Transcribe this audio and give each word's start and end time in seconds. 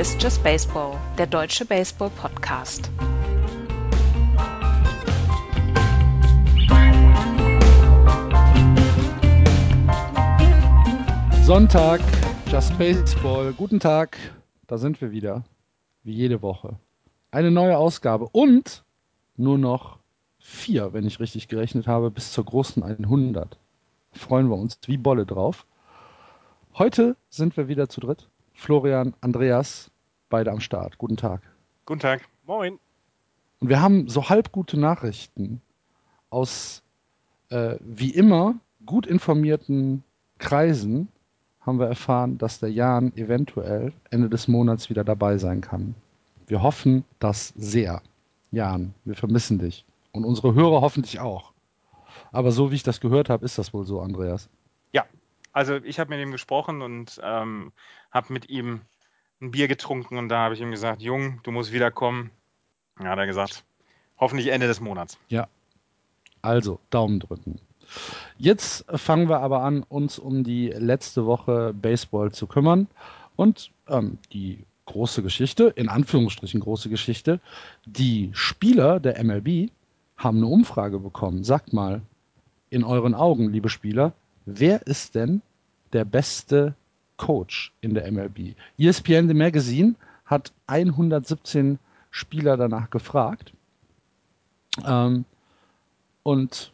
Ist 0.00 0.22
Just 0.22 0.42
Baseball, 0.42 0.98
der 1.18 1.26
deutsche 1.26 1.66
Baseball-Podcast. 1.66 2.90
Sonntag, 11.42 12.00
Just 12.50 12.78
Baseball. 12.78 13.52
Guten 13.52 13.78
Tag, 13.78 14.16
da 14.66 14.78
sind 14.78 15.02
wir 15.02 15.10
wieder. 15.10 15.44
Wie 16.02 16.14
jede 16.14 16.40
Woche. 16.40 16.78
Eine 17.30 17.50
neue 17.50 17.76
Ausgabe 17.76 18.26
und 18.32 18.84
nur 19.36 19.58
noch 19.58 19.98
vier, 20.38 20.94
wenn 20.94 21.06
ich 21.06 21.20
richtig 21.20 21.46
gerechnet 21.48 21.86
habe, 21.86 22.10
bis 22.10 22.32
zur 22.32 22.46
großen 22.46 22.82
100. 22.82 23.58
Freuen 24.12 24.48
wir 24.48 24.56
uns 24.56 24.78
wie 24.86 24.96
Bolle 24.96 25.26
drauf. 25.26 25.66
Heute 26.72 27.16
sind 27.28 27.58
wir 27.58 27.68
wieder 27.68 27.90
zu 27.90 28.00
dritt. 28.00 28.30
Florian, 28.60 29.14
Andreas, 29.22 29.90
beide 30.30 30.50
am 30.50 30.60
Start. 30.60 30.96
Guten 30.96 31.18
Tag. 31.18 31.42
Guten 31.84 32.00
Tag. 32.00 32.22
Moin. 32.46 32.78
Und 33.60 33.68
wir 33.68 33.82
haben 33.82 34.08
so 34.08 34.30
halb 34.30 34.52
gute 34.52 34.80
Nachrichten 34.80 35.60
aus 36.30 36.82
äh, 37.50 37.76
wie 37.80 38.10
immer 38.10 38.54
gut 38.86 39.06
informierten 39.06 40.02
Kreisen 40.38 41.08
haben 41.60 41.78
wir 41.78 41.86
erfahren, 41.86 42.38
dass 42.38 42.58
der 42.58 42.72
Jan 42.72 43.12
eventuell 43.16 43.92
Ende 44.10 44.30
des 44.30 44.48
Monats 44.48 44.88
wieder 44.88 45.04
dabei 45.04 45.36
sein 45.36 45.60
kann. 45.60 45.94
Wir 46.46 46.62
hoffen 46.62 47.04
das 47.18 47.48
sehr. 47.48 48.00
Jan, 48.50 48.94
wir 49.04 49.14
vermissen 49.14 49.58
dich. 49.58 49.84
Und 50.12 50.24
unsere 50.24 50.54
Hörer 50.54 50.80
hoffentlich 50.80 51.20
auch. 51.20 51.52
Aber 52.32 52.50
so 52.50 52.70
wie 52.70 52.76
ich 52.76 52.82
das 52.82 53.00
gehört 53.00 53.28
habe, 53.28 53.44
ist 53.44 53.58
das 53.58 53.74
wohl 53.74 53.84
so, 53.84 54.00
Andreas. 54.00 54.48
Ja, 54.92 55.04
also 55.52 55.76
ich 55.76 56.00
habe 56.00 56.10
mit 56.10 56.20
ihm 56.20 56.32
gesprochen 56.32 56.80
und 56.82 57.20
ähm, 57.22 57.72
habe 58.10 58.32
mit 58.32 58.48
ihm 58.48 58.80
ein 59.40 59.50
Bier 59.50 59.68
getrunken 59.68 60.18
und 60.18 60.28
da 60.28 60.38
habe 60.40 60.54
ich 60.54 60.60
ihm 60.60 60.70
gesagt, 60.70 61.00
Jung, 61.02 61.40
du 61.42 61.50
musst 61.50 61.72
wiederkommen. 61.72 62.30
Ja, 62.98 63.10
hat 63.10 63.18
er 63.18 63.26
gesagt, 63.26 63.64
hoffentlich 64.18 64.48
Ende 64.48 64.66
des 64.66 64.80
Monats. 64.80 65.18
Ja. 65.28 65.48
Also, 66.42 66.78
Daumen 66.90 67.20
drücken. 67.20 67.60
Jetzt 68.38 68.84
fangen 68.88 69.28
wir 69.28 69.40
aber 69.40 69.62
an, 69.62 69.82
uns 69.88 70.18
um 70.18 70.44
die 70.44 70.68
letzte 70.68 71.26
Woche 71.26 71.74
Baseball 71.74 72.32
zu 72.32 72.46
kümmern. 72.46 72.86
Und 73.36 73.70
ähm, 73.88 74.18
die 74.32 74.64
große 74.86 75.22
Geschichte, 75.22 75.72
in 75.76 75.88
Anführungsstrichen 75.88 76.60
große 76.60 76.88
Geschichte, 76.88 77.40
die 77.86 78.30
Spieler 78.32 79.00
der 79.00 79.22
MLB 79.22 79.70
haben 80.16 80.38
eine 80.38 80.46
Umfrage 80.46 80.98
bekommen. 80.98 81.44
Sagt 81.44 81.72
mal, 81.72 82.02
in 82.70 82.84
euren 82.84 83.14
Augen, 83.14 83.50
liebe 83.50 83.68
Spieler, 83.68 84.12
wer 84.46 84.86
ist 84.86 85.14
denn 85.14 85.42
der 85.92 86.04
beste 86.04 86.74
Coach 87.20 87.72
in 87.82 87.92
der 87.92 88.10
MLB? 88.10 88.54
ESPN 88.78 89.28
The 89.28 89.34
Magazine 89.34 89.94
hat 90.24 90.52
117 90.68 91.78
Spieler 92.10 92.56
danach 92.56 92.88
gefragt. 92.88 93.52
Ähm, 94.86 95.26
und 96.22 96.72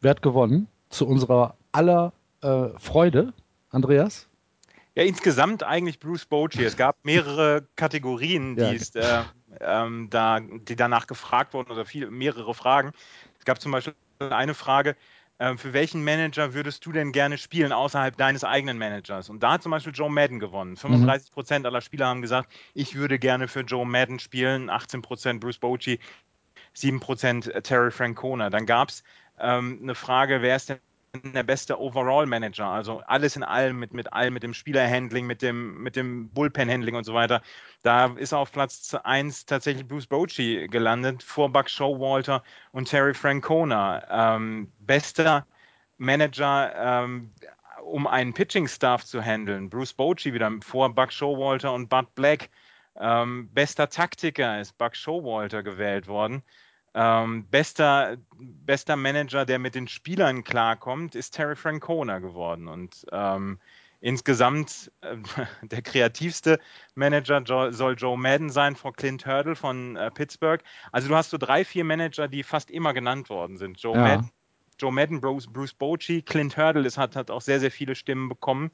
wer 0.00 0.12
hat 0.12 0.22
gewonnen? 0.22 0.68
Zu 0.88 1.06
unserer 1.06 1.54
aller 1.72 2.12
äh, 2.40 2.68
Freude, 2.78 3.34
Andreas? 3.70 4.26
Ja, 4.94 5.02
insgesamt 5.02 5.62
eigentlich 5.64 6.00
Bruce 6.00 6.24
Bochy. 6.24 6.64
Es 6.64 6.76
gab 6.76 6.96
mehrere 7.04 7.66
Kategorien, 7.76 8.56
die, 8.56 8.62
ja. 8.62 8.70
ist, 8.70 8.96
äh, 8.96 9.22
ähm, 9.60 10.08
da, 10.08 10.40
die 10.40 10.76
danach 10.76 11.06
gefragt 11.06 11.52
wurden 11.52 11.70
oder 11.70 11.84
viele, 11.84 12.10
mehrere 12.10 12.54
Fragen. 12.54 12.92
Es 13.38 13.44
gab 13.44 13.60
zum 13.60 13.72
Beispiel 13.72 13.94
eine 14.18 14.54
Frage, 14.54 14.96
für 15.56 15.72
welchen 15.72 16.04
Manager 16.04 16.54
würdest 16.54 16.86
du 16.86 16.92
denn 16.92 17.12
gerne 17.12 17.38
spielen 17.38 17.72
außerhalb 17.72 18.16
deines 18.16 18.44
eigenen 18.44 18.78
Managers? 18.78 19.28
Und 19.28 19.42
da 19.42 19.52
hat 19.52 19.62
zum 19.62 19.70
Beispiel 19.70 19.92
Joe 19.92 20.10
Madden 20.10 20.38
gewonnen. 20.38 20.76
35 20.76 21.30
mhm. 21.30 21.34
Prozent 21.34 21.66
aller 21.66 21.80
Spieler 21.80 22.06
haben 22.06 22.22
gesagt, 22.22 22.52
ich 22.72 22.94
würde 22.94 23.18
gerne 23.18 23.48
für 23.48 23.60
Joe 23.60 23.84
Madden 23.84 24.20
spielen. 24.20 24.70
18 24.70 25.02
Prozent 25.02 25.40
Bruce 25.40 25.58
Bochy, 25.58 25.98
7 26.74 27.00
Prozent 27.00 27.52
Terry 27.64 27.90
Francona. 27.90 28.48
Dann 28.50 28.66
gab 28.66 28.90
es 28.90 29.02
ähm, 29.38 29.80
eine 29.82 29.94
Frage, 29.94 30.40
wer 30.40 30.56
ist 30.56 30.68
denn 30.68 30.78
der 31.22 31.42
beste 31.42 31.80
Overall-Manager, 31.80 32.66
also 32.66 33.00
alles 33.06 33.36
in 33.36 33.42
allem, 33.42 33.78
mit, 33.78 33.94
mit 33.94 34.12
allem, 34.12 34.34
mit 34.34 34.42
dem 34.42 34.54
Spielerhandling, 34.54 35.26
mit 35.26 35.42
dem, 35.42 35.82
mit 35.82 35.96
dem 35.96 36.28
Bullpen-Handling 36.30 36.96
und 36.96 37.04
so 37.04 37.14
weiter. 37.14 37.42
Da 37.82 38.06
ist 38.16 38.32
auf 38.32 38.52
Platz 38.52 38.94
1 38.94 39.46
tatsächlich 39.46 39.86
Bruce 39.86 40.06
Bochy 40.06 40.68
gelandet, 40.68 41.22
vor 41.22 41.50
Buck 41.50 41.70
Showalter 41.70 42.42
und 42.72 42.88
Terry 42.88 43.14
Francona. 43.14 44.36
Ähm, 44.36 44.72
bester 44.80 45.46
Manager, 45.98 46.74
ähm, 46.76 47.30
um 47.84 48.06
einen 48.06 48.34
Pitching-Staff 48.34 49.04
zu 49.04 49.22
handeln. 49.22 49.70
Bruce 49.70 49.92
Bochy 49.92 50.32
wieder 50.32 50.50
vor 50.62 50.94
Buck 50.94 51.12
Showalter 51.12 51.72
und 51.72 51.88
Bud 51.88 52.14
Black. 52.14 52.50
Ähm, 52.96 53.48
bester 53.52 53.88
Taktiker 53.88 54.60
ist 54.60 54.76
Buck 54.78 54.96
Showalter 54.96 55.62
gewählt 55.62 56.06
worden. 56.06 56.42
Ähm, 56.94 57.46
bester, 57.50 58.16
bester 58.38 58.96
Manager, 58.96 59.44
der 59.44 59.58
mit 59.58 59.74
den 59.74 59.88
Spielern 59.88 60.44
klarkommt, 60.44 61.14
ist 61.14 61.32
Terry 61.32 61.56
Francona 61.56 62.20
geworden. 62.20 62.68
Und 62.68 63.04
ähm, 63.10 63.58
insgesamt 64.00 64.92
äh, 65.00 65.16
der 65.62 65.82
kreativste 65.82 66.60
Manager 66.94 67.42
jo 67.42 67.72
soll 67.72 67.96
Joe 67.96 68.18
Madden 68.18 68.50
sein 68.50 68.76
vor 68.76 68.92
Clint 68.92 69.26
Hurdle 69.26 69.56
von 69.56 69.96
äh, 69.96 70.10
Pittsburgh. 70.10 70.62
Also 70.92 71.08
du 71.08 71.16
hast 71.16 71.30
so 71.30 71.38
drei, 71.38 71.64
vier 71.64 71.84
Manager, 71.84 72.28
die 72.28 72.42
fast 72.42 72.70
immer 72.70 72.94
genannt 72.94 73.28
worden 73.30 73.56
sind. 73.56 73.80
Joe, 73.80 73.96
ja. 73.96 74.02
Madden, 74.02 74.30
Joe 74.78 74.92
Madden, 74.92 75.20
Bruce, 75.20 75.46
Bruce 75.46 75.74
Bochy, 75.74 76.22
Clint 76.22 76.56
Hurdle 76.56 76.86
ist, 76.86 76.98
hat, 76.98 77.16
hat 77.16 77.30
auch 77.30 77.40
sehr, 77.40 77.60
sehr 77.60 77.70
viele 77.70 77.94
Stimmen 77.94 78.28
bekommen 78.28 78.70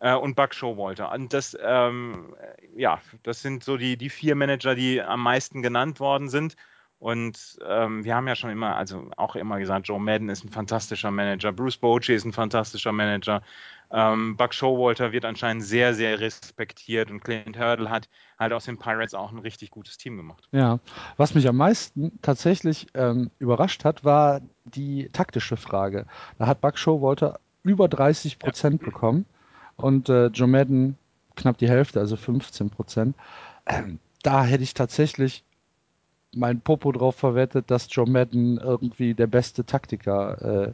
äh, 0.00 0.14
und 0.14 0.36
Buck 0.36 0.54
Showalter. 0.54 1.10
Und 1.12 1.32
das, 1.32 1.56
ähm, 1.60 2.36
ja, 2.76 3.00
das 3.22 3.42
sind 3.42 3.64
so 3.64 3.76
die, 3.76 3.96
die 3.96 4.10
vier 4.10 4.34
Manager, 4.34 4.74
die 4.74 5.00
am 5.00 5.22
meisten 5.22 5.62
genannt 5.62 5.98
worden 5.98 6.28
sind. 6.28 6.56
Und 7.04 7.58
ähm, 7.68 8.02
wir 8.02 8.14
haben 8.14 8.26
ja 8.26 8.34
schon 8.34 8.48
immer, 8.48 8.76
also 8.76 9.10
auch 9.18 9.36
immer 9.36 9.58
gesagt, 9.58 9.88
Joe 9.88 10.00
Madden 10.00 10.30
ist 10.30 10.42
ein 10.42 10.48
fantastischer 10.48 11.10
Manager, 11.10 11.52
Bruce 11.52 11.76
Bochy 11.76 12.14
ist 12.14 12.24
ein 12.24 12.32
fantastischer 12.32 12.92
Manager, 12.92 13.42
ähm, 13.90 14.38
Buck 14.38 14.54
Showalter 14.54 15.12
wird 15.12 15.26
anscheinend 15.26 15.64
sehr, 15.64 15.92
sehr 15.92 16.18
respektiert 16.18 17.10
und 17.10 17.22
Clint 17.22 17.58
Hurdle 17.58 17.90
hat 17.90 18.08
halt 18.38 18.54
aus 18.54 18.64
den 18.64 18.78
Pirates 18.78 19.12
auch 19.12 19.32
ein 19.32 19.38
richtig 19.38 19.70
gutes 19.70 19.98
Team 19.98 20.16
gemacht. 20.16 20.48
Ja, 20.52 20.80
was 21.18 21.34
mich 21.34 21.46
am 21.46 21.58
meisten 21.58 22.18
tatsächlich 22.22 22.86
ähm, 22.94 23.30
überrascht 23.38 23.84
hat, 23.84 24.02
war 24.06 24.40
die 24.64 25.10
taktische 25.12 25.58
Frage. 25.58 26.06
Da 26.38 26.46
hat 26.46 26.62
Buck 26.62 26.78
Showalter 26.78 27.38
über 27.64 27.86
30 27.86 28.38
Prozent 28.38 28.80
ja. 28.80 28.86
bekommen 28.86 29.26
und 29.76 30.08
äh, 30.08 30.28
Joe 30.28 30.48
Madden 30.48 30.96
knapp 31.36 31.58
die 31.58 31.68
Hälfte, 31.68 32.00
also 32.00 32.16
15 32.16 32.70
Prozent. 32.70 33.14
Ähm, 33.66 33.98
da 34.22 34.42
hätte 34.42 34.62
ich 34.62 34.72
tatsächlich 34.72 35.44
mein 36.36 36.60
Popo 36.60 36.92
drauf 36.92 37.16
verwettet, 37.16 37.70
dass 37.70 37.86
Joe 37.90 38.08
Madden 38.08 38.58
irgendwie 38.58 39.14
der 39.14 39.26
beste 39.26 39.64
Taktiker 39.64 40.68
äh, 40.68 40.72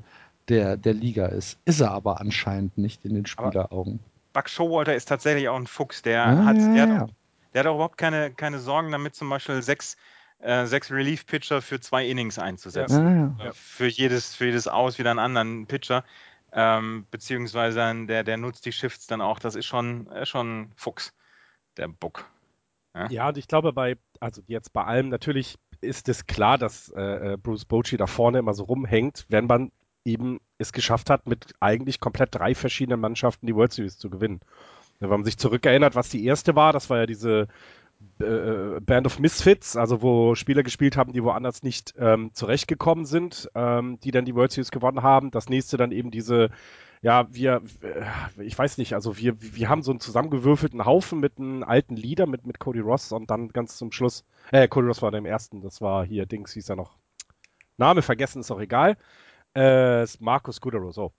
der, 0.48 0.76
der 0.76 0.94
Liga 0.94 1.26
ist. 1.26 1.58
Ist 1.64 1.80
er 1.80 1.92
aber 1.92 2.20
anscheinend 2.20 2.76
nicht 2.76 3.04
in 3.04 3.14
den 3.14 3.26
Spieleraugen. 3.26 4.00
Buck 4.32 4.48
Showalter 4.48 4.94
ist 4.94 5.06
tatsächlich 5.06 5.48
auch 5.48 5.56
ein 5.56 5.66
Fuchs. 5.66 6.02
Der, 6.02 6.26
ah, 6.26 6.44
hat, 6.44 6.56
der, 6.56 6.74
ja. 6.74 6.88
Hat, 6.88 7.02
auch, 7.02 7.14
der 7.54 7.60
hat 7.60 7.66
auch 7.66 7.74
überhaupt 7.74 7.98
keine, 7.98 8.30
keine 8.30 8.58
Sorgen 8.58 8.92
damit, 8.92 9.14
zum 9.14 9.28
Beispiel 9.28 9.62
sechs, 9.62 9.96
äh, 10.40 10.66
sechs 10.66 10.90
Relief-Pitcher 10.90 11.62
für 11.62 11.80
zwei 11.80 12.06
Innings 12.06 12.38
einzusetzen. 12.38 13.36
Ah, 13.38 13.44
ja. 13.44 13.52
Für, 13.52 13.86
jedes, 13.86 14.34
für 14.34 14.46
jedes 14.46 14.68
Aus 14.68 14.98
wieder 14.98 15.10
einen 15.10 15.18
anderen 15.18 15.66
Pitcher. 15.66 16.04
Ähm, 16.52 17.06
beziehungsweise 17.10 18.06
der, 18.06 18.24
der 18.24 18.36
nutzt 18.36 18.66
die 18.66 18.72
Shifts 18.72 19.06
dann 19.06 19.20
auch. 19.20 19.38
Das 19.38 19.54
ist 19.54 19.66
schon, 19.66 20.10
äh, 20.10 20.26
schon 20.26 20.72
Fuchs, 20.74 21.12
der 21.76 21.88
Buck. 21.88 22.28
Ja? 22.94 23.28
und 23.28 23.38
ich 23.38 23.48
glaube, 23.48 23.72
bei, 23.72 23.96
also 24.18 24.42
jetzt 24.46 24.72
bei 24.72 24.84
allem, 24.84 25.08
natürlich 25.08 25.56
ist 25.80 26.08
es 26.08 26.26
klar, 26.26 26.58
dass 26.58 26.90
äh, 26.90 27.32
äh, 27.32 27.36
Bruce 27.36 27.64
Bochy 27.64 27.96
da 27.96 28.06
vorne 28.06 28.38
immer 28.38 28.54
so 28.54 28.64
rumhängt, 28.64 29.26
wenn 29.28 29.46
man 29.46 29.70
eben 30.04 30.40
es 30.58 30.72
geschafft 30.72 31.10
hat, 31.10 31.26
mit 31.26 31.54
eigentlich 31.60 32.00
komplett 32.00 32.34
drei 32.34 32.54
verschiedenen 32.54 33.00
Mannschaften 33.00 33.46
die 33.46 33.54
World 33.54 33.72
Series 33.72 33.98
zu 33.98 34.10
gewinnen. 34.10 34.40
Wenn 34.98 35.08
man 35.10 35.24
sich 35.24 35.38
zurückerinnert, 35.38 35.94
was 35.94 36.10
die 36.10 36.24
erste 36.24 36.54
war, 36.56 36.72
das 36.72 36.90
war 36.90 36.98
ja 36.98 37.06
diese 37.06 37.48
äh, 38.20 38.80
Band 38.80 39.06
of 39.06 39.18
Misfits, 39.18 39.76
also 39.76 40.02
wo 40.02 40.34
Spieler 40.34 40.62
gespielt 40.62 40.96
haben, 40.96 41.12
die 41.12 41.22
woanders 41.24 41.62
nicht 41.62 41.94
ähm, 41.98 42.30
zurechtgekommen 42.34 43.04
sind, 43.04 43.48
ähm, 43.54 43.98
die 44.00 44.10
dann 44.10 44.24
die 44.24 44.34
World 44.34 44.52
Series 44.52 44.70
gewonnen 44.70 45.02
haben. 45.02 45.30
Das 45.30 45.48
nächste 45.48 45.76
dann 45.76 45.92
eben 45.92 46.10
diese 46.10 46.50
ja, 47.02 47.26
wir, 47.32 47.62
äh, 47.82 48.42
ich 48.42 48.58
weiß 48.58 48.78
nicht, 48.78 48.94
also 48.94 49.16
wir, 49.16 49.40
wir 49.40 49.68
haben 49.68 49.82
so 49.82 49.90
einen 49.90 50.00
zusammengewürfelten 50.00 50.84
Haufen 50.84 51.20
mit 51.20 51.38
einem 51.38 51.62
alten 51.62 51.96
Lieder 51.96 52.26
mit, 52.26 52.46
mit 52.46 52.58
Cody 52.58 52.80
Ross 52.80 53.12
und 53.12 53.30
dann 53.30 53.48
ganz 53.48 53.76
zum 53.78 53.90
Schluss, 53.92 54.24
äh, 54.52 54.68
Cody 54.68 54.86
Ross 54.86 55.02
war 55.02 55.10
der 55.10 55.18
im 55.18 55.26
ersten, 55.26 55.62
das 55.62 55.80
war 55.80 56.04
hier, 56.04 56.26
Dings 56.26 56.52
hieß 56.52 56.68
er 56.68 56.76
noch. 56.76 56.98
Name 57.78 58.02
vergessen 58.02 58.40
ist 58.40 58.50
auch 58.50 58.60
egal. 58.60 58.98
Äh, 59.54 60.06
Markus 60.20 60.60
Gudero, 60.60 60.92
so. 60.92 61.12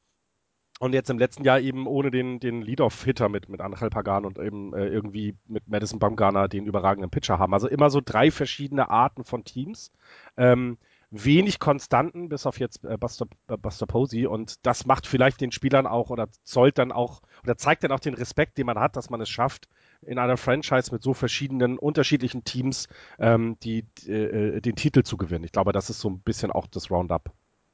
Und 0.81 0.93
jetzt 0.93 1.11
im 1.11 1.19
letzten 1.19 1.43
Jahr 1.43 1.59
eben 1.59 1.85
ohne 1.85 2.09
den, 2.09 2.39
den 2.39 2.63
Lead-Off-Hitter 2.63 3.29
mit, 3.29 3.49
mit 3.49 3.61
Angel 3.61 3.91
Pagan 3.91 4.25
und 4.25 4.39
eben 4.39 4.73
äh, 4.73 4.87
irgendwie 4.87 5.35
mit 5.47 5.67
Madison 5.67 5.99
Bumgarner 5.99 6.47
den 6.47 6.65
überragenden 6.65 7.11
Pitcher 7.11 7.37
haben. 7.37 7.53
Also 7.53 7.67
immer 7.67 7.91
so 7.91 8.01
drei 8.03 8.31
verschiedene 8.31 8.89
Arten 8.89 9.23
von 9.23 9.43
Teams. 9.43 9.91
Ähm, 10.37 10.79
wenig 11.11 11.59
Konstanten, 11.59 12.29
bis 12.29 12.47
auf 12.47 12.59
jetzt 12.59 12.83
äh, 12.83 12.97
Buster, 12.97 13.27
äh, 13.47 13.57
Buster 13.57 13.85
Posey. 13.85 14.25
Und 14.25 14.65
das 14.65 14.87
macht 14.87 15.05
vielleicht 15.05 15.39
den 15.39 15.51
Spielern 15.51 15.85
auch 15.85 16.09
oder 16.09 16.29
zollt 16.45 16.79
dann 16.79 16.91
auch 16.91 17.21
oder 17.43 17.57
zeigt 17.57 17.83
dann 17.83 17.91
auch 17.91 17.99
den 17.99 18.15
Respekt, 18.15 18.57
den 18.57 18.65
man 18.65 18.79
hat, 18.79 18.95
dass 18.95 19.11
man 19.11 19.21
es 19.21 19.29
schafft, 19.29 19.69
in 20.01 20.17
einer 20.17 20.35
Franchise 20.35 20.91
mit 20.91 21.03
so 21.03 21.13
verschiedenen, 21.13 21.77
unterschiedlichen 21.77 22.43
Teams 22.43 22.87
ähm, 23.19 23.55
die, 23.61 23.85
äh, 24.07 24.61
den 24.61 24.75
Titel 24.75 25.03
zu 25.03 25.15
gewinnen. 25.15 25.43
Ich 25.43 25.51
glaube, 25.51 25.73
das 25.73 25.91
ist 25.91 25.99
so 25.99 26.09
ein 26.09 26.21
bisschen 26.21 26.49
auch 26.49 26.65
das 26.65 26.89
Roundup 26.89 27.29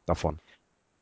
davon. 0.05 0.41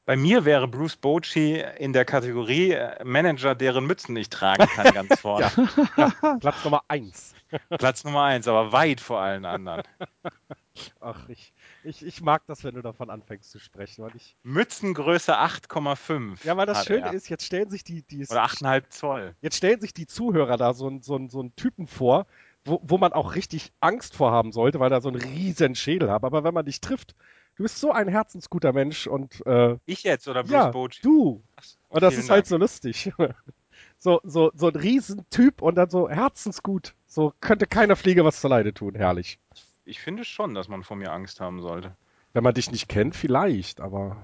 Bei 0.06 0.16
mir 0.16 0.46
wäre 0.46 0.68
Bruce 0.68 0.96
Bochy 0.96 1.64
in 1.80 1.92
der 1.92 2.06
Kategorie 2.06 2.72
äh, 2.72 3.04
Manager, 3.04 3.56
deren 3.56 3.88
Mützen 3.88 4.16
ich 4.16 4.30
tragen 4.30 4.68
kann, 4.68 4.94
ganz 4.94 5.20
vorne. 5.20 5.52
ja, 5.98 6.14
ja, 6.22 6.38
Platz 6.40 6.64
Nummer 6.64 6.84
eins. 6.88 7.34
Platz 7.70 8.04
Nummer 8.04 8.24
eins, 8.24 8.48
aber 8.48 8.72
weit 8.72 9.02
vor 9.02 9.20
allen 9.20 9.46
anderen. 9.46 9.82
Ach, 11.00 11.28
ich, 11.30 11.54
ich, 11.84 12.06
ich 12.06 12.22
mag 12.22 12.44
das, 12.48 12.64
wenn 12.64 12.76
du 12.76 12.82
davon 12.82 13.10
anfängst 13.10 13.50
zu 13.50 13.60
sprechen. 13.60 14.04
Weil 14.04 14.16
ich... 14.16 14.36
Mützengröße 14.44 15.36
8,5. 15.40 16.46
Ja, 16.46 16.58
weil 16.58 16.66
das 16.66 16.86
Schöne 16.86 17.08
er. 17.08 17.14
ist, 17.14 17.30
jetzt 17.30 17.46
stellen 17.46 17.70
sich 17.70 17.84
die, 17.84 18.04
die 18.04 18.28
Oder 18.28 18.46
8,5 18.46 18.90
Zoll. 18.90 19.36
Jetzt 19.42 19.58
stellen 19.58 19.80
sich 19.80 19.94
die 19.94 20.06
Zuhörer 20.06 20.58
da 20.58 20.74
so, 20.74 21.00
so, 21.02 21.20
so 21.30 21.40
einen 21.40 21.56
Typen 21.56 21.88
vor, 21.88 22.28
wo, 22.66 22.82
wo 22.84 22.98
man 22.98 23.14
auch 23.14 23.36
richtig 23.36 23.72
Angst 23.80 24.16
vor 24.16 24.32
haben 24.32 24.52
sollte, 24.52 24.80
weil 24.80 24.92
er 24.92 25.02
so 25.02 25.10
einen 25.10 25.22
riesen 25.22 25.76
Schädel 25.76 26.12
hat. 26.12 26.24
Aber 26.24 26.44
wenn 26.44 26.54
man 26.54 26.66
dich 26.66 26.82
trifft, 26.82 27.16
Du 27.56 27.64
bist 27.64 27.80
so 27.80 27.92
ein 27.92 28.10
herzensguter 28.10 28.74
Mensch 28.74 29.08
und 29.08 29.46
äh, 29.46 29.78
ich 29.86 30.04
jetzt 30.04 30.28
oder 30.28 30.44
Bruce 30.44 30.52
ja, 30.52 30.70
Bochy? 30.72 31.02
Du. 31.02 31.42
Und 31.88 32.04
das 32.04 32.16
ist 32.16 32.30
halt 32.30 32.40
Dank. 32.40 32.48
so 32.48 32.58
lustig. 32.58 33.14
so, 33.98 34.20
so, 34.24 34.52
so 34.54 34.68
ein 34.68 34.76
Riesentyp 34.76 35.62
und 35.62 35.76
dann 35.76 35.90
so 35.90 36.10
herzensgut. 36.10 36.96
So 37.08 37.34
könnte 37.40 37.66
keiner 37.66 37.96
Fliege 37.96 38.26
was 38.26 38.42
zur 38.42 38.50
Leide 38.50 38.74
tun. 38.74 38.96
Herrlich. 38.96 39.40
Ich 39.86 40.02
finde 40.02 40.26
schon, 40.26 40.54
dass 40.54 40.68
man 40.68 40.84
vor 40.84 40.98
mir 40.98 41.14
Angst 41.14 41.40
haben 41.40 41.62
sollte. 41.62 41.96
Wenn 42.34 42.44
man 42.44 42.54
dich 42.54 42.72
nicht 42.72 42.90
kennt, 42.90 43.16
vielleicht, 43.16 43.80
aber 43.80 44.18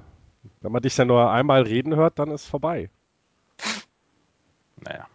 wenn 0.60 0.74
man 0.74 0.82
dich 0.82 0.96
dann 0.96 1.08
nur 1.08 1.32
einmal 1.32 1.62
reden 1.62 1.96
hört, 1.96 2.20
dann 2.20 2.32
ist 2.32 2.46
vorbei. 2.46 2.90
Naja. 4.84 5.06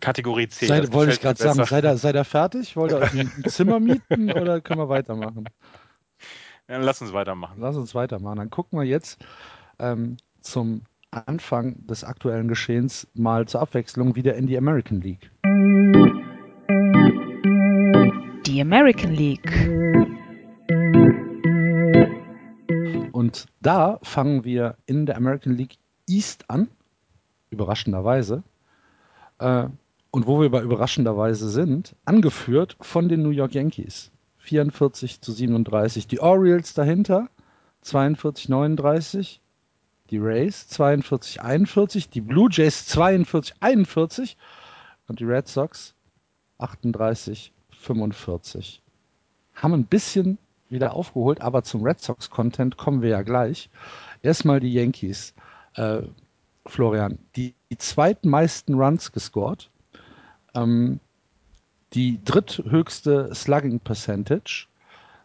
Kategorie 0.00 0.50
C. 0.50 0.66
Sei, 0.66 0.92
wollte 0.92 1.12
ich 1.12 1.20
gerade 1.22 1.42
sagen, 1.42 1.64
seid 1.64 1.82
ihr, 1.82 1.96
seid 1.96 2.14
ihr 2.14 2.24
fertig? 2.24 2.76
Wollt 2.76 2.92
ihr 2.92 2.98
euch 3.00 3.18
ein 3.18 3.32
Zimmer 3.46 3.80
mieten 3.80 4.30
oder 4.30 4.60
können 4.60 4.80
wir 4.80 4.90
weitermachen? 4.90 5.48
Ja, 6.68 6.76
lass 6.76 7.00
uns 7.00 7.14
weitermachen. 7.14 7.60
Lass 7.60 7.76
uns 7.76 7.94
weitermachen. 7.94 8.36
Dann 8.36 8.50
gucken 8.50 8.78
wir 8.78 8.84
jetzt 8.84 9.24
ähm, 9.78 10.18
zum 10.42 10.82
Anfang 11.10 11.86
des 11.86 12.04
aktuellen 12.04 12.46
Geschehens 12.46 13.08
mal 13.14 13.48
zur 13.48 13.62
Abwechslung 13.62 14.16
wieder 14.16 14.34
in 14.34 14.46
die 14.46 14.58
American 14.58 15.00
League. 15.00 15.30
Die 18.46 18.60
American 18.60 19.14
League. 19.14 19.50
Und 23.12 23.46
da 23.60 23.98
fangen 24.02 24.44
wir 24.44 24.76
in 24.84 25.06
der 25.06 25.16
American 25.16 25.54
League 25.54 25.78
East 26.06 26.50
an, 26.50 26.68
überraschenderweise. 27.48 28.42
Äh, 29.38 29.68
und 30.10 30.26
wo 30.26 30.40
wir 30.42 30.50
bei 30.50 30.60
überraschenderweise 30.60 31.48
sind, 31.48 31.96
angeführt 32.04 32.76
von 32.82 33.08
den 33.08 33.22
New 33.22 33.30
York 33.30 33.54
Yankees. 33.54 34.10
44 34.48 35.20
zu 35.20 35.32
37. 35.32 36.06
Die 36.06 36.20
Orioles 36.20 36.72
dahinter 36.72 37.28
42 37.82 38.48
39. 38.48 39.40
Die 40.10 40.18
Rays 40.18 40.68
42 40.68 41.42
41. 41.42 42.08
Die 42.08 42.22
Blue 42.22 42.48
Jays 42.50 42.86
42 42.86 43.56
41. 43.60 44.38
Und 45.06 45.20
die 45.20 45.24
Red 45.24 45.48
Sox 45.48 45.94
38 46.56 47.52
45. 47.70 48.82
Haben 49.54 49.74
ein 49.74 49.84
bisschen 49.84 50.38
wieder 50.70 50.94
aufgeholt, 50.94 51.42
aber 51.42 51.62
zum 51.62 51.82
Red 51.82 52.00
Sox-Content 52.00 52.76
kommen 52.76 53.02
wir 53.02 53.10
ja 53.10 53.22
gleich. 53.22 53.68
Erstmal 54.22 54.60
die 54.60 54.72
Yankees. 54.72 55.34
Äh, 55.74 56.02
Florian, 56.66 57.18
die, 57.36 57.54
die 57.70 57.78
zweitmeisten 57.78 58.74
Runs 58.74 59.12
gescored. 59.12 59.70
Ähm, 60.54 61.00
die 61.94 62.22
dritthöchste 62.24 63.34
Slugging 63.34 63.80
Percentage, 63.80 64.68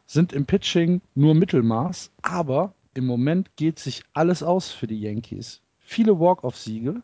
sind 0.05 0.33
im 0.33 0.45
Pitching 0.45 1.01
nur 1.15 1.33
Mittelmaß, 1.33 2.11
aber 2.21 2.73
im 2.93 3.05
Moment 3.05 3.55
geht 3.55 3.79
sich 3.79 4.03
alles 4.13 4.43
aus 4.43 4.71
für 4.71 4.87
die 4.87 4.99
Yankees. 4.99 5.61
Viele 5.79 6.19
Walk-off-Siege, 6.19 7.01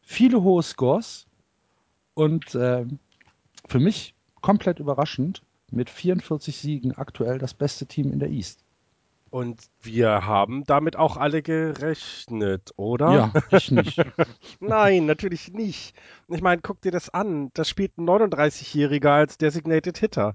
viele 0.00 0.42
hohe 0.42 0.62
Scores 0.62 1.26
und 2.14 2.54
äh, 2.54 2.86
für 3.66 3.78
mich 3.78 4.14
komplett 4.40 4.80
überraschend 4.80 5.42
mit 5.70 5.90
44 5.90 6.56
Siegen 6.56 6.92
aktuell 6.92 7.38
das 7.38 7.54
beste 7.54 7.86
Team 7.86 8.12
in 8.12 8.18
der 8.18 8.30
East. 8.30 8.64
Und 9.30 9.60
wir 9.82 10.26
haben 10.26 10.64
damit 10.64 10.96
auch 10.96 11.16
alle 11.16 11.42
gerechnet, 11.42 12.72
oder? 12.76 13.12
Ja, 13.12 13.32
ich 13.50 13.70
nicht. 13.70 14.00
Nein, 14.60 15.06
natürlich 15.06 15.52
nicht. 15.52 15.94
Ich 16.28 16.40
meine, 16.40 16.62
guck 16.62 16.80
dir 16.80 16.92
das 16.92 17.10
an. 17.10 17.50
Da 17.54 17.64
spielt 17.64 17.98
ein 17.98 18.08
39-Jähriger 18.08 19.10
als 19.10 19.36
Designated 19.38 19.98
Hitter. 19.98 20.34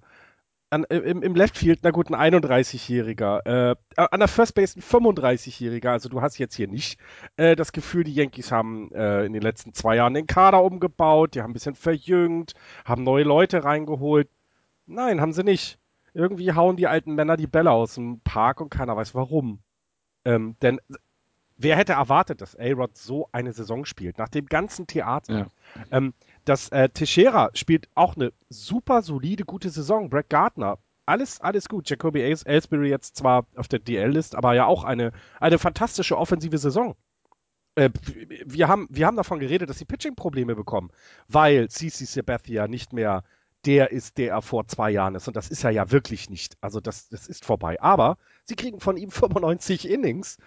An, 0.69 0.85
äh, 0.85 0.97
im, 0.97 1.21
Im 1.23 1.35
Left 1.35 1.57
Field, 1.57 1.79
na 1.83 1.91
gut, 1.91 2.11
ein 2.11 2.33
31-Jähriger. 2.33 3.71
Äh, 3.71 3.75
an 3.95 4.19
der 4.19 4.27
First 4.27 4.55
Base 4.55 4.77
ein 4.77 4.83
35-Jähriger. 4.83 5.89
Also 5.89 6.09
du 6.09 6.21
hast 6.21 6.37
jetzt 6.37 6.55
hier 6.55 6.67
nicht 6.67 6.99
äh, 7.37 7.55
das 7.55 7.71
Gefühl, 7.71 8.03
die 8.03 8.13
Yankees 8.13 8.51
haben 8.51 8.91
äh, 8.93 9.25
in 9.25 9.33
den 9.33 9.41
letzten 9.41 9.73
zwei 9.73 9.95
Jahren 9.95 10.13
den 10.13 10.27
Kader 10.27 10.63
umgebaut, 10.63 11.35
die 11.35 11.41
haben 11.41 11.51
ein 11.51 11.53
bisschen 11.53 11.75
verjüngt, 11.75 12.53
haben 12.85 13.03
neue 13.03 13.23
Leute 13.23 13.63
reingeholt. 13.63 14.29
Nein, 14.85 15.21
haben 15.21 15.33
sie 15.33 15.43
nicht. 15.43 15.79
Irgendwie 16.13 16.53
hauen 16.53 16.77
die 16.77 16.87
alten 16.87 17.15
Männer 17.15 17.37
die 17.37 17.47
Bälle 17.47 17.71
aus 17.71 17.95
dem 17.95 18.19
Park 18.21 18.61
und 18.61 18.69
keiner 18.69 18.95
weiß 18.95 19.15
warum. 19.15 19.59
Ähm, 20.25 20.55
denn 20.61 20.79
wer 21.57 21.75
hätte 21.75 21.93
erwartet, 21.93 22.41
dass 22.41 22.55
A-Rod 22.55 22.97
so 22.97 23.29
eine 23.31 23.53
Saison 23.53 23.85
spielt, 23.85 24.17
nach 24.17 24.29
dem 24.29 24.45
ganzen 24.45 24.87
Theater? 24.87 25.33
Ja. 25.33 25.47
Ähm, 25.91 26.13
dass 26.45 26.69
äh, 26.69 26.89
Teixeira 26.89 27.49
spielt 27.53 27.89
auch 27.95 28.15
eine 28.15 28.33
super 28.49 29.01
solide, 29.01 29.45
gute 29.45 29.69
Saison. 29.69 30.09
Brett 30.09 30.29
Gardner, 30.29 30.77
alles, 31.05 31.41
alles 31.41 31.67
gut. 31.67 31.89
Jacoby 31.89 32.21
Ellsbury 32.21 32.89
jetzt 32.89 33.17
zwar 33.17 33.45
auf 33.55 33.67
der 33.67 33.79
DL-List, 33.79 34.35
aber 34.35 34.53
ja 34.53 34.65
auch 34.65 34.83
eine, 34.83 35.11
eine 35.39 35.59
fantastische 35.59 36.17
offensive 36.17 36.57
Saison. 36.57 36.95
Äh, 37.75 37.89
wir, 38.45 38.67
haben, 38.67 38.87
wir 38.89 39.07
haben 39.07 39.17
davon 39.17 39.39
geredet, 39.39 39.69
dass 39.69 39.79
sie 39.79 39.85
Pitching-Probleme 39.85 40.55
bekommen, 40.55 40.91
weil 41.27 41.69
CC 41.69 42.05
Sabathia 42.05 42.67
nicht 42.67 42.93
mehr 42.93 43.23
der 43.65 43.91
ist, 43.91 44.17
der 44.17 44.31
er 44.31 44.41
vor 44.41 44.67
zwei 44.67 44.91
Jahren 44.91 45.15
ist. 45.15 45.27
Und 45.27 45.35
das 45.35 45.49
ist 45.49 45.63
er 45.63 45.71
ja 45.71 45.91
wirklich 45.91 46.29
nicht. 46.29 46.57
Also 46.61 46.79
das, 46.79 47.09
das 47.09 47.27
ist 47.27 47.45
vorbei. 47.45 47.81
Aber 47.81 48.17
sie 48.45 48.55
kriegen 48.55 48.79
von 48.79 48.97
ihm 48.97 49.11
95 49.11 49.89
Innings. 49.89 50.37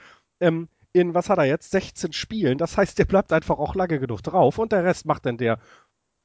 Ähm, 0.40 0.68
in, 0.92 1.14
was 1.14 1.28
hat 1.28 1.38
er 1.38 1.44
jetzt? 1.44 1.70
16 1.70 2.12
Spielen. 2.12 2.58
Das 2.58 2.76
heißt, 2.76 2.98
der 2.98 3.04
bleibt 3.04 3.32
einfach 3.32 3.58
auch 3.58 3.74
lange 3.74 3.98
genug 3.98 4.22
drauf. 4.22 4.58
Und 4.58 4.72
der 4.72 4.84
Rest 4.84 5.06
macht 5.06 5.26
dann 5.26 5.36
der 5.36 5.58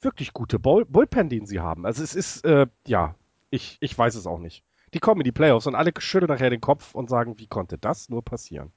wirklich 0.01 0.33
gute 0.33 0.60
Bull 0.60 0.86
Bullpen, 0.86 1.29
den 1.29 1.45
sie 1.45 1.60
haben. 1.60 1.86
Also 1.86 2.03
es 2.03 2.15
ist, 2.15 2.43
äh, 2.45 2.67
ja, 2.88 3.15
ich, 3.50 3.77
ich 3.81 3.98
weiß 3.98 4.15
es 4.15 4.27
auch 4.27 4.39
nicht. 4.39 4.63
Die 4.93 5.00
kommen 5.00 5.21
in 5.21 5.25
die 5.25 5.31
Playoffs 5.31 5.67
und 5.67 5.75
alle 5.75 5.91
schütteln 6.00 6.29
nachher 6.29 6.50
den 6.50 6.62
Kopf 6.62 6.95
und 6.95 7.10
sagen, 7.10 7.38
wie 7.38 7.48
konnte 7.48 7.77
das 7.77 8.10
nur 8.10 8.24
passieren? 8.24 8.71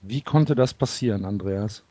Wie 0.00 0.22
konnte 0.22 0.54
das 0.54 0.74
passieren, 0.74 1.24
Andreas? 1.24 1.84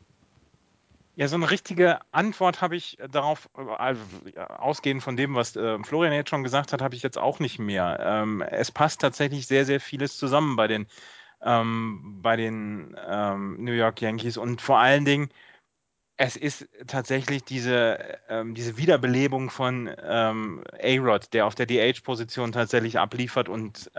Ja, 1.14 1.28
so 1.28 1.36
eine 1.36 1.50
richtige 1.50 2.00
Antwort 2.10 2.62
habe 2.62 2.74
ich 2.74 2.96
darauf, 3.10 3.50
äh, 3.54 4.40
ausgehend 4.40 5.02
von 5.02 5.14
dem, 5.16 5.34
was 5.34 5.54
äh, 5.56 5.78
Florian 5.84 6.14
jetzt 6.14 6.30
schon 6.30 6.42
gesagt 6.42 6.72
hat, 6.72 6.80
habe 6.80 6.94
ich 6.94 7.02
jetzt 7.02 7.18
auch 7.18 7.38
nicht 7.38 7.58
mehr. 7.58 7.98
Ähm, 8.00 8.40
es 8.40 8.70
passt 8.70 9.02
tatsächlich 9.02 9.46
sehr, 9.46 9.66
sehr 9.66 9.78
vieles 9.78 10.16
zusammen 10.16 10.56
bei 10.56 10.68
den, 10.68 10.86
ähm, 11.42 12.20
bei 12.22 12.36
den 12.36 12.96
ähm, 13.06 13.62
New 13.62 13.72
York 13.72 14.00
Yankees 14.00 14.38
und 14.38 14.62
vor 14.62 14.78
allen 14.78 15.04
Dingen, 15.04 15.28
es 16.18 16.36
ist 16.36 16.68
tatsächlich 16.86 17.42
diese, 17.44 17.98
diese 18.52 18.76
Wiederbelebung 18.76 19.50
von 19.50 19.88
A-Rod, 19.88 21.32
der 21.32 21.46
auf 21.46 21.56
der 21.56 21.66
DH-Position 21.66 22.52
tatsächlich 22.52 22.98
abliefert 22.98 23.48
und 23.48 23.90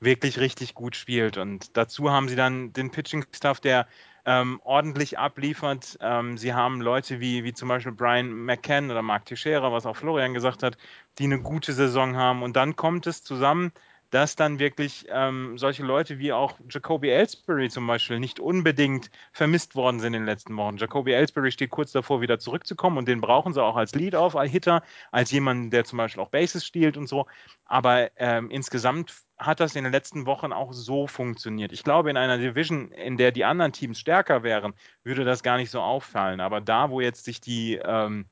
wirklich 0.00 0.38
richtig 0.38 0.74
gut 0.74 0.94
spielt. 0.94 1.38
Und 1.38 1.76
dazu 1.76 2.10
haben 2.12 2.28
sie 2.28 2.36
dann 2.36 2.72
den 2.72 2.90
Pitching-Staff, 2.92 3.58
der 3.58 3.88
ähm, 4.26 4.60
ordentlich 4.64 5.18
abliefert. 5.18 5.98
Ähm, 6.00 6.38
sie 6.38 6.54
haben 6.54 6.80
Leute 6.80 7.20
wie, 7.20 7.44
wie 7.44 7.52
zum 7.52 7.68
Beispiel 7.68 7.92
Brian 7.92 8.32
McCann 8.32 8.90
oder 8.90 9.02
Mark 9.02 9.26
Teixeira, 9.26 9.72
was 9.72 9.86
auch 9.86 9.96
Florian 9.96 10.34
gesagt 10.34 10.62
hat, 10.62 10.76
die 11.18 11.24
eine 11.24 11.40
gute 11.40 11.72
Saison 11.72 12.16
haben. 12.16 12.42
Und 12.42 12.56
dann 12.56 12.76
kommt 12.76 13.06
es 13.06 13.22
zusammen, 13.22 13.72
dass 14.10 14.34
dann 14.34 14.58
wirklich 14.58 15.06
ähm, 15.08 15.56
solche 15.56 15.84
Leute 15.84 16.18
wie 16.18 16.32
auch 16.32 16.58
Jacoby 16.68 17.10
Ellsbury 17.10 17.68
zum 17.70 17.86
Beispiel 17.86 18.18
nicht 18.18 18.40
unbedingt 18.40 19.10
vermisst 19.32 19.76
worden 19.76 20.00
sind 20.00 20.14
in 20.14 20.22
den 20.22 20.26
letzten 20.26 20.56
Wochen. 20.56 20.76
Jacoby 20.76 21.12
Ellsbury 21.12 21.52
steht 21.52 21.70
kurz 21.70 21.92
davor, 21.92 22.20
wieder 22.20 22.38
zurückzukommen 22.38 22.98
und 22.98 23.06
den 23.06 23.20
brauchen 23.20 23.54
sie 23.54 23.62
auch 23.62 23.76
als 23.76 23.94
Lead-Off-Hitter, 23.94 24.82
als 25.12 25.30
jemanden, 25.30 25.70
der 25.70 25.84
zum 25.84 25.96
Beispiel 25.96 26.22
auch 26.22 26.30
Bases 26.30 26.66
stiehlt 26.66 26.96
und 26.96 27.06
so. 27.06 27.26
Aber 27.64 28.10
ähm, 28.16 28.50
insgesamt 28.50 29.14
hat 29.40 29.58
das 29.58 29.74
in 29.74 29.84
den 29.84 29.92
letzten 29.92 30.26
Wochen 30.26 30.52
auch 30.52 30.72
so 30.72 31.06
funktioniert. 31.06 31.72
Ich 31.72 31.82
glaube, 31.82 32.10
in 32.10 32.18
einer 32.18 32.36
Division, 32.36 32.92
in 32.92 33.16
der 33.16 33.32
die 33.32 33.44
anderen 33.44 33.72
Teams 33.72 33.98
stärker 33.98 34.42
wären, 34.42 34.74
würde 35.02 35.24
das 35.24 35.42
gar 35.42 35.56
nicht 35.56 35.70
so 35.70 35.80
auffallen. 35.80 36.40
Aber 36.40 36.60
da, 36.60 36.90
wo 36.90 37.00
jetzt 37.00 37.24
sich 37.24 37.40
die, 37.40 37.80
ähm, 37.82 38.26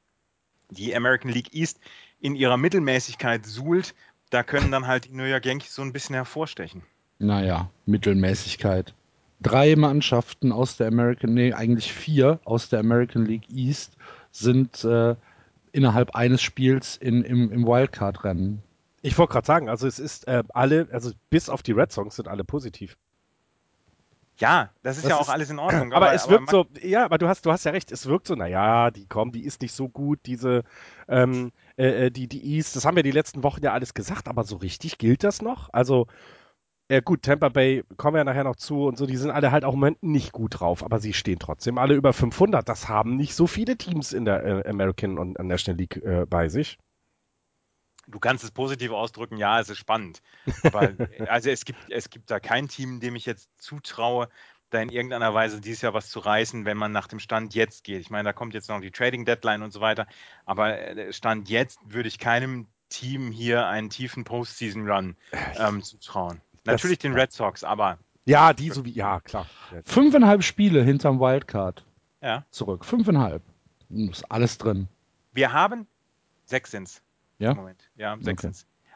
die 0.71 0.95
American 0.95 1.33
League 1.33 1.55
East 1.55 1.81
in 2.21 2.35
ihrer 2.35 2.59
Mittelmäßigkeit 2.59 3.47
suhlt, 3.47 3.95
da 4.31 4.43
können 4.43 4.71
dann 4.71 4.87
halt 4.87 5.07
die 5.07 5.15
New 5.15 5.25
York 5.25 5.47
Yankees 5.47 5.75
so 5.75 5.81
ein 5.83 5.95
bisschen 5.95 6.15
hervorstechen. 6.15 6.83
Naja, 7.19 7.71
Mittelmäßigkeit. 7.87 8.93
Drei 9.41 9.77
Mannschaften 9.77 10.53
aus 10.53 10.77
der 10.77 10.89
American, 10.89 11.33
nee, 11.33 11.55
eigentlich 11.55 11.93
vier 11.93 12.39
aus 12.45 12.69
der 12.69 12.81
American 12.81 13.25
League 13.25 13.49
East 13.51 13.97
sind 14.31 14.85
äh, 14.85 15.15
innerhalb 15.73 16.15
eines 16.15 16.43
Spiels 16.43 16.97
in, 16.99 17.23
im, 17.23 17.51
im 17.51 17.67
Wildcard-Rennen. 17.67 18.63
Ich 19.09 19.19
wollte 19.19 19.33
gerade 19.33 19.47
sagen, 19.47 19.69
also 19.69 19.87
es 19.87 19.99
ist 19.99 20.29
äh, 20.29 20.43
alle, 20.51 20.89
also 20.93 21.13
bis 21.31 21.49
auf 21.49 21.63
die 21.63 21.73
Red 21.73 21.93
Songs 21.93 22.17
sind 22.17 22.29
alle 22.29 22.45
positiv. 22.45 22.97
Ja, 24.37 24.71
das 24.83 24.99
ist 24.99 25.05
das 25.05 25.11
ja 25.11 25.17
auch 25.17 25.23
ist, 25.23 25.29
alles 25.31 25.51
in 25.51 25.59
Ordnung. 25.59 25.93
Aber, 25.95 26.07
aber 26.07 26.15
es 26.15 26.29
wirkt 26.29 26.49
aber 26.49 26.65
so, 26.65 26.87
ja, 26.87 27.05
aber 27.05 27.19
du 27.19 27.27
hast, 27.27 27.45
du 27.47 27.51
hast 27.51 27.65
ja 27.65 27.73
recht, 27.73 27.91
es 27.91 28.07
wirkt 28.07 28.27
so, 28.27 28.35
naja, 28.35 28.91
die 28.91 29.07
kommen, 29.07 29.33
die 29.33 29.45
ist 29.45 29.63
nicht 29.63 29.73
so 29.73 29.89
gut, 29.89 30.21
diese, 30.27 30.63
ähm, 31.09 31.51
äh, 31.77 32.07
äh, 32.07 32.11
die, 32.11 32.29
die 32.29 32.55
East, 32.55 32.77
das 32.77 32.85
haben 32.85 32.97
wir 32.97 33.03
die 33.03 33.11
letzten 33.11 33.43
Wochen 33.43 33.63
ja 33.65 33.73
alles 33.73 33.95
gesagt, 33.95 34.29
aber 34.29 34.45
so 34.45 34.57
richtig 34.57 34.99
gilt 34.99 35.25
das 35.25 35.43
noch? 35.43 35.71
Also, 35.73 36.07
ja 36.91 37.01
gut, 37.01 37.23
Tampa 37.23 37.49
Bay 37.49 37.83
kommen 37.97 38.15
wir 38.15 38.19
ja 38.19 38.25
nachher 38.25 38.45
noch 38.45 38.57
zu 38.57 38.87
und 38.87 38.97
so, 38.97 39.07
die 39.07 39.17
sind 39.17 39.31
alle 39.31 39.51
halt 39.53 39.65
auch 39.65 39.75
im 39.75 39.81
Moment 39.81 40.03
nicht 40.03 40.33
gut 40.33 40.61
drauf, 40.61 40.85
aber 40.85 41.01
sie 41.01 41.15
stehen 41.15 41.39
trotzdem 41.39 41.79
alle 41.79 41.95
über 41.95 42.13
500. 42.13 42.69
Das 42.69 42.89
haben 42.89 43.17
nicht 43.17 43.35
so 43.35 43.47
viele 43.47 43.77
Teams 43.77 44.13
in 44.13 44.25
der 44.25 44.45
äh, 44.45 44.69
American 44.69 45.19
und 45.19 45.39
National 45.39 45.79
League 45.79 45.97
äh, 45.97 46.27
bei 46.29 46.49
sich. 46.49 46.79
Du 48.11 48.19
kannst 48.19 48.43
es 48.43 48.51
positiv 48.51 48.91
ausdrücken, 48.91 49.37
ja, 49.37 49.61
es 49.61 49.69
ist 49.69 49.79
spannend. 49.79 50.23
Aber 50.63 50.93
also 51.29 51.51
es 51.51 51.65
gibt, 51.65 51.79
es 51.91 52.11
gibt 52.11 52.31
da 52.31 52.41
kein 52.41 52.69
Team, 52.69 53.01
dem 53.01 53.17
ich 53.17 53.27
jetzt 53.27 53.49
zutraue, 53.59 54.29
da 54.71 54.81
in 54.81 54.91
irgendeiner 54.91 55.33
Weise 55.35 55.61
dieses 55.61 55.83
Jahr 55.83 55.95
was 55.95 56.11
zu 56.11 56.19
reißen, 56.19 56.65
wenn 56.65 56.77
man 56.77 56.93
nach 56.93 57.07
dem 57.07 57.21
Stand 57.21 57.55
jetzt 57.55 57.85
geht. 57.85 58.01
Ich 58.01 58.11
meine, 58.11 58.25
da 58.25 58.33
kommt 58.33 58.55
jetzt 58.55 58.69
noch 58.69 58.81
die 58.81 58.91
Trading 58.91 59.25
Deadline 59.25 59.63
und 59.63 59.73
so 59.73 59.81
weiter. 59.81 60.07
Aber 60.45 60.79
äh, 60.79 61.13
Stand 61.13 61.49
jetzt 61.49 61.79
würde 61.85 62.09
ich 62.09 62.19
keinem 62.19 62.67
Team 62.89 63.31
hier 63.31 63.67
einen 63.67 63.91
tiefen 63.91 64.25
Postseason 64.25 64.89
Run 64.89 65.17
ähm, 65.59 65.83
zutrauen. 65.83 66.41
Natürlich 66.65 66.99
den 66.99 67.15
Red 67.15 67.33
Sox, 67.33 67.65
aber. 67.65 67.99
Ja, 68.25 68.53
die 68.53 68.71
so 68.71 68.85
wie, 68.85 68.93
ja, 68.93 69.21
klar. 69.21 69.47
Fünfeinhalb 69.85 70.43
Spiele 70.45 70.83
hinterm 70.83 71.19
Wildcard. 71.19 71.85
Ja. 72.21 72.45
Zurück. 72.51 72.85
Fünfeinhalb. 72.85 73.43
Ist 73.91 74.31
alles 74.31 74.59
drin. 74.59 74.89
Wir 75.33 75.53
haben 75.53 75.87
sechs 76.45 76.73
sind's. 76.73 77.03
Ja. 77.39 77.55
Moment. 77.55 77.91
Ja, 77.97 78.17
sechs 78.21 78.45
okay. 78.45 78.55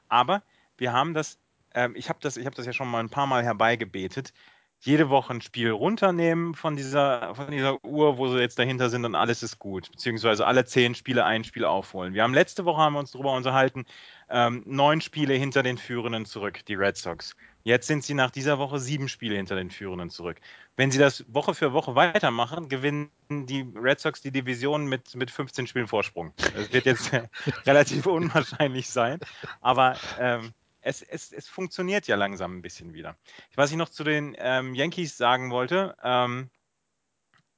Aber 0.09 0.43
wir 0.77 0.93
haben 0.93 1.15
das, 1.15 1.39
ähm, 1.75 1.95
ich 1.97 2.09
habe 2.09 2.19
das, 2.21 2.37
ich 2.37 2.49
das 2.49 2.67
ja 2.67 2.73
schon 2.73 2.89
mal 2.89 3.01
ein 3.01 3.09
paar 3.09 3.27
Mal 3.27 3.43
herbeigebetet. 3.43 4.33
Jede 4.81 5.11
Woche 5.11 5.33
ein 5.33 5.41
Spiel 5.41 5.71
runternehmen 5.71 6.55
von 6.55 6.75
dieser, 6.75 7.37
von 7.37 7.53
dieser 7.53 7.85
Uhr, 7.85 8.19
wo 8.19 8.29
sie 8.29 8.41
jetzt 8.41 8.59
dahinter 8.59 8.91
sind 8.91 9.05
und 9.05 9.15
alles 9.15 9.45
ist 9.45 9.61
gut. 9.61 9.89
Beziehungsweise 9.93 10.45
alle 10.45 10.65
zehn 10.65 10.97
Spiele 10.97 11.25
ein 11.25 11.45
Spiel 11.45 11.65
aufholen. 11.65 12.15
Wir 12.15 12.25
haben 12.25 12.35
letzte 12.35 12.65
Woche 12.65 12.81
haben 12.81 12.95
wir 12.95 12.99
uns 12.99 13.13
darüber 13.13 13.33
unterhalten, 13.33 13.85
ähm, 14.29 14.65
neun 14.67 15.01
Spiele 15.01 15.35
hinter 15.35 15.63
den 15.63 15.79
Führenden 15.79 16.25
zurück, 16.25 16.65
die 16.67 16.75
Red 16.75 16.97
Sox. 16.97 17.37
Jetzt 17.65 17.87
sind 17.87 18.05
sie 18.05 18.15
nach 18.15 18.31
dieser 18.31 18.59
Woche 18.59 18.79
sieben 18.79 19.09
Spiele 19.09 19.37
hinter 19.37 19.55
den 19.55 19.71
Führenden 19.71 20.11
zurück. 20.11 20.41
Wenn 20.77 20.91
sie 20.91 20.99
das 20.99 21.25
Woche 21.33 21.55
für 21.55 21.73
Woche 21.73 21.95
weitermachen, 21.95 22.69
gewinnen 22.69 23.11
die 23.31 23.67
Red 23.75 24.01
Sox 24.01 24.21
die 24.21 24.33
Division 24.33 24.87
mit, 24.87 25.15
mit 25.15 25.31
15 25.31 25.67
Spielen 25.67 25.87
Vorsprung. 25.87 26.33
Das 26.37 26.73
wird 26.73 26.87
jetzt 26.87 27.11
relativ 27.67 28.07
unwahrscheinlich 28.07 28.89
sein, 28.89 29.21
aber 29.61 29.97
ähm, 30.19 30.53
es, 30.81 31.03
es, 31.03 31.33
es 31.33 31.49
funktioniert 31.49 32.07
ja 32.07 32.17
langsam 32.17 32.59
ein 32.59 32.63
bisschen 32.63 32.93
wieder. 32.93 33.17
Was 33.55 33.71
ich 33.71 33.77
noch 33.77 33.89
zu 33.89 34.05
den 34.05 34.35
ähm, 34.39 34.75
Yankees 34.75 35.17
sagen 35.17 35.51
wollte, 35.51 35.97
ähm, 36.03 36.51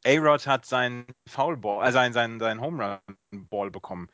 A-Rod 0.06 0.46
hat 0.46 0.66
seinen 0.66 1.06
Foulball, 1.26 1.86
äh, 1.86 1.92
seinen, 1.92 2.12
seinen, 2.12 2.38
seinen 2.38 2.60
Home 2.60 3.00
Run 3.32 3.48
Ball 3.48 3.70
bekommen, 3.70 4.10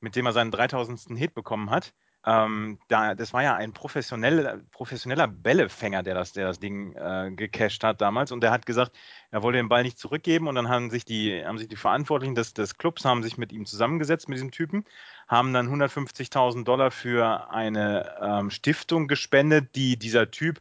mit 0.00 0.16
dem 0.16 0.26
er 0.26 0.32
seinen 0.32 0.50
3000. 0.50 1.18
Hit 1.18 1.34
bekommen 1.34 1.70
hat. 1.70 1.94
Ähm, 2.26 2.78
da, 2.88 3.14
das 3.14 3.32
war 3.32 3.42
ja 3.42 3.54
ein 3.54 3.72
professioneller, 3.72 4.60
professioneller 4.70 5.28
Bällefänger, 5.28 6.02
der 6.02 6.14
das, 6.14 6.32
der 6.32 6.46
das 6.46 6.58
Ding 6.58 6.94
äh, 6.96 7.30
gecasht 7.34 7.84
hat 7.84 8.00
damals. 8.00 8.32
Und 8.32 8.40
der 8.40 8.50
hat 8.50 8.64
gesagt, 8.64 8.92
er 9.30 9.42
wollte 9.42 9.58
den 9.58 9.68
Ball 9.68 9.82
nicht 9.82 9.98
zurückgeben. 9.98 10.48
Und 10.48 10.54
dann 10.54 10.68
haben 10.68 10.90
sich 10.90 11.04
die, 11.04 11.44
haben 11.44 11.58
sich 11.58 11.68
die 11.68 11.76
Verantwortlichen 11.76 12.34
des, 12.34 12.54
des 12.54 12.78
Clubs 12.78 13.04
haben 13.04 13.22
sich 13.22 13.36
mit 13.36 13.52
ihm 13.52 13.66
zusammengesetzt, 13.66 14.28
mit 14.28 14.36
diesem 14.36 14.50
Typen, 14.50 14.84
haben 15.28 15.52
dann 15.52 15.68
150.000 15.68 16.64
Dollar 16.64 16.90
für 16.90 17.50
eine 17.50 18.16
ähm, 18.20 18.50
Stiftung 18.50 19.06
gespendet, 19.06 19.74
die 19.74 19.98
dieser 19.98 20.30
Typ 20.30 20.60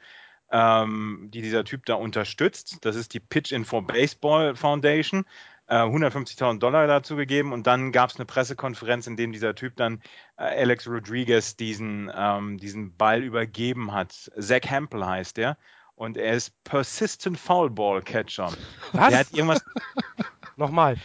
ähm, 0.53 1.29
die 1.33 1.41
dieser 1.41 1.65
Typ 1.65 1.85
da 1.87 1.95
unterstützt. 1.95 2.77
Das 2.81 2.95
ist 2.95 3.13
die 3.15 3.19
Pitch 3.19 3.51
in 3.51 3.65
for 3.65 3.85
Baseball 3.85 4.55
Foundation. 4.55 5.25
150.000 5.75 6.55
äh, 6.55 6.59
Dollar 6.59 6.87
dazu 6.87 7.15
gegeben 7.15 7.53
und 7.53 7.67
dann 7.67 7.91
gab 7.91 8.09
es 8.09 8.17
eine 8.17 8.25
Pressekonferenz, 8.25 9.07
in 9.07 9.17
dem 9.17 9.31
dieser 9.31 9.55
Typ 9.55 9.75
dann 9.75 10.01
äh, 10.37 10.43
Alex 10.61 10.87
Rodriguez 10.87 11.55
diesen, 11.55 12.11
ähm, 12.15 12.57
diesen 12.57 12.95
Ball 12.95 13.23
übergeben 13.23 13.93
hat. 13.93 14.31
Zach 14.37 14.63
Hempel 14.63 15.05
heißt 15.05 15.37
der 15.37 15.57
und 15.95 16.17
er 16.17 16.33
ist 16.33 16.51
Persistent 16.63 17.39
Foulball 17.39 18.01
Catcher. 18.01 18.51
Was? 18.91 19.09
Der 19.09 19.19
hat 19.19 19.31
irgendwas. 19.31 19.63
Nochmal. 20.55 20.97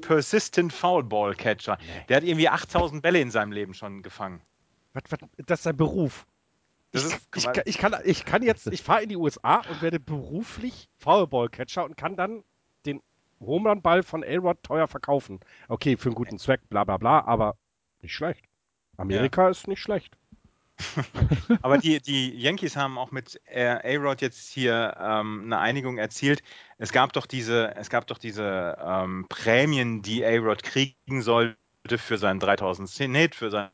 Persistent 0.00 0.72
Foulball 0.72 1.34
Catcher. 1.34 1.78
Der 2.08 2.18
hat 2.18 2.24
irgendwie 2.24 2.48
8000 2.48 3.02
Bälle 3.02 3.20
in 3.20 3.30
seinem 3.30 3.52
Leben 3.52 3.74
schon 3.74 4.02
gefangen. 4.02 4.40
Was, 4.92 5.04
was, 5.10 5.18
das 5.36 5.60
ist 5.60 5.64
sein 5.64 5.76
Beruf. 5.76 6.26
Ich, 6.92 7.04
ich, 7.34 7.48
ich, 7.64 7.78
kann, 7.78 7.94
ich 8.04 8.24
kann 8.24 8.42
jetzt, 8.42 8.68
ich 8.68 8.82
fahre 8.82 9.02
in 9.02 9.08
die 9.08 9.16
USA 9.16 9.56
und 9.68 9.82
werde 9.82 9.98
beruflich 9.98 10.88
Foulball 10.98 11.48
Catcher 11.48 11.84
und 11.84 11.96
kann 11.96 12.16
dann 12.16 12.44
Home 13.46 13.76
Ball 13.76 14.02
von 14.02 14.24
A-Rod 14.24 14.62
teuer 14.62 14.88
verkaufen. 14.88 15.40
Okay, 15.68 15.96
für 15.96 16.08
einen 16.08 16.14
guten 16.14 16.38
Zweck, 16.38 16.60
bla 16.68 16.84
bla 16.84 16.96
bla, 16.96 17.24
aber 17.24 17.56
nicht 18.02 18.14
schlecht. 18.14 18.44
Amerika 18.96 19.44
ja. 19.44 19.50
ist 19.50 19.68
nicht 19.68 19.80
schlecht. 19.80 20.16
aber 21.62 21.78
die, 21.78 22.00
die 22.00 22.36
Yankees 22.36 22.76
haben 22.76 22.98
auch 22.98 23.12
mit 23.12 23.40
äh, 23.46 23.96
A-Rod 23.96 24.20
jetzt 24.20 24.48
hier 24.48 24.96
ähm, 24.98 25.42
eine 25.44 25.58
Einigung 25.58 25.98
erzielt. 25.98 26.42
Es 26.78 26.92
gab 26.92 27.12
doch 27.12 27.26
diese, 27.26 27.74
es 27.76 27.90
gab 27.90 28.06
doch 28.08 28.18
diese 28.18 28.76
ähm, 28.84 29.26
Prämien, 29.28 30.02
die 30.02 30.24
A-Rod 30.24 30.62
kriegen 30.62 31.22
sollte 31.22 31.56
für 31.96 32.18
seinen 32.18 32.40
3000 32.40 32.90
Hit, 33.16 33.34
für 33.34 33.50
seinen 33.50 33.70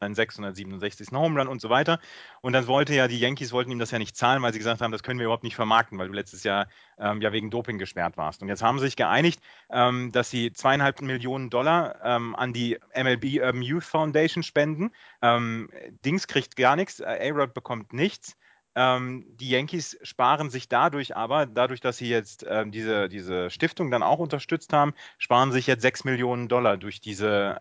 seinen 0.00 0.14
667. 0.14 1.08
Home 1.12 1.38
Run 1.38 1.48
und 1.48 1.60
so 1.60 1.70
weiter. 1.70 1.98
Und 2.40 2.52
dann 2.52 2.66
wollte 2.66 2.94
ja, 2.94 3.08
die 3.08 3.18
Yankees 3.18 3.52
wollten 3.52 3.70
ihm 3.70 3.78
das 3.78 3.90
ja 3.90 3.98
nicht 3.98 4.16
zahlen, 4.16 4.42
weil 4.42 4.52
sie 4.52 4.58
gesagt 4.58 4.80
haben, 4.80 4.92
das 4.92 5.02
können 5.02 5.18
wir 5.18 5.24
überhaupt 5.24 5.44
nicht 5.44 5.56
vermarkten, 5.56 5.98
weil 5.98 6.08
du 6.08 6.14
letztes 6.14 6.44
Jahr 6.44 6.68
ähm, 6.98 7.20
ja 7.20 7.32
wegen 7.32 7.50
Doping 7.50 7.78
gesperrt 7.78 8.16
warst. 8.16 8.42
Und 8.42 8.48
jetzt 8.48 8.62
haben 8.62 8.78
sie 8.78 8.86
sich 8.86 8.96
geeinigt, 8.96 9.40
ähm, 9.70 10.12
dass 10.12 10.30
sie 10.30 10.52
zweieinhalb 10.52 11.00
Millionen 11.00 11.50
Dollar 11.50 11.96
ähm, 12.04 12.36
an 12.36 12.52
die 12.52 12.78
MLB 12.94 13.40
Urban 13.40 13.62
Youth 13.62 13.84
Foundation 13.84 14.42
spenden. 14.42 14.90
Ähm, 15.22 15.70
Dings 16.04 16.26
kriegt 16.26 16.56
gar 16.56 16.76
nichts, 16.76 17.00
äh, 17.00 17.30
A-Rod 17.30 17.54
bekommt 17.54 17.92
nichts. 17.92 18.36
Ähm, 18.78 19.24
die 19.40 19.48
Yankees 19.48 19.98
sparen 20.02 20.50
sich 20.50 20.68
dadurch 20.68 21.16
aber, 21.16 21.46
dadurch, 21.46 21.80
dass 21.80 21.96
sie 21.96 22.10
jetzt 22.10 22.44
ähm, 22.46 22.70
diese, 22.70 23.08
diese 23.08 23.48
Stiftung 23.48 23.90
dann 23.90 24.02
auch 24.02 24.18
unterstützt 24.18 24.74
haben, 24.74 24.92
sparen 25.16 25.50
sich 25.50 25.66
jetzt 25.66 25.80
6 25.80 26.04
Millionen 26.04 26.46
Dollar 26.46 26.76
durch 26.76 27.00
diese, 27.00 27.58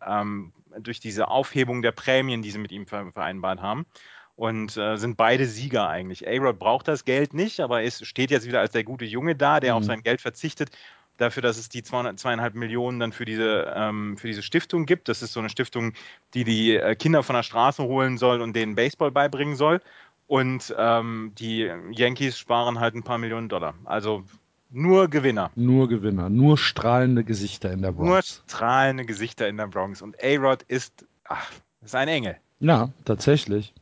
durch 0.80 1.00
diese 1.00 1.28
Aufhebung 1.30 1.82
der 1.82 1.92
Prämien, 1.92 2.42
die 2.42 2.52
sie 2.52 2.60
mit 2.60 2.72
ihm 2.72 2.86
vereinbart 2.86 3.62
haben. 3.62 3.86
Und 4.36 4.76
äh, 4.76 4.98
sind 4.98 5.16
beide 5.16 5.46
Sieger 5.46 5.88
eigentlich. 5.88 6.28
A-Rod 6.28 6.60
braucht 6.60 6.90
das 6.90 7.06
Geld 7.06 7.34
nicht, 7.34 7.62
aber 7.62 7.84
es 7.84 8.06
steht 8.06 8.32
jetzt 8.32 8.46
wieder 8.46 8.60
als 8.60 8.72
der 8.72 8.84
gute 8.84 9.06
Junge 9.06 9.34
da, 9.34 9.62
der 9.62 9.74
mhm. 9.74 9.78
auf 9.78 9.84
sein 9.86 10.04
Geld 10.04 10.20
verzichtet 10.20 10.72
dafür, 11.18 11.42
dass 11.42 11.58
es 11.58 11.70
die 11.70 11.84
zweieinhalb 11.84 12.56
Millionen 12.56 13.00
dann 13.00 13.12
für 13.12 13.26
diese, 13.26 13.74
ähm, 13.76 14.18
für 14.18 14.28
diese 14.28 14.44
Stiftung 14.44 14.86
gibt. 14.86 15.08
Das 15.08 15.22
ist 15.22 15.34
so 15.34 15.40
eine 15.40 15.50
Stiftung, 15.50 15.94
die 16.34 16.44
die 16.44 16.76
äh, 16.76 16.96
Kinder 16.96 17.24
von 17.24 17.36
der 17.36 17.44
Straße 17.44 17.84
holen 17.84 18.18
soll 18.18 18.42
und 18.42 18.56
denen 18.56 18.76
Baseball 18.76 19.12
beibringen 19.12 19.56
soll. 19.56 19.82
Und 20.28 20.74
ähm, 20.78 21.34
die 21.38 21.72
Yankees 21.92 22.38
sparen 22.38 22.80
halt 22.80 22.96
ein 22.96 23.04
paar 23.04 23.18
Millionen 23.18 23.48
Dollar. 23.48 23.76
Also 23.86 24.24
nur 24.70 25.10
Gewinner. 25.10 25.52
Nur 25.56 25.88
Gewinner. 25.88 26.30
Nur 26.30 26.58
strahlende 26.58 27.24
Gesichter 27.24 27.72
in 27.72 27.82
der 27.82 27.92
Bronx. 27.92 28.10
Nur 28.10 28.22
strahlende 28.22 29.06
Gesichter 29.06 29.48
in 29.48 29.58
der 29.58 29.68
Bronx. 29.68 30.02
Und 30.02 30.16
A-Rod 30.24 30.64
ist, 30.64 31.06
ach, 31.26 31.52
ist 31.82 31.96
ein 31.96 32.08
Engel. 32.08 32.38
Ja, 32.60 32.90
tatsächlich. 33.06 33.74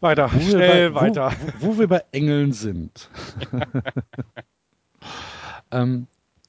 Weiter, 0.00 0.30
wo 0.32 0.40
schnell 0.40 0.90
bei, 0.90 1.00
weiter. 1.00 1.32
Wo, 1.58 1.68
wo, 1.68 1.78
wir 1.78 1.88
bei 1.88 2.04
Engeln 2.12 2.52
sind. 2.52 3.08
ähm, 5.70 6.06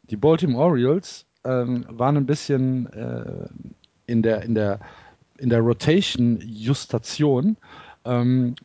die 0.09 0.17
Baltimore 0.17 0.65
Orioles 0.65 1.25
ähm, 1.45 1.85
waren 1.87 2.17
ein 2.17 2.25
bisschen 2.25 2.91
äh, 2.93 3.47
in 4.07 4.21
der, 4.21 4.43
in 4.43 4.55
der, 4.55 4.79
in 5.37 5.49
der 5.49 5.61
Rotation-Justation 5.61 7.55
ähm, 8.05 8.55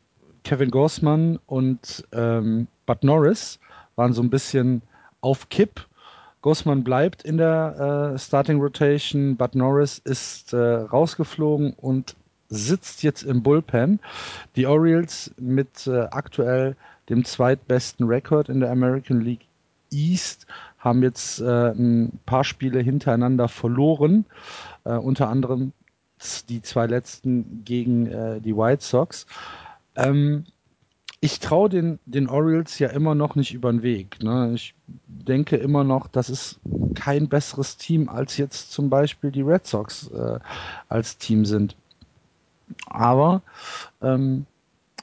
Kevin 0.44 0.70
Gorsman 0.70 1.38
und 1.46 2.06
ähm, 2.12 2.66
Bud 2.86 3.04
Norris 3.04 3.58
waren 4.00 4.14
so 4.14 4.22
ein 4.22 4.30
bisschen 4.30 4.80
auf 5.20 5.50
Kipp. 5.50 5.86
Gossman 6.40 6.82
bleibt 6.84 7.22
in 7.22 7.36
der 7.36 8.14
äh, 8.14 8.18
Starting 8.18 8.58
Rotation, 8.58 9.36
Bud 9.36 9.54
Norris 9.54 9.98
ist 9.98 10.54
äh, 10.54 10.56
rausgeflogen 10.56 11.74
und 11.74 12.16
sitzt 12.48 13.02
jetzt 13.02 13.22
im 13.22 13.42
Bullpen. 13.42 14.00
Die 14.56 14.66
Orioles 14.66 15.30
mit 15.36 15.86
äh, 15.86 16.06
aktuell 16.12 16.76
dem 17.10 17.26
zweitbesten 17.26 18.06
Rekord 18.06 18.48
in 18.48 18.60
der 18.60 18.70
American 18.70 19.20
League 19.20 19.44
East 19.92 20.46
haben 20.78 21.02
jetzt 21.02 21.42
äh, 21.42 21.72
ein 21.72 22.18
paar 22.24 22.44
Spiele 22.44 22.80
hintereinander 22.80 23.48
verloren, 23.48 24.24
äh, 24.84 24.94
unter 24.94 25.28
anderem 25.28 25.74
die 26.48 26.62
zwei 26.62 26.86
letzten 26.86 27.64
gegen 27.66 28.06
äh, 28.06 28.40
die 28.40 28.56
White 28.56 28.82
Sox. 28.82 29.26
Ähm, 29.94 30.46
ich 31.20 31.38
traue 31.38 31.68
den, 31.68 31.98
den 32.06 32.28
Orioles 32.28 32.78
ja 32.78 32.88
immer 32.88 33.14
noch 33.14 33.34
nicht 33.34 33.52
über 33.52 33.70
den 33.70 33.82
Weg. 33.82 34.22
Ne? 34.22 34.52
Ich 34.54 34.74
denke 35.06 35.56
immer 35.56 35.84
noch, 35.84 36.08
das 36.08 36.30
ist 36.30 36.58
kein 36.94 37.28
besseres 37.28 37.76
Team 37.76 38.08
als 38.08 38.38
jetzt 38.38 38.72
zum 38.72 38.88
Beispiel 38.88 39.30
die 39.30 39.42
Red 39.42 39.66
Sox 39.66 40.08
äh, 40.08 40.38
als 40.88 41.18
Team 41.18 41.44
sind. 41.44 41.76
Aber 42.86 43.42
ähm, 44.00 44.46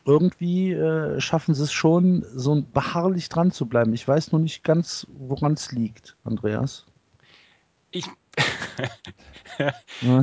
irgendwie 0.05 0.71
äh, 0.71 1.19
schaffen 1.19 1.53
sie 1.53 1.63
es 1.63 1.71
schon, 1.71 2.25
so 2.33 2.63
beharrlich 2.73 3.29
dran 3.29 3.51
zu 3.51 3.67
bleiben. 3.67 3.93
Ich 3.93 4.07
weiß 4.07 4.31
nur 4.31 4.41
nicht 4.41 4.63
ganz, 4.63 5.05
woran 5.19 5.53
es 5.53 5.71
liegt, 5.71 6.15
Andreas. 6.23 6.85
Ich, 7.91 8.05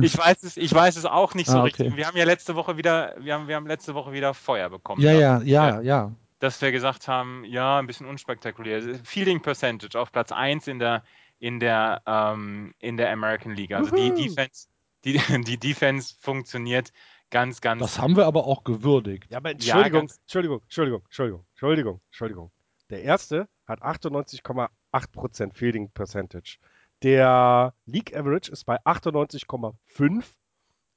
ich, 0.01 0.17
weiß 0.17 0.43
es, 0.43 0.57
ich 0.57 0.73
weiß 0.73 0.95
es 0.95 1.05
auch 1.05 1.33
nicht 1.33 1.47
so 1.47 1.57
ah, 1.57 1.63
okay. 1.63 1.83
richtig. 1.83 1.97
Wir 1.97 2.07
haben 2.07 2.17
ja 2.17 2.25
letzte 2.25 2.55
Woche 2.55 2.77
wieder, 2.77 3.15
wir 3.19 3.33
haben, 3.33 3.47
wir 3.47 3.55
haben 3.55 3.67
letzte 3.67 3.93
Woche 3.95 4.11
wieder 4.11 4.33
Feuer 4.33 4.69
bekommen. 4.69 5.01
Ja, 5.01 5.11
ja, 5.11 5.41
ja, 5.41 5.81
ja. 5.81 6.11
Dass 6.39 6.61
wir 6.61 6.71
gesagt 6.71 7.07
haben, 7.07 7.43
ja, 7.45 7.79
ein 7.79 7.87
bisschen 7.87 8.07
unspektakulär. 8.07 8.99
Fielding 9.03 9.41
Percentage 9.41 9.99
auf 9.99 10.11
Platz 10.11 10.31
1 10.31 10.67
in 10.67 10.79
der, 10.79 11.03
in 11.39 11.59
der, 11.59 12.01
ähm, 12.05 12.73
in 12.79 12.97
der 12.97 13.11
American 13.11 13.55
League. 13.55 13.73
Also 13.73 13.95
die 13.95 14.13
Defense, 14.13 14.67
die, 15.03 15.17
die 15.43 15.57
Defense 15.57 16.15
funktioniert 16.19 16.91
ganz, 17.29 17.61
ganz. 17.61 17.81
Das 17.81 17.99
haben 17.99 18.15
wir 18.15 18.25
aber 18.25 18.45
auch 18.47 18.63
gewürdigt. 18.63 19.31
Ja, 19.31 19.37
aber 19.37 19.51
Entschuldigung, 19.51 20.07
ja, 20.07 20.15
Entschuldigung, 20.21 20.61
Entschuldigung, 20.63 21.01
Entschuldigung, 21.05 21.45
Entschuldigung, 21.51 22.01
Entschuldigung. 22.07 22.51
Der 22.89 23.03
erste 23.03 23.47
hat 23.65 23.81
98,8% 23.81 25.53
Fielding 25.53 25.89
Percentage. 25.91 26.57
Der 27.03 27.73
League 27.85 28.15
Average 28.15 28.51
ist 28.51 28.65
bei 28.65 28.77
98,5 28.85 30.23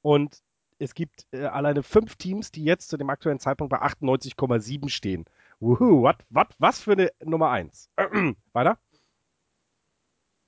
und 0.02 0.42
es 0.78 0.94
gibt 0.94 1.26
äh, 1.32 1.44
alleine 1.44 1.82
fünf 1.82 2.16
Teams, 2.16 2.52
die 2.52 2.64
jetzt 2.64 2.88
zu 2.88 2.96
dem 2.96 3.10
aktuellen 3.10 3.40
Zeitpunkt 3.40 3.70
bei 3.70 3.82
98,7 3.82 4.88
stehen. 4.88 5.24
Wuhu, 5.60 6.02
what, 6.02 6.18
what, 6.30 6.48
was 6.58 6.80
für 6.80 6.92
eine 6.92 7.10
Nummer 7.24 7.50
1. 7.50 7.90
Weiter? 8.52 8.78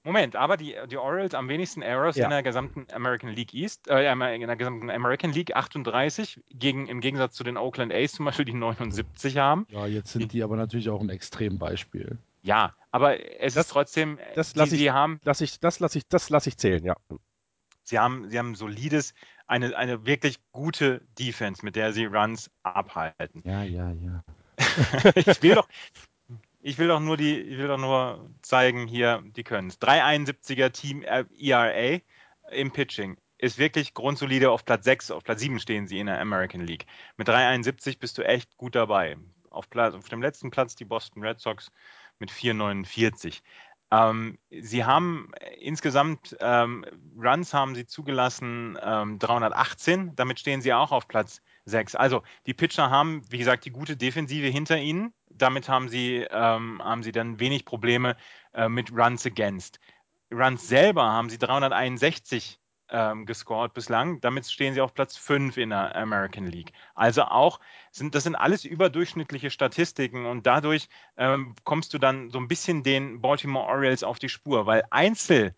Moment, 0.02 0.34
aber 0.34 0.56
die, 0.56 0.76
die 0.90 0.96
Orioles 0.96 1.34
am 1.34 1.48
wenigsten 1.48 1.82
Errors 1.82 2.16
ja. 2.16 2.24
in 2.24 2.30
der 2.30 2.42
gesamten 2.42 2.86
American 2.92 3.30
League 3.30 3.52
East, 3.52 3.86
äh, 3.88 4.10
in 4.10 4.40
der 4.40 4.56
gesamten 4.56 4.88
American 4.88 5.32
League 5.32 5.54
38, 5.54 6.40
gegen, 6.48 6.86
im 6.86 7.00
Gegensatz 7.00 7.34
zu 7.34 7.44
den 7.44 7.58
Oakland 7.58 7.92
A's 7.92 8.12
zum 8.12 8.24
Beispiel, 8.24 8.46
die 8.46 8.54
79 8.54 9.36
haben. 9.36 9.66
Ja, 9.68 9.86
jetzt 9.86 10.12
sind 10.12 10.22
die, 10.22 10.38
die 10.38 10.42
aber 10.42 10.56
natürlich 10.56 10.88
auch 10.88 11.02
ein 11.02 11.10
Extrembeispiel. 11.10 12.16
Ja, 12.42 12.74
aber 12.90 13.20
es 13.40 13.54
das, 13.54 13.66
ist 13.66 13.72
trotzdem, 13.72 14.18
das 14.34 14.54
lasse 14.54 14.76
ich, 14.76 14.90
haben, 14.90 15.20
lass 15.24 15.40
ich, 15.40 15.60
das 15.60 15.80
lasse 15.80 15.98
ich, 15.98 16.08
das 16.08 16.30
lasse 16.30 16.48
ich 16.48 16.56
zählen, 16.56 16.84
ja. 16.84 16.96
Sie 17.82 17.98
haben, 17.98 18.30
sie 18.30 18.38
haben 18.38 18.54
solides, 18.54 19.14
eine, 19.46 19.76
eine 19.76 20.06
wirklich 20.06 20.38
gute 20.52 21.02
Defense, 21.18 21.64
mit 21.64 21.76
der 21.76 21.92
sie 21.92 22.06
Runs 22.06 22.50
abhalten. 22.62 23.42
Ja, 23.44 23.62
ja, 23.62 23.90
ja. 23.90 24.24
ich 25.14 25.42
will 25.42 25.54
doch, 25.54 25.68
ich 26.60 26.78
will 26.78 26.88
doch 26.88 27.00
nur 27.00 27.16
die, 27.16 27.38
ich 27.38 27.58
will 27.58 27.68
doch 27.68 27.78
nur 27.78 28.30
zeigen 28.42 28.86
hier, 28.86 29.22
die 29.24 29.44
können 29.44 29.68
es. 29.68 29.80
371er 29.80 30.70
Team 30.70 31.02
ERA 31.02 32.00
im 32.50 32.70
Pitching 32.70 33.16
ist 33.38 33.58
wirklich 33.58 33.94
grundsolide 33.94 34.50
auf 34.50 34.64
Platz 34.64 34.84
6, 34.84 35.10
auf 35.12 35.24
Platz 35.24 35.40
7 35.40 35.58
stehen 35.58 35.86
sie 35.86 35.98
in 35.98 36.06
der 36.06 36.20
American 36.20 36.60
League. 36.60 36.86
Mit 37.16 37.28
371 37.28 37.98
bist 37.98 38.18
du 38.18 38.22
echt 38.22 38.56
gut 38.56 38.74
dabei. 38.74 39.16
Auf, 39.48 39.68
Platz, 39.70 39.94
auf 39.94 40.08
dem 40.08 40.22
letzten 40.22 40.50
Platz 40.50 40.76
die 40.76 40.84
Boston 40.84 41.24
Red 41.24 41.40
Sox 41.40 41.70
mit 42.20 42.30
449. 42.30 43.42
Ähm, 43.92 44.38
sie 44.50 44.84
haben 44.84 45.32
insgesamt 45.58 46.36
ähm, 46.40 46.84
Runs 47.16 47.52
haben 47.52 47.74
sie 47.74 47.86
zugelassen 47.86 48.78
ähm, 48.80 49.18
318. 49.18 50.14
Damit 50.14 50.38
stehen 50.38 50.60
sie 50.60 50.72
auch 50.72 50.92
auf 50.92 51.08
Platz 51.08 51.42
6. 51.64 51.96
Also 51.96 52.22
die 52.46 52.54
Pitcher 52.54 52.90
haben, 52.90 53.22
wie 53.30 53.38
gesagt, 53.38 53.64
die 53.64 53.72
gute 53.72 53.96
Defensive 53.96 54.46
hinter 54.46 54.78
ihnen. 54.78 55.12
Damit 55.28 55.68
haben 55.68 55.88
sie, 55.88 56.26
ähm, 56.30 56.80
haben 56.82 57.02
sie 57.02 57.12
dann 57.12 57.40
wenig 57.40 57.64
Probleme 57.64 58.16
äh, 58.54 58.68
mit 58.68 58.92
Runs 58.92 59.26
against. 59.26 59.80
Runs 60.32 60.68
selber 60.68 61.04
haben 61.10 61.28
sie 61.28 61.38
361 61.38 62.60
ähm, 62.90 63.26
gescored 63.26 63.74
bislang. 63.74 64.20
Damit 64.20 64.46
stehen 64.46 64.74
sie 64.74 64.80
auf 64.80 64.94
Platz 64.94 65.16
5 65.16 65.56
in 65.56 65.70
der 65.70 65.96
American 65.96 66.46
League. 66.46 66.72
Also 66.94 67.22
auch, 67.22 67.60
sind, 67.90 68.14
das 68.14 68.24
sind 68.24 68.34
alles 68.34 68.64
überdurchschnittliche 68.64 69.50
Statistiken 69.50 70.26
und 70.26 70.46
dadurch 70.46 70.88
ähm, 71.16 71.54
kommst 71.64 71.94
du 71.94 71.98
dann 71.98 72.30
so 72.30 72.38
ein 72.38 72.48
bisschen 72.48 72.82
den 72.82 73.20
Baltimore 73.20 73.66
Orioles 73.66 74.04
auf 74.04 74.18
die 74.18 74.28
Spur, 74.28 74.66
weil 74.66 74.82
Einzel- 74.90 75.54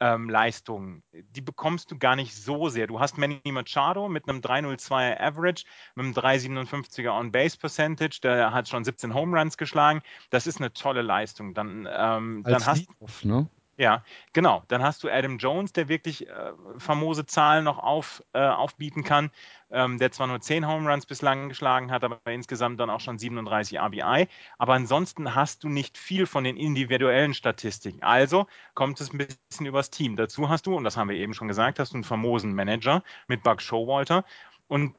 ähm, 0.00 0.28
Leistungen, 0.28 1.02
die 1.12 1.40
bekommst 1.40 1.90
du 1.90 1.98
gar 1.98 2.16
nicht 2.16 2.34
so 2.34 2.68
sehr. 2.68 2.86
Du 2.86 3.00
hast 3.00 3.16
Manny 3.16 3.40
Machado 3.50 4.08
mit 4.08 4.28
einem 4.28 4.40
302er 4.40 5.18
Average, 5.18 5.64
mit 5.94 6.04
einem 6.04 6.14
357er 6.14 7.18
On-Base 7.18 7.56
Percentage, 7.56 8.20
der 8.22 8.52
hat 8.52 8.68
schon 8.68 8.84
17 8.84 9.14
Home 9.14 9.38
Runs 9.38 9.56
geschlagen. 9.56 10.02
Das 10.30 10.46
ist 10.46 10.58
eine 10.58 10.72
tolle 10.72 11.02
Leistung. 11.02 11.54
Dann, 11.54 11.88
ähm, 11.90 12.42
dann 12.44 12.66
hast 12.66 12.86
du. 13.00 13.28
Ne? 13.28 13.48
Ja, 13.78 14.02
genau. 14.32 14.62
Dann 14.68 14.82
hast 14.82 15.04
du 15.04 15.10
Adam 15.10 15.36
Jones, 15.36 15.72
der 15.74 15.88
wirklich 15.88 16.26
äh, 16.28 16.52
famose 16.78 17.26
Zahlen 17.26 17.64
noch 17.64 17.78
auf, 17.78 18.22
äh, 18.32 18.38
aufbieten 18.40 19.04
kann, 19.04 19.30
ähm, 19.70 19.98
der 19.98 20.12
zwar 20.12 20.26
nur 20.28 20.40
10 20.40 20.66
Home 20.66 20.90
Runs 20.90 21.04
bislang 21.04 21.50
geschlagen 21.50 21.90
hat, 21.90 22.02
aber 22.02 22.20
insgesamt 22.24 22.80
dann 22.80 22.88
auch 22.88 23.00
schon 23.00 23.18
37 23.18 23.78
RBI. 23.78 24.28
Aber 24.56 24.72
ansonsten 24.72 25.34
hast 25.34 25.62
du 25.62 25.68
nicht 25.68 25.98
viel 25.98 26.24
von 26.26 26.44
den 26.44 26.56
individuellen 26.56 27.34
Statistiken. 27.34 28.02
Also 28.02 28.46
kommt 28.72 28.98
es 29.00 29.12
ein 29.12 29.18
bisschen 29.18 29.66
übers 29.66 29.90
Team. 29.90 30.16
Dazu 30.16 30.48
hast 30.48 30.66
du, 30.66 30.74
und 30.74 30.84
das 30.84 30.96
haben 30.96 31.10
wir 31.10 31.16
eben 31.16 31.34
schon 31.34 31.48
gesagt, 31.48 31.78
hast 31.78 31.92
du 31.92 31.96
einen 31.96 32.04
famosen 32.04 32.54
Manager 32.54 33.02
mit 33.28 33.42
Buck 33.42 33.60
Showalter. 33.60 34.24
Und 34.68 34.94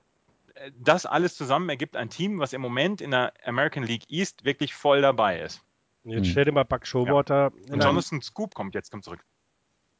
äh, 0.54 0.72
das 0.78 1.08
alles 1.08 1.36
zusammen 1.36 1.70
ergibt 1.70 1.96
ein 1.96 2.12
Team, 2.12 2.40
was 2.40 2.54
im 2.54 2.62
Moment 2.62 3.02
in 3.02 3.10
der 3.10 3.34
American 3.44 3.84
League 3.84 4.06
East 4.10 4.46
wirklich 4.46 4.76
voll 4.76 5.02
dabei 5.02 5.40
ist. 5.40 5.64
Jetzt 6.08 6.26
hm. 6.26 6.32
stell 6.32 6.46
dir 6.46 6.52
mal 6.52 6.64
Buck 6.64 6.86
Showwater. 6.86 7.52
Ja. 7.66 7.74
Und 7.74 7.84
Jonathan 7.84 8.22
Scoop 8.22 8.56
kommt 8.56 8.76
jetzt, 8.76 8.92
kommt 8.92 9.04
zurück. 9.04 9.24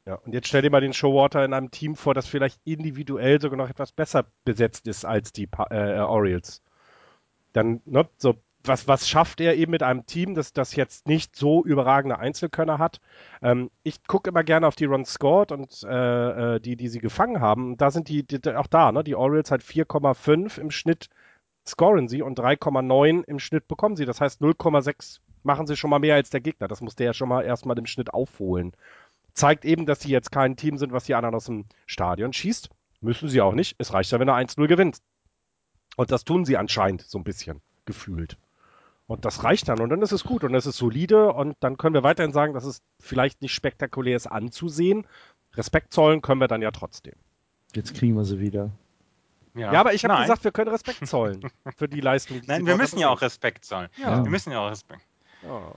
Ja, 0.06 0.14
und 0.14 0.32
jetzt 0.32 0.48
stell 0.48 0.62
dir 0.62 0.70
mal 0.70 0.80
den 0.80 0.94
Showwater 0.94 1.44
in 1.44 1.52
einem 1.52 1.70
Team 1.70 1.94
vor, 1.94 2.14
das 2.14 2.26
vielleicht 2.26 2.58
individuell 2.64 3.40
sogar 3.40 3.58
noch 3.58 3.68
etwas 3.68 3.92
besser 3.92 4.24
besetzt 4.44 4.88
ist 4.88 5.04
als 5.04 5.32
die 5.32 5.48
äh, 5.70 5.98
Orioles. 5.98 6.62
Dann, 7.52 7.82
ne, 7.84 8.08
so, 8.16 8.36
was, 8.64 8.88
was 8.88 9.06
schafft 9.06 9.40
er 9.40 9.56
eben 9.56 9.70
mit 9.70 9.82
einem 9.82 10.06
Team, 10.06 10.34
das, 10.34 10.54
das 10.54 10.74
jetzt 10.76 11.06
nicht 11.06 11.36
so 11.36 11.62
überragende 11.62 12.18
Einzelkönner 12.18 12.78
hat? 12.78 13.00
Ähm, 13.42 13.70
ich 13.82 14.02
gucke 14.06 14.30
immer 14.30 14.44
gerne 14.44 14.66
auf 14.66 14.76
die 14.76 14.86
Runs 14.86 15.12
scored 15.12 15.52
und 15.52 15.82
äh, 15.84 16.56
äh, 16.56 16.60
die, 16.60 16.76
die 16.76 16.88
sie 16.88 17.00
gefangen 17.00 17.40
haben. 17.40 17.76
Da 17.76 17.90
sind 17.90 18.08
die, 18.08 18.26
die 18.26 18.40
auch 18.56 18.66
da, 18.66 18.92
ne? 18.92 19.04
Die 19.04 19.14
Orioles 19.14 19.50
halt 19.50 19.62
4,5 19.62 20.58
im 20.58 20.70
Schnitt 20.70 21.10
scoren 21.66 22.08
sie 22.08 22.22
und 22.22 22.38
3,9 22.38 23.24
im 23.24 23.38
Schnitt 23.38 23.68
bekommen 23.68 23.96
sie. 23.96 24.06
Das 24.06 24.22
heißt 24.22 24.40
0,6 24.40 25.20
machen 25.42 25.66
sie 25.66 25.76
schon 25.76 25.90
mal 25.90 25.98
mehr 25.98 26.14
als 26.14 26.30
der 26.30 26.40
Gegner. 26.40 26.68
Das 26.68 26.80
muss 26.80 26.96
der 26.96 27.06
ja 27.06 27.14
schon 27.14 27.28
mal 27.28 27.42
erstmal 27.42 27.78
im 27.78 27.86
Schnitt 27.86 28.12
aufholen. 28.12 28.72
Zeigt 29.34 29.64
eben, 29.64 29.86
dass 29.86 30.00
sie 30.00 30.10
jetzt 30.10 30.32
kein 30.32 30.56
Team 30.56 30.78
sind, 30.78 30.92
was 30.92 31.04
die 31.04 31.14
anderen 31.14 31.34
aus 31.34 31.46
dem 31.46 31.66
Stadion 31.86 32.32
schießt. 32.32 32.70
Müssen 33.00 33.28
sie 33.28 33.40
auch 33.40 33.54
nicht. 33.54 33.76
Es 33.78 33.92
reicht 33.92 34.10
ja, 34.10 34.18
wenn 34.18 34.28
er 34.28 34.34
1-0 34.34 34.66
gewinnt. 34.66 34.98
Und 35.96 36.10
das 36.10 36.24
tun 36.24 36.44
sie 36.44 36.56
anscheinend 36.56 37.02
so 37.02 37.18
ein 37.18 37.24
bisschen 37.24 37.60
gefühlt. 37.84 38.36
Und 39.06 39.24
das 39.24 39.42
reicht 39.42 39.68
dann 39.68 39.80
und 39.80 39.88
dann 39.88 40.02
ist 40.02 40.12
es 40.12 40.22
gut 40.22 40.44
und 40.44 40.54
es 40.54 40.66
ist 40.66 40.76
solide 40.76 41.32
und 41.32 41.56
dann 41.60 41.78
können 41.78 41.94
wir 41.94 42.02
weiterhin 42.02 42.32
sagen, 42.32 42.52
dass 42.52 42.64
es 42.64 42.82
vielleicht 43.00 43.40
nicht 43.40 43.54
spektakulär 43.54 44.14
ist 44.14 44.26
anzusehen. 44.26 45.06
Respekt 45.54 45.94
zollen 45.94 46.20
können 46.20 46.42
wir 46.42 46.48
dann 46.48 46.60
ja 46.60 46.70
trotzdem. 46.70 47.14
Jetzt 47.74 47.94
kriegen 47.94 48.14
wir 48.16 48.24
sie 48.26 48.38
wieder. 48.38 48.70
Ja, 49.54 49.72
ja 49.72 49.80
aber 49.80 49.94
ich 49.94 50.04
habe 50.04 50.20
gesagt, 50.20 50.44
wir 50.44 50.52
können 50.52 50.70
Respekt 50.70 51.06
zollen 51.06 51.40
für 51.76 51.88
die 51.88 52.00
Leistung. 52.00 52.40
Die 52.42 52.46
Nein, 52.48 52.66
wir 52.66 52.76
müssen 52.76 52.98
ja 52.98 53.08
auch 53.08 53.22
Respekt 53.22 53.64
zollen. 53.64 53.88
Ja. 53.96 54.22
Wir 54.22 54.30
müssen 54.30 54.52
ja 54.52 54.60
auch 54.60 54.70
Respekt. 54.70 55.02
Oh. 55.46 55.72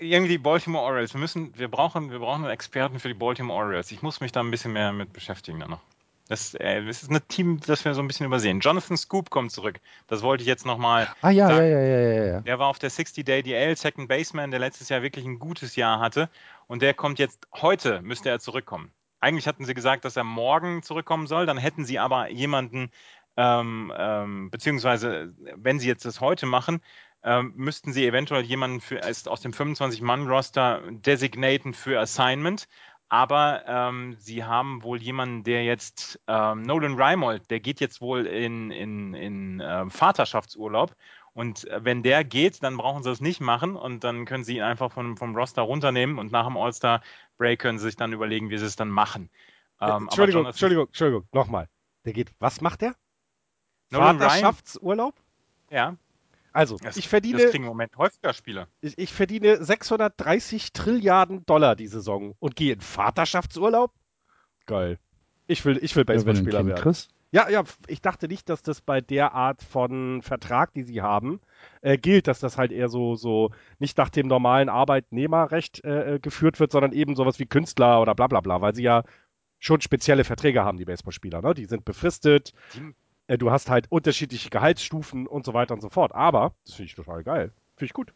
Irgendwie 0.00 0.30
die 0.30 0.38
Baltimore 0.38 0.84
Orioles. 0.84 1.14
Wir 1.14 1.20
müssen, 1.20 1.56
wir 1.56 1.68
brauchen, 1.68 2.10
wir 2.10 2.18
brauchen 2.18 2.44
einen 2.44 2.52
Experten 2.52 3.00
für 3.00 3.08
die 3.08 3.14
Baltimore 3.14 3.58
Orioles. 3.58 3.90
Ich 3.90 4.02
muss 4.02 4.20
mich 4.20 4.32
da 4.32 4.40
ein 4.40 4.50
bisschen 4.50 4.72
mehr 4.72 4.92
mit 4.92 5.12
beschäftigen 5.12 5.60
dann 5.60 5.70
noch. 5.70 5.80
Das, 6.28 6.54
äh, 6.54 6.84
das 6.84 7.02
ist 7.02 7.10
ein 7.10 7.20
Team, 7.28 7.58
das 7.66 7.84
wir 7.84 7.94
so 7.94 8.02
ein 8.02 8.06
bisschen 8.06 8.26
übersehen. 8.26 8.60
Jonathan 8.60 8.98
Scoop 8.98 9.30
kommt 9.30 9.50
zurück. 9.50 9.80
Das 10.08 10.22
wollte 10.22 10.42
ich 10.42 10.46
jetzt 10.46 10.66
nochmal. 10.66 11.08
Ah 11.22 11.30
ja, 11.30 11.48
sagen. 11.48 11.66
ja, 11.66 11.80
ja, 11.80 11.98
ja, 11.98 12.24
ja. 12.24 12.40
Der 12.42 12.58
war 12.58 12.68
auf 12.68 12.78
der 12.78 12.90
60-Day 12.90 13.42
DL, 13.42 13.76
Second 13.76 14.08
Baseman, 14.08 14.50
der 14.50 14.60
letztes 14.60 14.90
Jahr 14.90 15.02
wirklich 15.02 15.24
ein 15.24 15.38
gutes 15.38 15.74
Jahr 15.74 16.00
hatte. 16.00 16.28
Und 16.66 16.82
der 16.82 16.92
kommt 16.92 17.18
jetzt, 17.18 17.48
heute 17.54 18.02
müsste 18.02 18.28
er 18.28 18.40
zurückkommen. 18.40 18.92
Eigentlich 19.20 19.48
hatten 19.48 19.64
sie 19.64 19.74
gesagt, 19.74 20.04
dass 20.04 20.16
er 20.16 20.24
morgen 20.24 20.82
zurückkommen 20.82 21.26
soll. 21.26 21.46
Dann 21.46 21.56
hätten 21.56 21.86
sie 21.86 21.98
aber 21.98 22.30
jemanden, 22.30 22.90
ähm, 23.38 23.90
ähm, 23.96 24.50
beziehungsweise 24.50 25.32
wenn 25.56 25.78
sie 25.78 25.88
jetzt 25.88 26.04
das 26.04 26.20
heute 26.20 26.44
machen, 26.44 26.82
ähm, 27.22 27.52
müssten 27.56 27.92
sie 27.92 28.06
eventuell 28.06 28.42
jemanden 28.42 28.80
für, 28.80 29.00
aus 29.04 29.40
dem 29.40 29.52
25-Mann-Roster 29.52 30.82
designaten 30.90 31.74
für 31.74 32.00
Assignment. 32.00 32.68
Aber 33.10 33.64
ähm, 33.66 34.16
sie 34.18 34.44
haben 34.44 34.82
wohl 34.82 35.00
jemanden, 35.00 35.42
der 35.42 35.64
jetzt, 35.64 36.20
ähm, 36.26 36.62
Nolan 36.62 37.00
Reimold, 37.00 37.50
der 37.50 37.60
geht 37.60 37.80
jetzt 37.80 38.02
wohl 38.02 38.26
in, 38.26 38.70
in, 38.70 39.14
in 39.14 39.60
äh, 39.60 39.88
Vaterschaftsurlaub. 39.88 40.94
Und 41.32 41.66
äh, 41.68 41.84
wenn 41.84 42.02
der 42.02 42.24
geht, 42.24 42.62
dann 42.62 42.76
brauchen 42.76 43.02
sie 43.02 43.10
es 43.10 43.20
nicht 43.20 43.40
machen 43.40 43.76
und 43.76 44.04
dann 44.04 44.26
können 44.26 44.44
sie 44.44 44.56
ihn 44.56 44.62
einfach 44.62 44.92
vom, 44.92 45.16
vom 45.16 45.34
Roster 45.34 45.62
runternehmen 45.62 46.18
und 46.18 46.32
nach 46.32 46.46
dem 46.46 46.56
All-Star-Break 46.56 47.58
können 47.60 47.78
sie 47.78 47.86
sich 47.86 47.96
dann 47.96 48.12
überlegen, 48.12 48.50
wie 48.50 48.58
sie 48.58 48.66
es 48.66 48.76
dann 48.76 48.90
machen. 48.90 49.30
Ähm, 49.80 50.04
Entschuldigung, 50.04 50.46
Entschuldigung, 50.46 50.86
Entschuldigung, 50.86 51.28
nochmal. 51.32 51.68
Der 52.04 52.12
geht, 52.12 52.32
was 52.40 52.60
macht 52.60 52.82
der? 52.82 52.94
Vaterschaftsurlaub? 53.90 55.14
Ja. 55.70 55.96
Also, 56.58 56.76
Das, 56.78 56.96
ich 56.96 57.08
verdiene, 57.08 57.38
das 57.42 57.50
kriegen 57.50 57.64
im 57.64 57.68
Moment 57.68 57.96
häufiger 57.96 58.32
Spieler. 58.32 58.68
ich, 58.80 58.98
ich 58.98 59.12
verdiene 59.12 59.62
630 59.64 60.72
Trilliarden 60.72 61.46
Dollar 61.46 61.76
die 61.76 61.86
Saison 61.86 62.34
und 62.40 62.56
gehe 62.56 62.72
in 62.74 62.80
Vaterschaftsurlaub? 62.80 63.92
Geil. 64.66 64.98
Ich 65.46 65.64
will, 65.64 65.78
ich 65.82 65.94
will 65.96 66.02
Ja, 66.02 66.14
Baseballspieler 66.14 66.58
Kind 66.58 66.68
werden. 66.70 66.82
kriegst. 66.82 67.10
Ja, 67.30 67.48
ja, 67.50 67.62
ich 67.86 68.00
dachte 68.00 68.26
nicht, 68.26 68.48
dass 68.48 68.62
das 68.62 68.80
bei 68.80 69.00
der 69.02 69.34
Art 69.34 69.62
von 69.62 70.22
Vertrag, 70.22 70.72
die 70.72 70.82
sie 70.82 71.02
haben, 71.02 71.40
äh, 71.82 71.98
gilt, 71.98 72.26
dass 72.26 72.40
das 72.40 72.56
halt 72.56 72.72
eher 72.72 72.88
so, 72.88 73.16
so 73.16 73.50
nicht 73.78 73.98
nach 73.98 74.08
dem 74.08 74.26
normalen 74.28 74.68
Arbeitnehmerrecht 74.70 75.84
äh, 75.84 76.14
äh, 76.14 76.18
geführt 76.20 76.58
wird, 76.58 76.72
sondern 76.72 76.92
eben 76.92 77.16
sowas 77.16 77.38
wie 77.38 77.44
Künstler 77.46 78.00
oder 78.00 78.14
bla 78.14 78.28
bla 78.28 78.40
bla, 78.40 78.60
weil 78.62 78.74
sie 78.74 78.82
ja 78.82 79.02
schon 79.58 79.80
spezielle 79.82 80.24
Verträge 80.24 80.64
haben, 80.64 80.78
die 80.78 80.86
Baseballspieler, 80.86 81.42
ne? 81.42 81.52
Die 81.52 81.66
sind 81.66 81.84
befristet, 81.84 82.52
Die, 82.74 82.94
du 83.36 83.50
hast 83.50 83.68
halt 83.68 83.86
unterschiedliche 83.90 84.50
Gehaltsstufen 84.50 85.26
und 85.26 85.44
so 85.44 85.54
weiter 85.54 85.74
und 85.74 85.80
so 85.80 85.90
fort. 85.90 86.14
Aber, 86.14 86.54
das 86.64 86.74
finde 86.74 86.88
ich 86.88 86.94
total 86.94 87.22
geil. 87.22 87.52
Finde 87.76 87.86
ich 87.86 87.92
gut. 87.92 88.14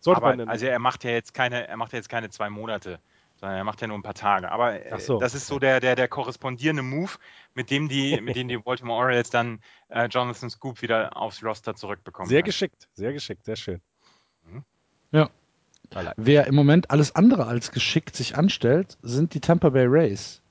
Sollte 0.00 0.18
aber, 0.18 0.30
man 0.30 0.40
in, 0.40 0.48
also 0.48 0.66
er 0.66 0.78
macht 0.78 1.02
ja 1.04 1.10
jetzt 1.10 1.34
keine, 1.34 1.66
er 1.66 1.76
macht 1.76 1.92
ja 1.92 1.96
jetzt 1.96 2.08
keine 2.08 2.30
zwei 2.30 2.50
Monate, 2.50 3.00
sondern 3.36 3.58
er 3.58 3.64
macht 3.64 3.80
ja 3.80 3.88
nur 3.88 3.98
ein 3.98 4.02
paar 4.02 4.14
Tage. 4.14 4.52
Aber 4.52 4.84
äh, 4.84 5.00
so. 5.00 5.18
das 5.18 5.34
ist 5.34 5.46
so 5.46 5.58
der, 5.58 5.80
der, 5.80 5.96
der 5.96 6.08
korrespondierende 6.08 6.82
Move, 6.82 7.12
mit 7.54 7.70
dem 7.70 7.88
die, 7.88 8.20
mit 8.22 8.36
dem 8.36 8.48
die 8.48 8.58
Baltimore 8.58 8.98
Orioles 8.98 9.30
dann 9.30 9.60
äh, 9.88 10.06
Jonathan 10.06 10.50
Scoop 10.50 10.82
wieder 10.82 11.16
aufs 11.16 11.42
Roster 11.42 11.74
zurückbekommen. 11.74 12.28
sehr 12.28 12.42
können. 12.42 12.46
geschickt, 12.46 12.88
sehr 12.92 13.12
geschickt, 13.12 13.44
sehr 13.44 13.56
schön. 13.56 13.80
Ja. 15.14 15.30
I 15.94 16.00
like. 16.00 16.14
Wer 16.16 16.46
im 16.46 16.54
Moment 16.54 16.90
alles 16.90 17.14
andere 17.14 17.46
als 17.46 17.70
geschickt 17.70 18.16
sich 18.16 18.36
anstellt, 18.36 18.98
sind 19.02 19.34
die 19.34 19.40
Tampa 19.40 19.70
Bay 19.70 19.86
Rays. 19.86 20.42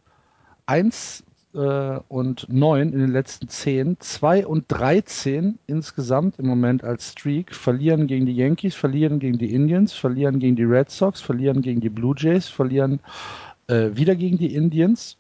Eins 0.66 1.24
äh, 1.54 2.00
und 2.08 2.48
neun 2.50 2.94
in 2.94 3.00
den 3.00 3.12
letzten 3.12 3.48
zehn, 3.48 4.00
zwei 4.00 4.46
und 4.46 4.66
13 4.70 5.60
insgesamt 5.68 6.40
im 6.40 6.48
Moment 6.48 6.84
als 6.84 7.12
Streak, 7.12 7.54
verlieren 7.54 8.08
gegen 8.08 8.26
die 8.26 8.36
Yankees, 8.36 8.76
verlieren 8.76 9.20
gegen 9.20 9.38
die 9.38 9.54
Indians, 9.54 9.94
verlieren 9.94 10.40
gegen 10.40 10.56
die 10.56 10.64
Red 10.64 10.90
Sox, 10.90 11.22
verlieren 11.22 11.62
gegen 11.62 11.82
die 11.82 11.90
Blue 11.90 12.16
Jays, 12.18 12.48
verlieren 12.48 13.00
äh, 13.68 13.90
wieder 13.94 14.16
gegen 14.16 14.38
die 14.38 14.54
Indians. 14.56 15.18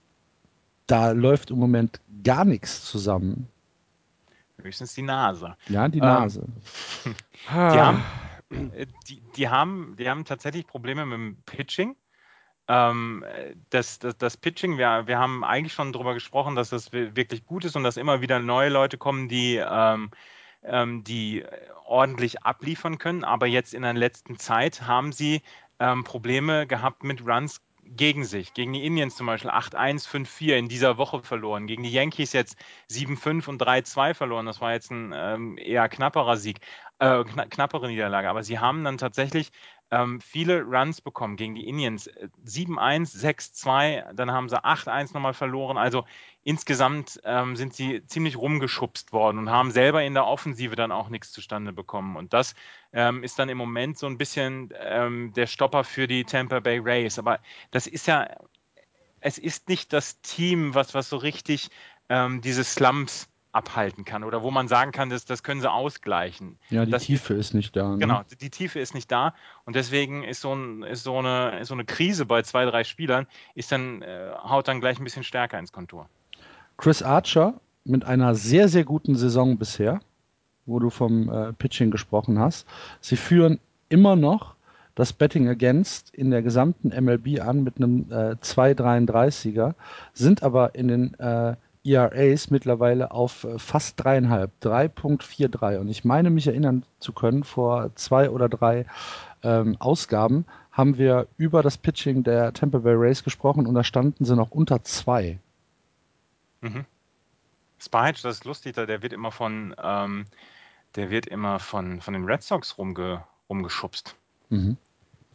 Da 0.87 1.11
läuft 1.11 1.51
im 1.51 1.59
Moment 1.59 2.01
gar 2.23 2.45
nichts 2.45 2.85
zusammen. 2.85 3.47
Höchstens 4.61 4.93
die 4.93 5.01
Nase. 5.01 5.55
Ja, 5.67 5.87
die 5.87 5.99
Ähm, 5.99 6.05
Nase. 6.05 6.47
Die 7.49 7.53
haben, 7.53 8.01
äh, 8.73 8.85
die, 9.09 9.21
die, 9.35 9.49
haben, 9.49 9.95
die 9.97 10.09
haben 10.09 10.23
tatsächlich 10.23 10.65
Probleme 10.65 11.05
mit 11.05 11.17
dem 11.17 11.37
Pitching. 11.45 11.95
Ähm, 12.67 13.23
äh, 13.27 13.55
das, 13.69 13.99
das, 13.99 14.17
das 14.17 14.37
Pitching, 14.37 14.77
wir, 14.77 15.05
wir 15.07 15.19
haben 15.19 15.43
eigentlich 15.43 15.73
schon 15.73 15.91
darüber 15.91 16.13
gesprochen, 16.13 16.55
dass 16.55 16.69
das 16.69 16.93
wi- 16.93 17.15
wirklich 17.15 17.45
gut 17.45 17.65
ist 17.65 17.75
und 17.75 17.83
dass 17.83 17.97
immer 17.97 18.21
wieder 18.21 18.39
neue 18.39 18.69
Leute 18.69 18.97
kommen, 18.97 19.27
die, 19.27 19.57
ähm, 19.57 20.11
ähm, 20.63 21.03
die 21.03 21.43
ordentlich 21.85 22.43
abliefern 22.43 22.97
können. 22.99 23.23
Aber 23.25 23.47
jetzt 23.47 23.73
in 23.73 23.81
der 23.83 23.93
letzten 23.93 24.39
Zeit 24.39 24.83
haben 24.83 25.11
sie 25.11 25.41
ähm, 25.79 26.03
Probleme 26.05 26.65
gehabt 26.67 27.03
mit 27.03 27.25
Runs 27.27 27.61
gegen 27.85 28.23
sich. 28.23 28.53
Gegen 28.53 28.71
die 28.73 28.85
Indians 28.85 29.15
zum 29.17 29.27
Beispiel 29.27 29.51
8-1, 29.51 30.07
5-4 30.07 30.57
in 30.57 30.69
dieser 30.69 30.97
Woche 30.97 31.21
verloren. 31.21 31.67
Gegen 31.67 31.83
die 31.83 31.91
Yankees 31.91 32.31
jetzt 32.33 32.57
7-5 32.87 33.47
und 33.49 33.59
3-2 33.61 34.13
verloren. 34.13 34.45
Das 34.45 34.61
war 34.61 34.71
jetzt 34.71 34.89
ein 34.91 35.11
ähm, 35.13 35.57
eher 35.57 35.89
knapperer 35.89 36.37
Sieg, 36.37 36.59
äh, 36.99 37.23
kna 37.25 37.45
knappere 37.47 37.87
Niederlage. 37.87 38.29
Aber 38.29 38.43
sie 38.43 38.59
haben 38.59 38.83
dann 38.85 38.97
tatsächlich 38.97 39.51
ähm, 39.93 40.19
viele 40.21 40.63
Runs 40.63 41.01
bekommen 41.01 41.35
gegen 41.35 41.53
die 41.53 41.67
Indians. 41.67 42.07
Äh, 42.07 42.29
7-1, 42.45 43.15
6-2, 43.15 44.13
dann 44.13 44.31
haben 44.31 44.49
sie 44.49 44.63
8-1 44.63 45.13
nochmal 45.13 45.35
verloren. 45.35 45.77
Also 45.77 46.05
insgesamt 46.43 47.21
ähm, 47.23 47.55
sind 47.55 47.75
sie 47.75 48.03
ziemlich 48.07 48.35
rumgeschubst 48.35 49.13
worden 49.13 49.37
und 49.37 49.51
haben 49.51 49.69
selber 49.69 50.03
in 50.03 50.15
der 50.15 50.25
Offensive 50.25 50.75
dann 50.75 50.91
auch 50.91 51.09
nichts 51.09 51.31
zustande 51.31 51.73
bekommen. 51.73 52.15
Und 52.15 52.33
das 52.33 52.55
ähm, 52.91 53.23
ist 53.23 53.37
dann 53.37 53.49
im 53.49 53.57
Moment 53.57 53.99
so 53.99 54.07
ein 54.07 54.17
bisschen 54.17 54.73
ähm, 54.79 55.31
der 55.33 55.45
Stopper 55.45 55.83
für 55.83 56.07
die 56.07 56.23
Tampa 56.23 56.59
Bay 56.59 56.79
Rays. 56.79 57.19
Aber 57.19 57.39
das 57.69 57.85
ist 57.85 58.07
ja, 58.07 58.27
es 59.19 59.37
ist 59.37 59.69
nicht 59.69 59.93
das 59.93 60.21
Team, 60.21 60.73
was, 60.73 60.95
was 60.95 61.07
so 61.07 61.17
richtig 61.17 61.69
ähm, 62.09 62.41
diese 62.41 62.63
Slumps 62.63 63.29
abhalten 63.53 64.03
kann 64.03 64.23
oder 64.23 64.41
wo 64.43 64.51
man 64.51 64.67
sagen 64.67 64.91
kann, 64.91 65.09
das, 65.09 65.25
das 65.25 65.43
können 65.43 65.61
sie 65.61 65.71
ausgleichen. 65.71 66.57
Ja, 66.69 66.85
die 66.85 66.91
das- 66.91 67.03
Tiefe 67.03 67.33
ist 67.35 67.53
nicht 67.53 67.75
da. 67.75 67.89
Ne? 67.93 67.99
Genau, 67.99 68.21
die 68.41 68.49
Tiefe 68.49 68.79
ist 68.79 68.93
nicht 68.93 69.11
da 69.11 69.33
und 69.65 69.75
deswegen 69.75 70.23
ist 70.23 70.41
so, 70.41 70.53
ein, 70.53 70.83
ist 70.83 71.03
so, 71.03 71.17
eine, 71.19 71.59
ist 71.59 71.67
so 71.69 71.73
eine 71.75 71.85
Krise 71.85 72.25
bei 72.25 72.41
zwei, 72.41 72.65
drei 72.65 72.83
Spielern, 72.83 73.27
ist 73.55 73.71
dann, 73.71 74.01
äh, 74.01 74.31
haut 74.43 74.67
dann 74.67 74.81
gleich 74.81 74.99
ein 74.99 75.03
bisschen 75.03 75.23
stärker 75.23 75.59
ins 75.59 75.71
Kontur. 75.71 76.09
Chris 76.77 77.01
Archer 77.03 77.53
mit 77.85 78.03
einer 78.05 78.33
sehr, 78.35 78.67
sehr 78.69 78.83
guten 78.83 79.15
Saison 79.15 79.57
bisher, 79.57 79.99
wo 80.65 80.79
du 80.79 80.89
vom 80.89 81.29
äh, 81.29 81.53
Pitching 81.53 81.91
gesprochen 81.91 82.39
hast. 82.39 82.65
Sie 83.01 83.17
führen 83.17 83.59
immer 83.89 84.15
noch 84.15 84.55
das 84.95 85.11
Betting 85.13 85.47
Against 85.49 86.13
in 86.13 86.31
der 86.31 86.41
gesamten 86.41 86.89
MLB 86.89 87.39
an 87.41 87.63
mit 87.63 87.77
einem 87.77 88.11
äh, 88.11 88.35
2,33er, 88.41 89.73
sind 90.13 90.43
aber 90.43 90.75
in 90.75 90.87
den 90.87 91.13
äh, 91.19 91.55
ERAs 91.85 92.49
mittlerweile 92.49 93.11
auf 93.11 93.43
äh, 93.43 93.59
fast 93.59 94.03
dreieinhalb, 94.03 94.51
3.43. 94.61 95.77
Und 95.77 95.89
ich 95.89 96.05
meine 96.05 96.29
mich 96.29 96.47
erinnern 96.47 96.83
zu 96.99 97.13
können, 97.13 97.43
vor 97.43 97.93
zwei 97.95 98.29
oder 98.29 98.49
drei 98.49 98.85
ähm, 99.43 99.75
Ausgaben 99.79 100.45
haben 100.71 100.97
wir 100.97 101.27
über 101.37 101.61
das 101.61 101.77
Pitching 101.77 102.23
der 102.23 102.53
Tampa 102.53 102.79
Bay 102.79 102.95
Rays 102.95 103.23
gesprochen 103.23 103.67
und 103.67 103.75
da 103.75 103.83
standen 103.83 104.25
sie 104.25 104.35
noch 104.35 104.51
unter 104.51 104.83
zwei. 104.83 105.39
Mhm. 106.61 106.85
Spahage, 107.77 108.21
das 108.23 108.37
ist 108.37 108.45
lustig, 108.45 108.75
der 108.75 109.01
wird 109.01 109.13
immer 109.13 109.31
von, 109.31 109.75
ähm, 109.81 110.25
der 110.95 111.09
wird 111.09 111.27
immer 111.27 111.59
von, 111.59 112.01
von 112.01 112.13
den 112.13 112.23
Red 112.23 112.41
Sox 112.41 112.77
rumge, 112.77 113.23
rumgeschubst. 113.49 114.15
Mhm. 114.49 114.77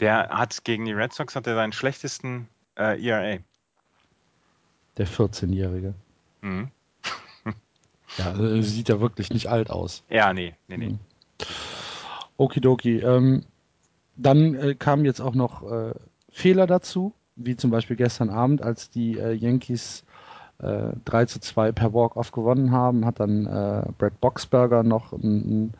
Der 0.00 0.28
hat 0.30 0.64
gegen 0.64 0.86
die 0.86 0.92
Red 0.92 1.12
Sox 1.12 1.36
hat 1.36 1.46
er 1.46 1.54
seinen 1.54 1.72
schlechtesten 1.72 2.48
äh, 2.76 3.00
ERA. 3.04 3.38
Der 4.96 5.06
14-Jährige. 5.06 5.94
Mhm. 6.42 6.68
Ja, 8.16 8.32
äh, 8.38 8.62
sieht 8.62 8.88
ja 8.88 9.00
wirklich 9.00 9.30
nicht 9.30 9.48
alt 9.48 9.70
aus. 9.70 10.02
Ja, 10.08 10.32
nee, 10.32 10.54
nee, 10.66 10.76
nee. 10.76 10.88
Mhm. 10.90 10.98
Okidoki. 12.36 12.98
Ähm, 12.98 13.44
dann 14.16 14.54
äh, 14.54 14.74
kamen 14.74 15.04
jetzt 15.04 15.20
auch 15.20 15.34
noch 15.34 15.70
äh, 15.70 15.94
Fehler 16.30 16.66
dazu, 16.66 17.14
wie 17.36 17.56
zum 17.56 17.70
Beispiel 17.70 17.96
gestern 17.96 18.30
Abend, 18.30 18.62
als 18.62 18.90
die 18.90 19.18
äh, 19.18 19.32
Yankees 19.32 20.04
äh, 20.58 20.92
3 21.04 21.26
zu 21.26 21.40
2 21.40 21.72
per 21.72 21.92
Walk-Off 21.92 22.32
gewonnen 22.32 22.72
haben, 22.72 23.04
hat 23.04 23.20
dann 23.20 23.46
äh, 23.46 23.84
Brad 23.98 24.20
Boxberger 24.20 24.82
noch 24.82 25.12
einen, 25.12 25.72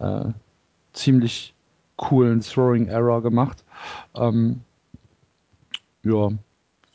einen 0.00 0.26
äh, 0.28 0.32
ziemlich 0.92 1.54
coolen 1.96 2.40
Throwing 2.40 2.88
Error 2.88 3.22
gemacht. 3.22 3.64
Ähm, 4.14 4.60
ja, 6.02 6.30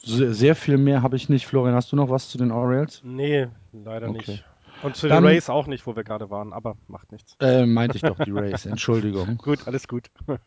sehr, 0.03 0.33
sehr 0.33 0.55
viel 0.55 0.77
mehr 0.77 1.01
habe 1.03 1.15
ich 1.15 1.29
nicht. 1.29 1.45
Florian, 1.47 1.75
hast 1.75 1.91
du 1.91 1.95
noch 1.95 2.09
was 2.09 2.29
zu 2.29 2.37
den 2.37 2.51
Orioles? 2.51 3.01
Nee, 3.03 3.47
leider 3.71 4.09
Okay. 4.09 4.31
nicht. 4.31 4.45
Und 4.83 4.95
zu 4.95 5.07
Dann- 5.07 5.23
den 5.23 5.29
Rays 5.31 5.49
auch 5.49 5.67
nicht, 5.67 5.85
wo 5.85 5.95
wir 5.95 6.03
gerade 6.03 6.29
waren, 6.31 6.53
aber 6.53 6.75
macht 6.87 7.11
nichts. 7.11 7.35
Äh, 7.39 7.65
meinte 7.67 7.97
ich 7.97 8.01
doch 8.01 8.17
die 8.17 8.31
Rays, 8.31 8.65
Entschuldigung. 8.65 9.37
Gut, 9.43 9.67
alles 9.67 9.87
gut. 9.87 10.09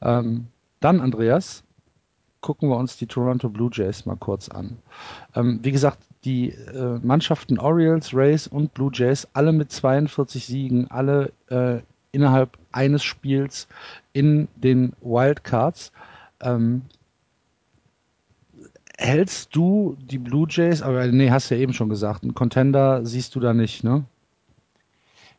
Ähm, 0.00 0.48
dann, 0.80 1.00
Andreas, 1.00 1.62
gucken 2.40 2.68
wir 2.68 2.76
uns 2.76 2.96
die 2.96 3.06
Toronto 3.06 3.48
Blue 3.48 3.70
Jays 3.72 4.04
mal 4.04 4.16
kurz 4.16 4.48
an. 4.48 4.78
Ähm, 5.34 5.60
wie 5.62 5.70
gesagt, 5.70 5.98
die 6.24 6.50
äh, 6.50 6.98
Mannschaften 7.02 7.58
Orioles, 7.58 8.12
Rays 8.14 8.46
und 8.48 8.74
Blue 8.74 8.90
Jays, 8.92 9.28
alle 9.32 9.52
mit 9.52 9.70
42 9.70 10.44
Siegen, 10.46 10.90
alle 10.90 11.32
äh, 11.50 11.80
innerhalb 12.10 12.58
eines 12.72 13.04
Spiels 13.04 13.68
in 14.12 14.48
den 14.56 14.92
Wildcards. 15.02 15.92
Ähm, 16.40 16.82
hältst 19.02 19.54
du 19.54 19.96
die 20.00 20.18
Blue 20.18 20.46
Jays, 20.48 20.82
aber 20.82 21.06
nee, 21.08 21.30
hast 21.30 21.50
ja 21.50 21.56
eben 21.56 21.72
schon 21.72 21.88
gesagt, 21.88 22.22
einen 22.22 22.34
Contender 22.34 23.04
siehst 23.04 23.34
du 23.34 23.40
da 23.40 23.52
nicht, 23.52 23.84
ne? 23.84 24.04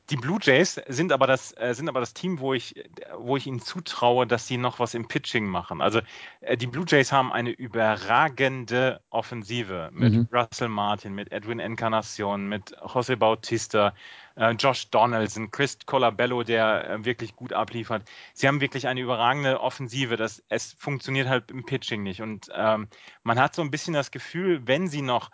Die 0.09 0.17
Blue 0.17 0.37
Jays 0.41 0.81
sind 0.87 1.11
aber 1.11 1.27
das, 1.27 1.55
äh, 1.57 1.73
sind 1.73 1.87
aber 1.87 2.01
das 2.01 2.13
Team, 2.13 2.39
wo 2.39 2.53
ich, 2.53 2.75
wo 3.17 3.37
ich 3.37 3.47
ihnen 3.47 3.61
zutraue, 3.61 4.27
dass 4.27 4.47
sie 4.47 4.57
noch 4.57 4.79
was 4.79 4.93
im 4.93 5.07
Pitching 5.07 5.45
machen. 5.45 5.81
Also 5.81 6.01
äh, 6.41 6.57
die 6.57 6.67
Blue 6.67 6.85
Jays 6.87 7.11
haben 7.11 7.31
eine 7.31 7.51
überragende 7.51 9.01
Offensive 9.09 9.89
mit 9.93 10.13
Mhm. 10.13 10.27
Russell 10.31 10.67
Martin, 10.69 11.13
mit 11.13 11.31
Edwin 11.31 11.59
Encarnacion, 11.59 12.47
mit 12.47 12.75
Jose 12.93 13.17
Bautista, 13.17 13.93
äh, 14.35 14.51
Josh 14.51 14.89
Donaldson, 14.89 15.51
Chris 15.51 15.77
Colabello, 15.85 16.43
der 16.43 17.03
wirklich 17.05 17.35
gut 17.35 17.53
abliefert. 17.53 18.03
Sie 18.33 18.47
haben 18.47 18.61
wirklich 18.61 18.87
eine 18.87 19.01
überragende 19.01 19.59
Offensive. 19.61 20.17
Das, 20.17 20.43
es 20.49 20.73
funktioniert 20.73 21.27
halt 21.27 21.51
im 21.51 21.65
Pitching 21.65 22.03
nicht. 22.03 22.21
Und 22.21 22.49
ähm, 22.53 22.87
man 23.23 23.39
hat 23.39 23.55
so 23.55 23.61
ein 23.61 23.71
bisschen 23.71 23.93
das 23.93 24.11
Gefühl, 24.11 24.67
wenn 24.67 24.87
sie 24.87 25.01
noch 25.01 25.31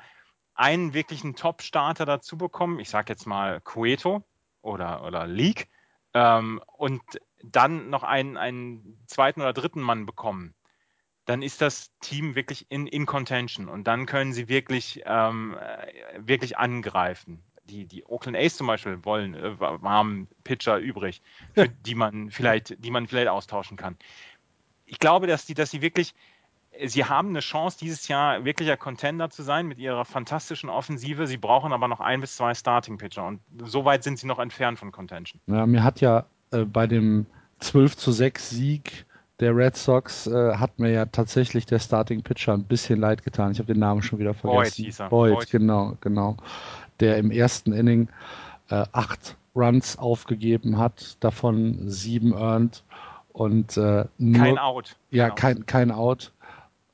einen 0.53 0.93
wirklichen 0.93 1.35
Top-Starter 1.35 2.05
dazu 2.05 2.37
bekommen, 2.37 2.79
ich 2.79 2.89
sage 2.89 3.13
jetzt 3.13 3.25
mal 3.25 3.61
Cueto, 3.61 4.23
oder, 4.61 5.03
oder 5.05 5.27
League 5.27 5.69
ähm, 6.13 6.61
und 6.77 7.01
dann 7.43 7.89
noch 7.89 8.03
einen, 8.03 8.37
einen 8.37 8.97
zweiten 9.07 9.41
oder 9.41 9.53
dritten 9.53 9.81
Mann 9.81 10.05
bekommen, 10.05 10.53
dann 11.25 11.41
ist 11.41 11.61
das 11.61 11.91
Team 11.99 12.35
wirklich 12.35 12.65
in, 12.69 12.87
in 12.87 13.05
Contention 13.05 13.69
und 13.69 13.85
dann 13.85 14.05
können 14.05 14.33
sie 14.33 14.49
wirklich, 14.49 15.03
ähm, 15.05 15.55
äh, 15.59 16.19
wirklich 16.19 16.57
angreifen. 16.57 17.43
die, 17.69 17.85
die 17.85 18.05
Oakland 18.05 18.37
A's 18.37 18.57
zum 18.57 18.67
Beispiel 18.67 19.03
wollen, 19.05 19.33
äh, 19.35 19.55
haben 19.59 20.27
Pitcher 20.43 20.77
übrig, 20.77 21.21
für 21.53 21.69
die 21.69 21.95
man 21.95 22.31
vielleicht, 22.31 22.83
die 22.83 22.91
man 22.91 23.07
vielleicht 23.07 23.29
austauschen 23.29 23.77
kann. 23.77 23.97
Ich 24.85 24.99
glaube, 24.99 25.27
dass 25.27 25.45
die, 25.45 25.53
dass 25.53 25.71
sie 25.71 25.81
wirklich, 25.81 26.15
sie 26.85 27.05
haben 27.05 27.29
eine 27.29 27.39
Chance, 27.39 27.77
dieses 27.79 28.07
Jahr 28.07 28.45
wirklicher 28.45 28.77
Contender 28.77 29.29
zu 29.29 29.43
sein 29.43 29.67
mit 29.67 29.79
ihrer 29.79 30.05
fantastischen 30.05 30.69
Offensive. 30.69 31.27
Sie 31.27 31.37
brauchen 31.37 31.73
aber 31.73 31.87
noch 31.87 31.99
ein 31.99 32.21
bis 32.21 32.35
zwei 32.35 32.53
Starting-Pitcher 32.53 33.25
und 33.25 33.41
so 33.63 33.85
weit 33.85 34.03
sind 34.03 34.19
sie 34.19 34.27
noch 34.27 34.39
entfernt 34.39 34.79
von 34.79 34.91
Contention. 34.91 35.41
Ja, 35.47 35.65
mir 35.65 35.83
hat 35.83 36.01
ja 36.01 36.25
äh, 36.51 36.65
bei 36.65 36.87
dem 36.87 37.25
12 37.59 37.97
zu 37.97 38.11
6 38.11 38.49
Sieg 38.49 39.05
der 39.39 39.55
Red 39.55 39.77
Sox 39.77 40.27
äh, 40.27 40.55
hat 40.55 40.79
mir 40.79 40.91
ja 40.91 41.05
tatsächlich 41.05 41.65
der 41.65 41.79
Starting 41.79 42.23
Pitcher 42.23 42.53
ein 42.53 42.65
bisschen 42.65 42.99
leid 42.99 43.23
getan. 43.23 43.51
Ich 43.51 43.59
habe 43.59 43.71
den 43.71 43.79
Namen 43.79 44.01
schon 44.01 44.19
wieder 44.19 44.33
vergessen. 44.33 44.83
Boyd, 44.83 44.85
hieß 44.85 44.99
er. 44.99 45.09
Boyd, 45.09 45.33
Boyd. 45.35 45.49
genau, 45.49 45.97
genau. 46.01 46.37
Der 46.99 47.17
im 47.17 47.31
ersten 47.31 47.71
Inning 47.71 48.09
äh, 48.69 48.85
acht 48.91 49.37
Runs 49.55 49.97
aufgegeben 49.97 50.77
hat, 50.77 51.17
davon 51.23 51.89
sieben 51.89 52.33
earned 52.33 52.83
und 53.31 53.77
äh, 53.77 54.05
nur, 54.17 54.41
kein 54.41 54.57
Out. 54.57 54.97
Ja, 55.11 55.29
kein, 55.29 55.65
kein 55.65 55.91
Out. 55.91 56.33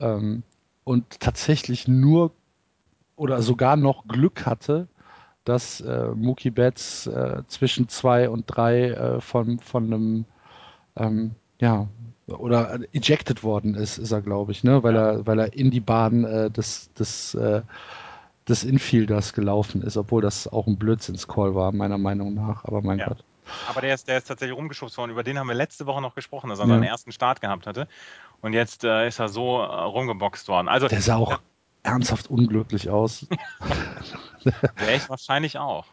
Ähm, 0.00 0.42
und 0.84 1.20
tatsächlich 1.20 1.88
nur 1.88 2.32
oder 3.16 3.42
sogar 3.42 3.76
noch 3.76 4.06
Glück 4.06 4.46
hatte, 4.46 4.88
dass 5.44 5.80
äh, 5.80 6.08
Mookie 6.14 6.50
Betts 6.50 7.06
äh, 7.06 7.42
zwischen 7.46 7.88
zwei 7.88 8.28
und 8.28 8.44
drei 8.46 8.90
äh, 8.90 9.20
von, 9.20 9.58
von 9.58 9.84
einem 9.84 10.24
ähm, 10.96 11.34
ja, 11.60 11.88
oder 12.26 12.78
ejected 12.92 13.42
worden 13.42 13.74
ist, 13.74 13.98
ist 13.98 14.12
er, 14.12 14.20
glaube 14.20 14.52
ich, 14.52 14.64
ne? 14.64 14.82
Weil 14.82 14.94
ja. 14.94 15.12
er, 15.12 15.26
weil 15.26 15.38
er 15.38 15.52
in 15.54 15.70
die 15.70 15.80
Bahn 15.80 16.24
äh, 16.24 16.50
des, 16.50 16.92
des, 16.94 17.34
äh, 17.34 17.62
des 18.48 18.64
Infielders 18.64 19.32
gelaufen 19.32 19.82
ist, 19.82 19.96
obwohl 19.96 20.22
das 20.22 20.48
auch 20.48 20.66
ein 20.66 20.76
Blödsinns-Call 20.76 21.54
war, 21.54 21.72
meiner 21.72 21.98
Meinung 21.98 22.34
nach. 22.34 22.64
Aber 22.64 22.82
mein 22.82 22.98
ja. 22.98 23.08
Gott. 23.08 23.24
Aber 23.68 23.80
der 23.80 23.94
ist, 23.94 24.08
der 24.08 24.18
ist 24.18 24.26
tatsächlich 24.26 24.56
rumgeschubst 24.56 24.98
worden. 24.98 25.12
Über 25.12 25.22
den 25.22 25.38
haben 25.38 25.46
wir 25.46 25.54
letzte 25.54 25.86
Woche 25.86 26.02
noch 26.02 26.16
gesprochen, 26.16 26.50
dass 26.50 26.58
er 26.58 26.66
ja. 26.66 26.74
seinen 26.74 26.82
ersten 26.82 27.12
Start 27.12 27.40
gehabt 27.40 27.68
hatte. 27.68 27.86
Und 28.40 28.52
jetzt 28.52 28.84
äh, 28.84 29.08
ist 29.08 29.18
er 29.18 29.28
so 29.28 29.60
äh, 29.60 29.64
rumgeboxt 29.64 30.48
worden. 30.48 30.68
Also, 30.68 30.88
der 30.88 31.00
sah 31.00 31.16
auch 31.16 31.40
ernsthaft 31.82 32.28
unglücklich 32.30 32.90
aus. 32.90 33.26
Wäre 34.76 34.94
ich 34.94 35.08
wahrscheinlich 35.08 35.58
auch. 35.58 35.86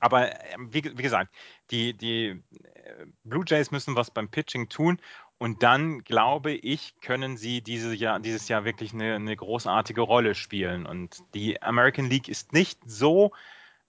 Aber 0.00 0.28
ähm, 0.52 0.72
wie, 0.72 0.84
wie, 0.84 1.02
gesagt, 1.02 1.34
die, 1.70 1.94
die 1.94 2.26
äh, 2.26 3.06
Blue 3.24 3.44
Jays 3.46 3.70
müssen 3.70 3.96
was 3.96 4.10
beim 4.10 4.28
Pitching 4.28 4.68
tun 4.68 4.98
und 5.38 5.62
dann, 5.62 6.02
glaube 6.04 6.52
ich, 6.52 6.94
können 7.00 7.36
sie 7.36 7.60
diese 7.60 7.94
Jahr, 7.94 8.20
dieses 8.20 8.48
Jahr 8.48 8.64
wirklich 8.64 8.94
eine, 8.94 9.14
eine 9.14 9.36
großartige 9.36 10.00
Rolle 10.00 10.34
spielen. 10.34 10.86
Und 10.86 11.22
die 11.34 11.60
American 11.62 12.08
League 12.08 12.28
ist 12.28 12.52
nicht 12.52 12.78
so 12.86 13.32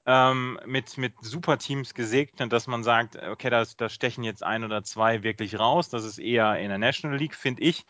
ähm, 0.07 0.57
mit, 0.65 0.97
mit 0.97 1.13
Superteams 1.21 1.93
gesegnet, 1.93 2.53
dass 2.53 2.65
man 2.65 2.81
sagt, 2.83 3.21
okay, 3.21 3.49
da, 3.49 3.65
da 3.75 3.89
stechen 3.89 4.23
jetzt 4.23 4.41
ein 4.41 4.63
oder 4.63 4.81
zwei 4.83 5.21
wirklich 5.21 5.59
raus. 5.59 5.89
Das 5.89 6.05
ist 6.05 6.17
eher 6.17 6.57
in 6.57 6.69
der 6.69 6.77
National 6.77 7.17
League, 7.17 7.35
finde 7.35 7.61
ich. 7.61 7.85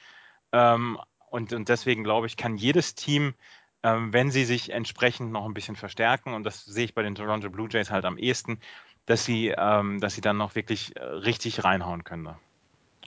Ähm, 0.52 0.98
und, 1.30 1.54
und 1.54 1.70
deswegen 1.70 2.04
glaube 2.04 2.26
ich, 2.26 2.36
kann 2.36 2.58
jedes 2.58 2.96
Team, 2.96 3.36
ähm, 3.84 4.12
wenn 4.14 4.32
sie 4.32 4.46
sich 4.46 4.72
entsprechend 4.72 5.32
noch 5.32 5.46
ein 5.46 5.54
bisschen 5.54 5.76
verstärken, 5.76 6.34
und 6.34 6.44
das 6.44 6.66
sehe 6.66 6.86
ich 6.86 6.96
bei 6.96 7.04
den 7.04 7.14
Toronto 7.14 7.52
Blue 7.52 7.70
Jays 7.70 7.92
halt 7.92 8.06
am 8.06 8.18
ehesten, 8.18 8.60
dass 9.06 9.24
sie, 9.24 9.54
ähm, 9.56 10.00
dass 10.00 10.16
sie 10.16 10.22
dann 10.22 10.38
noch 10.38 10.56
wirklich 10.56 10.96
äh, 10.96 11.04
richtig 11.04 11.64
reinhauen 11.64 12.04
können. 12.04 12.26
Da. 12.26 12.40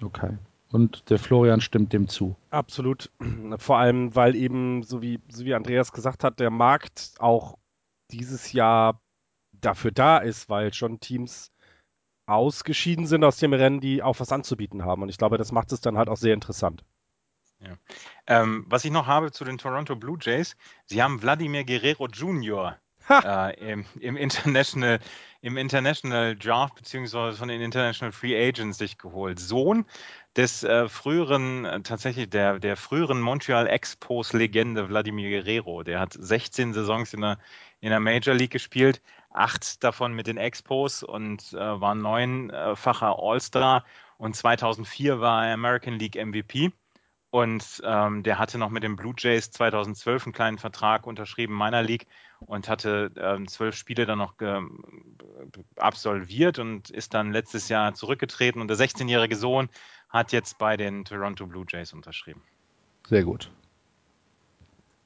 Okay. 0.02 0.38
Und 0.70 1.10
der 1.10 1.18
Florian 1.18 1.60
stimmt 1.60 1.92
dem 1.92 2.06
zu. 2.06 2.36
Absolut. 2.50 3.10
Vor 3.56 3.78
allem, 3.78 4.14
weil 4.14 4.36
eben, 4.36 4.84
so 4.84 5.02
wie, 5.02 5.18
so 5.28 5.44
wie 5.44 5.54
Andreas 5.54 5.90
gesagt 5.90 6.22
hat, 6.22 6.38
der 6.38 6.50
Markt 6.50 7.14
auch 7.18 7.58
dieses 8.10 8.52
Jahr 8.52 9.00
dafür 9.52 9.90
da 9.90 10.18
ist, 10.18 10.48
weil 10.48 10.72
schon 10.72 11.00
Teams 11.00 11.52
ausgeschieden 12.26 13.06
sind 13.06 13.24
aus 13.24 13.38
dem 13.38 13.52
Rennen, 13.52 13.80
die 13.80 14.02
auch 14.02 14.20
was 14.20 14.32
anzubieten 14.32 14.84
haben. 14.84 15.02
Und 15.02 15.08
ich 15.08 15.18
glaube, 15.18 15.38
das 15.38 15.52
macht 15.52 15.72
es 15.72 15.80
dann 15.80 15.98
halt 15.98 16.08
auch 16.08 16.16
sehr 16.16 16.34
interessant. 16.34 16.84
Ja. 17.60 17.76
Ähm, 18.26 18.64
was 18.68 18.84
ich 18.84 18.90
noch 18.90 19.06
habe 19.06 19.32
zu 19.32 19.44
den 19.44 19.58
Toronto 19.58 19.96
Blue 19.96 20.18
Jays, 20.20 20.56
sie 20.86 21.02
haben 21.02 21.18
Vladimir 21.18 21.64
Guerrero 21.64 22.06
Jr. 22.06 22.78
Äh, 23.08 23.72
im, 23.72 23.84
im, 23.98 24.16
International, 24.16 25.00
im 25.40 25.56
International 25.56 26.36
Draft 26.36 26.76
beziehungsweise 26.76 27.36
von 27.36 27.48
den 27.48 27.60
International 27.60 28.12
Free 28.12 28.36
Agents 28.36 28.78
sich 28.78 28.98
geholt. 28.98 29.40
Sohn 29.40 29.84
des 30.36 30.62
äh, 30.62 30.88
früheren, 30.88 31.64
äh, 31.64 31.80
tatsächlich 31.82 32.30
der, 32.30 32.58
der 32.58 32.76
früheren 32.76 33.20
Montreal 33.20 33.66
Expos 33.66 34.32
Legende 34.32 34.86
Vladimir 34.86 35.28
Guerrero. 35.30 35.82
Der 35.82 36.00
hat 36.00 36.12
16 36.12 36.72
Saisons 36.72 37.12
in 37.14 37.22
der, 37.22 37.38
in 37.80 37.90
der 37.90 38.00
Major 38.00 38.34
League 38.34 38.52
gespielt, 38.52 39.02
acht 39.30 39.82
davon 39.82 40.12
mit 40.14 40.26
den 40.26 40.36
Expos 40.36 41.02
und 41.02 41.52
äh, 41.52 41.58
war 41.58 41.94
neunfacher 41.94 43.16
All-Star 43.18 43.84
und 44.18 44.36
2004 44.36 45.20
war 45.20 45.46
er 45.46 45.54
American 45.54 45.98
League 45.98 46.16
MVP. 46.16 46.72
Und 47.32 47.80
ähm, 47.84 48.24
der 48.24 48.40
hatte 48.40 48.58
noch 48.58 48.70
mit 48.70 48.82
den 48.82 48.96
Blue 48.96 49.14
Jays 49.16 49.52
2012 49.52 50.26
einen 50.26 50.32
kleinen 50.32 50.58
Vertrag 50.58 51.06
unterschrieben, 51.06 51.54
meiner 51.54 51.80
League, 51.80 52.08
und 52.40 52.68
hatte 52.68 53.12
ähm, 53.16 53.46
zwölf 53.46 53.76
Spiele 53.76 54.04
dann 54.04 54.18
noch 54.18 54.34
absolviert 55.76 56.58
und 56.58 56.90
ist 56.90 57.14
dann 57.14 57.32
letztes 57.32 57.68
Jahr 57.68 57.94
zurückgetreten. 57.94 58.60
Und 58.60 58.66
der 58.66 58.76
16-jährige 58.76 59.36
Sohn 59.36 59.68
hat 60.10 60.32
jetzt 60.32 60.58
bei 60.58 60.76
den 60.76 61.04
Toronto 61.04 61.46
Blue 61.46 61.64
Jays 61.68 61.92
unterschrieben. 61.92 62.42
Sehr 63.08 63.24
gut. 63.24 63.50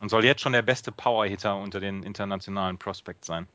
Und 0.00 0.08
soll 0.08 0.24
jetzt 0.24 0.42
schon 0.42 0.52
der 0.52 0.62
beste 0.62 0.92
Power-Hitter 0.92 1.56
unter 1.56 1.80
den 1.80 2.02
internationalen 2.02 2.78
Prospects 2.78 3.26
sein. 3.26 3.46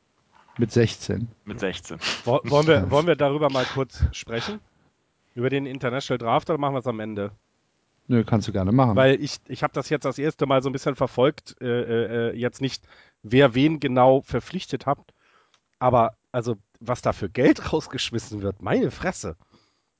Mit 0.58 0.72
16. 0.72 1.28
Mit 1.44 1.60
16. 1.60 1.98
Wollen 2.24 2.66
wir, 2.66 2.90
wollen 2.90 3.06
wir 3.06 3.16
darüber 3.16 3.50
mal 3.50 3.64
kurz 3.64 4.02
sprechen? 4.12 4.60
Über 5.34 5.48
den 5.48 5.66
International 5.66 6.18
Draft 6.18 6.50
oder 6.50 6.58
machen 6.58 6.74
wir 6.74 6.80
es 6.80 6.86
am 6.86 6.98
Ende? 7.00 7.32
Nö, 8.08 8.24
kannst 8.24 8.48
du 8.48 8.52
gerne 8.52 8.72
machen. 8.72 8.96
Weil 8.96 9.22
ich, 9.22 9.36
ich 9.46 9.62
habe 9.62 9.72
das 9.72 9.88
jetzt 9.88 10.04
das 10.04 10.18
erste 10.18 10.46
Mal 10.46 10.62
so 10.62 10.68
ein 10.68 10.72
bisschen 10.72 10.96
verfolgt, 10.96 11.56
äh, 11.60 12.30
äh, 12.30 12.36
jetzt 12.36 12.60
nicht, 12.60 12.82
wer 13.22 13.54
wen 13.54 13.78
genau 13.78 14.22
verpflichtet 14.22 14.86
habt, 14.86 15.14
aber 15.78 16.16
also 16.32 16.56
was 16.80 17.02
da 17.02 17.12
für 17.12 17.30
Geld 17.30 17.72
rausgeschmissen 17.72 18.42
wird, 18.42 18.62
meine 18.62 18.90
Fresse. 18.90 19.36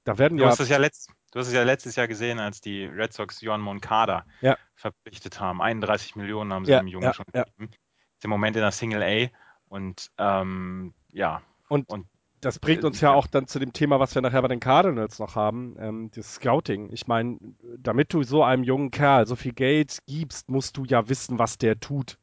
Da 0.03 0.19
werden 0.19 0.39
du 0.39 0.45
ja. 0.45 0.51
Hast 0.51 0.61
es 0.61 0.69
ja 0.69 0.79
letzt, 0.79 1.11
du 1.31 1.39
hast 1.39 1.49
es 1.49 1.53
ja 1.53 1.63
letztes 1.63 1.97
Jahr 1.97 2.09
gesehen, 2.09 2.39
als 2.39 2.61
die 2.61 2.85
Red 2.85 3.13
Sox 3.13 3.41
Johan 3.41 3.61
Moncada 3.61 4.25
ja. 4.41 4.57
verpflichtet 4.75 5.41
haben. 5.41 5.61
31 5.61 6.17
Millionen 6.17 6.53
haben 6.53 6.65
sie 6.65 6.73
ja, 6.73 6.81
dem 6.81 6.89
Jungen 6.89 7.05
ja, 7.05 7.15
schon 7.15 7.27
gegeben. 7.27 7.71
Ist 8.17 8.25
im 8.25 8.31
Moment 8.31 8.57
in 8.57 8.63
der 8.63 8.73
Single 8.73 9.03
A 9.03 9.29
und 9.69 10.11
ähm, 10.19 10.95
ja. 11.13 11.43
Und, 11.69 11.89
und 11.89 12.07
das 12.41 12.59
bringt 12.59 12.85
uns 12.85 13.01
ja 13.01 13.13
auch 13.13 13.27
dann 13.27 13.47
zu 13.47 13.59
dem 13.59 13.73
Thema, 13.73 14.01
was 14.01 14.15
wir 14.15 14.23
nachher 14.23 14.43
bei 14.43 14.49
den 14.49 14.61
Cardinals 14.61 15.19
noch 15.19 15.37
haben, 15.37 15.77
ähm, 15.79 16.11
das 16.15 16.35
Scouting. 16.35 16.91
Ich 16.93 17.07
meine, 17.07 17.39
damit 17.79 18.13
du 18.15 18.23
so 18.23 18.43
einem 18.43 18.65
jungen 18.65 18.91
Kerl 18.91 19.27
so 19.27 19.37
viel 19.37 19.53
Geld 19.53 19.99
gibst, 20.07 20.49
musst 20.49 20.77
du 20.77 20.85
ja 20.85 21.09
wissen, 21.09 21.39
was 21.39 21.59
der 21.59 21.81
tut. 21.81 22.19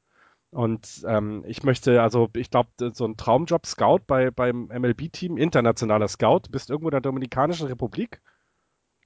Und 0.50 1.04
ähm, 1.08 1.44
ich 1.46 1.64
möchte, 1.64 2.02
also 2.02 2.30
ich 2.36 2.50
glaube, 2.50 2.70
so 2.94 3.06
ein 3.06 3.18
Traumjob 3.18 3.66
Scout 3.66 4.00
bei, 4.08 4.32
beim 4.32 4.68
MLB-Team, 4.68 5.38
internationaler 5.38 6.08
Scout, 6.08 6.44
bist 6.50 6.70
irgendwo 6.70 6.88
in 6.90 6.94
der 6.94 7.02
Dominikanischen 7.02 7.68
Republik, 7.68 8.22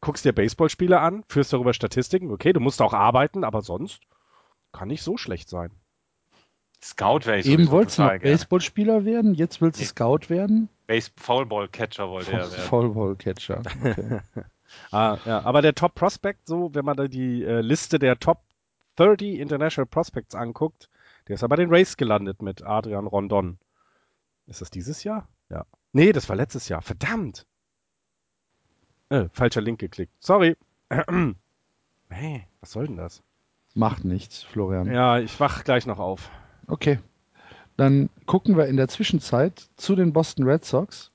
guckst 0.02 0.26
dir 0.26 0.34
Baseballspiele 0.34 1.00
an, 1.00 1.24
führst 1.30 1.54
darüber 1.54 1.74
Statistiken, 1.74 2.32
okay, 2.32 2.54
du 2.54 2.60
musst 2.60 2.82
auch 2.82 2.94
arbeiten, 2.94 3.44
aber 3.44 3.62
sonst 3.62 4.02
kann 4.72 4.88
nicht 4.88 5.04
so 5.04 5.18
schlecht 5.18 5.50
sein. 5.50 5.72
Scout 6.84 7.22
wäre 7.26 7.40
ich 7.40 7.46
Eben 7.46 7.70
wolltest 7.70 8.00
du 8.00 8.04
noch 8.04 8.18
Baseballspieler 8.20 9.06
werden, 9.06 9.36
jetzt 9.36 9.62
willst 9.62 9.80
du 9.80 9.84
nee. 9.84 9.88
Scout 9.88 10.30
werden? 10.30 10.68
Base 10.88 11.12
Foulball 11.16 11.68
Catcher 11.68 12.10
wollte 12.10 12.32
er 12.32 12.52
werden. 12.52 12.64
Foulball 12.64 13.16
Catcher. 13.16 13.60
Okay. 13.60 14.22
ah, 14.92 15.18
ja, 15.26 15.44
aber 15.44 15.62
der 15.62 15.76
Top 15.76 15.94
Prospect, 15.94 16.48
so, 16.48 16.74
wenn 16.74 16.84
man 16.84 16.98
da 16.98 17.08
die 17.08 17.44
äh, 17.44 17.62
Liste 17.62 18.00
der 18.00 18.20
Top 18.20 18.40
30 18.96 19.40
International 19.40 19.86
Prospects 19.86 20.34
anguckt, 20.34 20.90
der 21.28 21.36
ist 21.36 21.44
aber 21.44 21.56
den 21.56 21.70
Race 21.70 21.96
gelandet 21.96 22.42
mit 22.42 22.64
Adrian 22.64 23.06
Rondon. 23.06 23.60
Ist 24.48 24.62
das 24.62 24.72
dieses 24.72 25.04
Jahr? 25.04 25.28
Ja. 25.50 25.66
Nee, 25.94 26.12
das 26.12 26.28
war 26.30 26.36
letztes 26.36 26.68
Jahr. 26.68 26.82
Verdammt! 26.82 27.46
Äh, 29.12 29.28
falscher 29.34 29.60
Link 29.60 29.80
geklickt. 29.80 30.14
Sorry. 30.22 30.56
hey, 32.10 32.48
was 32.62 32.72
soll 32.72 32.88
denn 32.88 32.96
das? 32.96 33.22
Macht 33.76 34.06
nichts, 34.06 34.42
Florian. 34.42 34.90
Ja, 34.90 35.20
ich 35.20 35.38
wach 35.38 35.66
gleich 35.66 35.86
noch 35.86 36.00
auf. 36.00 36.32
Okay. 36.68 36.98
Dann 37.76 38.10
gucken 38.26 38.56
wir 38.56 38.68
in 38.68 38.78
der 38.78 38.88
Zwischenzeit 38.88 39.68
zu 39.76 39.98
den 39.98 40.14
Boston 40.14 40.46
Red 40.46 40.64
Sox. 40.64 41.12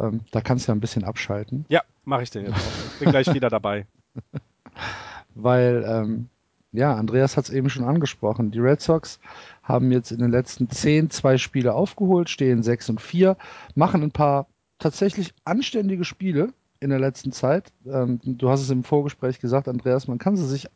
Ähm, 0.00 0.22
da 0.32 0.40
kannst 0.40 0.66
du 0.66 0.72
ja 0.72 0.74
ein 0.74 0.80
bisschen 0.80 1.04
abschalten. 1.04 1.64
Ja, 1.68 1.82
mache 2.04 2.24
ich 2.24 2.30
den 2.30 2.46
jetzt 2.46 2.56
auch. 2.56 2.92
Ich 2.94 2.98
bin 2.98 3.10
gleich 3.10 3.32
wieder 3.32 3.50
dabei. 3.50 3.86
Weil, 5.36 5.84
ähm, 5.86 6.28
ja, 6.72 6.96
Andreas 6.96 7.36
hat 7.36 7.44
es 7.44 7.50
eben 7.50 7.70
schon 7.70 7.84
angesprochen. 7.84 8.50
Die 8.50 8.58
Red 8.58 8.80
Sox 8.80 9.20
haben 9.62 9.92
jetzt 9.92 10.10
in 10.10 10.18
den 10.18 10.32
letzten 10.32 10.68
zehn 10.70 11.08
zwei 11.10 11.38
Spiele 11.38 11.74
aufgeholt, 11.74 12.30
stehen 12.30 12.64
6 12.64 12.90
und 12.90 13.00
4, 13.00 13.36
machen 13.76 14.02
ein 14.02 14.10
paar 14.10 14.48
tatsächlich 14.80 15.34
anständige 15.44 16.04
Spiele, 16.04 16.52
in 16.82 16.90
der 16.90 16.98
letzten 16.98 17.32
Zeit. 17.32 17.72
Ähm, 17.86 18.20
du 18.24 18.50
hast 18.50 18.60
es 18.60 18.70
im 18.70 18.84
Vorgespräch 18.84 19.40
gesagt, 19.40 19.68
Andreas, 19.68 20.08
man 20.08 20.18
kann 20.18 20.36
sie 20.36 20.46
sich 20.46 20.68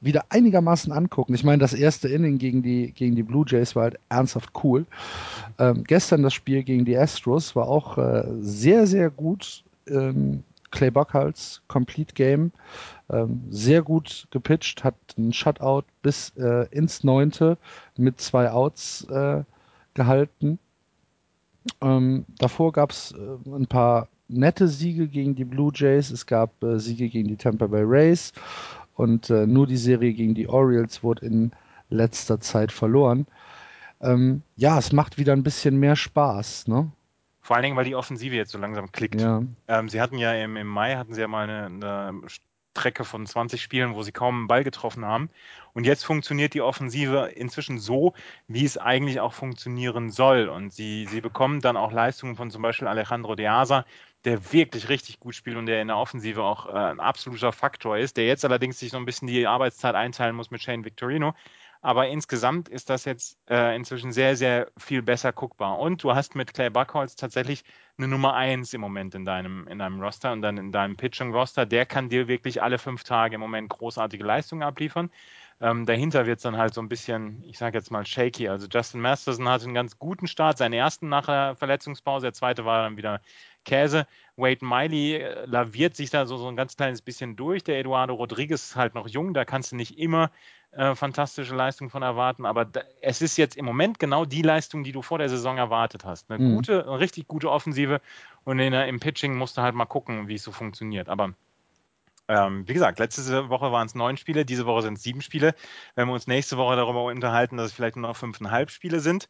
wieder 0.00 0.24
einigermaßen 0.28 0.92
angucken. 0.92 1.34
Ich 1.34 1.44
meine, 1.44 1.58
das 1.58 1.72
erste 1.72 2.08
Inning 2.08 2.38
gegen 2.38 2.62
die, 2.62 2.92
gegen 2.92 3.16
die 3.16 3.22
Blue 3.22 3.44
Jays 3.46 3.74
war 3.74 3.84
halt 3.84 3.98
ernsthaft 4.08 4.50
cool. 4.62 4.86
Ähm, 5.58 5.84
gestern 5.84 6.22
das 6.22 6.34
Spiel 6.34 6.62
gegen 6.62 6.84
die 6.84 6.96
Astros 6.96 7.56
war 7.56 7.68
auch 7.68 7.98
äh, 7.98 8.24
sehr, 8.40 8.86
sehr 8.86 9.10
gut. 9.10 9.64
Ähm, 9.88 10.42
Clay 10.70 10.90
Buckholz, 10.90 11.62
Complete 11.68 12.12
Game, 12.12 12.52
ähm, 13.08 13.44
sehr 13.50 13.82
gut 13.82 14.26
gepitcht, 14.30 14.84
hat 14.84 14.96
einen 15.16 15.32
Shutout 15.32 15.84
bis 16.02 16.30
äh, 16.36 16.66
ins 16.70 17.02
Neunte 17.02 17.56
mit 17.96 18.20
zwei 18.20 18.50
Outs 18.50 19.06
äh, 19.08 19.42
gehalten. 19.94 20.58
Ähm, 21.80 22.26
davor 22.38 22.72
gab 22.72 22.90
es 22.90 23.12
äh, 23.12 23.50
ein 23.50 23.66
paar 23.66 24.08
nette 24.28 24.68
Siege 24.68 25.08
gegen 25.08 25.34
die 25.34 25.44
Blue 25.44 25.72
Jays, 25.74 26.10
es 26.10 26.26
gab 26.26 26.62
äh, 26.62 26.78
Siege 26.78 27.08
gegen 27.08 27.28
die 27.28 27.36
Tampa 27.36 27.66
Bay 27.66 27.82
Rays 27.84 28.32
und 28.94 29.30
äh, 29.30 29.46
nur 29.46 29.66
die 29.66 29.76
Serie 29.76 30.12
gegen 30.12 30.34
die 30.34 30.48
Orioles 30.48 31.02
wurde 31.02 31.26
in 31.26 31.52
letzter 31.90 32.40
Zeit 32.40 32.72
verloren. 32.72 33.26
Ähm, 34.00 34.42
ja, 34.56 34.78
es 34.78 34.92
macht 34.92 35.18
wieder 35.18 35.32
ein 35.32 35.42
bisschen 35.42 35.78
mehr 35.78 35.96
Spaß, 35.96 36.68
ne? 36.68 36.90
Vor 37.40 37.54
allen 37.54 37.62
Dingen, 37.62 37.76
weil 37.76 37.84
die 37.84 37.94
Offensive 37.94 38.34
jetzt 38.34 38.50
so 38.50 38.58
langsam 38.58 38.90
klickt. 38.90 39.20
Ja. 39.20 39.42
Ähm, 39.68 39.88
sie 39.88 40.00
hatten 40.00 40.18
ja 40.18 40.34
im, 40.34 40.56
im 40.56 40.66
Mai 40.66 40.96
hatten 40.96 41.14
sie 41.14 41.20
ja 41.20 41.28
mal 41.28 41.48
eine, 41.48 41.66
eine 41.66 42.20
Strecke 42.76 43.04
von 43.04 43.24
20 43.24 43.62
Spielen, 43.62 43.94
wo 43.94 44.02
sie 44.02 44.12
kaum 44.12 44.36
einen 44.36 44.46
Ball 44.48 44.64
getroffen 44.64 45.04
haben. 45.04 45.30
Und 45.72 45.86
jetzt 45.86 46.04
funktioniert 46.04 46.54
die 46.54 46.60
Offensive 46.60 47.30
inzwischen 47.34 47.78
so, 47.78 48.14
wie 48.48 48.64
es 48.64 48.76
eigentlich 48.76 49.20
auch 49.20 49.32
funktionieren 49.32 50.10
soll. 50.10 50.48
Und 50.48 50.72
sie, 50.72 51.06
sie 51.06 51.20
bekommen 51.20 51.60
dann 51.60 51.76
auch 51.76 51.92
Leistungen 51.92 52.36
von 52.36 52.50
zum 52.50 52.62
Beispiel 52.62 52.88
Alejandro 52.88 53.34
De 53.34 53.46
Asa, 53.46 53.86
der 54.24 54.52
wirklich 54.52 54.88
richtig 54.88 55.20
gut 55.20 55.34
spielt 55.34 55.56
und 55.56 55.66
der 55.66 55.80
in 55.80 55.88
der 55.88 55.96
Offensive 55.96 56.42
auch 56.42 56.66
äh, 56.66 56.72
ein 56.72 57.00
absoluter 57.00 57.52
Faktor 57.52 57.98
ist, 57.98 58.16
der 58.16 58.26
jetzt 58.26 58.44
allerdings 58.44 58.78
sich 58.78 58.90
so 58.90 58.96
ein 58.96 59.04
bisschen 59.04 59.28
die 59.28 59.46
Arbeitszeit 59.46 59.94
einteilen 59.94 60.34
muss 60.34 60.50
mit 60.50 60.62
Shane 60.62 60.84
Victorino. 60.84 61.34
Aber 61.82 62.08
insgesamt 62.08 62.68
ist 62.68 62.90
das 62.90 63.04
jetzt 63.04 63.38
äh, 63.48 63.76
inzwischen 63.76 64.10
sehr, 64.10 64.34
sehr 64.34 64.72
viel 64.76 65.02
besser 65.02 65.32
guckbar. 65.32 65.78
Und 65.78 66.02
du 66.02 66.14
hast 66.14 66.34
mit 66.34 66.52
Clay 66.52 66.68
Buckholz 66.70 67.14
tatsächlich 67.14 67.62
eine 67.96 68.08
Nummer 68.08 68.34
1 68.34 68.72
im 68.74 68.80
Moment 68.80 69.14
in 69.14 69.24
deinem, 69.24 69.68
in 69.68 69.78
deinem 69.78 70.00
Roster 70.00 70.32
und 70.32 70.42
dann 70.42 70.58
in 70.58 70.72
deinem 70.72 70.96
Pitching-Roster. 70.96 71.64
Der 71.64 71.86
kann 71.86 72.08
dir 72.08 72.26
wirklich 72.26 72.60
alle 72.62 72.78
fünf 72.78 73.04
Tage 73.04 73.36
im 73.36 73.40
Moment 73.40 73.68
großartige 73.68 74.24
Leistungen 74.24 74.62
abliefern. 74.62 75.10
Ähm, 75.60 75.86
dahinter 75.86 76.26
wird 76.26 76.36
es 76.36 76.42
dann 76.42 76.58
halt 76.58 76.74
so 76.74 76.82
ein 76.82 76.88
bisschen, 76.88 77.42
ich 77.44 77.56
sage 77.56 77.78
jetzt 77.78 77.90
mal, 77.90 78.04
shaky. 78.04 78.48
Also 78.48 78.66
Justin 78.70 79.00
Masterson 79.00 79.48
hatte 79.48 79.64
einen 79.64 79.74
ganz 79.74 79.98
guten 79.98 80.26
Start, 80.26 80.58
seinen 80.58 80.74
ersten 80.74 81.08
nach 81.08 81.26
der 81.26 81.56
Verletzungspause, 81.56 82.26
der 82.26 82.34
zweite 82.34 82.64
war 82.66 82.82
dann 82.82 82.96
wieder 82.98 83.22
Käse. 83.64 84.06
Wade 84.36 84.64
Miley 84.64 85.14
äh, 85.14 85.46
laviert 85.46 85.96
sich 85.96 86.10
da 86.10 86.26
so, 86.26 86.36
so 86.36 86.48
ein 86.48 86.56
ganz 86.56 86.76
kleines 86.76 87.00
bisschen 87.00 87.36
durch. 87.36 87.64
Der 87.64 87.78
Eduardo 87.78 88.14
Rodriguez 88.14 88.66
ist 88.66 88.76
halt 88.76 88.94
noch 88.94 89.08
jung, 89.08 89.32
da 89.32 89.46
kannst 89.46 89.72
du 89.72 89.76
nicht 89.76 89.98
immer 89.98 90.30
äh, 90.72 90.94
fantastische 90.94 91.54
Leistung 91.54 91.88
von 91.88 92.02
erwarten, 92.02 92.44
aber 92.44 92.66
da, 92.66 92.82
es 93.00 93.22
ist 93.22 93.38
jetzt 93.38 93.56
im 93.56 93.64
Moment 93.64 93.98
genau 93.98 94.26
die 94.26 94.42
Leistung, 94.42 94.84
die 94.84 94.92
du 94.92 95.00
vor 95.00 95.16
der 95.16 95.30
Saison 95.30 95.56
erwartet 95.56 96.04
hast. 96.04 96.30
Eine 96.30 96.44
mhm. 96.44 96.54
gute, 96.56 96.86
eine 96.86 97.00
richtig 97.00 97.28
gute 97.28 97.50
Offensive 97.50 98.02
und 98.44 98.58
in, 98.58 98.74
im 98.74 99.00
Pitching 99.00 99.36
musst 99.36 99.56
du 99.56 99.62
halt 99.62 99.74
mal 99.74 99.86
gucken, 99.86 100.28
wie 100.28 100.34
es 100.34 100.42
so 100.42 100.52
funktioniert. 100.52 101.08
Aber 101.08 101.32
ähm, 102.28 102.66
wie 102.66 102.74
gesagt, 102.74 102.98
letzte 102.98 103.48
Woche 103.48 103.70
waren 103.72 103.86
es 103.86 103.94
neun 103.94 104.16
Spiele, 104.16 104.44
diese 104.44 104.66
Woche 104.66 104.82
sind 104.82 104.98
es 104.98 105.02
sieben 105.02 105.22
Spiele. 105.22 105.54
Wenn 105.94 106.08
wir 106.08 106.14
uns 106.14 106.26
nächste 106.26 106.56
Woche 106.56 106.76
darüber 106.76 107.04
unterhalten, 107.04 107.56
dass 107.56 107.66
es 107.66 107.72
vielleicht 107.72 107.96
nur 107.96 108.08
noch 108.08 108.16
fünfeinhalb 108.16 108.70
Spiele 108.70 109.00
sind, 109.00 109.28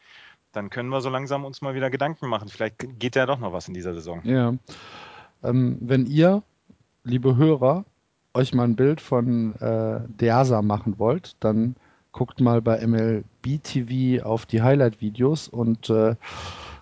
dann 0.53 0.71
können 0.71 0.89
wir 0.89 1.01
so 1.01 1.11
langsam 1.11 1.45
uns 1.45 1.61
mal 1.61 1.75
wieder 1.75 1.91
Gedanken 1.91 2.29
machen. 2.29 2.49
Vielleicht 2.49 2.99
geht 2.99 3.17
ja 3.17 3.27
doch 3.27 3.39
noch 3.39 3.53
was 3.53 3.69
in 3.69 3.75
dieser 3.75 3.95
Saison. 3.95 4.21
Ja. 4.25 4.55
Ähm, 5.43 5.79
wenn 5.81 6.07
ihr, 6.07 6.43
liebe 7.05 7.37
Hörer, 7.37 7.85
euch 8.33 8.55
mal 8.55 8.65
ein 8.65 8.77
Bild 8.77 9.01
von 9.01 9.55
äh, 9.61 10.01
Deasa 10.09 10.63
machen 10.63 10.99
wollt, 10.99 11.37
dann 11.41 11.77
guckt 12.13 12.41
mal 12.41 12.63
bei 12.63 12.87
MLB 12.87 13.63
TV 13.63 14.25
auf 14.25 14.47
die 14.47 14.63
Highlight-Videos 14.63 15.49
und 15.49 15.91
äh, 15.91 16.17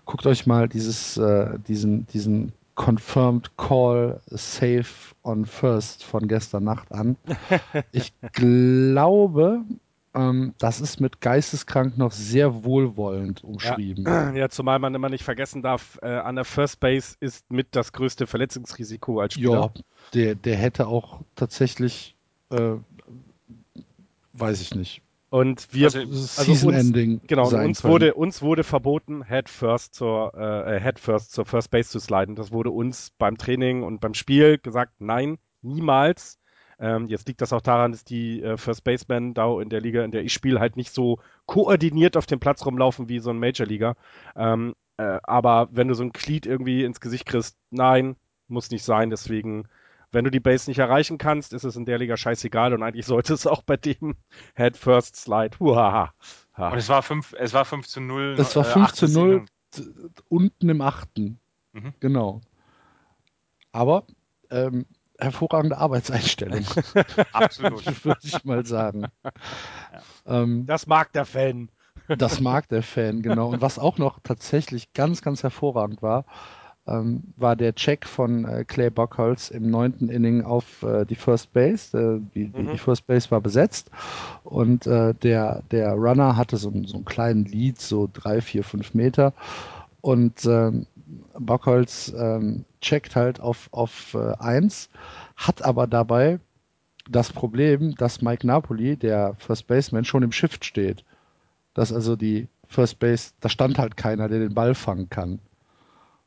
guckt 0.05 0.27
euch 0.27 0.47
mal 0.47 0.69
dieses, 0.69 1.17
äh, 1.17 1.59
diesen, 1.67 2.07
diesen 2.07 2.53
Confirmed 2.75 3.57
Call 3.57 4.21
Safe 4.27 5.15
on 5.23 5.47
First 5.47 6.05
von 6.05 6.27
gestern 6.29 6.65
Nacht 6.65 6.93
an. 6.93 7.17
Ich 7.93 8.13
glaube, 8.33 9.63
ähm, 10.15 10.55
das 10.59 10.81
ist 10.81 11.01
mit 11.01 11.21
geisteskrank 11.21 11.99
noch 11.99 12.13
sehr 12.13 12.65
wohlwollend 12.65 13.43
umschrieben. 13.45 14.05
Ja, 14.05 14.33
ja 14.35 14.49
zumal 14.49 14.79
man 14.79 14.95
immer 14.95 15.09
nicht 15.09 15.25
vergessen 15.25 15.63
darf, 15.63 15.99
äh, 16.03 16.07
an 16.07 16.37
der 16.37 16.45
First 16.45 16.81
Base 16.81 17.17
ist 17.21 17.51
mit 17.51 17.69
das 17.73 17.93
größte 17.93 18.27
Verletzungsrisiko 18.27 19.21
als 19.21 19.35
Spieler. 19.35 19.73
Ja, 19.75 19.83
der, 20.13 20.35
der 20.35 20.57
hätte 20.57 20.87
auch 20.87 21.21
tatsächlich, 21.35 22.17
äh, 22.51 22.75
weiß 24.33 24.61
ich 24.61 24.75
nicht. 24.75 25.03
Und 25.35 25.75
wir, 25.75 25.87
also, 25.87 25.99
also 25.99 26.69
uns, 26.69 26.79
Ending 26.79 27.21
genau, 27.27 27.49
uns 27.49 27.83
wurde 27.83 28.15
uns 28.15 28.41
wurde 28.41 28.63
verboten, 28.63 29.25
Head 29.25 29.49
First 29.49 29.97
zur 29.97 30.33
äh, 30.33 30.81
Head 30.81 31.01
First 31.01 31.33
zur 31.33 31.45
First 31.45 31.73
Base 31.73 31.91
zu 31.91 31.99
sliden. 31.99 32.37
Das 32.37 32.53
wurde 32.53 32.71
uns 32.71 33.11
beim 33.19 33.37
Training 33.37 33.83
und 33.83 34.01
beim 34.01 34.15
Spiel 34.15 34.59
gesagt, 34.59 34.93
nein, 35.01 35.39
niemals. 35.61 36.39
Ähm, 36.79 37.09
jetzt 37.09 37.27
liegt 37.27 37.41
das 37.41 37.53
auch 37.53 37.63
daran, 37.63 37.91
dass 37.91 38.05
die 38.05 38.45
äh, 38.45 38.57
First 38.57 38.85
Basemen 38.85 39.35
da 39.35 39.61
in 39.61 39.71
der 39.71 39.81
Liga, 39.81 40.05
in 40.05 40.13
der 40.13 40.23
ich 40.23 40.33
spiele, 40.33 40.61
halt 40.61 40.77
nicht 40.77 40.95
so 40.95 41.19
koordiniert 41.47 42.17
auf 42.17 42.27
dem 42.27 42.39
Platz 42.39 42.65
rumlaufen 42.65 43.09
wie 43.09 43.19
so 43.19 43.31
ein 43.31 43.41
Major 43.41 43.67
Liga. 43.67 43.97
Ähm, 44.37 44.77
äh, 44.99 45.19
aber 45.25 45.69
wenn 45.73 45.89
du 45.89 45.95
so 45.95 46.05
ein 46.05 46.13
Glied 46.13 46.47
irgendwie 46.47 46.85
ins 46.85 47.01
Gesicht 47.01 47.27
kriegst, 47.27 47.57
nein, 47.71 48.15
muss 48.47 48.71
nicht 48.71 48.85
sein. 48.85 49.11
Deswegen, 49.11 49.67
wenn 50.15 50.25
du 50.25 50.31
die 50.31 50.41
Base 50.41 50.71
nicht 50.71 50.79
erreichen 50.79 51.19
kannst, 51.19 51.53
ist 51.53 51.65
es 51.65 51.77
in 51.77 51.85
der 51.85 51.99
Liga 51.99 52.17
scheißegal 52.17 52.73
und 52.73 52.83
eigentlich 52.83 53.07
sollte 53.07 53.35
es 53.35 53.47
auch 53.47 53.63
bei 53.63 53.77
dem 53.77 54.17
Head 54.57 54.77
First 54.77 55.17
Slide. 55.17 55.59
Huhaha. 55.59 56.15
Und 56.57 56.79
es 56.79 56.89
war 56.89 57.03
5, 57.03 57.35
es 57.39 57.53
war 57.53 57.65
5 57.65 57.87
zu 57.87 58.01
0. 58.01 58.37
Es 58.39 58.55
war 58.57 58.65
5 58.65 58.89
äh, 58.89 58.93
zu 58.95 59.09
0 59.09 59.45
unten 60.29 60.69
im 60.69 60.81
achten. 60.81 61.41
Mhm. 61.73 61.95
Genau. 61.99 62.41
Aber 63.73 64.07
ähm, 64.51 64.87
hervorragende 65.19 65.79
Arbeitseinstellung. 65.79 66.65
Absolut. 67.33 67.85
Würde 68.05 68.21
ich 68.23 68.45
mal 68.45 68.65
sagen. 68.65 69.07
Ja. 69.23 70.43
Ähm, 70.43 70.67
das 70.67 70.87
mag 70.87 71.13
der 71.13 71.25
Fan. 71.25 71.71
Das 72.07 72.41
mag 72.41 72.69
der 72.69 72.83
Fan, 72.83 73.23
genau. 73.23 73.49
Und 73.49 73.63
was 73.63 73.79
auch 73.79 73.99
noch 73.99 74.21
tatsächlich 74.23 74.93
ganz, 74.93 75.23
ganz 75.23 75.43
hervorragend 75.43 76.03
war, 76.03 76.27
ähm, 76.87 77.23
war 77.37 77.57
der 77.57 77.75
Check 77.75 78.07
von 78.07 78.45
äh, 78.45 78.65
Clay 78.65 78.91
Buckholz 78.91 79.51
im 79.51 79.71
neunten 79.71 80.09
Inning 80.09 80.43
auf 80.43 80.83
äh, 80.83 81.05
die 81.05 81.15
First 81.15 81.53
Base. 81.53 81.97
Äh, 81.97 82.21
die, 82.35 82.47
mhm. 82.47 82.73
die, 82.73 82.79
First 82.79 83.07
Base 83.07 83.31
war 83.31 83.41
besetzt 83.41 83.91
und 84.43 84.87
äh, 84.87 85.15
der, 85.15 85.63
der 85.71 85.93
Runner 85.95 86.37
hatte 86.37 86.57
so, 86.57 86.73
so 86.85 86.97
einen 86.97 87.05
kleinen 87.05 87.45
Lead, 87.47 87.81
so 87.81 88.09
drei, 88.13 88.41
vier, 88.41 88.65
fünf 88.65 88.95
Meter. 88.95 89.33
Und 90.01 90.45
ähm, 90.45 90.87
Bockholz 91.39 92.15
ähm, 92.17 92.65
checkt 92.81 93.17
halt 93.17 93.41
auf, 93.41 93.69
auf 93.71 94.15
äh, 94.15 94.35
1, 94.39 94.91
hat 95.37 95.63
aber 95.65 95.87
dabei 95.87 96.39
das 97.09 97.33
Problem, 97.33 97.95
dass 97.95 98.23
Mike 98.23 98.47
Napoli, 98.47 98.97
der 98.97 99.35
First 99.39 99.67
Baseman, 99.67 100.05
schon 100.05 100.23
im 100.23 100.33
Shift 100.33 100.65
steht. 100.65 101.05
Dass 101.73 101.93
also 101.93 102.17
die 102.17 102.49
First 102.69 102.99
Base, 102.99 103.33
da 103.41 103.49
stand 103.49 103.79
halt 103.79 103.97
keiner, 103.97 104.29
der 104.29 104.41
den 104.41 104.55
Ball 104.55 104.75
fangen 104.75 105.09
kann. 105.09 105.39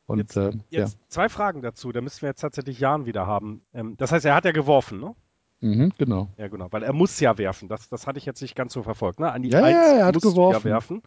Und, 0.08 0.20
jetzt, 0.20 0.38
äh, 0.38 0.52
jetzt 0.70 0.94
ja. 0.94 1.00
zwei 1.10 1.30
Fragen 1.30 1.62
dazu, 1.62 1.92
da 1.92 2.02
müssen 2.02 2.22
wir 2.22 2.30
jetzt 2.30 2.40
tatsächlich 2.40 2.80
Jan 2.80 3.06
wieder 3.06 3.28
haben. 3.28 3.62
Ähm, 3.74 3.96
das 3.98 4.12
heißt, 4.12 4.26
er 4.26 4.36
hat 4.36 4.46
ja 4.46 4.52
geworfen, 4.52 5.00
ne? 5.00 5.16
Mhm, 5.60 5.92
genau. 5.98 6.30
Ja, 6.38 6.48
genau, 6.48 6.72
weil 6.72 6.84
er 6.84 6.94
muss 6.94 7.20
ja 7.20 7.38
werfen. 7.38 7.68
Das, 7.68 7.90
das 7.90 8.08
hatte 8.08 8.18
ich 8.18 8.26
jetzt 8.26 8.42
nicht 8.42 8.56
ganz 8.56 8.74
so 8.74 8.84
verfolgt. 8.84 9.20
Ne? 9.20 9.32
An 9.32 9.42
die 9.42 9.50
ja, 9.50 9.64
1 9.64 9.76
ja, 9.76 9.98
er 9.98 10.06
hat 10.06 10.22
geworfen. 10.22 10.60
ja 10.60 10.64
werfen, 10.64 11.04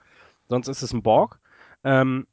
sonst 0.49 0.69
ist 0.69 0.83
es 0.83 0.93
ein 0.93 1.03
Borg. 1.03 1.41
Ähm, 1.83 2.27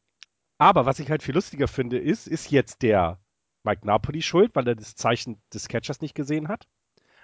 aber 0.57 0.85
was 0.85 0.99
ich 0.99 1.09
halt 1.09 1.23
viel 1.23 1.35
lustiger 1.35 1.67
finde, 1.67 1.99
ist, 1.99 2.27
ist 2.27 2.51
jetzt 2.51 2.81
der 2.81 3.19
Mike 3.63 3.85
Napoli 3.85 4.21
schuld, 4.21 4.55
weil 4.55 4.67
er 4.67 4.75
das 4.75 4.95
Zeichen 4.95 5.39
des 5.53 5.67
Catchers 5.67 6.01
nicht 6.01 6.15
gesehen 6.15 6.47
hat? 6.47 6.67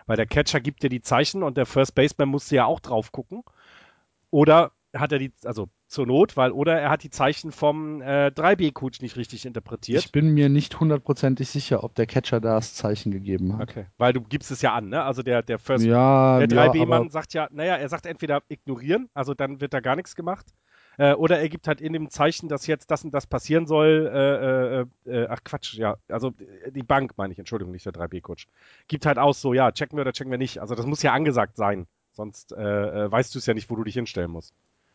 Weil 0.06 0.18
der 0.18 0.28
Catcher 0.28 0.62
gibt 0.62 0.84
dir 0.84 0.90
die 0.90 1.02
Zeichen 1.02 1.44
und 1.44 1.58
der 1.58 1.66
First 1.66 1.96
Baseman 1.96 2.30
musste 2.30 2.56
ja 2.56 2.66
auch 2.66 2.80
drauf 2.80 3.12
gucken. 3.12 3.44
Oder 4.30 4.72
hat 4.94 5.12
er 5.12 5.20
die, 5.20 5.34
also 5.44 5.70
zur 5.94 6.08
Not, 6.08 6.36
weil, 6.36 6.52
oder 6.52 6.80
er 6.80 6.90
hat 6.90 7.04
die 7.04 7.10
Zeichen 7.10 7.52
vom 7.52 8.02
äh, 8.02 8.28
3B-Coach 8.28 9.02
nicht 9.02 9.16
richtig 9.16 9.46
interpretiert. 9.46 10.04
Ich 10.04 10.12
bin 10.12 10.34
mir 10.34 10.50
nicht 10.50 10.80
hundertprozentig 10.80 11.48
sicher, 11.50 11.84
ob 11.84 11.96
der 11.96 12.08
Catcher 12.08 12.42
da 12.42 12.56
das 12.56 12.74
Zeichen 12.74 13.12
gegeben 13.12 13.58
hat. 13.58 13.70
Okay, 13.70 13.86
weil 13.98 14.12
du 14.12 14.22
gibst 14.22 14.52
es 14.52 14.62
ja 14.62 14.74
an, 14.74 14.90
ne? 14.90 15.04
Also 15.04 15.22
der, 15.22 15.44
der 15.44 15.60
First, 15.60 15.86
ja, 15.86 16.40
der 16.40 16.50
3B-Mann 16.50 17.04
ja, 17.04 17.10
sagt 17.10 17.34
ja, 17.34 17.48
naja, 17.52 17.76
er 17.76 17.88
sagt 17.88 18.06
entweder 18.06 18.42
ignorieren, 18.50 19.10
also 19.14 19.34
dann 19.34 19.62
wird 19.62 19.74
da 19.74 19.80
gar 19.80 19.96
nichts 19.96 20.16
gemacht, 20.16 20.48
äh, 20.98 21.14
oder 21.14 21.40
er 21.40 21.50
gibt 21.50 21.68
halt 21.68 21.80
in 21.80 21.94
dem 21.94 22.10
Zeichen, 22.10 22.50
dass 22.50 22.66
jetzt 22.68 22.90
das 22.90 23.04
und 23.04 23.14
das 23.14 23.28
passieren 23.28 23.68
soll, 23.68 24.12
äh, 24.14 25.12
äh, 25.12 25.22
äh 25.24 25.28
ach 25.30 25.44
Quatsch, 25.44 25.76
ja, 25.76 25.98
also 26.10 26.34
die 26.72 26.84
Bank 26.84 27.14
meine 27.18 27.34
ich, 27.34 27.40
Entschuldigung, 27.40 27.72
nicht 27.72 27.86
der 27.86 27.94
3B-Coach, 27.94 28.48
gibt 28.88 29.06
halt 29.06 29.20
aus 29.20 29.42
so, 29.42 29.54
ja, 29.54 29.72
checken 29.72 29.98
wir 29.98 30.02
oder 30.02 30.14
checken 30.14 30.32
wir 30.32 30.40
nicht. 30.40 30.60
Also 30.60 30.74
das 30.74 30.88
muss 30.88 31.04
ja 31.04 31.14
angesagt 31.14 31.56
sein, 31.56 31.86
sonst 32.12 32.52
weißt 32.52 33.34
du 33.34 33.40
es 33.40 33.46
ja 33.46 33.54
nicht, 33.54 33.70
wo 33.70 33.76
du 33.76 33.84
dich 33.84 33.94
hinstellen 33.94 34.32
musst. 34.32 34.54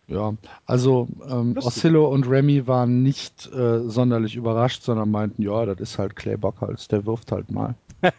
Ja, 0.08 0.32
also 0.64 1.06
ähm, 1.28 1.54
Oscillo 1.58 2.08
und 2.08 2.26
Remy 2.26 2.66
waren 2.66 3.02
nicht 3.02 3.46
äh, 3.52 3.80
sonderlich 3.90 4.36
überrascht, 4.36 4.82
sondern 4.82 5.10
meinten, 5.10 5.42
ja, 5.42 5.66
das 5.66 5.78
ist 5.80 5.98
halt 5.98 6.16
Clay 6.16 6.38
Bockhals, 6.38 6.88
der 6.88 7.04
wirft 7.04 7.30
halt 7.30 7.50
mal. 7.50 7.74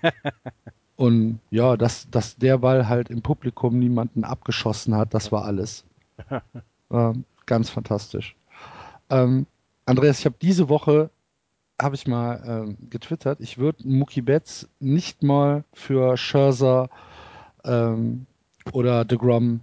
und 0.97 1.39
ja, 1.49 1.77
dass, 1.77 2.07
dass 2.11 2.35
der 2.37 2.59
Ball 2.59 2.87
halt 2.87 3.09
im 3.09 3.23
Publikum 3.23 3.79
niemanden 3.79 4.23
abgeschossen 4.23 4.95
hat, 4.95 5.15
das 5.15 5.31
war 5.31 5.45
alles. 5.45 5.83
äh, 6.91 7.13
ganz 7.47 7.71
fantastisch. 7.71 8.35
Ähm, 9.09 9.47
Andreas, 9.87 10.19
ich 10.19 10.25
habe 10.25 10.35
diese 10.39 10.69
Woche 10.69 11.09
habe 11.81 11.95
ich 11.95 12.05
mal 12.05 12.43
ähm, 12.45 12.77
getwittert, 12.89 13.39
ich 13.41 13.57
würde 13.57 13.87
Mookie 13.87 14.21
Betts 14.21 14.67
nicht 14.79 15.23
mal 15.23 15.63
für 15.73 16.17
Scherzer 16.17 16.89
ähm, 17.63 18.27
oder 18.73 19.05
DeGrom 19.05 19.61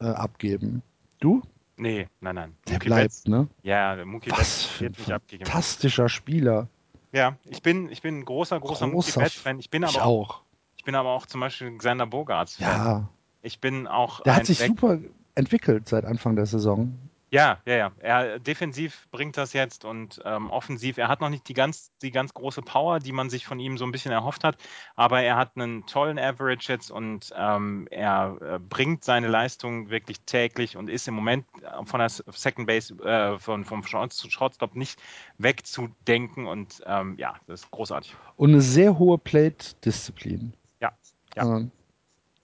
äh, 0.00 0.06
abgeben. 0.06 0.82
Du? 1.22 1.40
Nee, 1.76 2.08
nein, 2.20 2.34
nein. 2.34 2.56
Der 2.66 2.74
Mookie 2.74 2.86
bleibt, 2.88 3.02
Betts, 3.04 3.26
ne? 3.28 3.48
Ja, 3.62 4.04
Mookie 4.04 4.30
Was 4.30 4.38
Betts 4.38 4.66
für 4.66 4.86
ein 4.86 4.94
fantastischer 4.94 6.08
Spieler. 6.08 6.68
Ja, 7.12 7.36
ich 7.44 7.62
bin, 7.62 7.90
ich 7.90 8.02
bin 8.02 8.18
ein 8.18 8.24
großer, 8.24 8.58
großer, 8.58 8.86
großer 8.86 8.86
Mookie 8.88 9.12
Betts-Fan. 9.12 9.58
Ich 9.60 9.70
bin 9.70 9.84
aber 9.84 9.92
ich 9.92 10.00
auch. 10.00 10.42
Ich 10.76 10.84
bin 10.84 10.96
aber 10.96 11.10
auch 11.10 11.26
zum 11.26 11.40
Beispiel 11.40 11.76
Xander 11.78 12.06
Bogarts-Fan. 12.06 12.84
Ja. 12.84 13.08
Ich 13.42 13.60
bin 13.60 13.86
auch. 13.86 14.20
Der 14.22 14.34
hat 14.34 14.46
sich 14.46 14.58
Back 14.58 14.68
super 14.68 14.98
entwickelt 15.34 15.88
seit 15.88 16.04
Anfang 16.04 16.34
der 16.34 16.46
Saison. 16.46 16.98
Ja, 17.32 17.62
ja, 17.64 17.74
ja. 17.76 17.92
Er 17.98 18.38
defensiv 18.38 19.08
bringt 19.10 19.38
das 19.38 19.54
jetzt 19.54 19.86
und 19.86 20.20
ähm, 20.26 20.50
offensiv. 20.50 20.98
Er 20.98 21.08
hat 21.08 21.22
noch 21.22 21.30
nicht 21.30 21.48
die 21.48 21.54
ganz, 21.54 21.90
die 22.02 22.10
ganz 22.10 22.34
große 22.34 22.60
Power, 22.60 22.98
die 22.98 23.12
man 23.12 23.30
sich 23.30 23.46
von 23.46 23.58
ihm 23.58 23.78
so 23.78 23.86
ein 23.86 23.90
bisschen 23.90 24.12
erhofft 24.12 24.44
hat, 24.44 24.58
aber 24.96 25.22
er 25.22 25.36
hat 25.36 25.52
einen 25.56 25.86
tollen 25.86 26.18
Average 26.18 26.70
jetzt 26.70 26.90
und 26.90 27.32
ähm, 27.34 27.88
er 27.90 28.36
äh, 28.42 28.58
bringt 28.58 29.02
seine 29.02 29.28
Leistung 29.28 29.88
wirklich 29.88 30.20
täglich 30.20 30.76
und 30.76 30.90
ist 30.90 31.08
im 31.08 31.14
Moment 31.14 31.46
von 31.84 32.00
der 32.00 32.10
Second 32.10 32.66
Base, 32.66 32.94
äh, 33.02 33.38
von, 33.38 33.64
vom 33.64 33.82
Shortstop 33.82 34.76
nicht 34.76 35.00
wegzudenken 35.38 36.46
und 36.46 36.82
ähm, 36.84 37.16
ja, 37.16 37.36
das 37.46 37.62
ist 37.62 37.70
großartig. 37.70 38.14
Und 38.36 38.50
eine 38.50 38.60
sehr 38.60 38.98
hohe 38.98 39.16
Plate-Disziplin. 39.16 40.52
Ja, 40.80 40.92
ja. 41.34 41.66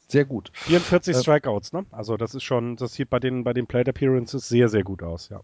Sehr 0.09 0.25
gut. 0.25 0.51
44 0.55 1.15
äh, 1.15 1.21
Strikeouts, 1.21 1.73
ne? 1.73 1.85
Also 1.91 2.17
das 2.17 2.35
ist 2.35 2.43
schon, 2.43 2.77
das 2.77 2.95
sieht 2.95 3.11
bei 3.11 3.21
den, 3.21 3.45
bei 3.45 3.53
den 3.53 3.67
Plate 3.67 3.91
Appearances 3.91 4.49
sehr, 4.49 4.69
sehr 4.69 4.83
gut 4.83 5.03
aus, 5.03 5.29
ja. 5.29 5.43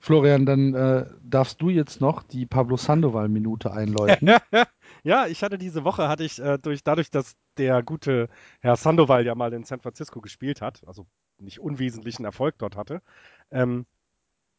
Florian, 0.00 0.46
dann 0.46 0.74
äh, 0.74 1.06
darfst 1.22 1.60
du 1.60 1.70
jetzt 1.70 2.00
noch 2.00 2.22
die 2.22 2.46
Pablo 2.46 2.76
Sandoval-Minute 2.76 3.72
einläuten. 3.72 4.30
ja, 5.02 5.26
ich 5.26 5.42
hatte 5.42 5.58
diese 5.58 5.82
Woche, 5.82 6.08
hatte 6.08 6.22
ich 6.22 6.38
äh, 6.38 6.56
durch, 6.56 6.84
dadurch, 6.84 7.10
dass 7.10 7.34
der 7.56 7.82
gute 7.82 8.28
Herr 8.60 8.76
Sandoval 8.76 9.26
ja 9.26 9.34
mal 9.34 9.52
in 9.52 9.64
San 9.64 9.80
Francisco 9.80 10.20
gespielt 10.20 10.62
hat, 10.62 10.82
also 10.86 11.06
nicht 11.38 11.58
unwesentlichen 11.58 12.24
Erfolg 12.24 12.54
dort 12.58 12.76
hatte, 12.76 13.02
ähm, 13.50 13.86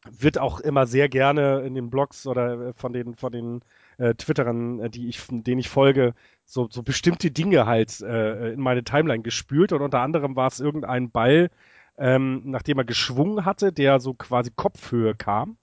wird 0.06 0.38
auch 0.38 0.60
immer 0.60 0.88
sehr 0.88 1.10
gerne 1.10 1.62
in 1.62 1.76
den 1.76 1.90
Blogs 1.90 2.26
oder 2.28 2.70
äh, 2.70 2.74
von 2.74 2.94
den, 2.94 3.16
von 3.16 3.32
den 3.32 3.62
äh, 3.98 4.16
Twitterern, 4.16 4.80
äh, 4.80 4.90
die 4.90 5.08
ich, 5.08 5.22
denen 5.30 5.60
ich 5.60 5.70
folge, 5.70 6.14
so, 6.50 6.68
so 6.70 6.82
bestimmte 6.82 7.30
Dinge 7.30 7.68
halt 7.68 8.02
äh, 8.02 8.54
in 8.54 8.60
meine 8.60 8.84
Timeline 8.84 9.22
gespült 9.22 9.72
und 9.72 9.82
unter 9.82 10.00
anderem 10.00 10.36
war 10.36 10.48
es 10.48 10.60
irgendein 10.60 11.12
Ball, 11.12 11.52
ähm, 11.98 12.42
nachdem 12.46 12.80
er 12.80 12.86
geschwungen 12.86 13.46
hatte, 13.46 13.72
der 13.72 14.00
so 14.00 14.16
quasi 14.16 14.52
Kopfhöhe 14.56 15.14
kam, 15.14 15.58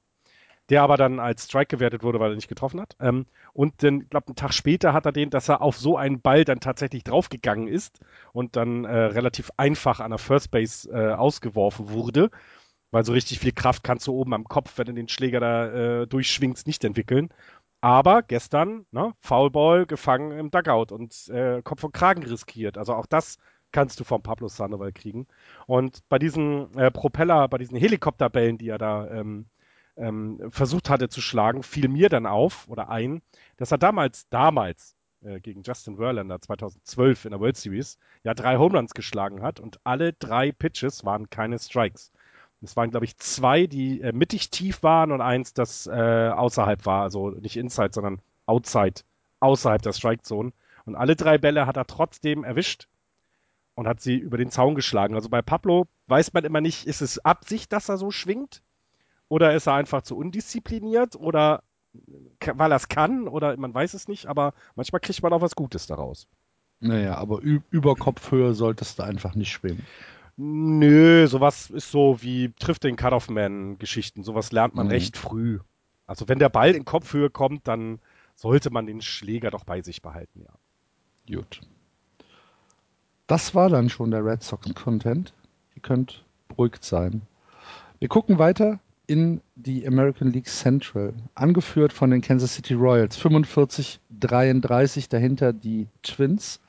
der 0.69 0.83
aber 0.83 0.97
dann 0.97 1.19
als 1.19 1.47
Strike 1.47 1.77
gewertet 1.77 2.05
wurde, 2.05 2.21
weil 2.21 2.31
er 2.31 2.37
nicht 2.37 2.49
getroffen 2.49 2.81
hat. 2.81 2.97
Ähm, 3.01 3.27
und 3.53 3.83
dann, 3.83 4.03
ich 4.03 4.11
glaube, 4.11 4.29
einen 4.29 4.37
Tag 4.37 4.55
später 4.55 4.93
hat 4.93 5.07
er 5.07 5.13
den, 5.13 5.31
dass 5.31 5.49
er 5.49 5.61
auf 5.61 5.77
so 5.77 5.97
einen 5.97 6.21
Ball 6.21 6.45
dann 6.45 6.61
tatsächlich 6.61 7.03
draufgegangen 7.03 7.67
ist 7.67 7.99
und 8.33 8.55
dann 8.55 8.85
äh, 8.85 8.97
relativ 8.97 9.51
einfach 9.57 9.99
an 9.99 10.11
der 10.11 10.19
First 10.19 10.53
Base 10.53 10.89
äh, 10.89 11.15
ausgeworfen 11.15 11.91
wurde. 11.91 12.31
Weil 12.93 13.05
so 13.05 13.13
richtig 13.13 13.41
viel 13.41 13.53
Kraft 13.53 13.83
kannst 13.83 14.07
du 14.07 14.13
oben 14.13 14.33
am 14.35 14.45
Kopf, 14.45 14.79
wenn 14.79 14.87
du 14.87 14.95
den 14.95 15.09
Schläger 15.09 15.41
da 15.41 16.03
äh, 16.03 16.07
durchschwingst, 16.07 16.67
nicht 16.69 16.85
entwickeln. 16.85 17.31
Aber 17.87 18.23
gestern, 18.25 18.85
ne, 18.91 19.15
Foulball 19.21 19.87
gefangen 19.87 20.37
im 20.37 20.51
Dugout 20.51 20.93
und 20.93 21.29
äh, 21.29 21.63
Kopf 21.63 21.85
und 21.85 21.95
Kragen 21.95 22.25
riskiert. 22.25 22.79
Also 22.79 22.95
auch 22.95 23.07
das 23.07 23.39
kannst 23.71 24.01
du 24.01 24.05
vom 24.05 24.25
Pablo 24.25 24.49
Sandoval 24.49 24.91
kriegen. 24.91 25.29
Und 25.69 26.01
bei 26.09 26.19
diesen 26.19 26.77
äh, 26.77 26.91
Propeller, 26.91 27.47
bei 27.47 27.59
diesen 27.59 27.77
Helikopterbällen, 27.77 28.59
die 28.59 28.71
er 28.71 28.79
da 28.79 29.09
ähm, 29.09 29.47
ähm, 29.97 30.51
versucht 30.51 30.91
hatte 30.91 31.09
zu 31.09 31.21
schlagen, 31.21 31.63
fiel 31.63 31.87
mir 31.87 32.09
dann 32.09 32.27
auf 32.27 32.67
oder 32.69 32.89
ein, 32.89 33.23
dass 33.57 33.71
er 33.71 33.79
damals, 33.79 34.29
damals 34.31 34.97
äh, 35.21 35.39
gegen 35.39 35.63
Justin 35.63 35.95
Verlander 35.97 36.41
2012 36.41 37.27
in 37.27 37.31
der 37.31 37.41
World 37.41 37.57
Series 37.57 37.99
ja 38.25 38.35
drei 38.35 38.57
Homeruns 38.57 38.95
geschlagen 38.95 39.43
hat 39.43 39.61
und 39.61 39.79
alle 39.85 40.13
drei 40.13 40.51
Pitches 40.51 41.05
waren 41.05 41.31
keine 41.31 41.61
Strikes. 41.61 42.11
Es 42.63 42.77
waren, 42.77 42.91
glaube 42.91 43.05
ich, 43.05 43.17
zwei, 43.19 43.67
die 43.67 44.01
äh, 44.01 44.13
mittig 44.13 44.51
tief 44.51 44.83
waren 44.83 45.13
und 45.13 45.21
eins, 45.21 45.53
das 45.53 45.87
äh, 45.87 46.31
außerhalb 46.35 46.87
war, 46.87 47.03
also 47.03 47.31
nicht 47.31 47.57
inside, 47.57 47.91
sondern 47.93 48.21
outside, 48.47 49.03
außerhalb 49.41 49.83
der 49.83 49.93
Strike 49.93 50.23
Zone. 50.23 50.53
Und 50.85 50.95
alle 50.95 51.17
drei 51.17 51.39
Bälle 51.39 51.67
hat 51.67 51.77
er 51.77 51.87
trotzdem 51.87 52.45
erwischt 52.45 52.89
und 53.75 53.87
hat 53.87 54.01
sie 54.01 54.17
über 54.17 54.39
den 54.39 54.51
Zaun 54.51 54.75
geschlagen. 54.75 55.15
Also 55.15 55.29
bei 55.29 55.43
Pablo 55.43 55.87
weiß 56.07 56.33
man 56.33 56.45
immer 56.45 56.61
nicht, 56.61 56.87
ist 56.87 57.03
es 57.03 57.25
Absicht, 57.25 57.73
dass 57.73 57.89
er 57.89 57.99
so 57.99 58.11
schwingt? 58.11 58.63
Oder 59.29 59.55
ist 59.55 59.67
er 59.67 59.75
einfach 59.75 60.03
zu 60.03 60.17
undiszipliniert? 60.17 61.17
Oder 61.17 61.63
weil 62.55 62.73
er 62.73 62.77
es 62.77 62.89
kann? 62.89 63.29
Oder 63.29 63.57
man 63.57 63.75
weiß 63.75 63.95
es 63.95 64.09
nicht, 64.09 64.27
aber 64.27 64.55
manchmal 64.77 65.01
kriegt 65.01 65.23
man 65.23 65.33
auch 65.33 65.41
was 65.41 65.57
Gutes 65.57 65.87
daraus. 65.87 66.29
Naja, 66.81 67.17
aber 67.17 67.41
über 67.41 67.95
Kopfhöhe 67.95 68.55
solltest 68.55 68.99
du 68.99 69.03
einfach 69.03 69.35
nicht 69.35 69.51
schwingen. 69.51 69.85
Nö, 70.37 71.27
sowas 71.27 71.71
ist 71.71 71.91
so 71.91 72.21
wie 72.21 72.53
trifft 72.59 72.85
den 72.85 72.97
Cut-Off-Man-Geschichten. 72.97 74.23
Sowas 74.23 74.53
lernt 74.53 74.75
man 74.75 74.87
mhm. 74.87 74.93
recht 74.93 75.17
früh. 75.17 75.61
Also 76.07 76.29
wenn 76.29 76.39
der 76.39 76.51
Ball 76.51 76.75
in 76.75 76.85
Kopfhöhe 76.85 77.31
kommt, 77.31 77.67
dann 77.67 78.01
sollte 78.35 78.71
man 78.71 78.87
den 78.87 79.01
Schläger 79.01 79.51
doch 79.51 79.65
bei 79.65 79.81
sich 79.81 80.03
behalten, 80.03 80.43
ja. 80.43 80.53
Gut. 81.35 81.63
Das 83.27 83.55
war 83.55 83.71
dann 83.71 83.89
schon 83.89 84.13
der 84.13 84.25
Red 84.25 84.43
Sox-Content. 84.43 85.33
Ihr 85.75 85.83
könnt 85.83 86.25
beruhigt 86.49 86.85
sein. 86.85 87.23
Wir 87.99 88.09
gucken 88.09 88.39
weiter 88.39 88.79
in 89.07 89.41
die 89.55 89.87
American 89.87 90.33
League 90.33 90.49
Central, 90.49 91.15
angeführt 91.35 91.93
von 91.93 92.11
den 92.11 92.21
Kansas 92.21 92.55
City 92.55 92.75
Royals. 92.75 93.19
45-33 93.19 95.09
dahinter 95.09 95.53
die 95.53 95.89
Twins, 96.03 96.61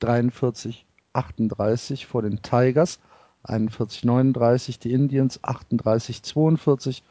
43-38 0.00 2.06
vor 2.06 2.22
den 2.22 2.40
Tigers 2.40 3.00
41-39 3.46 4.78
die 4.80 4.92
Indians, 4.92 5.42
38-42 5.42 7.02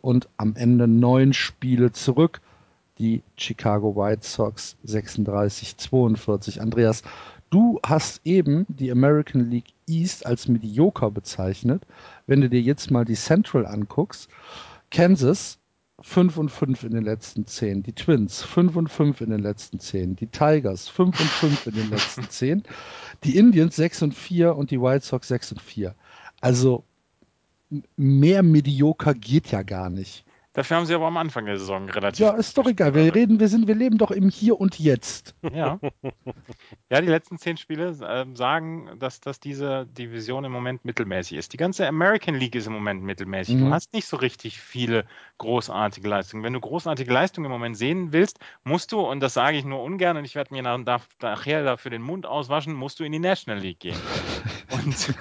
und 0.00 0.28
am 0.36 0.56
Ende 0.56 0.88
neun 0.88 1.32
Spiele 1.32 1.92
zurück 1.92 2.40
die 2.98 3.22
Chicago 3.36 3.96
White 3.96 4.26
Sox 4.26 4.76
36-42. 4.86 6.60
Andreas, 6.60 7.02
du 7.50 7.80
hast 7.84 8.20
eben 8.24 8.66
die 8.68 8.90
American 8.90 9.50
League 9.50 9.72
East 9.88 10.26
als 10.26 10.48
medioker 10.48 11.10
bezeichnet. 11.10 11.82
Wenn 12.26 12.40
du 12.40 12.48
dir 12.48 12.60
jetzt 12.60 12.90
mal 12.90 13.04
die 13.04 13.14
Central 13.14 13.66
anguckst, 13.66 14.28
Kansas 14.90 15.58
5 16.00 16.36
und 16.36 16.48
5 16.50 16.84
in 16.84 16.92
den 16.92 17.04
letzten 17.04 17.46
10. 17.46 17.82
Die 17.84 17.92
Twins 17.92 18.42
5 18.42 18.76
und 18.76 18.88
5 18.88 19.20
in 19.20 19.30
den 19.30 19.40
letzten 19.40 19.78
10. 19.78 20.16
Die 20.16 20.26
Tigers 20.26 20.88
5 20.88 21.18
und 21.18 21.28
5 21.28 21.66
in 21.68 21.74
den 21.74 21.90
letzten 21.90 22.28
10. 22.28 22.62
Die 23.24 23.36
Indians 23.36 23.76
6 23.76 24.02
und 24.02 24.14
4 24.14 24.56
und 24.56 24.70
die 24.70 24.80
White 24.80 25.04
Sox 25.04 25.28
6 25.28 25.52
und 25.52 25.62
4. 25.62 25.94
Also 26.40 26.84
mehr 27.96 28.42
medioker 28.42 29.14
geht 29.14 29.50
ja 29.50 29.62
gar 29.62 29.90
nicht. 29.90 30.24
Dafür 30.54 30.76
haben 30.76 30.86
sie 30.86 30.94
aber 30.94 31.06
am 31.06 31.16
Anfang 31.16 31.46
der 31.46 31.58
Saison 31.58 31.88
relativ. 31.88 32.20
Ja, 32.20 32.32
ist 32.32 32.58
doch 32.58 32.66
egal. 32.66 32.94
Wir 32.94 33.14
reden, 33.14 33.40
wir 33.40 33.48
sind, 33.48 33.66
wir 33.68 33.74
leben 33.74 33.96
doch 33.96 34.10
im 34.10 34.28
Hier 34.28 34.60
und 34.60 34.78
Jetzt. 34.78 35.34
Ja. 35.52 35.78
Ja, 36.90 37.00
die 37.00 37.06
letzten 37.06 37.38
zehn 37.38 37.56
Spiele 37.56 37.88
äh, 37.88 38.26
sagen, 38.36 38.90
dass, 38.98 39.20
dass 39.20 39.40
diese 39.40 39.86
Division 39.86 40.44
im 40.44 40.52
Moment 40.52 40.84
mittelmäßig 40.84 41.38
ist. 41.38 41.54
Die 41.54 41.56
ganze 41.56 41.88
American 41.88 42.34
League 42.34 42.54
ist 42.54 42.66
im 42.66 42.74
Moment 42.74 43.02
mittelmäßig. 43.02 43.54
Mhm. 43.54 43.66
Du 43.66 43.70
hast 43.70 43.94
nicht 43.94 44.06
so 44.06 44.18
richtig 44.18 44.60
viele 44.60 45.06
großartige 45.38 46.06
Leistungen. 46.06 46.42
Wenn 46.42 46.52
du 46.52 46.60
großartige 46.60 47.10
Leistungen 47.10 47.46
im 47.46 47.52
Moment 47.52 47.78
sehen 47.78 48.12
willst, 48.12 48.38
musst 48.64 48.92
du, 48.92 49.00
und 49.00 49.20
das 49.20 49.32
sage 49.32 49.56
ich 49.56 49.64
nur 49.64 49.82
ungern, 49.82 50.18
und 50.18 50.26
ich 50.26 50.34
werde 50.34 50.52
mir 50.52 50.62
nach, 50.62 51.00
nachher 51.22 51.64
dafür 51.64 51.90
den 51.90 52.02
Mund 52.02 52.26
auswaschen, 52.26 52.74
musst 52.74 53.00
du 53.00 53.04
in 53.04 53.12
die 53.12 53.18
National 53.18 53.60
League 53.60 53.80
gehen. 53.80 53.96
Und 54.72 55.14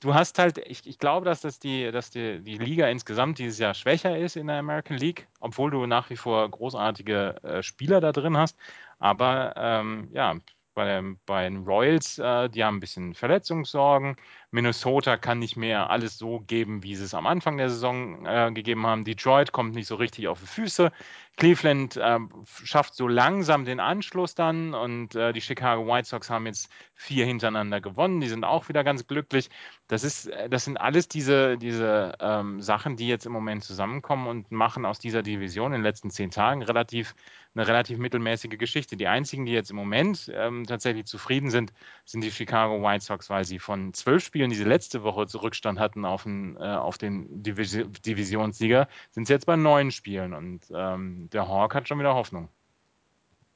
du 0.00 0.14
hast 0.14 0.38
halt, 0.38 0.58
ich, 0.58 0.86
ich 0.86 0.98
glaube, 0.98 1.24
dass 1.26 1.40
das 1.40 1.58
die, 1.58 1.90
dass 1.90 2.10
die, 2.10 2.40
die 2.42 2.58
Liga 2.58 2.88
insgesamt 2.88 3.38
dieses 3.38 3.58
Jahr 3.58 3.74
schwächer 3.74 4.16
ist 4.18 4.36
in 4.36 4.46
der 4.46 4.58
American 4.58 4.96
League, 4.96 5.28
obwohl 5.40 5.70
du 5.70 5.86
nach 5.86 6.10
wie 6.10 6.16
vor 6.16 6.48
großartige 6.48 7.42
äh, 7.42 7.62
Spieler 7.62 8.00
da 8.00 8.12
drin 8.12 8.36
hast. 8.36 8.56
Aber 8.98 9.54
ähm, 9.56 10.08
ja, 10.12 10.36
bei, 10.74 11.02
bei 11.26 11.44
den 11.44 11.64
Royals, 11.64 12.18
äh, 12.18 12.48
die 12.48 12.64
haben 12.64 12.76
ein 12.76 12.80
bisschen 12.80 13.14
Verletzungssorgen. 13.14 14.16
Minnesota 14.50 15.18
kann 15.18 15.38
nicht 15.38 15.56
mehr 15.56 15.90
alles 15.90 16.16
so 16.16 16.40
geben, 16.40 16.82
wie 16.82 16.96
sie 16.96 17.04
es 17.04 17.14
am 17.14 17.26
Anfang 17.26 17.58
der 17.58 17.68
Saison 17.68 18.24
äh, 18.24 18.50
gegeben 18.52 18.86
haben. 18.86 19.04
Detroit 19.04 19.52
kommt 19.52 19.74
nicht 19.74 19.86
so 19.86 19.96
richtig 19.96 20.28
auf 20.28 20.40
die 20.40 20.46
Füße. 20.46 20.90
Cleveland 21.36 21.96
äh, 21.96 22.18
schafft 22.64 22.94
so 22.94 23.06
langsam 23.06 23.64
den 23.64 23.78
Anschluss 23.78 24.34
dann 24.34 24.74
und 24.74 25.14
äh, 25.14 25.32
die 25.32 25.40
Chicago 25.40 25.86
White 25.86 26.08
Sox 26.08 26.30
haben 26.30 26.46
jetzt 26.46 26.70
vier 26.94 27.26
hintereinander 27.26 27.80
gewonnen. 27.80 28.20
Die 28.20 28.28
sind 28.28 28.44
auch 28.44 28.68
wieder 28.68 28.82
ganz 28.84 29.06
glücklich. 29.06 29.50
Das 29.86 30.02
ist, 30.02 30.26
äh, 30.26 30.48
das 30.48 30.64
sind 30.64 30.78
alles 30.78 31.08
diese, 31.08 31.58
diese 31.58 32.14
ähm, 32.18 32.60
Sachen, 32.60 32.96
die 32.96 33.06
jetzt 33.06 33.26
im 33.26 33.32
Moment 33.32 33.64
zusammenkommen 33.64 34.26
und 34.26 34.50
machen 34.50 34.84
aus 34.84 34.98
dieser 34.98 35.22
Division 35.22 35.72
in 35.72 35.80
den 35.80 35.84
letzten 35.84 36.10
zehn 36.10 36.30
Tagen 36.30 36.62
relativ 36.62 37.14
eine 37.54 37.66
relativ 37.66 37.98
mittelmäßige 37.98 38.58
Geschichte. 38.58 38.96
Die 38.96 39.08
einzigen, 39.08 39.44
die 39.44 39.52
jetzt 39.52 39.70
im 39.70 39.76
Moment 39.76 40.30
ähm, 40.34 40.64
tatsächlich 40.66 41.06
zufrieden 41.06 41.50
sind, 41.50 41.72
sind 42.04 42.22
die 42.22 42.30
Chicago 42.30 42.82
White 42.82 43.04
Sox, 43.04 43.30
weil 43.30 43.44
sie 43.44 43.58
von 43.58 43.92
zwölf 43.94 44.24
Spielen, 44.24 44.37
die 44.46 44.56
sie 44.56 44.64
letzte 44.64 45.02
Woche 45.02 45.26
Rückstand 45.40 45.78
hatten 45.78 46.04
auf 46.04 46.22
den, 46.22 46.56
äh, 46.56 46.60
auf 46.60 46.98
den 46.98 47.42
Divis 47.42 47.78
Divisionssieger, 48.06 48.88
sind 49.10 49.26
sie 49.26 49.32
jetzt 49.32 49.46
bei 49.46 49.56
neun 49.56 49.90
Spielen 49.90 50.34
und 50.34 50.62
ähm, 50.72 51.28
der 51.30 51.48
Hawk 51.48 51.74
hat 51.74 51.88
schon 51.88 51.98
wieder 51.98 52.14
Hoffnung. 52.14 52.48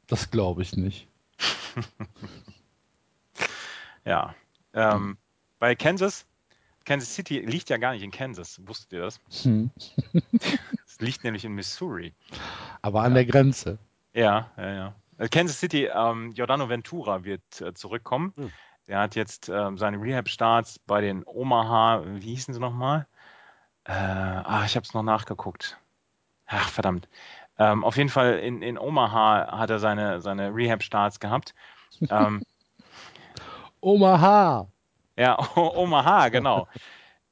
Das 0.07 0.31
glaube 0.31 0.63
ich 0.63 0.77
nicht. 0.77 1.09
ja. 4.05 4.35
Ähm, 4.75 5.17
bei 5.59 5.75
Kansas, 5.75 6.27
Kansas 6.85 7.15
City 7.15 7.41
liegt 7.41 7.71
ja 7.71 7.77
gar 7.77 7.93
nicht 7.93 8.03
in 8.03 8.11
Kansas, 8.11 8.61
wusstet 8.67 8.93
ihr 8.93 9.01
das? 9.01 9.21
Hm. 9.43 9.71
es 10.87 11.01
liegt 11.01 11.25
nämlich 11.25 11.45
in 11.45 11.53
Missouri. 11.53 12.15
Aber 12.83 13.03
an 13.03 13.13
ja. 13.13 13.17
der 13.17 13.27
Grenze. 13.27 13.79
Ja, 14.15 14.51
ja, 14.57 14.73
ja. 15.19 15.29
Kansas 15.29 15.61
City, 15.61 15.89
ähm, 15.95 16.35
Giordano 16.35 16.69
Ventura 16.69 17.25
wird 17.25 17.61
äh, 17.61 17.75
zurückkommen. 17.75 18.33
Hm. 18.37 18.53
Der 18.89 18.99
hat 18.99 19.15
jetzt 19.15 19.49
ähm, 19.49 19.79
seine 19.79 20.01
Rehab-Starts 20.01 20.79
bei 20.81 21.01
den 21.01 21.25
Omaha, 21.25 22.03
wie 22.05 22.35
hießen 22.35 22.53
sie 22.53 22.61
nochmal? 22.61 23.07
Äh, 23.85 23.93
ah, 23.93 24.65
ich 24.65 24.77
habe 24.77 24.85
es 24.85 24.95
noch 24.95 25.03
nachgeguckt. 25.03 25.79
Ach, 26.47 26.69
verdammt. 26.69 27.09
Ähm, 27.59 27.85
auf 27.85 27.97
jeden 27.97 28.09
Fall 28.09 28.39
in, 28.39 28.63
in 28.63 28.79
Omaha 28.79 29.59
hat 29.59 29.71
er 29.71 29.79
seine, 29.79 30.21
seine 30.21 30.55
Rehab-Starts 30.55 31.21
gehabt. 31.21 31.55
Ähm, 32.11 32.43
Omaha! 33.81 34.69
Ja, 35.17 35.39
Omaha, 35.57 36.29
genau. 36.29 36.69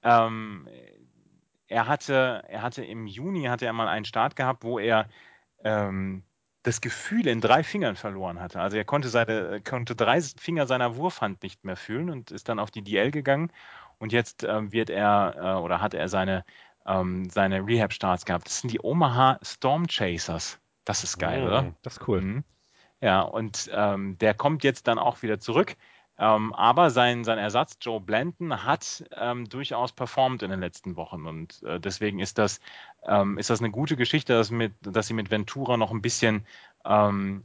ähm, 0.02 0.68
er 1.68 1.86
hatte, 1.86 2.42
er 2.48 2.62
hatte 2.62 2.84
im 2.84 3.06
Juni 3.06 3.44
hatte 3.44 3.66
er 3.66 3.72
mal 3.72 3.88
einen 3.88 4.04
Start 4.04 4.36
gehabt, 4.36 4.64
wo 4.64 4.78
er 4.78 5.08
ähm, 5.64 6.24
das 6.62 6.80
Gefühl 6.80 7.26
in 7.26 7.40
drei 7.40 7.62
Fingern 7.62 7.96
verloren 7.96 8.40
hatte. 8.40 8.60
Also 8.60 8.76
er 8.76 8.84
konnte, 8.84 9.08
seine, 9.08 9.60
konnte 9.62 9.96
drei 9.96 10.20
Finger 10.20 10.66
seiner 10.66 10.96
Wurfhand 10.96 11.42
nicht 11.42 11.64
mehr 11.64 11.76
fühlen 11.76 12.10
und 12.10 12.30
ist 12.30 12.48
dann 12.48 12.58
auf 12.58 12.70
die 12.70 12.82
DL 12.82 13.10
gegangen. 13.10 13.50
Und 13.98 14.12
jetzt 14.12 14.44
ähm, 14.44 14.72
wird 14.72 14.90
er 14.90 15.34
äh, 15.36 15.60
oder 15.60 15.80
hat 15.80 15.94
er 15.94 16.08
seine, 16.08 16.44
ähm, 16.86 17.30
seine 17.30 17.66
Rehab-Starts 17.66 18.24
gehabt. 18.24 18.46
Das 18.46 18.60
sind 18.60 18.72
die 18.72 18.80
Omaha 18.82 19.38
Storm 19.42 19.86
Chasers. 19.88 20.58
Das 20.84 21.04
ist 21.04 21.18
geil, 21.18 21.42
oh, 21.42 21.46
oder? 21.46 21.74
Das 21.82 21.98
ist 21.98 22.08
cool. 22.08 22.20
Mhm. 22.20 22.44
Ja, 23.00 23.22
und 23.22 23.70
ähm, 23.72 24.18
der 24.18 24.34
kommt 24.34 24.64
jetzt 24.64 24.86
dann 24.86 24.98
auch 24.98 25.22
wieder 25.22 25.40
zurück. 25.40 25.76
Ähm, 26.20 26.52
aber 26.52 26.90
sein, 26.90 27.24
sein 27.24 27.38
Ersatz, 27.38 27.78
Joe 27.80 27.98
Blanton, 27.98 28.64
hat 28.64 29.02
ähm, 29.16 29.48
durchaus 29.48 29.92
performt 29.92 30.42
in 30.42 30.50
den 30.50 30.60
letzten 30.60 30.94
Wochen. 30.96 31.24
Und 31.24 31.62
äh, 31.62 31.80
deswegen 31.80 32.18
ist 32.18 32.36
das, 32.36 32.60
ähm, 33.06 33.38
ist 33.38 33.48
das 33.48 33.60
eine 33.60 33.70
gute 33.70 33.96
Geschichte, 33.96 34.34
dass, 34.34 34.50
mit, 34.50 34.74
dass 34.82 35.06
sie 35.06 35.14
mit 35.14 35.30
Ventura 35.30 35.78
noch 35.78 35.92
ein 35.92 36.02
bisschen 36.02 36.44
ähm, 36.84 37.44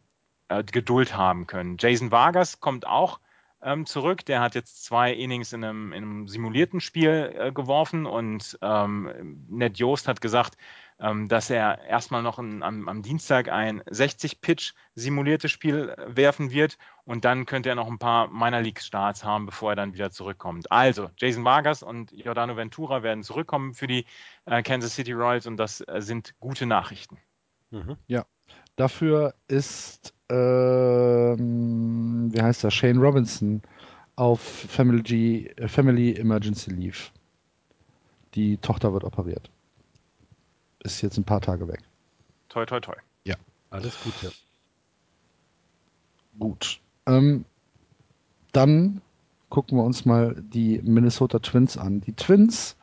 äh, 0.50 0.62
Geduld 0.66 1.16
haben 1.16 1.48
können. 1.48 1.78
Jason 1.80 2.12
Vargas 2.12 2.60
kommt 2.60 2.86
auch 2.86 3.22
ähm, 3.62 3.86
zurück. 3.86 4.26
Der 4.26 4.42
hat 4.42 4.56
jetzt 4.56 4.84
zwei 4.84 5.14
Innings 5.14 5.54
in 5.54 5.64
einem, 5.64 5.94
in 5.94 6.04
einem 6.04 6.28
simulierten 6.28 6.82
Spiel 6.82 7.34
äh, 7.34 7.52
geworfen 7.54 8.06
und 8.06 8.60
ähm, 8.62 9.46
Ned 9.48 9.78
Joost 9.78 10.10
hat 10.10 10.20
gesagt, 10.20 10.58
dass 10.98 11.50
er 11.50 11.84
erstmal 11.84 12.22
noch 12.24 12.40
ein, 12.40 12.64
am, 12.64 12.88
am, 12.88 13.02
Dienstag 13.02 13.50
ein 13.50 13.82
60-Pitch 13.84 14.72
simuliertes 14.94 15.52
Spiel 15.52 15.90
äh, 15.90 16.16
werfen 16.16 16.52
wird 16.52 16.78
und 17.04 17.26
dann 17.26 17.46
könnte 17.46 17.68
er 17.68 17.76
noch 17.76 17.90
ein 17.90 18.00
paar 18.00 18.30
Minor 18.30 18.62
League 18.62 18.80
Starts 18.82 19.26
haben, 19.26 19.46
bevor 19.46 19.74
er 19.74 19.76
dann 19.76 19.94
wieder 19.94 20.12
zurückkommt. 20.12 20.72
Also, 20.72 21.10
Jason 21.18 21.44
Vargas 21.44 21.84
und 21.84 22.12
Giordano 22.12 22.56
Ventura 22.56 23.04
werden 23.04 23.24
zurückkommen 23.24 23.74
für 23.74 23.88
die 23.88 24.06
äh, 24.46 24.64
Kansas 24.64 24.96
City 24.96 25.12
Royals 25.12 25.48
und 25.48 25.58
das 25.58 25.82
äh, 25.82 26.02
sind 26.02 26.34
gute 26.40 26.66
Nachrichten. 26.66 27.18
Mhm. 27.72 27.98
Ja, 28.08 28.26
dafür 28.78 29.36
ist, 29.50 30.14
ähm, 30.30 31.50
wie 32.34 32.42
heißt 32.42 32.64
er, 32.64 32.72
Shane 32.72 33.00
Robinson 33.00 33.62
auf 34.16 34.40
Family, 34.42 35.54
Family 35.68 36.14
Emergency 36.14 36.72
Leave. 36.72 37.10
Die 38.34 38.56
Tochter 38.58 38.94
wird 38.94 39.04
operiert 39.04 39.52
ist 40.86 41.02
jetzt 41.02 41.18
ein 41.18 41.24
paar 41.24 41.42
Tage 41.42 41.68
weg. 41.68 41.82
Toi, 42.50 42.66
toi, 42.66 42.80
toi. 42.80 42.96
Ja. 43.24 43.36
Alles 43.70 43.98
Gute. 44.04 44.32
Gut. 46.40 46.80
Ähm, 47.06 47.46
dann 48.52 49.02
gucken 49.50 49.78
wir 49.78 49.84
uns 49.84 50.06
mal 50.06 50.36
die 50.42 50.82
Minnesota 50.84 51.40
Twins 51.40 51.78
an. 51.78 52.02
Die 52.02 52.14
Twins 52.14 52.78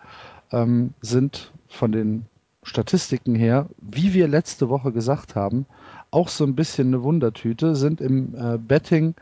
ähm, 0.50 0.94
sind 1.00 1.52
von 1.68 1.92
den 1.92 2.26
Statistiken 2.62 3.34
her, 3.34 3.68
wie 3.78 4.14
wir 4.14 4.28
letzte 4.28 4.68
Woche 4.68 4.92
gesagt 4.92 5.34
haben, 5.34 5.66
auch 6.10 6.28
so 6.28 6.44
ein 6.44 6.54
bisschen 6.54 6.88
eine 6.88 7.02
Wundertüte, 7.02 7.74
sind 7.74 8.00
im 8.00 8.34
äh, 8.34 8.58
Betting 8.58 9.14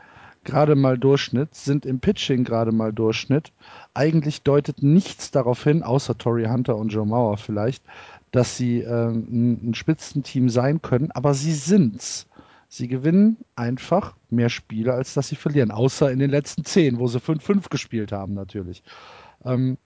gerade 0.43 0.75
mal 0.75 0.97
Durchschnitt, 0.97 1.55
sind 1.55 1.85
im 1.85 1.99
Pitching 1.99 2.43
gerade 2.43 2.71
mal 2.71 2.93
Durchschnitt. 2.93 3.51
Eigentlich 3.93 4.41
deutet 4.41 4.83
nichts 4.83 5.31
darauf 5.31 5.63
hin, 5.63 5.83
außer 5.83 6.17
Tory 6.17 6.45
Hunter 6.45 6.75
und 6.75 6.89
Joe 6.89 7.05
Mauer 7.05 7.37
vielleicht, 7.37 7.83
dass 8.31 8.57
sie 8.57 8.81
äh, 8.81 9.09
ein, 9.09 9.73
Spitzenteam 9.73 10.49
sein 10.49 10.81
können, 10.81 11.11
aber 11.11 11.33
sie 11.33 11.53
sind's. 11.53 12.27
Sie 12.69 12.87
gewinnen 12.87 13.37
einfach 13.55 14.15
mehr 14.29 14.49
Spiele, 14.49 14.93
als 14.93 15.13
dass 15.13 15.27
sie 15.27 15.35
verlieren. 15.35 15.71
Außer 15.71 16.09
in 16.09 16.19
den 16.19 16.29
letzten 16.29 16.63
zehn, 16.63 16.99
wo 16.99 17.07
sie 17.07 17.19
5-5 17.19 17.69
gespielt 17.69 18.13
haben, 18.13 18.33
natürlich. 18.33 18.81
Ähm, 19.43 19.77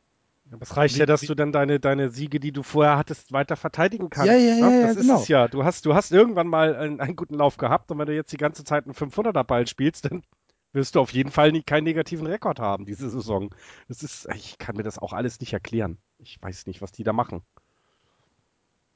aber 0.52 0.62
es 0.62 0.78
reicht 0.78 0.98
ja, 0.98 1.08
dass 1.08 1.22
du 1.22 1.34
dann 1.34 1.52
deine, 1.52 1.80
deine 1.80 2.12
Siege, 2.12 2.40
die 2.40 2.52
du 2.52 2.62
vorher 2.62 2.98
hattest, 2.98 3.32
weiter 3.32 3.56
verteidigen 3.56 4.12
kannst. 4.12 4.32
Ja, 4.32 4.38
ja, 4.38 4.56
ja, 4.58 4.70
ne? 4.70 4.82
ja 4.82 4.88
das 4.88 4.98
genau. 4.98 5.16
ist 5.16 5.22
es 5.24 5.28
ja. 5.28 5.48
Du 5.48 5.64
hast, 5.64 5.86
du 5.88 5.96
hast 5.96 6.12
irgendwann 6.12 6.48
mal 6.48 6.76
einen, 6.76 7.00
einen, 7.00 7.16
guten 7.16 7.34
Lauf 7.34 7.58
gehabt 7.58 7.90
und 7.92 7.98
wenn 7.98 8.06
du 8.06 8.14
jetzt 8.14 8.32
die 8.32 8.38
ganze 8.38 8.64
Zeit 8.64 8.86
einen 8.86 8.94
500er 8.94 9.44
Ball 9.44 9.66
spielst, 9.66 10.06
dann 10.06 10.24
wirst 10.72 10.94
du 10.94 11.00
auf 11.00 11.12
jeden 11.12 11.32
Fall 11.32 11.52
nie, 11.52 11.64
keinen 11.64 11.86
negativen 11.86 12.28
Rekord 12.28 12.60
haben 12.60 12.86
diese 12.86 13.10
Saison. 13.10 13.56
Das 13.88 14.04
ist, 14.04 14.28
ich 14.36 14.60
kann 14.60 14.76
mir 14.76 14.84
das 14.84 15.00
auch 15.00 15.14
alles 15.14 15.40
nicht 15.40 15.54
erklären. 15.54 15.98
Ich 16.20 16.40
weiß 16.40 16.68
nicht, 16.68 16.82
was 16.82 16.92
die 16.92 17.04
da 17.04 17.14
machen. 17.14 17.42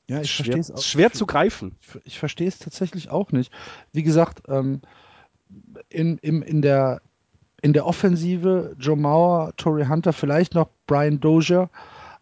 Ja, 0.10 0.22
ich 0.22 0.36
verstehe 0.36 0.60
es 0.60 0.72
auch. 0.72 0.82
Schwer 0.82 1.12
zu 1.12 1.28
greifen. 1.28 1.76
Ich 2.04 2.18
verstehe 2.18 2.48
es 2.48 2.58
tatsächlich 2.58 3.12
auch 3.12 3.32
nicht. 3.32 3.54
Wie 3.94 4.02
gesagt, 4.02 4.42
ähm, 4.48 4.82
in, 5.90 6.18
in, 6.18 6.42
in, 6.42 6.64
der, 6.64 7.02
in 7.62 7.74
der 7.74 7.86
Offensive 7.86 8.76
Joe 8.80 8.98
Mauer, 8.98 9.54
Tory 9.56 9.86
Hunter, 9.86 10.12
vielleicht 10.12 10.56
noch 10.56 10.70
Brian 10.88 11.20
Dozier, 11.20 11.70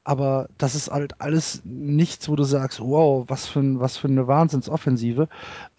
aber 0.04 0.50
das 0.58 0.76
ist 0.76 0.92
halt 0.92 1.20
alles 1.22 1.62
nichts, 1.64 2.28
wo 2.28 2.36
du 2.36 2.44
sagst, 2.44 2.82
wow, 2.82 3.24
was 3.28 3.48
für, 3.48 3.60
ein, 3.60 3.80
was 3.80 3.96
für 3.96 4.10
eine 4.10 4.28
Wahnsinnsoffensive. 4.28 5.30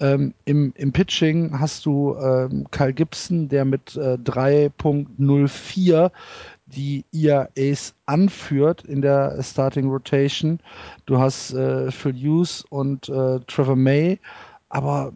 Ähm, 0.01 0.33
im, 0.47 0.73
Im 0.77 0.93
Pitching 0.93 1.59
hast 1.59 1.85
du 1.85 2.17
ähm, 2.17 2.67
Kyle 2.71 2.95
Gibson, 2.95 3.49
der 3.49 3.67
mit 3.67 3.97
äh, 3.97 4.17
3.04 4.17 6.11
die 6.75 7.05
ERAs 7.13 7.95
anführt 8.07 8.85
in 8.85 9.03
der 9.03 9.43
Starting 9.43 9.89
Rotation. 9.89 10.61
Du 11.07 11.19
hast 11.19 11.53
äh, 11.53 11.91
Phil 11.91 12.15
Hughes 12.15 12.65
und 12.71 13.09
äh, 13.09 13.41
Trevor 13.47 13.77
May, 13.77 14.21
aber 14.69 15.13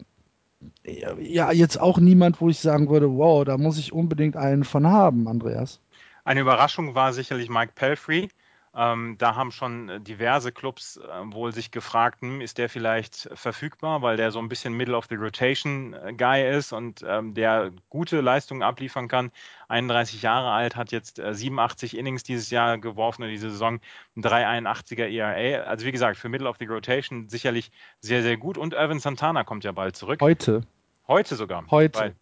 ja, 1.19 1.51
jetzt 1.51 1.79
auch 1.79 1.97
niemand, 1.97 2.41
wo 2.41 2.49
ich 2.49 2.59
sagen 2.59 2.89
würde, 2.89 3.09
wow, 3.11 3.43
da 3.43 3.57
muss 3.57 3.77
ich 3.77 3.93
unbedingt 3.93 4.35
einen 4.35 4.63
von 4.63 4.87
haben, 4.87 5.27
Andreas. 5.27 5.79
Eine 6.25 6.41
Überraschung 6.41 6.95
war 6.95 7.13
sicherlich 7.13 7.49
Mike 7.49 7.73
Pelfrey, 7.75 8.29
ähm, 8.75 9.15
da 9.19 9.35
haben 9.35 9.51
schon 9.51 9.89
äh, 9.89 9.99
diverse 10.01 10.51
Clubs 10.51 10.97
äh, 10.97 11.33
wohl 11.33 11.53
sich 11.53 11.71
gefragt, 11.71 12.21
hm, 12.21 12.41
ist 12.41 12.57
der 12.57 12.69
vielleicht 12.69 13.29
verfügbar, 13.33 14.01
weil 14.01 14.17
der 14.17 14.31
so 14.31 14.39
ein 14.39 14.49
bisschen 14.49 14.73
Middle 14.73 14.97
of 14.97 15.05
the 15.09 15.15
Rotation 15.15 15.93
äh, 15.93 16.13
Guy 16.13 16.49
ist 16.57 16.73
und 16.73 17.03
ähm, 17.07 17.33
der 17.33 17.71
gute 17.89 18.21
Leistungen 18.21 18.63
abliefern 18.63 19.07
kann. 19.07 19.31
31 19.67 20.21
Jahre 20.21 20.51
alt, 20.51 20.75
hat 20.75 20.91
jetzt 20.91 21.19
äh, 21.19 21.33
87 21.33 21.97
Innings 21.97 22.23
dieses 22.23 22.49
Jahr 22.49 22.77
geworfen 22.77 23.23
in 23.23 23.29
dieser 23.29 23.51
Saison, 23.51 23.79
ein 24.15 24.23
381er 24.23 25.07
ERA. 25.07 25.63
Also 25.63 25.85
wie 25.85 25.91
gesagt, 25.91 26.17
für 26.17 26.29
Middle 26.29 26.49
of 26.49 26.57
the 26.59 26.65
Rotation 26.65 27.29
sicherlich 27.29 27.71
sehr, 27.99 28.23
sehr 28.23 28.37
gut. 28.37 28.57
Und 28.57 28.73
Irvin 28.73 28.99
Santana 28.99 29.43
kommt 29.43 29.63
ja 29.63 29.71
bald 29.71 29.95
zurück. 29.95 30.19
Heute. 30.21 30.63
Heute 31.07 31.35
sogar. 31.35 31.65
Heute. 31.69 31.99
Weil 31.99 32.15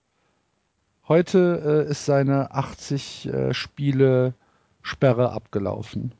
Heute 1.07 1.85
äh, 1.87 1.91
ist 1.91 2.05
seine 2.05 2.51
80 2.51 3.27
äh, 3.27 3.53
Spiele 3.53 4.33
Sperre 4.81 5.31
abgelaufen. 5.31 6.13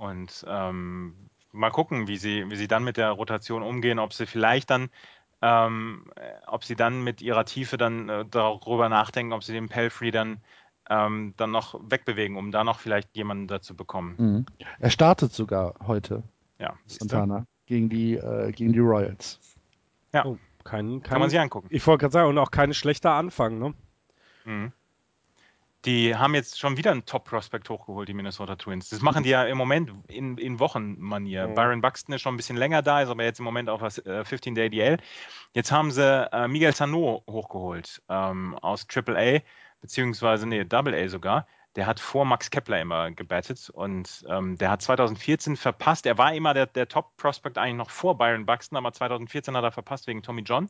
Und 0.00 0.46
ähm, 0.48 1.14
mal 1.52 1.68
gucken, 1.68 2.08
wie 2.08 2.16
sie, 2.16 2.48
wie 2.48 2.56
sie 2.56 2.68
dann 2.68 2.84
mit 2.84 2.96
der 2.96 3.10
Rotation 3.10 3.62
umgehen, 3.62 3.98
ob 3.98 4.14
sie 4.14 4.24
vielleicht 4.24 4.70
dann, 4.70 4.88
ähm, 5.42 6.10
ob 6.46 6.64
sie 6.64 6.74
dann 6.74 7.04
mit 7.04 7.20
ihrer 7.20 7.44
Tiefe 7.44 7.76
dann 7.76 8.08
äh, 8.08 8.24
darüber 8.24 8.88
nachdenken, 8.88 9.34
ob 9.34 9.44
sie 9.44 9.52
den 9.52 9.68
Pelfrey 9.68 10.10
dann 10.10 10.40
ähm, 10.88 11.34
dann 11.36 11.50
noch 11.50 11.78
wegbewegen, 11.90 12.38
um 12.38 12.50
da 12.50 12.64
noch 12.64 12.78
vielleicht 12.78 13.14
jemanden 13.14 13.46
dazu 13.46 13.76
bekommen. 13.76 14.14
Mhm. 14.18 14.46
Er 14.78 14.88
startet 14.88 15.34
sogar 15.34 15.74
heute, 15.86 16.22
Ja, 16.58 16.78
Santana, 16.86 17.44
gegen 17.66 17.90
die, 17.90 18.14
äh, 18.14 18.52
gegen 18.52 18.72
die 18.72 18.78
Royals. 18.78 19.38
Ja. 20.14 20.24
Oh, 20.24 20.38
kein, 20.64 21.02
kein, 21.02 21.02
kann 21.02 21.20
man 21.20 21.28
sich 21.28 21.38
angucken. 21.38 21.68
Ich 21.70 21.86
wollte 21.86 22.00
gerade 22.00 22.12
sagen, 22.12 22.30
und 22.30 22.38
auch 22.38 22.50
kein 22.50 22.72
schlechter 22.72 23.12
Anfang, 23.12 23.58
ne? 23.58 23.74
Mhm. 24.46 24.72
Die 25.86 26.14
haben 26.14 26.34
jetzt 26.34 26.58
schon 26.58 26.76
wieder 26.76 26.90
einen 26.90 27.06
Top-Prospect 27.06 27.70
hochgeholt, 27.70 28.06
die 28.06 28.12
Minnesota 28.12 28.56
Twins. 28.56 28.90
Das 28.90 29.00
machen 29.00 29.22
die 29.22 29.30
ja 29.30 29.44
im 29.44 29.56
Moment 29.56 29.90
in, 30.08 30.36
in 30.36 30.58
Wochenmanier. 30.58 31.48
Mhm. 31.48 31.54
Byron 31.54 31.80
Buxton 31.80 32.14
ist 32.14 32.20
schon 32.20 32.34
ein 32.34 32.36
bisschen 32.36 32.58
länger 32.58 32.82
da, 32.82 33.00
ist 33.00 33.08
aber 33.08 33.24
jetzt 33.24 33.38
im 33.38 33.46
Moment 33.46 33.70
auf 33.70 33.80
das 33.80 33.96
äh, 33.98 34.20
15-Day 34.20 34.68
DL. 34.68 34.98
Jetzt 35.54 35.72
haben 35.72 35.90
sie 35.90 36.30
äh, 36.32 36.48
Miguel 36.48 36.74
Sano 36.74 37.24
hochgeholt 37.26 38.02
ähm, 38.10 38.58
aus 38.58 38.86
AAA, 38.94 39.40
beziehungsweise, 39.80 40.46
nee, 40.46 40.64
Double 40.64 40.94
A 40.94 41.08
sogar. 41.08 41.46
Der 41.76 41.86
hat 41.86 41.98
vor 41.98 42.26
Max 42.26 42.50
Kepler 42.50 42.82
immer 42.82 43.10
gebattet 43.12 43.70
und 43.70 44.24
ähm, 44.28 44.58
der 44.58 44.72
hat 44.72 44.82
2014 44.82 45.56
verpasst. 45.56 46.04
Er 46.04 46.18
war 46.18 46.34
immer 46.34 46.52
der, 46.52 46.66
der 46.66 46.88
Top-Prospect 46.88 47.56
eigentlich 47.56 47.76
noch 47.76 47.90
vor 47.90 48.18
Byron 48.18 48.44
Buxton, 48.44 48.76
aber 48.76 48.92
2014 48.92 49.56
hat 49.56 49.64
er 49.64 49.72
verpasst 49.72 50.06
wegen 50.08 50.22
Tommy 50.22 50.42
John. 50.42 50.68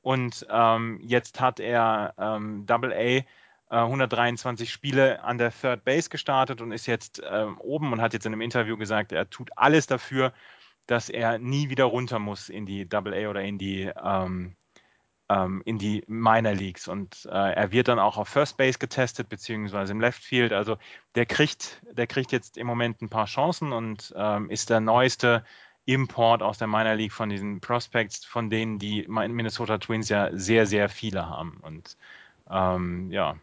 Und 0.00 0.46
ähm, 0.48 1.00
jetzt 1.02 1.40
hat 1.40 1.60
er 1.60 2.14
ähm, 2.18 2.64
Double 2.66 2.94
A 2.94 3.24
123 3.70 4.70
Spiele 4.70 5.22
an 5.22 5.38
der 5.38 5.52
Third 5.52 5.84
Base 5.84 6.08
gestartet 6.08 6.60
und 6.60 6.72
ist 6.72 6.86
jetzt 6.86 7.22
ähm, 7.28 7.58
oben 7.58 7.92
und 7.92 8.00
hat 8.00 8.14
jetzt 8.14 8.26
in 8.26 8.32
einem 8.32 8.40
Interview 8.40 8.76
gesagt, 8.76 9.12
er 9.12 9.28
tut 9.28 9.50
alles 9.56 9.86
dafür, 9.86 10.32
dass 10.86 11.10
er 11.10 11.38
nie 11.38 11.68
wieder 11.68 11.84
runter 11.84 12.18
muss 12.18 12.48
in 12.48 12.66
die 12.66 12.88
Double 12.88 13.12
A 13.14 13.28
oder 13.28 13.42
in 13.42 13.58
die 13.58 13.90
ähm, 14.02 14.56
ähm, 15.28 15.62
in 15.66 15.78
die 15.78 16.02
Minor 16.06 16.54
Leagues 16.54 16.88
und 16.88 17.26
äh, 17.30 17.52
er 17.52 17.72
wird 17.72 17.88
dann 17.88 17.98
auch 17.98 18.16
auf 18.16 18.28
First 18.28 18.56
Base 18.56 18.78
getestet 18.78 19.28
beziehungsweise 19.28 19.92
im 19.92 20.00
Left 20.00 20.22
Field. 20.22 20.52
Also 20.52 20.78
der 21.14 21.26
kriegt, 21.26 21.82
der 21.92 22.06
kriegt 22.06 22.32
jetzt 22.32 22.56
im 22.56 22.66
Moment 22.66 23.02
ein 23.02 23.10
paar 23.10 23.26
Chancen 23.26 23.72
und 23.72 24.14
ähm, 24.16 24.48
ist 24.50 24.70
der 24.70 24.80
neueste 24.80 25.44
Import 25.84 26.42
aus 26.42 26.58
der 26.58 26.68
Minor 26.68 26.94
League 26.94 27.12
von 27.12 27.28
diesen 27.28 27.60
Prospects, 27.60 28.24
von 28.24 28.50
denen 28.50 28.78
die 28.78 29.06
Minnesota 29.08 29.78
Twins 29.78 30.08
ja 30.08 30.30
sehr 30.32 30.66
sehr 30.66 30.88
viele 30.88 31.28
haben 31.28 31.58
und 31.62 31.98
ähm, 32.50 33.10
ja, 33.10 33.36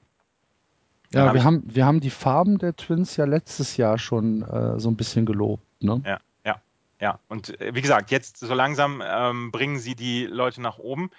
Ja, 1.15 1.27
hab 1.27 1.33
wir 1.33 1.43
haben, 1.43 1.63
wir 1.65 1.85
haben 1.85 2.01
die 2.01 2.09
Farben 2.09 2.57
der 2.57 2.75
Twins 2.75 3.15
ja 3.15 3.25
letztes 3.25 3.77
Jahr 3.77 3.97
schon 3.97 4.41
äh, 4.41 4.79
so 4.79 4.89
ein 4.89 4.97
bisschen 4.97 5.25
gelobt. 5.25 5.63
Ne? 5.81 6.01
Ja, 6.05 6.19
ja, 6.45 6.55
ja. 6.99 7.19
Und 7.29 7.59
äh, 7.61 7.73
wie 7.73 7.81
gesagt, 7.81 8.11
jetzt 8.11 8.37
so 8.37 8.53
langsam 8.53 9.01
ähm, 9.05 9.51
bringen 9.51 9.79
sie 9.79 9.95
die 9.95 10.25
Leute 10.25 10.61
nach 10.61 10.77
oben 10.77 11.09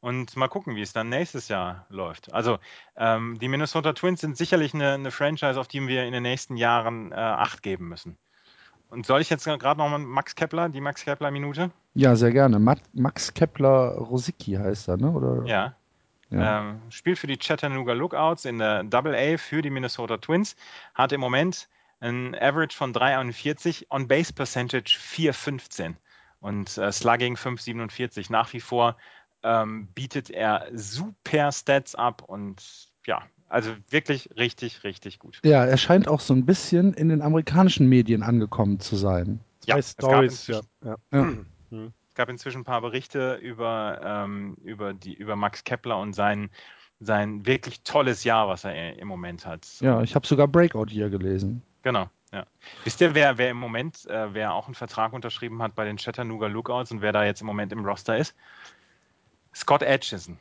und 0.00 0.36
mal 0.36 0.48
gucken, 0.48 0.76
wie 0.76 0.82
es 0.82 0.92
dann 0.92 1.08
nächstes 1.08 1.48
Jahr 1.48 1.86
läuft. 1.88 2.32
Also 2.34 2.58
ähm, 2.96 3.38
die 3.40 3.48
Minnesota 3.48 3.94
Twins 3.94 4.20
sind 4.20 4.36
sicherlich 4.36 4.74
eine, 4.74 4.92
eine 4.92 5.10
Franchise, 5.10 5.58
auf 5.58 5.68
die 5.68 5.86
wir 5.88 6.04
in 6.04 6.12
den 6.12 6.22
nächsten 6.22 6.56
Jahren 6.56 7.12
äh, 7.12 7.14
Acht 7.14 7.62
geben 7.62 7.88
müssen. 7.88 8.18
Und 8.90 9.06
soll 9.06 9.20
ich 9.20 9.30
jetzt 9.30 9.44
gerade 9.44 9.78
nochmal 9.78 9.98
Max 9.98 10.34
Kepler, 10.34 10.68
die 10.68 10.80
Max 10.80 11.04
Kepler-Minute? 11.04 11.70
Ja, 11.94 12.14
sehr 12.14 12.30
gerne. 12.30 12.58
Ma 12.58 12.76
Max 12.92 13.34
Kepler-Rosicki 13.34 14.52
heißt 14.52 14.88
er, 14.88 14.96
ne? 14.98 15.10
Oder? 15.10 15.44
Ja. 15.46 15.74
Ja. 16.30 16.60
Ähm, 16.60 16.80
spielt 16.90 17.18
für 17.18 17.26
die 17.26 17.36
Chattanooga 17.36 17.92
Lookouts 17.92 18.44
in 18.44 18.58
der 18.58 18.82
Double 18.84 19.14
A 19.14 19.38
für 19.38 19.62
die 19.62 19.70
Minnesota 19.70 20.16
Twins. 20.16 20.56
Hat 20.94 21.12
im 21.12 21.20
Moment 21.20 21.68
ein 22.00 22.34
Average 22.34 22.76
von 22.76 22.92
3,41, 22.92 23.86
On-Base 23.90 24.32
Percentage 24.32 24.98
4,15 24.98 25.94
und 26.40 26.76
äh, 26.78 26.92
Slugging 26.92 27.36
5,47. 27.36 28.30
Nach 28.30 28.52
wie 28.52 28.60
vor 28.60 28.96
ähm, 29.42 29.88
bietet 29.94 30.30
er 30.30 30.66
super 30.74 31.52
Stats 31.52 31.94
ab 31.94 32.22
und 32.26 32.88
ja, 33.06 33.22
also 33.48 33.70
wirklich 33.88 34.30
richtig, 34.36 34.82
richtig 34.82 35.20
gut. 35.20 35.40
Ja, 35.44 35.64
er 35.64 35.76
scheint 35.76 36.08
auch 36.08 36.20
so 36.20 36.34
ein 36.34 36.44
bisschen 36.44 36.92
in 36.94 37.08
den 37.08 37.22
amerikanischen 37.22 37.88
Medien 37.88 38.22
angekommen 38.22 38.80
zu 38.80 38.96
sein. 38.96 39.40
Ja, 39.64 39.74
Zwei 39.74 39.78
es 39.78 39.96
gab 39.96 40.10
Stories, 40.10 40.46
ja. 40.48 40.60
ja. 40.84 40.96
Ja. 41.12 41.32
Hm. 41.70 41.92
Es 42.16 42.18
gab 42.18 42.30
inzwischen 42.30 42.62
ein 42.62 42.64
paar 42.64 42.80
Berichte 42.80 43.34
über, 43.34 44.00
ähm, 44.02 44.56
über, 44.64 44.94
die, 44.94 45.12
über 45.12 45.36
Max 45.36 45.64
Kepler 45.64 45.98
und 45.98 46.14
sein, 46.14 46.48
sein 46.98 47.44
wirklich 47.44 47.82
tolles 47.82 48.24
Jahr, 48.24 48.48
was 48.48 48.64
er 48.64 48.98
im 48.98 49.06
Moment 49.06 49.44
hat. 49.44 49.68
Ja, 49.80 50.00
ich 50.00 50.14
habe 50.14 50.26
sogar 50.26 50.48
Breakout 50.48 50.86
hier 50.88 51.10
gelesen. 51.10 51.60
Genau, 51.82 52.08
ja. 52.32 52.46
Wisst 52.84 53.02
ihr, 53.02 53.14
wer, 53.14 53.36
wer 53.36 53.50
im 53.50 53.58
Moment, 53.58 54.06
äh, 54.06 54.32
wer 54.32 54.54
auch 54.54 54.64
einen 54.64 54.74
Vertrag 54.74 55.12
unterschrieben 55.12 55.60
hat 55.60 55.74
bei 55.74 55.84
den 55.84 55.98
Chattanooga 55.98 56.46
Lookouts 56.46 56.90
und 56.90 57.02
wer 57.02 57.12
da 57.12 57.22
jetzt 57.22 57.42
im 57.42 57.46
Moment 57.48 57.70
im 57.70 57.84
Roster 57.84 58.16
ist? 58.16 58.34
Scott 59.54 59.82
Atchison. 59.82 60.38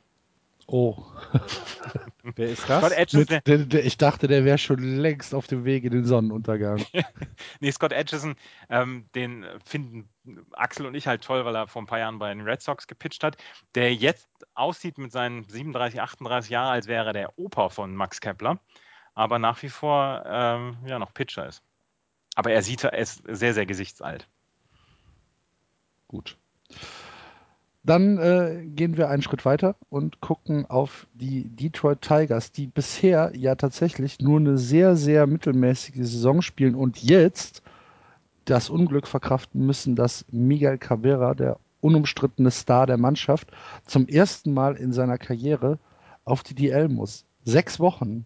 Oh, 0.67 0.97
Wer 2.35 2.49
ist 2.49 2.67
das? 2.67 2.83
Scott 2.83 2.97
Atchison, 2.97 3.41
mit, 3.45 3.73
ich 3.75 3.97
dachte, 3.97 4.27
der 4.27 4.45
wäre 4.45 4.57
schon 4.57 4.79
längst 4.79 5.35
auf 5.35 5.45
dem 5.45 5.63
Weg 5.63 5.83
in 5.83 5.91
den 5.91 6.05
Sonnenuntergang. 6.05 6.83
nee, 7.59 7.71
Scott 7.71 7.93
Atchison, 7.93 8.35
ähm, 8.69 9.05
den 9.13 9.45
finden 9.63 10.09
Axel 10.53 10.87
und 10.87 10.95
ich 10.95 11.05
halt 11.05 11.23
toll, 11.23 11.45
weil 11.45 11.55
er 11.55 11.67
vor 11.67 11.83
ein 11.83 11.85
paar 11.85 11.99
Jahren 11.99 12.17
bei 12.17 12.33
den 12.33 12.41
Red 12.41 12.63
Sox 12.63 12.87
gepitcht 12.87 13.23
hat, 13.23 13.37
der 13.75 13.93
jetzt 13.93 14.27
aussieht 14.55 14.97
mit 14.97 15.11
seinen 15.11 15.43
37, 15.43 16.01
38 16.01 16.49
Jahren, 16.49 16.73
als 16.73 16.87
wäre 16.87 17.07
er 17.07 17.13
der 17.13 17.37
Opa 17.37 17.69
von 17.69 17.95
Max 17.95 18.19
Kepler, 18.19 18.59
aber 19.13 19.37
nach 19.37 19.61
wie 19.61 19.69
vor 19.69 20.23
ähm, 20.25 20.77
ja 20.87 20.97
noch 20.97 21.13
Pitcher 21.13 21.47
ist. 21.47 21.61
Aber 22.35 22.51
er 22.51 22.63
sieht, 22.63 22.83
er 22.83 22.97
ist 22.97 23.21
sehr, 23.27 23.53
sehr 23.53 23.67
gesichtsalt. 23.67 24.27
Gut. 26.07 26.37
Dann 27.85 28.17
äh, 28.17 28.63
gehen 28.65 28.97
wir 28.97 29.09
einen 29.09 29.21
Schritt 29.21 29.45
weiter 29.45 29.75
und 29.89 30.19
gucken 30.19 30.65
auf 30.65 31.05
die 31.13 31.43
Detroit 31.43 32.01
Tigers, 32.01 32.51
die 32.51 32.65
bisher 32.65 33.31
ja 33.35 33.53
tatsächlich 33.53 34.19
nur 34.19 34.39
eine 34.39 34.57
sehr, 34.57 34.95
sehr 34.95 35.27
mittelmäßige 35.27 35.97
Saison 35.97 36.41
spielen 36.41 36.73
und 36.73 37.03
jetzt 37.03 37.61
das 38.45 38.71
Unglück 38.71 39.05
verkraften 39.07 39.65
müssen, 39.65 39.95
dass 39.95 40.25
Miguel 40.31 40.79
Cabrera, 40.79 41.35
der 41.35 41.59
unumstrittene 41.81 42.49
Star 42.49 42.87
der 42.87 42.97
Mannschaft, 42.97 43.51
zum 43.85 44.07
ersten 44.07 44.51
Mal 44.51 44.75
in 44.77 44.91
seiner 44.91 45.19
Karriere 45.19 45.77
auf 46.23 46.41
die 46.41 46.55
DL 46.55 46.89
muss. 46.89 47.25
Sechs 47.43 47.79
Wochen. 47.79 48.25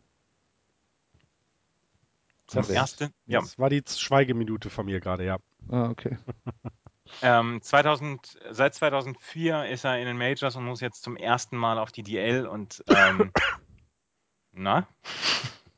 Das- 2.52 2.70
ersten, 2.70 3.10
ja, 3.28 3.42
Das 3.42 3.60
war 3.60 3.70
die 3.70 3.84
Schweigeminute 3.86 4.70
von 4.70 4.86
mir 4.86 5.02
gerade, 5.02 5.26
ja. 5.26 5.38
Ah, 5.70 5.90
okay. 5.90 6.18
Ähm, 7.22 7.62
2000, 7.62 8.40
seit 8.52 8.76
2004 8.76 9.66
ist 9.66 9.84
er 9.84 10.00
in 10.00 10.06
den 10.06 10.18
Majors 10.18 10.56
und 10.56 10.66
muss 10.66 10.82
jetzt 10.82 11.04
zum 11.04 11.18
ersten 11.18 11.58
Mal 11.58 11.78
auf 11.78 11.92
die 11.92 12.04
DL 12.04 12.48
und 12.48 12.84
ähm, 12.90 13.32
na? 14.52 14.88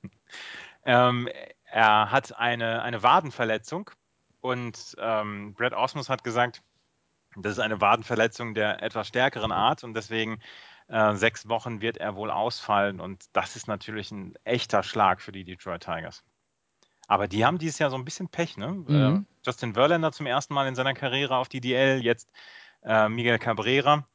ähm, 0.85 1.29
er 1.65 2.11
hat 2.11 2.37
eine, 2.37 2.81
eine 2.81 3.01
Wadenverletzung 3.03 3.89
und 4.41 4.95
ähm, 4.99 5.53
Brad 5.53 5.73
Osmus 5.73 6.09
hat 6.09 6.23
gesagt, 6.23 6.61
das 7.37 7.53
ist 7.53 7.59
eine 7.59 7.79
Wadenverletzung 7.79 8.53
der 8.53 8.83
etwas 8.83 9.07
stärkeren 9.07 9.51
Art 9.51 9.83
und 9.83 9.93
deswegen 9.93 10.41
äh, 10.87 11.15
sechs 11.15 11.47
Wochen 11.47 11.81
wird 11.81 11.97
er 11.97 12.15
wohl 12.15 12.29
ausfallen 12.29 12.99
und 12.99 13.25
das 13.33 13.55
ist 13.55 13.67
natürlich 13.67 14.11
ein 14.11 14.35
echter 14.43 14.83
Schlag 14.83 15.21
für 15.21 15.31
die 15.31 15.45
Detroit 15.45 15.83
Tigers. 15.83 16.23
Aber 17.11 17.27
die 17.27 17.43
haben 17.43 17.57
dieses 17.57 17.77
Jahr 17.77 17.89
so 17.89 17.97
ein 17.97 18.05
bisschen 18.05 18.29
Pech, 18.29 18.55
ne? 18.55 18.67
Mhm. 18.87 18.95
Äh, 18.95 19.21
Justin 19.45 19.73
Verlander 19.73 20.13
zum 20.13 20.27
ersten 20.27 20.53
Mal 20.53 20.69
in 20.69 20.75
seiner 20.75 20.93
Karriere 20.93 21.35
auf 21.35 21.49
die 21.49 21.59
DL, 21.59 22.01
jetzt 22.01 22.31
äh, 22.83 23.09
Miguel 23.09 23.37
Cabrera. 23.37 24.07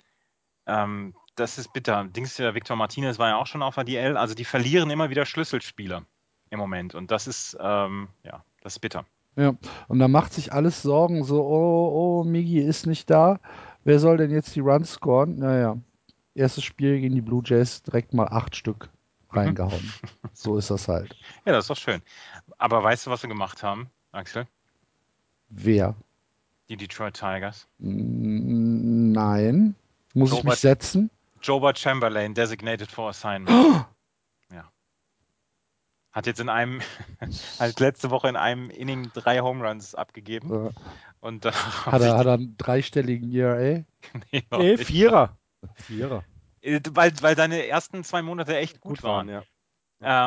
Ähm, 0.64 1.14
das 1.34 1.59
ist 1.59 1.74
bitter. 1.74 2.05
Dings, 2.05 2.38
Victor 2.38 2.74
Martinez 2.74 3.18
war 3.18 3.28
ja 3.28 3.36
auch 3.36 3.47
schon 3.47 3.62
auf 3.62 3.74
der 3.74 3.84
DL. 3.84 4.16
Also 4.16 4.34
die 4.34 4.47
verlieren 4.47 4.88
immer 4.88 5.11
wieder 5.11 5.26
Schlüsselspieler 5.26 6.07
im 6.49 6.59
Moment. 6.59 6.94
Und 6.94 7.11
das 7.11 7.26
ist, 7.26 7.55
ähm, 7.61 8.09
ja, 8.22 8.42
das 8.62 8.76
ist 8.76 8.78
bitter. 8.78 9.05
Ja, 9.36 9.53
und 9.88 9.99
da 9.99 10.09
macht 10.09 10.32
sich 10.32 10.55
alles 10.55 10.80
Sorgen, 10.80 11.22
so, 11.22 11.44
oh, 11.44 12.22
oh, 12.22 12.24
Migi 12.24 12.61
ist 12.61 12.86
nicht 12.86 13.11
da. 13.11 13.40
Wer 13.84 13.99
soll 13.99 14.16
denn 14.16 14.30
jetzt 14.30 14.57
die 14.57 14.61
Runs 14.61 14.92
scoren? 14.92 15.36
Naja, 15.36 15.76
erstes 16.34 16.64
Spiel 16.64 16.99
gegen 16.99 17.14
die 17.14 17.20
Blue 17.20 17.42
Jays 17.44 17.82
direkt 17.82 18.14
mal 18.14 18.28
acht 18.28 18.57
Stück 18.57 18.88
reingehauen. 19.31 19.93
so 20.33 20.57
ist 20.59 20.70
das 20.70 20.89
halt. 20.89 21.14
Ja, 21.45 21.53
das 21.53 21.64
ist 21.64 21.70
doch 21.70 21.77
schön. 21.77 22.03
Aber 22.59 22.83
weißt 22.83 23.07
du, 23.07 23.11
was 23.11 23.20
sie 23.22 23.29
gemacht 23.29 23.62
haben, 23.62 23.91
Axel? 24.12 24.47
Wer? 25.49 25.95
Die 26.68 26.77
Detroit 26.77 27.14
Tigers. 27.14 27.66
Nein. 27.79 29.74
Muss 30.14 30.31
ich 30.31 30.37
mich 30.37 30.45
Robert- 30.45 30.59
setzen? 30.59 31.11
Joba 31.43 31.74
Chamberlain, 31.77 32.35
designated 32.35 32.91
for 32.91 33.11
assignment. 33.11 33.51
ja. 34.53 34.64
Hat 36.12 36.27
jetzt 36.27 36.41
in 36.41 36.49
einem, 36.49 36.81
als 37.59 37.79
letzte 37.79 38.11
Woche 38.11 38.29
in 38.29 38.37
einem 38.37 38.70
Inning 38.70 39.11
drei 39.14 39.41
Home 39.41 39.66
Runs 39.68 39.95
abgegeben. 39.95 40.68
Äh, 40.68 40.70
Und 41.20 41.45
hat, 41.87 42.01
er, 42.01 42.16
hat 42.18 42.27
er 42.27 42.33
einen 42.35 42.57
dreistelligen 42.57 43.31
ERA? 43.33 43.85
Nee, 44.33 44.45
Nee. 44.51 44.77
Vierer. 44.79 45.37
Vierer. 45.74 46.24
Äh, 46.67 46.81
Weil, 46.91 47.12
weil 47.21 47.37
seine 47.37 47.67
ersten 47.67 48.05
zwei 48.05 48.23
Monate 48.23 48.57
echt 48.57 48.81
gut, 48.81 48.99
Gut 48.99 49.03
waren. 49.05 49.29
waren, 49.29 49.29
ja. 49.29 49.43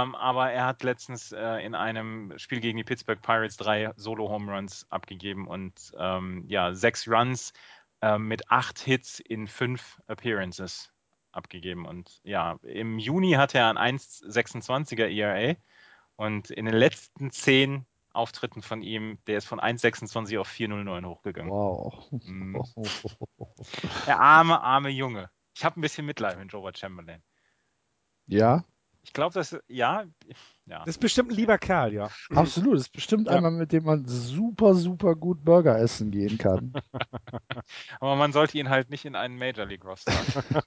Ähm, 0.01 0.15
aber 0.15 0.51
er 0.51 0.65
hat 0.65 0.81
letztens 0.81 1.31
äh, 1.31 1.63
in 1.63 1.75
einem 1.75 2.33
Spiel 2.37 2.59
gegen 2.59 2.77
die 2.77 2.83
Pittsburgh 2.83 3.21
Pirates 3.21 3.55
drei 3.55 3.91
Solo-Home 3.97 4.51
Runs 4.51 4.87
abgegeben 4.89 5.47
und 5.47 5.91
ähm, 5.97 6.43
ja, 6.47 6.73
sechs 6.73 7.07
Runs 7.07 7.53
äh, 8.01 8.17
mit 8.17 8.49
acht 8.49 8.79
Hits 8.79 9.19
in 9.19 9.47
fünf 9.47 10.01
Appearances. 10.07 10.91
abgegeben. 11.31 11.85
Und 11.85 12.19
ja, 12.23 12.57
im 12.63 12.97
Juni 12.97 13.33
hatte 13.33 13.59
er 13.59 13.77
ein 13.77 13.99
1,26er 13.99 15.05
ERA 15.07 15.55
und 16.15 16.49
in 16.49 16.65
den 16.65 16.73
letzten 16.73 17.29
zehn 17.29 17.85
Auftritten 18.11 18.63
von 18.63 18.81
ihm, 18.81 19.19
der 19.27 19.37
ist 19.37 19.45
von 19.45 19.59
1,26 19.59 20.39
auf 20.39 20.49
4,09 20.49 21.05
hochgegangen. 21.05 21.51
Wow. 21.51 22.07
Mhm. 22.11 22.63
Der 24.07 24.19
arme, 24.19 24.59
arme 24.61 24.89
Junge. 24.89 25.29
Ich 25.55 25.65
habe 25.65 25.79
ein 25.79 25.81
bisschen 25.81 26.05
Mitleid 26.05 26.37
mit 26.39 26.53
Robert 26.53 26.77
Chamberlain. 26.77 27.21
Ja, 28.27 28.63
Ich 29.01 29.13
glaube, 29.13 29.33
dass, 29.33 29.57
ja, 29.67 30.03
ja. 30.65 30.79
Das 30.79 30.87
ist 30.89 30.99
bestimmt 30.99 31.31
ein 31.31 31.35
lieber 31.35 31.57
Kerl, 31.57 31.93
ja. 31.93 32.09
absolut. 32.35 32.75
Das 32.75 32.81
ist 32.81 32.91
bestimmt 32.91 33.27
Ja. 33.27 33.35
einmal, 33.35 33.51
mit 33.51 33.71
dem 33.71 33.85
man 33.85 34.05
super, 34.05 34.75
super 34.75 35.15
gut 35.15 35.43
Burger 35.43 35.79
essen 35.79 36.11
gehen 36.11 36.37
kann. 36.37 36.73
Aber 37.99 38.15
man 38.15 38.31
sollte 38.33 38.57
ihn 38.57 38.69
halt 38.69 38.89
nicht 38.89 39.05
in 39.05 39.15
einen 39.15 39.37
Major 39.37 39.65
League 39.65 39.85
Roster. 39.85 40.13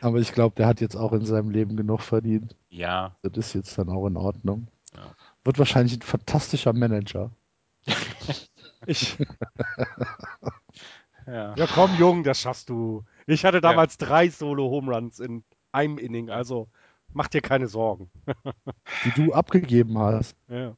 Aber 0.00 0.18
ich 0.18 0.32
glaube, 0.32 0.54
der 0.56 0.66
hat 0.66 0.80
jetzt 0.80 0.96
auch 0.96 1.12
in 1.12 1.24
seinem 1.24 1.50
Leben 1.50 1.76
genug 1.76 2.02
verdient. 2.02 2.56
ja, 2.68 3.16
Das 3.22 3.32
ist 3.38 3.54
jetzt 3.54 3.78
dann 3.78 3.88
auch 3.88 4.06
in 4.06 4.16
Ordnung. 4.18 4.68
Ja. 4.94 5.14
Wird 5.44 5.58
wahrscheinlich 5.58 5.96
ein 5.96 6.02
fantastischer 6.02 6.72
Manager. 6.74 7.30
Ich, 8.86 9.16
ja. 11.26 11.54
ja, 11.54 11.66
komm, 11.74 11.94
Jung, 11.96 12.22
das 12.22 12.40
schaffst 12.40 12.68
du. 12.68 13.04
Ich 13.26 13.44
hatte 13.44 13.60
damals 13.60 13.96
drei 13.98 14.28
Solo-Home-Runs 14.28 15.20
in 15.20 15.44
einem 15.72 15.98
Inning, 15.98 16.30
also 16.30 16.68
mach 17.12 17.28
dir 17.28 17.40
keine 17.40 17.68
Sorgen. 17.68 18.10
Die 19.04 19.10
du 19.12 19.32
abgegeben 19.32 19.98
hast. 19.98 20.36
Ja, 20.48 20.74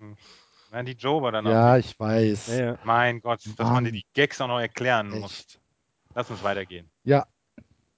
Nein, 0.73 0.87
die 0.87 0.93
Joe 0.93 1.23
war 1.23 1.33
dann 1.33 1.47
Ja, 1.47 1.75
auch. 1.75 1.79
ich 1.79 1.99
weiß. 1.99 2.49
ja, 2.49 2.65
ja. 2.73 2.79
Mein 2.85 3.21
Gott, 3.21 3.41
dass 3.57 3.67
man 3.67 3.85
Mann. 3.85 3.93
die 3.93 4.05
Gags 4.15 4.41
auch 4.41 4.49
noch 4.49 4.59
erklären 4.61 5.09
muss. 5.09 5.41
Echt. 5.41 5.61
Lass 6.15 6.31
uns 6.31 6.43
weitergehen. 6.43 6.91
Ja, 7.05 7.27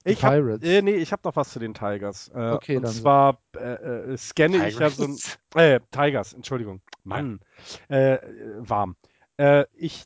Die 0.05 0.11
Ich 0.11 0.23
hab, 0.23 0.33
Pirates. 0.33 0.67
äh, 0.69 0.81
nee, 0.81 0.95
ich 0.95 1.11
habe 1.11 1.21
noch 1.25 1.35
was 1.35 1.49
zu 1.49 1.59
den 1.59 1.73
Tigers. 1.73 2.29
Äh, 2.29 2.51
Okay, 2.51 2.77
und 2.77 2.83
dann- 2.83 2.93
zwar 2.93 3.39
äh, 3.55 3.59
äh, 4.13 4.17
scanne 4.17 4.67
ich 4.67 4.77
ja 4.79 4.89
so 4.89 5.03
ein, 5.03 5.15
Tigers. 5.17 5.39
äh, 5.55 5.79
Tigers, 5.91 6.33
Entschuldigung, 6.33 6.81
Mann, 7.03 7.39
äh, 7.89 8.17
warm. 8.59 8.95
Äh, 9.37 9.65
ich 9.73 10.05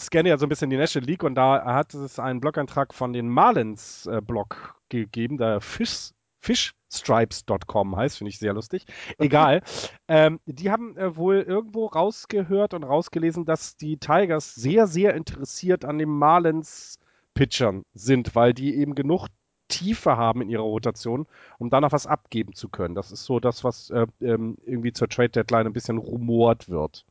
scanne 0.00 0.28
ja 0.28 0.38
so 0.38 0.46
ein 0.46 0.48
bisschen 0.48 0.70
die 0.70 0.76
National 0.76 1.08
League 1.08 1.22
und 1.22 1.34
da 1.34 1.64
hat 1.64 1.94
es 1.94 2.18
einen 2.18 2.40
Blog-Eintrag 2.40 2.94
von 2.94 3.12
den 3.12 3.28
Marlins 3.28 4.06
äh, 4.06 4.20
Blog 4.20 4.76
gegeben, 4.88 5.38
der 5.38 5.60
Fish, 5.60 6.12
fishstripes.com 6.40 7.96
heißt, 7.96 8.18
finde 8.18 8.30
ich 8.30 8.38
sehr 8.38 8.54
lustig. 8.54 8.84
Egal. 9.18 9.62
ähm, 10.08 10.40
die 10.46 10.70
haben 10.70 10.96
äh, 10.96 11.16
wohl 11.16 11.40
irgendwo 11.40 11.86
rausgehört 11.86 12.74
und 12.74 12.84
rausgelesen, 12.84 13.44
dass 13.44 13.76
die 13.76 13.96
Tigers 13.98 14.54
sehr, 14.54 14.86
sehr 14.86 15.14
interessiert 15.14 15.84
an 15.84 15.98
den 15.98 16.10
Marlins 16.10 16.98
Pitchern 17.34 17.84
sind, 17.94 18.34
weil 18.34 18.52
die 18.54 18.74
eben 18.76 18.94
genug 18.94 19.28
Tiefe 19.68 20.16
haben 20.16 20.42
in 20.42 20.48
ihrer 20.48 20.62
Rotation, 20.62 21.26
um 21.58 21.70
da 21.70 21.80
noch 21.80 21.92
was 21.92 22.06
abgeben 22.06 22.54
zu 22.54 22.68
können. 22.68 22.94
Das 22.94 23.12
ist 23.12 23.24
so 23.24 23.38
das, 23.38 23.64
was 23.64 23.90
äh, 23.90 24.06
ähm, 24.20 24.56
irgendwie 24.64 24.92
zur 24.92 25.08
Trade 25.08 25.28
Deadline 25.28 25.66
ein 25.66 25.72
bisschen 25.72 25.98
rumort 25.98 26.68
wird. 26.68 27.04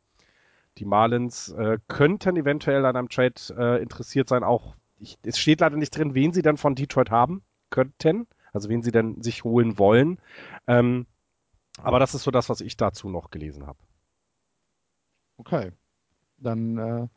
Die 0.78 0.86
Marlins 0.86 1.50
äh, 1.50 1.80
könnten 1.88 2.36
eventuell 2.38 2.86
an 2.86 2.96
einem 2.96 3.10
Trade 3.10 3.34
äh, 3.58 3.82
interessiert 3.82 4.30
sein, 4.30 4.44
auch 4.44 4.76
ich, 5.00 5.18
es 5.24 5.38
steht 5.38 5.62
leider 5.62 5.78
nicht 5.78 5.96
drin, 5.96 6.16
wen 6.16 6.34
sie 6.34 6.42
dann 6.42 6.58
von 6.58 6.76
Detroit 6.76 7.12
haben 7.12 7.44
könnten, 7.70 8.28
also 8.54 8.70
wen 8.70 8.82
sie 8.82 8.92
dann 8.92 9.22
sich 9.22 9.44
holen 9.44 9.78
wollen. 9.78 10.20
Ähm, 10.66 11.06
aber 11.82 12.00
das 12.00 12.16
ist 12.16 12.24
so 12.24 12.32
das, 12.32 12.50
was 12.50 12.62
ich 12.62 12.78
dazu 12.78 13.10
noch 13.10 13.30
gelesen 13.30 13.68
habe. 13.68 13.78
okay. 15.38 15.72
Dann 16.40 16.78
äh, 16.78 17.08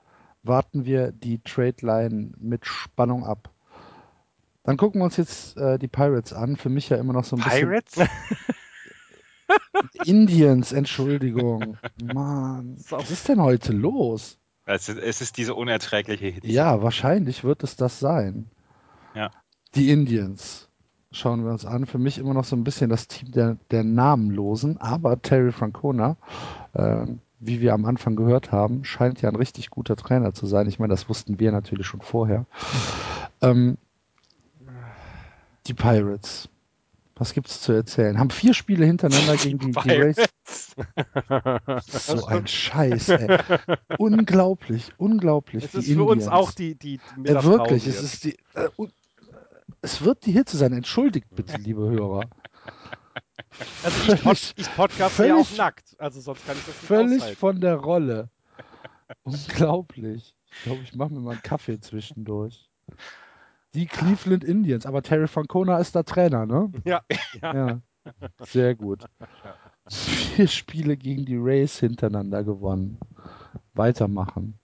warten 0.43 0.85
wir 0.85 1.13
die 1.13 1.43
Trade 1.43 1.77
Line 1.81 2.33
mit 2.39 2.67
Spannung 2.67 3.25
ab. 3.25 3.51
Dann 4.63 4.77
gucken 4.77 5.01
wir 5.01 5.05
uns 5.05 5.17
jetzt 5.17 5.57
äh, 5.57 5.79
die 5.79 5.89
Pirates 5.89 6.33
an. 6.33 6.57
Für 6.57 6.69
mich 6.69 6.89
ja 6.89 6.97
immer 6.97 7.13
noch 7.13 7.25
so 7.25 7.37
ein 7.37 7.43
bisschen. 7.43 7.69
Pirates? 7.69 7.99
Indians, 10.05 10.73
Entschuldigung. 10.73 11.77
Mann, 12.03 12.77
was 12.89 13.11
ist 13.11 13.29
denn 13.29 13.41
heute 13.41 13.73
los? 13.73 14.39
Es 14.67 14.89
ist, 14.89 14.99
es 14.99 15.21
ist 15.21 15.37
diese 15.37 15.55
unerträgliche 15.55 16.27
Hitze. 16.27 16.47
Ja, 16.47 16.83
wahrscheinlich 16.83 17.43
wird 17.45 17.65
es 17.65 17.77
das 17.77 17.99
sein. 17.99 18.51
Ja. 19.15 19.31
Die 19.75 19.91
Indians 19.91 20.69
schauen 21.13 21.45
wir 21.45 21.51
uns 21.51 21.65
an. 21.65 21.87
Für 21.87 21.99
mich 21.99 22.19
immer 22.19 22.35
noch 22.35 22.45
so 22.45 22.57
ein 22.57 22.65
bisschen 22.65 22.91
das 22.91 23.09
Team 23.09 23.33
der, 23.33 23.57
der 23.71 23.85
Namenlosen, 23.85 24.79
aber 24.79 25.21
Terry 25.21 25.53
Francona, 25.53 26.17
äh, 26.75 27.07
wie 27.41 27.61
wir 27.61 27.75
am 27.75 27.85
Anfang 27.85 28.17
gehört 28.17 28.53
haben, 28.53 28.85
scheint 28.85 29.23
ja 29.23 29.29
ein 29.29 29.37
richtig 29.37 29.71
guter 29.71 29.97
Trainer 29.97 30.35
zu 30.35 30.47
sein. 30.47 30.69
Ich 30.69 30.79
meine, 30.79 30.93
das 30.93 31.09
wussten 31.09 31.41
wir 31.41 31.53
natürlich 31.53 31.87
schon 31.87 32.03
vorher. 32.03 32.47
Ähm, 33.41 33.79
die 35.67 35.75
Pirates. 35.75 36.49
Was 37.21 37.35
gibt's 37.35 37.61
zu 37.61 37.73
erzählen? 37.73 38.19
Haben 38.19 38.31
vier 38.31 38.55
Spiele 38.55 38.87
hintereinander 38.87 39.37
gegen 39.37 39.59
die, 39.59 39.73
die 39.73 39.91
Rays. 39.91 40.17
So 42.07 42.25
ein 42.25 42.47
Scheiß, 42.47 43.11
ey. 43.11 43.39
Unglaublich, 43.99 44.91
unglaublich. 44.97 45.65
Es 45.65 45.73
die 45.73 45.79
ist 45.81 45.93
für 45.93 46.03
uns 46.05 46.25
Indians. 46.25 46.29
auch 46.33 46.53
die, 46.53 46.77
die 46.77 46.99
Ja, 47.25 47.45
wirklich, 47.45 47.87
es 47.87 48.03
ist 48.03 48.25
die. 48.25 48.39
Äh, 48.55 48.71
un- 48.79 48.91
es 49.83 50.01
wird 50.03 50.25
die 50.25 50.33
Hitze 50.33 50.57
sein. 50.57 50.73
Entschuldigt 50.73 51.27
bitte, 51.35 51.59
liebe 51.59 51.83
Hörer. 51.83 52.23
Also 53.83 54.01
ich, 54.15 54.23
pod, 54.23 54.39
völlig- 54.39 54.55
ich 54.57 54.75
podcaste 54.75 55.27
ja 55.27 55.37
auch 55.37 55.57
nackt, 55.59 55.97
also 55.99 56.23
sonst 56.23 56.47
kann 56.47 56.57
ich 56.57 56.65
das 56.65 56.75
nicht 56.75 56.87
Völlig 56.87 57.19
aushalten. 57.21 57.37
von 57.39 57.61
der 57.61 57.75
Rolle. 57.77 58.31
Unglaublich. 59.25 60.35
Ich 60.53 60.63
glaube, 60.63 60.81
ich 60.85 60.95
mache 60.95 61.13
mir 61.13 61.21
mal 61.21 61.33
einen 61.33 61.43
Kaffee 61.43 61.79
zwischendurch. 61.81 62.71
Die 63.75 63.87
Cleveland 63.87 64.45
Indians, 64.45 64.85
aber 64.87 65.03
Terry 65.03 65.29
Francona 65.29 65.79
ist 65.79 65.95
da 65.95 66.03
Trainer, 66.03 66.47
ne? 66.47 66.73
Ja, 66.85 67.03
ja. 67.41 67.55
Ja. 67.55 67.83
Sehr 68.41 68.75
gut. 68.75 69.05
Vier 69.89 70.49
Spiele 70.49 70.97
gegen 70.97 71.25
die 71.25 71.37
Rays 71.37 71.79
hintereinander 71.79 72.45
gewonnen. 72.45 72.99
Weitermachen. 73.75 74.59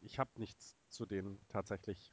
Ich 0.00 0.18
habe 0.18 0.30
nichts 0.36 0.76
zu 0.88 1.06
denen 1.06 1.38
tatsächlich. 1.48 2.12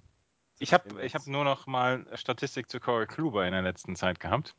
Ich 0.59 0.73
habe 0.73 1.03
ich 1.03 1.15
hab 1.15 1.27
nur 1.27 1.43
noch 1.43 1.67
mal 1.67 2.05
Statistik 2.13 2.69
zu 2.69 2.79
Corey 2.79 3.07
Kluber 3.07 3.45
in 3.45 3.53
der 3.53 3.61
letzten 3.61 3.95
Zeit 3.95 4.19
gehabt. 4.19 4.55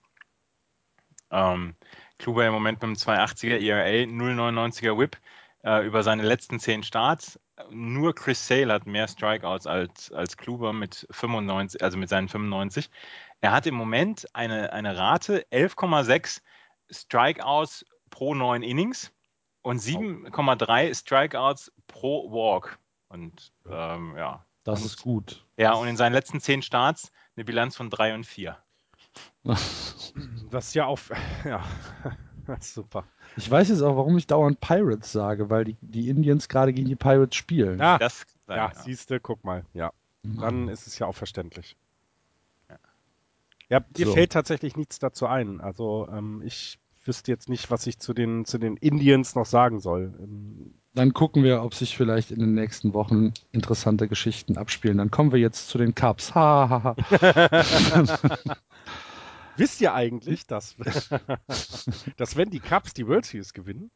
Ähm, 1.31 1.75
Kluber 2.19 2.47
im 2.47 2.53
Moment 2.53 2.79
mit 2.79 2.85
einem 2.85 2.95
280er 2.95 3.59
ERA, 3.59 4.05
0,99er 4.05 4.99
Whip 4.99 5.17
äh, 5.65 5.87
über 5.87 6.03
seine 6.03 6.23
letzten 6.23 6.61
zehn 6.61 6.83
Starts. 6.83 7.41
Nur 7.71 8.15
Chris 8.15 8.47
Sale 8.47 8.73
hat 8.73 8.87
mehr 8.87 9.09
Strikeouts 9.09 9.67
als, 9.67 10.13
als 10.13 10.37
Kluber 10.37 10.73
mit 10.73 11.07
95, 11.11 11.83
also 11.83 11.97
mit 11.97 12.09
seinen 12.09 12.29
95. 12.29 12.91
Er 13.41 13.53
hat 13.53 13.67
im 13.67 13.75
Moment 13.75 14.27
eine, 14.35 14.73
eine 14.73 14.97
Rate 14.97 15.47
11,6 15.51 16.43
Strikeouts 16.91 17.85
pro 18.11 18.35
neun 18.35 18.63
Innings 18.63 19.13
und 19.63 19.81
7,3 19.81 20.95
Strikeouts 20.95 21.73
pro 21.87 22.31
Walk. 22.31 22.79
Und 23.09 23.53
ähm, 23.69 24.15
ja, 24.17 24.45
Das 24.65 24.81
Und- 24.81 24.87
ist 24.87 25.03
gut. 25.03 25.45
ja, 25.57 25.73
und 25.75 25.89
in 25.89 25.97
seinen 25.97 26.13
letzten 26.13 26.41
zehn 26.41 26.63
Starts 26.63 27.11
eine 27.37 27.45
Bilanz 27.45 27.77
von 27.77 27.91
3 27.91 28.15
und 28.15 28.25
4. 28.25 28.57
Das 29.45 30.69
ist 30.69 30.75
ja 30.75 30.87
auf. 30.87 31.11
Ja, 31.45 31.65
das 32.47 32.67
ist 32.67 32.75
super. 32.75 33.05
Ich 33.37 33.51
weiß 33.51 33.69
jetzt 33.69 33.83
auch, 33.83 33.97
warum 33.97 34.17
ich 34.17 34.27
dauernd 34.27 34.61
Pirates 34.61 35.13
sage, 35.13 35.51
weil 35.51 35.65
die, 35.65 35.77
die 35.81 36.09
Indians 36.09 36.49
gerade 36.49 36.73
gegen 36.73 36.89
die 36.89 36.97
Pirates 36.97 37.37
spielen. 37.37 37.79
Ja, 37.79 37.99
Das 37.99 38.25
ja, 38.49 38.57
ja. 38.57 38.73
siehst 38.75 39.11
du, 39.11 39.21
guck 39.21 39.45
mal. 39.45 39.65
Ja, 39.75 39.93
Mann. 40.23 40.41
dann 40.41 40.69
ist 40.69 40.87
es 40.87 40.99
ja 40.99 41.07
auch 41.07 41.15
verständlich. 41.15 41.77
Ja, 43.69 43.81
dir 43.81 44.07
So. 44.07 44.13
fällt 44.13 44.31
tatsächlich 44.33 44.77
nichts 44.77 45.01
dazu 45.01 45.27
ein. 45.27 45.61
Also 45.61 46.09
ähm, 46.13 46.41
ich 46.45 46.79
wüsste 47.05 47.33
jetzt 47.33 47.49
nicht, 47.49 47.71
was 47.71 47.87
ich 47.87 47.99
zu 47.99 48.15
den, 48.15 48.45
zu 48.45 48.59
den 48.59 48.77
Indians 48.77 49.35
noch 49.35 49.47
sagen 49.47 49.81
soll. 49.81 50.15
Ähm, 50.21 50.75
Dann 50.95 51.13
gucken 51.13 51.43
wir, 51.43 51.63
ob 51.63 51.75
sich 51.75 51.97
vielleicht 51.97 52.31
in 52.31 52.39
den 52.39 52.55
nächsten 52.55 52.95
Wochen 52.95 53.33
interessante 53.53 54.07
Geschichten 54.09 54.57
abspielen. 54.57 54.99
Dann 54.99 55.11
kommen 55.11 55.33
wir 55.33 55.41
jetzt 55.41 55.69
zu 55.69 55.79
den 55.79 55.95
Cubs. 55.97 56.35
Ha, 56.37 56.69
ha, 56.69 56.83
ha. 56.85 56.97
Wisst 59.57 59.81
ihr 59.81 59.95
eigentlich, 59.95 60.47
dass, 60.47 60.77
dass 62.17 62.37
wenn 62.37 62.51
die 62.51 62.61
Cubs 62.61 62.95
die 62.95 63.07
World 63.07 63.25
Series 63.25 63.53
gewinnen 63.53 63.91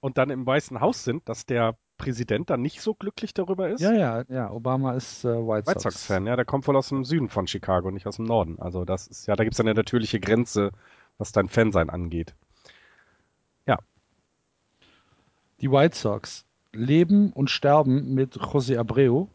und 0.00 0.18
dann 0.18 0.30
im 0.30 0.46
Weißen 0.46 0.80
Haus 0.80 1.04
sind, 1.04 1.28
dass 1.28 1.46
der 1.46 1.76
Präsident 1.96 2.50
dann 2.50 2.62
nicht 2.62 2.80
so 2.80 2.94
glücklich 2.94 3.34
darüber 3.34 3.68
ist? 3.68 3.80
ja, 3.80 3.92
ja, 3.92 4.24
ja. 4.28 4.50
Obama 4.50 4.94
ist 4.94 5.24
äh, 5.24 5.28
White 5.28 5.66
White 5.66 5.80
Sox. 5.80 5.82
Sox-Fan, 5.82 6.26
ja, 6.26 6.36
der 6.36 6.44
kommt 6.44 6.66
wohl 6.68 6.76
aus 6.76 6.88
dem 6.88 7.04
Süden 7.04 7.28
von 7.28 7.46
Chicago, 7.46 7.90
nicht 7.90 8.06
aus 8.06 8.16
dem 8.16 8.26
Norden. 8.26 8.58
Also 8.60 8.84
das 8.84 9.06
ist 9.06 9.26
ja, 9.26 9.34
da 9.34 9.44
gibt 9.44 9.54
es 9.54 9.60
eine 9.60 9.74
natürliche 9.74 10.20
Grenze, 10.20 10.70
was 11.18 11.32
dein 11.32 11.48
Fansein 11.48 11.90
angeht. 11.90 12.34
Die 15.60 15.72
White 15.72 15.96
Sox 15.96 16.46
leben 16.72 17.32
und 17.32 17.50
sterben 17.50 18.14
mit 18.14 18.36
José 18.36 18.78
Abreu, 18.78 19.26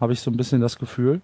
habe 0.00 0.14
ich 0.14 0.20
so 0.20 0.30
ein 0.30 0.36
bisschen 0.36 0.62
das 0.62 0.78
Gefühl. 0.78 1.20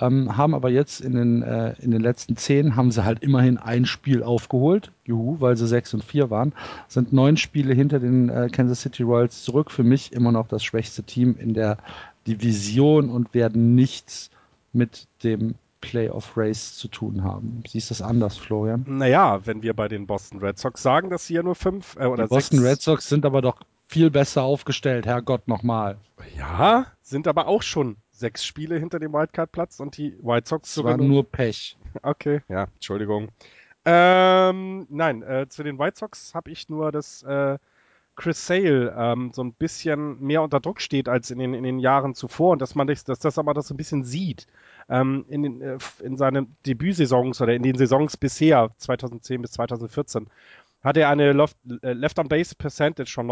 Ähm, 0.00 0.36
haben 0.36 0.54
aber 0.54 0.70
jetzt 0.70 1.00
in 1.00 1.14
den, 1.14 1.42
äh, 1.42 1.74
in 1.80 1.92
den 1.92 2.00
letzten 2.00 2.36
zehn 2.36 2.74
haben 2.74 2.90
sie 2.90 3.04
halt 3.04 3.22
immerhin 3.22 3.58
ein 3.58 3.86
Spiel 3.86 4.22
aufgeholt. 4.22 4.90
Juhu, 5.04 5.40
weil 5.40 5.56
sie 5.56 5.68
sechs 5.68 5.94
und 5.94 6.02
vier 6.02 6.30
waren. 6.30 6.52
Sind 6.88 7.12
neun 7.12 7.36
Spiele 7.36 7.74
hinter 7.74 8.00
den 8.00 8.28
äh, 8.28 8.48
Kansas 8.50 8.80
City 8.80 9.04
Royals 9.04 9.44
zurück. 9.44 9.70
Für 9.70 9.84
mich 9.84 10.12
immer 10.12 10.32
noch 10.32 10.48
das 10.48 10.64
schwächste 10.64 11.04
Team 11.04 11.36
in 11.38 11.54
der 11.54 11.78
Division 12.26 13.08
und 13.08 13.34
werden 13.34 13.74
nichts 13.74 14.30
mit 14.72 15.06
dem 15.22 15.54
Playoff 15.80 16.36
Race 16.36 16.76
zu 16.76 16.88
tun 16.88 17.22
haben. 17.22 17.62
Siehst 17.68 17.90
du 17.90 17.94
das 17.94 18.02
anders, 18.02 18.38
Florian? 18.38 18.84
Naja, 18.88 19.46
wenn 19.46 19.62
wir 19.62 19.74
bei 19.74 19.86
den 19.86 20.06
Boston 20.06 20.40
Red 20.40 20.58
Sox 20.58 20.82
sagen, 20.82 21.10
dass 21.10 21.26
sie 21.26 21.34
ja 21.34 21.42
nur 21.42 21.54
fünf 21.54 21.96
äh, 21.96 22.06
oder 22.06 22.24
Die 22.24 22.30
Boston 22.30 22.60
Red 22.60 22.80
Sox 22.80 23.08
sind 23.08 23.26
aber 23.26 23.42
doch 23.42 23.60
viel 23.86 24.10
besser 24.10 24.42
aufgestellt, 24.42 25.06
Herrgott 25.06 25.46
nochmal. 25.46 25.98
Ja, 26.38 26.86
sind 27.02 27.28
aber 27.28 27.46
auch 27.46 27.62
schon 27.62 27.96
sechs 28.14 28.44
Spiele 28.44 28.78
hinter 28.78 28.98
dem 28.98 29.12
Wildcard-Platz 29.12 29.80
und 29.80 29.96
die 29.96 30.16
White 30.22 30.48
Sox 30.48 30.82
war 30.82 30.96
nur 30.96 31.30
Pech. 31.30 31.76
Okay, 32.02 32.40
ja, 32.48 32.66
Entschuldigung. 32.74 33.28
Ähm, 33.84 34.86
nein, 34.88 35.22
äh, 35.22 35.46
zu 35.48 35.62
den 35.62 35.78
White 35.78 35.98
Sox 35.98 36.34
habe 36.34 36.50
ich 36.50 36.68
nur, 36.68 36.90
dass 36.90 37.22
äh, 37.22 37.56
Chris 38.16 38.46
Sale 38.46 38.94
ähm, 38.96 39.30
so 39.32 39.42
ein 39.42 39.52
bisschen 39.52 40.20
mehr 40.20 40.42
unter 40.42 40.60
Druck 40.60 40.80
steht 40.80 41.08
als 41.08 41.30
in 41.30 41.38
den, 41.38 41.54
in 41.54 41.62
den 41.62 41.78
Jahren 41.78 42.14
zuvor 42.14 42.52
und 42.52 42.62
dass 42.62 42.74
man 42.74 42.86
das, 42.86 43.04
dass 43.04 43.18
das 43.18 43.38
aber 43.38 43.54
das 43.54 43.68
so 43.68 43.74
ein 43.74 43.76
bisschen 43.76 44.04
sieht. 44.04 44.46
Ähm, 44.88 45.24
in, 45.28 45.42
den, 45.42 45.60
äh, 45.60 45.78
in 46.02 46.16
seinen 46.16 46.56
Debütsaisons 46.66 47.40
oder 47.40 47.54
in 47.54 47.62
den 47.62 47.76
Saisons 47.76 48.16
bisher, 48.16 48.70
2010 48.78 49.42
bis 49.42 49.52
2014, 49.52 50.28
hat 50.82 50.96
er 50.96 51.08
eine 51.08 51.30
äh, 51.30 51.92
Left-on-Base-Percentage 51.92 53.10
von 53.10 53.26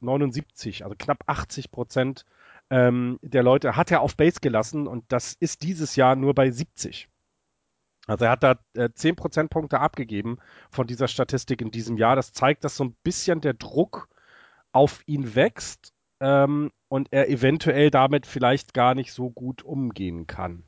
79, 0.00 0.84
also 0.84 0.94
knapp 0.98 1.24
80 1.26 1.70
Prozent 1.70 2.24
ähm, 2.70 3.18
der 3.22 3.42
Leute 3.42 3.76
hat 3.76 3.90
er 3.90 4.00
auf 4.00 4.16
Base 4.16 4.40
gelassen 4.40 4.86
und 4.86 5.04
das 5.08 5.34
ist 5.38 5.62
dieses 5.62 5.96
Jahr 5.96 6.16
nur 6.16 6.34
bei 6.34 6.50
70. 6.50 7.08
Also 8.06 8.24
er 8.24 8.30
hat 8.30 8.42
da 8.42 8.56
äh, 8.74 8.90
10 8.92 9.16
Prozentpunkte 9.16 9.80
abgegeben 9.80 10.38
von 10.70 10.86
dieser 10.86 11.08
Statistik 11.08 11.60
in 11.60 11.70
diesem 11.70 11.96
Jahr. 11.96 12.16
Das 12.16 12.32
zeigt, 12.32 12.64
dass 12.64 12.76
so 12.76 12.84
ein 12.84 12.96
bisschen 13.02 13.40
der 13.40 13.54
Druck 13.54 14.08
auf 14.72 15.02
ihn 15.06 15.34
wächst 15.34 15.92
ähm, 16.20 16.70
und 16.88 17.08
er 17.10 17.28
eventuell 17.28 17.90
damit 17.90 18.26
vielleicht 18.26 18.74
gar 18.74 18.94
nicht 18.94 19.12
so 19.12 19.30
gut 19.30 19.62
umgehen 19.62 20.26
kann. 20.26 20.62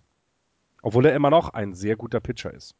Obwohl 0.83 1.07
er 1.07 1.15
immer 1.15 1.31
noch 1.31 1.51
ein 1.51 1.75
sehr 1.75 1.97
guter 1.97 2.21
Pitcher 2.21 2.53
ist. 2.53 2.75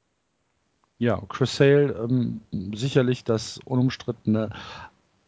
Ja, 0.99 1.21
Chris 1.29 1.57
Sale 1.57 1.93
ähm, 1.93 2.41
sicherlich 2.75 3.23
das 3.23 3.61
unumstrittene 3.65 4.51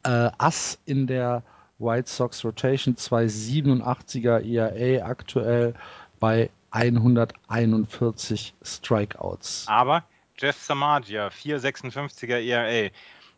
äh, 0.02 0.30
Ass 0.38 0.80
in 0.84 1.06
der 1.06 1.44
White 1.80 2.08
Sox 2.08 2.44
Rotation, 2.44 2.94
287er 2.94 4.44
ERA 4.44 5.04
aktuell 5.06 5.74
bei 6.20 6.50
141 6.70 8.54
Strikeouts. 8.62 9.64
Aber 9.66 10.04
Jeff 10.38 10.56
Samagia, 10.56 11.28
4,56er 11.28 12.38
ERA. 12.38 12.90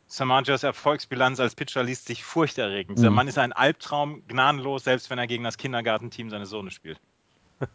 Samagias 0.07 0.63
Erfolgsbilanz 0.63 1.41
als 1.41 1.55
Pitcher 1.55 1.83
liest 1.83 2.07
sich 2.07 2.23
furchterregend. 2.23 2.99
Mhm. 2.99 3.03
Der 3.03 3.11
Mann 3.11 3.29
ist 3.29 3.39
ein 3.39 3.55
Albtraum, 3.55 4.23
gnadenlos, 4.29 4.85
selbst 4.85 5.09
wenn 5.09 5.19
er 5.19 5.27
gegen 5.27 5.43
das 5.45 5.57
Kindergartenteam 5.57 6.29
seines 6.29 6.51
Sohnes 6.51 6.75
spielt. 6.75 7.01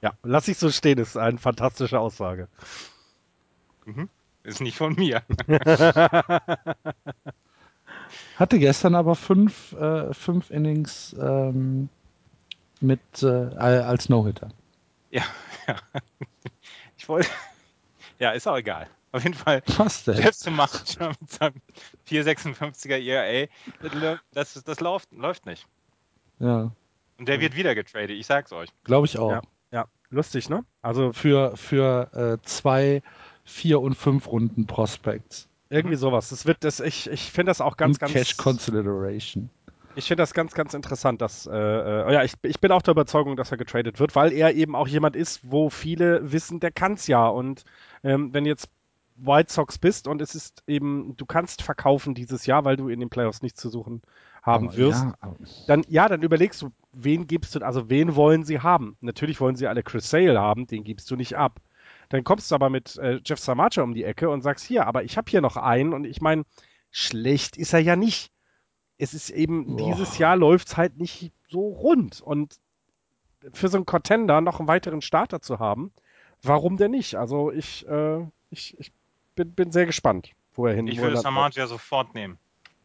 ja, 0.00 0.12
lass 0.24 0.48
ich 0.48 0.58
so 0.58 0.70
stehen, 0.70 0.98
ist 0.98 1.16
eine 1.16 1.38
fantastische 1.38 2.00
Aussage. 2.00 2.48
Mhm. 3.84 4.08
Ist 4.44 4.60
nicht 4.60 4.76
von 4.76 4.94
mir. 4.94 5.22
Hatte 8.36 8.58
gestern 8.58 8.94
aber 8.94 9.14
fünf, 9.14 9.72
äh, 9.72 10.12
fünf 10.12 10.50
Innings 10.50 11.14
ähm, 11.18 11.88
mit 12.80 13.00
äh, 13.22 13.26
als 13.26 14.08
No-Hitter. 14.08 14.50
Ja, 15.10 15.22
ja. 15.68 15.76
Ich 16.96 17.08
wollte. 17.08 17.28
Ja, 18.18 18.32
ist 18.32 18.46
auch 18.48 18.56
egal. 18.56 18.88
Auf 19.12 19.24
jeden 19.24 19.34
Fall. 19.34 19.62
Was 19.76 20.04
denn? 20.04 20.16
Jeff 20.16 20.46
macht 20.50 20.92
schon 20.98 21.14
mit 21.20 21.30
seinem 21.30 21.60
456er 22.08 22.98
ERA. 22.98 23.48
Das, 24.32 24.54
das, 24.54 24.64
das 24.64 24.80
läuft, 24.80 25.12
läuft 25.12 25.44
nicht. 25.46 25.66
Ja. 26.38 26.72
Und 27.18 27.28
der 27.28 27.40
wird 27.40 27.54
wieder 27.54 27.74
getradet, 27.74 28.10
ich 28.10 28.26
sag's 28.26 28.52
euch. 28.52 28.70
Glaube 28.84 29.06
ich 29.06 29.18
auch. 29.18 29.30
Ja, 29.30 29.42
ja, 29.70 29.86
lustig, 30.10 30.48
ne? 30.48 30.64
Also 30.80 31.12
für, 31.12 31.56
für 31.56 32.38
äh, 32.40 32.46
zwei, 32.46 33.02
vier 33.44 33.80
und 33.80 33.94
fünf 33.94 34.28
Runden 34.28 34.66
Prospects. 34.66 35.48
Irgendwie 35.70 35.96
sowas. 35.96 36.28
Das 36.28 36.46
wird 36.46 36.64
das, 36.64 36.80
ich, 36.80 37.08
ich 37.10 37.32
finde 37.32 37.50
das 37.50 37.60
auch 37.60 37.76
ganz, 37.76 37.96
und 37.96 38.00
ganz. 38.00 38.12
Cash 38.12 38.36
Consideration. 38.36 39.48
Ich 39.94 40.06
finde 40.06 40.22
das 40.22 40.32
ganz, 40.32 40.54
ganz 40.54 40.74
interessant, 40.74 41.20
dass, 41.20 41.46
äh, 41.46 41.52
äh, 41.54 42.12
ja, 42.12 42.24
ich, 42.24 42.32
ich 42.42 42.60
bin 42.60 42.72
auch 42.72 42.82
der 42.82 42.92
Überzeugung, 42.92 43.36
dass 43.36 43.50
er 43.50 43.58
getradet 43.58 44.00
wird, 44.00 44.16
weil 44.16 44.32
er 44.32 44.54
eben 44.54 44.74
auch 44.74 44.88
jemand 44.88 45.16
ist, 45.16 45.40
wo 45.42 45.70
viele 45.70 46.32
wissen, 46.32 46.60
der 46.60 46.70
kann's 46.70 47.06
ja. 47.06 47.26
Und 47.26 47.64
ähm, 48.02 48.32
wenn 48.32 48.46
jetzt 48.46 48.68
White 49.16 49.52
Sox 49.52 49.78
bist 49.78 50.08
und 50.08 50.22
es 50.22 50.34
ist 50.34 50.62
eben, 50.66 51.14
du 51.16 51.26
kannst 51.26 51.62
verkaufen 51.62 52.14
dieses 52.14 52.46
Jahr, 52.46 52.64
weil 52.64 52.76
du 52.76 52.88
in 52.88 53.00
den 53.00 53.10
Playoffs 53.10 53.42
nichts 53.42 53.60
zu 53.60 53.68
suchen 53.68 54.02
haben 54.42 54.68
aber 54.68 54.76
wirst, 54.76 55.04
ja, 55.04 55.34
dann 55.68 55.84
ja, 55.88 56.08
dann 56.08 56.22
überlegst 56.22 56.60
du, 56.62 56.72
wen 56.92 57.26
gibst 57.28 57.54
du, 57.54 57.60
also 57.60 57.88
wen 57.88 58.16
wollen 58.16 58.44
sie 58.44 58.60
haben? 58.60 58.96
Natürlich 59.00 59.40
wollen 59.40 59.56
sie 59.56 59.68
alle 59.68 59.82
Chris 59.82 60.10
Sale 60.10 60.38
haben, 60.40 60.66
den 60.66 60.84
gibst 60.84 61.10
du 61.10 61.16
nicht 61.16 61.36
ab. 61.36 61.60
Dann 62.12 62.24
kommst 62.24 62.50
du 62.50 62.54
aber 62.54 62.68
mit 62.68 62.98
äh, 62.98 63.20
Jeff 63.24 63.38
Samacha 63.38 63.80
um 63.80 63.94
die 63.94 64.04
Ecke 64.04 64.28
und 64.28 64.42
sagst, 64.42 64.66
hier, 64.66 64.86
aber 64.86 65.02
ich 65.02 65.16
habe 65.16 65.30
hier 65.30 65.40
noch 65.40 65.56
einen 65.56 65.94
und 65.94 66.04
ich 66.04 66.20
meine, 66.20 66.44
schlecht 66.90 67.56
ist 67.56 67.72
er 67.72 67.78
ja 67.78 67.96
nicht. 67.96 68.30
Es 68.98 69.14
ist 69.14 69.30
eben, 69.30 69.76
Boah. 69.76 69.86
dieses 69.86 70.18
Jahr 70.18 70.36
läuft 70.36 70.68
es 70.68 70.76
halt 70.76 70.98
nicht 70.98 71.32
so 71.48 71.68
rund. 71.68 72.20
Und 72.20 72.60
für 73.54 73.68
so 73.68 73.78
einen 73.78 73.86
Contender 73.86 74.42
noch 74.42 74.58
einen 74.58 74.68
weiteren 74.68 75.00
Starter 75.00 75.40
zu 75.40 75.58
haben, 75.58 75.90
warum 76.42 76.76
denn 76.76 76.90
nicht? 76.90 77.14
Also 77.14 77.50
ich, 77.50 77.88
äh, 77.88 78.26
ich, 78.50 78.78
ich 78.78 78.92
bin, 79.34 79.52
bin 79.54 79.72
sehr 79.72 79.86
gespannt, 79.86 80.32
wo 80.52 80.66
er 80.66 80.74
hin 80.74 80.88
Ich 80.88 81.00
würde 81.00 81.16
Samaja 81.16 81.66
sofort 81.66 82.14
nehmen. 82.14 82.36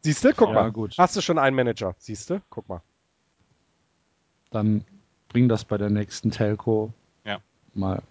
Siehst 0.03 0.23
du? 0.23 0.33
Guck 0.33 0.47
ja, 0.47 0.53
mal. 0.53 0.71
Gut. 0.71 0.95
Hast 0.97 1.17
du 1.17 1.21
schon 1.21 1.37
einen 1.37 1.57
Manager? 1.57 1.95
Siehst 1.97 2.29
du? 2.29 2.41
Guck 2.49 2.69
mal. 2.69 2.81
Dann 4.51 4.85
bring 5.27 5.49
das 5.49 5.65
bei 5.65 5.77
der 5.77 5.89
nächsten 5.89 6.31
Telco 6.31 6.93
ja. 7.25 7.39
mal 7.73 8.01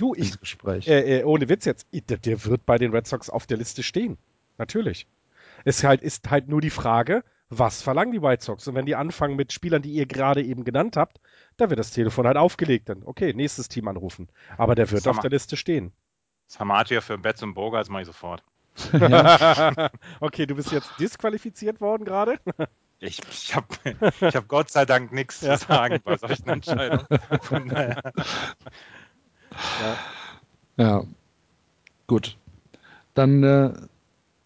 Du, 0.00 0.14
ich, 0.14 0.40
Gespräch. 0.40 0.88
Äh, 0.88 1.20
äh, 1.20 1.24
ohne 1.24 1.48
Witz 1.50 1.66
jetzt, 1.66 1.86
der, 1.92 2.16
der, 2.16 2.44
wird 2.46 2.64
bei 2.64 2.78
den 2.78 2.90
Red 2.92 3.06
Sox 3.06 3.28
auf 3.28 3.46
der 3.46 3.58
Liste 3.58 3.82
stehen. 3.82 4.16
Natürlich. 4.56 5.06
Es 5.64 5.84
halt, 5.84 6.00
ist 6.00 6.30
halt 6.30 6.48
nur 6.48 6.62
die 6.62 6.70
Frage, 6.70 7.22
was 7.50 7.82
verlangen 7.82 8.12
die 8.12 8.22
White 8.22 8.42
Sox? 8.42 8.66
Und 8.66 8.76
wenn 8.76 8.86
die 8.86 8.96
anfangen 8.96 9.36
mit 9.36 9.52
Spielern, 9.52 9.82
die 9.82 9.92
ihr 9.92 10.06
gerade 10.06 10.42
eben 10.42 10.64
genannt 10.64 10.96
habt, 10.96 11.20
da 11.58 11.68
wird 11.68 11.78
das 11.78 11.90
Telefon 11.90 12.26
halt 12.26 12.38
aufgelegt. 12.38 12.88
Dann, 12.88 13.02
okay, 13.04 13.34
nächstes 13.34 13.68
Team 13.68 13.88
anrufen. 13.88 14.28
Aber 14.56 14.74
der 14.74 14.90
wird 14.90 15.02
Sama 15.02 15.18
auf 15.18 15.22
der 15.22 15.30
Liste 15.30 15.58
stehen. 15.58 15.92
Samatia 16.46 17.02
für 17.02 17.18
Betts 17.18 17.42
und 17.42 17.52
Bogart 17.52 17.90
mache 17.90 18.02
ich 18.02 18.06
sofort. 18.06 18.42
okay, 20.20 20.46
du 20.46 20.54
bist 20.54 20.72
jetzt 20.72 20.90
disqualifiziert 20.98 21.82
worden 21.82 22.04
gerade? 22.06 22.38
Ich, 23.00 23.20
ich 23.30 23.54
habe 23.54 23.66
ich 24.20 24.34
hab 24.34 24.48
Gott 24.48 24.70
sei 24.70 24.86
Dank 24.86 25.12
nichts 25.12 25.42
ja. 25.42 25.58
zu 25.58 25.66
sagen 25.66 26.00
bei 26.04 26.16
solchen 26.16 26.48
Entscheidungen. 26.48 27.06
Von 27.42 27.68
daher. 27.68 28.00
Ja. 29.80 30.84
ja. 30.84 31.04
Gut. 32.06 32.36
Dann 33.14 33.42
äh, 33.42 33.72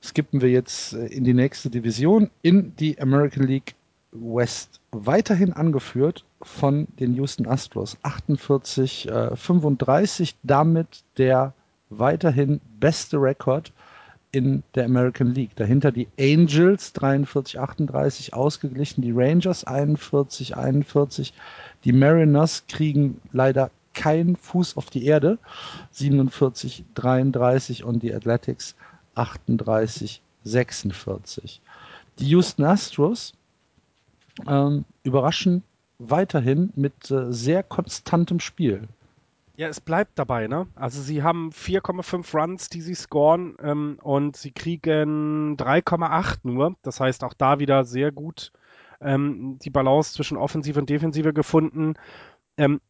skippen 0.03 0.41
wir 0.41 0.51
jetzt 0.51 0.95
äh, 0.95 1.07
in 1.07 1.25
die 1.25 1.35
nächste 1.35 1.71
Division, 1.71 2.31
in 2.43 2.75
die 2.77 3.01
American 3.01 3.45
League 3.45 3.75
West. 4.13 4.81
Weiterhin 4.93 5.53
angeführt 5.53 6.25
von 6.43 6.87
den 7.01 7.15
Houston 7.15 7.47
Astros. 7.47 7.97
48, 8.03 9.09
äh, 9.09 9.37
35, 9.37 10.37
damit 10.43 11.05
der 11.19 11.53
weiterhin 11.91 12.61
beste 12.79 13.17
Rekord 13.19 13.73
in 14.31 14.63
der 14.75 14.85
American 14.85 15.29
League. 15.29 15.55
Dahinter 15.57 15.93
die 15.93 16.09
Angels 16.19 16.93
43, 16.93 17.61
38 17.61 18.35
ausgeglichen, 18.35 19.03
die 19.03 19.13
Rangers 19.13 19.65
41, 19.65 20.57
41. 20.57 21.33
Die 21.85 21.93
Mariners 21.93 22.65
kriegen 22.67 23.21
leider 23.33 23.71
kein 23.95 24.37
Fuß 24.37 24.77
auf 24.77 24.91
die 24.91 25.07
Erde. 25.07 25.39
47, 25.93 26.85
33 26.95 27.85
und 27.85 28.03
die 28.03 28.15
Athletics 28.15 28.75
38, 29.15 30.21
46. 30.45 31.61
Die 32.19 32.29
Houston 32.29 32.65
Astros 32.65 33.35
ähm, 34.47 34.85
überraschen 35.03 35.63
weiterhin 35.99 36.73
mit 36.77 37.11
äh, 37.11 37.33
sehr 37.33 37.63
konstantem 37.63 38.41
Spiel. 38.41 38.89
Ja, 39.57 39.69
es 39.69 39.81
bleibt 39.81 40.19
dabei, 40.19 40.49
ne? 40.49 40.67
Also 40.75 41.01
sie 41.01 41.23
haben 41.23 41.51
4,5 41.51 42.37
Runs, 42.37 42.69
die 42.69 42.81
sie 42.81 42.97
scoren 42.97 43.55
ähm, 43.63 43.99
und 44.03 44.37
sie 44.37 44.51
kriegen 44.51 45.57
3,8 45.57 46.39
nur. 46.43 46.75
Das 46.83 46.99
heißt 46.99 47.23
auch 47.23 47.35
da 47.35 47.61
wieder 47.61 47.85
sehr 47.85 48.11
gut 48.11 48.51
ähm, 49.01 49.59
die 49.63 49.71
Balance 49.71 50.15
zwischen 50.15 50.37
Offensive 50.37 50.81
und 50.81 50.91
Defensive 50.91 51.33
gefunden. 51.33 51.95
Ähm, 52.57 52.81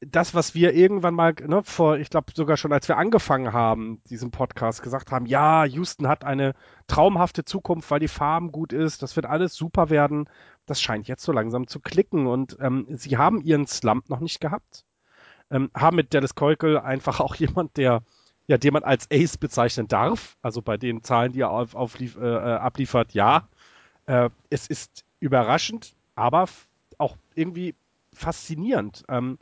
das, 0.00 0.34
was 0.34 0.54
wir 0.54 0.74
irgendwann 0.74 1.14
mal, 1.14 1.34
ne, 1.46 1.62
vor, 1.64 1.98
ich 1.98 2.10
glaube 2.10 2.32
sogar 2.34 2.56
schon, 2.56 2.72
als 2.72 2.86
wir 2.88 2.96
angefangen 2.96 3.52
haben, 3.52 4.00
diesen 4.08 4.30
Podcast, 4.30 4.82
gesagt 4.82 5.10
haben, 5.10 5.26
ja, 5.26 5.64
Houston 5.64 6.06
hat 6.06 6.24
eine 6.24 6.54
traumhafte 6.86 7.44
Zukunft, 7.44 7.90
weil 7.90 7.98
die 8.00 8.08
Farm 8.08 8.52
gut 8.52 8.72
ist, 8.72 9.02
das 9.02 9.16
wird 9.16 9.26
alles 9.26 9.54
super 9.54 9.90
werden. 9.90 10.28
Das 10.66 10.80
scheint 10.80 11.08
jetzt 11.08 11.24
so 11.24 11.32
langsam 11.32 11.66
zu 11.66 11.80
klicken 11.80 12.26
und 12.26 12.56
ähm, 12.60 12.86
sie 12.90 13.16
haben 13.16 13.40
ihren 13.40 13.66
Slump 13.66 14.08
noch 14.08 14.20
nicht 14.20 14.40
gehabt. 14.40 14.84
Ähm, 15.50 15.70
haben 15.74 15.96
mit 15.96 16.14
Dallas 16.14 16.34
Keukel 16.34 16.78
einfach 16.78 17.20
auch 17.20 17.34
jemand, 17.36 17.76
der, 17.76 18.02
ja, 18.46 18.56
den 18.56 18.74
man 18.74 18.84
als 18.84 19.08
Ace 19.12 19.36
bezeichnen 19.36 19.88
darf, 19.88 20.36
also 20.42 20.62
bei 20.62 20.76
den 20.76 21.02
Zahlen, 21.02 21.32
die 21.32 21.40
er 21.40 21.50
auf, 21.50 21.74
auf, 21.74 22.00
äh, 22.00 22.18
abliefert, 22.20 23.14
ja. 23.14 23.48
Äh, 24.06 24.30
es 24.48 24.68
ist 24.68 25.04
überraschend, 25.18 25.94
aber 26.14 26.46
auch 26.98 27.16
irgendwie 27.34 27.74
faszinierend. 28.12 29.04
Ähm, 29.08 29.38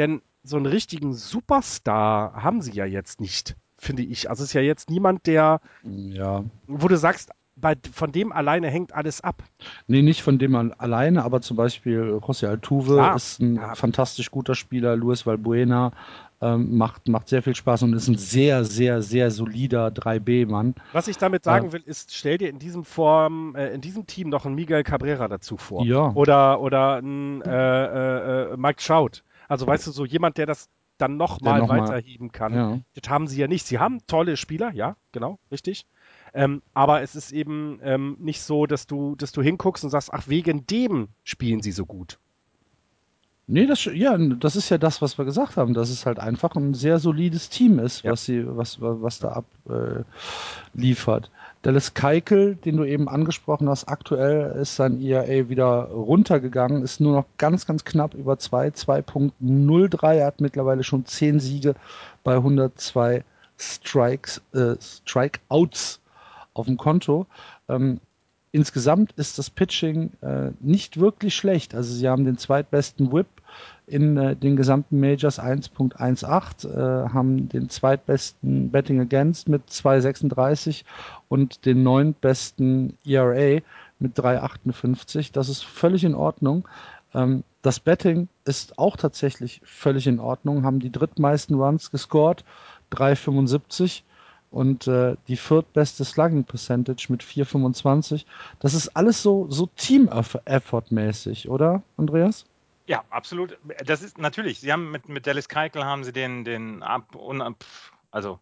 denn 0.00 0.22
so 0.42 0.56
einen 0.56 0.66
richtigen 0.66 1.12
Superstar 1.12 2.42
haben 2.42 2.62
sie 2.62 2.72
ja 2.72 2.86
jetzt 2.86 3.20
nicht, 3.20 3.56
finde 3.76 4.02
ich. 4.02 4.30
Also 4.30 4.42
es 4.42 4.50
ist 4.50 4.54
ja 4.54 4.62
jetzt 4.62 4.88
niemand, 4.88 5.26
der, 5.26 5.60
ja. 5.82 6.44
wo 6.66 6.88
du 6.88 6.96
sagst, 6.96 7.30
bei, 7.56 7.76
von 7.92 8.10
dem 8.10 8.32
alleine 8.32 8.68
hängt 8.68 8.94
alles 8.94 9.20
ab. 9.20 9.42
Nee, 9.86 10.00
nicht 10.00 10.22
von 10.22 10.38
dem 10.38 10.54
alleine, 10.78 11.24
aber 11.24 11.42
zum 11.42 11.58
Beispiel 11.58 12.18
José 12.22 12.48
Altuve 12.48 12.94
Klar. 12.94 13.16
ist 13.16 13.40
ein 13.40 13.56
ja. 13.56 13.74
fantastisch 13.74 14.30
guter 14.30 14.54
Spieler, 14.54 14.96
Luis 14.96 15.26
Valbuena 15.26 15.92
ähm, 16.40 16.76
macht, 16.76 17.06
macht 17.08 17.28
sehr 17.28 17.42
viel 17.42 17.54
Spaß 17.54 17.82
und 17.82 17.92
ist 17.92 18.08
ein 18.08 18.16
sehr, 18.16 18.64
sehr, 18.64 19.02
sehr 19.02 19.30
solider 19.30 19.88
3B-Mann. 19.88 20.74
Was 20.92 21.08
ich 21.08 21.18
damit 21.18 21.44
sagen 21.44 21.68
äh, 21.68 21.72
will, 21.72 21.82
ist, 21.84 22.14
stell 22.14 22.38
dir 22.38 22.48
in 22.48 22.58
diesem 22.58 22.84
Form, 22.84 23.54
äh, 23.56 23.74
in 23.74 23.82
diesem 23.82 24.06
Team 24.06 24.30
noch 24.30 24.46
einen 24.46 24.54
Miguel 24.54 24.82
Cabrera 24.82 25.28
dazu 25.28 25.58
vor. 25.58 25.84
Ja. 25.84 26.12
Oder, 26.14 26.60
oder 26.60 26.96
ein 26.96 27.42
äh, 27.42 27.84
äh, 27.84 28.52
äh 28.52 28.56
Mike 28.56 28.82
Trout. 28.82 29.22
Also 29.50 29.66
weißt 29.66 29.88
du, 29.88 29.90
so 29.90 30.04
jemand, 30.04 30.38
der 30.38 30.46
das 30.46 30.68
dann 30.96 31.16
nochmal 31.16 31.58
noch 31.60 31.70
weiterheben 31.70 32.30
kann. 32.30 32.54
Ja. 32.54 32.78
Das 32.94 33.10
haben 33.10 33.26
sie 33.26 33.40
ja 33.40 33.48
nicht. 33.48 33.66
Sie 33.66 33.80
haben 33.80 33.98
tolle 34.06 34.36
Spieler, 34.36 34.72
ja, 34.72 34.96
genau, 35.10 35.40
richtig. 35.50 35.86
Ähm, 36.32 36.62
aber 36.72 37.02
es 37.02 37.16
ist 37.16 37.32
eben 37.32 37.80
ähm, 37.82 38.16
nicht 38.20 38.42
so, 38.42 38.66
dass 38.66 38.86
du, 38.86 39.16
dass 39.16 39.32
du 39.32 39.42
hinguckst 39.42 39.82
und 39.82 39.90
sagst, 39.90 40.12
ach, 40.12 40.28
wegen 40.28 40.66
dem 40.66 41.08
spielen 41.24 41.62
sie 41.62 41.72
so 41.72 41.84
gut. 41.84 42.20
Nee, 43.48 43.66
das, 43.66 43.86
ja, 43.86 44.16
das 44.16 44.54
ist 44.54 44.70
ja 44.70 44.78
das, 44.78 45.02
was 45.02 45.18
wir 45.18 45.24
gesagt 45.24 45.56
haben, 45.56 45.74
dass 45.74 45.90
es 45.90 46.06
halt 46.06 46.20
einfach 46.20 46.54
ein 46.54 46.72
sehr 46.72 47.00
solides 47.00 47.48
Team 47.48 47.80
ist, 47.80 48.04
ja. 48.04 48.12
was 48.12 48.24
sie, 48.24 48.46
was, 48.46 48.80
was 48.80 49.18
da 49.18 49.42
abliefert. 49.64 51.26
Äh, 51.26 51.30
Dallas 51.62 51.92
Keikel, 51.92 52.56
den 52.56 52.78
du 52.78 52.84
eben 52.84 53.08
angesprochen 53.08 53.68
hast, 53.68 53.86
aktuell 53.86 54.58
ist 54.62 54.76
sein 54.76 55.00
ERA 55.02 55.50
wieder 55.50 55.88
runtergegangen, 55.90 56.82
ist 56.82 57.00
nur 57.00 57.12
noch 57.12 57.26
ganz, 57.36 57.66
ganz 57.66 57.84
knapp 57.84 58.14
über 58.14 58.38
2, 58.38 58.68
2.03. 58.68 60.14
Er 60.14 60.26
hat 60.26 60.40
mittlerweile 60.40 60.84
schon 60.84 61.04
10 61.04 61.38
Siege 61.38 61.74
bei 62.24 62.36
102 62.36 63.24
Strikes, 63.58 64.40
äh, 64.54 64.76
Strikeouts 64.80 66.00
auf 66.54 66.64
dem 66.64 66.78
Konto. 66.78 67.26
Ähm, 67.68 68.00
insgesamt 68.52 69.12
ist 69.12 69.38
das 69.38 69.50
Pitching 69.50 70.12
äh, 70.22 70.52
nicht 70.60 70.98
wirklich 70.98 71.36
schlecht. 71.36 71.74
Also 71.74 71.92
sie 71.92 72.08
haben 72.08 72.24
den 72.24 72.38
zweitbesten 72.38 73.12
Whip 73.12 73.28
in 73.90 74.16
äh, 74.16 74.36
den 74.36 74.56
gesamten 74.56 75.00
Majors 75.00 75.40
1.18, 75.40 76.68
äh, 76.68 77.08
haben 77.10 77.48
den 77.48 77.68
zweitbesten 77.68 78.70
Betting 78.70 79.00
Against 79.00 79.48
mit 79.48 79.68
2,36 79.68 80.84
und 81.28 81.66
den 81.66 81.82
neuntbesten 81.82 82.96
ERA 83.04 83.60
mit 83.98 84.16
3,58. 84.16 85.32
Das 85.32 85.48
ist 85.48 85.64
völlig 85.64 86.04
in 86.04 86.14
Ordnung. 86.14 86.66
Ähm, 87.14 87.42
das 87.62 87.80
Betting 87.80 88.28
ist 88.44 88.78
auch 88.78 88.96
tatsächlich 88.96 89.60
völlig 89.64 90.06
in 90.06 90.20
Ordnung, 90.20 90.64
haben 90.64 90.80
die 90.80 90.92
drittmeisten 90.92 91.56
Runs 91.56 91.90
gescored, 91.90 92.44
3,75 92.92 94.02
und 94.50 94.86
äh, 94.86 95.16
die 95.28 95.36
viertbeste 95.36 96.04
Slugging 96.04 96.44
Percentage 96.44 97.06
mit 97.08 97.22
4,25. 97.22 98.24
Das 98.60 98.74
ist 98.74 98.96
alles 98.96 99.22
so, 99.22 99.46
so 99.50 99.68
Team-Effort-mäßig, 99.76 101.48
oder, 101.48 101.82
Andreas? 101.96 102.46
Ja, 102.90 103.04
absolut. 103.08 103.56
Das 103.86 104.02
ist 104.02 104.18
natürlich, 104.18 104.58
sie 104.58 104.72
haben 104.72 104.90
mit, 104.90 105.08
mit 105.08 105.24
Dallas 105.24 105.48
Keuchel 105.48 105.84
haben 105.84 106.02
sie 106.02 106.12
den, 106.12 106.42
den 106.44 106.82
ab, 106.82 107.14
un, 107.14 107.54
also 108.10 108.40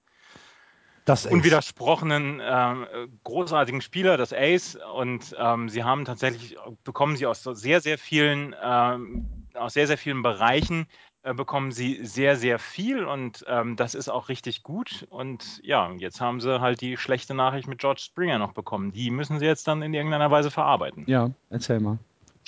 das 1.05 1.27
unwidersprochenen 1.27 2.41
äh, 2.41 3.09
großartigen 3.25 3.83
Spieler, 3.83 4.17
das 4.17 4.33
Ace, 4.33 4.79
und 4.95 5.37
ähm, 5.39 5.69
sie 5.69 5.85
haben 5.85 6.07
tatsächlich, 6.07 6.57
bekommen 6.83 7.17
sie 7.17 7.27
aus 7.27 7.43
sehr, 7.43 7.83
sehr 7.83 7.99
vielen, 7.99 8.57
ähm, 8.63 9.27
aus 9.53 9.75
sehr, 9.75 9.87
sehr 9.87 9.99
vielen 9.99 10.23
Bereichen 10.23 10.87
äh, 11.25 11.35
bekommen 11.35 11.71
sie 11.71 12.07
sehr, 12.07 12.37
sehr 12.37 12.59
viel 12.59 13.05
und 13.05 13.45
ähm, 13.49 13.77
das 13.77 13.95
ist 13.95 14.09
auch 14.09 14.31
richtig 14.31 14.63
gut. 14.63 15.07
Und 15.11 15.61
ja, 15.63 15.93
jetzt 15.99 16.23
haben 16.23 16.41
sie 16.41 16.59
halt 16.59 16.81
die 16.81 16.97
schlechte 16.97 17.35
Nachricht 17.35 17.69
mit 17.69 17.81
George 17.81 18.01
Springer 18.03 18.39
noch 18.39 18.53
bekommen. 18.53 18.93
Die 18.93 19.11
müssen 19.11 19.39
sie 19.41 19.45
jetzt 19.45 19.69
dann 19.69 19.83
in 19.83 19.93
irgendeiner 19.93 20.31
Weise 20.31 20.51
verarbeiten. 20.51 21.05
Ja, 21.07 21.31
erzähl 21.51 21.81
mal. 21.81 21.99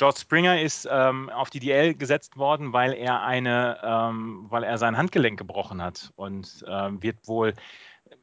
George 0.01 0.20
Springer 0.20 0.59
ist 0.59 0.88
ähm, 0.90 1.28
auf 1.28 1.51
die 1.51 1.61
DL 1.61 1.94
gesetzt 1.94 2.38
worden, 2.38 2.72
weil 2.72 2.94
er 2.94 3.20
eine, 3.20 3.76
ähm, 3.82 4.46
weil 4.48 4.64
er 4.64 4.78
sein 4.78 4.96
Handgelenk 4.96 5.38
gebrochen 5.38 5.82
hat 5.82 6.11
und 6.16 6.64
ähm, 6.66 7.03
wird 7.03 7.28
wohl 7.28 7.53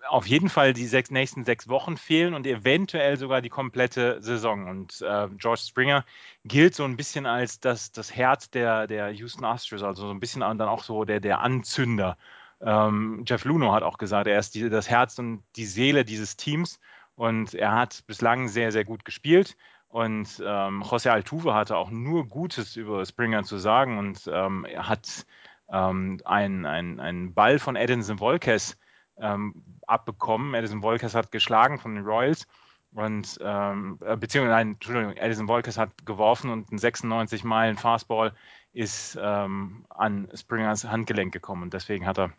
auf 0.09 0.25
jeden 0.25 0.49
Fall 0.49 0.73
die 0.73 0.87
sechs, 0.87 1.11
nächsten 1.11 1.45
sechs 1.45 1.67
Wochen 1.67 1.95
fehlen 1.95 2.33
und 2.33 2.47
eventuell 2.47 3.17
sogar 3.17 3.43
die 3.43 3.49
komplette 3.49 4.19
Saison. 4.23 4.67
Und 4.67 5.03
äh, 5.03 5.27
George 5.37 5.61
Springer 5.67 6.03
gilt 6.45 6.73
so 6.73 6.83
ein 6.83 6.97
bisschen 6.97 7.27
als 7.27 7.59
das, 7.59 7.91
das 7.91 8.11
Herz 8.11 8.49
der, 8.49 8.87
der 8.87 9.11
Houston 9.11 9.45
Astros, 9.45 9.83
also 9.83 10.07
so 10.07 10.11
ein 10.11 10.19
bisschen 10.19 10.41
dann 10.41 10.59
auch 10.63 10.81
so 10.81 11.05
der, 11.05 11.19
der 11.19 11.41
Anzünder. 11.41 12.17
Ähm, 12.59 13.23
Jeff 13.27 13.45
Luno 13.45 13.71
hat 13.71 13.83
auch 13.83 13.99
gesagt, 13.99 14.25
er 14.25 14.39
ist 14.39 14.55
die, 14.55 14.67
das 14.67 14.89
Herz 14.89 15.19
und 15.19 15.43
die 15.55 15.67
Seele 15.67 16.05
dieses 16.05 16.37
Teams 16.37 16.79
und 17.13 17.53
er 17.53 17.73
hat 17.73 18.03
bislang 18.07 18.47
sehr, 18.47 18.71
sehr 18.71 18.83
gut 18.83 19.05
gespielt. 19.05 19.55
Und 19.89 20.41
ähm, 20.45 20.83
José 20.83 21.09
Altuve 21.09 21.53
hatte 21.53 21.77
auch 21.77 21.89
nur 21.89 22.27
Gutes 22.27 22.75
über 22.75 23.05
Springer 23.05 23.43
zu 23.43 23.57
sagen 23.57 23.97
und 23.97 24.29
ähm, 24.31 24.65
er 24.65 24.89
hat 24.89 25.25
ähm, 25.71 26.19
einen 26.25 26.65
ein 26.65 27.33
Ball 27.33 27.57
von 27.59 27.75
Edinson 27.75 28.19
Volquez 28.19 28.77
ähm, 29.17 29.63
abbekommen. 29.85 30.53
Edison 30.53 30.81
Volquez 30.81 31.15
hat 31.15 31.31
geschlagen 31.31 31.79
von 31.79 31.95
den 31.95 32.03
Royals 32.03 32.47
und 32.93 33.37
ähm, 33.41 33.99
äh, 34.01 34.17
beziehungsweise 34.17 34.55
nein, 34.55 34.71
Entschuldigung, 34.73 35.17
Edison 35.17 35.47
Volquez 35.47 35.77
hat 35.77 36.05
geworfen 36.05 36.49
und 36.49 36.71
ein 36.71 36.77
96 36.77 37.43
Meilen 37.43 37.77
Fastball 37.77 38.33
ist 38.73 39.17
ähm, 39.21 39.85
an 39.89 40.29
Springers 40.33 40.85
Handgelenk 40.85 41.33
gekommen 41.33 41.63
und 41.63 41.73
deswegen 41.73 42.05
hat 42.05 42.19
er 42.19 42.33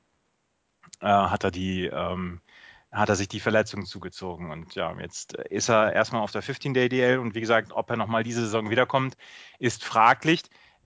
äh, 1.01 1.07
hat 1.07 1.45
er 1.45 1.51
die 1.51 1.87
ähm, 1.87 2.41
hat 2.91 3.09
er 3.09 3.17
sich 3.17 3.29
die 3.29 3.41
Verletzung 3.41 3.85
zugezogen. 3.85 4.51
Und 4.51 4.75
ja, 4.75 4.95
jetzt 4.99 5.35
ist 5.35 5.69
er 5.69 5.93
erstmal 5.93 6.23
auf 6.23 6.33
der 6.33 6.43
15-Day-DL 6.43 7.19
und 7.19 7.35
wie 7.35 7.41
gesagt, 7.41 7.73
ob 7.73 7.91
er 7.91 7.97
nochmal 7.97 8.23
diese 8.23 8.41
Saison 8.41 8.71
wiederkommt, 8.71 9.17
ist 9.59 9.85
fraglich. 9.85 10.43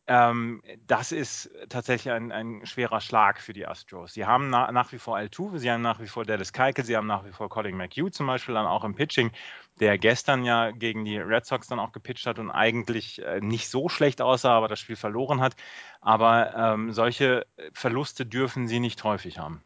Ähm, 0.09 0.62
das 0.88 1.12
ist 1.12 1.48
tatsächlich 1.68 2.12
ein, 2.12 2.32
ein, 2.32 2.66
schwerer 2.66 3.00
Schlag 3.00 3.40
für 3.40 3.53
die 3.53 3.68
Astros. 3.68 4.14
Sie 4.14 4.26
haben 4.26 4.50
na, 4.50 4.72
nach 4.72 4.90
wie 4.90 4.98
vor 4.98 5.16
Altuve, 5.16 5.61
sie 5.61 5.70
haben 5.70 5.80
nach 5.80 6.00
wie 6.00 6.09
vor 6.09 6.24
Dallas 6.24 6.53
Keuchel, 6.53 6.84
sie 6.84 6.96
haben 6.96 7.07
nach 7.07 7.24
wie 7.24 7.30
vor 7.30 7.48
Colin 7.48 7.76
McHugh 7.76 8.11
zum 8.11 8.26
Beispiel 8.26 8.55
dann 8.55 8.66
auch 8.66 8.82
im 8.82 8.96
Pitching, 8.96 9.30
der 9.78 9.98
gestern 9.98 10.44
ja 10.44 10.72
gegen 10.72 11.05
die 11.05 11.18
Red 11.18 11.46
Sox 11.46 11.68
dann 11.68 11.78
auch 11.78 11.92
gepitcht 11.92 12.26
hat 12.26 12.40
und 12.40 12.50
eigentlich 12.50 13.22
äh, 13.22 13.40
nicht 13.40 13.68
so 13.68 13.88
schlecht 13.88 14.20
aussah, 14.20 14.57
aber 14.57 14.66
das 14.66 14.80
Spiel 14.80 14.96
verloren 14.96 15.40
hat. 15.40 15.55
Aber 16.00 16.53
ähm, 16.57 16.92
solche 16.92 17.46
Verluste 17.72 18.26
dürfen 18.26 18.66
sie 18.66 18.80
nicht 18.80 19.05
häufig 19.05 19.38
haben. 19.38 19.62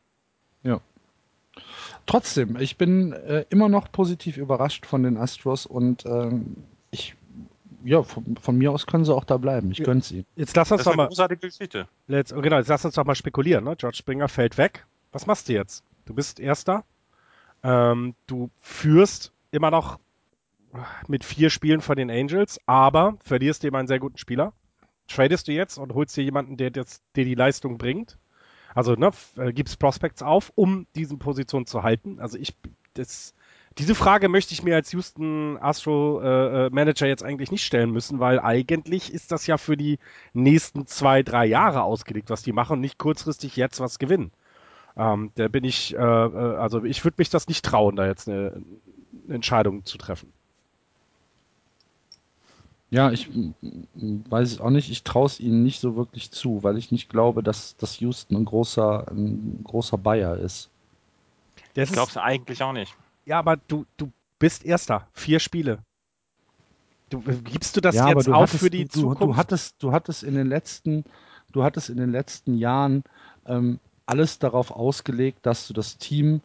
Ja, 0.63 0.83
Trotzdem, 2.07 2.57
ich 2.57 2.77
bin 2.79 3.13
äh, 3.13 3.45
immer 3.51 3.69
noch 3.69 3.91
positiv 3.91 4.37
überrascht 4.37 4.87
von 4.87 5.03
den 5.03 5.17
Astros 5.17 5.67
und 5.67 6.07
ähm, 6.07 6.57
ich, 6.93 7.17
ja, 7.85 8.03
von, 8.05 8.37
von, 8.41 8.57
mir 8.57 8.71
aus 8.71 8.87
können 8.87 9.05
sie 9.05 9.15
auch 9.15 9.25
da 9.25 9.37
bleiben. 9.37 9.73
Ich 9.73 9.83
gönn's 9.83 10.13
ihnen. 10.13 10.25
Jetzt 10.37 10.55
lass 10.57 10.71
uns 10.71 10.85
das 10.85 10.93
doch 10.93 10.97
mal. 10.97 11.09
Großartige 11.09 11.41
Geschichte. 11.49 11.89
Let's, 12.07 12.33
oh, 12.33 12.41
genau, 12.41 12.59
jetzt 12.59 12.69
lass 12.69 12.85
uns 12.85 12.95
doch 12.95 13.05
mal 13.05 13.17
spekulieren. 13.17 13.65
Ne? 13.65 13.75
George 13.77 13.97
Springer 13.97 14.29
fällt 14.29 14.57
weg. 14.57 14.87
Was 15.11 15.27
machst 15.27 15.49
du 15.49 15.55
jetzt? 15.55 15.85
Du 16.05 16.15
bist 16.15 16.39
Erster. 16.39 16.85
Ähm, 17.65 18.15
du 18.29 18.51
führst 18.61 19.33
immer 19.51 19.73
noch 19.73 19.99
mit 21.09 21.25
vier 21.25 21.51
Spielen 21.51 21.81
von 21.81 21.97
den 21.97 22.11
Angels, 22.11 22.61
aber 22.67 23.17
verlierst 23.25 23.65
eben 23.65 23.77
einen 23.77 23.89
sehr 23.89 23.99
guten 23.99 24.19
Spieler. 24.19 24.53
Tradest 25.09 25.49
du 25.49 25.53
jetzt 25.53 25.79
und 25.79 25.95
holst 25.95 26.17
dir 26.17 26.25
jemanden, 26.25 26.57
der, 26.57 26.71
jetzt, 26.75 27.03
der 27.15 27.25
die 27.25 27.35
Leistung 27.35 27.79
bringt? 27.79 28.19
Also 28.77 28.93
ne, 28.93 29.11
äh, 29.39 29.55
gibst 29.55 29.79
Prospects 29.79 30.23
auf, 30.23 30.53
um 30.55 30.87
diese 30.95 31.17
Position 31.17 31.65
zu 31.65 31.83
halten. 31.83 32.21
Also 32.21 32.37
ich, 32.37 32.55
das, 32.93 33.35
diese 33.79 33.95
Frage 33.95 34.29
möchte 34.29 34.53
ich 34.53 34.63
mir 34.63 34.75
als 34.75 34.93
Houston 34.93 35.57
Astro 35.57 36.21
äh, 36.21 36.67
äh, 36.67 36.71
Manager 36.71 37.07
jetzt 37.07 37.25
eigentlich 37.25 37.51
nicht 37.51 37.65
stellen 37.65 37.91
müssen, 37.91 38.21
weil 38.21 38.39
eigentlich 38.39 39.15
ist 39.15 39.33
das 39.33 39.47
ja 39.47 39.57
für 39.57 39.79
die 39.79 39.99
nächsten 40.35 40.87
zwei, 40.87 41.23
drei 41.23 41.47
Jahre 41.47 41.85
ausgelegt, 41.85 42.29
was 42.29 42.43
die 42.43 42.53
machen, 42.53 42.81
nicht 42.81 42.99
kurzfristig 42.99 43.57
jetzt 43.57 43.81
was 43.81 43.99
gewinnen. 43.99 44.31
Ähm, 44.95 45.31
da 45.37 45.49
bin 45.49 45.65
ich, 45.65 45.95
äh, 45.95 45.99
äh 45.99 46.57
also 46.57 46.85
ich 46.85 47.03
würde 47.03 47.17
mich 47.17 47.31
das 47.31 47.49
nicht 47.49 47.65
trauen, 47.65 47.97
da 47.97 48.07
jetzt 48.07 48.29
eine, 48.29 48.63
eine 49.25 49.35
Entscheidung 49.37 49.87
zu 49.87 49.97
treffen. 49.97 50.35
Ja, 52.91 53.11
ich 53.11 53.29
weiß 53.95 54.53
es 54.53 54.61
auch 54.61 54.71
nicht. 54.71 54.91
Ich 54.91 55.03
traue 55.03 55.27
es 55.27 55.41
ihnen 55.41 55.65
nicht 55.65 55.81
so 55.81 55.97
wirklich 55.97 56.31
zu, 56.31 56.63
weil 56.63 56.79
ich 56.79 56.93
nicht 56.93 57.09
glaube, 57.09 57.43
dass, 57.43 57.77
dass 57.77 57.99
Houston 58.01 58.37
ein 58.37 58.45
großer, 58.45 59.07
ein 59.11 59.61
großer 59.65 59.99
Bayer 59.99 60.37
ist. 60.37 60.71
Das 61.75 61.89
ich 61.89 61.95
glaube 61.95 62.11
es 62.11 62.17
eigentlich 62.17 62.63
auch 62.63 62.73
nicht. 62.73 62.95
Ja, 63.25 63.41
aber 63.41 63.57
du, 63.57 63.85
du 63.97 64.13
bist 64.39 64.65
Erster. 64.65 65.09
Vier 65.13 65.41
Spiele. 65.41 65.79
Du, 67.11 67.21
gibst 67.21 67.77
du 67.77 67.81
das 67.81 67.95
ja, 67.95 68.09
jetzt 68.09 68.29
auf 68.29 68.43
hattest, 68.43 68.59
für 68.59 68.71
die 68.71 68.85
du, 68.85 69.01
Zukunft? 69.01 69.23
Du 69.23 69.37
hattest, 69.37 69.83
du 69.83 69.93
hattest 69.93 70.23
in 70.23 70.35
den 70.35 70.49
letzten, 70.49 71.05
du 71.53 71.63
hattest 71.63 71.91
in 71.91 71.97
den 71.97 72.11
letzten 72.11 72.57
Jahren 72.57 73.05
ähm, 73.47 73.79
alles 74.07 74.39
darauf 74.39 74.71
ausgelegt, 74.71 75.41
dass 75.43 75.67
du 75.67 75.75
das 75.75 75.99
Team 75.99 76.41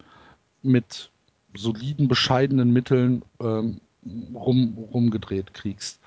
mit 0.62 1.10
soliden, 1.54 2.08
bescheidenen 2.08 2.72
Mitteln 2.72 3.22
ähm, 3.40 3.80
rum, 4.34 4.88
rumgedreht 4.92 5.54
kriegst. 5.54 6.00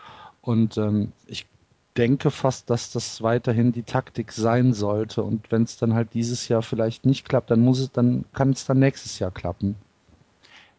Und 0.46 0.78
ähm, 0.78 1.12
ich 1.26 1.48
denke 1.98 2.30
fast, 2.30 2.70
dass 2.70 2.92
das 2.92 3.22
weiterhin 3.22 3.72
die 3.72 3.84
Taktik 3.84 4.32
sein 4.32 4.74
sollte. 4.74 5.24
Und 5.24 5.52
wenn 5.52 5.64
es 5.64 5.78
dann 5.78 5.94
halt 5.94 6.14
dieses 6.14 6.48
Jahr 6.48 6.62
vielleicht 6.62 7.06
nicht 7.06 7.28
klappt, 7.28 7.52
dann 7.52 7.62
muss 7.62 7.80
es, 7.80 7.92
dann 7.92 8.26
kann 8.34 8.52
es 8.52 8.66
dann 8.66 8.80
nächstes 8.80 9.18
Jahr 9.20 9.32
klappen. 9.32 9.76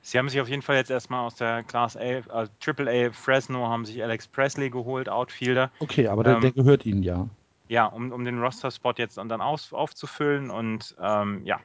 Sie 0.03 0.19
haben 0.19 0.29
sich 0.29 0.41
auf 0.41 0.49
jeden 0.49 0.63
Fall 0.63 0.77
jetzt 0.77 0.91
erstmal 0.91 1.27
aus 1.27 1.35
der 1.35 1.65
Class 1.65 1.97
A, 1.97 2.01
äh, 2.01 2.23
Triple 2.61 2.89
A 2.89 3.11
Fresno 3.13 3.67
haben 3.67 3.85
sich 3.85 4.01
Alex 4.01 4.29
Presley 4.29 4.71
geholt, 4.71 5.09
Outfielder. 5.09 5.73
Okay, 5.81 6.07
aber 6.07 6.23
der, 6.23 6.35
ähm, 6.35 6.41
der 6.43 6.53
gehört 6.53 6.87
Ihnen 6.87 7.03
ja. 7.03 7.29
Ja, 7.69 7.87
um, 7.87 8.13
um 8.13 8.25
den 8.25 8.41
Roster-Spot 8.41 8.95
jetzt 8.99 9.19
dann 9.19 9.33
auf, 9.33 9.73
aufzufüllen 9.73 10.51
und 10.51 10.95
ähm, 11.01 11.45
ja. 11.45 11.59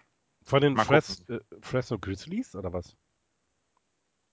Von 0.43 0.61
den 0.61 0.75
Fres 0.75 1.23
äh, 1.29 1.39
Fresno 1.61 1.99
Grizzlies 1.99 2.55
oder 2.55 2.73
was? 2.73 2.95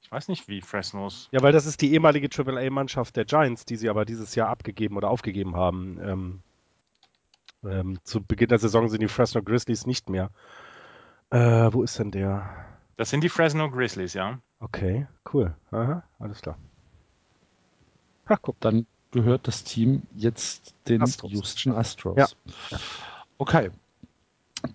Ich 0.01 0.11
weiß 0.13 0.29
nicht, 0.29 0.49
wie 0.49 0.61
Fresnos. 0.61 1.29
Ja, 1.33 1.43
weil 1.43 1.53
das 1.53 1.67
ist 1.67 1.81
die 1.83 1.93
ehemalige 1.93 2.29
Triple 2.29 2.59
A-Mannschaft 2.67 3.17
der 3.17 3.25
Giants, 3.25 3.65
die 3.65 3.77
sie 3.77 3.91
aber 3.91 4.05
dieses 4.05 4.35
Jahr 4.35 4.49
abgegeben 4.49 4.97
oder 4.97 5.11
aufgegeben 5.11 5.57
haben. 5.57 5.99
Ähm, 6.03 6.41
ähm, 7.65 7.99
zu 8.05 8.23
Beginn 8.23 8.49
der 8.49 8.59
Saison 8.59 8.89
sind 8.89 9.03
die 9.03 9.09
Fresno 9.09 9.43
Grizzlies 9.43 9.87
nicht 9.87 10.09
mehr. 10.09 10.31
Äh, 11.31 11.73
wo 11.73 11.83
ist 11.83 11.99
denn 11.99 12.11
der? 12.11 12.49
Das 12.97 13.11
sind 13.11 13.23
die 13.23 13.29
Fresno 13.29 13.71
Grizzlies, 13.71 14.15
ja. 14.15 14.41
Okay, 14.61 15.07
cool. 15.33 15.55
Aha, 15.71 16.03
alles 16.19 16.41
klar. 16.41 16.57
Ha, 18.29 18.37
guck. 18.41 18.59
Dann 18.61 18.87
gehört 19.11 19.47
das 19.47 19.65
Team 19.65 20.03
jetzt 20.15 20.75
den 20.89 21.03
Astros. 21.03 21.33
Houston 21.33 21.73
Astros. 21.73 22.17
Ja. 22.17 22.79
Okay. 23.39 23.71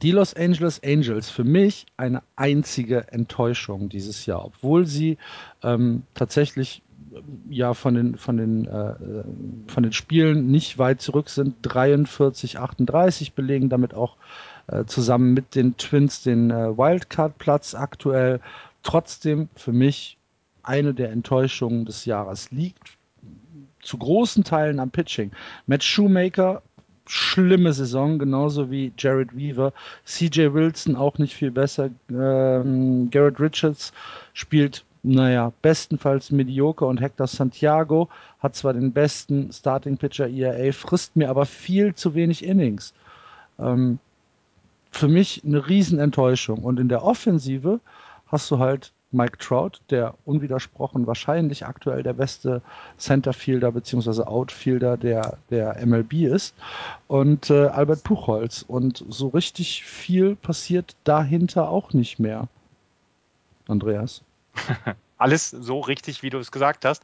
Die 0.01 0.11
Los 0.11 0.33
Angeles 0.33 0.81
Angels 0.83 1.29
für 1.29 1.43
mich 1.43 1.85
eine 1.97 2.23
einzige 2.35 3.11
Enttäuschung 3.11 3.89
dieses 3.89 4.25
Jahr, 4.25 4.45
obwohl 4.45 4.85
sie 4.85 5.17
ähm, 5.61 6.03
tatsächlich 6.13 6.81
äh, 7.13 7.19
ja 7.49 7.73
von 7.73 7.95
den 7.95 8.17
von 8.17 8.37
den 8.37 8.65
äh, 8.65 8.95
von 9.67 9.83
den 9.83 9.91
Spielen 9.91 10.49
nicht 10.49 10.77
weit 10.77 11.01
zurück 11.01 11.29
sind 11.29 11.55
43 11.63 12.59
38 12.59 13.33
belegen 13.33 13.67
damit 13.69 13.93
auch 13.93 14.15
äh, 14.67 14.85
zusammen 14.85 15.33
mit 15.33 15.53
den 15.53 15.75
Twins 15.75 16.23
den 16.23 16.49
äh, 16.49 16.77
Wildcard 16.77 17.37
Platz 17.37 17.75
aktuell 17.75 18.39
trotzdem 18.83 19.49
für 19.55 19.73
mich 19.73 20.17
eine 20.63 20.93
der 20.93 21.11
Enttäuschungen 21.11 21.83
des 21.83 22.05
Jahres 22.05 22.51
liegt 22.51 22.97
zu 23.81 23.97
großen 23.97 24.43
Teilen 24.43 24.79
am 24.79 24.91
Pitching. 24.91 25.31
Matt 25.67 25.83
Shoemaker, 25.83 26.63
schlimme 27.07 27.73
Saison, 27.73 28.19
genauso 28.19 28.71
wie 28.71 28.93
Jared 28.97 29.35
Weaver. 29.35 29.73
CJ 30.05 30.53
Wilson 30.53 30.95
auch 30.95 31.17
nicht 31.17 31.35
viel 31.35 31.51
besser. 31.51 31.89
Ähm, 32.09 33.09
Garrett 33.11 33.39
Richards 33.39 33.93
spielt, 34.33 34.83
naja, 35.03 35.51
bestenfalls 35.61 36.31
mediocre 36.31 36.85
und 36.85 37.01
Hector 37.01 37.27
Santiago 37.27 38.07
hat 38.39 38.55
zwar 38.55 38.73
den 38.73 38.91
besten 38.91 39.51
Starting 39.51 39.97
Pitcher 39.97 40.29
ERA, 40.29 40.71
frisst 40.71 41.15
mir 41.15 41.29
aber 41.29 41.45
viel 41.45 41.93
zu 41.93 42.15
wenig 42.15 42.43
Innings. 42.43 42.93
Ähm, 43.59 43.99
für 44.91 45.07
mich 45.07 45.41
eine 45.43 45.67
Riesenenttäuschung. 45.67 46.59
Und 46.59 46.79
in 46.79 46.87
der 46.87 47.03
Offensive 47.03 47.79
hast 48.27 48.49
du 48.51 48.59
halt 48.59 48.93
Mike 49.13 49.37
Trout, 49.37 49.79
der 49.89 50.15
unwidersprochen 50.25 51.07
wahrscheinlich 51.07 51.65
aktuell 51.65 52.03
der 52.03 52.13
beste 52.13 52.61
Centerfielder 52.97 53.71
bzw. 53.71 54.23
Outfielder 54.23 54.97
der, 54.97 55.37
der 55.49 55.85
MLB 55.85 56.13
ist. 56.13 56.55
Und 57.07 57.49
äh, 57.49 57.67
Albert 57.67 58.03
Puchholz. 58.03 58.63
Und 58.67 59.03
so 59.07 59.27
richtig 59.27 59.83
viel 59.83 60.35
passiert 60.35 60.95
dahinter 61.03 61.69
auch 61.69 61.93
nicht 61.93 62.19
mehr. 62.19 62.47
Andreas. 63.67 64.21
Alles 65.17 65.49
so 65.49 65.79
richtig, 65.79 66.23
wie 66.23 66.29
du 66.29 66.37
es 66.39 66.51
gesagt 66.51 66.85
hast. 66.85 67.03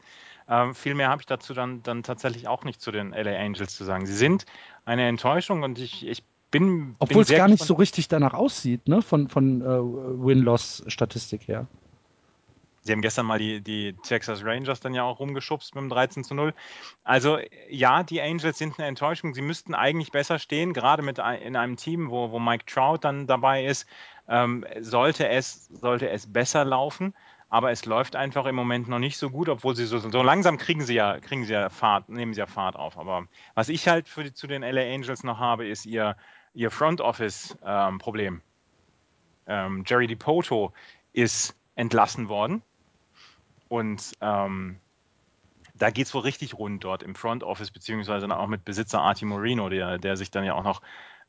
Ähm, 0.50 0.74
viel 0.74 0.96
mehr 0.96 1.10
habe 1.10 1.22
ich 1.22 1.28
dazu 1.28 1.54
dann, 1.54 1.84
dann 1.84 2.02
tatsächlich 2.04 2.48
auch 2.48 2.64
nicht 2.64 2.82
zu 2.82 2.92
den 2.92 3.12
LA 3.12 3.38
Angels 3.38 3.76
zu 3.76 3.84
sagen. 3.84 4.08
Sie 4.08 4.16
sind 4.16 4.46
eine 4.84 5.08
Enttäuschung 5.08 5.62
und 5.62 5.78
ich, 5.78 6.08
ich 6.08 6.24
bin. 6.52 6.96
Obwohl 7.00 7.22
es 7.22 7.30
gar 7.30 7.48
nicht 7.48 7.64
so 7.64 7.76
richtig 7.76 8.08
danach 8.08 8.34
aussieht, 8.34 8.88
ne? 8.88 9.02
Von, 9.02 9.30
von 9.30 9.62
äh, 9.62 9.66
Win-Loss-Statistik 9.66 11.48
her. 11.48 11.68
Sie 12.82 12.92
haben 12.94 13.02
gestern 13.02 13.26
mal 13.26 13.40
die, 13.40 13.62
die 13.62 13.94
Texas 14.04 14.44
Rangers 14.44 14.80
dann 14.80 14.94
ja 14.94 15.04
auch 15.04 15.20
rumgeschubst 15.20 15.76
mit 15.76 15.82
dem 15.82 15.90
13 15.90 16.24
zu 16.24 16.34
0. 16.34 16.54
Also 17.04 17.40
ja, 17.70 18.04
die 18.04 18.22
Angels 18.22 18.58
sind 18.58 18.80
eine 18.80 18.88
Enttäuschung. 18.88 19.34
Sie 19.34 19.42
müssten 19.42 19.74
eigentlich 19.76 20.12
besser 20.12 20.40
stehen, 20.40 20.74
gerade 20.74 21.04
mit 21.04 21.20
in 21.20 21.56
einem 21.56 21.76
Team, 21.76 22.10
wo, 22.10 22.32
wo 22.32 22.40
Mike 22.40 22.66
Trout 22.66 23.00
dann 23.02 23.28
dabei 23.28 23.66
ist. 23.66 23.88
Ähm, 24.28 24.66
sollte, 24.80 25.28
es, 25.28 25.68
sollte 25.68 26.10
es 26.10 26.32
besser 26.32 26.64
laufen, 26.64 27.14
aber 27.50 27.72
es 27.72 27.86
läuft 27.86 28.16
einfach 28.16 28.46
im 28.46 28.56
Moment 28.56 28.88
noch 28.88 29.00
nicht 29.00 29.18
so 29.18 29.32
gut, 29.32 29.50
obwohl 29.50 29.76
sie 29.76 29.86
so, 29.86 29.98
so 29.98 30.22
langsam 30.22 30.58
kriegen 30.58 30.82
sie 30.82 30.94
ja, 30.94 31.20
kriegen 31.20 31.46
sie 31.46 31.54
ja 31.54 31.70
Fahrt, 31.70 32.10
nehmen 32.10 32.34
sie 32.34 32.40
ja 32.40 32.46
Fahrt 32.46 32.76
auf. 32.76 32.98
Aber 32.98 33.26
was 33.56 33.70
ich 33.70 33.88
halt 33.88 34.08
für 34.08 34.32
zu 34.34 34.48
den 34.48 34.62
LA 34.62 34.82
Angels 34.94 35.24
noch 35.24 35.40
habe, 35.40 35.68
ist 35.68 35.86
ihr, 35.86 36.16
ihr 36.54 36.72
Front 36.72 37.02
Office-Problem. 37.02 38.42
Ähm, 39.48 39.78
ähm, 39.78 39.84
Jerry 39.86 40.06
DiPoto 40.06 40.74
ist 41.12 41.56
entlassen 41.76 42.30
worden 42.30 42.62
und 43.70 44.12
ähm, 44.20 44.80
da 45.76 45.90
geht 45.90 46.08
es 46.08 46.14
wohl 46.14 46.22
richtig 46.22 46.56
rund 46.56 46.84
dort 46.84 47.04
im 47.04 47.16
Front 47.16 47.44
Office, 47.44 47.72
beziehungsweise 47.72 48.30
auch 48.38 48.48
mit 48.48 48.66
Besitzer 48.66 49.02
Artie 49.02 49.26
Moreno, 49.26 49.70
der, 49.70 49.98
der 49.98 50.18
sich 50.18 50.30
dann 50.30 50.44
ja 50.44 50.54
auch 50.54 50.64
noch 50.64 50.82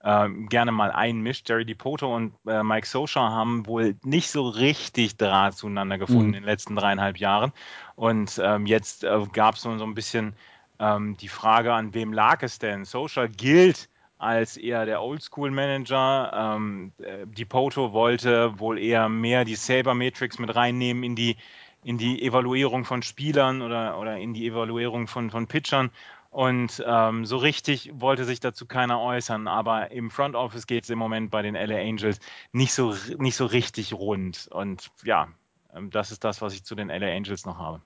ähm, 0.03 0.49
gerne 0.49 0.73
mal 0.73 0.91
einmischt. 0.91 1.49
Jerry 1.49 1.65
DiPoto 1.65 2.15
und 2.15 2.35
äh, 2.47 2.63
Mike 2.63 2.87
Sosha 2.87 3.31
haben 3.31 3.67
wohl 3.67 3.97
nicht 4.03 4.31
so 4.31 4.49
richtig 4.49 5.17
Draht 5.17 5.55
zueinander 5.55 5.99
gefunden 5.99 6.29
mhm. 6.29 6.35
in 6.35 6.43
den 6.43 6.45
letzten 6.45 6.75
dreieinhalb 6.75 7.19
Jahren. 7.19 7.53
Und 7.97 8.41
ähm, 8.43 8.67
jetzt 8.67 9.05
äh, 9.05 9.27
gab 9.33 9.55
es 9.55 9.63
so, 9.63 9.77
so 9.79 9.85
ein 9.85 9.95
bisschen 9.95 10.35
ähm, 10.79 11.17
die 11.19 11.29
Frage, 11.29 11.75
an 11.75 11.95
wem 11.95 12.13
lag 12.13 12.43
es 12.43 12.59
denn? 12.59 12.85
Sosha 12.85 13.27
gilt 13.27 13.89
als 14.19 14.57
eher 14.57 14.85
der 14.87 15.03
Oldschool-Manager. 15.03 16.57
Ähm, 16.57 16.93
äh, 16.99 17.27
DiPoto 17.27 17.93
wollte 17.93 18.59
wohl 18.59 18.79
eher 18.79 19.09
mehr 19.09 19.45
die 19.45 19.55
Saber-Matrix 19.55 20.39
mit 20.39 20.55
reinnehmen 20.55 21.05
in 21.05 21.15
die 21.15 21.37
in 21.83 21.99
die 21.99 22.23
Evaluierung 22.23 22.85
von 22.85 23.03
Spielern 23.03 23.63
oder, 23.63 23.99
oder 23.99 24.19
in 24.19 24.35
die 24.35 24.47
Evaluierung 24.47 25.07
von, 25.07 25.31
von 25.31 25.47
Pitchern. 25.47 25.91
Und 26.31 26.83
ähm, 26.87 27.25
so 27.25 27.39
richtig 27.39 27.91
wollte 27.95 28.25
sich 28.25 28.39
dazu 28.39 28.67
keiner 28.67 29.01
äußern. 29.01 29.49
Aber 29.49 29.91
im 29.91 30.11
Front 30.11 30.37
Office 30.37 30.67
geht 30.67 30.85
es 30.85 30.91
im 30.91 30.99
Moment 30.99 31.31
bei 31.31 31.43
den 31.43 31.55
LA 31.55 31.79
Angels 31.79 32.21
nicht 32.53 32.73
so, 32.73 32.95
nicht 33.19 33.37
so 33.37 33.47
richtig 33.47 33.95
rund. 33.95 34.49
Und 34.53 34.91
ja, 35.03 35.29
ähm, 35.75 35.91
das 35.91 36.13
ist 36.13 36.23
das, 36.23 36.41
was 36.41 36.55
ich 36.55 36.65
zu 36.65 36.75
den 36.75 36.89
LA 36.89 37.09
Angels 37.09 37.47
noch 37.47 37.59
habe. 37.59 37.81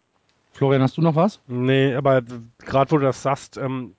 Florian, 0.52 0.82
hast 0.82 0.96
du 0.96 1.02
noch 1.02 1.16
was? 1.16 1.40
Nee, 1.46 1.94
aber 1.94 2.22
gerade 2.58 2.90
wo 2.90 2.98
du 2.98 3.04
das 3.04 3.22
sagst, 3.22 3.56
ähm, 3.56 3.96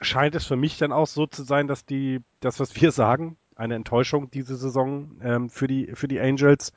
scheint 0.00 0.34
es 0.34 0.46
für 0.46 0.56
mich 0.56 0.78
dann 0.78 0.92
auch 0.92 1.06
so 1.06 1.26
zu 1.26 1.42
sein, 1.44 1.68
dass 1.68 1.84
die, 1.84 2.20
das, 2.40 2.60
was 2.60 2.80
wir 2.80 2.92
sagen, 2.92 3.36
eine 3.54 3.74
Enttäuschung 3.74 4.30
diese 4.30 4.56
Saison 4.56 5.10
ähm, 5.22 5.50
für, 5.50 5.66
die, 5.66 5.92
für 5.94 6.08
die 6.08 6.18
Angels 6.18 6.72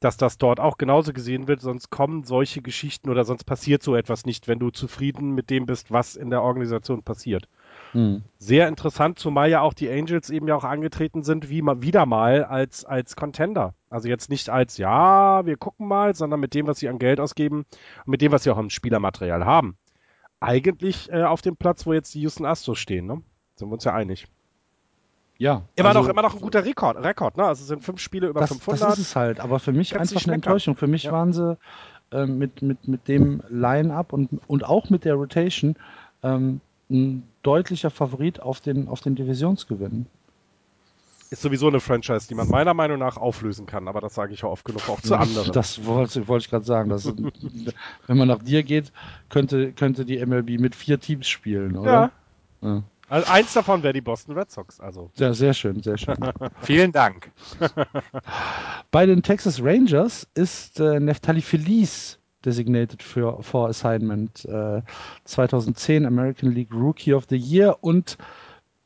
dass 0.00 0.16
das 0.16 0.38
dort 0.38 0.60
auch 0.60 0.78
genauso 0.78 1.12
gesehen 1.12 1.48
wird, 1.48 1.60
sonst 1.60 1.90
kommen 1.90 2.22
solche 2.22 2.62
Geschichten 2.62 3.10
oder 3.10 3.24
sonst 3.24 3.44
passiert 3.44 3.82
so 3.82 3.96
etwas 3.96 4.26
nicht, 4.26 4.46
wenn 4.46 4.58
du 4.58 4.70
zufrieden 4.70 5.34
mit 5.34 5.50
dem 5.50 5.66
bist, 5.66 5.90
was 5.90 6.14
in 6.14 6.30
der 6.30 6.42
Organisation 6.42 7.02
passiert. 7.02 7.48
Hm. 7.92 8.22
Sehr 8.38 8.68
interessant, 8.68 9.18
zumal 9.18 9.50
ja 9.50 9.62
auch 9.62 9.74
die 9.74 9.90
Angels 9.90 10.30
eben 10.30 10.46
ja 10.46 10.54
auch 10.54 10.64
angetreten 10.64 11.22
sind, 11.24 11.50
wie 11.50 11.62
mal 11.62 11.82
wieder 11.82 12.06
mal 12.06 12.44
als, 12.44 12.84
als 12.84 13.16
Contender. 13.16 13.74
Also 13.90 14.08
jetzt 14.08 14.30
nicht 14.30 14.50
als, 14.50 14.76
ja, 14.76 15.44
wir 15.46 15.56
gucken 15.56 15.88
mal, 15.88 16.14
sondern 16.14 16.40
mit 16.40 16.54
dem, 16.54 16.66
was 16.66 16.78
sie 16.78 16.88
an 16.88 16.98
Geld 16.98 17.18
ausgeben 17.18 17.64
und 18.04 18.08
mit 18.08 18.20
dem, 18.20 18.30
was 18.30 18.44
sie 18.44 18.50
auch 18.50 18.58
am 18.58 18.70
Spielermaterial 18.70 19.44
haben. 19.44 19.76
Eigentlich 20.40 21.10
äh, 21.10 21.24
auf 21.24 21.42
dem 21.42 21.56
Platz, 21.56 21.86
wo 21.86 21.92
jetzt 21.92 22.14
die 22.14 22.20
Houston 22.20 22.46
Astros 22.46 22.78
stehen, 22.78 23.06
ne? 23.06 23.22
Sind 23.56 23.68
wir 23.68 23.72
uns 23.72 23.84
ja 23.84 23.94
einig. 23.94 24.28
Ja. 25.38 25.62
Immer 25.76 25.88
also, 25.90 26.02
noch, 26.02 26.08
immer 26.08 26.22
noch 26.22 26.34
ein 26.34 26.40
guter 26.40 26.64
Rekord, 26.64 26.96
Rekord, 26.98 27.36
ne? 27.36 27.44
Also 27.44 27.62
es 27.62 27.68
sind 27.68 27.84
fünf 27.84 28.00
Spiele 28.00 28.26
über 28.26 28.40
das, 28.40 28.50
500. 28.50 28.82
Das 28.82 28.98
ist 28.98 29.06
es 29.08 29.16
halt, 29.16 29.40
aber 29.40 29.60
für 29.60 29.72
mich 29.72 29.98
einfach 29.98 30.22
eine 30.24 30.34
Enttäuschung. 30.34 30.76
Für 30.76 30.88
mich 30.88 31.04
ja. 31.04 31.12
waren 31.12 31.32
sie 31.32 31.56
äh, 32.10 32.26
mit, 32.26 32.60
mit, 32.60 32.88
mit 32.88 33.06
dem 33.06 33.42
Line-Up 33.48 34.12
und, 34.12 34.30
und 34.48 34.64
auch 34.64 34.90
mit 34.90 35.04
der 35.04 35.14
Rotation 35.14 35.76
ähm, 36.24 36.60
ein 36.90 37.22
deutlicher 37.42 37.90
Favorit 37.90 38.40
auf 38.40 38.60
den, 38.60 38.88
auf 38.88 39.00
den 39.00 39.14
Divisionsgewinn. 39.14 40.06
Ist 41.30 41.42
sowieso 41.42 41.68
eine 41.68 41.80
Franchise, 41.80 42.26
die 42.26 42.34
man 42.34 42.48
meiner 42.48 42.72
Meinung 42.72 42.98
nach 42.98 43.18
auflösen 43.18 43.66
kann, 43.66 43.86
aber 43.86 44.00
das 44.00 44.14
sage 44.14 44.32
ich 44.32 44.40
ja 44.40 44.48
oft 44.48 44.64
genug 44.64 44.88
auch 44.88 45.00
zu 45.02 45.14
anderen. 45.14 45.52
Das 45.52 45.84
wollte, 45.84 46.26
wollte 46.26 46.44
ich 46.46 46.50
gerade 46.50 46.64
sagen. 46.64 46.88
Dass, 46.88 47.04
wenn 48.06 48.16
man 48.16 48.28
nach 48.28 48.42
dir 48.42 48.62
geht, 48.62 48.92
könnte, 49.28 49.72
könnte 49.72 50.06
die 50.06 50.24
MLB 50.24 50.58
mit 50.58 50.74
vier 50.74 50.98
Teams 50.98 51.28
spielen, 51.28 51.76
oder? 51.76 52.12
Ja. 52.62 52.68
ja. 52.68 52.82
Also 53.08 53.30
eins 53.30 53.54
davon 53.54 53.82
wäre 53.82 53.94
die 53.94 54.00
Boston 54.00 54.36
Red 54.36 54.50
Sox. 54.50 54.80
Also. 54.80 55.10
Ja, 55.16 55.32
sehr 55.32 55.54
schön, 55.54 55.82
sehr 55.82 55.96
schön. 55.96 56.16
Vielen 56.62 56.92
Dank. 56.92 57.30
Bei 58.90 59.06
den 59.06 59.22
Texas 59.22 59.62
Rangers 59.62 60.26
ist 60.34 60.78
äh, 60.80 61.00
Neftali 61.00 61.40
Feliz 61.40 62.18
designated 62.44 63.02
für 63.02 63.42
for 63.42 63.68
Assignment 63.68 64.44
äh, 64.44 64.82
2010 65.24 66.06
American 66.06 66.52
League 66.52 66.72
Rookie 66.72 67.14
of 67.14 67.26
the 67.28 67.36
Year 67.36 67.78
und 67.80 68.16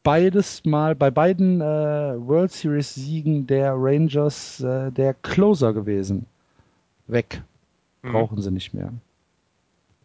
beides 0.03 0.65
mal 0.65 0.95
bei 0.95 1.11
beiden 1.11 1.61
äh, 1.61 1.65
World 1.65 2.53
Series 2.53 2.95
Siegen 2.95 3.47
der 3.47 3.75
Rangers 3.77 4.61
äh, 4.61 4.91
der 4.91 5.15
Closer 5.15 5.73
gewesen. 5.73 6.27
Weg. 7.07 7.43
Mhm. 8.03 8.13
Brauchen 8.13 8.37
mhm. 8.37 8.43
sie 8.43 8.51
nicht 8.51 8.75
mehr. 8.75 8.93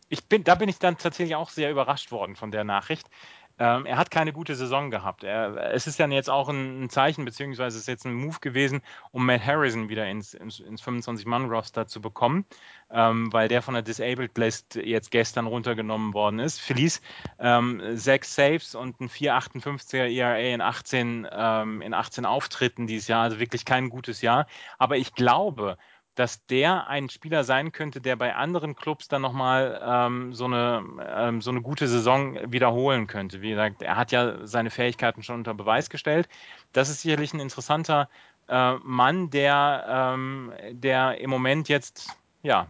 Ich 0.10 0.24
bin, 0.26 0.44
da 0.44 0.56
bin 0.56 0.70
ich 0.70 0.80
dann 0.80 0.98
tatsächlich 0.98 1.36
auch 1.36 1.50
sehr 1.50 1.70
überrascht 1.70 2.12
worden 2.12 2.36
von 2.36 2.52
der 2.52 2.64
Nachricht. 2.64 3.10
Ähm, 3.60 3.86
er 3.86 3.98
hat 3.98 4.12
keine 4.12 4.34
gute 4.34 4.56
Saison 4.56 4.92
gehabt. 4.92 5.24
Er, 5.24 5.74
es 5.74 5.88
ist 5.88 6.00
dann 6.00 6.12
jetzt 6.12 6.30
auch 6.30 6.50
ein, 6.50 6.84
ein, 6.84 6.90
Zeichen, 6.90 7.26
beziehungsweise 7.26 7.78
es 7.78 7.84
ist 7.84 7.88
jetzt 7.88 8.06
ein 8.06 8.14
Move 8.14 8.38
gewesen, 8.40 8.82
um 9.12 9.26
Matt 9.26 9.46
Harrison 9.46 9.90
wieder 9.90 10.08
ins, 10.08 10.34
ins, 10.34 10.60
ins 10.60 10.84
25-Mann-Roster 10.84 11.88
zu 11.88 12.00
bekommen, 12.00 12.46
ähm, 12.92 13.34
weil 13.34 13.48
der 13.48 13.62
von 13.62 13.74
der 13.74 13.84
Disabled 13.84 14.38
List 14.38 14.76
jetzt 14.76 15.10
gestern 15.10 15.48
runtergenommen 15.48 16.14
worden 16.14 16.40
ist. 16.40 16.60
Felice, 16.60 17.02
ähm, 17.40 17.82
sechs 17.98 18.36
Saves 18.36 18.76
und 18.76 19.02
ein 19.02 19.10
4,58er 19.10 20.08
ERA 20.08 20.38
in 20.38 20.62
18, 20.62 21.28
ähm, 21.32 21.82
in 21.82 21.94
18 21.94 22.26
Auftritten 22.26 22.86
dieses 22.86 23.08
Jahr, 23.08 23.24
also 23.24 23.40
wirklich 23.40 23.66
kein 23.66 23.90
gutes 23.90 24.22
Jahr. 24.22 24.46
Aber 24.78 24.98
ich 24.98 25.16
glaube, 25.16 25.78
dass 26.18 26.44
der 26.48 26.88
ein 26.88 27.10
Spieler 27.10 27.44
sein 27.44 27.72
könnte, 27.72 28.02
der 28.02 28.16
bei 28.16 28.36
anderen 28.36 28.76
Clubs 28.76 29.08
dann 29.08 29.22
nochmal 29.22 29.80
ähm, 29.86 30.34
so, 30.34 30.46
eine, 30.46 30.84
ähm, 31.16 31.42
so 31.42 31.52
eine 31.52 31.62
gute 31.62 31.88
Saison 31.88 32.40
wiederholen 32.52 33.06
könnte. 33.06 33.42
Wie 33.42 33.52
gesagt, 33.52 33.84
er 33.84 33.98
hat 33.98 34.12
ja 34.12 34.46
seine 34.48 34.72
Fähigkeiten 34.72 35.22
schon 35.22 35.36
unter 35.36 35.54
Beweis 35.54 35.92
gestellt. 35.92 36.28
Das 36.74 36.90
ist 36.90 37.04
sicherlich 37.04 37.34
ein 37.36 37.40
interessanter 37.40 38.10
äh, 38.48 38.74
Mann, 38.84 39.30
der, 39.30 39.86
ähm, 39.88 40.52
der 40.72 41.22
im 41.22 41.30
Moment 41.30 41.70
jetzt 41.70 42.10
ja, 42.42 42.66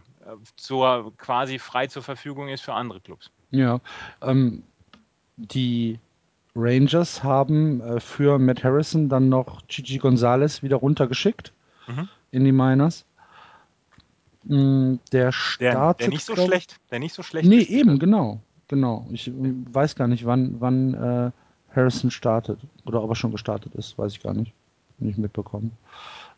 zur, 0.56 1.16
quasi 1.16 1.58
frei 1.58 1.86
zur 1.86 2.02
Verfügung 2.02 2.48
ist 2.48 2.60
für 2.60 2.74
andere 2.74 3.00
Clubs. 3.00 3.30
Ja, 3.50 3.80
ähm, 4.20 4.62
die 5.36 5.98
Rangers 6.54 7.24
haben 7.24 7.80
äh, 7.80 7.98
für 7.98 8.38
Matt 8.38 8.62
Harrison 8.62 9.08
dann 9.08 9.30
noch 9.30 9.66
Gigi 9.68 9.96
Gonzalez 9.96 10.62
wieder 10.62 10.76
runtergeschickt 10.76 11.54
mhm. 11.86 12.10
in 12.30 12.44
die 12.44 12.52
Miners. 12.52 13.06
Mm, 14.48 14.96
der 15.12 15.30
startet. 15.30 15.60
Der, 15.60 15.94
der 15.94 16.08
nicht 16.08 16.24
so 16.24 16.34
glaub, 16.34 16.46
schlecht. 16.46 16.80
Der 16.90 16.98
nicht 16.98 17.14
so 17.14 17.22
schlecht. 17.22 17.48
Nee, 17.48 17.58
ist, 17.58 17.70
eben, 17.70 17.98
genau. 17.98 18.40
Genau. 18.68 19.06
Ich 19.10 19.30
weiß 19.34 19.94
gar 19.94 20.08
nicht, 20.08 20.26
wann, 20.26 20.56
wann 20.58 20.94
äh, 20.94 21.30
Harrison 21.74 22.10
startet. 22.10 22.58
Oder 22.86 23.02
ob 23.02 23.10
er 23.10 23.16
schon 23.16 23.32
gestartet 23.32 23.74
ist, 23.74 23.96
weiß 23.98 24.12
ich 24.12 24.22
gar 24.22 24.34
nicht. 24.34 24.52
Nicht 24.98 25.18
mitbekommen. 25.18 25.72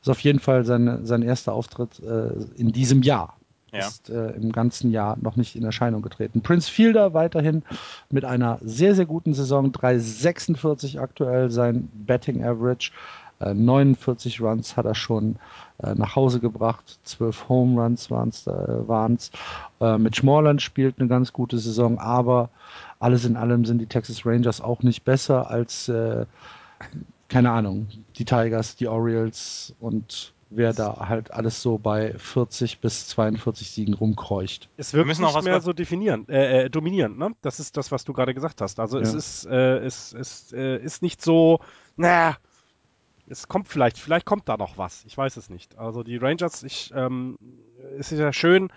Ist 0.03 0.11
auf 0.11 0.21
jeden 0.21 0.41
Fall 0.41 0.65
sein, 0.65 1.07
sein 1.07 1.23
erster 1.23 1.53
Auftritt 1.53 2.01
äh, 2.01 2.33
in 2.57 2.73
diesem 2.73 3.03
Jahr. 3.03 3.37
Ja. 3.73 3.87
Ist 3.87 4.11
äh, 4.11 4.31
im 4.33 4.51
ganzen 4.51 4.91
Jahr 4.91 5.17
noch 5.21 5.37
nicht 5.37 5.55
in 5.55 5.65
Erscheinung 5.65 6.03
getreten. 6.03 6.41
Prince 6.41 6.71
Fielder 6.71 7.15
weiterhin 7.15 7.63
mit 8.11 8.25
einer 8.25 8.59
sehr, 8.63 8.95
sehr 8.95 9.07
guten 9.07 9.33
Saison. 9.33 9.71
3,46 9.71 10.99
aktuell 10.99 11.51
sein 11.51 11.89
Betting 11.93 12.45
Average. 12.45 12.91
49 13.41 14.39
äh, 14.39 14.43
Runs 14.43 14.77
hat 14.77 14.85
er 14.85 14.95
schon 14.95 15.37
äh, 15.83 15.95
nach 15.95 16.17
Hause 16.17 16.41
gebracht. 16.41 16.99
12 17.05 17.49
Home 17.49 17.83
Runs 17.83 18.11
waren 18.11 18.29
es. 18.29 18.47
Äh, 19.81 19.99
Mitch 19.99 20.23
Moreland 20.25 20.61
spielt 20.61 20.99
eine 20.99 21.09
ganz 21.09 21.33
gute 21.33 21.59
Saison, 21.59 21.99
aber 21.99 22.51
alles 22.99 23.25
in 23.25 23.37
allem 23.37 23.65
sind 23.65 23.79
die 23.79 23.87
Texas 23.87 24.27
Rangers 24.27 24.61
auch 24.61 24.83
nicht 24.83 25.05
besser 25.05 25.51
als, 25.51 25.89
äh, 25.89 26.27
keine 27.29 27.51
Ahnung, 27.51 27.89
die 28.17 28.25
Tigers, 28.25 28.77
die 28.77 28.89
Orioles 28.89 29.75
und 29.81 30.35
wer 30.51 30.73
da 30.73 31.09
halt 31.09 31.33
alles 31.33 31.63
so 31.63 31.79
bei 31.79 32.13
40 32.19 32.81
bis 32.81 33.07
42 33.09 33.71
Siegen 33.71 33.95
rumkreucht. 33.95 34.69
Es 34.77 34.93
wird 34.93 35.07
nicht 35.07 35.23
auch 35.23 35.43
mehr 35.43 35.61
so 35.61 35.73
definieren, 35.73 36.29
äh, 36.29 36.65
äh, 36.65 36.71
dominieren, 36.71 37.17
ne? 37.17 37.31
Das 37.41 37.61
ist 37.61 37.77
das, 37.77 37.93
was 37.93 38.05
du 38.05 38.13
gerade 38.13 38.35
gesagt 38.35 38.61
hast. 38.61 38.81
Also 38.81 38.99
ja. 38.99 39.05
es 39.05 39.15
ist, 39.15 39.47
äh, 39.47 39.79
es, 39.79 40.13
es 40.13 40.53
äh, 40.53 40.77
ist 40.77 41.03
nicht 41.03 41.23
so, 41.23 41.61
naja, 41.97 42.37
es 43.31 43.49
kommt 43.49 43.69
vielleicht, 43.69 43.99
vielleicht 43.99 44.27
kommt 44.27 44.49
da 44.49 44.57
noch 44.57 44.77
was. 44.77 45.05
Ich 45.05 45.17
weiß 45.17 45.37
es 45.37 45.49
nicht. 45.49 45.79
Also 45.79 46.03
die 46.03 46.17
Rangers, 46.17 46.63
ich, 46.63 46.93
ähm, 46.95 47.37
es 47.99 48.13
ist 48.13 48.19
ja 48.19 48.33
schön. 48.33 48.73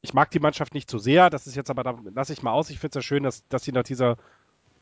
Ich 0.00 0.14
mag 0.14 0.30
die 0.30 0.40
Mannschaft 0.40 0.74
nicht 0.74 0.90
so 0.90 0.98
sehr. 0.98 1.28
Das 1.30 1.46
ist 1.46 1.56
jetzt 1.56 1.70
aber, 1.70 1.82
da 1.82 1.98
lasse 2.14 2.32
ich 2.32 2.42
mal 2.42 2.52
aus. 2.52 2.70
Ich 2.70 2.78
finde 2.78 2.98
es 2.98 3.04
ja 3.04 3.06
schön, 3.06 3.22
dass, 3.22 3.46
dass 3.48 3.64
sie 3.64 3.72
nach 3.72 3.82
dieser 3.82 4.16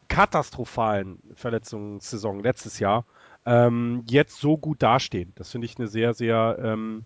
katastrophalen 0.09 1.19
Verletzungssaison 1.35 2.41
letztes 2.41 2.79
Jahr 2.79 3.05
ähm, 3.45 4.05
jetzt 4.09 4.39
so 4.39 4.57
gut 4.57 4.83
dastehen. 4.83 5.33
Das 5.35 5.51
finde 5.51 5.65
ich 5.65 5.77
eine 5.79 5.89
sehr, 5.89 6.15
sehr 6.15 6.59
ähm, 6.63 7.05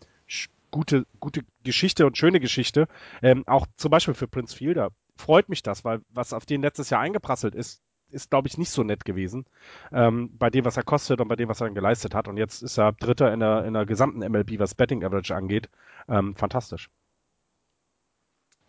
gute, 0.71 1.07
gute 1.19 1.43
Geschichte 1.65 2.07
und 2.07 2.19
schöne 2.19 2.41
Geschichte. 2.41 2.87
Ähm, 3.23 3.45
auch 3.47 3.67
zum 3.77 3.91
Beispiel 3.91 4.15
für 4.15 4.29
Prince 4.29 4.55
Fielder 4.55 4.91
freut 5.17 5.49
mich 5.49 5.63
das, 5.63 5.85
weil 5.85 6.01
was 6.11 6.35
auf 6.35 6.45
den 6.45 6.61
letztes 6.61 6.91
Jahr 6.91 7.01
eingeprasselt 7.01 7.55
ist, 7.55 7.81
ist, 8.13 8.31
glaube 8.31 8.49
ich, 8.49 8.59
nicht 8.59 8.71
so 8.71 8.83
nett 8.83 9.05
gewesen. 9.05 9.47
Ähm, 9.93 10.31
bei 10.39 10.51
dem, 10.51 10.65
was 10.65 10.77
er 10.77 10.83
kostet 10.83 11.21
und 11.21 11.29
bei 11.29 11.37
dem, 11.37 11.49
was 11.49 11.61
er 11.61 11.67
dann 11.67 11.75
geleistet 11.75 12.15
hat. 12.15 12.29
Und 12.29 12.37
jetzt 12.37 12.63
ist 12.63 12.79
er 12.79 12.93
Dritter 12.93 13.33
in 13.33 13.41
der, 13.41 13.65
in 13.65 13.75
der 13.75 13.87
gesamten 13.87 14.21
MLB, 14.21 14.59
was 14.59 14.75
Betting 14.75 15.05
Average 15.05 15.35
angeht. 15.35 15.69
Ähm, 16.09 16.35
fantastisch. 16.37 16.91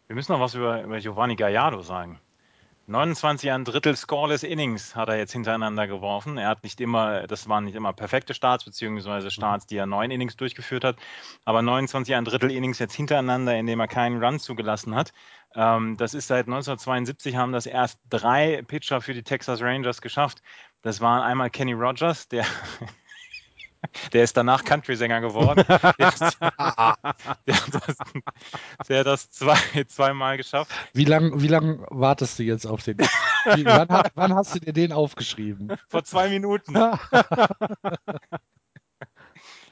Wir 0.08 0.16
müssen 0.16 0.34
noch 0.34 0.42
was 0.42 0.56
über, 0.56 0.84
über 0.84 1.00
Giovanni 1.00 1.36
Gallardo 1.36 1.82
sagen. 1.82 2.20
29 2.92 3.50
ein 3.52 3.64
Drittel 3.64 3.96
scoreless 3.96 4.44
Innings 4.44 4.96
hat 4.96 5.08
er 5.08 5.18
jetzt 5.18 5.32
hintereinander 5.32 5.88
geworfen. 5.88 6.38
Er 6.38 6.50
hat 6.50 6.64
nicht 6.64 6.82
immer, 6.82 7.26
das 7.26 7.48
waren 7.48 7.64
nicht 7.64 7.76
immer 7.76 7.94
perfekte 7.94 8.34
Starts, 8.34 8.66
beziehungsweise 8.66 9.32
Starts, 9.32 9.66
die 9.66 9.78
er 9.78 9.86
neun 9.86 10.12
Innings 10.12 10.36
durchgeführt 10.36 10.84
hat, 10.84 10.98
aber 11.46 11.62
29 11.62 12.14
ein 12.14 12.26
Drittel 12.26 12.52
Innings 12.52 12.80
jetzt 12.80 12.94
hintereinander, 12.94 13.56
indem 13.56 13.80
er 13.80 13.88
keinen 13.88 14.22
Run 14.22 14.40
zugelassen 14.40 14.94
hat. 14.94 15.14
Ähm, 15.56 15.96
das 15.98 16.14
ist 16.14 16.28
seit 16.28 16.48
1972 16.48 17.36
haben 17.38 17.54
das 17.54 17.66
erst 17.66 18.00
drei 18.10 18.62
Pitcher 18.68 19.00
für 19.00 19.14
die 19.14 19.24
Texas 19.24 19.62
Rangers 19.62 20.02
geschafft. 20.02 20.42
Das 20.82 21.00
waren 21.00 21.24
einmal 21.24 21.50
Kenny 21.50 21.74
Rogers, 21.74 22.28
der 22.28 22.46
der 24.14 24.24
ist 24.24 24.38
danach 24.38 24.64
Country-Sänger 24.64 25.22
geworden. 25.22 25.64
der, 25.68 26.08
hat 26.08 26.22
das, 27.74 27.98
der 28.88 28.99
hat 28.99 29.08
das 29.08 29.32
zwei, 29.32 29.84
zweimal 29.88 30.38
geschafft. 30.38 30.72
Wie 30.94 31.06
lange 31.06 31.41
wie 31.41 31.48
lang 31.48 31.86
wartest 31.90 32.40
du 32.40 32.44
jetzt 32.44 32.66
auf 32.66 32.84
den? 32.84 32.99
Wie, 32.99 33.66
wann, 33.66 33.88
wann, 34.16 34.36
hast 34.36 34.56
du 34.56 34.60
dir 34.60 34.74
den 34.74 34.91
aufgeschrieben? 34.91 35.74
Vor 35.88 36.03
zwei 36.03 36.30
Minuten. 36.30 36.76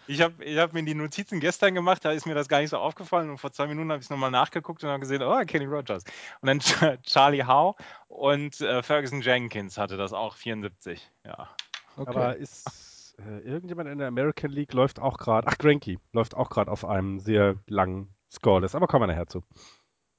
Ich 0.07 0.21
habe 0.21 0.43
ich 0.43 0.57
hab 0.57 0.73
mir 0.73 0.83
die 0.83 0.95
Notizen 0.95 1.39
gestern 1.39 1.75
gemacht, 1.75 2.03
da 2.03 2.11
ist 2.11 2.25
mir 2.25 2.33
das 2.33 2.47
gar 2.47 2.61
nicht 2.61 2.71
so 2.71 2.77
aufgefallen 2.77 3.29
und 3.29 3.37
vor 3.37 3.51
zwei 3.51 3.67
Minuten 3.67 3.91
habe 3.91 3.99
ich 3.99 4.05
es 4.05 4.09
nochmal 4.09 4.31
nachgeguckt 4.31 4.83
und 4.83 4.89
habe 4.89 5.01
gesehen, 5.01 5.21
oh, 5.21 5.39
Kenny 5.45 5.65
Rogers. 5.65 6.03
Und 6.41 6.47
dann 6.47 6.59
Charlie 7.03 7.43
Howe 7.43 7.75
und 8.07 8.59
äh, 8.59 8.81
Ferguson 8.81 9.21
Jenkins 9.21 9.77
hatte 9.77 9.97
das 9.97 10.11
auch 10.11 10.35
74. 10.35 11.11
Ja. 11.23 11.49
Okay. 11.95 12.09
Aber 12.09 12.37
ist 12.37 12.88
äh, 13.27 13.39
irgendjemand 13.39 13.89
in 13.89 13.97
der 13.97 14.07
American 14.07 14.51
League 14.51 14.73
läuft 14.73 14.99
auch 14.99 15.17
gerade, 15.17 15.47
ach, 15.47 15.57
Granky 15.57 15.99
läuft 16.13 16.35
auch 16.35 16.49
gerade 16.49 16.71
auf 16.71 16.85
einem 16.85 17.19
sehr 17.19 17.55
langen 17.67 18.13
Scoreless, 18.31 18.75
aber 18.75 18.87
kommen 18.87 19.03
wir 19.03 19.07
nachher 19.07 19.27
zu. 19.27 19.43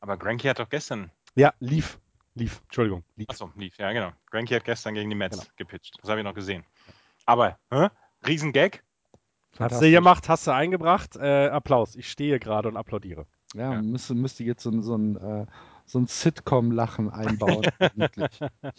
Aber 0.01 0.17
Granky 0.17 0.49
hat 0.49 0.59
doch 0.59 0.69
gestern. 0.69 1.11
Ja, 1.35 1.53
lief. 1.61 1.99
Lief, 2.35 2.61
Entschuldigung. 2.65 3.05
Lief. 3.17 3.29
Achso, 3.29 3.51
lief, 3.57 3.77
ja, 3.79 3.93
genau. 3.93 4.13
Granky 4.31 4.55
hat 4.55 4.65
gestern 4.65 4.95
gegen 4.95 5.11
die 5.11 5.17
Mets 5.17 5.39
genau. 5.39 5.51
gepitcht. 5.57 5.97
Das 6.01 6.11
habe 6.11 6.21
ich 6.21 6.25
noch 6.25 6.35
gesehen. 6.35 6.65
Aber, 7.27 7.59
hä? 7.71 7.89
Riesengag. 8.27 8.83
Hast 9.59 9.83
du 9.83 9.91
gemacht, 9.91 10.29
hast 10.29 10.47
du 10.47 10.53
eingebracht. 10.53 11.17
Äh, 11.17 11.49
Applaus. 11.49 11.97
Ich 11.97 12.11
stehe 12.11 12.39
gerade 12.39 12.69
und 12.69 12.77
applaudiere. 12.77 13.27
Ja, 13.55 13.75
ja. 13.75 13.83
Müsste, 13.83 14.15
müsste 14.15 14.45
jetzt 14.45 14.63
so, 14.63 14.81
so 14.81 14.97
ein, 14.97 15.17
äh, 15.17 15.47
so 15.87 15.99
ein 15.99 16.07
Sitcom-Lachen 16.07 17.11
einbauen. 17.11 17.67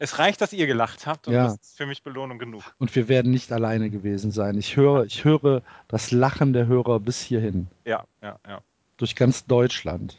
es 0.00 0.18
reicht, 0.18 0.40
dass 0.40 0.52
ihr 0.54 0.66
gelacht 0.66 1.06
habt 1.06 1.28
und 1.28 1.34
ja. 1.34 1.44
das 1.44 1.56
ist 1.56 1.76
für 1.76 1.84
mich 1.84 2.02
Belohnung 2.02 2.38
genug. 2.38 2.62
Und 2.78 2.96
wir 2.96 3.08
werden 3.08 3.30
nicht 3.30 3.52
alleine 3.52 3.90
gewesen 3.90 4.32
sein. 4.32 4.56
Ich 4.56 4.74
höre, 4.74 5.04
ich 5.04 5.24
höre 5.24 5.62
das 5.88 6.10
Lachen 6.10 6.54
der 6.54 6.66
Hörer 6.66 7.00
bis 7.00 7.20
hierhin. 7.20 7.66
Ja, 7.84 8.06
ja, 8.22 8.38
ja. 8.48 8.62
Durch 8.96 9.14
ganz 9.14 9.44
Deutschland. 9.44 10.16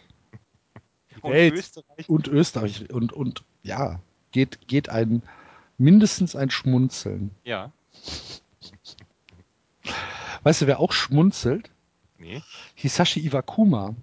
und 1.22 1.34
Welt. 1.34 1.56
Österreich. 1.56 2.08
Und 2.08 2.28
Österreich. 2.28 2.94
Und, 2.94 3.12
und 3.12 3.44
ja, 3.64 3.99
geht, 4.32 4.68
geht 4.68 4.90
ein 4.90 5.24
mindestens 5.80 6.36
ein 6.36 6.52
Schmunzeln. 6.52 7.32
Ja. 7.44 7.72
Weißt 10.44 10.62
du, 10.62 10.68
wer 10.68 10.80
auch 10.80 10.91
schmunzelt? 10.91 11.72
Nee. 12.20 12.44
Hisashi 12.76 13.20
Iwakuma. 13.22 13.95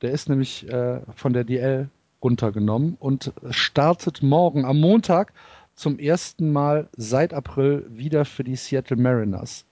Der 0.00 0.12
ist 0.12 0.30
nämlich 0.30 0.66
äh, 0.66 1.02
von 1.14 1.34
der 1.34 1.44
DL 1.44 1.90
runtergenommen 2.22 2.96
und 2.98 3.32
startet 3.50 4.22
morgen 4.22 4.64
am 4.64 4.80
Montag 4.80 5.32
zum 5.74 5.98
ersten 5.98 6.52
Mal 6.52 6.88
seit 6.96 7.34
April 7.34 7.86
wieder 7.88 8.24
für 8.24 8.44
die 8.44 8.56
Seattle 8.56 8.96
Mariners. 8.96 9.64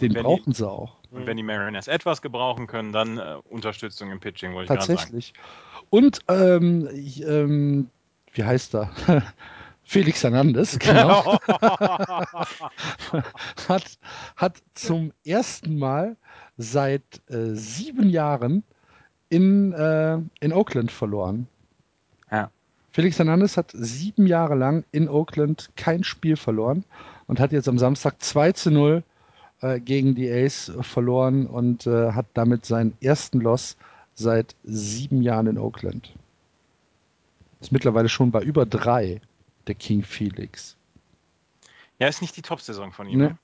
Den 0.00 0.14
brauchen 0.14 0.52
die, 0.52 0.58
sie 0.58 0.68
auch. 0.68 0.96
Und 1.10 1.26
wenn 1.26 1.36
die 1.36 1.42
Mariners 1.42 1.88
etwas 1.88 2.22
gebrauchen 2.22 2.66
können, 2.66 2.92
dann 2.92 3.18
äh, 3.18 3.36
Unterstützung 3.50 4.12
im 4.12 4.20
Pitching, 4.20 4.54
wollte 4.54 4.72
ich 4.72 4.78
Tatsächlich. 4.78 5.32
Und 5.90 6.20
ähm, 6.28 6.88
ich, 6.94 7.24
ähm, 7.26 7.90
wie 8.32 8.44
heißt 8.44 8.74
er? 8.74 8.90
Felix 9.88 10.22
Hernandez, 10.22 10.78
genau, 10.80 11.38
hat, 13.68 13.98
hat 14.36 14.58
zum 14.74 15.12
ersten 15.24 15.78
Mal 15.78 16.18
seit 16.58 17.22
äh, 17.28 17.54
sieben 17.54 18.10
Jahren 18.10 18.64
in, 19.28 19.72
äh, 19.72 20.18
in 20.40 20.52
Oakland 20.52 20.90
verloren. 20.90 21.48
Ja. 22.30 22.50
Felix 22.90 23.18
Hernandez 23.18 23.56
hat 23.56 23.72
sieben 23.74 24.26
Jahre 24.26 24.54
lang 24.54 24.84
in 24.90 25.08
Oakland 25.08 25.70
kein 25.76 26.04
Spiel 26.04 26.36
verloren 26.36 26.84
und 27.26 27.40
hat 27.40 27.52
jetzt 27.52 27.68
am 27.68 27.78
Samstag 27.78 28.20
2 28.22 28.52
zu 28.52 28.70
0 28.70 29.02
äh, 29.60 29.80
gegen 29.80 30.14
die 30.14 30.30
Ace 30.30 30.72
verloren 30.80 31.46
und 31.46 31.86
äh, 31.86 32.12
hat 32.12 32.26
damit 32.34 32.64
seinen 32.64 32.96
ersten 33.00 33.40
Loss 33.40 33.76
seit 34.14 34.56
sieben 34.64 35.22
Jahren 35.22 35.46
in 35.46 35.58
Oakland. 35.58 36.12
Ist 37.60 37.72
mittlerweile 37.72 38.08
schon 38.08 38.30
bei 38.30 38.42
über 38.42 38.66
drei, 38.66 39.20
der 39.66 39.74
King 39.74 40.02
Felix. 40.02 40.76
Ja, 41.98 42.08
ist 42.08 42.22
nicht 42.22 42.36
die 42.36 42.42
Top-Saison 42.42 42.92
von 42.92 43.08
ihm. 43.08 43.18
Ne? 43.18 43.24
Ne? 43.26 43.38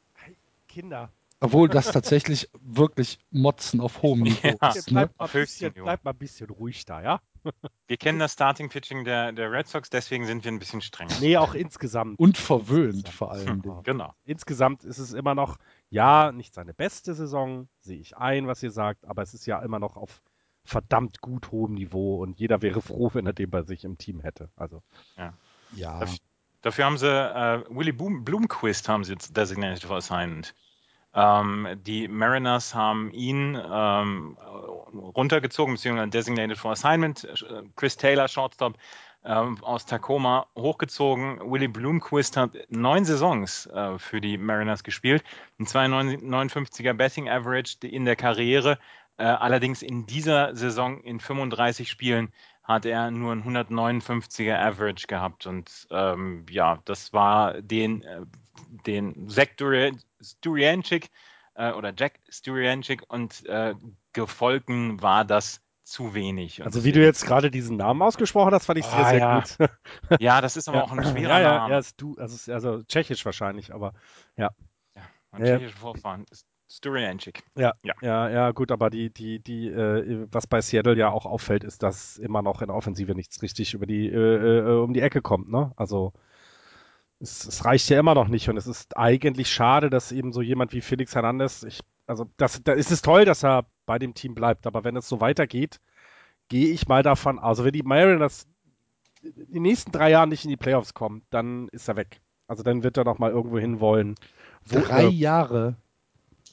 Kinder. 0.68 1.10
Obwohl 1.44 1.68
das 1.68 1.90
tatsächlich 1.92 2.48
wirklich 2.60 3.18
Motzen 3.30 3.80
auf 3.80 4.02
hohem 4.02 4.20
Niveau 4.22 4.56
Ja. 4.60 4.68
ist. 4.70 4.90
Ne? 4.90 5.08
Bleib, 5.08 5.18
mal 5.18 5.28
bisschen, 5.28 5.72
bleib 5.74 6.04
mal 6.04 6.10
ein 6.12 6.16
bisschen 6.18 6.50
ruhig 6.50 6.84
da, 6.84 7.02
ja? 7.02 7.20
Wir 7.86 7.96
kennen 7.98 8.18
das 8.18 8.32
Starting-Pitching 8.32 9.04
der, 9.04 9.32
der 9.32 9.52
Red 9.52 9.68
Sox, 9.68 9.90
deswegen 9.90 10.24
sind 10.26 10.44
wir 10.44 10.50
ein 10.52 10.58
bisschen 10.58 10.80
strenger. 10.80 11.14
Nee, 11.20 11.36
auch 11.36 11.54
insgesamt. 11.54 12.18
Und 12.18 12.38
verwöhnt 12.38 13.08
vor 13.10 13.32
allem. 13.32 13.62
Genau. 13.84 14.14
Insgesamt 14.24 14.84
ist 14.84 14.98
es 14.98 15.12
immer 15.12 15.34
noch, 15.34 15.58
ja, 15.90 16.32
nicht 16.32 16.54
seine 16.54 16.72
beste 16.72 17.12
Saison, 17.14 17.68
sehe 17.80 17.98
ich 17.98 18.16
ein, 18.16 18.46
was 18.46 18.62
ihr 18.62 18.70
sagt, 18.70 19.04
aber 19.06 19.22
es 19.22 19.34
ist 19.34 19.44
ja 19.46 19.60
immer 19.60 19.78
noch 19.78 19.96
auf 19.96 20.22
verdammt 20.64 21.20
gut 21.20 21.50
hohem 21.50 21.74
Niveau 21.74 22.22
und 22.22 22.38
jeder 22.40 22.62
wäre 22.62 22.80
froh, 22.80 23.10
wenn 23.12 23.26
er 23.26 23.34
den 23.34 23.50
bei 23.50 23.62
sich 23.62 23.84
im 23.84 23.98
Team 23.98 24.20
hätte. 24.20 24.48
Also, 24.56 24.82
Ja, 25.76 26.00
Darf- 26.00 26.16
Dafür 26.62 26.86
haben 26.86 26.96
sie 26.96 27.06
äh, 27.10 27.62
Willy 27.68 27.92
Bloom, 27.92 28.24
Bloomquist 28.24 28.88
haben 28.88 29.04
sie 29.04 29.12
jetzt 29.12 29.36
designated 29.36 29.82
for 29.84 29.96
assignment. 29.96 30.54
Ähm, 31.14 31.68
die 31.86 32.08
Mariners 32.08 32.74
haben 32.74 33.10
ihn 33.12 33.54
ähm, 33.54 34.36
runtergezogen, 34.92 35.74
beziehungsweise 35.74 36.10
designated 36.10 36.58
for 36.58 36.72
assignment. 36.72 37.24
Äh, 37.24 37.62
Chris 37.76 37.96
Taylor, 37.96 38.28
Shortstop 38.28 38.76
ähm, 39.24 39.62
aus 39.62 39.86
Tacoma, 39.86 40.46
hochgezogen. 40.56 41.38
Willy 41.50 41.68
Bloomquist 41.68 42.36
hat 42.36 42.50
neun 42.68 43.04
Saisons 43.04 43.66
äh, 43.66 43.98
für 43.98 44.20
die 44.20 44.36
Mariners 44.38 44.84
gespielt. 44.84 45.24
Ein 45.58 45.66
259er 45.66 46.94
Betting 46.94 47.28
Average 47.28 47.86
in 47.86 48.04
der 48.04 48.16
Karriere. 48.16 48.78
Äh, 49.16 49.24
allerdings 49.24 49.82
in 49.82 50.06
dieser 50.06 50.54
Saison 50.56 51.00
in 51.02 51.20
35 51.20 51.88
Spielen 51.88 52.32
hat 52.64 52.86
er 52.86 53.10
nur 53.10 53.32
ein 53.32 53.44
159er 53.44 54.56
Average 54.56 55.06
gehabt. 55.06 55.46
Und 55.46 55.86
ähm, 55.90 56.44
ja, 56.50 56.80
das 56.84 57.12
war 57.12 57.60
den, 57.60 58.02
äh, 58.02 58.22
den 58.86 59.28
Duri- 59.28 59.96
Sturianchik 60.20 61.10
äh, 61.54 61.72
oder 61.72 61.92
Jack 61.96 62.20
Sturianchik 62.28 63.02
und 63.08 63.44
äh, 63.46 63.74
gefolgen 64.12 65.02
war 65.02 65.24
das 65.24 65.60
zu 65.82 66.14
wenig. 66.14 66.60
Und 66.60 66.66
also 66.66 66.84
wie 66.84 66.92
du 66.92 67.02
jetzt 67.02 67.26
gerade 67.26 67.50
diesen 67.50 67.76
Namen 67.76 68.00
ausgesprochen 68.02 68.54
hast, 68.54 68.66
fand 68.66 68.78
ich 68.78 68.86
sehr, 68.86 68.98
Ah, 69.00 69.10
sehr 69.10 69.20
ja. 69.20 69.40
gut. 69.40 69.70
Ja, 70.20 70.40
das 70.40 70.56
ist 70.56 70.68
aber 70.68 70.84
auch 70.84 70.92
ein 70.92 71.04
schwerer 71.04 71.32
ja, 71.34 71.40
ja, 71.40 71.58
Name. 71.58 71.72
ja, 71.74 71.78
ist 71.78 72.00
du, 72.00 72.14
also, 72.16 72.34
ist- 72.34 72.48
also 72.48 72.82
tschechisch 72.84 73.24
wahrscheinlich, 73.24 73.72
aber 73.74 73.92
Ein 75.34 75.44
Ja. 75.44 75.56
tschechischer 75.58 75.76
Vorfahren. 75.76 76.24
Sturianchik. 76.68 77.42
Ja, 77.56 77.72
Ja. 77.82 77.94
ja, 78.02 78.28
ja, 78.30 78.50
gut, 78.52 78.70
aber 78.70 78.88
die, 78.90 79.10
die, 79.10 79.38
die, 79.40 79.68
äh, 79.68 80.26
was 80.30 80.46
bei 80.46 80.60
Seattle 80.60 80.96
ja 80.96 81.10
auch 81.10 81.26
auffällt, 81.26 81.62
ist, 81.64 81.82
dass 81.82 82.16
immer 82.18 82.42
noch 82.42 82.62
in 82.62 82.68
der 82.68 82.76
Offensive 82.76 83.14
nichts 83.14 83.42
richtig 83.42 83.74
über 83.74 83.86
die, 83.86 84.08
äh, 84.08 84.58
äh, 84.58 84.80
um 84.80 84.92
die 84.92 85.00
Ecke 85.00 85.22
kommt, 85.22 85.50
ne? 85.50 85.72
Also 85.76 86.12
es, 87.24 87.44
es 87.46 87.64
reicht 87.64 87.88
ja 87.90 87.98
immer 87.98 88.14
noch 88.14 88.28
nicht 88.28 88.48
und 88.48 88.56
es 88.56 88.66
ist 88.66 88.96
eigentlich 88.96 89.52
schade, 89.52 89.90
dass 89.90 90.12
eben 90.12 90.32
so 90.32 90.40
jemand 90.42 90.72
wie 90.72 90.80
Felix 90.80 91.14
Hernandez, 91.14 91.62
ich, 91.64 91.80
also 92.06 92.26
das, 92.36 92.62
da 92.62 92.72
ist 92.72 92.90
es 92.92 93.02
toll, 93.02 93.24
dass 93.24 93.42
er 93.44 93.66
bei 93.86 93.98
dem 93.98 94.14
Team 94.14 94.34
bleibt, 94.34 94.66
aber 94.66 94.84
wenn 94.84 94.96
es 94.96 95.08
so 95.08 95.20
weitergeht, 95.20 95.80
gehe 96.48 96.68
ich 96.68 96.86
mal 96.88 97.02
davon, 97.02 97.38
also 97.38 97.64
wenn 97.64 97.72
die 97.72 97.82
Mariners 97.82 98.46
in 99.22 99.52
den 99.54 99.62
nächsten 99.62 99.90
drei 99.92 100.10
Jahren 100.10 100.28
nicht 100.28 100.44
in 100.44 100.50
die 100.50 100.56
Playoffs 100.56 100.94
kommen, 100.94 101.22
dann 101.30 101.68
ist 101.68 101.88
er 101.88 101.96
weg. 101.96 102.20
Also 102.46 102.62
dann 102.62 102.82
wird 102.82 102.96
er 102.98 103.04
noch 103.04 103.18
mal 103.18 103.30
irgendwo 103.30 103.58
hin 103.58 103.80
wollen. 103.80 104.14
wo- 104.66 104.80
drei 104.80 105.04
äh, 105.04 105.08
Jahre, 105.08 105.76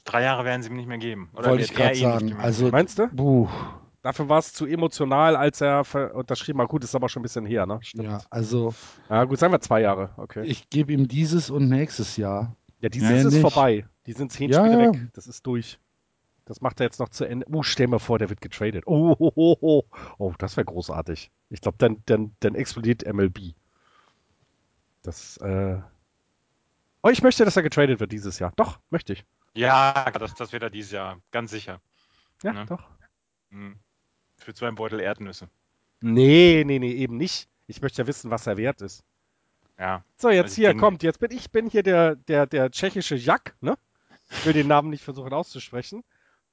Drei 0.04 0.22
Jahre 0.22 0.44
werden 0.44 0.62
sie 0.62 0.70
ihm 0.70 0.76
nicht 0.76 0.88
mehr 0.88 0.98
geben. 0.98 1.30
Oder 1.34 1.50
wollte 1.50 1.64
ich 1.64 1.74
gerade 1.74 1.90
er 1.90 1.92
nicht 1.92 2.00
sagen. 2.00 2.26
mehr 2.28 2.38
Also. 2.40 2.68
Meinst 2.70 2.98
du? 2.98 3.08
buh, 3.08 3.48
Dafür 4.02 4.28
war 4.28 4.38
es 4.40 4.52
zu 4.52 4.66
emotional, 4.66 5.36
als 5.36 5.60
er 5.60 5.84
unterschrieben 6.14 6.60
hat. 6.60 6.68
Gut, 6.68 6.82
ist 6.82 6.94
aber 6.94 7.08
schon 7.08 7.20
ein 7.20 7.22
bisschen 7.22 7.46
her, 7.46 7.66
ne? 7.66 7.78
Stimmt. 7.82 8.04
ja, 8.04 8.20
also 8.30 8.74
Ja, 9.08 9.24
gut, 9.24 9.38
sagen 9.38 9.52
wir 9.52 9.60
zwei 9.60 9.80
Jahre. 9.80 10.10
Okay. 10.16 10.44
ich 10.44 10.68
gebe 10.70 10.92
ihm 10.92 11.06
dieses 11.06 11.50
und 11.50 11.68
nächstes 11.68 12.16
Jahr. 12.16 12.56
Ja, 12.80 12.88
die 12.88 12.98
Mehr 12.98 13.10
Saison 13.10 13.28
ist 13.28 13.32
nicht. 13.34 13.42
vorbei. 13.52 13.86
Die 14.06 14.12
sind 14.12 14.32
zehn 14.32 14.50
Ja, 14.50 14.64
Spiele 14.66 14.82
ja. 14.84 14.92
weg. 14.92 15.08
Das 15.14 15.28
ist 15.28 15.46
durch. 15.46 15.78
Das 16.46 16.60
macht 16.60 16.80
er 16.80 16.86
jetzt 16.86 16.98
noch 16.98 17.10
zu 17.10 17.24
Ende. 17.24 17.46
Oh, 17.52 17.62
stell 17.62 17.86
mir 17.86 18.00
vor, 18.00 18.18
der 18.18 18.28
wird 18.28 18.40
getradet. 18.40 18.82
Oh, 18.86 19.14
oh, 19.16 19.30
oh, 19.36 19.56
oh. 19.60 19.82
oh 20.18 20.34
das 20.38 20.56
wäre 20.56 20.64
großartig. 20.64 21.30
Ich 21.50 21.60
glaube, 21.60 21.78
dann, 21.78 22.02
dann, 22.06 22.34
dann 22.40 22.56
explodiert 22.56 23.06
MLB. 23.06 23.54
Das, 25.02 25.36
äh. 25.38 25.80
Oh, 27.02 27.08
ich 27.10 27.22
möchte, 27.22 27.44
dass 27.44 27.56
er 27.56 27.62
getradet 27.62 28.00
wird 28.00 28.10
dieses 28.10 28.40
Jahr. 28.40 28.52
Doch, 28.56 28.80
möchte 28.90 29.12
ich. 29.12 29.24
Ja, 29.54 30.10
das, 30.10 30.34
das 30.34 30.52
wird 30.52 30.64
er 30.64 30.70
dieses 30.70 30.90
Jahr. 30.90 31.18
Ganz 31.30 31.52
sicher. 31.52 31.80
Ja, 32.42 32.52
Ne? 32.52 32.66
doch. 32.66 32.82
Hm. 33.50 33.76
Für 34.42 34.54
zwei 34.54 34.70
Beutel 34.70 35.00
Erdnüsse. 35.00 35.48
Nee, 36.00 36.64
nee, 36.66 36.78
nee, 36.78 36.92
eben 36.92 37.16
nicht. 37.16 37.48
Ich 37.66 37.80
möchte 37.80 38.02
ja 38.02 38.08
wissen, 38.08 38.30
was 38.30 38.46
er 38.46 38.56
wert 38.56 38.82
ist. 38.82 39.04
Ja. 39.78 40.04
So, 40.16 40.30
jetzt 40.30 40.50
Also 40.50 40.56
hier, 40.56 40.76
kommt, 40.76 41.02
jetzt 41.02 41.20
bin 41.20 41.30
ich 41.30 41.50
bin 41.50 41.68
hier 41.68 41.82
der, 41.82 42.16
der, 42.16 42.46
der 42.46 42.70
tschechische 42.70 43.14
Jack, 43.16 43.54
ne? 43.60 43.78
Ich 44.30 44.46
will 44.46 44.52
den 44.52 44.66
Namen 44.66 44.90
nicht 44.90 45.04
versuchen 45.04 45.32
auszusprechen. 45.32 46.02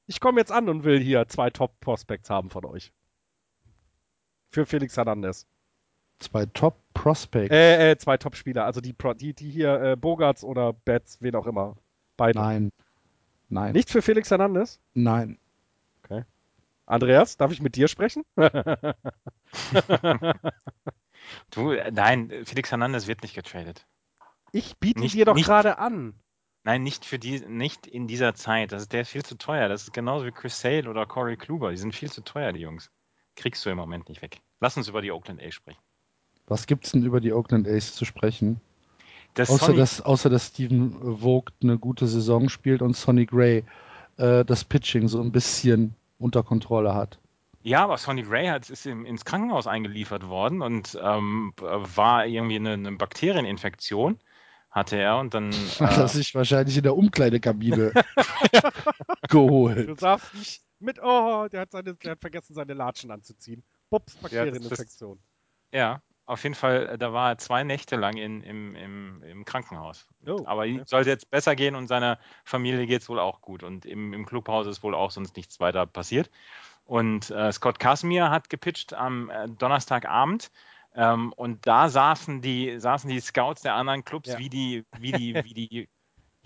Ich 0.06 0.20
komme 0.20 0.40
jetzt 0.40 0.52
an 0.52 0.70
und 0.70 0.84
will 0.84 1.00
hier 1.00 1.28
zwei 1.28 1.50
Top-Prospects 1.50 2.30
haben 2.30 2.50
von 2.50 2.66
euch. 2.66 2.92
Für 4.52 4.66
Felix 4.66 4.98
Hernandez. 4.98 5.46
Zwei 6.20 6.46
Top 6.48 6.76
Prospects. 6.94 7.54
Äh, 7.54 7.92
äh, 7.92 7.98
zwei 7.98 8.18
Top-Spieler, 8.18 8.66
also 8.66 8.82
die, 8.82 8.96
die, 9.20 9.34
die 9.34 9.50
hier, 9.50 9.82
äh, 9.82 9.96
Bogarts 9.96 10.44
oder 10.44 10.74
Betts, 10.74 11.22
wen 11.22 11.36
auch 11.36 11.48
immer. 11.48 11.78
Beide. 12.18 12.40
Nein. 12.40 12.72
Nein. 13.48 13.74
Nicht 13.74 13.90
für 13.90 14.02
Felix 14.02 14.30
Hernandez? 14.30 14.80
Nein. 14.94 15.38
Andreas, 16.90 17.38
darf 17.38 17.52
ich 17.52 17.62
mit 17.62 17.76
dir 17.76 17.88
sprechen? 17.88 18.24
Du, 21.52 21.74
nein, 21.92 22.32
Felix 22.46 22.72
Hernandez 22.72 23.06
wird 23.08 23.22
nicht 23.22 23.36
getradet. 23.36 23.86
Ich 24.52 24.78
biete 24.78 25.00
Nicht- 25.00 25.14
dir 25.14 25.26
doch 25.26 25.36
gerade 25.36 25.78
an. 25.78 26.16
Nein, 26.64 26.82
nicht 26.84 27.06
für 27.06 27.20
die, 27.20 27.40
nicht 27.42 27.86
in 27.88 28.08
dieser 28.08 28.34
Zeit. 28.34 28.72
Das 28.72 28.82
ist, 28.84 28.94
der 28.94 29.02
ist 29.02 29.10
viel 29.10 29.24
zu 29.24 29.38
teuer. 29.38 29.70
Das 29.70 29.84
ist 29.84 29.94
genauso 29.94 30.26
wie 30.26 30.32
Chris 30.32 30.60
Sale 30.60 30.90
oder 30.90 31.06
Corey 31.06 31.38
Kluber. 31.38 31.72
Die 31.72 31.78
sind 31.78 31.96
viel 31.96 32.12
zu 32.12 32.22
teuer, 32.22 32.52
die 32.52 32.60
Jungs. 32.62 32.90
Kriegst 33.36 33.66
du 33.66 33.70
im 33.70 33.78
Moment 33.78 34.10
nicht 34.10 34.22
weg. 34.22 34.42
Lass 34.60 34.76
uns 34.76 34.88
über 34.88 35.02
die 35.02 35.12
Oakland 35.12 35.42
A's 35.42 35.54
sprechen. 35.54 35.80
Was 36.48 36.66
gibt's 36.68 36.92
denn 36.92 37.06
über 37.06 37.22
die 37.22 37.32
Oakland 37.32 37.68
A's 37.68 37.94
zu 37.94 38.06
sprechen? 38.06 38.60
Das 39.36 39.50
Außer 39.52 39.68
Sonny- 39.68 39.78
dass, 39.78 40.02
außer 40.02 40.30
dass 40.30 40.48
Steven 40.48 41.18
Vogt 41.20 41.54
eine 41.62 41.78
gute 41.78 42.08
Saison 42.08 42.50
spielt 42.50 42.82
und 42.82 42.96
Sonny 42.98 43.26
Gray 43.28 43.64
äh, 44.18 44.44
das 44.44 44.64
Pitching 44.64 45.08
so 45.08 45.22
ein 45.22 45.32
bisschen 45.32 45.96
unter 46.20 46.44
Kontrolle 46.44 46.94
hat. 46.94 47.20
Ja, 47.62 47.84
aber 47.84 47.98
Sonny 47.98 48.24
Gray 48.24 48.48
hat, 48.48 48.70
ist 48.70 48.86
im, 48.86 49.06
ins 49.06 49.26
Krankenhaus 49.26 49.68
eingeliefert 49.68 50.28
worden 50.28 50.62
und 50.62 50.98
ähm, 51.02 51.54
war 51.58 52.26
irgendwie 52.26 52.56
eine, 52.56 52.74
eine 52.74 52.92
Bakterieninfektion, 52.94 54.20
hatte 54.72 54.98
er 54.98 55.18
und 55.20 55.34
dann. 55.34 55.52
Hat 55.80 55.98
er 55.98 56.06
Äh, 56.06 56.08
sich 56.08 56.34
wahrscheinlich 56.36 56.78
in 56.78 56.84
der 56.84 56.96
Umkleidekabine 56.96 57.92
geholt. 59.30 59.90
Du 59.90 59.96
darfst 59.96 60.34
nicht 60.34 60.64
mit, 60.80 61.00
oh, 61.02 61.48
der 61.52 61.62
hat, 61.62 61.72
seine, 61.72 61.96
der 61.96 62.12
hat 62.12 62.22
vergessen, 62.22 62.54
seine 62.54 62.74
Latschen 62.74 63.12
anzuziehen. 63.12 63.64
Bups, 63.90 64.18
Bakterieninfektion. 64.18 65.20
ja, 65.74 66.02
auf 66.30 66.44
jeden 66.44 66.56
Fall, 66.56 66.88
äh, 66.90 66.98
da 66.98 67.12
war 67.12 67.32
er 67.32 67.38
zwei 67.40 67.64
Nächte 67.64 67.96
lang 67.96 68.16
in, 68.18 68.42
im, 68.44 68.76
im, 68.76 69.24
im 69.24 69.46
Krankenhaus. 69.46 70.08
Oh, 70.28 70.44
Aber 70.46 70.68
ihm 70.68 70.78
okay. 70.78 70.86
sollte 70.86 71.10
jetzt 71.10 71.32
besser 71.32 71.56
gehen 71.56 71.74
und 71.76 71.88
seiner 71.88 72.20
Familie 72.44 72.86
geht 72.86 73.02
es 73.02 73.10
wohl 73.10 73.20
auch 73.20 73.42
gut. 73.42 73.64
Und 73.64 73.86
im, 73.86 74.14
im 74.14 74.26
Clubhaus 74.28 74.68
ist 74.68 74.84
wohl 74.84 74.94
auch 74.94 75.10
sonst 75.10 75.36
nichts 75.36 75.60
weiter 75.60 75.88
passiert. 75.88 76.30
Und 76.86 77.32
äh, 77.32 77.52
Scott 77.52 77.80
Casimir 77.80 78.30
hat 78.30 78.50
gepitcht 78.50 78.94
am 78.94 79.32
äh, 79.32 79.50
Donnerstagabend. 79.50 80.52
Ähm, 80.96 81.34
und 81.34 81.66
da 81.66 81.90
saßen 81.90 82.42
die, 82.42 82.80
saßen 82.80 83.10
die 83.10 83.20
Scouts 83.20 83.64
der 83.64 83.74
anderen 83.74 84.06
Clubs 84.06 84.30
Ja. 84.30 84.38
wie 84.38 84.50
die, 84.50 84.86
wie 85.00 85.12
die, 85.12 85.34
wie 85.44 85.54
die, 85.54 85.90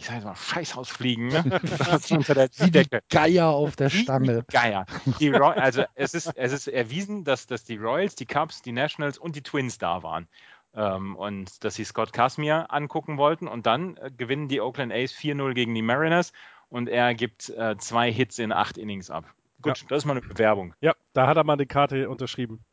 ich 0.03 0.07
sag 0.07 0.15
jetzt 0.15 0.25
mal, 0.25 0.35
Scheißhausfliegen, 0.35 1.27
ne? 1.27 1.61
Saßen 1.63 2.17
unter 2.17 2.33
der 2.33 2.49
Decke. 2.49 3.01
Geier 3.09 3.47
auf 3.47 3.77
der 3.77 3.89
Stange. 3.89 4.43
Geier. 4.51 4.85
Die 5.19 5.29
Roy 5.29 5.55
also 5.55 5.85
es 5.95 6.13
ist, 6.13 6.35
es 6.35 6.51
ist 6.51 6.67
erwiesen, 6.67 7.23
dass, 7.23 7.47
dass 7.47 7.63
die 7.63 7.77
Royals, 7.77 8.15
die 8.15 8.25
Cubs, 8.25 8.61
die 8.61 8.73
Nationals 8.73 9.17
und 9.17 9.37
die 9.37 9.43
Twins 9.43 9.77
da 9.77 10.03
waren. 10.03 10.27
Ähm, 10.75 11.15
und 11.15 11.63
dass 11.63 11.75
sie 11.75 11.85
Scott 11.85 12.11
Casimir 12.11 12.65
angucken 12.73 13.17
wollten. 13.17 13.47
Und 13.47 13.65
dann 13.65 13.95
äh, 13.95 14.11
gewinnen 14.11 14.49
die 14.49 14.59
Oakland 14.59 14.91
A's 14.91 15.13
4-0 15.13 15.53
gegen 15.53 15.73
die 15.73 15.81
Mariners 15.81 16.33
und 16.67 16.89
er 16.89 17.13
gibt 17.13 17.47
äh, 17.49 17.77
zwei 17.77 18.11
Hits 18.11 18.39
in 18.39 18.51
acht 18.51 18.77
Innings 18.77 19.09
ab. 19.09 19.23
Gut, 19.61 19.85
das 19.87 19.99
ist 19.99 20.05
mal 20.05 20.17
eine 20.17 20.21
Bewerbung. 20.21 20.73
Ja, 20.81 20.95
da 21.13 21.27
hat 21.27 21.37
er 21.37 21.45
mal 21.45 21.55
die 21.55 21.65
Karte 21.65 22.09
unterschrieben. 22.09 22.65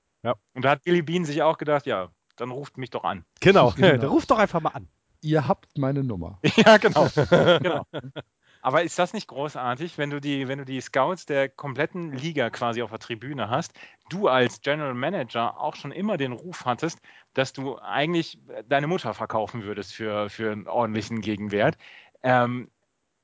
Und 0.53 0.65
da 0.65 0.71
hat 0.71 0.83
Billy 0.83 1.03
Bean 1.03 1.25
sich 1.25 1.43
auch 1.43 1.59
gedacht, 1.59 1.87
ja, 1.87 2.09
dann 2.35 2.51
ruft 2.51 2.77
mich 2.77 2.91
doch 2.91 3.05
an. 3.05 3.25
Genau, 3.41 3.73
Genau. 3.77 3.97
der 3.99 4.09
ruft 4.09 4.31
doch 4.33 4.39
einfach 4.39 4.61
mal 4.61 4.71
an. 4.71 4.89
Ihr 5.23 5.47
habt 5.49 5.77
meine 5.79 6.03
Nummer. 6.05 6.39
ja, 6.57 6.77
genau. 6.79 7.09
genau. 7.63 7.85
Aber 8.63 8.83
ist 8.83 8.99
das 8.99 9.13
nicht 9.15 9.29
großartig, 9.29 9.97
wenn 9.99 10.11
du 10.11 10.21
die, 10.21 10.47
wenn 10.49 10.59
du 10.59 10.65
die 10.65 10.81
Scouts 10.81 11.25
der 11.27 11.49
kompletten 11.49 12.13
Liga 12.13 12.51
quasi 12.51 12.83
auf 12.83 12.91
der 12.91 12.99
Tribüne 12.99 13.49
hast, 13.49 13.73
du 14.11 14.29
als 14.29 14.61
General 14.61 14.95
Manager 14.95 15.59
auch 15.59 15.77
schon 15.77 15.93
immer 15.93 16.17
den 16.19 16.33
Ruf 16.33 16.67
hattest, 16.67 17.01
dass 17.35 17.53
du 17.53 17.79
eigentlich 17.79 18.39
deine 18.69 18.87
Mutter 18.87 19.15
verkaufen 19.15 19.63
würdest 19.65 19.95
für, 19.95 20.29
für 20.29 20.53
einen 20.53 20.69
ordentlichen 20.69 21.21
Gegenwert. 21.23 21.79
Ähm, 22.23 22.71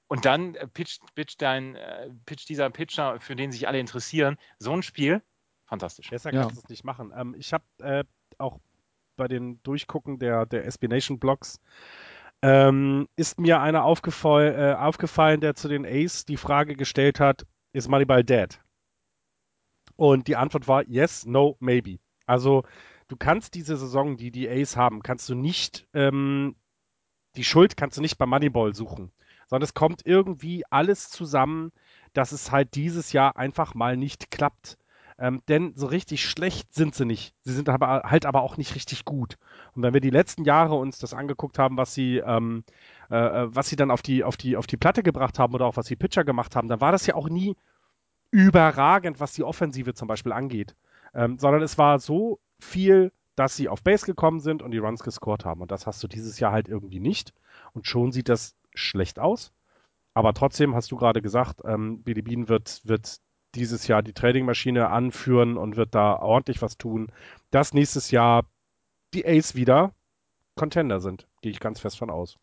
Und 0.09 0.25
dann 0.25 0.55
pitcht, 0.73 1.03
pitcht, 1.15 1.43
dein, 1.43 1.75
äh, 1.75 2.09
pitcht 2.27 2.49
dieser 2.49 2.71
Pitcher, 2.71 3.21
für 3.21 3.37
den 3.37 3.53
sich 3.53 3.69
alle 3.69 3.81
interessieren, 3.81 4.37
so 4.59 4.73
ein 4.73 4.83
Spiel. 4.83 5.23
Fantastisch. 5.67 6.09
Besser 6.11 6.31
kannst 6.31 6.57
du 6.57 6.61
es 6.61 6.69
nicht 6.69 6.85
machen. 6.85 7.13
Ähm, 7.15 7.35
ich 7.37 7.53
habe 7.53 7.65
äh, 7.81 8.05
auch 8.39 8.61
bei 9.17 9.29
den 9.29 9.63
Durchgucken 9.63 10.19
der, 10.19 10.47
der 10.47 10.65
SB 10.67 10.89
Nation 10.89 11.19
Blogs 11.19 11.61
ähm, 12.43 13.09
ist 13.17 13.41
mir 13.41 13.61
einer 13.61 13.85
aufgefall, 13.85 14.55
äh, 14.57 14.75
aufgefallen, 14.75 15.41
der 15.41 15.55
zu 15.55 15.69
den 15.69 15.87
Ace 15.87 16.25
die 16.25 16.37
Frage 16.37 16.77
gestellt 16.77 17.19
hat, 17.21 17.47
ist 17.73 17.89
Moneyball 17.89 18.25
dead? 18.25 18.61
Und 19.97 20.29
die 20.29 20.37
Antwort 20.37 20.69
war 20.69 20.87
yes, 20.87 21.25
no, 21.25 21.57
maybe. 21.61 21.99
Also 22.27 22.65
du 23.09 23.17
kannst 23.17 23.55
diese 23.55 23.77
Saison, 23.77 24.17
die 24.17 24.31
die 24.31 24.49
Ace 24.49 24.77
haben, 24.77 25.03
kannst 25.03 25.29
du 25.29 25.35
nicht, 25.35 25.89
ähm, 25.95 26.57
die 27.37 27.45
Schuld 27.45 27.77
kannst 27.77 27.97
du 27.97 28.03
nicht 28.03 28.19
bei 28.19 28.27
Moneyball 28.27 28.75
suchen, 28.75 29.13
sondern 29.49 29.65
es 29.65 29.75
kommt 29.75 30.03
irgendwie 30.05 30.65
alles 30.71 31.09
zusammen, 31.11 31.73
dass 32.13 32.33
es 32.33 32.51
halt 32.51 32.75
dieses 32.75 33.13
Jahr 33.13 33.37
einfach 33.37 33.75
mal 33.75 33.97
nicht 33.97 34.31
klappt. 34.31 34.77
Ähm, 35.19 35.43
denn 35.49 35.73
so 35.77 35.87
richtig 35.87 36.25
schlecht 36.29 36.75
sind 36.75 36.95
sie 36.95 37.07
nicht. 37.07 37.35
Sie 37.43 37.55
sind 37.55 37.71
aber 37.71 38.03
halt 38.05 38.27
aber 38.27 38.43
auch 38.43 38.59
nicht 38.59 38.75
richtig 38.75 39.07
gut. 39.07 39.39
Und 39.75 39.83
wenn 39.83 39.95
wir 39.95 40.03
die 40.03 40.11
letzten 40.11 40.45
Jahre 40.45 40.75
uns 40.75 40.99
das 40.99 41.15
angeguckt 41.15 41.59
haben, 41.59 41.79
was 41.79 41.95
sie, 41.95 42.19
ähm, 42.19 42.65
äh, 43.11 43.17
äh, 43.17 43.55
was 43.55 43.69
sie 43.69 43.77
dann 43.77 43.91
auf 43.91 44.03
die, 44.03 44.25
auf 44.25 44.37
die, 44.37 44.57
auf 44.57 44.67
die 44.67 44.77
Platte 44.77 45.03
gebracht 45.03 45.39
haben 45.39 45.55
oder 45.55 45.65
auch 45.65 45.77
was 45.77 45.87
die 45.87 45.97
Pitcher 45.97 46.25
gemacht 46.25 46.55
haben, 46.55 46.69
dann 46.69 46.83
war 46.83 46.93
das 46.93 47.07
ja 47.07 47.15
auch 47.15 47.31
nie 47.31 47.57
überragend, 48.31 49.19
was 49.19 49.33
die 49.33 49.45
Offensive 49.45 49.95
zum 49.95 50.09
Beispiel 50.09 50.33
angeht. 50.33 50.77
Ähm, 51.15 51.39
sondern 51.39 51.63
es 51.63 51.79
war 51.79 51.99
so 51.99 52.39
viel, 52.61 53.11
dass 53.37 53.57
sie 53.57 53.69
auf 53.71 53.83
Base 53.83 54.05
gekommen 54.05 54.41
sind 54.41 54.63
und 54.63 54.71
die 54.73 54.79
Runs 54.79 55.03
gescored 55.03 55.47
haben. 55.47 55.63
Und 55.63 55.71
das 55.71 55.87
hast 55.87 56.03
du 56.03 56.09
dieses 56.09 56.39
Jahr 56.41 56.53
halt 56.53 56.69
irgendwie 56.69 57.01
nicht. 57.01 57.33
Und 57.73 57.87
schon 57.87 58.13
sieht 58.13 58.29
das 58.29 58.55
schlecht 58.75 59.19
aus. 59.19 59.53
Aber 60.13 60.35
trotzdem 60.35 60.75
hast 60.75 60.91
du 60.91 60.97
gerade 60.97 61.23
gesagt, 61.23 61.63
ähm, 61.65 62.03
Billy 62.03 62.23
Bean 62.23 62.49
wird, 62.49 62.83
wird 62.85 63.21
dieses 63.57 63.87
Jahr 63.87 64.03
die 64.03 64.13
Tradingmaschine 64.13 64.89
anführen 64.89 65.57
und 65.57 65.77
wird 65.77 65.95
da 65.95 66.17
ordentlich 66.17 66.63
was 66.63 66.79
tun, 66.79 67.11
dass 67.51 67.75
nächstes 67.75 68.11
Jahr 68.11 68.45
die 69.15 69.27
Ace 69.27 69.55
wieder 69.55 69.93
Contender 70.55 71.01
sind. 71.01 71.27
Gehe 71.43 71.53
ich 71.53 71.61
ganz 71.61 71.81
fest 71.81 71.99
von 71.99 72.11
aus. 72.11 72.39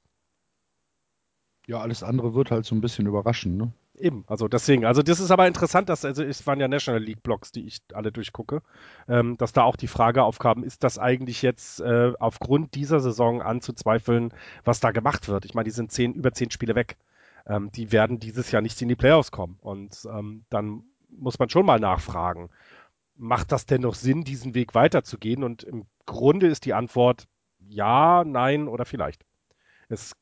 Ja, 1.66 1.80
alles 1.80 2.04
andere 2.04 2.34
wird 2.34 2.52
halt 2.52 2.66
so 2.66 2.76
ein 2.76 2.82
bisschen 2.82 3.08
überraschen, 3.08 3.58
ne? 3.58 3.74
Eben, 3.96 4.24
also 4.28 4.48
deswegen, 4.48 4.86
also 4.86 5.04
das 5.04 5.20
ist 5.20 5.30
aber 5.30 5.48
interessant, 5.48 5.88
dass, 5.88 6.04
also 6.04 6.24
es 6.24 6.48
waren 6.48 6.60
ja 6.60 6.68
National 6.68 7.02
League 7.02 7.22
Blogs, 7.22 7.52
die 7.52 7.68
ich 7.68 7.80
alle 7.94 8.12
durchgucke, 8.12 8.64
ähm, 9.08 9.38
dass 9.38 9.54
da 9.54 9.62
auch 9.64 9.76
die 9.76 9.88
Frage 9.88 10.24
aufkam, 10.24 10.64
ist 10.64 10.84
das 10.84 10.98
eigentlich 10.98 11.44
jetzt 11.44 11.80
äh, 11.80 12.14
aufgrund 12.20 12.74
dieser 12.74 13.00
Saison 13.00 13.44
anzuzweifeln, 13.44 14.34
was 14.64 14.80
da 14.80 14.90
gemacht 14.90 15.28
wird? 15.28 15.46
Ich 15.46 15.54
meine, 15.54 15.66
die 15.66 15.72
sind 15.72 15.92
zehn, 15.92 16.14
über 16.14 16.32
zehn 16.32 16.50
Spiele 16.50 16.74
weg. 16.74 16.98
Ähm, 17.46 17.72
die 17.72 17.92
werden 17.92 18.20
dieses 18.20 18.52
Jahr 18.52 18.64
nicht 18.64 18.82
in 18.82 18.88
die 18.88 18.96
Playoffs 18.96 19.32
kommen. 19.32 19.58
Und 19.62 20.08
ähm, 20.12 20.46
dann 20.50 20.84
muss 21.18 21.40
man 21.40 21.50
schon 21.50 21.66
mal 21.66 21.80
nachfragen, 21.80 22.50
macht 23.16 23.52
das 23.52 23.66
denn 23.66 23.82
noch 23.82 23.96
Sinn, 23.96 24.24
diesen 24.24 24.56
Weg 24.56 24.76
weiterzugehen? 24.76 25.44
Und 25.44 25.64
im 25.64 25.86
Grunde 26.06 26.48
ist 26.48 26.66
die 26.66 26.74
Antwort 26.74 27.28
ja, 27.60 28.24
nein 28.26 28.68
oder 28.68 28.86
vielleicht. 28.86 29.26
Es, 29.90 30.14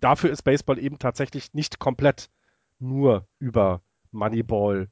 dafür 0.00 0.30
ist 0.30 0.42
Baseball 0.42 0.78
eben 0.78 0.98
tatsächlich 0.98 1.52
nicht 1.54 1.78
komplett 1.78 2.30
nur 2.78 3.26
über 3.38 3.82
Moneyball. 4.10 4.88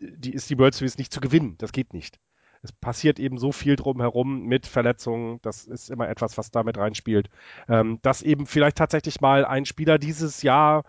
Die 0.00 0.32
ist 0.32 0.50
die 0.50 0.58
World 0.58 0.74
Series 0.74 0.98
nicht 0.98 1.12
zu 1.12 1.20
gewinnen. 1.20 1.56
Das 1.58 1.72
geht 1.72 1.92
nicht. 1.92 2.18
Es 2.62 2.72
passiert 2.72 3.18
eben 3.18 3.38
so 3.38 3.52
viel 3.52 3.76
drumherum 3.76 4.44
mit 4.44 4.66
Verletzungen. 4.66 5.38
Das 5.42 5.64
ist 5.64 5.90
immer 5.90 6.08
etwas, 6.08 6.36
was 6.36 6.50
damit 6.50 6.76
reinspielt. 6.76 7.30
Ähm, 7.68 7.98
dass 8.02 8.22
eben 8.22 8.46
vielleicht 8.46 8.76
tatsächlich 8.76 9.20
mal 9.20 9.44
ein 9.44 9.64
Spieler 9.64 9.98
dieses 9.98 10.42
Jahr 10.42 10.84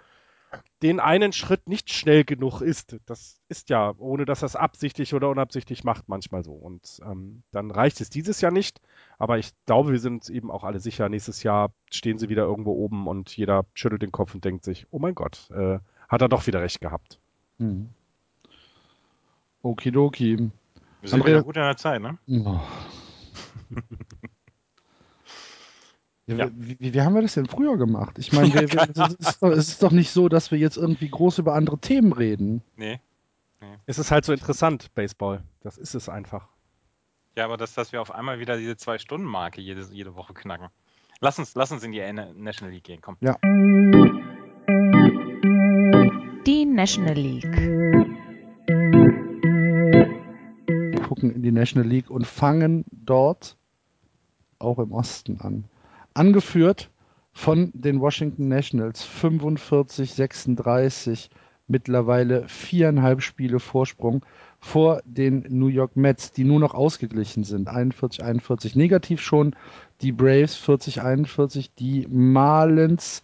den 0.82 1.00
einen 1.00 1.32
Schritt 1.32 1.70
nicht 1.70 1.94
schnell 1.94 2.24
genug 2.24 2.62
ist. 2.62 2.98
Das 3.06 3.40
ist 3.48 3.70
ja, 3.70 3.94
ohne 3.98 4.26
dass 4.26 4.42
er 4.42 4.48
es 4.48 4.56
absichtlich 4.56 5.14
oder 5.14 5.30
unabsichtlich 5.30 5.84
macht, 5.84 6.10
manchmal 6.10 6.44
so. 6.44 6.54
Und 6.54 7.00
ähm, 7.06 7.44
dann 7.52 7.72
reicht 7.72 8.02
es 8.02 8.10
dieses 8.10 8.42
Jahr 8.42 8.52
nicht. 8.52 8.82
Aber 9.18 9.38
ich 9.38 9.52
glaube, 9.66 9.92
wir 9.92 10.00
sind 10.00 10.30
eben 10.30 10.50
auch 10.52 10.64
alle 10.64 10.80
sicher, 10.80 11.08
nächstes 11.10 11.44
Jahr 11.44 11.72
stehen 11.92 12.18
sie 12.18 12.30
wieder 12.30 12.44
irgendwo 12.44 12.74
oben 12.74 13.08
und 13.08 13.36
jeder 13.36 13.66
schüttelt 13.74 14.02
den 14.02 14.12
Kopf 14.12 14.34
und 14.34 14.44
denkt 14.44 14.64
sich, 14.64 14.88
oh 14.92 15.00
mein 15.00 15.16
Gott, 15.16 15.50
äh, 15.52 15.80
hat 16.10 16.22
er 16.22 16.30
doch 16.30 16.48
wieder 16.48 16.62
recht 16.62 16.82
gehabt. 16.82 17.20
Hm. 17.60 17.90
Okidoki. 19.62 20.38
Wir 20.38 21.10
sind 21.10 21.20
Andrea... 21.20 21.36
wieder 21.36 21.44
gut 21.44 21.58
in 21.58 21.64
der 21.64 21.78
Zeit, 21.78 22.02
ne? 22.02 22.18
Oh. 22.28 22.60
Ja. 26.28 26.50
Wie, 26.54 26.78
wie, 26.80 27.02
haben 27.02 27.16
wir 27.16 27.22
das 27.22 27.34
denn 27.34 27.48
früher 27.48 27.78
gemacht? 27.78 28.18
Ich 28.20 28.32
meine, 28.34 28.50
ja, 28.50 28.62
es, 28.62 29.16
ist 29.20 29.42
doch, 29.42 29.50
es 29.50 29.70
ist 29.70 29.84
doch 29.84 29.92
nicht 29.92 30.12
so, 30.12 30.30
dass 30.30 30.52
wir 30.52 30.58
jetzt 30.58 30.78
irgendwie 30.78 31.10
groß 31.10 31.40
über 31.40 31.56
andere 31.56 31.80
Themen 31.80 32.14
reden. 32.14 32.62
Nee. 32.76 33.00
nee. 33.60 33.68
Es 33.86 34.00
ist 34.00 34.12
halt 34.12 34.26
so 34.26 34.34
interessant, 34.34 34.94
Baseball. 34.94 35.44
Das 35.62 35.78
ist 35.78 35.96
es 35.96 36.10
einfach. 36.10 36.48
Ja, 37.36 37.46
aber 37.46 37.58
dass, 37.58 37.74
dass 37.74 37.92
wir 37.92 38.02
auf 38.02 38.14
einmal 38.14 38.40
wieder 38.40 38.58
diese 38.58 38.78
Zwei-Stunden-Marke 38.78 39.62
jede, 39.62 39.82
jede 39.92 40.16
Woche 40.16 40.34
knacken. 40.34 40.68
Lass 41.22 41.40
uns, 41.40 41.56
lass 41.56 41.72
uns 41.72 41.84
in 41.84 41.92
die 41.92 42.02
National 42.02 42.74
League 42.74 42.84
gehen, 42.84 43.00
komm. 43.02 43.16
Ja. 43.22 43.38
Die 46.46 46.66
National 46.66 47.14
League. 47.14 47.58
Wir 50.92 51.02
gucken 51.02 51.32
in 51.32 51.44
die 51.44 51.52
National 51.52 51.88
League 51.88 52.10
und 52.10 52.26
fangen 52.26 52.86
dort 52.92 53.56
auch 54.60 54.80
im 54.80 54.92
Osten 54.92 55.40
an 55.40 55.66
angeführt 56.14 56.90
von 57.34 57.72
den 57.74 58.02
Washington 58.02 58.48
Nationals 58.48 59.04
45, 59.04 60.14
36, 60.14 61.30
mittlerweile 61.68 62.48
viereinhalb 62.48 63.22
Spiele 63.22 63.60
Vorsprung 63.60 64.26
vor 64.60 65.02
den 65.06 65.46
New 65.50 65.68
York 65.68 65.96
Mets, 65.96 66.32
die 66.32 66.44
nur 66.44 66.60
noch 66.60 66.74
ausgeglichen 66.74 67.44
sind. 67.44 67.68
41, 67.68 68.24
41 68.24 68.76
negativ 68.76 69.22
schon. 69.22 69.56
Die 70.02 70.12
Braves 70.12 70.56
40, 70.56 71.02
41. 71.02 71.74
Die 71.76 72.06
Marlins 72.10 73.24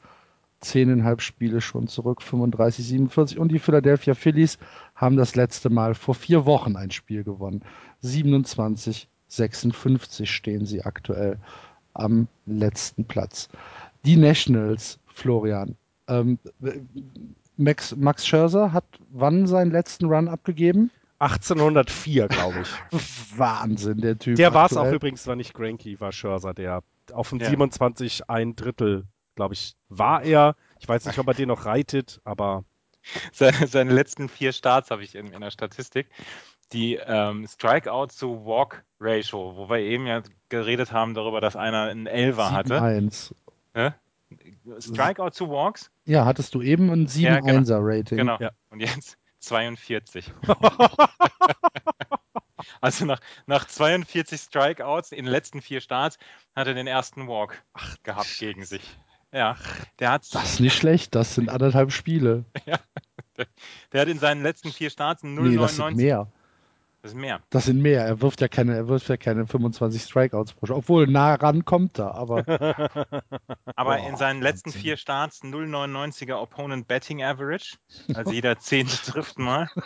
zehneinhalb 0.60 1.22
Spiele 1.22 1.62
schon 1.62 1.88
zurück, 1.88 2.22
35, 2.22 2.88
47. 2.88 3.38
Und 3.38 3.52
die 3.52 3.60
Philadelphia 3.60 4.16
Phillies 4.16 4.58
haben 4.96 5.18
das 5.18 5.36
letzte 5.36 5.70
Mal 5.70 5.94
vor 5.94 6.16
vier 6.16 6.46
Wochen 6.46 6.76
ein 6.76 6.92
Spiel 6.92 7.24
gewonnen. 7.24 7.64
27, 8.00 9.10
56 9.28 10.32
stehen 10.32 10.66
sie 10.66 10.84
aktuell 10.84 11.38
am 11.98 12.28
letzten 12.46 13.06
Platz. 13.06 13.50
Die 14.06 14.16
Nationals, 14.16 15.00
Florian. 15.14 15.76
Ähm, 16.08 16.40
Max, 17.58 17.96
Max 17.96 18.26
Scherzer 18.26 18.72
hat 18.72 18.86
wann 19.10 19.48
seinen 19.48 19.72
letzten 19.72 20.06
Run 20.06 20.28
abgegeben? 20.28 20.92
1804, 21.20 22.28
glaube 22.28 22.62
ich. 22.62 22.70
Wahnsinn, 23.38 24.02
der 24.02 24.18
Typ. 24.18 24.36
Der 24.36 24.54
war 24.54 24.68
es 24.68 24.78
auch 24.78 24.92
übrigens, 24.92 25.26
war 25.26 25.36
nicht 25.36 25.54
Granky, 25.54 26.00
war 26.00 26.12
Scherzer, 26.12 26.54
der 26.54 26.84
auf 27.12 27.30
dem 27.30 27.40
ja. 27.40 27.50
27 27.50 28.30
ein 28.30 28.56
Drittel, 28.56 29.06
glaube 29.36 29.56
ich, 29.56 29.76
war 29.90 30.22
er. 30.24 30.56
Ich 30.80 30.88
weiß 30.88 31.06
nicht, 31.06 31.18
ob 31.18 31.28
er 31.28 31.34
den 31.34 31.48
noch 31.48 31.66
reitet, 31.66 32.22
aber. 32.24 32.64
Seine, 33.32 33.94
letzten 33.94 34.28
vier 34.28 34.52
Starts 34.52 34.92
habe 34.92 35.02
ich 35.02 35.16
in, 35.16 35.32
in 35.32 35.40
der 35.40 35.52
Statistik 35.52 36.10
die 36.74 36.96
ähm, 36.96 37.48
Strikeout 37.48 38.08
zu 38.08 38.46
Walk 38.46 38.84
Ratio, 39.00 39.56
wo 39.56 39.70
wir 39.70 39.80
eben 39.80 40.06
ja 40.08 40.22
geredet 40.50 40.92
haben 40.92 41.14
darüber, 41.14 41.42
dass 41.42 41.56
einer 41.56 41.84
einen 41.84 42.08
Elver 42.08 42.52
hatte. 42.52 42.82
1. 42.82 43.36
Ja? 43.76 43.96
Strikeout 44.80 45.32
zu 45.32 45.50
Walks? 45.50 45.92
Ja, 46.06 46.26
hattest 46.26 46.54
du 46.54 46.62
eben 46.62 46.90
ein 46.90 47.08
7-1er 47.08 47.22
ja, 47.22 47.40
genau. 47.40 47.80
Rating. 47.80 48.18
Genau. 48.18 48.38
Ja. 48.40 48.52
Und 48.70 48.82
jetzt 48.82 49.18
42. 49.40 50.32
also 52.82 53.06
nach, 53.06 53.20
nach 53.46 53.66
42 53.68 54.42
Strikeouts 54.42 55.12
in 55.12 55.26
den 55.26 55.32
letzten 55.32 55.62
vier 55.62 55.82
Starts 55.82 56.18
hat 56.56 56.68
er 56.68 56.74
den 56.74 56.88
ersten 56.88 57.28
Walk 57.28 57.62
Ach, 57.74 57.96
gehabt 58.04 58.38
gegen 58.40 58.66
sich. 58.66 58.98
Ja, 59.32 59.58
der 60.00 60.12
hat. 60.12 60.34
Das 60.34 60.54
ist 60.54 60.60
nicht 60.60 60.76
schlecht, 60.76 61.14
das 61.14 61.36
sind 61.36 61.50
anderthalb 61.50 61.92
Spiele. 61.92 62.46
ja, 62.66 62.80
der, 63.38 63.48
der 63.92 64.02
hat 64.02 64.08
in 64.08 64.20
seinen 64.20 64.42
letzten 64.42 64.72
vier 64.72 64.90
Starts 64.90 65.24
0,99. 65.24 65.42
Nee, 65.42 65.58
das 65.58 65.76
sind 65.76 65.96
mehr. 65.98 66.32
Das 67.08 67.14
sind 67.14 67.22
mehr. 67.22 67.42
Das 67.52 67.66
sind 67.66 67.82
mehr. 67.82 68.06
Er 68.06 68.22
wirft 68.22 68.42
ja 68.42 68.50
keine, 68.50 68.76
er 68.76 68.90
wirft 68.90 69.08
ja 69.08 69.16
keine 69.16 69.48
25 69.48 70.02
Strikeouts 70.02 70.54
pro 70.54 70.66
Spiel. 70.66 70.76
Obwohl 70.76 71.08
nah 71.08 71.36
ran 71.36 71.64
kommt 71.64 72.00
er, 72.00 72.16
aber. 72.16 72.40
aber 73.78 73.98
Boah, 73.98 74.08
in 74.10 74.18
seinen 74.18 74.42
letzten 74.42 74.72
Wahnsinn. 74.72 74.82
vier 74.82 74.98
Starts 74.98 75.42
0,99er 75.42 76.36
Opponent 76.36 76.86
Betting 76.90 77.24
Average. 77.24 77.78
Also 78.14 78.34
jeder 78.34 78.60
Zehnte 78.60 78.98
trifft 78.98 79.40
mal. 79.40 79.70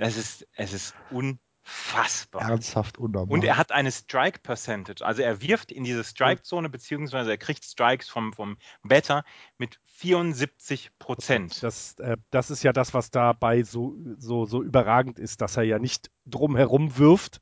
Das 0.00 0.16
ist, 0.16 0.46
es 0.54 0.72
ist 0.72 0.94
un 1.10 1.40
unfassbar. 1.68 2.42
Ernsthaft 2.42 2.98
unnormal. 2.98 3.32
Und 3.32 3.44
er 3.44 3.56
hat 3.56 3.72
eine 3.72 3.92
Strike 3.92 4.40
Percentage. 4.40 5.04
Also 5.04 5.22
er 5.22 5.42
wirft 5.42 5.70
in 5.70 5.84
diese 5.84 6.04
Strike-Zone, 6.04 6.68
beziehungsweise 6.68 7.30
er 7.30 7.38
kriegt 7.38 7.64
Strikes 7.64 8.08
vom, 8.08 8.32
vom 8.32 8.56
Batter 8.82 9.24
mit 9.58 9.78
74 9.86 10.90
Prozent. 10.98 11.62
Das, 11.62 11.98
äh, 11.98 12.16
das 12.30 12.50
ist 12.50 12.62
ja 12.62 12.72
das, 12.72 12.94
was 12.94 13.10
dabei 13.10 13.62
so, 13.62 13.96
so, 14.16 14.46
so 14.46 14.62
überragend 14.62 15.18
ist, 15.18 15.40
dass 15.40 15.56
er 15.56 15.64
ja 15.64 15.78
nicht 15.78 16.10
drumherum 16.26 16.96
wirft, 16.98 17.40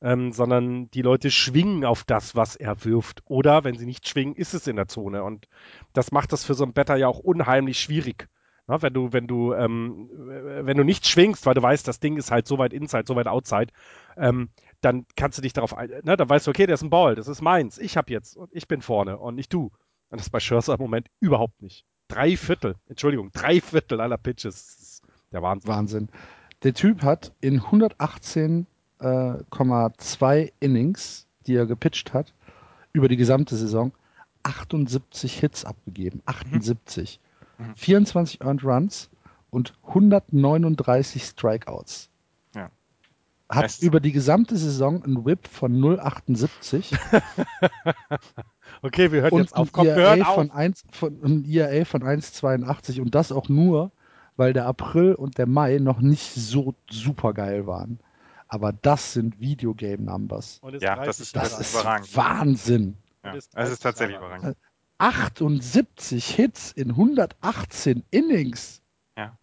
ähm, 0.00 0.32
sondern 0.32 0.90
die 0.90 1.02
Leute 1.02 1.30
schwingen 1.30 1.84
auf 1.84 2.04
das, 2.04 2.34
was 2.34 2.56
er 2.56 2.84
wirft. 2.84 3.22
Oder 3.26 3.64
wenn 3.64 3.76
sie 3.76 3.86
nicht 3.86 4.08
schwingen, 4.08 4.34
ist 4.34 4.54
es 4.54 4.66
in 4.66 4.76
der 4.76 4.88
Zone. 4.88 5.24
Und 5.24 5.48
das 5.92 6.12
macht 6.12 6.32
das 6.32 6.44
für 6.44 6.54
so 6.54 6.64
einen 6.64 6.72
Better 6.72 6.96
ja 6.96 7.08
auch 7.08 7.18
unheimlich 7.18 7.80
schwierig. 7.80 8.28
Na, 8.68 8.80
wenn 8.82 8.92
du, 8.92 9.14
wenn 9.14 9.26
du, 9.26 9.54
ähm, 9.54 10.10
wenn 10.12 10.76
du 10.76 10.84
nicht 10.84 11.08
schwingst, 11.08 11.46
weil 11.46 11.54
du 11.54 11.62
weißt, 11.62 11.88
das 11.88 12.00
Ding 12.00 12.18
ist 12.18 12.30
halt 12.30 12.46
so 12.46 12.58
weit 12.58 12.74
inside, 12.74 13.04
so 13.06 13.16
weit 13.16 13.26
outside, 13.26 13.72
ähm, 14.16 14.50
dann 14.82 15.06
kannst 15.16 15.38
du 15.38 15.42
dich 15.42 15.54
darauf, 15.54 15.74
ein, 15.74 15.88
ne, 16.04 16.18
dann 16.18 16.28
weißt 16.28 16.46
du, 16.46 16.50
okay, 16.50 16.66
der 16.66 16.74
ist 16.74 16.82
ein 16.82 16.90
Ball, 16.90 17.14
das 17.14 17.28
ist 17.28 17.40
meins, 17.40 17.78
ich 17.78 17.96
hab 17.96 18.10
jetzt 18.10 18.36
und 18.36 18.50
ich 18.52 18.68
bin 18.68 18.82
vorne 18.82 19.16
und 19.16 19.36
nicht 19.36 19.54
du. 19.54 19.70
Und 20.10 20.18
das 20.18 20.26
ist 20.26 20.30
bei 20.30 20.40
Scherzer 20.40 20.74
im 20.74 20.80
Moment 20.80 21.08
überhaupt 21.18 21.62
nicht. 21.62 21.86
Drei 22.08 22.36
Viertel, 22.36 22.74
Entschuldigung, 22.88 23.30
drei 23.32 23.62
Viertel 23.62 24.02
aller 24.02 24.18
Pitches. 24.18 25.00
Der 25.32 25.42
Wahnsinn. 25.42 25.68
Wahnsinn. 25.68 26.08
Der 26.62 26.74
Typ 26.74 27.02
hat 27.02 27.32
in 27.40 27.60
118,2 27.60 30.34
äh, 30.34 30.50
Innings, 30.60 31.26
die 31.46 31.54
er 31.54 31.64
gepitcht 31.66 32.12
hat, 32.12 32.34
über 32.92 33.08
die 33.08 33.16
gesamte 33.16 33.56
Saison 33.56 33.92
78 34.42 35.40
Hits 35.40 35.64
abgegeben. 35.64 36.20
78. 36.26 37.18
Mhm. 37.22 37.27
24 37.76 38.40
Earned 38.40 38.64
Runs 38.64 39.10
und 39.50 39.74
139 39.86 41.24
Strikeouts. 41.24 42.10
Ja. 42.54 42.70
Hat 43.48 43.64
Heißt 43.64 43.82
über 43.82 44.00
die 44.00 44.12
gesamte 44.12 44.56
Saison 44.56 45.02
einen 45.02 45.24
Whip 45.24 45.48
von 45.48 45.72
0,78. 45.72 46.96
okay, 48.82 49.10
wir 49.12 49.22
hören 49.22 49.32
und 49.32 49.40
jetzt 49.40 49.56
auf. 49.56 49.72
Komm, 49.72 49.86
wir 49.86 49.94
hören 49.94 50.22
auf. 50.22 50.34
Von 50.34 50.50
1, 50.50 50.84
von, 50.92 51.18
ein 51.24 51.44
ERA 51.44 51.84
von 51.84 52.02
1,82 52.02 53.00
und 53.00 53.14
das 53.14 53.32
auch 53.32 53.48
nur, 53.48 53.90
weil 54.36 54.52
der 54.52 54.66
April 54.66 55.14
und 55.14 55.38
der 55.38 55.46
Mai 55.46 55.78
noch 55.78 56.00
nicht 56.00 56.34
so 56.34 56.74
super 56.90 57.32
geil 57.32 57.66
waren. 57.66 58.00
Aber 58.48 58.72
das 58.72 59.12
sind 59.12 59.40
Videogame-Numbers. 59.40 60.62
Ja, 60.80 60.96
das 61.04 61.20
ist, 61.20 61.36
das 61.36 61.60
ist 61.60 61.74
Wahnsinn. 62.16 62.96
Ja, 63.22 63.34
das 63.34 63.70
ist 63.70 63.82
tatsächlich 63.82 64.16
überragend. 64.16 64.56
78 64.98 66.24
Hits 66.34 66.72
in 66.72 66.90
118 66.90 68.04
Innings. 68.10 68.82
Ja. 69.16 69.38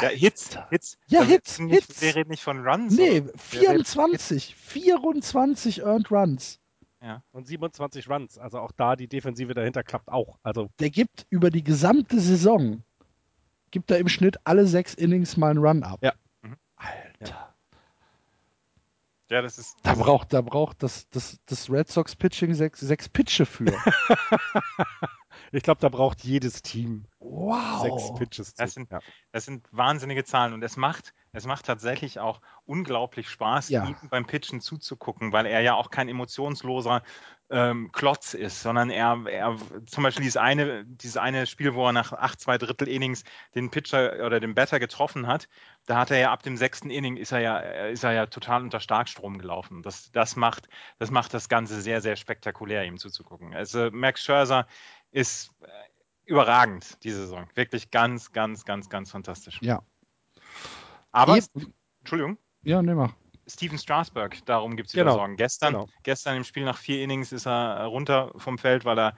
Ja, 0.00 0.08
Hits, 0.08 0.58
Hits. 0.70 0.98
Ja, 1.06 1.22
Hits, 1.22 1.58
nicht, 1.58 1.86
Hits. 1.86 2.00
Wir 2.00 2.16
reden 2.16 2.30
nicht 2.30 2.42
von 2.42 2.66
Runs. 2.66 2.96
Nee, 2.96 3.22
24, 3.36 4.54
24 4.54 5.82
Earned 5.82 6.10
Runs. 6.10 6.58
Ja. 7.02 7.22
Und 7.32 7.46
27 7.46 8.08
Runs. 8.08 8.38
Also 8.38 8.60
auch 8.60 8.72
da 8.72 8.96
die 8.96 9.08
Defensive 9.08 9.52
dahinter 9.54 9.82
klappt 9.82 10.08
auch. 10.08 10.38
Also 10.42 10.70
der 10.78 10.90
gibt 10.90 11.26
über 11.30 11.50
die 11.50 11.64
gesamte 11.64 12.20
Saison, 12.20 12.82
gibt 13.70 13.90
er 13.90 13.98
im 13.98 14.08
Schnitt 14.08 14.38
alle 14.44 14.66
sechs 14.66 14.94
Innings 14.94 15.36
mal 15.36 15.50
einen 15.50 15.58
Run 15.58 15.82
ab. 15.82 15.98
Ja. 16.02 16.14
Mhm. 16.42 16.56
Alter. 16.76 17.28
Ja. 17.28 17.51
Ja, 19.32 19.40
das 19.40 19.56
ist. 19.56 19.78
Da 19.82 19.94
braucht, 19.94 20.34
da 20.34 20.42
braucht 20.42 20.82
das, 20.82 21.08
das, 21.08 21.40
das 21.46 21.70
Red 21.70 21.88
Sox 21.88 22.14
Pitching 22.14 22.52
sechs, 22.52 22.80
sechs 22.80 23.08
Pitche 23.08 23.46
für. 23.46 23.64
ich 25.52 25.62
glaube, 25.62 25.80
da 25.80 25.88
braucht 25.88 26.22
jedes 26.22 26.60
Team 26.60 27.06
wow. 27.18 27.80
sechs 27.80 28.14
Pitches. 28.18 28.54
Das 28.54 28.74
sind, 28.74 28.90
ja. 28.90 29.00
das 29.30 29.46
sind 29.46 29.66
wahnsinnige 29.72 30.24
Zahlen 30.24 30.52
und 30.52 30.62
es 30.62 30.76
macht, 30.76 31.14
es 31.32 31.46
macht 31.46 31.64
tatsächlich 31.64 32.20
auch 32.20 32.42
unglaublich 32.66 33.30
Spaß, 33.30 33.70
ja. 33.70 33.86
ihm 33.86 33.96
beim 34.10 34.26
Pitchen 34.26 34.60
zuzugucken, 34.60 35.32
weil 35.32 35.46
er 35.46 35.62
ja 35.62 35.76
auch 35.76 35.90
kein 35.90 36.10
emotionsloser 36.10 37.02
ähm, 37.52 37.92
Klotz 37.92 38.32
ist, 38.32 38.62
sondern 38.62 38.88
er, 38.88 39.24
er 39.26 39.56
zum 39.86 40.02
Beispiel 40.02 40.24
dieses 40.24 40.38
eine, 40.38 40.84
dieses 40.86 41.18
eine 41.18 41.46
Spiel, 41.46 41.74
wo 41.74 41.86
er 41.86 41.92
nach 41.92 42.12
acht, 42.12 42.40
zwei 42.40 42.56
Drittel 42.56 42.88
Innings 42.88 43.24
den 43.54 43.70
Pitcher 43.70 44.24
oder 44.24 44.40
den 44.40 44.54
Batter 44.54 44.80
getroffen 44.80 45.26
hat, 45.26 45.48
da 45.84 45.98
hat 45.98 46.10
er 46.10 46.18
ja 46.18 46.32
ab 46.32 46.42
dem 46.42 46.56
sechsten 46.56 46.90
Inning 46.90 47.16
ist 47.16 47.30
er 47.30 47.40
ja, 47.40 47.58
ist 47.58 48.04
er 48.04 48.12
ja 48.12 48.26
total 48.26 48.62
unter 48.62 48.80
Starkstrom 48.80 49.38
gelaufen. 49.38 49.82
Das, 49.82 50.10
das 50.12 50.34
macht, 50.34 50.68
das 50.98 51.10
macht 51.10 51.34
das 51.34 51.50
Ganze 51.50 51.82
sehr, 51.82 52.00
sehr 52.00 52.16
spektakulär, 52.16 52.84
ihm 52.84 52.96
zuzugucken. 52.96 53.54
Also 53.54 53.90
Max 53.92 54.22
Scherzer 54.22 54.66
ist 55.10 55.52
äh, 55.60 55.66
überragend 56.24 57.04
diese 57.04 57.20
Saison. 57.20 57.46
Wirklich 57.54 57.90
ganz, 57.90 58.32
ganz, 58.32 58.64
ganz, 58.64 58.88
ganz 58.88 59.10
fantastisch. 59.10 59.58
Ja. 59.60 59.82
Aber, 61.10 61.38
Entschuldigung. 62.00 62.38
Ja, 62.62 62.80
ne, 62.80 62.94
mach. 62.94 63.14
Steven 63.46 63.78
Strasberg, 63.78 64.44
darum 64.46 64.76
gibt 64.76 64.88
es 64.88 64.94
genau. 64.94 65.14
Sorgen. 65.14 65.36
Gestern, 65.36 65.74
genau. 65.74 65.88
gestern 66.02 66.36
im 66.36 66.44
Spiel 66.44 66.64
nach 66.64 66.78
vier 66.78 67.02
Innings 67.02 67.32
ist 67.32 67.46
er 67.46 67.84
runter 67.86 68.32
vom 68.36 68.58
Feld, 68.58 68.84
weil 68.84 68.98
er 68.98 69.16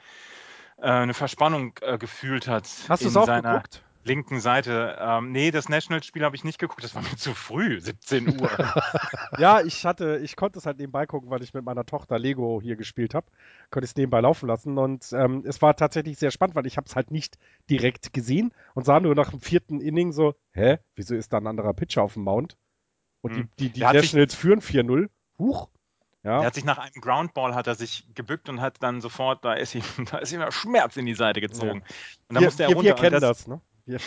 äh, 0.78 0.88
eine 0.88 1.14
Verspannung 1.14 1.74
äh, 1.82 1.98
gefühlt 1.98 2.48
hat. 2.48 2.68
Hast 2.88 3.04
du 3.04 3.08
es 3.08 3.16
auch 3.16 3.26
geguckt? 3.26 3.82
linken 4.04 4.40
Seite. 4.40 4.96
Ähm, 5.00 5.32
nee, 5.32 5.50
das 5.50 5.68
National-Spiel 5.68 6.24
habe 6.24 6.36
ich 6.36 6.44
nicht 6.44 6.58
geguckt, 6.58 6.84
das 6.84 6.94
war 6.94 7.02
mir 7.02 7.16
zu 7.16 7.34
früh, 7.34 7.80
17 7.80 8.40
Uhr. 8.40 8.50
ja, 9.38 9.62
ich 9.62 9.84
hatte, 9.84 10.20
ich 10.22 10.36
konnte 10.36 10.58
es 10.58 10.66
halt 10.66 10.78
nebenbei 10.78 11.06
gucken, 11.06 11.30
weil 11.30 11.42
ich 11.42 11.54
mit 11.54 11.64
meiner 11.64 11.84
Tochter 11.84 12.18
Lego 12.18 12.60
hier 12.62 12.76
gespielt 12.76 13.14
habe. 13.14 13.26
Konnte 13.70 13.84
es 13.84 13.96
nebenbei 13.96 14.20
laufen 14.20 14.46
lassen 14.46 14.78
und 14.78 15.10
ähm, 15.12 15.42
es 15.46 15.60
war 15.62 15.74
tatsächlich 15.74 16.18
sehr 16.18 16.30
spannend, 16.30 16.54
weil 16.54 16.66
ich 16.66 16.76
habe 16.76 16.86
es 16.86 16.96
halt 16.96 17.10
nicht 17.10 17.38
direkt 17.68 18.12
gesehen 18.12 18.52
und 18.74 18.84
sah 18.84 19.00
nur 19.00 19.14
nach 19.14 19.30
dem 19.30 19.40
vierten 19.40 19.80
Inning 19.80 20.12
so, 20.12 20.34
hä, 20.52 20.78
wieso 20.94 21.14
ist 21.14 21.32
da 21.32 21.38
ein 21.38 21.46
anderer 21.46 21.72
Pitcher 21.72 22.02
auf 22.02 22.14
dem 22.14 22.24
Mount? 22.24 22.56
Und 23.24 23.36
die, 23.36 23.40
hm. 23.40 23.48
die, 23.58 23.70
die 23.70 23.80
Nationals 23.80 24.34
führen 24.34 24.60
4-0. 24.60 25.08
Huch. 25.38 25.68
Ja. 26.22 26.40
Er 26.40 26.46
hat 26.46 26.54
sich 26.54 26.64
nach 26.64 26.78
einem 26.78 27.00
Groundball 27.00 27.54
hat 27.54 27.66
er 27.66 27.74
sich 27.74 28.06
gebückt 28.14 28.48
und 28.48 28.60
hat 28.60 28.82
dann 28.82 29.00
sofort, 29.00 29.44
da 29.44 29.54
ist 29.54 29.74
ihm, 29.74 29.82
da 30.10 30.18
ist 30.18 30.32
ihm 30.32 30.40
der 30.40 30.52
Schmerz 30.52 30.96
in 30.96 31.06
die 31.06 31.14
Seite 31.14 31.40
gezogen. 31.40 31.66
Ja. 31.66 31.94
Und 32.28 32.34
dann 32.34 32.40
wir, 32.42 32.46
musste 32.48 32.62
er 32.64 32.68
wir, 32.68 32.76
runter. 32.76 32.88
Wir 32.90 32.94
kennen 32.96 33.20
das, 33.20 33.38
das, 33.38 33.46
ne? 33.46 33.60
Ja. 33.86 33.98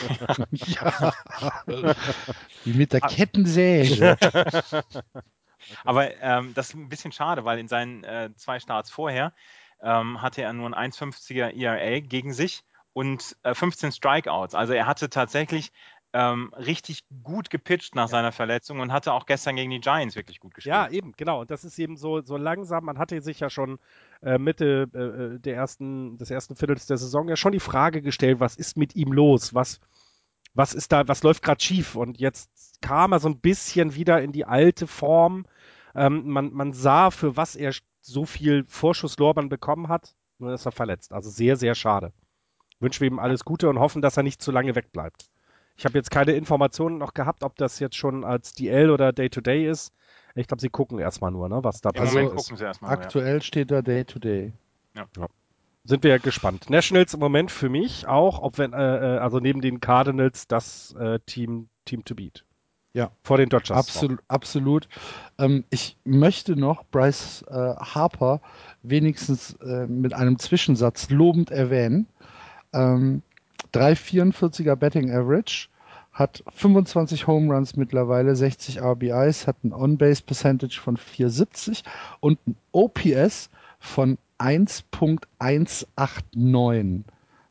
ja. 0.51 1.13
Wie 2.63 2.73
mit 2.73 2.93
der 2.93 3.01
Kettensäge. 3.01 4.17
Aber 5.83 6.15
ähm, 6.21 6.53
das 6.55 6.69
ist 6.69 6.75
ein 6.75 6.89
bisschen 6.89 7.11
schade, 7.11 7.45
weil 7.45 7.59
in 7.59 7.67
seinen 7.67 8.03
äh, 8.03 8.29
zwei 8.35 8.59
Starts 8.59 8.89
vorher 8.89 9.33
ähm, 9.81 10.21
hatte 10.21 10.41
er 10.41 10.53
nur 10.53 10.75
ein 10.75 10.91
1,50er 10.91 11.55
ERA 11.55 11.99
gegen 11.99 12.33
sich 12.33 12.63
und 12.93 13.37
äh, 13.43 13.53
15 13.53 13.91
Strikeouts. 13.91 14.55
Also 14.55 14.73
er 14.73 14.87
hatte 14.87 15.11
tatsächlich 15.11 15.71
ähm, 16.13 16.53
richtig 16.55 17.03
gut 17.23 17.49
gepitcht 17.49 17.95
nach 17.95 18.03
ja. 18.03 18.07
seiner 18.07 18.31
Verletzung 18.31 18.79
und 18.79 18.91
hatte 18.91 19.13
auch 19.13 19.25
gestern 19.25 19.55
gegen 19.55 19.71
die 19.71 19.79
Giants 19.79 20.15
wirklich 20.15 20.39
gut 20.39 20.53
gespielt. 20.53 20.73
Ja, 20.73 20.89
eben, 20.89 21.13
genau. 21.17 21.41
Und 21.41 21.51
das 21.51 21.63
ist 21.63 21.77
eben 21.79 21.97
so, 21.97 22.21
so 22.21 22.37
langsam, 22.37 22.85
man 22.85 22.97
hatte 22.97 23.21
sich 23.21 23.39
ja 23.39 23.49
schon 23.49 23.79
äh, 24.21 24.37
Mitte 24.37 24.89
äh, 24.93 24.97
äh, 24.97 25.39
der 25.39 25.55
ersten, 25.55 26.17
des 26.17 26.31
ersten 26.31 26.55
Viertels 26.55 26.87
der 26.87 26.97
Saison 26.97 27.27
ja 27.27 27.35
schon 27.35 27.51
die 27.51 27.59
Frage 27.59 28.01
gestellt, 28.01 28.39
was 28.39 28.55
ist 28.55 28.77
mit 28.77 28.95
ihm 28.95 29.11
los? 29.11 29.53
Was, 29.53 29.79
was 30.53 30.73
ist 30.73 30.91
da, 30.91 31.07
was 31.07 31.23
läuft 31.23 31.43
gerade 31.43 31.61
schief? 31.61 31.95
Und 31.95 32.19
jetzt 32.19 32.81
kam 32.81 33.11
er 33.11 33.19
so 33.19 33.29
ein 33.29 33.39
bisschen 33.39 33.95
wieder 33.95 34.21
in 34.21 34.31
die 34.31 34.45
alte 34.45 34.87
Form. 34.87 35.45
Ähm, 35.93 36.27
man, 36.27 36.53
man 36.53 36.73
sah, 36.73 37.11
für 37.11 37.35
was 37.35 37.55
er 37.55 37.73
so 38.01 38.25
viel 38.25 38.63
Vorschusslorbeeren 38.67 39.49
bekommen 39.49 39.89
hat, 39.89 40.15
nur 40.39 40.53
ist 40.53 40.65
er 40.65 40.71
verletzt. 40.71 41.11
Also 41.11 41.29
sehr, 41.29 41.57
sehr 41.57 41.75
schade. 41.75 42.13
Wünschen 42.79 43.01
wir 43.01 43.07
ihm 43.07 43.19
alles 43.19 43.43
Gute 43.43 43.69
und 43.69 43.79
hoffen, 43.79 44.01
dass 44.01 44.17
er 44.17 44.23
nicht 44.23 44.41
zu 44.41 44.51
lange 44.51 44.75
wegbleibt. 44.75 45.29
Ich 45.77 45.85
habe 45.85 45.97
jetzt 45.97 46.09
keine 46.09 46.31
Informationen 46.31 46.97
noch 46.97 47.13
gehabt, 47.13 47.43
ob 47.43 47.55
das 47.55 47.79
jetzt 47.79 47.95
schon 47.95 48.25
als 48.25 48.53
DL 48.53 48.89
oder 48.89 49.13
Day-to-Day 49.13 49.65
-Day 49.65 49.71
ist. 49.71 49.93
Ich 50.35 50.47
glaube, 50.47 50.61
sie 50.61 50.69
gucken 50.69 50.99
erstmal 50.99 51.31
nur, 51.31 51.47
ne, 51.49 51.63
was 51.63 51.81
da 51.81 51.89
Im 51.89 51.95
passiert 51.95 52.33
ist. 52.33 52.61
Erstmal, 52.61 52.91
Aktuell 52.91 53.35
ja. 53.35 53.41
steht 53.41 53.71
da 53.71 53.81
Day-to-Day. 53.81 54.53
Ja. 54.95 55.05
ja. 55.17 55.27
Sind 55.83 56.03
wir 56.03 56.19
gespannt. 56.19 56.69
Nationals 56.69 57.13
im 57.13 57.19
Moment 57.19 57.49
für 57.49 57.69
mich 57.69 58.07
auch, 58.07 58.41
ob 58.41 58.57
wenn, 58.57 58.73
äh, 58.73 59.15
äh, 59.15 59.17
also 59.19 59.39
neben 59.39 59.61
den 59.61 59.79
Cardinals 59.79 60.47
das 60.47 60.93
äh, 60.99 61.19
Team, 61.25 61.69
Team 61.85 62.03
to 62.03 62.13
beat. 62.13 62.43
Ja. 62.93 63.11
Vor 63.23 63.37
den 63.37 63.47
Dodgers. 63.49 63.77
Absolut. 63.77 64.19
absolut. 64.27 64.89
Ähm, 65.37 65.63
ich 65.69 65.97
möchte 66.03 66.55
noch 66.55 66.83
Bryce 66.85 67.43
äh, 67.43 67.75
Harper 67.75 68.41
wenigstens 68.81 69.53
äh, 69.61 69.85
mit 69.87 70.13
einem 70.13 70.39
Zwischensatz 70.39 71.09
lobend 71.09 71.51
erwähnen. 71.51 72.07
Ähm, 72.73 73.21
3,44er 73.73 74.75
Betting 74.75 75.11
Average, 75.11 75.69
hat 76.11 76.43
25 76.49 77.27
Home 77.27 77.53
Runs 77.53 77.75
mittlerweile, 77.75 78.35
60 78.35 78.81
RBIs, 78.81 79.45
hat 79.45 79.63
ein 79.63 79.71
On-Base 79.71 80.23
Percentage 80.23 80.81
von 80.81 80.97
470 80.97 81.83
und 82.19 82.39
ein 82.47 82.57
OPS 82.71 83.51
von 83.79 84.17
1.189. 84.39 87.03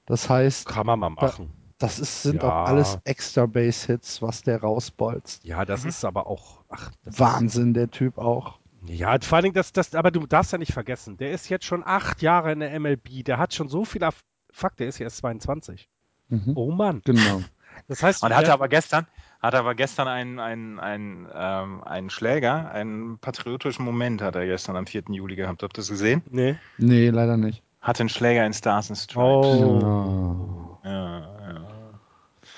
Das 0.06 0.28
heißt, 0.28 0.66
kann 0.66 0.86
man 0.86 0.98
mal 0.98 1.10
machen. 1.10 1.52
Das 1.78 1.98
ist, 1.98 2.22
sind 2.22 2.43
ja. 2.43 2.48
auch 2.48 2.68
alles 2.68 2.98
extra 3.05 3.47
Base 3.47 3.86
Hits, 3.86 4.22
was 4.22 4.43
der 4.43 4.62
rausbolzt. 4.62 5.44
Ja, 5.44 5.64
das 5.64 5.82
mhm. 5.82 5.90
ist 5.90 6.05
aber 6.05 6.26
auch 6.26 6.62
ach, 6.68 6.90
Wahnsinn, 7.05 7.74
der 7.74 7.90
Typ 7.90 8.18
auch. 8.18 8.59
Ja, 8.86 9.18
vor 9.20 9.38
allem 9.38 9.52
das, 9.52 9.72
das, 9.72 9.94
aber 9.94 10.10
du 10.10 10.26
darfst 10.26 10.52
ja 10.52 10.59
nicht 10.59 10.72
vergessen, 10.72 11.16
der 11.18 11.32
ist 11.32 11.48
jetzt 11.48 11.64
schon 11.64 11.82
acht 11.84 12.22
Jahre 12.22 12.52
in 12.52 12.60
der 12.60 12.78
MLB, 12.80 13.24
der 13.24 13.38
hat 13.38 13.52
schon 13.52 13.68
so 13.68 13.84
viel, 13.84 14.09
Fakt, 14.51 14.80
der 14.80 14.88
ist 14.88 14.98
jetzt 14.98 15.18
22. 15.18 15.88
Mhm. 16.28 16.53
Oh 16.55 16.70
Mann. 16.70 17.03
Genau. 17.05 17.43
Das 17.89 18.03
heißt, 18.03 18.23
und 18.23 18.35
hatte 18.35 18.53
aber 18.53 18.69
gestern, 18.69 19.07
hatte 19.40 19.59
aber 19.59 19.74
gestern 19.74 20.09
einen, 20.09 20.39
einen, 20.40 20.81
einen, 20.81 21.28
ähm, 21.32 21.85
einen 21.85 22.11
Schläger, 22.11 22.70
einen 22.70 23.19
patriotischen 23.19 23.85
Moment 23.85 24.23
hat 24.23 24.35
er 24.35 24.47
gestern 24.47 24.77
am 24.77 24.86
4. 24.86 25.05
Juli 25.11 25.36
gehabt. 25.36 25.62
Habt 25.62 25.77
ihr 25.77 25.81
das 25.81 25.89
gesehen? 25.89 26.23
Nee. 26.31 26.57
Nee, 26.78 27.11
leider 27.11 27.36
nicht. 27.36 27.62
Hatte 27.81 28.01
einen 28.01 28.09
Schläger 28.09 28.44
in 28.44 28.53
Stars 28.53 28.90
and 28.90 28.98
Stripes. 28.98 29.47
Oh. 29.47 30.78
Ja, 30.85 31.20
ja. 31.20 31.66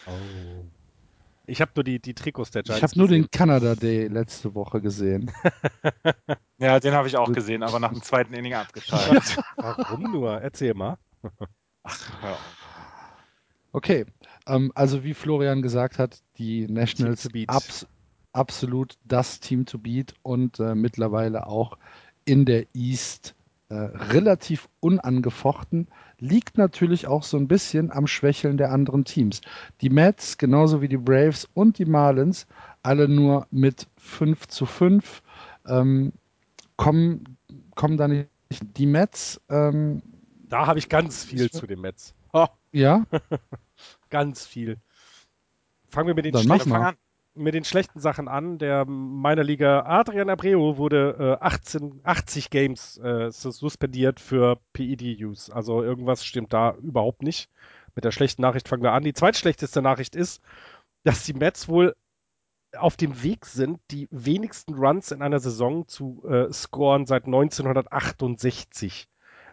Oh. 0.07 0.11
Ich 1.47 1.61
habe 1.63 1.73
nur 1.75 1.85
die, 1.85 1.99
die 1.99 2.15
Trikots 2.15 2.51
der 2.51 2.63
Giants. 2.63 2.79
Ich 2.79 2.83
habe 2.83 2.99
nur 2.99 3.09
den 3.09 3.31
Canada 3.31 3.75
Day 3.75 4.07
letzte 4.07 4.55
Woche 4.55 4.81
gesehen. 4.81 5.33
ja, 6.59 6.79
den 6.79 6.93
habe 6.93 7.09
ich 7.09 7.17
auch 7.17 7.33
gesehen, 7.33 7.63
aber 7.63 7.81
nach 7.81 7.91
dem 7.91 8.03
zweiten 8.03 8.35
Inning 8.35 8.55
abgeschaltet. 8.55 9.39
Warum 9.57 10.13
nur? 10.13 10.41
Erzähl 10.41 10.75
mal. 10.75 10.99
Ach, 11.83 12.23
hör 12.23 12.33
auf. 12.33 12.58
Okay, 13.73 14.07
ähm, 14.47 14.73
also 14.75 15.05
wie 15.05 15.15
Florian 15.15 15.63
gesagt 15.63 15.99
hat, 15.99 16.23
die 16.39 16.67
Nationals 16.67 17.29
abs 17.47 17.87
absolut 18.33 18.99
das 19.05 19.41
Team 19.41 19.67
to 19.67 19.79
beat 19.79 20.15
und 20.23 20.61
äh, 20.61 20.75
mittlerweile 20.75 21.47
auch 21.47 21.77
in 22.25 22.45
der 22.45 22.67
East 22.75 23.35
äh, 23.69 23.75
relativ 23.75 24.69
unangefochten. 24.81 25.89
Liegt 26.19 26.59
natürlich 26.59 27.07
auch 27.07 27.23
so 27.23 27.37
ein 27.37 27.49
bisschen 27.49 27.91
am 27.91 28.07
Schwächeln 28.07 28.57
der 28.57 28.71
anderen 28.71 29.05
Teams. 29.05 29.41
Die 29.81 29.91
Mets, 29.91 30.39
genauso 30.39 30.81
wie 30.83 30.89
die 30.89 30.97
Braves 30.97 31.49
und 31.55 31.79
die 31.79 31.85
Marlins, 31.85 32.47
alle 32.83 33.09
nur 33.09 33.47
mit 33.51 33.89
5 33.97 34.49
zu 34.49 34.67
5, 34.67 35.23
ähm, 35.67 36.13
kommen, 36.77 37.37
kommen 37.75 37.97
da 37.97 38.09
nicht. 38.09 38.29
Die 38.77 38.87
Mets. 38.87 39.41
Ähm, 39.51 40.03
da 40.49 40.67
habe 40.67 40.79
ich 40.79 40.89
ganz 40.89 41.25
viel 41.25 41.51
zu 41.51 41.67
den 41.67 41.81
Mets. 41.81 42.15
Ja? 42.73 43.05
ganz 44.11 44.47
viel. 44.47 44.79
Fangen 45.89 46.09
wir 46.09 46.15
mit 46.15 46.25
den 46.25 46.33
Dann 46.33 46.43
schlechten 46.43 46.73
an. 46.73 46.97
Mit 47.35 47.55
den 47.55 47.65
schlechten 47.65 48.01
Sachen 48.01 48.27
an. 48.27 48.59
Der 48.59 48.85
meiner 48.85 49.45
Liga 49.45 49.85
Adrian 49.87 50.29
Abreu 50.29 50.77
wurde 50.77 51.39
äh, 51.41 51.45
18, 51.45 52.01
80 52.03 52.51
Games 52.51 52.99
äh, 52.99 53.31
suspendiert 53.31 54.19
für 54.21 54.59
PED-Use. 54.73 55.55
Also 55.55 55.83
irgendwas 55.83 56.25
stimmt 56.25 56.53
da 56.53 56.75
überhaupt 56.83 57.23
nicht. 57.23 57.49
Mit 57.95 58.05
der 58.05 58.11
schlechten 58.11 58.43
Nachricht 58.43 58.69
fangen 58.69 58.83
wir 58.83 58.93
an. 58.93 59.05
Die 59.05 59.13
zweitschlechteste 59.13 59.83
Nachricht 59.83 60.17
ist, 60.17 60.43
dass 61.05 61.25
die 61.25 61.35
Mets 61.35 61.69
wohl 61.69 61.95
auf 62.77 62.97
dem 62.97 63.23
Weg 63.23 63.47
sind, 63.47 63.81
die 63.91 64.09
wenigsten 64.11 64.75
Runs 64.75 65.11
in 65.11 65.23
einer 65.23 65.41
Saison 65.41 65.87
zu 65.89 66.23
äh, 66.29 66.53
scoren 66.53 67.07
seit 67.07 67.25
1968. 67.25 69.09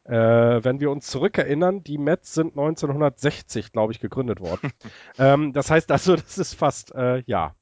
Äh, 0.05 0.63
wenn 0.63 0.79
wir 0.79 0.91
uns 0.91 1.07
zurückerinnern, 1.07 1.83
die 1.83 1.97
Mets 1.97 2.33
sind 2.33 2.51
1960, 2.51 3.71
glaube 3.71 3.91
ich, 3.91 3.99
gegründet 3.99 4.39
worden. 4.39 4.71
ähm, 5.17 5.51
das 5.51 5.71
heißt 5.71 5.91
also, 5.91 6.15
das 6.15 6.37
ist 6.37 6.53
fast, 6.53 6.93
äh, 6.93 7.23
ja, 7.25 7.55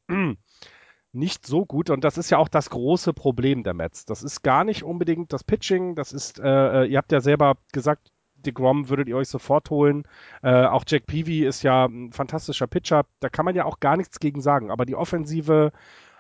nicht 1.14 1.46
so 1.46 1.66
gut. 1.66 1.90
Und 1.90 2.04
das 2.04 2.18
ist 2.18 2.30
ja 2.30 2.38
auch 2.38 2.50
das 2.50 2.70
große 2.70 3.14
Problem 3.14 3.64
der 3.64 3.74
Mets. 3.74 4.06
Das 4.06 4.24
ist 4.24 4.42
gar 4.42 4.64
nicht 4.64 4.84
unbedingt 4.84 5.32
das 5.32 5.44
Pitching. 5.44 5.96
Das 5.96 6.12
ist, 6.12 6.40
äh, 6.40 6.84
äh 6.84 6.86
ihr 6.86 6.98
habt 6.98 7.12
ja 7.12 7.22
selber 7.22 7.56
gesagt, 7.72 8.12
DeGrom 8.36 8.90
würdet 8.90 9.08
ihr 9.08 9.16
euch 9.16 9.30
sofort 9.30 9.70
holen. 9.70 10.04
Äh, 10.42 10.66
auch 10.66 10.84
Jack 10.86 11.06
Peavy 11.06 11.46
ist 11.46 11.64
ja 11.64 11.86
ein 11.86 12.12
fantastischer 12.12 12.68
Pitcher. 12.68 13.06
Da 13.22 13.30
kann 13.30 13.46
man 13.46 13.56
ja 13.56 13.66
auch 13.66 13.80
gar 13.80 13.96
nichts 13.96 14.20
gegen 14.20 14.42
sagen. 14.42 14.70
Aber 14.70 14.86
die 14.86 14.96
Offensive 14.96 15.72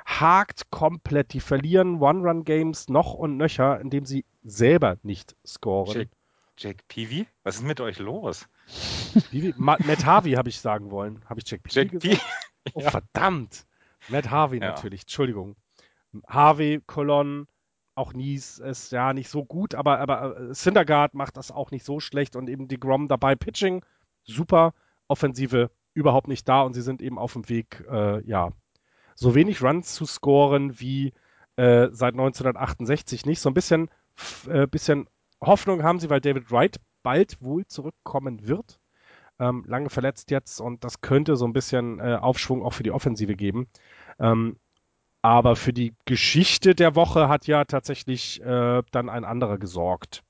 hakt 0.06 0.70
komplett. 0.72 1.34
Die 1.34 1.40
verlieren 1.40 2.02
One-Run-Games 2.02 2.90
noch 2.90 3.14
und 3.14 3.38
nöcher, 3.38 3.80
indem 3.80 4.06
sie 4.06 4.26
selber 4.44 4.98
nicht 5.04 5.36
scoren. 5.46 5.94
Jack, 5.94 6.10
Jack 6.58 6.88
Peavy? 6.88 7.28
Was 7.44 7.56
ist 7.56 7.64
mit 7.64 7.80
euch 7.82 8.00
los? 8.00 8.48
Peavy? 9.32 9.54
Matt 9.58 10.06
Harvey 10.06 10.34
habe 10.34 10.50
ich 10.50 10.60
sagen 10.60 10.92
wollen. 10.92 11.24
Habe 11.30 11.40
ich 11.40 11.50
Jack 11.50 11.64
Peavy 11.64 11.80
Jack 11.80 11.92
gesagt? 11.92 12.22
P 12.64 12.72
oh, 12.74 12.82
verdammt. 12.82 13.66
Matt 14.10 14.30
Harvey 14.30 14.60
ja. 14.60 14.72
natürlich, 14.72 15.02
Entschuldigung. 15.02 15.56
Harvey, 16.28 16.82
Colon, 16.86 17.48
auch 17.96 18.14
Nies 18.14 18.60
ist 18.60 18.92
ja 18.92 19.14
nicht 19.14 19.30
so 19.30 19.46
gut, 19.46 19.76
aber, 19.76 20.00
aber 20.00 20.40
äh, 20.40 20.54
Syndergaard 20.54 21.14
macht 21.14 21.38
das 21.38 21.52
auch 21.52 21.72
nicht 21.72 21.86
so 21.86 22.00
schlecht 22.00 22.36
und 22.36 22.50
eben 22.50 22.68
die 22.68 22.80
Grom 22.80 23.08
dabei. 23.08 23.36
Pitching, 23.36 23.84
super. 24.24 24.74
Offensive 25.08 25.70
überhaupt 25.94 26.28
nicht 26.28 26.48
da 26.48 26.62
und 26.62 26.74
sie 26.74 26.82
sind 26.82 27.02
eben 27.02 27.20
auf 27.20 27.34
dem 27.34 27.48
Weg, 27.50 27.84
äh, 27.90 28.26
ja, 28.26 28.50
so 29.16 29.36
wenig 29.36 29.62
Runs 29.62 29.94
zu 29.94 30.06
scoren 30.06 30.80
wie 30.80 31.14
äh, 31.56 31.90
seit 31.92 32.14
1968 32.14 33.26
nicht. 33.26 33.40
So 33.40 33.50
ein 33.50 33.54
bisschen, 33.54 33.90
äh, 34.48 34.68
bisschen 34.68 35.08
Hoffnung 35.42 35.84
haben 35.84 36.00
sie, 36.00 36.10
weil 36.10 36.22
David 36.22 36.52
Wright 36.52 36.80
bald 37.04 37.42
wohl 37.42 37.66
zurückkommen 37.68 38.48
wird. 38.48 38.80
Ähm, 39.40 39.64
lange 39.68 39.90
verletzt 39.90 40.32
jetzt 40.32 40.62
und 40.62 40.84
das 40.84 41.02
könnte 41.02 41.36
so 41.36 41.46
ein 41.46 41.54
bisschen 41.54 42.00
äh, 42.00 42.18
Aufschwung 42.22 42.64
auch 42.64 42.74
für 42.74 42.84
die 42.84 42.92
Offensive 42.92 43.36
geben. 43.36 43.68
Ähm, 44.20 44.58
aber 45.22 45.56
für 45.56 45.74
die 45.74 45.96
Geschichte 46.06 46.76
der 46.76 46.96
Woche 46.96 47.30
hat 47.30 47.48
ja 47.48 47.66
tatsächlich 47.66 48.42
äh, 48.44 48.84
dann 48.92 49.10
ein 49.10 49.26
anderer 49.26 49.58
gesorgt. 49.58 50.24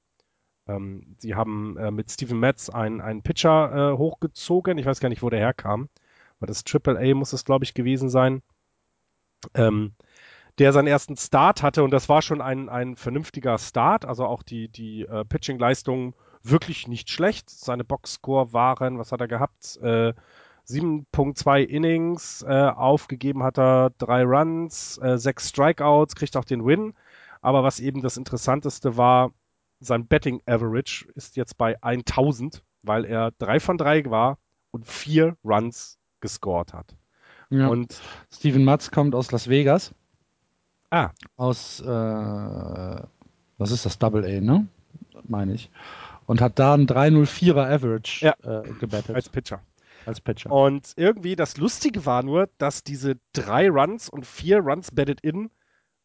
Ähm, 0.68 1.16
sie 1.18 1.36
haben 1.36 1.78
äh, 1.78 1.92
mit 1.92 2.12
Steven 2.12 2.40
Metz 2.40 2.70
einen, 2.70 3.02
einen 3.02 3.24
Pitcher 3.24 3.94
äh, 3.94 3.98
hochgezogen. 3.98 4.78
Ich 4.78 4.86
weiß 4.86 5.00
gar 5.00 5.10
nicht, 5.10 5.24
wo 5.24 5.30
der 5.30 5.40
herkam. 5.40 5.90
Aber 6.38 6.48
das 6.48 6.64
Triple 6.64 6.98
A 7.00 7.16
muss 7.16 7.34
es, 7.34 7.44
glaube 7.46 7.66
ich, 7.66 7.74
gewesen 7.74 8.10
sein 8.10 8.42
ähm, 9.54 9.94
der 10.60 10.72
seinen 10.72 10.88
ersten 10.88 11.18
Start 11.18 11.64
hatte 11.64 11.84
und 11.84 11.92
das 11.92 12.10
war 12.10 12.22
schon 12.22 12.42
ein, 12.42 12.70
ein 12.70 12.96
vernünftiger 12.96 13.58
Start, 13.58 14.06
also 14.06 14.26
auch 14.26 14.44
die, 14.44 14.68
die 14.68 15.04
äh, 15.04 15.26
Pitching-Leistung 15.26 16.16
wirklich 16.44 16.88
nicht 16.88 17.10
schlecht. 17.10 17.50
Seine 17.50 17.84
Boxscore 17.84 18.54
waren, 18.54 19.00
was 19.00 19.12
hat 19.12 19.22
er 19.22 19.28
gehabt? 19.28 19.78
Äh, 19.82 20.14
7.2 20.68 21.64
Innings, 21.64 22.44
äh, 22.48 22.70
aufgegeben 22.70 23.44
hat 23.44 23.58
er 23.58 23.92
drei 23.98 24.24
Runs, 24.24 24.98
äh, 25.00 25.18
sechs 25.18 25.50
Strikeouts, 25.50 26.16
kriegt 26.16 26.38
auch 26.38 26.46
den 26.46 26.66
Win. 26.66 26.94
Aber 27.42 27.64
was 27.64 27.80
eben 27.80 28.02
das 28.02 28.16
Interessanteste 28.16 28.96
war, 28.96 29.32
sein 29.80 30.08
Betting 30.08 30.42
Average 30.46 31.08
ist 31.16 31.36
jetzt 31.36 31.58
bei 31.58 31.82
1000, 31.84 32.64
weil 32.84 33.04
er 33.04 33.32
drei 33.32 33.60
von 33.60 33.78
drei 33.78 34.06
war 34.10 34.38
und 34.72 34.88
vier 34.88 35.36
Runs 35.44 36.00
gescored 36.22 36.74
hat. 36.74 36.96
Ja. 37.54 37.68
Und 37.68 38.02
Steven 38.32 38.64
Matz 38.64 38.90
kommt 38.90 39.14
aus 39.14 39.32
Las 39.32 39.48
Vegas. 39.48 39.94
Ah. 40.90 41.12
Aus, 41.38 41.80
äh, 41.82 41.86
was 41.86 43.72
ist 43.72 43.86
das, 43.86 44.00
Double 44.00 44.26
A, 44.26 44.42
ne? 44.42 44.68
Meine 45.28 45.54
ich. 45.54 45.70
Und 46.26 46.42
hat 46.42 46.58
da 46.58 46.74
ein 46.74 46.88
304er 46.88 47.72
Average 47.72 48.26
ja. 48.26 48.34
äh, 48.42 48.68
gebettet. 48.80 49.16
Als 49.16 49.30
Pitcher. 49.30 49.62
Als 50.08 50.20
Pitcher. 50.20 50.52
Und 50.52 50.94
irgendwie 50.96 51.36
das 51.36 51.58
Lustige 51.58 52.08
war 52.08 52.24
nur, 52.24 52.50
dass 52.58 52.84
diese 52.84 53.18
drei 53.34 53.70
Runs 53.70 54.10
und 54.10 54.26
vier 54.26 54.58
Runs 54.60 54.90
betted 54.90 55.22
in 55.22 55.52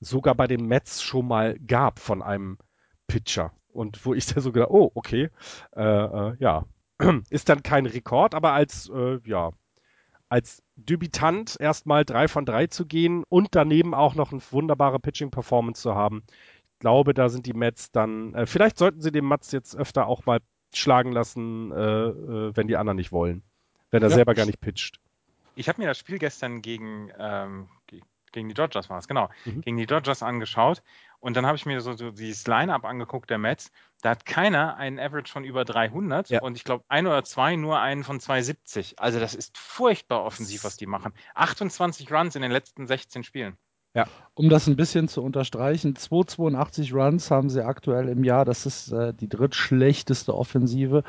sogar 0.01 0.35
bei 0.35 0.47
den 0.47 0.67
Mets 0.67 1.03
schon 1.03 1.27
mal 1.27 1.59
gab 1.61 1.99
von 1.99 2.23
einem 2.23 2.59
Pitcher. 3.07 3.53
Und 3.73 4.05
wo 4.05 4.13
ich 4.13 4.27
da 4.35 4.43
so 4.43 4.53
gedacht, 4.53 4.71
oh, 4.71 4.91
okay, 4.95 5.31
äh, 5.75 5.83
äh, 5.83 6.37
ja, 6.41 6.67
ist 7.31 7.49
dann 7.49 7.63
kein 7.63 7.87
Rekord, 7.87 8.35
aber 8.35 8.53
als, 8.53 8.91
äh, 8.95 9.19
ja, 9.25 9.53
als 10.29 10.63
Debütant 10.77 11.57
erstmal 11.59 12.05
drei 12.05 12.29
von 12.29 12.45
drei 12.45 12.67
zu 12.67 12.87
gehen 12.87 13.25
und 13.29 13.49
daneben 13.53 13.95
auch 13.95 14.15
noch 14.15 14.33
eine 14.33 14.43
wunderbare 14.51 14.99
Pitching-Performance 14.99 15.83
zu 15.83 15.95
haben. 15.95 16.23
Ich 16.75 16.81
glaube, 16.81 17.15
da 17.15 17.29
sind 17.29 17.47
die 17.47 17.55
Mets 17.55 17.91
dann, 17.91 18.35
äh, 18.35 18.47
vielleicht 18.47 18.79
sollten 18.79 19.01
sie 19.01 19.11
den 19.11 19.25
Mats 19.25 19.53
jetzt 19.53 19.77
öfter 19.77 20.07
auch 20.07 20.27
mal 20.27 20.41
schlagen 20.75 21.13
lassen, 21.13 21.73
äh, 21.73 21.77
äh, 21.77 22.57
wenn 22.57 22.69
die 22.69 22.77
anderen 22.77 22.97
nicht 22.97 23.13
wollen. 23.13 23.43
Wenn 23.91 24.03
er 24.03 24.11
ja. 24.11 24.17
selber 24.17 24.35
gar 24.35 24.47
nicht 24.47 24.61
pitcht. 24.61 25.01
Ich 25.57 25.69
habe 25.69 25.81
mir 25.81 25.89
das 25.89 25.99
Spiel 25.99 26.19
gestern 26.19 26.63
gegen, 26.63 27.11
ähm, 27.19 27.69
gegen 28.33 28.49
die 28.49 28.55
Dodgers 28.55 28.91
war 28.91 28.99
es, 28.99 29.09
genau, 29.09 29.31
mhm. 29.45 29.63
gegen 29.63 29.77
die 29.77 29.87
Dodgers 29.87 30.23
angeschaut 30.23 30.83
und 31.21 31.37
dann 31.37 31.47
habe 31.47 31.57
ich 31.57 31.67
mir 31.67 31.81
so, 31.81 31.95
so 31.95 32.11
dieses 32.11 32.47
Line-Up 32.47 32.85
angeguckt 32.85 33.31
der 33.31 33.39
Mets. 33.39 33.71
Da 34.03 34.11
hat 34.11 34.25
keiner 34.25 34.77
einen 34.77 35.01
Average 35.01 35.33
von 35.33 35.43
über 35.43 35.65
300 35.65 36.31
ja. 36.31 36.43
und 36.43 36.57
ich 36.57 36.65
glaube 36.65 36.85
ein 36.89 37.07
oder 37.07 37.25
zwei 37.25 37.57
nur 37.57 37.81
einen 37.81 38.05
von 38.05 38.21
270. 38.21 39.01
Also 39.01 39.19
das 39.19 39.35
ist 39.35 39.59
furchtbar 39.59 40.25
offensiv, 40.25 40.63
was 40.63 40.77
die 40.77 40.87
machen. 40.87 41.13
28 41.35 42.13
Runs 42.13 42.37
in 42.37 42.43
den 42.43 42.53
letzten 42.53 42.87
16 42.87 43.25
Spielen. 43.25 43.57
Ja. 43.95 44.07
Um 44.35 44.49
das 44.49 44.69
ein 44.69 44.77
bisschen 44.77 45.09
zu 45.09 45.23
unterstreichen, 45.23 45.97
282 45.97 46.95
Runs 46.95 47.31
haben 47.33 47.51
sie 47.51 47.65
aktuell 47.65 48.09
im 48.09 48.23
Jahr. 48.23 48.45
Das 48.45 48.67
ist 48.67 48.93
äh, 48.93 49.13
die 49.13 49.29
drittschlechteste 49.29 50.35
Offensive. 50.35 51.03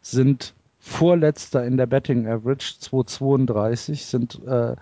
Sind 0.00 0.54
Vorletzter 0.78 1.64
in 1.64 1.76
der 1.76 1.86
Betting 1.86 2.28
Average, 2.28 2.76
232, 2.78 4.06
sind 4.06 4.40
äh, 4.46 4.76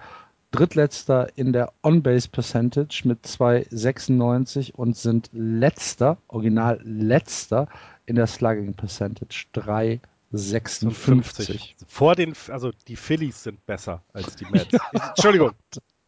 Drittletzter 0.54 1.36
in 1.36 1.52
der 1.52 1.72
On-Base 1.82 2.28
Percentage 2.28 3.02
mit 3.06 3.26
2,96 3.26 4.72
und 4.72 4.96
sind 4.96 5.28
letzter, 5.32 6.18
original 6.28 6.80
letzter 6.84 7.66
in 8.06 8.14
der 8.14 8.28
Slugging 8.28 8.74
Percentage 8.74 9.46
3,56. 9.52 11.74
Vor 11.88 12.14
den, 12.14 12.34
also 12.50 12.70
die 12.86 12.94
Phillies 12.94 13.42
sind 13.42 13.66
besser 13.66 14.04
als 14.12 14.36
die 14.36 14.44
Mets. 14.44 14.78
Entschuldigung. 15.08 15.54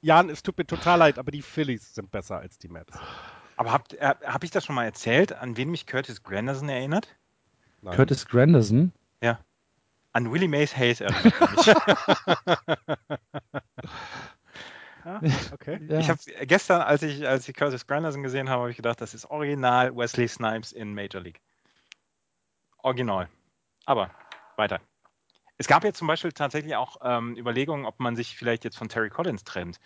Jan, 0.00 0.30
es 0.30 0.44
tut 0.44 0.56
mir 0.56 0.66
total 0.66 1.00
leid, 1.00 1.18
aber 1.18 1.32
die 1.32 1.42
Phillies 1.42 1.96
sind 1.96 2.12
besser 2.12 2.38
als 2.38 2.56
die 2.56 2.68
Mets. 2.68 2.96
Aber 3.56 3.72
habt, 3.72 3.94
äh, 3.94 4.14
hab 4.24 4.44
ich 4.44 4.52
das 4.52 4.64
schon 4.64 4.76
mal 4.76 4.84
erzählt, 4.84 5.32
an 5.32 5.56
wen 5.56 5.72
mich 5.72 5.86
Curtis 5.86 6.22
Granderson 6.22 6.68
erinnert? 6.68 7.08
Nein. 7.82 7.96
Curtis 7.96 8.26
Granderson? 8.26 8.92
Ja. 9.20 9.40
An 10.12 10.30
Willie 10.30 10.46
Mays 10.46 10.76
Hayes 10.76 11.00
erinnert 11.00 11.34
mich. 11.56 11.66
Ah, 15.06 15.20
okay. 15.52 15.78
Ja. 15.88 16.00
Ich 16.00 16.10
habe 16.10 16.18
gestern, 16.46 16.82
als 16.82 17.02
ich, 17.04 17.26
als 17.26 17.48
ich 17.48 17.54
Curtis 17.54 17.86
Granderson 17.86 18.24
gesehen 18.24 18.50
habe, 18.50 18.62
habe 18.62 18.70
ich 18.72 18.76
gedacht, 18.76 19.00
das 19.00 19.14
ist 19.14 19.30
original 19.30 19.96
Wesley 19.96 20.26
Snipes 20.26 20.72
in 20.72 20.92
Major 20.94 21.22
League. 21.22 21.40
Original. 22.82 23.28
Aber 23.84 24.10
weiter. 24.56 24.80
es 25.58 25.68
gab 25.68 25.84
jetzt 25.84 25.98
zum 25.98 26.08
Beispiel 26.08 26.32
tatsächlich 26.32 26.74
auch 26.74 26.96
ähm, 27.02 27.36
Überlegungen, 27.36 27.86
ob 27.86 28.00
man 28.00 28.16
sich 28.16 28.36
vielleicht 28.36 28.64
jetzt 28.64 28.76
von 28.76 28.88
Terry 28.88 29.08
Collins 29.08 29.44
trennt. 29.44 29.78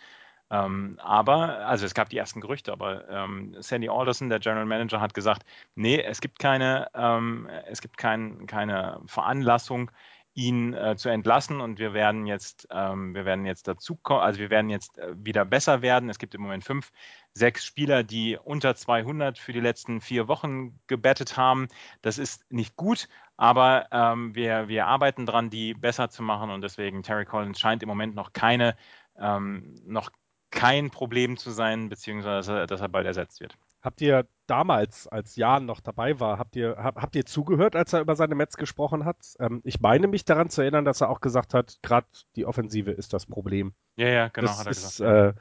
Ähm, 0.49 0.99
aber, 1.03 1.67
also 1.67 1.85
es 1.85 1.93
gab 1.93 2.09
die 2.09 2.17
ersten 2.17 2.41
Gerüchte, 2.41 2.71
aber 2.71 3.07
ähm, 3.07 3.55
Sandy 3.59 3.89
Alderson, 3.89 4.29
der 4.29 4.39
General 4.39 4.65
Manager, 4.65 4.99
hat 4.99 5.13
gesagt, 5.13 5.43
nee, 5.75 6.01
es 6.01 6.19
gibt 6.19 6.39
keine, 6.39 6.87
ähm, 6.95 7.47
es 7.67 7.79
gibt 7.79 7.97
kein, 7.97 8.47
keine 8.47 8.99
Veranlassung, 9.05 9.91
ihn 10.33 10.73
äh, 10.73 10.95
zu 10.95 11.09
entlassen 11.09 11.59
und 11.59 11.77
wir 11.79 11.93
werden 11.93 12.25
jetzt, 12.25 12.67
ähm, 12.71 13.13
wir 13.13 13.25
werden 13.25 13.45
jetzt 13.45 13.67
dazu 13.67 13.95
kommen, 13.95 14.21
also 14.21 14.39
wir 14.39 14.49
werden 14.49 14.69
jetzt 14.69 14.97
äh, 14.97 15.13
wieder 15.17 15.43
besser 15.43 15.81
werden. 15.81 16.09
Es 16.09 16.19
gibt 16.19 16.35
im 16.35 16.41
Moment 16.41 16.63
fünf, 16.63 16.91
sechs 17.33 17.65
Spieler, 17.65 18.03
die 18.03 18.37
unter 18.37 18.75
200 18.75 19.37
für 19.37 19.51
die 19.51 19.59
letzten 19.59 19.99
vier 19.99 20.27
Wochen 20.27 20.79
gebettet 20.87 21.35
haben. 21.35 21.67
Das 22.01 22.17
ist 22.17 22.49
nicht 22.51 22.75
gut, 22.77 23.09
aber 23.35 23.87
ähm, 23.91 24.33
wir, 24.33 24.67
wir 24.69 24.87
arbeiten 24.87 25.25
dran, 25.25 25.49
die 25.49 25.73
besser 25.73 26.09
zu 26.09 26.23
machen 26.23 26.49
und 26.49 26.61
deswegen 26.61 27.03
Terry 27.03 27.25
Collins 27.25 27.59
scheint 27.59 27.83
im 27.83 27.89
Moment 27.89 28.15
noch 28.15 28.31
keine, 28.31 28.77
ähm, 29.19 29.75
noch 29.85 30.11
kein 30.49 30.91
Problem 30.91 31.37
zu 31.37 31.51
sein, 31.51 31.89
beziehungsweise 31.89 32.67
dass 32.67 32.81
er 32.81 32.89
bald 32.89 33.05
ersetzt 33.05 33.41
wird. 33.41 33.57
Habt 33.81 34.01
ihr 34.01 34.27
damals, 34.45 35.07
als 35.07 35.35
Jan 35.35 35.65
noch 35.65 35.79
dabei 35.79 36.19
war, 36.19 36.37
habt 36.37 36.55
ihr, 36.55 36.75
hab, 36.77 37.01
habt 37.01 37.15
ihr 37.15 37.25
zugehört, 37.25 37.75
als 37.75 37.93
er 37.93 38.01
über 38.01 38.15
seine 38.15 38.35
Mets 38.35 38.57
gesprochen 38.57 39.05
hat? 39.05 39.17
Ähm, 39.39 39.61
ich 39.63 39.79
meine 39.79 40.07
mich 40.07 40.25
daran 40.25 40.49
zu 40.49 40.61
erinnern, 40.61 40.85
dass 40.85 41.01
er 41.01 41.09
auch 41.09 41.21
gesagt 41.21 41.53
hat, 41.53 41.79
gerade 41.81 42.07
die 42.35 42.45
Offensive 42.45 42.91
ist 42.91 43.13
das 43.13 43.25
Problem. 43.25 43.73
Ja, 43.95 44.07
ja, 44.07 44.27
genau, 44.27 44.47
das 44.47 44.59
hat 44.59 44.65
er 44.67 44.71
ist, 44.71 44.97
gesagt. 44.97 45.37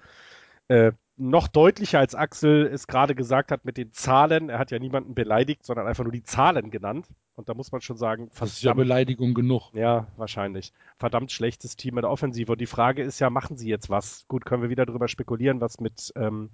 Äh, 0.68 0.86
äh, 0.86 0.92
noch 1.16 1.48
deutlicher 1.48 1.98
als 1.98 2.14
Axel 2.14 2.66
es 2.72 2.86
gerade 2.86 3.14
gesagt 3.14 3.50
hat 3.50 3.66
mit 3.66 3.76
den 3.76 3.92
Zahlen. 3.92 4.48
Er 4.48 4.58
hat 4.58 4.70
ja 4.70 4.78
niemanden 4.78 5.14
beleidigt, 5.14 5.66
sondern 5.66 5.86
einfach 5.86 6.04
nur 6.04 6.12
die 6.12 6.22
Zahlen 6.22 6.70
genannt. 6.70 7.06
Und 7.34 7.48
da 7.48 7.54
muss 7.54 7.72
man 7.72 7.82
schon 7.82 7.98
sagen, 7.98 8.30
das 8.38 8.52
ist 8.52 8.62
ja 8.62 8.72
Beleidigung 8.72 9.34
genug. 9.34 9.70
Ja, 9.74 10.06
wahrscheinlich. 10.16 10.72
Verdammt 10.96 11.30
schlechtes 11.30 11.76
Team 11.76 11.98
in 11.98 12.02
der 12.02 12.10
Offensive. 12.10 12.52
Und 12.52 12.60
die 12.60 12.66
Frage 12.66 13.02
ist 13.02 13.18
ja, 13.18 13.28
machen 13.28 13.58
sie 13.58 13.68
jetzt 13.68 13.90
was? 13.90 14.24
Gut, 14.28 14.46
können 14.46 14.62
wir 14.62 14.70
wieder 14.70 14.86
darüber 14.86 15.08
spekulieren, 15.08 15.60
was 15.60 15.78
mit 15.78 16.12
ähm, 16.16 16.50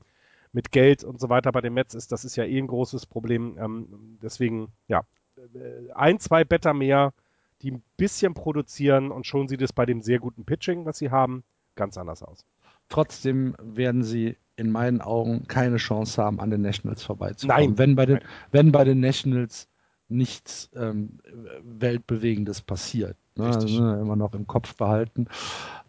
mit 0.57 0.73
Geld 0.73 1.05
und 1.05 1.20
so 1.20 1.28
weiter 1.28 1.53
bei 1.53 1.61
den 1.61 1.74
Mets 1.74 1.95
ist, 1.95 2.12
das 2.12 2.24
ist 2.24 2.35
ja 2.35 2.45
eh 2.45 2.59
ein 2.59 2.66
großes 2.66 3.05
Problem. 3.05 3.59
Ähm, 3.61 4.19
deswegen, 4.23 4.73
ja, 4.89 5.03
äh, 5.37 5.93
ein, 5.93 6.19
zwei 6.19 6.45
Better 6.45 6.73
mehr, 6.73 7.12
die 7.61 7.73
ein 7.73 7.83
bisschen 7.99 8.33
produzieren 8.33 9.11
und 9.11 9.27
schon 9.27 9.49
sieht 9.49 9.61
es 9.61 9.74
bei 9.74 9.85
dem 9.85 10.01
sehr 10.01 10.19
guten 10.19 10.47
Pitching, 10.47 10.87
was 10.87 10.97
sie 10.97 11.11
haben, 11.11 11.45
ganz 11.74 11.99
anders 11.99 12.23
aus. 12.23 12.47
Trotzdem 12.89 13.55
werden 13.61 14.03
sie 14.03 14.39
in 14.57 14.70
meinen 14.70 15.03
Augen 15.03 15.47
keine 15.47 15.77
Chance 15.77 16.23
haben, 16.23 16.41
an 16.41 16.49
den 16.49 16.62
Nationals 16.62 17.03
vorbeizukommen. 17.03 17.66
Nein. 17.66 17.78
Wenn 17.78 17.95
bei 17.95 18.07
den, 18.07 18.20
wenn 18.51 18.73
bei 18.73 18.85
den 18.85 19.01
Nationals 19.01 19.69
nichts 20.09 20.70
ähm, 20.77 21.19
Weltbewegendes 21.62 22.61
passiert. 22.61 23.16
Ne? 23.37 23.47
Also, 23.47 23.83
ne, 23.83 24.01
immer 24.01 24.16
noch 24.16 24.35
im 24.35 24.47
Kopf 24.47 24.74
behalten. 24.77 25.27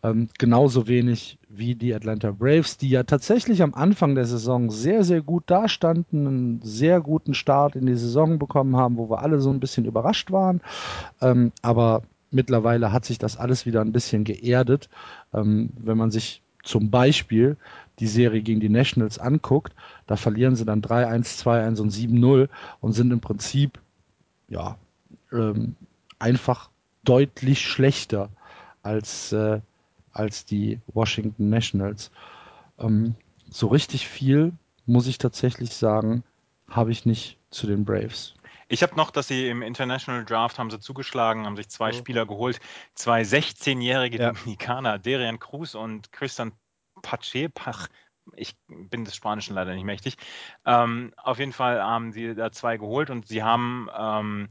Ähm, 0.04 0.30
genauso 0.38 0.88
wenig 0.88 1.40
wie 1.48 1.76
die 1.76 1.94
Atlanta 1.94 2.32
Braves, 2.32 2.78
die 2.78 2.90
ja 2.90 3.04
tatsächlich 3.04 3.62
am 3.62 3.74
Anfang 3.74 4.16
der 4.16 4.26
Saison 4.26 4.70
sehr, 4.70 5.04
sehr 5.04 5.22
gut 5.22 5.44
dastanden, 5.48 6.28
einen 6.28 6.62
sehr 6.62 7.02
guten 7.02 7.34
Start 7.34 7.76
in 7.76 7.86
die 7.86 7.96
Saison 7.96 8.40
bekommen 8.40 8.76
haben, 8.76 8.98
wo 8.98 9.10
wir 9.10 9.22
alle 9.22 9.40
so 9.40 9.50
ein 9.50 9.60
bisschen 9.60 9.86
überrascht 9.86 10.32
waren. 10.32 10.62
Ähm, 11.22 11.52
aber 11.62 12.04
mittlerweile 12.32 12.92
hat 12.92 13.06
sich 13.06 13.18
das 13.18 13.38
alles 13.38 13.66
wieder 13.66 13.82
ein 13.82 13.94
bisschen 13.94 14.24
geerdet. 14.24 14.90
Ähm, 15.34 15.72
wenn 15.78 15.98
man 15.98 16.12
sich 16.12 16.42
zum 16.64 16.92
Beispiel 16.92 17.58
die 18.00 18.08
Serie 18.08 18.42
gegen 18.42 18.60
die 18.60 18.70
Nationals 18.70 19.20
anguckt, 19.20 19.74
da 20.06 20.18
verlieren 20.18 20.56
sie 20.56 20.66
dann 20.66 20.82
3-1, 20.82 21.44
2-1 21.44 21.82
und 21.82 21.92
7-0 21.92 22.50
und 22.82 22.92
sind 22.92 23.12
im 23.12 23.22
Prinzip 23.22 23.80
ja 24.48 24.78
ähm, 25.32 25.76
einfach 26.20 26.70
deutlich 27.04 27.62
schlechter 27.62 28.30
als, 28.84 29.32
äh, 29.32 29.62
als 30.12 30.46
die 30.46 30.80
Washington 30.88 31.50
Nationals. 31.50 32.12
Ähm, 32.80 33.16
so 33.50 33.68
richtig 33.68 34.08
viel, 34.08 34.54
muss 34.86 35.08
ich 35.08 35.18
tatsächlich 35.18 35.74
sagen, 35.74 36.24
habe 36.70 36.92
ich 36.92 37.06
nicht 37.06 37.38
zu 37.50 37.68
den 37.68 37.86
Braves. 37.86 38.34
Ich 38.70 38.84
habe 38.84 38.96
noch, 38.96 39.12
dass 39.12 39.30
sie 39.30 39.48
im 39.48 39.62
International 39.62 40.26
Draft 40.26 40.60
haben 40.60 40.70
sie 40.70 40.80
zugeschlagen, 40.80 41.46
haben 41.46 41.56
sich 41.56 41.70
zwei 41.70 41.90
oh. 41.90 41.94
Spieler 41.94 42.26
geholt, 42.26 42.60
zwei 42.96 43.22
16-jährige 43.22 44.18
ja. 44.18 44.32
Dominikaner, 44.34 45.00
Derian 45.00 45.40
Cruz 45.40 45.76
und 45.76 46.12
Christian 46.12 46.52
Pache, 47.02 47.50
Pach, 47.50 47.88
ich 48.36 48.56
bin 48.68 49.06
des 49.06 49.16
Spanischen 49.16 49.56
leider 49.56 49.74
nicht 49.74 49.84
mächtig. 49.84 50.18
Ähm, 50.66 51.14
auf 51.18 51.40
jeden 51.40 51.54
Fall 51.54 51.82
haben 51.82 52.12
sie 52.12 52.36
da 52.36 52.52
zwei 52.52 52.78
geholt 52.78 53.10
und 53.10 53.28
sie 53.28 53.44
haben 53.44 53.90
ähm, 53.98 54.50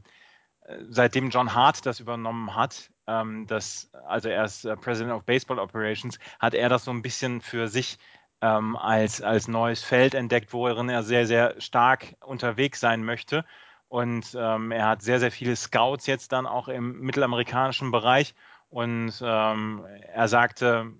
seitdem 0.89 1.29
John 1.29 1.53
Hart 1.53 1.85
das 1.85 1.99
übernommen 1.99 2.55
hat, 2.55 2.89
ähm, 3.07 3.47
das, 3.47 3.89
also 4.05 4.29
er 4.29 4.45
ist 4.45 4.65
äh, 4.65 4.75
President 4.75 5.15
of 5.15 5.23
Baseball 5.23 5.59
Operations, 5.59 6.19
hat 6.39 6.53
er 6.53 6.69
das 6.69 6.83
so 6.83 6.91
ein 6.91 7.01
bisschen 7.01 7.41
für 7.41 7.67
sich 7.67 7.97
ähm, 8.41 8.75
als, 8.75 9.21
als 9.21 9.47
neues 9.47 9.83
Feld 9.83 10.13
entdeckt, 10.13 10.53
worin 10.53 10.89
er 10.89 11.03
sehr, 11.03 11.25
sehr 11.25 11.59
stark 11.59 12.15
unterwegs 12.23 12.79
sein 12.79 13.03
möchte. 13.03 13.45
Und 13.87 14.35
ähm, 14.37 14.71
er 14.71 14.87
hat 14.87 15.01
sehr, 15.01 15.19
sehr 15.19 15.31
viele 15.31 15.55
Scouts 15.55 16.05
jetzt 16.07 16.33
dann 16.33 16.45
auch 16.45 16.67
im 16.67 16.99
mittelamerikanischen 16.99 17.91
Bereich. 17.91 18.35
Und 18.69 19.13
ähm, 19.23 19.85
er 20.13 20.27
sagte, 20.27 20.91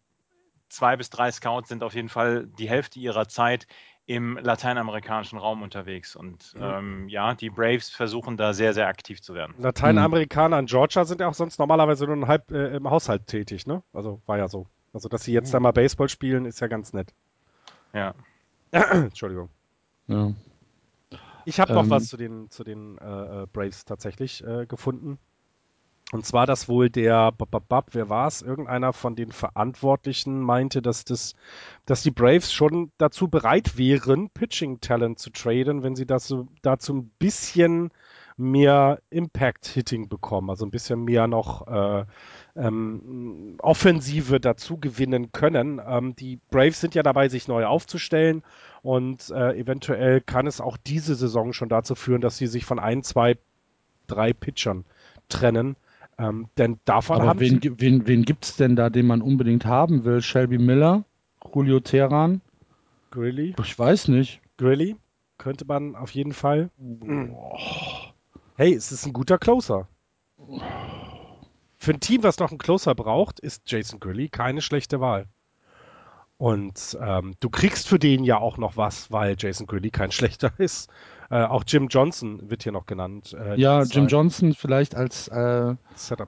zwei 0.70 0.96
bis 0.96 1.10
drei 1.10 1.32
Scouts 1.32 1.70
sind 1.70 1.84
auf 1.84 1.94
jeden 1.94 2.10
Fall 2.10 2.48
die 2.58 2.70
Hälfte 2.70 3.00
ihrer 3.00 3.28
Zeit 3.28 3.68
im 4.08 4.38
lateinamerikanischen 4.42 5.38
Raum 5.38 5.62
unterwegs. 5.62 6.16
Und 6.16 6.54
mhm. 6.56 6.64
ähm, 6.64 7.10
ja, 7.10 7.36
die 7.36 7.50
Braves 7.50 7.90
versuchen 7.90 8.38
da 8.38 8.54
sehr, 8.54 8.74
sehr 8.74 8.88
aktiv 8.88 9.22
zu 9.22 9.34
werden. 9.34 9.54
Lateinamerikaner 9.60 10.60
in 10.60 10.66
Georgia 10.66 11.04
sind 11.04 11.20
ja 11.20 11.28
auch 11.28 11.34
sonst 11.34 11.60
normalerweise 11.60 12.06
nur 12.08 12.28
halb 12.28 12.50
äh, 12.52 12.78
im 12.78 12.90
Haushalt 12.90 13.28
tätig, 13.28 13.68
ne? 13.68 13.84
Also 13.94 14.22
war 14.26 14.38
ja 14.38 14.48
so. 14.48 14.68
Also, 14.94 15.10
dass 15.10 15.24
sie 15.24 15.34
jetzt 15.34 15.50
mhm. 15.50 15.54
da 15.54 15.60
mal 15.60 15.72
Baseball 15.74 16.08
spielen, 16.08 16.46
ist 16.46 16.62
ja 16.62 16.68
ganz 16.68 16.94
nett. 16.94 17.14
Ja. 17.94 18.16
Entschuldigung. 18.72 19.50
Ja. 20.08 20.32
Ich 21.44 21.60
habe 21.60 21.74
noch 21.74 21.84
ähm, 21.84 21.90
was 21.90 22.08
zu 22.08 22.18
den, 22.18 22.50
zu 22.50 22.64
den 22.64 22.98
äh, 22.98 23.44
äh 23.44 23.48
Braves 23.52 23.86
tatsächlich 23.86 24.44
äh, 24.44 24.66
gefunden. 24.66 25.20
Und 26.14 26.26
zwar, 26.26 26.46
dass 26.46 26.70
wohl 26.70 26.90
der, 26.90 27.34
bababab, 27.34 27.90
wer 27.92 28.08
war 28.08 28.28
es? 28.28 28.42
Irgendeiner 28.42 28.94
von 28.94 29.18
den 29.18 29.34
Verantwortlichen 29.34 30.40
meinte, 30.40 30.82
dass 30.82 31.04
das, 31.04 31.36
dass 31.86 32.02
die 32.02 32.12
Braves 32.12 32.54
schon 32.54 32.92
dazu 32.98 33.28
bereit 33.28 33.78
wären, 33.78 34.30
Pitching 34.30 34.80
Talent 34.80 35.20
zu 35.20 35.32
traden, 35.32 35.84
wenn 35.84 35.98
sie 35.98 36.06
so, 36.20 36.48
dazu 36.62 36.94
ein 36.94 37.12
bisschen 37.20 37.92
mehr 38.38 39.02
Impact-Hitting 39.10 40.08
bekommen, 40.08 40.50
also 40.50 40.66
ein 40.66 40.72
bisschen 40.72 41.04
mehr 41.04 41.28
noch 41.28 41.68
äh, 41.68 42.06
ähm, 42.56 43.58
Offensive 43.60 44.40
dazu 44.40 44.78
gewinnen 44.78 45.34
können. 45.34 45.82
Ähm, 45.86 46.16
die 46.16 46.40
Braves 46.52 46.80
sind 46.80 46.96
ja 46.96 47.04
dabei, 47.04 47.28
sich 47.28 47.50
neu 47.50 47.66
aufzustellen 47.66 48.44
und 48.82 49.30
äh, 49.32 49.58
eventuell 49.58 50.22
kann 50.22 50.48
es 50.48 50.62
auch 50.62 50.78
diese 50.78 51.16
Saison 51.16 51.52
schon 51.52 51.68
dazu 51.68 51.96
führen, 51.96 52.22
dass 52.22 52.38
sie 52.38 52.48
sich 52.48 52.64
von 52.64 52.80
ein, 52.80 53.04
zwei, 53.04 53.38
drei 54.06 54.32
Pitchern 54.32 54.86
trennen 55.28 55.76
ähm, 56.18 56.48
denn 56.58 56.80
davon 56.86 57.18
Aber 57.18 57.30
haben 57.30 57.40
wen, 57.40 57.62
sie... 57.62 57.80
wen, 57.80 58.08
wen 58.08 58.24
gibt 58.24 58.46
es 58.46 58.56
denn 58.58 58.76
da, 58.76 58.90
den 58.90 59.06
man 59.06 59.22
unbedingt 59.22 59.66
haben 59.66 60.04
will? 60.04 60.22
Shelby 60.22 60.58
Miller? 60.58 61.04
Julio 61.54 61.80
Teheran? 61.80 62.42
Grilly? 63.12 63.56
Ich 63.60 63.78
weiß 63.78 64.10
nicht. 64.10 64.42
Grilly? 64.58 64.96
Könnte 65.38 65.66
man 65.66 65.96
auf 65.96 66.12
jeden 66.12 66.34
Fall. 66.34 66.70
Hey, 68.56 68.74
es 68.74 68.92
ist 68.92 69.06
ein 69.06 69.14
guter 69.14 69.38
Closer. 69.38 69.88
Für 71.78 71.94
ein 71.94 72.00
Team, 72.00 72.24
was 72.24 72.40
noch 72.40 72.50
einen 72.50 72.58
Closer 72.58 72.96
braucht, 72.96 73.40
ist 73.40 73.70
Jason 73.70 74.00
Grilly 74.00 74.30
keine 74.30 74.62
schlechte 74.62 75.00
Wahl. 75.00 75.28
Und 76.38 76.98
ähm, 77.02 77.36
du 77.40 77.50
kriegst 77.50 77.88
für 77.88 78.00
den 78.00 78.24
ja 78.24 78.38
auch 78.38 78.58
noch 78.58 78.78
was, 78.78 79.12
weil 79.12 79.36
Jason 79.38 79.68
Grilly 79.68 79.92
kein 79.92 80.12
schlechter 80.12 80.52
ist. 80.58 80.90
Äh, 81.30 81.44
auch 81.44 81.64
Jim 81.68 81.88
Johnson 81.88 82.50
wird 82.50 82.64
hier 82.64 82.72
noch 82.72 82.86
genannt. 82.86 83.36
Äh, 83.38 83.60
ja, 83.60 83.82
Jim 83.82 84.04
Zeit. 84.04 84.12
Johnson 84.12 84.54
vielleicht 84.54 84.96
als, 84.96 85.28
äh, 85.28 85.76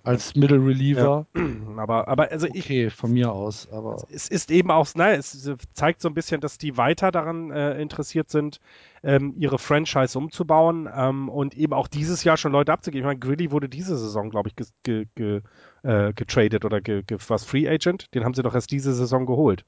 als 0.03 0.35
Middle 0.35 0.57
Reliever. 0.57 1.25
Ja. 1.35 1.41
Aber, 1.77 2.09
aber 2.09 2.29
also 2.31 2.47
okay, 2.47 2.87
ich, 2.87 2.93
von 2.93 3.13
mir 3.13 3.31
aus. 3.31 3.69
Aber 3.71 3.95
es 4.11 4.27
ist 4.27 4.51
eben 4.51 4.69
auch, 4.69 4.87
nein, 4.95 5.17
es 5.17 5.49
zeigt 5.73 6.01
so 6.01 6.09
ein 6.09 6.13
bisschen, 6.13 6.41
dass 6.41 6.57
die 6.57 6.75
weiter 6.75 7.11
daran 7.11 7.51
äh, 7.51 7.79
interessiert 7.81 8.29
sind, 8.29 8.59
ähm, 9.01 9.33
ihre 9.37 9.59
Franchise 9.59 10.17
umzubauen 10.17 10.89
ähm, 10.93 11.29
und 11.29 11.55
eben 11.55 11.73
auch 11.73 11.87
dieses 11.87 12.25
Jahr 12.25 12.35
schon 12.35 12.51
Leute 12.51 12.73
abzugeben. 12.73 13.01
Ich 13.01 13.07
meine, 13.07 13.19
Grilly 13.19 13.51
wurde 13.51 13.69
diese 13.69 13.97
Saison, 13.97 14.29
glaube 14.29 14.49
ich, 14.49 14.55
ge, 14.55 14.65
ge, 14.83 15.05
ge, 15.15 15.41
äh, 15.83 16.11
getradet 16.13 16.65
oder 16.65 16.81
was 17.27 17.45
Free 17.45 17.69
Agent. 17.69 18.13
Den 18.13 18.25
haben 18.25 18.33
sie 18.33 18.43
doch 18.43 18.55
erst 18.55 18.71
diese 18.71 18.93
Saison 18.93 19.25
geholt. 19.25 19.63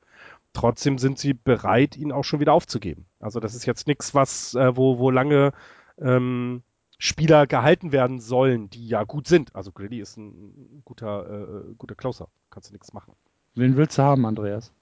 Trotzdem 0.54 0.98
sind 0.98 1.18
sie 1.18 1.34
bereit, 1.34 1.96
ihn 1.96 2.12
auch 2.12 2.24
schon 2.24 2.40
wieder 2.40 2.54
aufzugeben. 2.54 3.06
Also 3.20 3.40
das 3.40 3.56
ist 3.56 3.66
jetzt 3.66 3.88
nichts, 3.88 4.14
was, 4.14 4.54
äh, 4.56 4.76
wo, 4.76 5.00
wo 5.00 5.10
lange 5.10 5.54
ähm, 5.98 6.64
Spieler 6.98 7.48
gehalten 7.48 7.92
werden 7.92 8.20
sollen, 8.20 8.70
die 8.70 8.88
ja 8.88 9.04
gut 9.04 9.28
sind. 9.28 9.56
Also 9.56 9.72
Grilly 9.72 10.00
ist 10.00 10.18
ein 10.18 10.82
guter, 10.84 11.30
äh, 11.30 11.74
guter 11.78 11.96
Closer. 11.96 12.28
Kannst 12.50 12.70
du 12.70 12.74
nichts 12.74 12.94
machen. 12.94 13.14
Wen 13.56 13.76
willst 13.78 13.98
du 13.98 14.04
haben, 14.04 14.26
Andreas? 14.26 14.74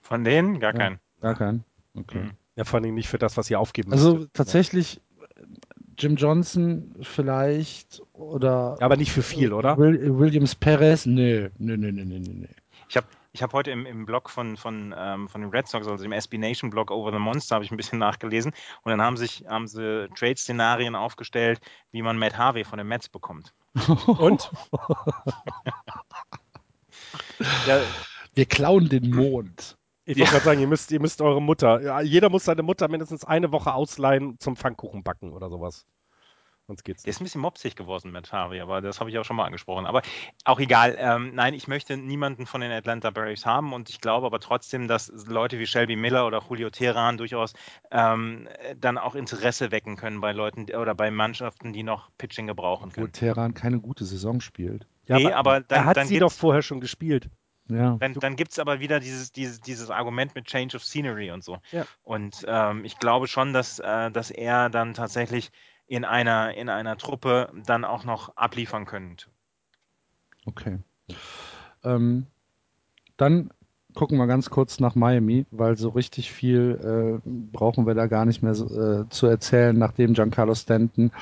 Von 0.00 0.24
denen? 0.24 0.58
Gar 0.58 0.72
ja, 0.72 0.78
keinen. 0.78 1.00
Gar 1.20 1.34
keinen. 1.34 1.64
Okay. 1.94 2.24
Mhm. 2.24 2.30
Ja, 2.56 2.64
vor 2.64 2.80
allem 2.80 2.94
nicht 2.94 3.08
für 3.08 3.18
das, 3.18 3.36
was 3.36 3.50
ihr 3.50 3.60
aufgeben 3.60 3.92
Also 3.92 4.16
müsst. 4.16 4.34
tatsächlich, 4.34 5.00
Jim 5.98 6.16
Johnson 6.16 6.94
vielleicht 7.02 8.02
oder. 8.12 8.76
Aber 8.80 8.96
nicht 8.96 9.12
für 9.12 9.22
viel, 9.22 9.52
oder? 9.52 9.76
Will, 9.78 10.18
Williams 10.18 10.54
Perez? 10.54 11.06
Nee, 11.06 11.50
nee, 11.58 11.76
nee, 11.76 11.92
nee, 11.92 12.04
nee, 12.04 12.18
nee. 12.18 12.48
Ich 12.88 12.96
habe 12.96 13.06
ich 13.34 13.42
habe 13.42 13.52
heute 13.52 13.72
im, 13.72 13.84
im 13.84 14.06
Blog 14.06 14.30
von, 14.30 14.56
von, 14.56 14.94
ähm, 14.96 15.28
von 15.28 15.40
den 15.40 15.50
Red 15.50 15.66
Sox, 15.66 15.88
also 15.88 16.04
im 16.04 16.12
SB 16.12 16.38
Nation 16.38 16.70
Blog 16.70 16.92
Over 16.92 17.10
the 17.10 17.18
Monster, 17.18 17.56
habe 17.56 17.64
ich 17.64 17.72
ein 17.72 17.76
bisschen 17.76 17.98
nachgelesen 18.00 18.52
und 18.82 18.90
dann 18.90 19.02
haben 19.02 19.16
sich 19.16 19.44
haben 19.48 19.66
sie 19.66 20.08
Trade-Szenarien 20.14 20.94
aufgestellt, 20.94 21.60
wie 21.90 22.00
man 22.00 22.16
Matt 22.16 22.38
Harvey 22.38 22.62
von 22.64 22.78
den 22.78 22.86
Mets 22.86 23.08
bekommt. 23.08 23.52
Und? 24.06 24.52
ja, 27.66 27.80
wir 28.34 28.46
klauen 28.46 28.88
den 28.88 29.10
Mond. 29.10 29.76
Ich 30.04 30.16
wollte 30.16 30.20
ja. 30.20 30.30
gerade 30.30 30.44
sagen, 30.44 30.60
ihr 30.60 30.68
müsst, 30.68 30.92
ihr 30.92 31.00
müsst 31.00 31.20
eure 31.20 31.42
Mutter, 31.42 31.80
ja, 31.82 32.00
jeder 32.02 32.30
muss 32.30 32.44
seine 32.44 32.62
Mutter 32.62 32.86
mindestens 32.86 33.24
eine 33.24 33.50
Woche 33.50 33.74
ausleihen 33.74 34.38
zum 34.38 34.54
Pfannkuchen 34.54 35.02
backen 35.02 35.32
oder 35.32 35.50
sowas. 35.50 35.86
Sonst 36.66 36.82
geht's. 36.82 37.02
Der 37.02 37.10
ist 37.10 37.20
ein 37.20 37.24
bisschen 37.24 37.42
mopsig 37.42 37.76
geworden 37.76 38.10
mit 38.10 38.32
Harvey, 38.32 38.60
aber 38.60 38.80
das 38.80 38.98
habe 39.00 39.10
ich 39.10 39.18
auch 39.18 39.24
schon 39.24 39.36
mal 39.36 39.44
angesprochen. 39.44 39.84
Aber 39.84 40.00
auch 40.44 40.58
egal. 40.58 40.96
Ähm, 40.98 41.34
nein, 41.34 41.52
ich 41.52 41.68
möchte 41.68 41.96
niemanden 41.98 42.46
von 42.46 42.62
den 42.62 42.72
Atlanta 42.72 43.10
Braves 43.10 43.44
haben 43.44 43.74
und 43.74 43.90
ich 43.90 44.00
glaube 44.00 44.26
aber 44.26 44.40
trotzdem, 44.40 44.88
dass 44.88 45.12
Leute 45.26 45.58
wie 45.58 45.66
Shelby 45.66 45.96
Miller 45.96 46.26
oder 46.26 46.42
Julio 46.48 46.70
Teheran 46.70 47.18
durchaus 47.18 47.52
ähm, 47.90 48.48
dann 48.78 48.96
auch 48.96 49.14
Interesse 49.14 49.72
wecken 49.72 49.96
können 49.96 50.22
bei 50.22 50.32
Leuten 50.32 50.62
oder 50.74 50.94
bei 50.94 51.10
Mannschaften, 51.10 51.74
die 51.74 51.82
noch 51.82 52.10
Pitching 52.16 52.46
gebrauchen 52.46 52.92
können. 52.92 53.08
Obwohl 53.08 53.12
Teheran 53.12 53.52
keine 53.52 53.80
gute 53.80 54.06
Saison 54.06 54.40
spielt. 54.40 54.86
Ja, 55.06 55.18
nee, 55.18 55.26
aber, 55.26 55.36
aber 55.36 55.60
dann, 55.60 55.80
er 55.80 55.84
hat 55.84 55.96
dann 55.98 56.06
sie 56.06 56.18
doch 56.18 56.32
vorher 56.32 56.62
schon 56.62 56.80
gespielt. 56.80 57.28
Ja. 57.68 57.96
Dann, 57.98 58.14
dann 58.14 58.36
gibt 58.36 58.52
es 58.52 58.58
aber 58.58 58.80
wieder 58.80 59.00
dieses, 59.00 59.32
dieses, 59.32 59.60
dieses 59.60 59.90
Argument 59.90 60.34
mit 60.34 60.46
Change 60.46 60.76
of 60.76 60.84
Scenery 60.84 61.30
und 61.30 61.42
so. 61.42 61.58
Ja. 61.72 61.86
Und 62.02 62.44
ähm, 62.46 62.84
ich 62.84 62.98
glaube 62.98 63.26
schon, 63.26 63.52
dass, 63.52 63.78
äh, 63.78 64.10
dass 64.10 64.30
er 64.30 64.68
dann 64.68 64.92
tatsächlich 64.92 65.50
in 65.86 66.04
einer, 66.04 66.54
in 66.54 66.68
einer 66.68 66.96
Truppe 66.96 67.52
dann 67.66 67.84
auch 67.84 68.04
noch 68.04 68.36
abliefern 68.36 68.86
könnte. 68.86 69.26
Okay. 70.46 70.78
Ähm, 71.82 72.26
dann 73.16 73.50
gucken 73.94 74.18
wir 74.18 74.26
ganz 74.26 74.50
kurz 74.50 74.80
nach 74.80 74.94
Miami, 74.94 75.46
weil 75.50 75.76
so 75.76 75.90
richtig 75.90 76.32
viel 76.32 77.20
äh, 77.24 77.28
brauchen 77.28 77.86
wir 77.86 77.94
da 77.94 78.06
gar 78.06 78.24
nicht 78.24 78.42
mehr 78.42 78.52
äh, 78.52 79.08
zu 79.08 79.26
erzählen, 79.26 79.76
nachdem 79.76 80.14
Giancarlo 80.14 80.54
Stanton 80.54 81.12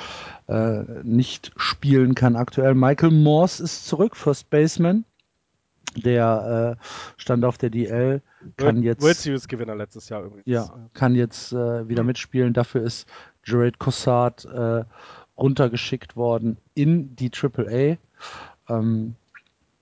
äh, 0.48 0.82
nicht 1.02 1.52
spielen 1.56 2.14
kann 2.14 2.34
aktuell. 2.34 2.74
Michael 2.74 3.10
Morse 3.10 3.62
ist 3.62 3.86
zurück, 3.86 4.16
First 4.16 4.50
Baseman. 4.50 5.04
Der 5.94 6.78
äh, 6.80 6.84
stand 7.18 7.44
auf 7.44 7.58
der 7.58 7.68
DL, 7.68 8.22
kann 8.56 8.76
World, 8.76 8.84
jetzt. 8.84 9.02
World 9.02 9.16
Series 9.18 9.46
Gewinner 9.46 9.76
letztes 9.76 10.08
Jahr 10.08 10.24
übrigens. 10.24 10.46
Ja, 10.46 10.88
kann 10.94 11.14
jetzt 11.14 11.52
äh, 11.52 11.86
wieder 11.86 12.02
mitspielen. 12.02 12.54
Dafür 12.54 12.82
ist 12.82 13.06
Jared 13.44 13.78
Cossard 13.78 14.44
äh, 14.44 14.84
runtergeschickt 15.36 16.16
worden 16.16 16.58
in 16.74 17.16
die 17.16 17.30
AAA. 17.30 17.96
Ähm, 18.68 19.16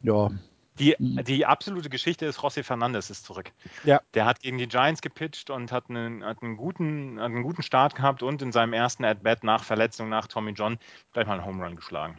ja. 0.03 0.31
Die, 0.79 0.97
die 0.99 1.45
absolute 1.45 1.91
Geschichte 1.91 2.25
ist, 2.25 2.39
José 2.39 2.63
Fernandez 2.63 3.11
ist 3.11 3.27
zurück. 3.27 3.53
Ja. 3.85 4.01
Der 4.15 4.25
hat 4.25 4.41
gegen 4.41 4.57
die 4.57 4.67
Giants 4.67 5.03
gepitcht 5.03 5.51
und 5.51 5.73
hat 5.73 5.91
einen, 5.91 6.25
hat 6.25 6.43
einen, 6.43 6.57
guten, 6.57 7.19
hat 7.19 7.27
einen 7.27 7.43
guten 7.43 7.63
Start 7.63 7.95
gehabt 7.95 8.23
und 8.23 8.41
in 8.41 8.51
seinem 8.51 8.73
ersten 8.73 9.05
At-Bat 9.05 9.45
nach 9.45 9.63
Verletzung 9.63 10.09
nach 10.09 10.27
Tommy 10.27 10.53
John 10.53 10.79
gleich 11.13 11.27
mal 11.27 11.35
einen 11.35 11.45
Home 11.45 11.63
Run 11.63 11.77
geschlagen. 11.77 12.17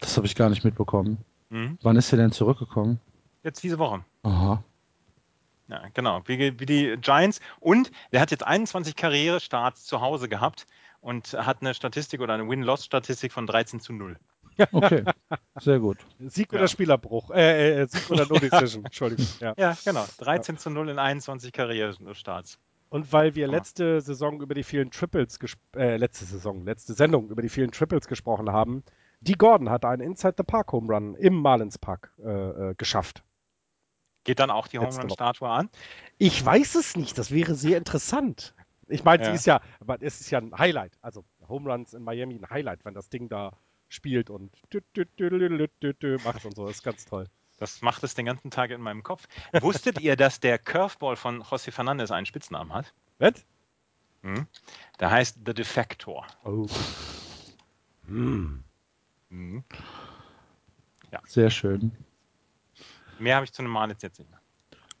Das 0.00 0.16
habe 0.16 0.26
ich 0.26 0.34
gar 0.34 0.50
nicht 0.50 0.64
mitbekommen. 0.64 1.24
Mhm. 1.48 1.78
Wann 1.82 1.96
ist 1.96 2.12
er 2.12 2.18
denn 2.18 2.32
zurückgekommen? 2.32 3.00
Jetzt 3.42 3.62
diese 3.62 3.78
Woche. 3.78 4.04
Aha. 4.22 4.62
Ja, 5.68 5.82
genau, 5.92 6.22
wie, 6.26 6.58
wie 6.58 6.66
die 6.66 6.96
Giants. 7.00 7.40
Und 7.60 7.90
der 8.12 8.20
hat 8.20 8.30
jetzt 8.30 8.44
21 8.44 8.96
Karrierestarts 8.96 9.84
zu 9.84 10.00
Hause 10.00 10.28
gehabt 10.28 10.66
und 11.00 11.34
hat 11.34 11.60
eine 11.60 11.74
Statistik 11.74 12.20
oder 12.20 12.34
eine 12.34 12.48
Win-Loss-Statistik 12.48 13.32
von 13.32 13.46
13 13.46 13.80
zu 13.80 13.92
0. 13.92 14.16
Okay, 14.72 15.04
sehr 15.60 15.78
gut. 15.78 15.98
Sieg 16.18 16.52
oder 16.52 16.62
ja. 16.62 16.68
Spielerbruch? 16.68 17.30
Äh, 17.30 17.82
äh, 17.82 17.86
Sieg 17.86 18.10
oder 18.10 18.26
No 18.26 18.38
Decision, 18.40 18.84
Entschuldigung. 18.84 19.26
Ja. 19.40 19.54
ja, 19.56 19.76
genau. 19.84 20.04
13 20.18 20.56
ja. 20.56 20.60
zu 20.60 20.70
0 20.70 20.88
in 20.88 20.98
21 20.98 21.52
Karrierestarts. 21.52 22.58
Und 22.88 23.12
weil 23.12 23.34
wir 23.34 23.46
letzte 23.46 24.00
Saison 24.00 24.40
über 24.40 24.54
die 24.54 24.64
vielen 24.64 24.90
Triples, 24.90 25.38
äh, 25.76 25.96
letzte 25.96 26.24
Saison, 26.24 26.64
letzte 26.64 26.94
Sendung 26.94 27.28
über 27.28 27.42
die 27.42 27.50
vielen 27.50 27.70
Triples 27.70 28.08
gesprochen 28.08 28.50
haben, 28.50 28.82
die 29.20 29.34
Gordon 29.34 29.68
hat 29.68 29.84
einen 29.84 30.02
Inside 30.02 30.34
the 30.38 30.44
Park 30.44 30.72
Home 30.72 30.92
Run 30.92 31.14
im 31.16 31.34
Marlins 31.34 31.78
Park 31.78 32.12
äh, 32.18 32.70
äh 32.70 32.74
geschafft. 32.76 33.22
Geht 34.28 34.40
dann 34.40 34.50
auch 34.50 34.68
die 34.68 34.78
Home 34.78 34.94
Run 34.94 35.08
Statue 35.08 35.48
an? 35.48 35.70
Ich 36.18 36.44
weiß 36.44 36.74
es 36.74 36.96
nicht. 36.96 37.16
Das 37.16 37.30
wäre 37.30 37.54
sehr 37.54 37.78
interessant. 37.78 38.54
Ich 38.86 39.02
meine, 39.02 39.22
ja. 39.22 39.30
sie 39.30 39.36
ist 39.36 39.46
ja, 39.46 39.62
aber 39.80 40.02
es 40.02 40.20
ist 40.20 40.30
ja 40.30 40.38
ein 40.38 40.52
Highlight. 40.52 40.98
Also 41.00 41.24
Home 41.48 41.72
Runs 41.72 41.94
in 41.94 42.02
Miami 42.02 42.34
ein 42.34 42.50
Highlight, 42.50 42.84
wenn 42.84 42.92
das 42.92 43.08
Ding 43.08 43.30
da 43.30 43.56
spielt 43.88 44.28
und 44.28 44.54
macht 46.24 46.44
und 46.44 46.54
so. 46.54 46.66
Das 46.66 46.76
ist 46.76 46.82
ganz 46.82 47.06
toll. 47.06 47.24
Das 47.56 47.80
macht 47.80 48.04
es 48.04 48.14
den 48.16 48.26
ganzen 48.26 48.50
Tag 48.50 48.70
in 48.70 48.82
meinem 48.82 49.02
Kopf. 49.02 49.26
Wusstet 49.62 49.98
ihr, 49.98 50.14
dass 50.14 50.40
der 50.40 50.58
Curveball 50.58 51.16
von 51.16 51.42
José 51.42 51.70
Fernandez 51.70 52.10
einen 52.10 52.26
Spitznamen 52.26 52.74
hat? 52.74 52.92
Was? 53.18 53.46
Hm? 54.24 54.46
Der 55.00 55.10
heißt 55.10 55.38
The 55.46 55.54
Defector. 55.54 56.26
Oh. 56.44 56.66
Hm. 58.06 58.62
Hm. 59.30 59.64
Ja. 61.12 61.22
Sehr 61.24 61.48
schön. 61.48 61.96
Mehr 63.18 63.36
habe 63.36 63.44
ich 63.44 63.52
zu 63.52 63.62
einem 63.62 63.70
Marlitz 63.72 64.02
jetzt 64.02 64.18
nicht 64.18 64.30
mehr. 64.30 64.40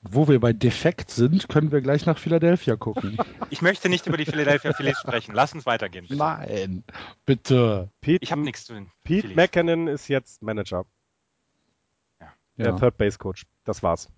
Wo 0.02 0.28
wir 0.28 0.38
bei 0.38 0.52
defekt 0.52 1.10
sind, 1.10 1.48
können 1.48 1.72
wir 1.72 1.80
gleich 1.80 2.06
nach 2.06 2.18
Philadelphia 2.18 2.76
gucken. 2.76 3.18
Ich 3.50 3.62
möchte 3.62 3.88
nicht 3.88 4.06
über 4.06 4.18
die 4.18 4.26
Philadelphia 4.26 4.74
Phillies 4.74 4.98
sprechen. 4.98 5.34
Lass 5.34 5.54
uns 5.54 5.64
weitergehen. 5.64 6.04
Bitte. 6.06 6.18
Nein, 6.18 6.84
bitte. 7.24 7.90
Pete, 8.02 8.22
ich 8.22 8.30
habe 8.30 8.42
nichts 8.42 8.66
zu 8.66 8.74
tun. 8.74 8.92
Pete 9.02 9.28
McKinnon 9.28 9.88
ist 9.88 10.08
jetzt 10.08 10.42
Manager. 10.42 10.84
Ja. 12.20 12.32
Der 12.58 12.66
ja. 12.66 12.76
Third 12.76 12.98
Base 12.98 13.16
Coach. 13.16 13.46
Das 13.64 13.82
war's. 13.82 14.10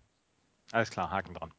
Alles 0.72 0.90
klar, 0.90 1.12
Haken 1.12 1.35
dran. 1.35 1.52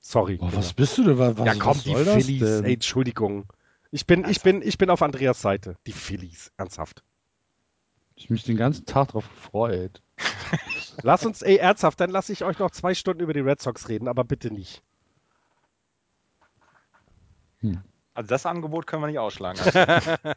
Sorry. 0.00 0.38
Oh, 0.40 0.48
was 0.52 0.72
bist 0.72 0.96
du 0.96 1.04
denn? 1.04 1.18
Was, 1.18 1.36
ja, 1.46 1.54
komm, 1.56 1.78
die 1.82 1.94
Phillies. 1.94 2.42
Ey, 2.42 2.74
Entschuldigung. 2.74 3.44
Ich 3.90 4.06
bin, 4.06 4.26
ich, 4.28 4.40
bin, 4.40 4.62
ich 4.62 4.78
bin 4.78 4.88
auf 4.88 5.02
Andreas 5.02 5.42
Seite. 5.42 5.76
Die 5.86 5.92
Phillies. 5.92 6.52
Ernsthaft. 6.56 7.04
Ich 8.14 8.30
mich 8.30 8.44
den 8.44 8.56
ganzen 8.56 8.86
Tag 8.86 9.08
drauf 9.08 9.28
gefreut. 9.28 10.02
Lass 11.02 11.24
uns, 11.26 11.42
ey, 11.42 11.56
ernsthaft, 11.56 12.00
dann 12.00 12.10
lasse 12.10 12.32
ich 12.32 12.44
euch 12.44 12.58
noch 12.58 12.70
zwei 12.70 12.94
Stunden 12.94 13.22
über 13.22 13.32
die 13.32 13.40
Red 13.40 13.60
Sox 13.60 13.88
reden, 13.88 14.08
aber 14.08 14.24
bitte 14.24 14.52
nicht. 14.52 14.82
Hm. 17.60 17.82
Also 18.14 18.28
das 18.28 18.46
Angebot 18.46 18.86
können 18.86 19.02
wir 19.02 19.06
nicht 19.08 19.18
ausschlagen. 19.18 19.60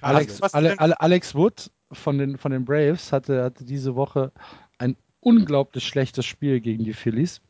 Alex, 0.00 0.42
Ale, 0.42 0.78
Ale, 0.78 1.00
Alex 1.00 1.34
Wood 1.34 1.70
von 1.92 2.18
den, 2.18 2.36
von 2.38 2.52
den 2.52 2.64
Braves 2.64 3.12
hatte, 3.12 3.42
hatte 3.44 3.64
diese 3.64 3.94
Woche 3.96 4.32
ein 4.78 4.96
unglaublich 5.20 5.86
schlechtes 5.86 6.26
Spiel 6.26 6.60
gegen 6.60 6.84
die 6.84 6.92
Phillies. 6.92 7.40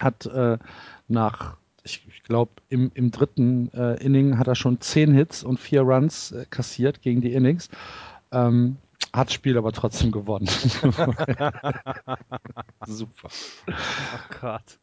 Hat 0.00 0.26
äh, 0.26 0.58
nach 1.06 1.56
ich, 1.88 2.06
ich 2.08 2.22
glaube, 2.22 2.52
im, 2.68 2.90
im 2.94 3.10
dritten 3.10 3.72
äh, 3.72 3.94
Inning 4.02 4.38
hat 4.38 4.46
er 4.46 4.54
schon 4.54 4.80
zehn 4.80 5.12
Hits 5.12 5.42
und 5.42 5.58
vier 5.58 5.82
Runs 5.82 6.32
äh, 6.32 6.46
kassiert 6.48 7.02
gegen 7.02 7.20
die 7.20 7.32
Innings. 7.32 7.68
Ähm, 8.32 8.76
hat 9.12 9.32
Spiel 9.32 9.56
aber 9.56 9.72
trotzdem 9.72 10.10
gewonnen. 10.10 10.46
Super. 12.86 13.28
Oh 13.66 14.34
Gott. 14.40 14.78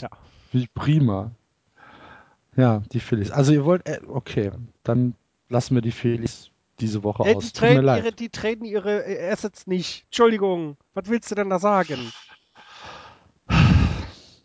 Ja. 0.00 0.08
Wie 0.52 0.66
prima. 0.68 1.32
Ja, 2.56 2.82
die 2.92 3.00
Phillies. 3.00 3.30
Also 3.30 3.52
ihr 3.52 3.64
wollt, 3.64 3.88
äh, 3.88 4.00
okay, 4.06 4.52
dann 4.82 5.14
lassen 5.48 5.74
wir 5.74 5.82
die 5.82 5.92
Phillies 5.92 6.50
diese 6.80 7.02
Woche 7.02 7.24
äh, 7.24 7.34
aus. 7.34 7.52
Die, 7.52 7.58
traden 7.58 7.84
ihre, 7.84 8.12
die 8.12 8.28
traden 8.28 8.64
ihre 8.64 9.04
äh, 9.04 9.30
Assets 9.30 9.66
nicht. 9.66 10.04
Entschuldigung, 10.06 10.76
was 10.94 11.08
willst 11.08 11.30
du 11.30 11.34
denn 11.34 11.50
da 11.50 11.58
sagen? 11.58 12.12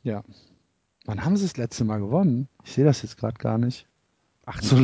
Ja, 0.04 0.24
Wann 1.08 1.24
haben 1.24 1.38
sie 1.38 1.46
das 1.46 1.56
letzte 1.56 1.86
Mal 1.86 2.02
gewonnen? 2.02 2.50
Ich 2.66 2.74
sehe 2.74 2.84
das 2.84 3.02
jetzt 3.02 3.18
gerade 3.18 3.38
gar 3.38 3.58
nicht. 3.58 3.88
Ach, 4.50 4.62
so, 4.62 4.78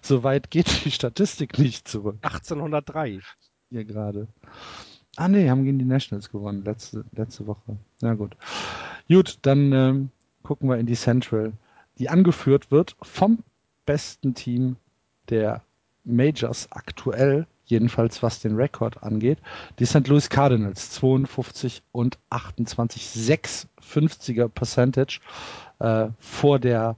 so, 0.00 0.24
weit 0.24 0.50
geht 0.50 0.86
die 0.86 0.90
Statistik 0.90 1.58
nicht 1.58 1.86
zurück. 1.86 2.16
1803. 2.22 3.20
Hier 3.68 3.84
gerade. 3.84 4.26
Ah 5.16 5.28
nee, 5.28 5.50
haben 5.50 5.64
gegen 5.64 5.78
die 5.78 5.84
Nationals 5.84 6.30
gewonnen, 6.30 6.64
letzte, 6.64 7.04
letzte 7.12 7.46
Woche. 7.46 7.76
Na 8.00 8.14
gut. 8.14 8.36
Gut, 9.06 9.38
dann 9.42 9.72
ähm, 9.72 10.10
gucken 10.42 10.70
wir 10.70 10.78
in 10.78 10.86
die 10.86 10.94
Central, 10.94 11.52
die 11.98 12.08
angeführt 12.08 12.70
wird 12.70 12.96
vom 13.02 13.40
besten 13.84 14.34
Team 14.34 14.76
der 15.28 15.62
Majors 16.04 16.72
aktuell, 16.72 17.46
jedenfalls 17.66 18.22
was 18.22 18.40
den 18.40 18.56
Rekord 18.56 19.02
angeht. 19.02 19.38
Die 19.78 19.84
St. 19.84 20.08
Louis 20.08 20.30
Cardinals 20.30 20.90
52 20.92 21.82
und 21.92 22.18
28, 22.30 23.02
650er 23.02 24.48
Percentage 24.48 25.20
äh, 25.80 26.08
vor 26.18 26.58
der 26.58 26.96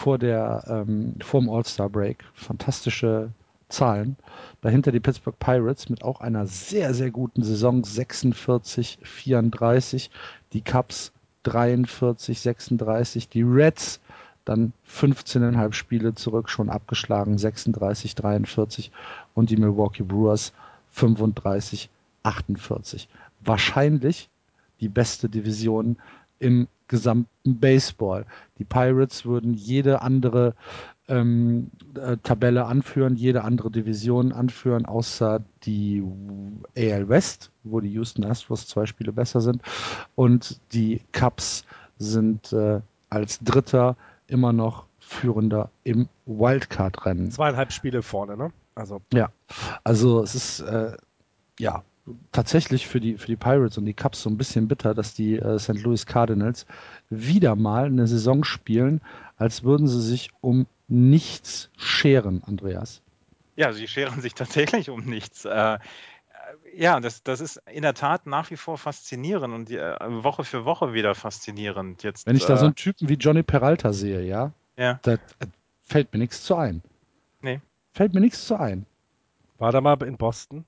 vor 0.00 0.16
der 0.16 0.64
ähm, 0.66 1.14
vor 1.20 1.40
dem 1.40 1.50
All-Star 1.50 1.90
Break. 1.90 2.24
Fantastische 2.32 3.32
Zahlen. 3.68 4.16
Dahinter 4.62 4.92
die 4.92 5.00
Pittsburgh 5.00 5.38
Pirates 5.38 5.90
mit 5.90 6.02
auch 6.02 6.22
einer 6.22 6.46
sehr 6.46 6.94
sehr 6.94 7.10
guten 7.10 7.42
Saison 7.42 7.84
46 7.84 8.98
34, 9.02 10.10
die 10.54 10.62
Cubs 10.62 11.12
43 11.42 12.40
36, 12.40 13.28
die 13.28 13.42
Reds 13.42 14.00
dann 14.46 14.72
15,5 14.88 15.74
Spiele 15.74 16.14
zurück 16.14 16.48
schon 16.48 16.70
abgeschlagen, 16.70 17.36
36, 17.36 18.14
43 18.14 18.90
und 19.34 19.50
die 19.50 19.58
Milwaukee 19.58 20.02
Brewers 20.02 20.54
35, 20.92 21.90
48. 22.22 23.06
Wahrscheinlich 23.44 24.30
die 24.80 24.88
beste 24.88 25.28
Division 25.28 25.98
im 26.40 26.66
gesamten 26.88 27.60
Baseball. 27.60 28.26
Die 28.58 28.64
Pirates 28.64 29.24
würden 29.24 29.54
jede 29.54 30.02
andere 30.02 30.54
ähm, 31.06 31.70
äh, 31.94 32.16
Tabelle 32.22 32.66
anführen, 32.66 33.14
jede 33.14 33.44
andere 33.44 33.70
Division 33.70 34.32
anführen, 34.32 34.86
außer 34.86 35.40
die 35.62 36.02
AL 36.76 37.08
West, 37.08 37.50
wo 37.62 37.80
die 37.80 37.92
Houston 37.92 38.24
Astros 38.24 38.66
zwei 38.66 38.86
Spiele 38.86 39.12
besser 39.12 39.40
sind. 39.40 39.62
Und 40.16 40.60
die 40.72 41.00
Cubs 41.12 41.64
sind 41.98 42.52
äh, 42.52 42.80
als 43.08 43.38
Dritter 43.40 43.96
immer 44.26 44.52
noch 44.52 44.86
führender 44.98 45.70
im 45.84 46.08
Wildcard-Rennen. 46.26 47.30
Zweieinhalb 47.30 47.72
Spiele 47.72 48.02
vorne, 48.02 48.36
ne? 48.36 48.52
Also. 48.74 49.00
Ja, 49.12 49.30
also 49.84 50.22
es 50.22 50.34
ist 50.34 50.60
äh, 50.60 50.96
ja 51.58 51.82
tatsächlich 52.32 52.86
für 52.86 53.00
die, 53.00 53.16
für 53.16 53.26
die 53.26 53.36
Pirates 53.36 53.78
und 53.78 53.84
die 53.84 53.94
Cubs 53.94 54.22
so 54.22 54.30
ein 54.30 54.36
bisschen 54.36 54.68
bitter, 54.68 54.94
dass 54.94 55.14
die 55.14 55.36
äh, 55.36 55.58
St. 55.58 55.82
Louis 55.82 56.06
Cardinals 56.06 56.66
wieder 57.08 57.56
mal 57.56 57.86
eine 57.86 58.06
Saison 58.06 58.44
spielen, 58.44 59.00
als 59.36 59.62
würden 59.62 59.86
sie 59.86 60.00
sich 60.00 60.30
um 60.40 60.66
nichts 60.88 61.70
scheren, 61.76 62.42
Andreas. 62.44 63.02
Ja, 63.56 63.72
sie 63.72 63.88
scheren 63.88 64.20
sich 64.20 64.34
tatsächlich 64.34 64.90
um 64.90 65.04
nichts. 65.04 65.44
Äh, 65.44 65.78
ja, 66.74 67.00
das, 67.00 67.22
das 67.22 67.40
ist 67.40 67.62
in 67.66 67.82
der 67.82 67.94
Tat 67.94 68.26
nach 68.26 68.50
wie 68.50 68.56
vor 68.56 68.78
faszinierend 68.78 69.54
und 69.54 69.70
äh, 69.70 69.96
Woche 70.22 70.44
für 70.44 70.64
Woche 70.64 70.92
wieder 70.92 71.14
faszinierend. 71.14 72.02
Jetzt, 72.02 72.26
Wenn 72.26 72.36
ich 72.36 72.46
da 72.46 72.56
so 72.56 72.66
einen 72.66 72.74
Typen 72.74 73.08
wie 73.08 73.14
Johnny 73.14 73.42
Peralta 73.42 73.92
sehe, 73.92 74.22
ja, 74.24 74.52
ja. 74.76 74.98
da 75.02 75.16
fällt 75.84 76.12
mir 76.12 76.18
nichts 76.18 76.42
zu 76.42 76.56
ein. 76.56 76.82
Nee. 77.42 77.60
Fällt 77.92 78.14
mir 78.14 78.20
nichts 78.20 78.46
zu 78.46 78.58
ein. 78.58 78.86
War 79.58 79.72
da 79.72 79.80
mal 79.80 80.02
in 80.02 80.16
Boston? 80.16 80.64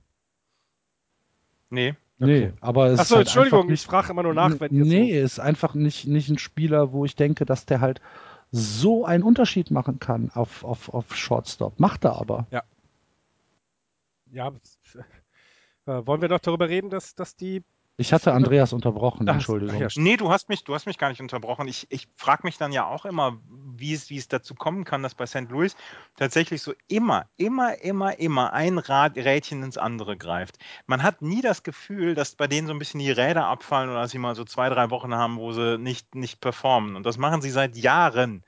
Nee. 1.72 1.94
Nee, 2.18 2.46
okay. 2.46 2.52
aber 2.60 2.86
es 2.88 3.00
Achso, 3.00 3.16
halt 3.16 3.26
Entschuldigung, 3.26 3.66
nicht, 3.66 3.80
ich 3.80 3.86
frage 3.86 4.10
immer 4.10 4.22
nur 4.22 4.34
nach, 4.34 4.60
wenn 4.60 4.72
ihr 4.72 4.84
Nee, 4.84 5.18
so 5.18 5.24
ist 5.24 5.40
einfach 5.40 5.74
nicht, 5.74 6.06
nicht 6.06 6.28
ein 6.28 6.38
Spieler, 6.38 6.92
wo 6.92 7.04
ich 7.04 7.16
denke, 7.16 7.46
dass 7.46 7.66
der 7.66 7.80
halt 7.80 8.00
so 8.52 9.06
einen 9.06 9.24
Unterschied 9.24 9.70
machen 9.70 9.98
kann 9.98 10.30
auf, 10.34 10.62
auf, 10.62 10.92
auf 10.92 11.16
Shortstop. 11.16 11.80
Macht 11.80 12.04
er 12.04 12.20
aber. 12.20 12.46
Ja. 12.50 12.62
Ja, 14.30 14.48
äh, 15.86 16.06
wollen 16.06 16.20
wir 16.20 16.28
doch 16.28 16.38
darüber 16.38 16.68
reden, 16.68 16.90
dass, 16.90 17.14
dass 17.14 17.34
die 17.36 17.62
ich 17.98 18.12
hatte 18.12 18.32
Andreas 18.32 18.72
unterbrochen, 18.72 19.28
ach, 19.28 19.34
Entschuldigung. 19.34 19.78
Ja, 19.78 19.88
nee, 19.96 20.16
du 20.16 20.30
hast 20.30 20.48
mich, 20.48 20.64
du 20.64 20.74
hast 20.74 20.86
mich 20.86 20.96
gar 20.96 21.10
nicht 21.10 21.20
unterbrochen. 21.20 21.68
Ich, 21.68 21.86
ich 21.90 22.08
frage 22.16 22.42
mich 22.44 22.56
dann 22.56 22.72
ja 22.72 22.86
auch 22.86 23.04
immer, 23.04 23.38
wie 23.76 23.92
es, 23.92 24.08
wie 24.08 24.16
es 24.16 24.28
dazu 24.28 24.54
kommen 24.54 24.84
kann, 24.84 25.02
dass 25.02 25.14
bei 25.14 25.26
St. 25.26 25.50
Louis 25.50 25.76
tatsächlich 26.16 26.62
so 26.62 26.72
immer, 26.88 27.26
immer, 27.36 27.80
immer, 27.82 28.18
immer 28.18 28.52
ein 28.54 28.78
Rad, 28.78 29.16
Rädchen 29.16 29.62
ins 29.62 29.76
andere 29.76 30.16
greift. 30.16 30.58
Man 30.86 31.02
hat 31.02 31.20
nie 31.20 31.42
das 31.42 31.62
Gefühl, 31.62 32.14
dass 32.14 32.34
bei 32.34 32.46
denen 32.46 32.66
so 32.66 32.72
ein 32.72 32.78
bisschen 32.78 33.00
die 33.00 33.10
Räder 33.10 33.46
abfallen 33.46 33.90
oder 33.90 34.00
dass 34.00 34.10
sie 34.10 34.18
mal 34.18 34.34
so 34.34 34.44
zwei, 34.44 34.70
drei 34.70 34.90
Wochen 34.90 35.14
haben, 35.14 35.36
wo 35.36 35.52
sie 35.52 35.76
nicht, 35.78 36.14
nicht 36.14 36.40
performen. 36.40 36.96
Und 36.96 37.04
das 37.04 37.18
machen 37.18 37.42
sie 37.42 37.50
seit 37.50 37.76
Jahren. 37.76 38.42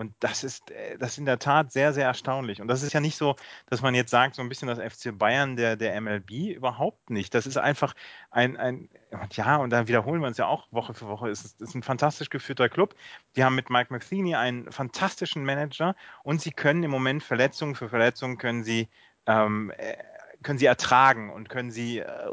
Und 0.00 0.14
das 0.20 0.44
ist, 0.44 0.70
äh, 0.70 0.96
das 0.96 1.10
ist 1.10 1.18
in 1.18 1.26
der 1.26 1.38
Tat 1.38 1.72
sehr, 1.72 1.92
sehr 1.92 2.06
erstaunlich. 2.06 2.62
Und 2.62 2.68
das 2.68 2.82
ist 2.82 2.94
ja 2.94 3.00
nicht 3.00 3.18
so, 3.18 3.36
dass 3.66 3.82
man 3.82 3.94
jetzt 3.94 4.10
sagt, 4.10 4.34
so 4.34 4.40
ein 4.40 4.48
bisschen 4.48 4.66
das 4.66 4.78
FC 4.78 5.16
Bayern 5.16 5.56
der, 5.56 5.76
der 5.76 6.00
MLB, 6.00 6.30
überhaupt 6.56 7.10
nicht. 7.10 7.34
Das 7.34 7.46
ist 7.46 7.58
einfach 7.58 7.94
ein, 8.30 8.56
ein 8.56 8.88
ja, 9.32 9.56
und 9.56 9.68
dann 9.68 9.88
wiederholen 9.88 10.22
wir 10.22 10.28
uns 10.28 10.38
ja 10.38 10.46
auch 10.46 10.68
Woche 10.70 10.94
für 10.94 11.06
Woche, 11.06 11.28
es 11.28 11.44
ist, 11.44 11.60
ist 11.60 11.74
ein 11.74 11.82
fantastisch 11.82 12.30
geführter 12.30 12.70
Club. 12.70 12.94
Die 13.36 13.44
haben 13.44 13.54
mit 13.54 13.68
Mike 13.68 13.92
McTheany 13.92 14.36
einen 14.36 14.72
fantastischen 14.72 15.44
Manager 15.44 15.94
und 16.22 16.40
sie 16.40 16.52
können 16.52 16.82
im 16.82 16.90
Moment 16.90 17.22
Verletzungen 17.22 17.74
für 17.74 17.90
Verletzungen 17.90 18.38
können 18.38 18.64
sie, 18.64 18.88
ähm, 19.26 19.70
äh, 19.76 19.98
können 20.42 20.58
sie 20.58 20.64
ertragen 20.64 21.28
und 21.28 21.50
können 21.50 21.70
sie 21.70 21.98
äh, 21.98 22.30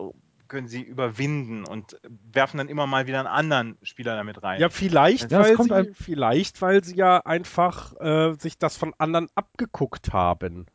können 0.47 0.67
sie 0.67 0.81
überwinden 0.81 1.65
und 1.65 1.99
werfen 2.31 2.57
dann 2.57 2.69
immer 2.69 2.87
mal 2.87 3.07
wieder 3.07 3.19
einen 3.19 3.27
anderen 3.27 3.77
Spieler 3.83 4.15
damit 4.15 4.43
rein. 4.43 4.59
Ja, 4.59 4.69
vielleicht, 4.69 5.31
ja, 5.31 5.39
weil, 5.39 5.85
sie, 5.85 5.93
vielleicht 5.93 6.61
weil 6.61 6.83
sie 6.83 6.95
ja 6.95 7.19
einfach 7.19 7.93
äh, 7.99 8.33
sich 8.35 8.57
das 8.57 8.77
von 8.77 8.93
anderen 8.97 9.27
abgeguckt 9.35 10.13
haben. 10.13 10.65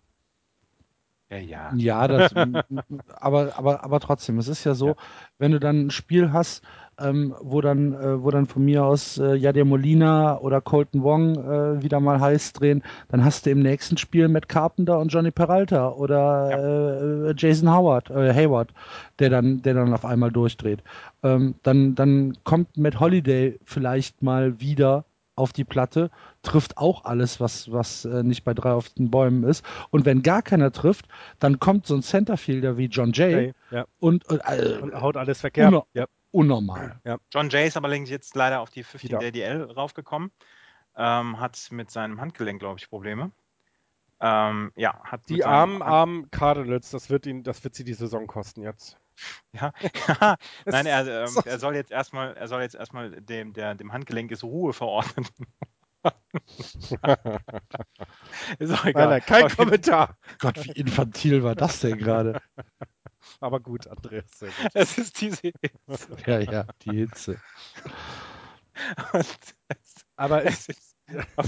Ja, 1.31 1.39
ja. 1.39 1.73
Ja, 1.75 2.09
das, 2.09 2.35
aber, 3.17 3.57
aber, 3.57 3.85
aber 3.85 4.01
trotzdem, 4.01 4.39
es 4.39 4.49
ist 4.49 4.65
ja 4.65 4.75
so, 4.75 4.89
ja. 4.89 4.95
wenn 5.39 5.53
du 5.53 5.61
dann 5.61 5.87
ein 5.87 5.91
Spiel 5.91 6.33
hast, 6.33 6.63
ähm, 7.03 7.35
wo 7.41 7.61
dann, 7.61 7.93
äh, 7.95 8.23
wo 8.23 8.31
dann 8.31 8.47
von 8.47 8.65
mir 8.65 8.85
aus 8.85 9.19
äh, 9.19 9.35
Jadir 9.35 9.65
Molina 9.65 10.39
oder 10.39 10.61
Colton 10.61 11.03
Wong 11.03 11.37
äh, 11.37 11.83
wieder 11.83 12.01
mal 12.01 12.21
heiß 12.21 12.53
drehen, 12.53 12.83
dann 13.09 13.25
hast 13.25 13.47
du 13.47 13.51
im 13.51 13.61
nächsten 13.61 13.97
Spiel 13.97 14.29
Matt 14.29 14.49
Carpenter 14.49 14.99
und 14.99 15.09
Johnny 15.09 15.31
Peralta 15.31 15.91
oder 15.91 16.51
ja. 16.51 17.31
äh, 17.31 17.35
Jason 17.37 17.71
Howard, 17.71 18.11
äh, 18.11 18.33
Hayward, 18.33 18.73
der 19.19 19.31
dann, 19.31 19.63
der 19.63 19.75
dann 19.75 19.93
auf 19.93 20.05
einmal 20.05 20.31
durchdreht. 20.31 20.83
Ähm, 21.23 21.55
dann, 21.63 21.95
dann 21.95 22.37
kommt 22.45 22.77
Matt 22.77 23.01
Holiday 23.01 23.59
vielleicht 23.65 24.23
mal 24.23 24.61
wieder 24.61 25.05
auf 25.35 25.53
die 25.53 25.65
Platte, 25.65 26.11
trifft 26.43 26.77
auch 26.77 27.05
alles, 27.05 27.41
was, 27.41 27.73
was 27.73 28.05
äh, 28.05 28.23
nicht 28.23 28.45
bei 28.45 28.55
drei 28.55 28.73
auf 28.73 28.91
den 28.91 29.11
Bäumen 29.11 29.45
ist. 29.45 29.65
Und 29.91 30.05
wenn 30.05 30.23
gar 30.23 30.43
keiner 30.43 30.73
trifft, 30.73 31.07
dann 31.39 31.59
kommt 31.59 31.87
so 31.87 31.95
ein 31.95 32.03
Centerfielder 32.03 32.77
wie 32.77 32.87
John 32.87 33.13
Jay 33.13 33.35
okay, 33.35 33.55
ja. 33.71 33.87
und, 33.99 34.25
äh, 34.31 34.79
und, 34.81 35.01
haut 35.01 35.17
alles 35.17 35.41
verkehrt. 35.41 35.69
Unno 35.69 35.87
ja. 35.95 36.07
Unnormal. 36.33 37.01
Ja. 37.05 37.19
John 37.31 37.51
Jay 37.51 37.69
ist 37.69 37.77
aber 37.77 37.95
jetzt 37.95 38.35
leider 38.35 38.61
auf 38.61 38.71
die 38.71 38.83
15 38.83 39.21
DDL 39.21 39.71
raufgekommen. 39.71 40.33
Ähm, 40.97 41.39
hat 41.39 41.69
mit 41.71 41.91
seinem 41.91 42.21
Handgelenk, 42.21 42.61
glaube 42.61 42.79
ich, 42.79 42.89
Probleme. 42.89 43.31
Ähm, 44.21 44.73
ja, 44.77 45.03
hat 45.05 45.29
die 45.29 45.45
armen, 45.45 45.83
armen 45.83 46.31
Cardinals, 46.31 46.91
das 46.91 47.11
wird 47.11 47.27
ihn, 47.27 47.43
das 47.43 47.65
wird 47.65 47.75
sie 47.75 47.83
die 47.85 47.95
Saison 47.95 48.27
kosten 48.27 48.63
jetzt. 48.63 48.99
Ja, 49.53 49.75
nein, 50.65 50.87
er, 50.87 51.07
ähm, 51.07 51.37
er 51.45 51.59
soll 51.59 51.75
jetzt 51.75 51.91
erstmal, 51.91 52.35
er 52.35 52.49
soll 52.49 52.63
jetzt 52.63 52.75
erstmal 52.75 53.11
dem, 53.11 53.53
der, 53.53 53.75
dem 53.75 53.93
Handgelenk 53.93 54.31
ist 54.31 54.43
Ruhe 54.43 54.73
verordnen. 54.73 55.27
ist 58.59 58.73
auch 58.73 58.87
egal. 58.87 59.09
Nein, 59.09 59.11
nein, 59.11 59.21
kein 59.21 59.49
Kommentar. 59.51 60.17
Gott, 60.39 60.65
wie 60.65 60.73
infantil 60.73 61.45
war 61.45 61.55
das 61.55 61.81
denn 61.81 61.99
gerade? 61.99 62.41
Aber 63.43 63.61
gut, 63.61 63.89
Andreas. 63.89 64.39
Gut. 64.39 64.51
Es 64.73 64.99
ist 64.99 65.21
diese 65.21 65.53
Hitze. 65.61 66.17
Ja, 66.27 66.39
ja, 66.39 66.67
die 66.83 66.97
Hitze. 66.97 67.41
Aber 70.17 70.45
es 70.45 70.69
ist, 70.69 70.97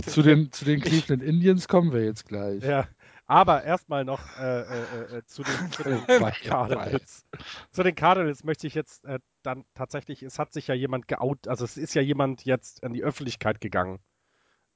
zu, 0.06 0.22
den, 0.22 0.50
zu 0.50 0.64
den 0.64 0.80
Cleveland 0.80 1.22
Indians 1.22 1.68
kommen 1.68 1.92
wir 1.92 2.04
jetzt 2.04 2.26
gleich. 2.26 2.64
Ja, 2.64 2.88
aber 3.26 3.62
erstmal 3.62 4.04
noch 4.04 4.20
äh, 4.38 4.60
äh, 4.60 5.18
äh, 5.18 5.24
zu 5.24 5.44
den, 5.44 5.70
zu 5.70 5.84
den 5.84 6.04
Cardinals. 6.44 7.26
zu 7.70 7.82
den 7.84 7.94
Cardinals 7.94 8.42
möchte 8.42 8.66
ich 8.66 8.74
jetzt 8.74 9.04
äh, 9.04 9.20
dann 9.42 9.64
tatsächlich, 9.74 10.22
es 10.24 10.40
hat 10.40 10.52
sich 10.52 10.66
ja 10.66 10.74
jemand 10.74 11.06
geout, 11.06 11.46
also 11.46 11.64
es 11.64 11.76
ist 11.76 11.94
ja 11.94 12.02
jemand 12.02 12.44
jetzt 12.44 12.82
an 12.82 12.92
die 12.92 13.04
Öffentlichkeit 13.04 13.60
gegangen 13.60 14.00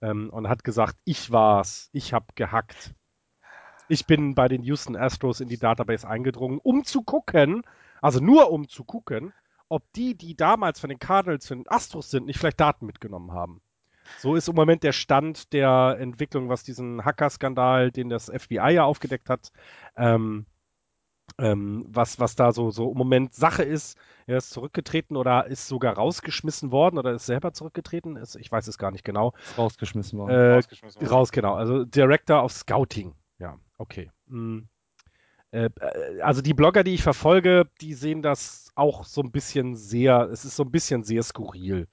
ähm, 0.01 0.31
und 0.31 0.49
hat 0.49 0.63
gesagt, 0.63 0.97
ich 1.05 1.33
war's, 1.33 1.91
ich 1.93 2.13
habe 2.13 2.27
gehackt. 2.37 2.95
Ich 3.89 4.07
bin 4.07 4.35
bei 4.35 4.49
den 4.49 4.63
Houston 4.63 4.97
Astros 4.97 5.41
in 5.41 5.49
die 5.49 5.59
Database 5.59 6.07
eingedrungen, 6.07 6.61
um 6.63 6.85
zu 6.85 7.03
gucken, 7.03 7.63
also 8.01 8.21
nur 8.21 8.51
um 8.51 8.69
zu 8.69 8.85
gucken, 8.85 9.33
ob 9.69 9.83
die, 9.95 10.15
die 10.15 10.37
damals 10.37 10.81
von 10.81 10.91
den 10.91 10.99
Cardinals 10.99 11.47
zu 11.47 11.55
den 11.55 11.69
Astros 11.69 12.11
sind, 12.11 12.27
nicht 12.27 12.39
vielleicht 12.39 12.61
Daten 12.61 12.87
mitgenommen 12.87 13.33
haben. 13.33 13.61
So 14.19 14.35
ist 14.37 14.49
im 14.49 14.55
Moment 14.55 14.83
der 14.83 14.93
Stand 14.93 15.53
der 15.53 15.97
Entwicklung, 16.01 16.49
was 16.49 16.65
diesen 16.65 17.05
Hacker-Skandal, 17.05 17.91
den 17.91 18.09
das 18.09 18.33
FBI 18.35 18.71
ja 18.71 18.85
aufgedeckt 18.85 19.29
hat, 19.29 19.53
ähm, 19.97 20.47
ähm, 21.39 21.85
was, 21.89 22.19
was 22.19 22.35
da 22.35 22.53
so, 22.53 22.71
so 22.71 22.91
im 22.91 22.97
Moment 22.97 23.35
Sache 23.35 23.63
ist. 23.63 23.99
Er 24.27 24.39
ist 24.39 24.51
zurückgetreten 24.51 25.17
oder 25.17 25.47
ist 25.47 25.69
sogar 25.69 25.95
rausgeschmissen 25.95 26.73
worden 26.73 26.99
oder 26.99 27.13
ist 27.13 27.27
selber 27.27 27.53
zurückgetreten. 27.53 28.17
Ist, 28.17 28.37
ich 28.37 28.51
weiß 28.51 28.67
es 28.67 28.79
gar 28.79 28.91
nicht 28.91 29.05
genau. 29.05 29.35
Rausgeschmissen 29.57 30.19
worden. 30.19 30.31
Äh, 30.31 30.55
rausgeschmissen 30.55 31.01
worden. 31.03 31.11
Raus, 31.11 31.31
genau. 31.31 31.55
Also 31.55 31.85
Director 31.85 32.43
of 32.43 32.53
Scouting. 32.53 33.15
Ja, 33.39 33.59
okay. 33.79 34.11
Hm. 34.29 34.69
Äh, 35.51 35.71
also 36.23 36.43
die 36.43 36.55
Blogger, 36.55 36.85
die 36.85 36.95
ich 36.95 37.03
verfolge, 37.03 37.71
die 37.81 37.95
sehen 37.95 38.23
das 38.23 38.71
auch 38.75 39.05
so 39.05 39.23
ein 39.23 39.33
bisschen 39.33 39.77
sehr, 39.77 40.29
es 40.31 40.45
ist 40.45 40.57
so 40.57 40.65
ein 40.65 40.71
bisschen 40.71 41.05
sehr 41.05 41.23
skurril. 41.23 41.89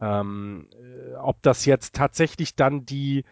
Ähm, 0.00 0.68
äh, 0.74 1.14
ob 1.16 1.42
das 1.42 1.64
jetzt 1.64 1.94
tatsächlich 1.94 2.54
dann 2.56 2.84
die, 2.86 3.24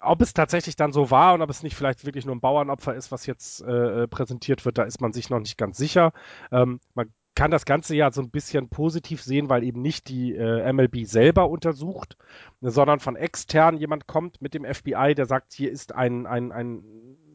ob 0.00 0.20
es 0.20 0.34
tatsächlich 0.34 0.76
dann 0.76 0.92
so 0.92 1.10
war 1.10 1.34
und 1.34 1.42
ob 1.42 1.50
es 1.50 1.62
nicht 1.62 1.76
vielleicht 1.76 2.04
wirklich 2.04 2.26
nur 2.26 2.34
ein 2.34 2.40
Bauernopfer 2.40 2.94
ist, 2.94 3.12
was 3.12 3.26
jetzt 3.26 3.60
äh, 3.62 4.08
präsentiert 4.08 4.64
wird, 4.64 4.78
da 4.78 4.84
ist 4.84 5.00
man 5.00 5.12
sich 5.12 5.30
noch 5.30 5.40
nicht 5.40 5.56
ganz 5.58 5.78
sicher. 5.78 6.12
Ähm, 6.50 6.80
man 6.94 7.12
kann 7.34 7.50
das 7.50 7.64
Ganze 7.64 7.94
ja 7.96 8.12
so 8.12 8.20
ein 8.20 8.30
bisschen 8.30 8.68
positiv 8.68 9.22
sehen, 9.22 9.48
weil 9.48 9.64
eben 9.64 9.80
nicht 9.80 10.08
die 10.08 10.34
äh, 10.34 10.72
MLB 10.72 11.06
selber 11.06 11.48
untersucht, 11.48 12.16
sondern 12.60 13.00
von 13.00 13.16
extern 13.16 13.76
jemand 13.78 14.06
kommt 14.06 14.42
mit 14.42 14.54
dem 14.54 14.64
FBI, 14.64 15.14
der 15.14 15.26
sagt, 15.26 15.52
hier 15.54 15.70
ist 15.70 15.94
ein, 15.94 16.26
ein, 16.26 16.52
ein 16.52 16.84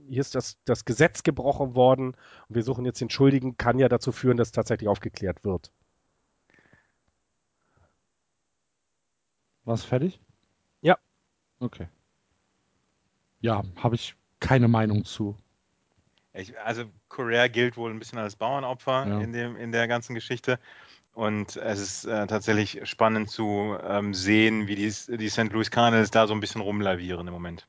hier 0.07 0.21
ist 0.21 0.35
das, 0.35 0.57
das 0.65 0.85
Gesetz 0.85 1.23
gebrochen 1.23 1.75
worden 1.75 2.15
und 2.47 2.55
wir 2.55 2.63
suchen 2.63 2.85
jetzt 2.85 3.01
den 3.01 3.09
Schuldigen, 3.09 3.57
kann 3.57 3.79
ja 3.79 3.89
dazu 3.89 4.11
führen, 4.11 4.37
dass 4.37 4.51
tatsächlich 4.51 4.87
aufgeklärt 4.87 5.43
wird. 5.43 5.71
War's 9.65 9.83
fertig? 9.83 10.21
Ja. 10.81 10.97
Okay. 11.59 11.87
Ja, 13.41 13.63
habe 13.75 13.95
ich 13.95 14.15
keine 14.39 14.67
Meinung 14.67 15.03
zu. 15.03 15.35
Ich, 16.37 16.57
also 16.59 16.85
Correa 17.09 17.47
gilt 17.47 17.77
wohl 17.77 17.91
ein 17.91 17.99
bisschen 17.99 18.19
als 18.19 18.35
Bauernopfer 18.35 19.07
Ja. 19.07 19.19
in, 19.19 19.33
dem, 19.33 19.55
in 19.55 19.71
der 19.71 19.87
ganzen 19.87 20.13
Geschichte. 20.13 20.59
Und 21.13 21.55
es 21.55 21.79
ist 21.79 22.05
äh, 22.05 22.27
tatsächlich 22.27 22.81
spannend 22.87 23.29
zu 23.29 23.75
ähm, 23.83 24.13
sehen, 24.13 24.67
wie 24.67 24.75
die, 24.75 24.93
die 25.17 25.29
St. 25.29 25.51
Louis 25.51 25.71
Cardinals 25.71 26.11
da 26.11 26.27
so 26.27 26.33
ein 26.33 26.39
bisschen 26.39 26.61
rumlavieren 26.61 27.27
im 27.27 27.33
Moment. 27.33 27.67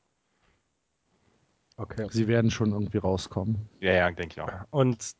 Okay. 1.77 2.07
Sie 2.11 2.27
werden 2.27 2.51
schon 2.51 2.71
irgendwie 2.71 2.99
rauskommen. 2.99 3.69
Ja, 3.79 3.93
ja, 3.93 4.11
denke 4.11 4.33
ich 4.35 4.41
auch. 4.41 4.51
Und 4.69 5.15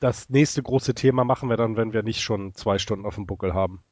das 0.00 0.28
nächste 0.28 0.62
große 0.62 0.94
Thema 0.94 1.24
machen 1.24 1.48
wir 1.48 1.56
dann, 1.56 1.76
wenn 1.76 1.92
wir 1.92 2.02
nicht 2.02 2.22
schon 2.22 2.54
zwei 2.54 2.78
Stunden 2.78 3.06
auf 3.06 3.14
dem 3.14 3.26
Buckel 3.26 3.54
haben. 3.54 3.82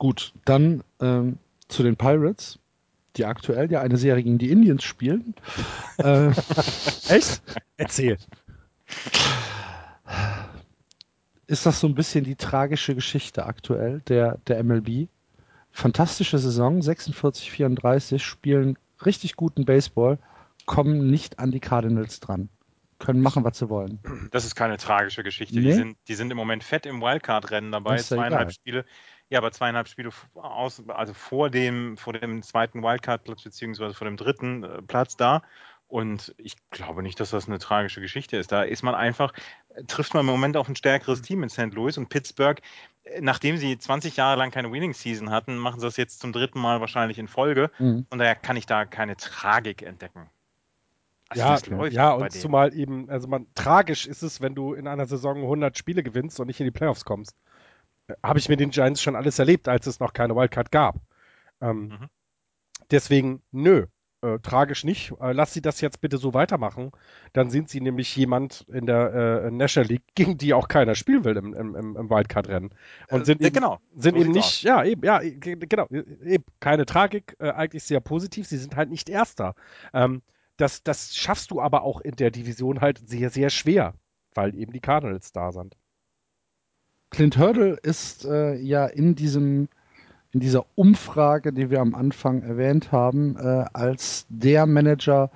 Gut, 0.00 0.32
dann 0.46 0.82
ähm, 1.00 1.38
zu 1.68 1.82
den 1.82 1.96
Pirates, 1.96 2.58
die 3.16 3.24
aktuell 3.24 3.70
ja 3.70 3.80
eine 3.80 3.96
Serie 3.96 4.22
gegen 4.22 4.38
die 4.38 4.50
Indians 4.50 4.84
spielen. 4.84 5.34
äh, 5.98 6.28
Echt? 7.08 7.42
Erzähl. 7.76 8.16
ist 11.46 11.66
das 11.66 11.80
so 11.80 11.86
ein 11.88 11.94
bisschen 11.94 12.24
die 12.24 12.36
tragische 12.36 12.94
Geschichte 12.94 13.46
aktuell 13.46 14.00
der, 14.08 14.38
der 14.46 14.62
MLB? 14.62 15.08
Fantastische 15.72 16.38
Saison, 16.38 16.82
46, 16.82 17.50
34, 17.50 18.24
spielen 18.24 18.76
richtig 19.04 19.36
guten 19.36 19.64
Baseball, 19.64 20.18
kommen 20.66 21.10
nicht 21.10 21.38
an 21.38 21.50
die 21.50 21.60
Cardinals 21.60 22.20
dran. 22.20 22.48
Können 22.98 23.22
machen, 23.22 23.44
was 23.44 23.58
sie 23.58 23.70
wollen. 23.70 23.98
Das 24.30 24.44
ist 24.44 24.54
keine 24.54 24.76
tragische 24.76 25.22
Geschichte. 25.22 25.54
Die, 25.54 25.66
Nee? 25.66 25.72
sind, 25.72 25.96
die 26.06 26.14
sind 26.14 26.30
im 26.30 26.36
Moment 26.36 26.62
fett 26.62 26.84
im 26.84 27.00
Wildcard-Rennen 27.00 27.72
dabei. 27.72 27.96
Ja 27.96 28.02
zweieinhalb 28.02 28.42
egal. 28.48 28.52
Spiele. 28.52 28.84
Ja, 29.30 29.38
aber 29.38 29.52
zweieinhalb 29.52 29.86
Spiele 29.86 30.10
aus, 30.34 30.82
also 30.88 31.14
vor 31.14 31.50
dem, 31.50 31.96
vor 31.96 32.12
dem 32.12 32.42
zweiten 32.42 32.82
Wildcard-Platz, 32.82 33.44
beziehungsweise 33.44 33.94
vor 33.94 34.06
dem 34.06 34.16
dritten 34.16 34.64
äh, 34.64 34.82
Platz 34.82 35.16
da. 35.16 35.42
Und 35.86 36.34
ich 36.36 36.56
glaube 36.70 37.02
nicht, 37.02 37.18
dass 37.18 37.30
das 37.30 37.48
eine 37.48 37.58
tragische 37.58 38.00
Geschichte 38.00 38.36
ist. 38.36 38.52
Da 38.52 38.62
ist 38.62 38.82
man 38.82 38.94
einfach, 38.94 39.32
trifft 39.86 40.14
man 40.14 40.20
im 40.20 40.26
Moment 40.26 40.56
auf 40.56 40.68
ein 40.68 40.76
stärkeres 40.76 41.22
Team 41.22 41.42
in 41.42 41.48
St. 41.48 41.72
Louis 41.72 41.96
und 41.96 42.08
Pittsburgh. 42.08 42.60
äh, 43.04 43.20
Nachdem 43.20 43.56
sie 43.56 43.78
20 43.78 44.16
Jahre 44.16 44.36
lang 44.36 44.50
keine 44.50 44.72
Winning-Season 44.72 45.30
hatten, 45.30 45.56
machen 45.58 45.78
sie 45.78 45.86
das 45.86 45.96
jetzt 45.96 46.20
zum 46.20 46.32
dritten 46.32 46.60
Mal 46.60 46.80
wahrscheinlich 46.80 47.18
in 47.18 47.28
Folge. 47.28 47.70
Mhm. 47.78 48.06
Und 48.10 48.18
daher 48.18 48.34
kann 48.34 48.56
ich 48.56 48.66
da 48.66 48.84
keine 48.84 49.16
Tragik 49.16 49.82
entdecken. 49.82 50.28
Also 51.28 51.70
ja, 51.70 51.86
ja, 51.86 52.12
und 52.14 52.32
zumal 52.32 52.74
eben, 52.74 53.08
also 53.08 53.28
man, 53.28 53.46
tragisch 53.54 54.08
ist 54.08 54.22
es, 54.22 54.40
wenn 54.40 54.56
du 54.56 54.74
in 54.74 54.88
einer 54.88 55.06
Saison 55.06 55.36
100 55.36 55.78
Spiele 55.78 56.02
gewinnst 56.02 56.40
und 56.40 56.48
nicht 56.48 56.58
in 56.58 56.64
die 56.64 56.72
Playoffs 56.72 57.04
kommst. 57.04 57.36
Habe 58.22 58.38
ich 58.38 58.48
mit 58.48 58.60
den 58.60 58.70
Giants 58.70 59.02
schon 59.02 59.16
alles 59.16 59.38
erlebt, 59.38 59.68
als 59.68 59.86
es 59.86 60.00
noch 60.00 60.12
keine 60.12 60.34
Wildcard 60.36 60.70
gab. 60.72 60.96
Ähm, 61.60 61.94
Mhm. 62.00 62.08
Deswegen, 62.90 63.42
nö, 63.52 63.86
äh, 64.22 64.38
tragisch 64.40 64.84
nicht. 64.84 65.12
Äh, 65.20 65.32
lass 65.32 65.52
sie 65.54 65.62
das 65.62 65.80
jetzt 65.80 66.00
bitte 66.00 66.18
so 66.18 66.34
weitermachen. 66.34 66.90
Dann 67.32 67.50
sind 67.50 67.68
sie 67.68 67.80
nämlich 67.80 68.14
jemand 68.16 68.66
in 68.68 68.86
der 68.86 69.44
äh, 69.44 69.50
National 69.50 69.88
League, 69.88 70.02
gegen 70.14 70.38
die 70.38 70.54
auch 70.54 70.68
keiner 70.68 70.94
spielen 70.94 71.24
will 71.24 71.36
im, 71.36 71.54
im, 71.54 71.74
im 71.96 72.10
Wildcard-Rennen. 72.10 72.70
Und 73.08 73.22
Äh, 73.22 73.24
sind 73.26 73.42
eben, 73.42 73.54
genau. 73.54 73.78
sind 73.96 74.16
So 74.16 74.20
eben 74.20 74.32
nicht, 74.32 74.62
ja, 74.62 74.84
eben, 74.84 75.04
ja, 75.04 75.20
ge- 75.20 75.56
genau, 75.56 75.86
eben 75.88 76.44
keine 76.60 76.84
Tragik, 76.86 77.36
äh, 77.38 77.50
eigentlich 77.50 77.84
sehr 77.84 78.00
positiv. 78.00 78.46
Sie 78.46 78.58
sind 78.58 78.76
halt 78.76 78.90
nicht 78.90 79.08
Erster. 79.08 79.54
Ähm, 79.94 80.22
das, 80.56 80.82
das 80.82 81.14
schaffst 81.16 81.50
du 81.50 81.60
aber 81.60 81.82
auch 81.82 82.00
in 82.00 82.16
der 82.16 82.30
Division 82.30 82.80
halt 82.80 82.98
sehr, 83.08 83.30
sehr 83.30 83.50
schwer, 83.50 83.94
weil 84.34 84.54
eben 84.54 84.72
die 84.72 84.80
Cardinals 84.80 85.32
da 85.32 85.52
sind. 85.52 85.76
Clint 87.10 87.38
Hurdle 87.38 87.76
ist 87.82 88.24
äh, 88.24 88.54
ja 88.56 88.86
in 88.86 89.14
diesem 89.14 89.68
in 90.32 90.40
dieser 90.40 90.64
Umfrage, 90.76 91.52
die 91.52 91.70
wir 91.70 91.80
am 91.80 91.94
Anfang 91.94 92.42
erwähnt 92.42 92.92
haben, 92.92 93.36
äh, 93.36 93.64
als 93.72 94.26
der 94.28 94.66
Manager 94.66 95.30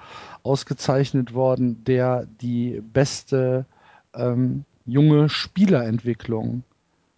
ausgezeichnet 0.44 1.34
worden, 1.34 1.82
der 1.84 2.26
die 2.40 2.80
beste 2.92 3.66
ähm, 4.14 4.64
junge 4.86 5.28
Spielerentwicklung 5.28 6.62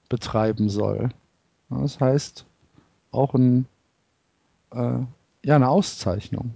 betreiben 0.09 0.70
soll. 0.70 1.11
Das 1.69 2.01
heißt, 2.01 2.47
auch 3.11 3.35
ein, 3.35 3.66
äh, 4.73 5.01
ja, 5.45 5.57
eine 5.57 5.69
Auszeichnung. 5.69 6.55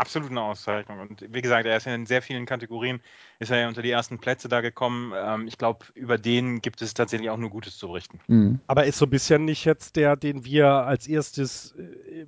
Absolut 0.00 0.30
eine 0.30 0.40
Auszeichnung. 0.40 0.98
Und 1.00 1.26
wie 1.28 1.42
gesagt, 1.42 1.66
er 1.66 1.76
ist 1.76 1.84
ja 1.84 1.94
in 1.94 2.06
sehr 2.06 2.22
vielen 2.22 2.46
Kategorien, 2.46 3.02
ist 3.38 3.50
er 3.50 3.58
ja 3.58 3.68
unter 3.68 3.82
die 3.82 3.90
ersten 3.90 4.18
Plätze 4.18 4.48
da 4.48 4.62
gekommen. 4.62 5.12
Ähm, 5.14 5.46
ich 5.46 5.58
glaube, 5.58 5.84
über 5.94 6.16
den 6.16 6.62
gibt 6.62 6.80
es 6.80 6.94
tatsächlich 6.94 7.28
auch 7.28 7.36
nur 7.36 7.50
Gutes 7.50 7.76
zu 7.76 7.88
berichten. 7.88 8.18
Mhm. 8.26 8.60
Aber 8.66 8.86
ist 8.86 8.96
so 8.96 9.04
ein 9.04 9.10
bisschen 9.10 9.44
nicht 9.44 9.66
jetzt 9.66 9.96
der, 9.96 10.16
den 10.16 10.46
wir 10.46 10.68
als 10.68 11.06
erstes, 11.06 11.72
äh, 11.72 12.24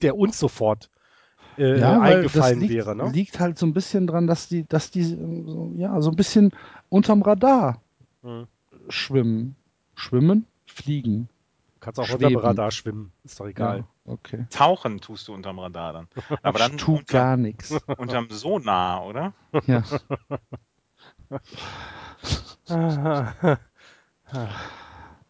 der 0.00 0.16
uns 0.16 0.38
sofort 0.38 0.88
äh, 1.58 1.78
Ja, 1.78 2.00
eingefallen 2.00 2.60
liegt, 2.60 2.72
wäre, 2.72 2.96
ne? 2.96 3.10
liegt 3.12 3.38
halt 3.38 3.58
so 3.58 3.66
ein 3.66 3.74
bisschen 3.74 4.06
dran, 4.06 4.26
dass 4.26 4.48
die, 4.48 4.66
dass 4.66 4.90
die 4.90 5.02
äh, 5.02 5.44
so, 5.44 5.72
ja 5.76 6.00
so 6.00 6.08
ein 6.08 6.16
bisschen 6.16 6.52
unterm 6.88 7.20
Radar 7.20 7.82
Hm. 8.22 8.46
schwimmen. 8.88 9.56
Schwimmen? 9.94 10.46
Fliegen. 10.66 11.28
Kannst 11.80 12.00
auch 12.00 12.06
Schweben. 12.08 12.36
unter 12.36 12.44
Radar 12.44 12.70
schwimmen, 12.70 13.12
ist 13.24 13.38
doch 13.38 13.46
egal. 13.46 13.80
Ja, 13.80 13.84
okay. 14.04 14.46
Tauchen 14.50 15.00
tust 15.00 15.28
du 15.28 15.34
unterm 15.34 15.58
Radar 15.58 15.92
dann. 15.92 16.08
Aber 16.42 16.58
dann 16.58 16.76
tu 16.76 16.96
unter, 16.96 17.12
gar 17.12 17.36
nichts. 17.36 17.74
unterm 17.96 18.28
Sonar, 18.30 19.06
oder? 19.06 19.32
Ja. 19.66 19.82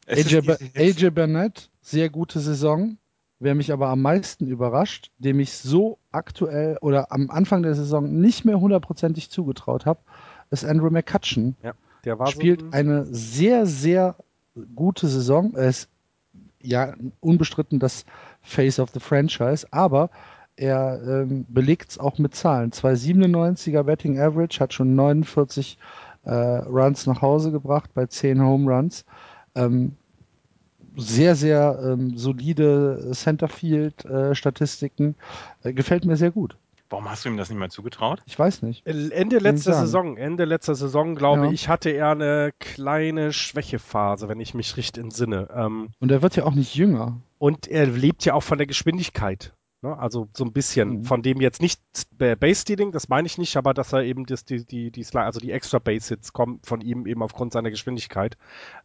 AJ, 0.06 0.56
AJ 0.76 1.10
Burnett, 1.10 1.70
sehr 1.80 2.10
gute 2.10 2.40
Saison. 2.40 2.98
Wer 3.40 3.54
mich 3.54 3.72
aber 3.72 3.88
am 3.88 4.00
meisten 4.00 4.46
überrascht, 4.46 5.10
dem 5.18 5.40
ich 5.40 5.52
so 5.52 5.98
aktuell 6.12 6.78
oder 6.80 7.12
am 7.12 7.30
Anfang 7.30 7.62
der 7.62 7.74
Saison 7.74 8.20
nicht 8.20 8.44
mehr 8.44 8.60
hundertprozentig 8.60 9.28
zugetraut 9.28 9.86
habe, 9.86 10.00
ist 10.50 10.64
Andrew 10.64 10.88
McCutcheon. 10.88 11.56
Der 12.04 12.18
war 12.18 12.28
spielt 12.28 12.60
so 12.60 12.66
ein, 12.68 12.72
eine 12.72 13.06
sehr, 13.06 13.66
sehr 13.66 14.16
gute 14.74 15.08
Saison. 15.08 15.54
Er 15.54 15.68
ist 15.68 15.88
ja 16.64 16.94
unbestritten 17.20 17.78
das 17.78 18.04
Face 18.42 18.78
of 18.78 18.90
the 18.90 19.00
Franchise, 19.00 19.66
aber 19.70 20.10
er 20.56 21.00
ähm, 21.06 21.46
belegt 21.48 21.92
es 21.92 21.98
auch 21.98 22.18
mit 22.18 22.34
Zahlen. 22.34 22.70
297er 22.70 23.82
Betting 23.82 24.20
Average, 24.20 24.60
hat 24.60 24.72
schon 24.72 24.94
49 24.94 25.78
äh, 26.24 26.32
Runs 26.32 27.06
nach 27.06 27.22
Hause 27.22 27.50
gebracht 27.50 27.90
bei 27.94 28.06
10 28.06 28.40
Home 28.40 28.72
Runs. 28.72 29.04
Ähm, 29.54 29.96
sehr, 30.96 31.34
sehr 31.34 31.80
ähm, 31.82 32.16
solide 32.16 33.10
Centerfield-Statistiken. 33.12 35.16
Äh, 35.64 35.72
gefällt 35.72 36.04
mir 36.04 36.16
sehr 36.16 36.30
gut. 36.30 36.56
Warum 36.90 37.08
hast 37.10 37.24
du 37.24 37.28
ihm 37.30 37.36
das 37.36 37.48
nicht 37.50 37.58
mehr 37.58 37.70
zugetraut? 37.70 38.22
Ich 38.26 38.38
weiß 38.38 38.62
nicht. 38.62 38.86
Ende 38.86 39.10
Kann 39.10 39.30
ich 39.36 39.42
letzter. 39.42 39.72
Saison, 39.74 40.16
Ende 40.16 40.44
letzter 40.44 40.74
Saison, 40.74 41.14
glaube 41.16 41.46
Ja. 41.46 41.50
ich, 41.52 41.68
hatte 41.68 41.90
er 41.90 42.10
eine 42.10 42.52
kleine 42.58 43.32
Schwächephase, 43.32 44.28
wenn 44.28 44.40
ich 44.40 44.54
mich 44.54 44.76
richtig 44.76 45.02
entsinne. 45.02 45.48
Ähm, 45.54 45.88
Und 46.00 46.10
er 46.12 46.22
wird 46.22 46.36
ja 46.36 46.44
auch 46.44 46.54
nicht 46.54 46.74
jünger. 46.74 47.20
und 47.38 47.66
er 47.68 47.86
lebt 47.86 48.24
ja 48.24 48.34
auch 48.34 48.42
von 48.42 48.58
der 48.58 48.66
Geschwindigkeit. 48.66 49.54
Ne? 49.82 49.98
Also 49.98 50.28
so 50.34 50.44
ein 50.44 50.52
bisschen 50.52 50.88
Mhm. 51.00 51.04
von 51.04 51.22
dem 51.22 51.40
jetzt 51.40 51.60
nicht 51.60 51.80
äh, 52.18 52.36
Base 52.36 52.60
Stealing, 52.62 52.92
das 52.92 53.08
meine 53.08 53.26
ich 53.26 53.38
nicht, 53.38 53.56
aber 53.56 53.74
dass 53.74 53.92
er 53.92 54.02
eben 54.02 54.24
das, 54.26 54.44
die, 54.44 54.64
die, 54.64 54.90
die, 54.90 55.04
also 55.14 55.40
die 55.40 55.50
extra 55.52 55.78
Base 55.78 56.08
Hits 56.14 56.32
kommen 56.32 56.60
von 56.64 56.80
ihm 56.80 57.06
eben 57.06 57.22
aufgrund 57.22 57.52
seiner 57.52 57.70
Geschwindigkeit. 57.70 58.36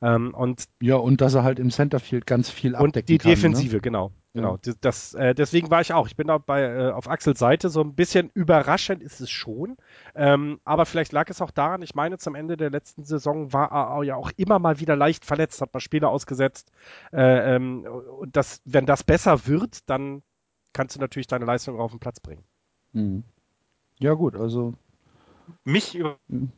Ähm, 0.02 0.34
und 0.34 0.66
Ja, 0.82 0.96
und 0.96 1.22
dass 1.22 1.36
er 1.36 1.44
halt 1.44 1.60
im 1.60 1.70
Centerfield 1.72 2.26
ganz 2.26 2.50
viel 2.50 2.74
Und 2.76 2.88
abdecken 2.88 3.08
die 3.08 3.18
kann. 3.18 3.30
Defensive, 3.32 3.80
genau. 3.82 4.12
Genau. 4.34 4.58
Das, 4.58 4.78
das, 4.80 5.14
äh, 5.16 5.34
deswegen 5.34 5.72
war 5.72 5.82
ich 5.82 5.92
auch. 5.94 6.08
Ich 6.08 6.16
bin 6.16 6.28
da 6.28 6.38
bei, 6.38 6.62
äh, 6.64 6.92
auf 6.92 7.10
Axels 7.10 7.40
Seite. 7.40 7.70
So 7.70 7.82
ein 7.82 7.96
bisschen 7.96 8.30
überraschend 8.34 9.02
ist 9.02 9.20
es 9.22 9.30
schon. 9.32 9.76
Ähm, 10.16 10.60
aber 10.64 10.86
vielleicht 10.86 11.12
lag 11.14 11.30
es 11.30 11.42
auch 11.42 11.52
daran, 11.52 11.82
ich 11.82 11.96
meine, 11.96 12.18
zum 12.20 12.36
Ende 12.36 12.56
der 12.56 12.70
letzten 12.70 13.04
Saison 13.06 13.52
war 13.54 13.72
er 13.72 14.04
ja 14.04 14.16
auch 14.16 14.32
immer 14.38 14.60
mal 14.60 14.80
wieder 14.80 14.96
leicht 14.96 15.26
verletzt, 15.26 15.62
hat 15.62 15.74
mal 15.74 15.80
Spiele 15.80 16.08
ausgesetzt. 16.10 16.72
Äh, 17.12 17.56
ähm, 17.56 17.86
und 17.86 18.36
das, 18.36 18.62
wenn 18.66 18.86
das 18.86 19.04
besser 19.04 19.48
wird, 19.48 19.90
dann 19.90 20.22
kannst 20.74 20.96
du 20.96 21.00
natürlich 21.00 21.28
deine 21.28 21.46
Leistung 21.46 21.80
auf 21.80 21.92
den 21.92 22.00
Platz 22.00 22.20
bringen. 22.20 22.44
Mhm. 22.94 23.24
Ja, 24.00 24.14
gut, 24.14 24.36
also 24.36 24.74
Mich 25.64 25.96
über 25.96 26.18
Mhm. 26.28 26.52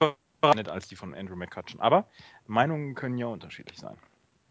überrascht 0.00 0.68
als 0.68 0.88
die 0.88 0.96
von 0.96 1.14
Andrew 1.14 1.36
McCutcheon. 1.36 1.80
Aber 1.80 2.06
Meinungen 2.46 2.94
können 2.94 3.18
ja 3.18 3.26
unterschiedlich 3.26 3.78
sein. 3.78 3.96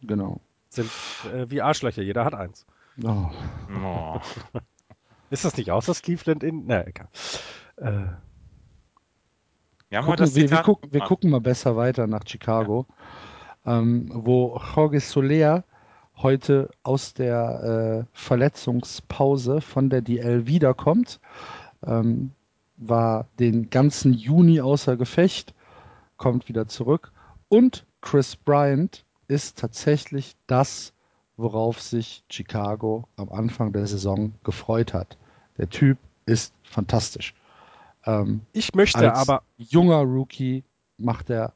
genau. 0.02 0.42
Sind 0.74 0.90
äh, 1.32 1.50
wie 1.52 1.62
Arschlöcher, 1.62 2.02
jeder 2.02 2.26
hat 2.26 2.34
eins. 2.34 2.66
Oh. 3.04 3.30
Oh. 3.86 4.20
Ist 5.30 5.46
das 5.46 5.56
nicht 5.56 5.70
aus, 5.70 5.86
das 5.86 6.02
Cleveland 6.02 6.44
in. 6.44 6.66
Ne, 6.66 6.88
egal. 6.88 7.08
Äh, 7.78 8.08
heute 10.02 10.24
Gucken, 10.24 10.36
wir, 10.36 10.50
wir, 10.50 10.62
gucken, 10.64 10.94
wir 10.94 11.02
gucken 11.02 11.30
mal 11.30 11.42
besser 11.42 11.76
weiter 11.76 12.08
nach 12.08 12.24
Chicago, 12.26 12.88
ähm, 13.68 14.10
wo 14.14 14.60
Jorge 14.76 15.00
Soler 15.00 15.64
heute 16.18 16.72
aus 16.82 17.14
der 17.14 18.06
äh, 18.06 18.06
Verletzungspause 18.14 19.62
von 19.62 19.92
der 19.92 20.02
DL 20.02 20.48
wiederkommt. 20.48 21.20
Ähm, 21.86 22.32
war 22.78 23.28
den 23.40 23.70
ganzen 23.70 24.14
Juni 24.14 24.60
außer 24.60 24.98
Gefecht, 24.98 25.54
kommt 26.18 26.48
wieder 26.48 26.68
zurück. 26.68 27.12
Und 27.48 27.86
Chris 28.02 28.36
Bryant 28.36 29.06
ist 29.34 29.58
tatsächlich 29.58 30.36
das 30.48 30.94
worauf 31.38 31.82
sich 31.82 32.24
Chicago 32.30 33.08
am 33.16 33.30
Anfang 33.30 33.74
der 33.74 33.88
Saison 33.88 34.34
gefreut 34.44 34.94
hat. 34.94 35.18
Der 35.58 35.70
Typ 35.70 35.98
ist 36.26 36.54
fantastisch. 36.64 37.34
Ähm, 38.06 38.42
ich 38.54 38.74
möchte 38.74 39.14
aber. 39.14 39.44
Junger 39.58 40.02
Rookie 40.02 40.64
macht 40.98 41.30
er 41.30 41.54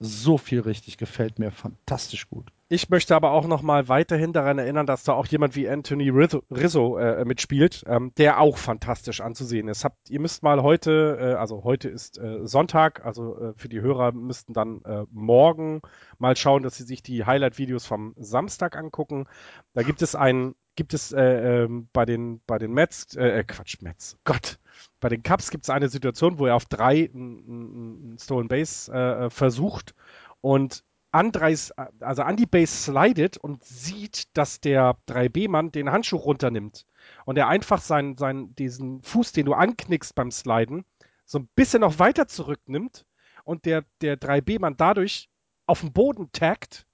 so 0.00 0.38
viel 0.38 0.60
richtig, 0.60 0.98
gefällt 0.98 1.38
mir 1.38 1.50
fantastisch 1.50 2.28
gut. 2.28 2.52
Ich 2.70 2.90
möchte 2.90 3.16
aber 3.16 3.30
auch 3.30 3.46
noch 3.46 3.62
mal 3.62 3.88
weiterhin 3.88 4.34
daran 4.34 4.58
erinnern, 4.58 4.84
dass 4.84 5.02
da 5.02 5.14
auch 5.14 5.24
jemand 5.26 5.56
wie 5.56 5.66
Anthony 5.66 6.10
Rizzo, 6.10 6.98
äh, 6.98 7.24
mitspielt, 7.24 7.82
ähm, 7.86 8.12
der 8.18 8.40
auch 8.40 8.58
fantastisch 8.58 9.22
anzusehen 9.22 9.68
ist. 9.68 9.84
Habt, 9.84 10.10
ihr 10.10 10.20
müsst 10.20 10.42
mal 10.42 10.62
heute, 10.62 11.16
äh, 11.18 11.34
also 11.36 11.64
heute 11.64 11.88
ist 11.88 12.18
äh, 12.18 12.46
Sonntag, 12.46 13.06
also 13.06 13.38
äh, 13.40 13.52
für 13.56 13.70
die 13.70 13.80
Hörer 13.80 14.12
müssten 14.12 14.52
dann 14.52 14.82
äh, 14.82 15.04
morgen 15.10 15.80
mal 16.18 16.36
schauen, 16.36 16.62
dass 16.62 16.76
sie 16.76 16.84
sich 16.84 17.02
die 17.02 17.24
Highlight-Videos 17.24 17.86
vom 17.86 18.12
Samstag 18.18 18.76
angucken. 18.76 19.24
Da 19.72 19.82
gibt 19.82 20.02
es 20.02 20.14
einen, 20.14 20.54
gibt 20.76 20.92
es 20.92 21.10
äh, 21.12 21.62
ähm, 21.62 21.88
bei 21.94 22.04
den 22.04 22.42
bei 22.46 22.58
den 22.58 22.72
Mets, 22.72 23.16
Quatsch, 23.46 23.80
Mets, 23.80 24.18
Gott, 24.24 24.58
bei 25.00 25.08
den 25.08 25.22
Cups 25.22 25.50
gibt 25.50 25.64
es 25.64 25.70
eine 25.70 25.88
Situation, 25.88 26.38
wo 26.38 26.44
er 26.44 26.54
auf 26.54 26.66
drei 26.66 27.10
ein 27.14 28.18
Stolen 28.20 28.48
Base 28.48 29.30
versucht 29.30 29.94
und 30.42 30.84
an, 31.10 31.32
drei, 31.32 31.54
also 32.00 32.22
an 32.22 32.36
die 32.36 32.46
Base 32.46 32.72
slidet 32.72 33.38
und 33.38 33.64
sieht, 33.64 34.36
dass 34.36 34.60
der 34.60 34.96
3B-Mann 35.08 35.72
den 35.72 35.90
Handschuh 35.90 36.16
runternimmt. 36.16 36.86
Und 37.24 37.38
er 37.38 37.48
einfach 37.48 37.80
seinen, 37.80 38.16
seinen, 38.16 38.54
diesen 38.54 39.02
Fuß, 39.02 39.32
den 39.32 39.46
du 39.46 39.54
anknickst 39.54 40.14
beim 40.14 40.30
Sliden, 40.30 40.84
so 41.24 41.38
ein 41.38 41.48
bisschen 41.54 41.80
noch 41.80 41.98
weiter 41.98 42.26
zurücknimmt 42.26 43.06
und 43.44 43.64
der, 43.64 43.84
der 44.00 44.18
3B-Mann 44.18 44.76
dadurch 44.76 45.28
auf 45.66 45.80
den 45.80 45.92
Boden 45.92 46.30
taggt, 46.32 46.86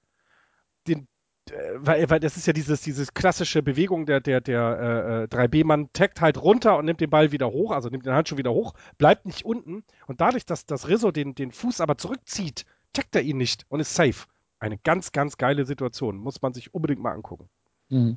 den, 0.87 1.09
äh, 1.51 1.55
weil, 1.77 2.11
weil 2.11 2.21
das 2.21 2.37
ist 2.37 2.47
ja 2.47 2.53
dieses, 2.53 2.83
dieses 2.83 3.15
klassische 3.15 3.63
Bewegung, 3.63 4.07
der, 4.07 4.21
der, 4.21 4.41
der 4.41 5.29
äh, 5.31 5.35
3B-Mann 5.35 5.93
taggt 5.93 6.21
halt 6.21 6.41
runter 6.41 6.77
und 6.79 6.85
nimmt 6.85 7.01
den 7.01 7.11
Ball 7.11 7.33
wieder 7.33 7.51
hoch, 7.51 7.73
also 7.73 7.89
nimmt 7.89 8.07
den 8.07 8.15
Handschuh 8.15 8.37
wieder 8.37 8.53
hoch, 8.53 8.75
bleibt 8.99 9.27
nicht 9.27 9.45
unten. 9.45 9.85
Und 10.07 10.21
dadurch, 10.21 10.47
dass 10.47 10.67
das 10.67 10.89
Rizzo 10.89 11.11
den, 11.11 11.35
den 11.35 11.51
Fuß 11.51 11.81
aber 11.81 11.99
zurückzieht, 11.99 12.65
checkt 12.95 13.15
er 13.17 13.23
ihn 13.23 13.37
nicht 13.37 13.67
und 13.69 13.81
ist 13.81 13.95
safe. 13.95 14.27
Eine 14.59 14.79
ganz, 14.79 15.13
ganz 15.13 15.37
geile 15.37 15.67
Situation. 15.67 16.17
Muss 16.17 16.41
man 16.41 16.55
sich 16.55 16.73
unbedingt 16.73 17.03
mal 17.03 17.13
angucken. 17.13 17.49
Mhm. 17.91 18.17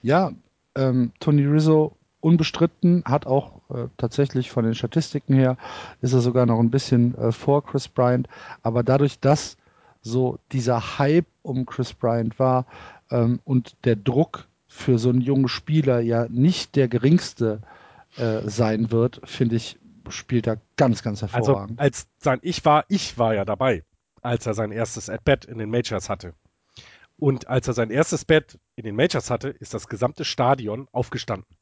Ja, 0.00 0.32
ähm, 0.74 1.12
Tony 1.20 1.44
Rizzo 1.44 1.96
unbestritten, 2.20 3.02
hat 3.04 3.26
auch 3.26 3.60
äh, 3.70 3.88
tatsächlich 3.96 4.50
von 4.50 4.64
den 4.64 4.74
Statistiken 4.74 5.34
her, 5.34 5.56
ist 6.00 6.12
er 6.12 6.20
sogar 6.20 6.46
noch 6.46 6.60
ein 6.60 6.70
bisschen 6.70 7.16
äh, 7.18 7.32
vor 7.32 7.64
Chris 7.64 7.88
Bryant. 7.88 8.28
Aber 8.62 8.82
dadurch, 8.82 9.18
dass 9.18 9.56
so 10.02 10.38
dieser 10.52 10.98
Hype 10.98 11.26
um 11.42 11.66
Chris 11.66 11.92
Bryant 11.92 12.38
war 12.38 12.66
ähm, 13.10 13.40
und 13.44 13.76
der 13.84 13.96
Druck 13.96 14.46
für 14.68 14.98
so 14.98 15.10
einen 15.10 15.20
jungen 15.20 15.48
Spieler 15.48 16.00
ja 16.00 16.26
nicht 16.28 16.76
der 16.76 16.88
geringste 16.88 17.60
äh, 18.16 18.40
sein 18.48 18.90
wird, 18.90 19.20
finde 19.24 19.56
ich, 19.56 19.78
spielt 20.08 20.46
er 20.46 20.58
ganz, 20.76 21.02
ganz 21.02 21.22
also 21.22 21.34
hervorragend. 21.34 21.80
Also 21.80 21.82
als 21.82 22.06
sein 22.18 22.38
Ich 22.42 22.64
war, 22.64 22.84
ich 22.88 23.18
war 23.18 23.34
ja 23.34 23.44
dabei 23.44 23.84
als 24.22 24.46
er 24.46 24.54
sein 24.54 24.72
erstes 24.72 25.10
At-Bat 25.10 25.44
in 25.44 25.58
den 25.58 25.70
Majors 25.70 26.08
hatte. 26.08 26.34
Und 27.18 27.48
als 27.48 27.68
er 27.68 27.74
sein 27.74 27.90
erstes 27.90 28.24
Bat 28.24 28.58
in 28.74 28.84
den 28.84 28.96
Majors 28.96 29.30
hatte, 29.30 29.48
ist 29.48 29.74
das 29.74 29.86
gesamte 29.86 30.24
Stadion 30.24 30.88
aufgestanden 30.92 31.56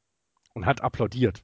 und 0.55 0.67
hat 0.67 0.81
applaudiert. 0.81 1.43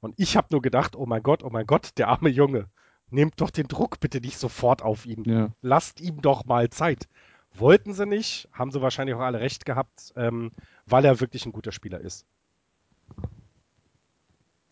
Und 0.00 0.14
ich 0.18 0.36
habe 0.36 0.48
nur 0.50 0.62
gedacht, 0.62 0.96
oh 0.96 1.06
mein 1.06 1.22
Gott, 1.22 1.44
oh 1.44 1.50
mein 1.50 1.66
Gott, 1.66 1.90
der 1.96 2.08
arme 2.08 2.28
Junge, 2.28 2.68
nehmt 3.10 3.40
doch 3.40 3.50
den 3.50 3.68
Druck 3.68 4.00
bitte 4.00 4.20
nicht 4.20 4.38
sofort 4.38 4.82
auf 4.82 5.06
ihn. 5.06 5.24
Ja. 5.24 5.50
Lasst 5.60 6.00
ihm 6.00 6.22
doch 6.22 6.44
mal 6.44 6.70
Zeit. 6.70 7.08
Wollten 7.54 7.92
sie 7.92 8.06
nicht, 8.06 8.48
haben 8.52 8.72
sie 8.72 8.80
wahrscheinlich 8.80 9.14
auch 9.14 9.20
alle 9.20 9.40
recht 9.40 9.64
gehabt, 9.64 10.12
ähm, 10.16 10.52
weil 10.86 11.04
er 11.04 11.20
wirklich 11.20 11.44
ein 11.46 11.52
guter 11.52 11.70
Spieler 11.70 12.00
ist. 12.00 12.26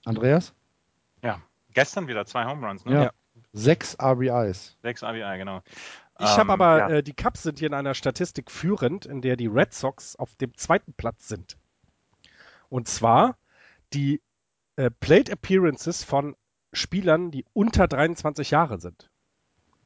Andreas? 0.05 0.55
Ja, 1.23 1.43
gestern 1.75 2.09
wieder 2.09 2.25
zwei 2.25 2.47
Home 2.47 2.67
Runs, 2.67 2.85
ne? 2.87 3.05
Ja. 3.05 3.11
Sechs 3.53 3.97
RBIs. 4.01 4.77
Sechs 4.83 5.03
RBI, 5.03 5.39
genau. 5.39 5.63
Ich 6.19 6.27
ähm, 6.27 6.37
habe 6.37 6.53
aber, 6.53 6.79
ja. 6.79 6.89
äh, 6.91 7.03
die 7.03 7.15
Cubs 7.15 7.43
sind 7.43 7.59
hier 7.59 7.69
in 7.69 7.75
einer 7.75 7.95
Statistik 7.95 8.51
führend, 8.51 9.07
in 9.07 9.23
der 9.23 9.37
die 9.37 9.47
Red 9.47 9.73
Sox 9.73 10.17
auf 10.17 10.35
dem 10.37 10.55
zweiten 10.57 10.93
Platz 10.93 11.29
sind. 11.29 11.57
Und 12.69 12.89
zwar 12.89 13.37
die 13.93 14.21
äh, 14.77 14.91
Plate 14.91 15.33
Appearances 15.33 16.05
von 16.05 16.37
Spielern, 16.73 17.31
die 17.31 17.45
unter 17.53 17.89
23 17.89 18.51
Jahre 18.51 18.81
sind. 18.81 19.11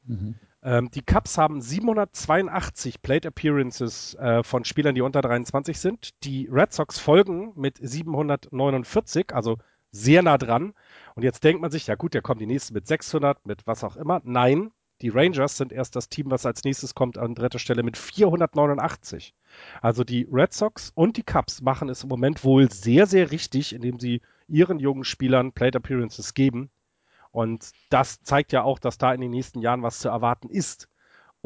Mhm. 0.05 0.35
Ähm, 0.61 0.91
die 0.91 1.01
Cubs 1.01 1.37
haben 1.37 1.61
782 1.61 3.01
Plate 3.01 3.29
Appearances 3.29 4.15
äh, 4.15 4.43
von 4.43 4.65
Spielern, 4.65 4.95
die 4.95 5.01
unter 5.01 5.21
23 5.21 5.79
sind. 5.79 6.23
Die 6.23 6.47
Red 6.51 6.73
Sox 6.73 6.99
folgen 6.99 7.53
mit 7.55 7.77
749, 7.77 9.33
also 9.33 9.57
sehr 9.91 10.21
nah 10.21 10.37
dran. 10.37 10.73
Und 11.15 11.23
jetzt 11.23 11.43
denkt 11.43 11.61
man 11.61 11.71
sich, 11.71 11.87
ja 11.87 11.95
gut, 11.95 12.13
der 12.13 12.21
kommt 12.21 12.41
die 12.41 12.45
nächste 12.45 12.73
mit 12.73 12.87
600, 12.87 13.45
mit 13.45 13.65
was 13.65 13.83
auch 13.83 13.95
immer. 13.95 14.21
Nein, 14.25 14.71
die 15.01 15.09
Rangers 15.09 15.57
sind 15.57 15.71
erst 15.71 15.95
das 15.95 16.09
Team, 16.09 16.29
was 16.29 16.45
als 16.45 16.63
nächstes 16.63 16.93
kommt 16.93 17.17
an 17.17 17.35
dritter 17.35 17.59
Stelle 17.59 17.83
mit 17.83 17.97
489. 17.97 19.33
Also 19.81 20.03
die 20.03 20.27
Red 20.31 20.53
Sox 20.53 20.91
und 20.93 21.17
die 21.17 21.23
Cubs 21.23 21.61
machen 21.61 21.89
es 21.89 22.03
im 22.03 22.09
Moment 22.09 22.43
wohl 22.43 22.71
sehr, 22.71 23.07
sehr 23.07 23.31
richtig, 23.31 23.73
indem 23.73 23.99
sie 23.99 24.21
ihren 24.47 24.79
jungen 24.79 25.05
Spielern 25.05 25.53
Plate 25.53 25.77
Appearances 25.77 26.33
geben. 26.33 26.69
Und 27.31 27.71
das 27.89 28.21
zeigt 28.23 28.53
ja 28.53 28.63
auch, 28.63 28.79
dass 28.79 28.97
da 28.97 29.13
in 29.13 29.21
den 29.21 29.31
nächsten 29.31 29.59
Jahren 29.59 29.83
was 29.83 29.99
zu 29.99 30.09
erwarten 30.09 30.49
ist. 30.49 30.87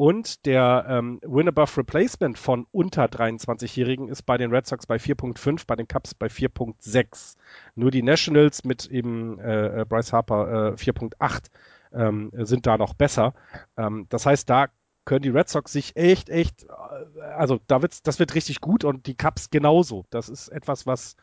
Und 0.00 0.46
der 0.46 0.86
ähm, 0.88 1.20
Win-Above 1.20 1.76
Replacement 1.76 2.38
von 2.38 2.66
unter 2.72 3.04
23-Jährigen 3.04 4.08
ist 4.08 4.22
bei 4.22 4.38
den 4.38 4.50
Red 4.50 4.66
Sox 4.66 4.86
bei 4.86 4.96
4.5, 4.96 5.66
bei 5.66 5.76
den 5.76 5.88
Cubs 5.88 6.14
bei 6.14 6.28
4.6. 6.28 7.36
Nur 7.74 7.90
die 7.90 8.02
Nationals 8.02 8.64
mit 8.64 8.86
eben 8.86 9.38
äh, 9.40 9.82
äh 9.82 9.84
Bryce 9.84 10.14
Harper 10.14 10.70
äh, 10.70 10.74
4.8 10.76 11.50
ähm, 11.92 12.30
sind 12.32 12.66
da 12.66 12.78
noch 12.78 12.94
besser. 12.94 13.34
Ähm, 13.76 14.06
das 14.08 14.24
heißt, 14.24 14.48
da 14.48 14.68
können 15.04 15.20
die 15.20 15.28
Red 15.28 15.50
Sox 15.50 15.70
sich 15.70 15.94
echt, 15.96 16.30
echt, 16.30 16.64
äh, 16.64 17.20
also 17.36 17.60
da 17.66 17.82
wird's, 17.82 18.02
das 18.02 18.18
wird 18.18 18.34
richtig 18.34 18.62
gut 18.62 18.84
und 18.84 19.04
die 19.06 19.18
Cubs 19.18 19.50
genauso. 19.50 20.06
Das 20.08 20.30
ist 20.30 20.48
etwas, 20.48 20.86
was 20.86 21.14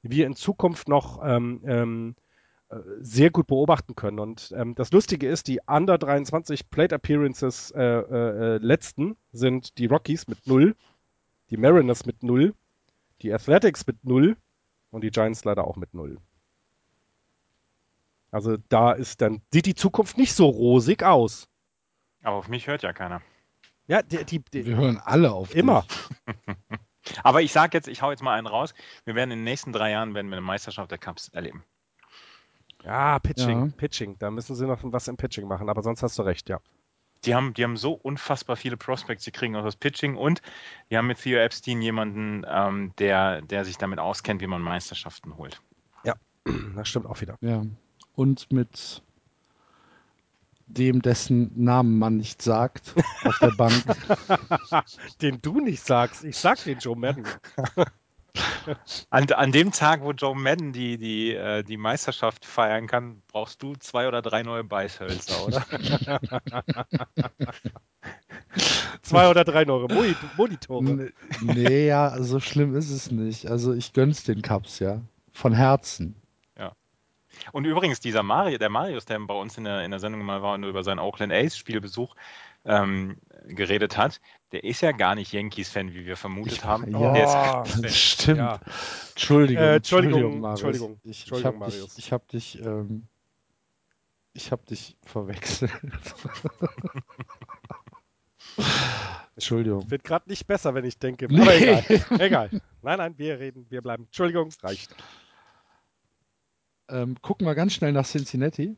wir 0.00 0.24
in 0.24 0.36
Zukunft 0.36 0.88
noch 0.88 1.20
ähm, 1.22 1.60
ähm, 1.66 2.14
sehr 3.00 3.30
gut 3.30 3.46
beobachten 3.46 3.94
können. 3.94 4.18
Und 4.18 4.52
ähm, 4.56 4.74
das 4.74 4.92
Lustige 4.92 5.28
ist, 5.28 5.48
die 5.48 5.60
Under 5.66 5.98
23 5.98 6.70
Plate 6.70 6.94
Appearances 6.94 7.70
äh, 7.72 7.82
äh, 7.82 8.56
letzten 8.58 9.16
sind 9.32 9.78
die 9.78 9.86
Rockies 9.86 10.28
mit 10.28 10.46
0, 10.46 10.74
die 11.50 11.56
Mariners 11.56 12.06
mit 12.06 12.22
0, 12.22 12.54
die 13.20 13.32
Athletics 13.32 13.86
mit 13.86 14.04
0 14.04 14.36
und 14.90 15.04
die 15.04 15.10
Giants 15.10 15.44
leider 15.44 15.66
auch 15.66 15.76
mit 15.76 15.94
0. 15.94 16.18
Also 18.30 18.56
da 18.68 18.92
ist 18.92 19.20
dann, 19.20 19.42
sieht 19.52 19.66
die 19.66 19.74
Zukunft 19.74 20.16
nicht 20.16 20.32
so 20.32 20.46
rosig 20.46 21.02
aus. 21.02 21.48
Aber 22.22 22.36
auf 22.36 22.48
mich 22.48 22.66
hört 22.66 22.82
ja 22.82 22.92
keiner. 22.92 23.20
Ja, 23.86 24.02
die, 24.02 24.24
die, 24.24 24.38
die 24.38 24.64
wir 24.64 24.76
hören 24.76 24.98
alle 25.04 25.32
auf 25.32 25.54
Immer. 25.54 25.84
Aber 27.22 27.42
ich 27.42 27.52
sage 27.52 27.76
jetzt, 27.76 27.88
ich 27.88 28.00
hau 28.00 28.10
jetzt 28.10 28.22
mal 28.22 28.38
einen 28.38 28.46
raus. 28.46 28.74
Wir 29.04 29.14
werden 29.14 29.32
in 29.32 29.40
den 29.40 29.44
nächsten 29.44 29.72
drei 29.72 29.90
Jahren 29.90 30.14
werden 30.14 30.28
wir 30.28 30.36
eine 30.36 30.46
Meisterschaft 30.46 30.90
der 30.90 30.98
Cups 30.98 31.28
erleben. 31.28 31.64
Ja, 32.84 33.18
Pitching, 33.18 33.66
ja. 33.66 33.72
Pitching. 33.76 34.16
Da 34.18 34.30
müssen 34.30 34.56
sie 34.56 34.66
noch 34.66 34.80
was 34.82 35.08
im 35.08 35.16
Pitching 35.16 35.46
machen, 35.46 35.68
aber 35.68 35.82
sonst 35.82 36.02
hast 36.02 36.18
du 36.18 36.22
recht, 36.22 36.48
ja. 36.48 36.60
Die 37.24 37.34
haben, 37.36 37.54
die 37.54 37.62
haben 37.62 37.76
so 37.76 37.92
unfassbar 37.92 38.56
viele 38.56 38.76
Prospects, 38.76 39.24
die 39.24 39.30
kriegen 39.30 39.54
auch 39.54 39.64
das 39.64 39.76
Pitching 39.76 40.16
und 40.16 40.42
die 40.90 40.96
haben 40.96 41.06
mit 41.06 41.22
Theo 41.22 41.38
Epstein 41.38 41.80
jemanden, 41.80 42.44
ähm, 42.48 42.92
der, 42.98 43.42
der 43.42 43.64
sich 43.64 43.78
damit 43.78 44.00
auskennt, 44.00 44.40
wie 44.40 44.48
man 44.48 44.60
Meisterschaften 44.60 45.36
holt. 45.36 45.60
Ja, 46.04 46.14
das 46.74 46.88
stimmt 46.88 47.06
auch 47.06 47.20
wieder. 47.20 47.36
Ja. 47.40 47.62
Und 48.16 48.50
mit 48.52 49.02
dem, 50.66 51.02
dessen 51.02 51.52
Namen 51.54 51.98
man 51.98 52.16
nicht 52.16 52.42
sagt 52.42 52.94
auf 53.24 53.38
der 53.38 53.52
Bank. 53.56 53.84
den 55.22 55.40
du 55.42 55.60
nicht 55.60 55.84
sagst. 55.84 56.24
Ich 56.24 56.38
sag 56.38 56.62
den 56.64 56.78
Joe 56.78 56.96
Madden. 56.96 57.26
An, 59.10 59.30
an 59.30 59.52
dem 59.52 59.72
Tag, 59.72 60.02
wo 60.02 60.12
Joe 60.12 60.34
Madden 60.34 60.72
die, 60.72 60.96
die, 60.96 61.34
äh, 61.34 61.62
die 61.62 61.76
Meisterschaft 61.76 62.44
feiern 62.44 62.86
kann, 62.86 63.22
brauchst 63.28 63.62
du 63.62 63.74
zwei 63.74 64.08
oder 64.08 64.22
drei 64.22 64.42
neue 64.42 64.64
Beißhölzer, 64.64 65.46
oder? 65.46 65.66
zwei 69.02 69.28
oder 69.28 69.44
drei 69.44 69.64
neue 69.64 69.88
Monitore. 70.36 71.12
Nee, 71.40 71.86
ja, 71.86 72.22
so 72.22 72.40
schlimm 72.40 72.74
ist 72.74 72.90
es 72.90 73.10
nicht. 73.10 73.46
Also 73.46 73.74
ich 73.74 73.92
gönn's 73.92 74.24
den 74.24 74.42
Cups, 74.42 74.78
ja. 74.78 75.00
Von 75.32 75.52
Herzen. 75.52 76.16
Ja. 76.58 76.72
Und 77.52 77.64
übrigens, 77.64 78.00
dieser 78.00 78.22
Mario, 78.22 78.58
der 78.58 78.70
Marius, 78.70 79.04
der 79.04 79.18
bei 79.20 79.34
uns 79.34 79.58
in 79.58 79.64
der, 79.64 79.84
in 79.84 79.90
der 79.90 80.00
Sendung 80.00 80.24
mal 80.24 80.42
war 80.42 80.54
und 80.54 80.64
über 80.64 80.84
seinen 80.84 81.00
Oakland 81.00 81.32
Ace 81.32 81.56
Spielbesuch 81.56 82.14
ähm, 82.64 83.16
geredet 83.46 83.96
hat, 83.96 84.20
der 84.52 84.64
ist 84.64 84.80
ja 84.80 84.92
gar 84.92 85.14
nicht 85.14 85.32
Yankees-Fan, 85.32 85.92
wie 85.94 86.06
wir 86.06 86.16
vermutet 86.16 86.52
ich, 86.54 86.64
haben. 86.64 86.90
Ja, 86.92 87.12
der 87.12 87.24
ist 87.64 87.82
das 87.82 87.96
stimmt. 87.98 88.38
Ja. 88.38 88.60
Entschuldigung, 89.10 89.62
äh, 89.62 89.76
Entschuldigung, 89.76 90.40
Marius. 90.40 90.62
Entschuldigung, 90.62 91.00
ich, 91.04 91.30
ich 91.30 91.44
habe 91.44 91.64
dich, 91.64 91.98
ich 91.98 92.12
hab 92.12 92.28
dich, 92.28 92.60
ähm, 92.60 93.06
ich 94.32 94.52
hab 94.52 94.66
dich 94.66 94.96
verwechselt. 95.02 95.72
Entschuldigung. 99.34 99.90
Wird 99.90 100.04
gerade 100.04 100.28
nicht 100.28 100.46
besser, 100.46 100.74
wenn 100.74 100.84
ich 100.84 100.98
denke. 100.98 101.26
Nee. 101.28 101.40
Aber 101.40 101.54
egal. 101.54 101.84
egal. 102.18 102.50
Nein, 102.82 102.98
nein, 102.98 103.14
wir 103.16 103.40
reden, 103.40 103.66
wir 103.70 103.80
bleiben. 103.80 104.04
Entschuldigung, 104.04 104.50
reicht. 104.62 104.94
Ähm, 106.88 107.16
gucken 107.22 107.46
wir 107.46 107.54
ganz 107.54 107.72
schnell 107.72 107.92
nach 107.92 108.06
Cincinnati. 108.06 108.76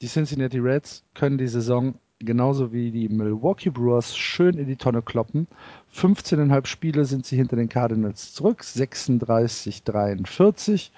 Die 0.00 0.08
Cincinnati 0.08 0.58
Reds 0.58 1.04
können 1.14 1.38
die 1.38 1.46
Saison 1.48 1.98
genauso 2.18 2.72
wie 2.72 2.90
die 2.90 3.08
Milwaukee 3.08 3.70
Brewers 3.70 4.16
schön 4.16 4.58
in 4.58 4.66
die 4.66 4.76
Tonne 4.76 5.02
kloppen. 5.02 5.46
15,5 5.94 6.66
Spiele 6.66 7.04
sind 7.04 7.26
sie 7.26 7.36
hinter 7.36 7.56
den 7.56 7.68
Cardinals 7.68 8.34
zurück, 8.34 8.64
36, 8.64 9.82
43 9.82 10.92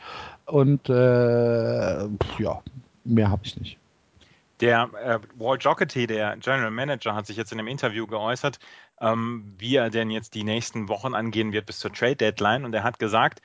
und 0.46 0.88
äh, 0.88 2.04
ja, 2.38 2.62
mehr 3.04 3.30
habe 3.30 3.42
ich 3.44 3.58
nicht. 3.58 3.78
Der 4.60 4.90
äh, 5.04 5.18
Walt 5.38 5.62
Jocketty, 5.62 6.06
der 6.08 6.36
General 6.36 6.70
Manager, 6.70 7.14
hat 7.14 7.26
sich 7.26 7.36
jetzt 7.36 7.52
in 7.52 7.60
einem 7.60 7.68
Interview 7.68 8.06
geäußert, 8.06 8.58
ähm, 9.00 9.54
wie 9.56 9.76
er 9.76 9.88
denn 9.90 10.10
jetzt 10.10 10.34
die 10.34 10.42
nächsten 10.42 10.88
Wochen 10.88 11.14
angehen 11.14 11.52
wird 11.52 11.66
bis 11.66 11.78
zur 11.78 11.92
Trade 11.92 12.16
Deadline. 12.16 12.64
Und 12.64 12.74
er 12.74 12.82
hat 12.82 12.98
gesagt, 12.98 13.40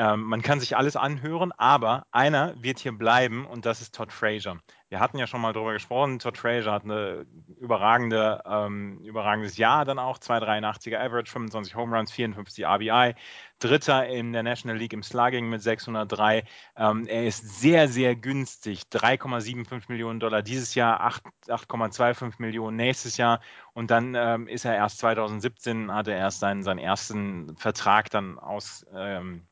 ähm, 0.00 0.22
man 0.22 0.40
kann 0.40 0.60
sich 0.60 0.78
alles 0.78 0.96
anhören, 0.96 1.52
aber 1.58 2.06
einer 2.10 2.54
wird 2.62 2.78
hier 2.78 2.92
bleiben 2.92 3.44
und 3.44 3.66
das 3.66 3.82
ist 3.82 3.94
Todd 3.94 4.10
Frazier. 4.10 4.58
Wir 4.88 4.98
hatten 4.98 5.18
ja 5.18 5.26
schon 5.26 5.42
mal 5.42 5.52
darüber 5.52 5.74
gesprochen. 5.74 6.18
Todd 6.18 6.38
Frazier 6.38 6.72
hat 6.72 6.84
eine 6.84 7.26
überragende, 7.60 8.42
ähm, 8.46 9.00
überragendes 9.04 9.58
Jahr 9.58 9.84
dann 9.84 9.98
auch. 9.98 10.16
283er 10.16 10.98
Average, 10.98 11.30
25 11.30 11.74
Home 11.74 11.94
Runs, 11.94 12.12
54 12.12 12.64
RBI. 12.64 13.14
Dritter 13.58 14.06
in 14.06 14.32
der 14.32 14.42
National 14.42 14.78
League 14.78 14.94
im 14.94 15.02
Slugging 15.02 15.50
mit 15.50 15.60
603. 15.60 16.44
Ähm, 16.76 17.06
er 17.06 17.26
ist 17.26 17.60
sehr, 17.60 17.86
sehr 17.88 18.16
günstig. 18.16 18.84
3,75 18.90 19.82
Millionen 19.88 20.18
Dollar 20.18 20.40
dieses 20.40 20.74
Jahr, 20.74 21.06
8,25 21.46 22.36
Millionen 22.38 22.78
nächstes 22.78 23.18
Jahr. 23.18 23.40
Und 23.74 23.90
dann 23.90 24.14
ähm, 24.14 24.48
ist 24.48 24.64
er 24.64 24.74
erst 24.74 24.98
2017, 25.00 25.92
hat 25.92 26.08
er 26.08 26.16
erst 26.16 26.40
seinen, 26.40 26.62
seinen 26.62 26.78
ersten 26.78 27.54
Vertrag 27.58 28.08
dann 28.08 28.38
aus, 28.38 28.86
ähm, 28.94 29.46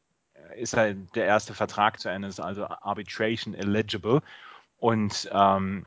ist 0.57 0.77
halt 0.77 1.15
der 1.15 1.27
erste 1.27 1.55
Vertrag 1.55 2.01
zu 2.01 2.09
Ende, 2.09 2.29
ist 2.29 2.41
also 2.41 2.67
Arbitration 2.67 3.55
eligible. 3.55 4.23
Und 4.77 5.29
ähm, 5.33 5.87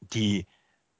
die 0.00 0.46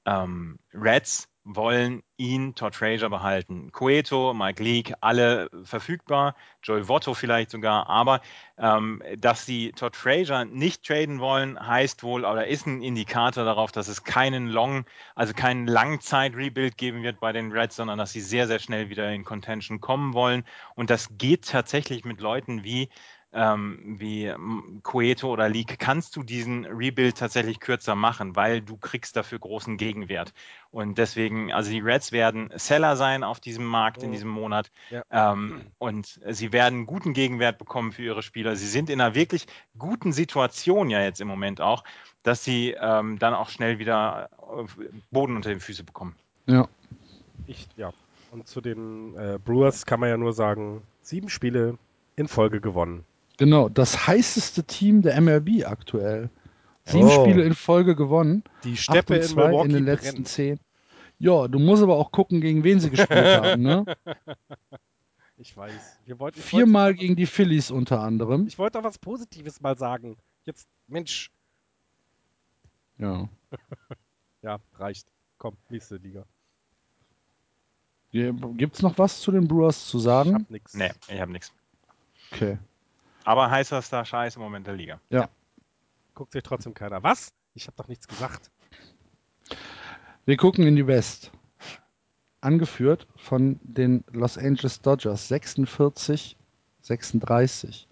ähm, 0.06 0.58
Reds 0.72 1.28
wollen 1.44 2.02
ihn, 2.16 2.54
Todd 2.54 2.76
Frazier, 2.76 3.10
behalten. 3.10 3.72
Cueto, 3.72 4.32
Mike 4.32 4.62
Leake, 4.62 4.94
alle 5.00 5.50
verfügbar, 5.64 6.36
Joey 6.62 6.88
Votto 6.88 7.14
vielleicht 7.14 7.50
sogar, 7.50 7.88
aber 7.88 8.20
ähm, 8.58 9.02
dass 9.18 9.44
sie 9.44 9.72
Todd 9.72 9.96
Frazier 9.96 10.44
nicht 10.44 10.84
traden 10.86 11.18
wollen, 11.18 11.58
heißt 11.58 12.02
wohl 12.04 12.24
oder 12.24 12.46
ist 12.46 12.66
ein 12.66 12.80
Indikator 12.80 13.44
darauf, 13.44 13.72
dass 13.72 13.88
es 13.88 14.04
keinen 14.04 14.48
Long, 14.48 14.84
also 15.16 15.32
keinen 15.32 15.66
Langzeit-Rebuild 15.66 16.76
geben 16.76 17.02
wird 17.02 17.18
bei 17.18 17.32
den 17.32 17.50
Reds, 17.50 17.76
sondern 17.76 17.98
dass 17.98 18.12
sie 18.12 18.20
sehr, 18.20 18.46
sehr 18.46 18.60
schnell 18.60 18.88
wieder 18.88 19.10
in 19.10 19.24
Contention 19.24 19.80
kommen 19.80 20.14
wollen. 20.14 20.44
Und 20.76 20.90
das 20.90 21.18
geht 21.18 21.48
tatsächlich 21.48 22.04
mit 22.04 22.20
Leuten 22.20 22.62
wie 22.62 22.88
ähm, 23.32 23.96
wie 23.98 24.32
Cueto 24.82 25.30
oder 25.32 25.48
League, 25.48 25.78
kannst 25.78 26.16
du 26.16 26.22
diesen 26.22 26.66
Rebuild 26.66 27.16
tatsächlich 27.16 27.60
kürzer 27.60 27.94
machen, 27.94 28.36
weil 28.36 28.60
du 28.60 28.76
kriegst 28.76 29.16
dafür 29.16 29.38
großen 29.38 29.76
Gegenwert. 29.76 30.32
Und 30.70 30.98
deswegen, 30.98 31.52
also 31.52 31.70
die 31.70 31.80
Reds 31.80 32.12
werden 32.12 32.50
Seller 32.56 32.96
sein 32.96 33.24
auf 33.24 33.40
diesem 33.40 33.64
Markt 33.64 34.02
in 34.02 34.08
Mhm. 34.10 34.12
diesem 34.12 34.30
Monat 34.30 34.70
Ja. 34.90 35.02
ähm, 35.10 35.66
und 35.78 36.20
sie 36.30 36.52
werden 36.52 36.86
guten 36.86 37.12
Gegenwert 37.14 37.58
bekommen 37.58 37.92
für 37.92 38.02
ihre 38.02 38.22
Spieler. 38.22 38.56
Sie 38.56 38.68
sind 38.68 38.90
in 38.90 39.00
einer 39.00 39.14
wirklich 39.14 39.46
guten 39.78 40.12
Situation 40.12 40.90
ja 40.90 41.02
jetzt 41.02 41.20
im 41.20 41.28
Moment 41.28 41.60
auch, 41.60 41.84
dass 42.22 42.44
sie 42.44 42.76
ähm, 42.78 43.18
dann 43.18 43.34
auch 43.34 43.48
schnell 43.48 43.78
wieder 43.78 44.28
äh, 44.40 44.84
Boden 45.10 45.36
unter 45.36 45.50
den 45.50 45.60
Füßen 45.60 45.84
bekommen. 45.86 46.16
Ja, 46.46 46.68
Ich, 47.46 47.68
ja. 47.76 47.92
Und 48.30 48.48
zu 48.48 48.60
den 48.60 49.14
äh, 49.16 49.38
Brewers 49.44 49.84
kann 49.84 50.00
man 50.00 50.08
ja 50.08 50.16
nur 50.16 50.32
sagen, 50.32 50.82
sieben 51.02 51.28
Spiele 51.28 51.76
in 52.16 52.28
Folge 52.28 52.60
gewonnen. 52.60 53.04
Genau. 53.44 53.68
Das 53.68 54.06
heißeste 54.06 54.64
Team 54.64 55.02
der 55.02 55.20
MLB 55.20 55.64
aktuell. 55.66 56.30
Sieben 56.84 57.06
Oh. 57.08 57.24
Spiele 57.24 57.42
in 57.44 57.54
Folge 57.54 57.94
gewonnen. 57.96 58.42
Die 58.64 58.76
Steppe 58.76 59.14
und 59.14 59.20
in 59.22 59.26
zwei 59.28 59.44
Milwaukee 59.48 59.66
in 59.68 59.72
den 59.74 59.84
letzten 59.84 60.12
brennt. 60.14 60.28
zehn. 60.28 60.60
Ja, 61.18 61.46
du 61.48 61.58
musst 61.58 61.82
aber 61.82 61.96
auch 61.96 62.10
gucken, 62.12 62.40
gegen 62.40 62.64
wen 62.64 62.80
sie 62.80 62.90
gespielt 62.90 63.10
haben. 63.42 63.62
Ne? 63.62 63.84
Ich 65.36 65.56
weiß. 65.56 65.98
Wir 66.04 66.18
wollten, 66.18 66.38
ich 66.38 66.44
Viermal 66.44 66.88
wollte, 66.90 67.00
gegen 67.00 67.16
die 67.16 67.26
Phillies 67.26 67.70
unter 67.70 68.00
anderem. 68.00 68.46
Ich 68.46 68.58
wollte 68.58 68.78
doch 68.78 68.84
was 68.84 68.98
Positives 68.98 69.60
mal 69.60 69.76
sagen. 69.78 70.16
Jetzt, 70.44 70.66
Mensch. 70.88 71.30
Ja. 72.98 73.28
Ja, 74.44 74.58
reicht. 74.74 75.06
Komm, 75.38 75.56
nächste 75.68 75.98
Liga. 75.98 76.24
Gibt 78.10 78.74
es 78.74 78.82
noch 78.82 78.98
was 78.98 79.20
zu 79.20 79.30
den 79.30 79.46
Brewers 79.46 79.86
zu 79.86 79.98
Ich 79.98 80.02
sagen? 80.02 80.34
hab 80.34 80.50
nix. 80.50 80.74
Nee, 80.74 80.90
ich 81.06 81.20
habe 81.20 81.30
nichts. 81.30 81.52
Okay. 82.32 82.58
Aber 83.24 83.50
heißester 83.50 84.04
Scheiß 84.04 84.36
im 84.36 84.42
Moment 84.42 84.66
der 84.66 84.74
Liga. 84.74 85.00
Guckt 86.14 86.32
sich 86.32 86.42
trotzdem 86.42 86.74
keiner. 86.74 87.02
Was? 87.02 87.32
Ich 87.54 87.66
habe 87.66 87.76
doch 87.76 87.88
nichts 87.88 88.08
gesagt. 88.08 88.50
Wir 90.24 90.36
gucken 90.36 90.66
in 90.66 90.76
die 90.76 90.86
West. 90.86 91.30
Angeführt 92.40 93.06
von 93.16 93.60
den 93.62 94.04
Los 94.10 94.36
Angeles 94.36 94.80
Dodgers 94.80 95.28
46, 95.28 96.36
36. 96.80 97.88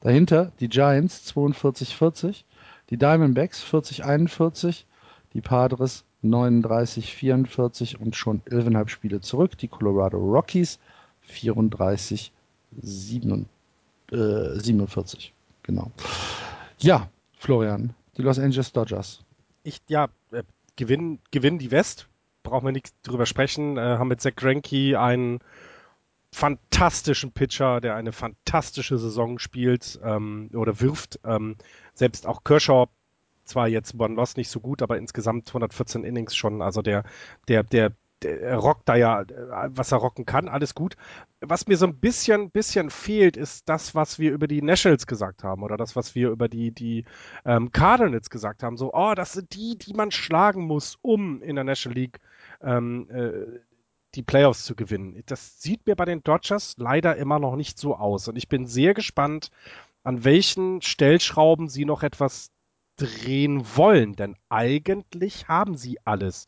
Dahinter 0.00 0.52
die 0.60 0.68
Giants 0.68 1.24
42, 1.24 1.96
40. 1.96 2.44
Die 2.90 2.96
Diamondbacks 2.96 3.62
40, 3.62 4.04
41. 4.04 4.86
Die 5.32 5.40
Padres 5.40 6.04
39, 6.22 7.14
44 7.14 8.00
und 8.00 8.16
schon 8.16 8.40
11,5 8.42 8.88
Spiele 8.88 9.20
zurück. 9.20 9.56
Die 9.58 9.68
Colorado 9.68 10.18
Rockies 10.18 10.78
34, 11.22 12.32
7, 12.80 13.48
äh, 14.14 14.60
47. 14.60 15.32
Genau. 15.62 15.90
Ja, 16.78 17.08
Florian, 17.38 17.94
die 18.16 18.22
Los 18.22 18.38
Angeles 18.38 18.72
Dodgers. 18.72 19.24
Ich, 19.62 19.80
ja, 19.88 20.08
äh, 20.30 20.42
gewinnen, 20.76 21.20
gewinnen 21.30 21.58
die 21.58 21.70
West. 21.70 22.06
Brauchen 22.42 22.66
wir 22.66 22.72
nichts 22.72 22.94
drüber 23.02 23.26
sprechen. 23.26 23.76
Äh, 23.76 23.80
haben 23.80 24.08
mit 24.08 24.20
Zach 24.20 24.34
Greinke 24.36 25.00
einen 25.00 25.40
fantastischen 26.34 27.32
Pitcher, 27.32 27.80
der 27.80 27.94
eine 27.94 28.12
fantastische 28.12 28.98
Saison 28.98 29.38
spielt 29.38 30.00
ähm, 30.04 30.50
oder 30.52 30.80
wirft. 30.80 31.20
Ähm, 31.24 31.56
selbst 31.94 32.26
auch 32.26 32.42
Kershaw, 32.42 32.88
zwar 33.44 33.68
jetzt 33.68 33.98
One 33.98 34.14
Loss 34.14 34.36
nicht 34.36 34.50
so 34.50 34.60
gut, 34.60 34.82
aber 34.82 34.98
insgesamt 34.98 35.48
114 35.48 36.04
Innings 36.04 36.34
schon. 36.34 36.60
Also 36.60 36.82
der, 36.82 37.04
der, 37.48 37.62
der, 37.62 37.92
der 38.24 38.56
rockt 38.56 38.88
da 38.88 38.96
ja, 38.96 39.22
äh, 39.22 39.26
was 39.68 39.92
er 39.92 39.98
rocken 39.98 40.26
kann, 40.26 40.48
alles 40.48 40.74
gut. 40.74 40.96
Was 41.40 41.66
mir 41.66 41.76
so 41.76 41.86
ein 41.86 41.98
bisschen, 42.00 42.50
bisschen 42.50 42.90
fehlt, 42.90 43.36
ist 43.36 43.68
das, 43.68 43.94
was 43.94 44.18
wir 44.18 44.32
über 44.32 44.48
die 44.48 44.62
Nationals 44.62 45.06
gesagt 45.06 45.44
haben 45.44 45.62
oder 45.62 45.76
das, 45.76 45.94
was 45.94 46.14
wir 46.14 46.30
über 46.30 46.48
die, 46.48 46.72
die 46.72 47.04
ähm, 47.44 47.70
Cardinals 47.70 48.30
gesagt 48.30 48.62
haben. 48.62 48.76
So, 48.76 48.92
oh, 48.92 49.14
das 49.14 49.32
sind 49.32 49.54
die, 49.54 49.76
die 49.78 49.94
man 49.94 50.10
schlagen 50.10 50.66
muss, 50.66 50.98
um 51.02 51.42
in 51.42 51.56
der 51.56 51.64
National 51.64 51.98
League 51.98 52.20
ähm, 52.62 53.08
äh, 53.10 53.60
die 54.14 54.22
Playoffs 54.22 54.64
zu 54.64 54.74
gewinnen. 54.74 55.22
Das 55.26 55.60
sieht 55.60 55.86
mir 55.86 55.96
bei 55.96 56.04
den 56.04 56.22
Dodgers 56.22 56.76
leider 56.78 57.16
immer 57.16 57.38
noch 57.38 57.56
nicht 57.56 57.78
so 57.78 57.96
aus. 57.96 58.28
Und 58.28 58.36
ich 58.36 58.48
bin 58.48 58.66
sehr 58.66 58.94
gespannt, 58.94 59.50
an 60.02 60.24
welchen 60.24 60.82
Stellschrauben 60.82 61.68
sie 61.68 61.84
noch 61.84 62.02
etwas 62.02 62.50
drehen 62.96 63.64
wollen. 63.76 64.14
Denn 64.14 64.36
eigentlich 64.48 65.48
haben 65.48 65.76
sie 65.76 65.98
alles. 66.04 66.46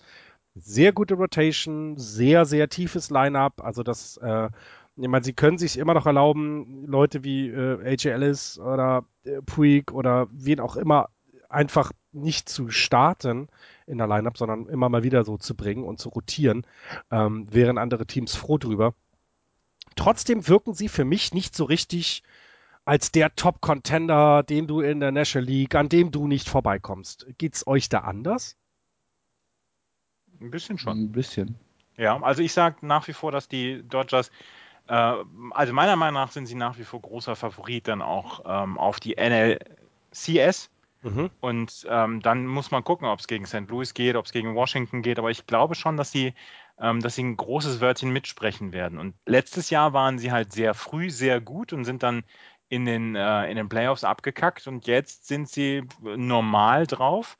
Sehr 0.58 0.92
gute 0.92 1.14
Rotation, 1.14 1.98
sehr, 1.98 2.46
sehr 2.46 2.68
tiefes 2.70 3.10
Line-up. 3.10 3.62
Also 3.62 3.82
das, 3.82 4.16
äh, 4.18 4.48
ich 4.96 5.08
meine, 5.08 5.24
sie 5.24 5.34
können 5.34 5.58
sich 5.58 5.78
immer 5.78 5.92
noch 5.92 6.06
erlauben, 6.06 6.86
Leute 6.86 7.22
wie 7.24 7.48
äh, 7.48 7.86
AJ 7.86 8.08
Ellis 8.08 8.58
oder 8.58 9.04
äh, 9.24 9.42
Puig 9.42 9.92
oder 9.92 10.28
wen 10.30 10.60
auch 10.60 10.76
immer 10.76 11.10
einfach 11.50 11.92
nicht 12.12 12.48
zu 12.48 12.70
starten 12.70 13.48
in 13.86 13.98
der 13.98 14.06
Lineup, 14.06 14.38
sondern 14.38 14.66
immer 14.66 14.88
mal 14.88 15.02
wieder 15.02 15.24
so 15.24 15.36
zu 15.36 15.54
bringen 15.54 15.84
und 15.84 16.00
zu 16.00 16.08
rotieren, 16.08 16.66
ähm, 17.10 17.46
wären 17.52 17.76
andere 17.76 18.06
Teams 18.06 18.34
froh 18.34 18.56
drüber. 18.56 18.94
Trotzdem 19.94 20.48
wirken 20.48 20.74
sie 20.74 20.88
für 20.88 21.04
mich 21.04 21.34
nicht 21.34 21.54
so 21.54 21.64
richtig 21.64 22.22
als 22.86 23.12
der 23.12 23.34
Top-Contender, 23.34 24.42
den 24.42 24.66
du 24.66 24.80
in 24.80 25.00
der 25.00 25.12
National 25.12 25.46
League, 25.46 25.74
an 25.74 25.88
dem 25.88 26.10
du 26.10 26.26
nicht 26.26 26.48
vorbeikommst. 26.48 27.26
Geht's 27.36 27.66
euch 27.66 27.88
da 27.88 28.00
anders? 28.00 28.56
Ein 30.40 30.50
bisschen 30.50 30.78
schon. 30.78 31.04
Ein 31.04 31.12
bisschen. 31.12 31.56
Ja, 31.96 32.20
also 32.22 32.42
ich 32.42 32.52
sage 32.52 32.76
nach 32.82 33.08
wie 33.08 33.12
vor, 33.12 33.32
dass 33.32 33.48
die 33.48 33.82
Dodgers, 33.88 34.30
äh, 34.88 35.14
also 35.50 35.72
meiner 35.72 35.96
Meinung 35.96 36.14
nach 36.14 36.32
sind 36.32 36.46
sie 36.46 36.54
nach 36.54 36.78
wie 36.78 36.84
vor 36.84 37.00
großer 37.00 37.36
Favorit 37.36 37.88
dann 37.88 38.02
auch 38.02 38.42
ähm, 38.44 38.78
auf 38.78 39.00
die 39.00 39.16
NLCS. 39.16 40.70
Mhm. 41.02 41.30
Und 41.40 41.86
ähm, 41.88 42.20
dann 42.20 42.46
muss 42.46 42.70
man 42.70 42.84
gucken, 42.84 43.06
ob 43.06 43.20
es 43.20 43.28
gegen 43.28 43.46
St. 43.46 43.68
Louis 43.68 43.94
geht, 43.94 44.16
ob 44.16 44.26
es 44.26 44.32
gegen 44.32 44.54
Washington 44.54 45.02
geht. 45.02 45.18
Aber 45.18 45.30
ich 45.30 45.46
glaube 45.46 45.74
schon, 45.74 45.96
dass 45.96 46.10
sie, 46.10 46.34
ähm, 46.80 47.00
dass 47.00 47.14
sie 47.14 47.22
ein 47.22 47.36
großes 47.36 47.80
Wörtchen 47.80 48.10
mitsprechen 48.10 48.72
werden. 48.72 48.98
Und 48.98 49.14
letztes 49.24 49.70
Jahr 49.70 49.92
waren 49.92 50.18
sie 50.18 50.32
halt 50.32 50.52
sehr 50.52 50.74
früh 50.74 51.10
sehr 51.10 51.40
gut 51.40 51.72
und 51.72 51.84
sind 51.84 52.02
dann 52.02 52.24
in 52.68 52.84
den, 52.84 53.14
äh, 53.14 53.48
in 53.48 53.56
den 53.56 53.68
Playoffs 53.68 54.04
abgekackt. 54.04 54.66
Und 54.66 54.86
jetzt 54.86 55.26
sind 55.28 55.48
sie 55.48 55.84
normal 56.02 56.86
drauf. 56.86 57.38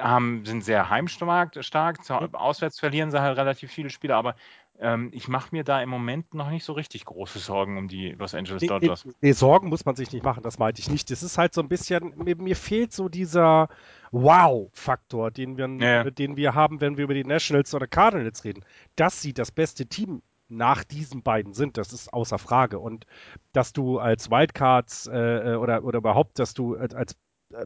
Haben, 0.00 0.44
sind 0.44 0.64
sehr 0.64 0.90
heimstark, 0.90 1.56
stark. 1.62 1.98
Auswärts 2.32 2.78
verlieren 2.80 3.10
sie 3.10 3.20
halt 3.20 3.36
relativ 3.36 3.70
viele 3.70 3.90
Spiele, 3.90 4.16
aber 4.16 4.34
ähm, 4.80 5.10
ich 5.12 5.28
mache 5.28 5.48
mir 5.52 5.64
da 5.64 5.82
im 5.82 5.88
Moment 5.88 6.34
noch 6.34 6.50
nicht 6.50 6.64
so 6.64 6.72
richtig 6.72 7.04
große 7.04 7.40
Sorgen 7.40 7.78
um 7.78 7.88
die 7.88 8.12
Los 8.12 8.34
Angeles 8.34 8.62
Dodgers. 8.64 9.04
Nee, 9.04 9.12
nee, 9.20 9.32
Sorgen 9.32 9.68
muss 9.68 9.84
man 9.84 9.96
sich 9.96 10.12
nicht 10.12 10.24
machen, 10.24 10.42
das 10.42 10.58
meinte 10.58 10.80
ich 10.80 10.88
nicht. 10.88 11.10
Das 11.10 11.22
ist 11.22 11.36
halt 11.36 11.52
so 11.52 11.60
ein 11.60 11.68
bisschen, 11.68 12.14
mir, 12.16 12.36
mir 12.36 12.56
fehlt 12.56 12.92
so 12.92 13.08
dieser 13.08 13.68
Wow-Faktor, 14.12 15.30
den 15.30 15.56
wir, 15.56 15.68
ja. 15.68 16.10
den 16.10 16.36
wir 16.36 16.54
haben, 16.54 16.80
wenn 16.80 16.96
wir 16.96 17.04
über 17.04 17.14
die 17.14 17.24
Nationals 17.24 17.74
oder 17.74 17.88
Cardinals 17.88 18.44
reden. 18.44 18.64
Dass 18.94 19.20
sie 19.20 19.32
das 19.32 19.50
beste 19.50 19.86
Team 19.86 20.22
nach 20.48 20.84
diesen 20.84 21.22
beiden 21.22 21.54
sind, 21.54 21.76
das 21.76 21.92
ist 21.92 22.12
außer 22.12 22.38
Frage. 22.38 22.78
Und 22.78 23.04
dass 23.52 23.72
du 23.72 23.98
als 23.98 24.30
Wildcards 24.30 25.08
äh, 25.08 25.56
oder, 25.58 25.82
oder 25.84 25.98
überhaupt, 25.98 26.38
dass 26.38 26.54
du 26.54 26.76
als 26.76 27.16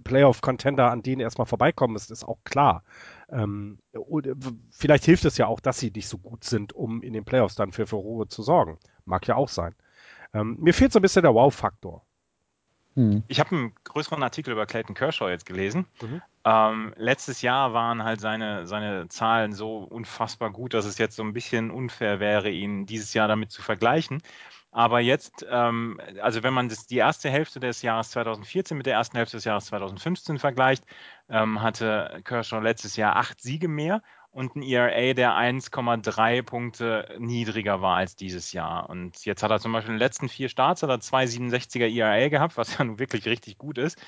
Playoff-Contender 0.04 0.90
an 0.90 1.02
denen 1.02 1.20
erstmal 1.20 1.46
vorbeikommen, 1.46 1.96
ist, 1.96 2.10
ist 2.10 2.24
auch 2.24 2.38
klar. 2.44 2.84
Ähm, 3.30 3.78
vielleicht 4.70 5.04
hilft 5.04 5.24
es 5.24 5.38
ja 5.38 5.46
auch, 5.46 5.60
dass 5.60 5.78
sie 5.78 5.90
nicht 5.90 6.08
so 6.08 6.18
gut 6.18 6.44
sind, 6.44 6.72
um 6.72 7.02
in 7.02 7.12
den 7.12 7.24
Playoffs 7.24 7.54
dann 7.54 7.72
für 7.72 7.86
Furore 7.86 8.28
zu 8.28 8.42
sorgen. 8.42 8.78
Mag 9.04 9.26
ja 9.26 9.36
auch 9.36 9.48
sein. 9.48 9.74
Ähm, 10.34 10.56
mir 10.60 10.74
fehlt 10.74 10.92
so 10.92 10.98
ein 10.98 11.02
bisschen 11.02 11.22
der 11.22 11.34
Wow-Faktor. 11.34 12.04
Hm. 12.94 13.22
Ich 13.28 13.40
habe 13.40 13.56
einen 13.56 13.74
größeren 13.84 14.22
Artikel 14.22 14.52
über 14.52 14.66
Clayton 14.66 14.94
Kershaw 14.94 15.30
jetzt 15.30 15.46
gelesen. 15.46 15.86
Mhm. 16.02 16.22
Ähm, 16.44 16.94
letztes 16.96 17.40
Jahr 17.40 17.72
waren 17.72 18.04
halt 18.04 18.20
seine, 18.20 18.66
seine 18.66 19.08
Zahlen 19.08 19.52
so 19.52 19.78
unfassbar 19.78 20.50
gut, 20.50 20.74
dass 20.74 20.84
es 20.84 20.98
jetzt 20.98 21.16
so 21.16 21.22
ein 21.22 21.32
bisschen 21.32 21.70
unfair 21.70 22.20
wäre, 22.20 22.50
ihn 22.50 22.84
dieses 22.84 23.14
Jahr 23.14 23.28
damit 23.28 23.50
zu 23.50 23.62
vergleichen. 23.62 24.22
Aber 24.72 25.00
jetzt, 25.00 25.46
ähm, 25.50 26.00
also 26.22 26.42
wenn 26.42 26.54
man 26.54 26.70
das, 26.70 26.86
die 26.86 26.96
erste 26.96 27.28
Hälfte 27.28 27.60
des 27.60 27.82
Jahres 27.82 28.10
2014 28.12 28.74
mit 28.76 28.86
der 28.86 28.94
ersten 28.94 29.18
Hälfte 29.18 29.36
des 29.36 29.44
Jahres 29.44 29.66
2015 29.66 30.38
vergleicht, 30.38 30.84
ähm, 31.28 31.60
hatte 31.62 32.22
Kershaw 32.24 32.60
letztes 32.60 32.96
Jahr 32.96 33.16
acht 33.16 33.42
Siege 33.42 33.68
mehr 33.68 34.02
und 34.30 34.56
ein 34.56 34.62
ERA, 34.62 35.12
der 35.12 35.32
1,3 35.36 36.42
Punkte 36.42 37.14
niedriger 37.18 37.82
war 37.82 37.96
als 37.98 38.16
dieses 38.16 38.52
Jahr. 38.52 38.88
Und 38.88 39.22
jetzt 39.26 39.42
hat 39.42 39.50
er 39.50 39.60
zum 39.60 39.72
Beispiel 39.72 39.92
in 39.92 39.98
den 39.98 40.06
letzten 40.06 40.30
vier 40.30 40.48
Starts 40.48 40.82
hat 40.82 40.88
er 40.88 41.00
2,67er 41.00 41.94
ERA 41.94 42.28
gehabt, 42.28 42.56
was 42.56 42.76
ja 42.78 42.84
nun 42.84 42.98
wirklich 42.98 43.26
richtig 43.26 43.58
gut 43.58 43.76
ist 43.76 43.98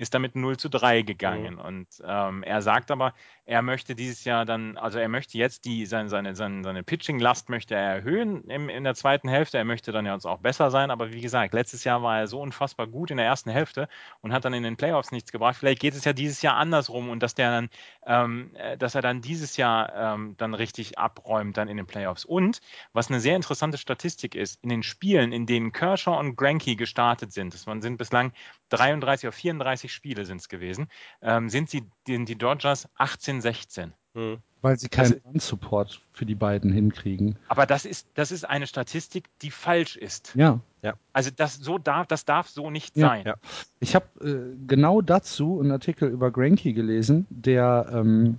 ist 0.00 0.14
damit 0.14 0.34
0 0.34 0.56
zu 0.56 0.70
3 0.70 1.02
gegangen. 1.02 1.54
Mhm. 1.54 1.60
Und 1.60 1.86
ähm, 2.02 2.42
er 2.42 2.62
sagt 2.62 2.90
aber, 2.90 3.12
er 3.44 3.60
möchte 3.60 3.94
dieses 3.94 4.24
Jahr 4.24 4.46
dann, 4.46 4.78
also 4.78 4.98
er 4.98 5.08
möchte 5.08 5.36
jetzt 5.36 5.66
die, 5.66 5.84
seine, 5.84 6.08
seine, 6.08 6.34
seine, 6.34 6.64
seine 6.64 6.82
Pitching-Last 6.82 7.50
möchte 7.50 7.74
er 7.74 7.96
erhöhen 7.96 8.44
im, 8.44 8.70
in 8.70 8.84
der 8.84 8.94
zweiten 8.94 9.28
Hälfte. 9.28 9.58
Er 9.58 9.64
möchte 9.64 9.92
dann 9.92 10.06
ja 10.06 10.14
uns 10.14 10.24
auch 10.24 10.38
besser 10.38 10.70
sein. 10.70 10.90
Aber 10.90 11.12
wie 11.12 11.20
gesagt, 11.20 11.52
letztes 11.52 11.84
Jahr 11.84 12.02
war 12.02 12.18
er 12.20 12.28
so 12.28 12.40
unfassbar 12.40 12.86
gut 12.86 13.10
in 13.10 13.18
der 13.18 13.26
ersten 13.26 13.50
Hälfte 13.50 13.88
und 14.22 14.32
hat 14.32 14.46
dann 14.46 14.54
in 14.54 14.62
den 14.62 14.78
Playoffs 14.78 15.12
nichts 15.12 15.32
gebracht. 15.32 15.56
Vielleicht 15.56 15.80
geht 15.80 15.94
es 15.94 16.04
ja 16.06 16.14
dieses 16.14 16.40
Jahr 16.40 16.56
andersrum 16.56 17.10
und 17.10 17.22
dass 17.22 17.34
der 17.34 17.50
dann, 17.50 17.68
ähm, 18.06 18.52
äh, 18.54 18.78
dass 18.78 18.94
er 18.94 19.02
dann 19.02 19.20
dieses 19.20 19.58
Jahr 19.58 19.92
ähm, 19.94 20.34
dann 20.38 20.54
richtig 20.54 20.98
abräumt 20.98 21.58
dann 21.58 21.68
in 21.68 21.76
den 21.76 21.86
Playoffs. 21.86 22.24
Und 22.24 22.62
was 22.94 23.10
eine 23.10 23.20
sehr 23.20 23.36
interessante 23.36 23.76
Statistik 23.76 24.34
ist, 24.34 24.62
in 24.62 24.70
den 24.70 24.82
Spielen, 24.82 25.32
in 25.32 25.44
denen 25.44 25.72
Kershaw 25.72 26.18
und 26.18 26.36
Granky 26.36 26.76
gestartet 26.76 27.32
sind, 27.32 27.52
das 27.52 27.64
sind 27.64 27.98
bislang 27.98 28.32
33 28.70 29.26
oder 29.26 29.32
34 29.32 29.89
Spiele 29.90 30.24
sind 30.24 30.40
es 30.40 30.48
gewesen, 30.48 30.88
ähm, 31.22 31.48
sind 31.48 31.70
sie 31.70 31.84
die, 32.06 32.24
die 32.24 32.36
Dodgers 32.36 32.88
18-16. 32.98 33.92
Hm. 34.14 34.38
Weil 34.62 34.78
sie 34.78 34.88
keinen 34.88 35.20
Run-Support 35.24 36.02
für 36.12 36.26
die 36.26 36.34
beiden 36.34 36.70
hinkriegen. 36.72 37.38
Aber 37.48 37.64
das 37.64 37.86
ist, 37.86 38.08
das 38.14 38.30
ist 38.30 38.44
eine 38.44 38.66
Statistik, 38.66 39.28
die 39.40 39.50
falsch 39.50 39.96
ist. 39.96 40.34
Ja. 40.34 40.60
ja. 40.82 40.94
Also 41.14 41.30
das, 41.34 41.54
so 41.54 41.78
darf, 41.78 42.06
das 42.08 42.26
darf 42.26 42.48
so 42.48 42.70
nicht 42.70 42.96
ja. 42.96 43.08
sein. 43.08 43.26
Ja. 43.26 43.34
Ich 43.78 43.94
habe 43.94 44.06
äh, 44.20 44.56
genau 44.66 45.00
dazu 45.00 45.60
einen 45.60 45.70
Artikel 45.70 46.10
über 46.10 46.30
Granky 46.30 46.74
gelesen, 46.74 47.26
der 47.30 47.86
ähm, 47.90 48.38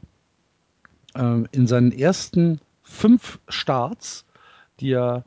äh, 1.15 1.43
in 1.51 1.65
seinen 1.65 1.91
ersten 1.91 2.59
fünf 2.83 3.39
Starts, 3.47 4.25
die 4.79 4.91
er 4.91 5.23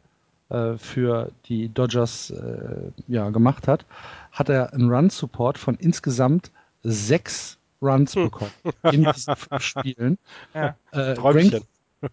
äh, 0.50 0.76
für 0.76 1.32
die 1.46 1.70
Dodgers 1.70 2.30
äh, 2.30 2.90
ja, 3.08 3.30
gemacht 3.30 3.66
hat, 3.66 3.84
hat 4.34 4.50
er 4.50 4.74
einen 4.74 4.90
Run-Support 4.90 5.56
von 5.56 5.76
insgesamt 5.76 6.52
sechs 6.82 7.56
Runs 7.80 8.14
hm. 8.14 8.24
bekommen 8.24 8.50
in 8.92 9.04
diesen 9.04 9.34
fünf 9.36 9.62
Spielen. 9.80 10.18
Ja. 10.52 10.76
Äh, 10.90 11.14
Granky, 11.14 11.62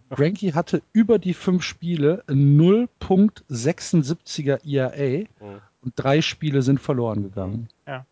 Granky 0.10 0.52
hatte 0.52 0.82
über 0.94 1.20
die 1.20 1.34
fünf 1.34 1.64
Spiele 1.64 2.24
0.76er 2.28 4.66
ERA 4.66 5.26
hm. 5.40 5.60
und 5.82 5.94
drei 5.96 6.22
Spiele 6.22 6.62
sind 6.62 6.80
verloren 6.80 7.24
gegangen. 7.24 7.68
Ja. 7.88 8.06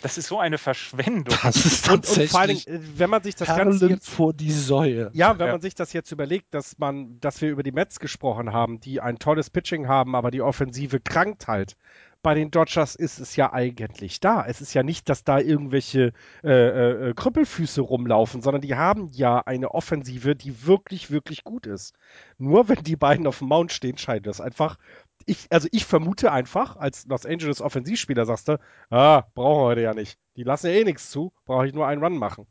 Das 0.00 0.16
ist 0.16 0.28
so 0.28 0.38
eine 0.38 0.56
Verschwendung. 0.56 1.36
Das 1.42 1.66
ist 1.66 1.90
und, 1.90 2.08
und 2.08 2.30
vor 2.30 2.40
allem, 2.40 2.56
äh, 2.56 2.80
wenn 2.96 3.10
man 3.10 3.22
sich 3.22 3.36
das 3.36 3.48
Ganze 3.48 3.90
jetzt, 3.90 4.08
vor 4.08 4.32
die 4.32 4.50
Säue. 4.50 5.10
Ja, 5.12 5.38
wenn 5.38 5.48
ja. 5.48 5.52
man 5.52 5.60
sich 5.60 5.74
das 5.74 5.92
jetzt 5.92 6.10
überlegt, 6.10 6.54
dass 6.54 6.78
man, 6.78 7.20
dass 7.20 7.42
wir 7.42 7.50
über 7.50 7.62
die 7.62 7.72
Mets 7.72 8.00
gesprochen 8.00 8.54
haben, 8.54 8.80
die 8.80 9.02
ein 9.02 9.18
tolles 9.18 9.50
Pitching 9.50 9.88
haben, 9.88 10.16
aber 10.16 10.30
die 10.30 10.40
Offensive 10.40 10.98
krankt 10.98 11.46
halt 11.46 11.76
bei 12.22 12.34
den 12.34 12.50
Dodgers 12.50 12.94
ist 12.94 13.18
es 13.18 13.36
ja 13.36 13.52
eigentlich 13.52 14.20
da. 14.20 14.44
Es 14.46 14.60
ist 14.60 14.74
ja 14.74 14.82
nicht, 14.82 15.08
dass 15.08 15.24
da 15.24 15.38
irgendwelche 15.38 16.12
äh, 16.44 16.50
äh, 16.50 17.10
äh, 17.10 17.14
Krüppelfüße 17.14 17.80
rumlaufen, 17.80 18.42
sondern 18.42 18.62
die 18.62 18.76
haben 18.76 19.10
ja 19.12 19.38
eine 19.38 19.72
Offensive, 19.72 20.36
die 20.36 20.64
wirklich, 20.66 21.10
wirklich 21.10 21.44
gut 21.44 21.66
ist. 21.66 21.94
Nur 22.38 22.68
wenn 22.68 22.82
die 22.82 22.96
beiden 22.96 23.26
auf 23.26 23.38
dem 23.38 23.48
Mount 23.48 23.72
stehen, 23.72 23.98
scheint 23.98 24.26
das 24.26 24.40
einfach. 24.40 24.78
Ich, 25.26 25.46
also 25.50 25.68
ich 25.72 25.84
vermute 25.84 26.32
einfach, 26.32 26.76
als 26.76 27.06
Los 27.06 27.26
Angeles 27.26 27.60
Offensivspieler 27.60 28.24
sagst 28.24 28.48
du, 28.48 28.58
ah, 28.90 29.24
brauchen 29.34 29.60
wir 29.60 29.66
heute 29.66 29.80
ja 29.82 29.94
nicht. 29.94 30.18
Die 30.36 30.44
lassen 30.44 30.68
ja 30.68 30.74
eh 30.74 30.84
nichts 30.84 31.10
zu, 31.10 31.32
brauche 31.44 31.66
ich 31.66 31.74
nur 31.74 31.86
einen 31.86 32.02
Run 32.02 32.16
machen. 32.16 32.46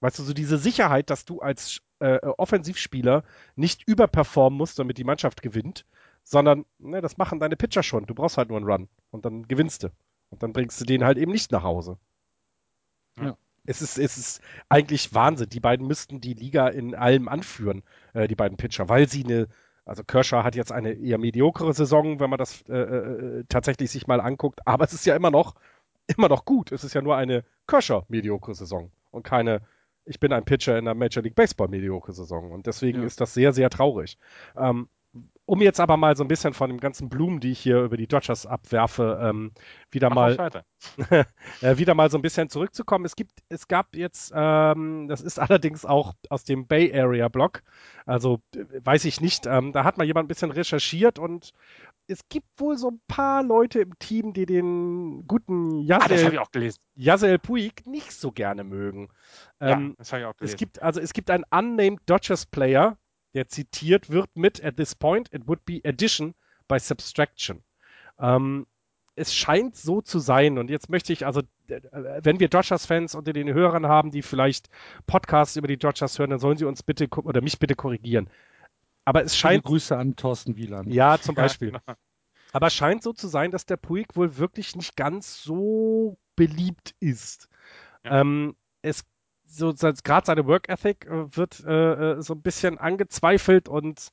Weißt 0.00 0.18
du, 0.18 0.22
so 0.22 0.32
diese 0.32 0.58
Sicherheit, 0.58 1.10
dass 1.10 1.24
du 1.24 1.40
als 1.40 1.80
äh, 2.00 2.18
Offensivspieler 2.38 3.22
nicht 3.54 3.86
überperformen 3.86 4.56
musst, 4.56 4.78
damit 4.78 4.98
die 4.98 5.04
Mannschaft 5.04 5.42
gewinnt, 5.42 5.84
sondern 6.30 6.64
ne, 6.78 7.00
das 7.00 7.18
machen 7.18 7.40
deine 7.40 7.56
Pitcher 7.56 7.82
schon. 7.82 8.06
Du 8.06 8.14
brauchst 8.14 8.38
halt 8.38 8.50
nur 8.50 8.58
einen 8.58 8.70
Run 8.70 8.88
und 9.10 9.24
dann 9.24 9.48
gewinnst 9.48 9.82
du. 9.82 9.88
Und 10.30 10.44
dann 10.44 10.52
bringst 10.52 10.80
du 10.80 10.84
den 10.84 11.04
halt 11.04 11.18
eben 11.18 11.32
nicht 11.32 11.50
nach 11.50 11.64
Hause. 11.64 11.98
Ja. 13.20 13.36
Es 13.66 13.82
ist, 13.82 13.98
es 13.98 14.16
ist 14.16 14.40
eigentlich 14.68 15.12
Wahnsinn. 15.12 15.48
Die 15.48 15.58
beiden 15.58 15.88
müssten 15.88 16.20
die 16.20 16.34
Liga 16.34 16.68
in 16.68 16.94
allem 16.94 17.28
anführen, 17.28 17.82
äh, 18.12 18.28
die 18.28 18.36
beiden 18.36 18.56
Pitcher, 18.56 18.88
weil 18.88 19.08
sie 19.08 19.24
eine, 19.24 19.48
also 19.84 20.04
Kershaw 20.04 20.44
hat 20.44 20.54
jetzt 20.54 20.70
eine 20.70 20.92
eher 20.92 21.18
mediokere 21.18 21.74
Saison, 21.74 22.20
wenn 22.20 22.30
man 22.30 22.38
das 22.38 22.62
äh, 22.68 22.78
äh, 22.78 23.44
tatsächlich 23.48 23.90
sich 23.90 24.06
mal 24.06 24.20
anguckt, 24.20 24.60
aber 24.68 24.84
es 24.84 24.92
ist 24.92 25.06
ja 25.06 25.16
immer 25.16 25.32
noch, 25.32 25.56
immer 26.16 26.28
noch 26.28 26.44
gut. 26.44 26.70
Es 26.70 26.84
ist 26.84 26.94
ja 26.94 27.02
nur 27.02 27.16
eine 27.16 27.44
Kershaw-mediokere 27.66 28.54
Saison 28.54 28.92
und 29.10 29.24
keine, 29.24 29.62
ich 30.04 30.20
bin 30.20 30.32
ein 30.32 30.44
Pitcher 30.44 30.78
in 30.78 30.84
der 30.84 30.94
Major 30.94 31.24
League 31.24 31.34
Baseball 31.34 31.66
mediokere 31.66 32.12
Saison. 32.12 32.52
Und 32.52 32.68
deswegen 32.68 33.00
ja. 33.00 33.06
ist 33.06 33.20
das 33.20 33.34
sehr, 33.34 33.52
sehr 33.52 33.68
traurig. 33.68 34.16
Ähm, 34.56 34.88
um 35.50 35.60
jetzt 35.62 35.80
aber 35.80 35.96
mal 35.96 36.16
so 36.16 36.22
ein 36.22 36.28
bisschen 36.28 36.54
von 36.54 36.70
dem 36.70 36.78
ganzen 36.78 37.08
Blumen, 37.08 37.40
die 37.40 37.50
ich 37.50 37.58
hier 37.58 37.82
über 37.82 37.96
die 37.96 38.06
Dodgers 38.06 38.46
abwerfe, 38.46 39.18
ähm, 39.20 39.50
wieder 39.90 40.08
Mach 40.08 40.36
mal 40.38 40.62
äh, 41.60 41.76
wieder 41.76 41.94
mal 41.94 42.08
so 42.08 42.16
ein 42.18 42.22
bisschen 42.22 42.48
zurückzukommen. 42.48 43.04
Es 43.04 43.16
gibt, 43.16 43.32
es 43.48 43.66
gab 43.66 43.96
jetzt, 43.96 44.32
ähm, 44.32 45.08
das 45.08 45.20
ist 45.20 45.38
allerdings 45.40 45.84
auch 45.84 46.14
aus 46.28 46.44
dem 46.44 46.68
Bay 46.68 46.96
Area 46.96 47.26
Blog, 47.26 47.64
also 48.06 48.40
weiß 48.54 49.04
ich 49.06 49.20
nicht, 49.20 49.46
ähm, 49.46 49.72
da 49.72 49.82
hat 49.82 49.98
mal 49.98 50.06
jemand 50.06 50.26
ein 50.26 50.28
bisschen 50.28 50.52
recherchiert 50.52 51.18
und 51.18 51.50
es 52.06 52.20
gibt 52.28 52.46
wohl 52.58 52.78
so 52.78 52.92
ein 52.92 53.00
paar 53.08 53.42
Leute 53.42 53.80
im 53.80 53.98
Team, 53.98 54.32
die 54.32 54.46
den 54.46 55.26
guten 55.26 55.80
Yasel, 55.80 55.98
ah, 56.00 56.08
Puig 57.38 57.84
nicht 57.86 58.12
so 58.12 58.30
gerne 58.30 58.62
mögen. 58.62 59.08
Ähm, 59.58 59.88
ja, 59.88 59.94
das 59.98 60.12
habe 60.12 60.22
ich 60.22 60.28
auch 60.28 60.36
gelesen. 60.36 60.54
Es 60.54 60.56
gibt, 60.56 60.80
also 60.80 61.00
es 61.00 61.12
gibt 61.12 61.28
einen 61.28 61.44
unnamed 61.50 62.02
Dodgers 62.06 62.46
Player, 62.46 62.96
der 63.34 63.48
zitiert 63.48 64.10
wird 64.10 64.34
mit 64.34 64.62
At 64.64 64.76
this 64.76 64.94
point, 64.94 65.32
it 65.32 65.46
would 65.46 65.64
be 65.64 65.80
addition 65.84 66.34
by 66.68 66.78
subtraction. 66.78 67.62
Ähm, 68.18 68.66
es 69.16 69.34
scheint 69.34 69.76
so 69.76 70.00
zu 70.00 70.18
sein. 70.18 70.58
Und 70.58 70.70
jetzt 70.70 70.88
möchte 70.88 71.12
ich, 71.12 71.26
also, 71.26 71.42
wenn 71.66 72.40
wir 72.40 72.48
Dodgers-Fans 72.48 73.14
unter 73.14 73.32
den 73.32 73.52
Hörern 73.52 73.86
haben, 73.86 74.10
die 74.10 74.22
vielleicht 74.22 74.68
Podcasts 75.06 75.56
über 75.56 75.68
die 75.68 75.76
Dodgers 75.76 76.18
hören, 76.18 76.30
dann 76.30 76.38
sollen 76.38 76.56
sie 76.56 76.64
uns 76.64 76.82
bitte 76.82 77.08
oder 77.08 77.40
mich 77.40 77.58
bitte 77.58 77.74
korrigieren. 77.74 78.30
Aber 79.04 79.22
es 79.22 79.36
scheint. 79.36 79.62
Viele 79.62 79.72
Grüße 79.72 79.96
an 79.96 80.16
Thorsten 80.16 80.56
Wieland. 80.56 80.92
Ja, 80.92 81.18
zum 81.18 81.34
Beispiel. 81.34 81.72
Ja, 81.72 81.80
genau. 81.84 81.98
Aber 82.52 82.66
es 82.68 82.74
scheint 82.74 83.02
so 83.02 83.12
zu 83.12 83.28
sein, 83.28 83.50
dass 83.50 83.66
der 83.66 83.76
Puig 83.76 84.16
wohl 84.16 84.36
wirklich 84.36 84.74
nicht 84.74 84.96
ganz 84.96 85.42
so 85.42 86.18
beliebt 86.34 86.94
ist. 86.98 87.48
Ja. 88.04 88.20
Ähm, 88.20 88.56
es 88.82 89.04
so 89.50 89.72
gerade 89.72 90.26
seine 90.26 90.46
Work 90.46 90.68
Ethic 90.68 91.06
äh, 91.06 91.36
wird 91.36 91.60
äh, 91.66 92.12
äh, 92.12 92.22
so 92.22 92.34
ein 92.34 92.42
bisschen 92.42 92.78
angezweifelt 92.78 93.68
und 93.68 94.12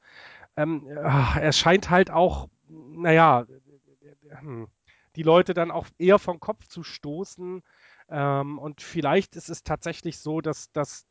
ähm, 0.56 0.88
er 0.88 1.52
scheint 1.54 1.90
halt 1.90 2.10
auch, 2.10 2.50
naja, 2.68 3.46
hm, 4.40 4.68
die 5.16 5.24
Leute 5.24 5.54
dann 5.54 5.72
auch 5.72 5.88
eher 5.98 6.20
vom 6.20 6.40
Kopf 6.40 6.68
zu 6.68 6.84
stoßen. 6.84 7.62
Ähm, 8.10 8.60
und 8.60 8.82
vielleicht 8.82 9.36
ist 9.36 9.50
es 9.50 9.64
tatsächlich 9.64 10.20
so, 10.20 10.42
dass 10.42 10.72
das, 10.72 11.06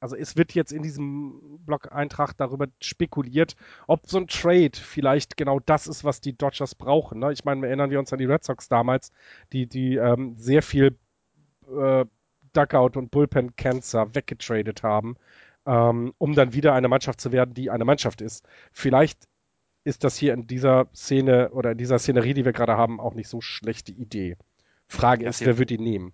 also 0.00 0.16
es 0.16 0.36
wird 0.36 0.52
jetzt 0.54 0.72
in 0.72 0.82
diesem 0.82 1.58
Blog-Eintrag 1.64 2.36
darüber 2.36 2.66
spekuliert, 2.80 3.54
ob 3.86 4.06
so 4.06 4.18
ein 4.18 4.28
Trade 4.28 4.72
vielleicht 4.74 5.36
genau 5.36 5.60
das 5.60 5.86
ist, 5.86 6.04
was 6.04 6.20
die 6.20 6.36
Dodgers 6.36 6.74
brauchen. 6.74 7.20
Ne? 7.20 7.32
Ich 7.32 7.44
meine, 7.44 7.66
erinnern 7.66 7.90
wir 7.90 7.98
uns 7.98 8.12
an 8.12 8.18
die 8.18 8.24
Red 8.24 8.44
Sox 8.44 8.68
damals, 8.68 9.12
die, 9.52 9.66
die 9.66 9.96
ähm, 9.96 10.34
sehr 10.36 10.62
viel 10.62 10.98
äh, 11.68 12.04
Duckout 12.52 12.96
und 12.96 13.10
Bullpen 13.10 13.56
Cancer 13.56 14.14
weggetradet 14.14 14.82
haben, 14.82 15.16
ähm, 15.66 16.14
um 16.18 16.34
dann 16.34 16.52
wieder 16.52 16.74
eine 16.74 16.88
Mannschaft 16.88 17.20
zu 17.20 17.32
werden, 17.32 17.54
die 17.54 17.70
eine 17.70 17.84
Mannschaft 17.84 18.20
ist. 18.20 18.46
Vielleicht 18.72 19.28
ist 19.84 20.04
das 20.04 20.16
hier 20.16 20.34
in 20.34 20.46
dieser 20.46 20.88
Szene 20.94 21.50
oder 21.50 21.72
in 21.72 21.78
dieser 21.78 21.98
Szenerie, 21.98 22.34
die 22.34 22.44
wir 22.44 22.52
gerade 22.52 22.76
haben, 22.76 23.00
auch 23.00 23.14
nicht 23.14 23.28
so 23.28 23.40
schlechte 23.40 23.92
Idee. 23.92 24.36
Frage 24.86 25.26
ist, 25.26 25.44
wer 25.44 25.58
wird 25.58 25.70
ihn 25.70 25.82
nehmen? 25.82 26.12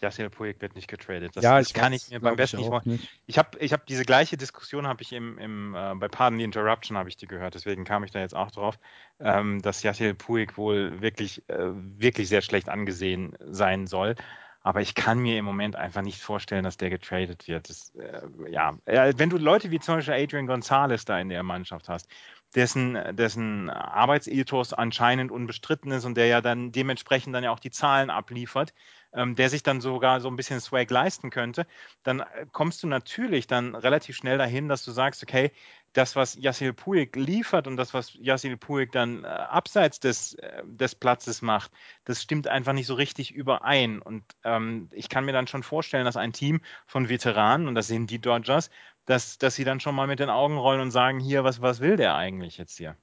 Yasiel 0.00 0.30
Puig 0.30 0.60
wird 0.60 0.74
nicht 0.74 0.88
getradet. 0.88 1.32
Das, 1.34 1.42
ja, 1.42 1.58
das 1.58 1.72
kann 1.72 1.92
ich 1.92 2.08
mir 2.10 2.20
beim 2.20 2.36
besten 2.36 2.58
nicht 2.58 2.70
machen. 2.70 3.00
Ich 3.26 3.38
habe 3.38 3.58
ich 3.58 3.72
hab 3.72 3.86
diese 3.86 4.04
gleiche 4.04 4.36
Diskussion 4.36 4.86
habe 4.86 5.02
ich 5.02 5.12
im, 5.12 5.38
im 5.38 5.74
äh, 5.74 5.94
bei 5.96 6.08
Pardon 6.08 6.38
the 6.38 6.44
Interruption 6.44 6.96
habe 6.96 7.08
ich 7.08 7.16
die 7.16 7.26
gehört, 7.26 7.54
deswegen 7.54 7.84
kam 7.84 8.04
ich 8.04 8.10
da 8.10 8.20
jetzt 8.20 8.34
auch 8.34 8.50
drauf, 8.50 8.78
ähm, 9.18 9.60
dass 9.60 9.82
Yasiel 9.82 10.14
Puig 10.14 10.56
wohl 10.56 11.00
wirklich 11.00 11.48
äh, 11.48 11.70
wirklich 11.72 12.28
sehr 12.28 12.42
schlecht 12.42 12.68
angesehen 12.68 13.36
sein 13.40 13.86
soll. 13.86 14.14
Aber 14.60 14.80
ich 14.80 14.94
kann 14.94 15.18
mir 15.18 15.38
im 15.38 15.44
Moment 15.44 15.76
einfach 15.76 16.02
nicht 16.02 16.20
vorstellen, 16.20 16.64
dass 16.64 16.76
der 16.76 16.90
getradet 16.90 17.48
wird. 17.48 17.68
Das, 17.68 17.94
äh, 17.94 18.50
ja, 18.50 18.76
wenn 18.84 19.30
du 19.30 19.38
Leute 19.38 19.70
wie 19.70 19.80
zum 19.80 19.96
Beispiel 19.96 20.14
Adrian 20.14 20.46
Gonzalez 20.46 21.04
da 21.04 21.18
in 21.18 21.28
der 21.28 21.42
Mannschaft 21.42 21.88
hast, 21.88 22.08
dessen, 22.54 22.98
dessen 23.12 23.70
Arbeitsethos 23.70 24.72
anscheinend 24.72 25.30
unbestritten 25.30 25.90
ist 25.92 26.04
und 26.04 26.16
der 26.16 26.26
ja 26.26 26.40
dann 26.40 26.72
dementsprechend 26.72 27.34
dann 27.34 27.44
ja 27.44 27.50
auch 27.50 27.60
die 27.60 27.70
Zahlen 27.70 28.10
abliefert, 28.10 28.72
ähm, 29.12 29.34
der 29.34 29.50
sich 29.50 29.62
dann 29.62 29.80
sogar 29.80 30.20
so 30.20 30.28
ein 30.28 30.36
bisschen 30.36 30.60
Swag 30.60 30.90
leisten 30.90 31.30
könnte, 31.30 31.66
dann 32.02 32.20
äh, 32.20 32.46
kommst 32.52 32.82
du 32.82 32.86
natürlich 32.86 33.46
dann 33.46 33.74
relativ 33.74 34.16
schnell 34.16 34.38
dahin, 34.38 34.68
dass 34.68 34.84
du 34.84 34.92
sagst, 34.92 35.22
okay, 35.22 35.52
das, 35.98 36.14
was 36.14 36.36
Yassil 36.36 36.72
Puig 36.72 37.16
liefert 37.16 37.66
und 37.66 37.76
das, 37.76 37.92
was 37.92 38.14
Yassil 38.14 38.56
Puig 38.56 38.92
dann 38.92 39.24
äh, 39.24 39.26
abseits 39.26 39.98
des, 39.98 40.34
äh, 40.34 40.62
des 40.64 40.94
Platzes 40.94 41.42
macht, 41.42 41.72
das 42.04 42.22
stimmt 42.22 42.46
einfach 42.46 42.72
nicht 42.72 42.86
so 42.86 42.94
richtig 42.94 43.34
überein. 43.34 44.00
Und 44.00 44.24
ähm, 44.44 44.88
ich 44.92 45.08
kann 45.08 45.24
mir 45.24 45.32
dann 45.32 45.48
schon 45.48 45.64
vorstellen, 45.64 46.04
dass 46.04 46.16
ein 46.16 46.32
Team 46.32 46.60
von 46.86 47.08
Veteranen, 47.08 47.66
und 47.66 47.74
das 47.74 47.88
sind 47.88 48.10
die 48.10 48.20
Dodgers, 48.20 48.70
dass, 49.06 49.38
dass 49.38 49.56
sie 49.56 49.64
dann 49.64 49.80
schon 49.80 49.96
mal 49.96 50.06
mit 50.06 50.20
den 50.20 50.30
Augen 50.30 50.56
rollen 50.56 50.80
und 50.80 50.92
sagen, 50.92 51.18
hier, 51.18 51.42
was, 51.42 51.60
was 51.60 51.80
will 51.80 51.96
der 51.96 52.14
eigentlich 52.14 52.58
jetzt 52.58 52.76
hier? 52.76 52.96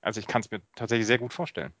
Also 0.00 0.18
ich 0.18 0.26
kann 0.26 0.42
es 0.42 0.50
mir 0.50 0.60
tatsächlich 0.74 1.06
sehr 1.06 1.18
gut 1.18 1.32
vorstellen. 1.32 1.72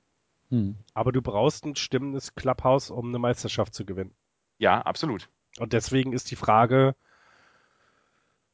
Hm. 0.50 0.76
Aber 0.94 1.10
du 1.10 1.22
brauchst 1.22 1.64
ein 1.64 1.74
stimmendes 1.74 2.36
Clubhouse, 2.36 2.90
um 2.90 3.08
eine 3.08 3.18
Meisterschaft 3.18 3.74
zu 3.74 3.84
gewinnen. 3.84 4.14
Ja, 4.58 4.80
absolut. 4.82 5.28
Und 5.58 5.72
deswegen 5.72 6.12
ist 6.12 6.30
die 6.30 6.36
Frage, 6.36 6.94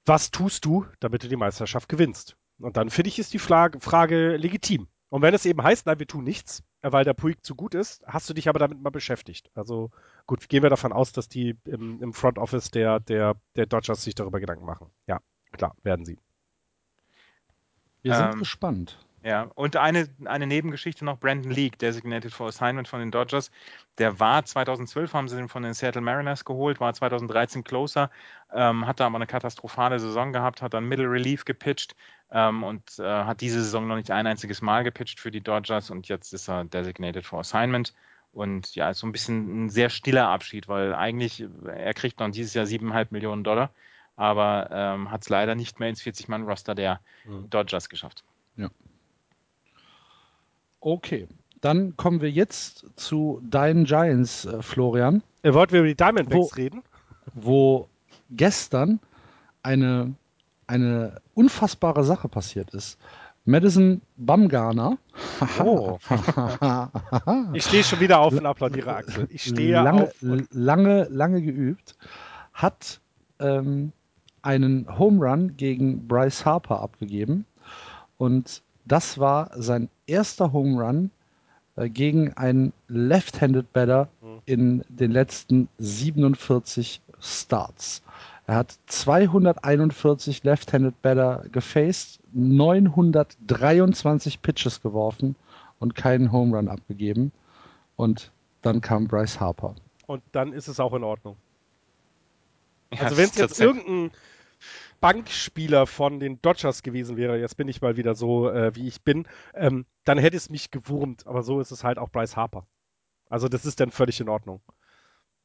was 0.08 0.30
tust 0.30 0.64
du, 0.64 0.86
damit 1.00 1.22
du 1.22 1.28
die 1.28 1.36
Meisterschaft 1.36 1.88
gewinnst? 1.88 2.36
Und 2.58 2.76
dann 2.76 2.90
finde 2.90 3.08
ich, 3.08 3.18
ist 3.18 3.32
die 3.32 3.38
Frage, 3.38 3.80
Frage 3.80 4.36
legitim. 4.36 4.88
Und 5.10 5.22
wenn 5.22 5.34
es 5.34 5.46
eben 5.46 5.62
heißt, 5.62 5.86
nein, 5.86 5.98
wir 5.98 6.06
tun 6.06 6.24
nichts, 6.24 6.62
weil 6.82 7.04
der 7.04 7.14
Puig 7.14 7.42
zu 7.42 7.54
gut 7.54 7.74
ist, 7.74 8.02
hast 8.06 8.28
du 8.28 8.34
dich 8.34 8.48
aber 8.48 8.58
damit 8.58 8.80
mal 8.80 8.90
beschäftigt. 8.90 9.50
Also 9.54 9.90
gut, 10.26 10.48
gehen 10.48 10.62
wir 10.62 10.70
davon 10.70 10.92
aus, 10.92 11.12
dass 11.12 11.28
die 11.28 11.56
im, 11.64 12.02
im 12.02 12.12
Front 12.12 12.38
Office 12.38 12.70
der, 12.70 13.00
der, 13.00 13.36
der 13.56 13.66
Dodgers 13.66 14.02
sich 14.02 14.14
darüber 14.14 14.40
Gedanken 14.40 14.66
machen. 14.66 14.90
Ja, 15.06 15.20
klar, 15.52 15.74
werden 15.82 16.04
sie. 16.04 16.18
Wir 18.02 18.14
sind 18.14 18.32
ähm, 18.34 18.38
gespannt. 18.38 18.98
Ja, 19.28 19.42
und 19.56 19.76
eine, 19.76 20.08
eine 20.24 20.46
Nebengeschichte 20.46 21.04
noch, 21.04 21.18
Brandon 21.18 21.52
League, 21.52 21.78
Designated 21.78 22.32
for 22.32 22.48
Assignment 22.48 22.88
von 22.88 23.00
den 23.00 23.10
Dodgers, 23.10 23.50
der 23.98 24.18
war 24.18 24.42
2012, 24.42 25.12
haben 25.12 25.28
sie 25.28 25.36
den 25.36 25.50
von 25.50 25.62
den 25.62 25.74
Seattle 25.74 26.00
Mariners 26.00 26.46
geholt, 26.46 26.80
war 26.80 26.94
2013 26.94 27.62
Closer, 27.62 28.10
ähm, 28.54 28.86
hatte 28.86 29.04
aber 29.04 29.16
eine 29.16 29.26
katastrophale 29.26 30.00
Saison 30.00 30.32
gehabt, 30.32 30.62
hat 30.62 30.72
dann 30.72 30.88
Middle 30.88 31.10
Relief 31.10 31.44
gepitcht 31.44 31.94
ähm, 32.30 32.64
und 32.64 32.98
äh, 32.98 33.02
hat 33.02 33.42
diese 33.42 33.62
Saison 33.62 33.86
noch 33.86 33.96
nicht 33.96 34.10
ein 34.10 34.26
einziges 34.26 34.62
Mal 34.62 34.82
gepitcht 34.82 35.20
für 35.20 35.30
die 35.30 35.42
Dodgers 35.42 35.90
und 35.90 36.08
jetzt 36.08 36.32
ist 36.32 36.48
er 36.48 36.64
Designated 36.64 37.26
for 37.26 37.40
Assignment. 37.40 37.92
Und 38.32 38.74
ja, 38.76 38.88
ist 38.88 39.00
so 39.00 39.06
ein 39.06 39.12
bisschen 39.12 39.66
ein 39.66 39.68
sehr 39.68 39.90
stiller 39.90 40.28
Abschied, 40.28 40.68
weil 40.68 40.94
eigentlich, 40.94 41.44
er 41.66 41.92
kriegt 41.92 42.18
noch 42.18 42.30
dieses 42.30 42.54
Jahr 42.54 42.64
7,5 42.64 43.08
Millionen 43.10 43.44
Dollar, 43.44 43.72
aber 44.16 44.70
ähm, 44.72 45.10
hat 45.10 45.20
es 45.20 45.28
leider 45.28 45.54
nicht 45.54 45.80
mehr 45.80 45.90
ins 45.90 46.00
40-Mann-Roster 46.00 46.74
der 46.74 47.00
mhm. 47.26 47.50
Dodgers 47.50 47.90
geschafft. 47.90 48.24
Ja. 48.56 48.70
Okay, 50.80 51.28
dann 51.60 51.96
kommen 51.96 52.20
wir 52.20 52.30
jetzt 52.30 52.86
zu 52.96 53.40
deinen 53.42 53.84
Giants, 53.84 54.44
äh, 54.44 54.62
Florian. 54.62 55.22
Äh, 55.42 55.54
wollten 55.54 55.72
wir 55.72 55.80
über 55.80 55.88
die 55.88 55.96
Diamondbacks 55.96 56.52
wo, 56.52 56.56
reden? 56.56 56.82
Wo 57.34 57.88
gestern 58.30 59.00
eine, 59.62 60.14
eine 60.66 61.20
unfassbare 61.34 62.04
Sache 62.04 62.28
passiert 62.28 62.74
ist. 62.74 62.98
Madison 63.44 64.02
Bumgarner. 64.16 64.98
Oh. 65.64 65.98
ich 67.54 67.64
stehe 67.64 67.82
schon 67.82 68.00
wieder 68.00 68.20
auf 68.20 68.34
und 68.34 68.44
applaudiere 68.44 68.94
Axel. 68.94 69.26
Ich 69.30 69.44
stehe 69.44 69.72
lange, 69.72 70.04
auf. 70.04 70.14
Lange, 70.50 71.04
lange 71.04 71.40
geübt. 71.40 71.96
Hat 72.52 73.00
ähm, 73.40 73.92
einen 74.42 74.98
Home 74.98 75.24
Run 75.24 75.56
gegen 75.56 76.06
Bryce 76.06 76.44
Harper 76.44 76.80
abgegeben. 76.80 77.46
Und 78.18 78.62
das 78.88 79.18
war 79.18 79.50
sein 79.54 79.88
erster 80.06 80.52
Home 80.52 80.82
Run 80.82 81.10
äh, 81.76 81.88
gegen 81.88 82.36
einen 82.36 82.72
Left-Handed 82.88 83.72
Batter 83.72 84.08
mhm. 84.20 84.40
in 84.46 84.84
den 84.88 85.12
letzten 85.12 85.68
47 85.78 87.00
Starts. 87.20 88.02
Er 88.46 88.56
hat 88.56 88.76
241 88.86 90.42
Left-Handed 90.42 91.00
Batter 91.02 91.44
gefaced, 91.52 92.18
923 92.32 94.40
Pitches 94.40 94.80
geworfen 94.80 95.36
und 95.78 95.94
keinen 95.94 96.32
Home 96.32 96.56
Run 96.56 96.68
abgegeben. 96.68 97.30
Und 97.96 98.32
dann 98.62 98.80
kam 98.80 99.06
Bryce 99.06 99.38
Harper. 99.38 99.74
Und 100.06 100.22
dann 100.32 100.54
ist 100.54 100.68
es 100.68 100.80
auch 100.80 100.94
in 100.94 101.04
Ordnung. 101.04 101.36
Ja, 102.92 103.02
also 103.02 103.18
wenn 103.18 103.26
es 103.26 103.36
jetzt 103.36 103.60
irgendein 103.60 104.10
Bankspieler 105.00 105.86
von 105.86 106.20
den 106.20 106.40
Dodgers 106.42 106.82
gewesen 106.82 107.16
wäre, 107.16 107.38
jetzt 107.38 107.56
bin 107.56 107.68
ich 107.68 107.80
mal 107.80 107.96
wieder 107.96 108.14
so, 108.14 108.50
äh, 108.50 108.74
wie 108.74 108.88
ich 108.88 109.02
bin, 109.02 109.26
ähm, 109.54 109.86
dann 110.04 110.18
hätte 110.18 110.36
es 110.36 110.50
mich 110.50 110.70
gewurmt. 110.70 111.26
Aber 111.26 111.42
so 111.42 111.60
ist 111.60 111.70
es 111.70 111.84
halt 111.84 111.98
auch 111.98 112.10
Bryce 112.10 112.36
Harper. 112.36 112.66
Also 113.28 113.48
das 113.48 113.66
ist 113.66 113.80
dann 113.80 113.90
völlig 113.90 114.20
in 114.20 114.28
Ordnung. 114.28 114.60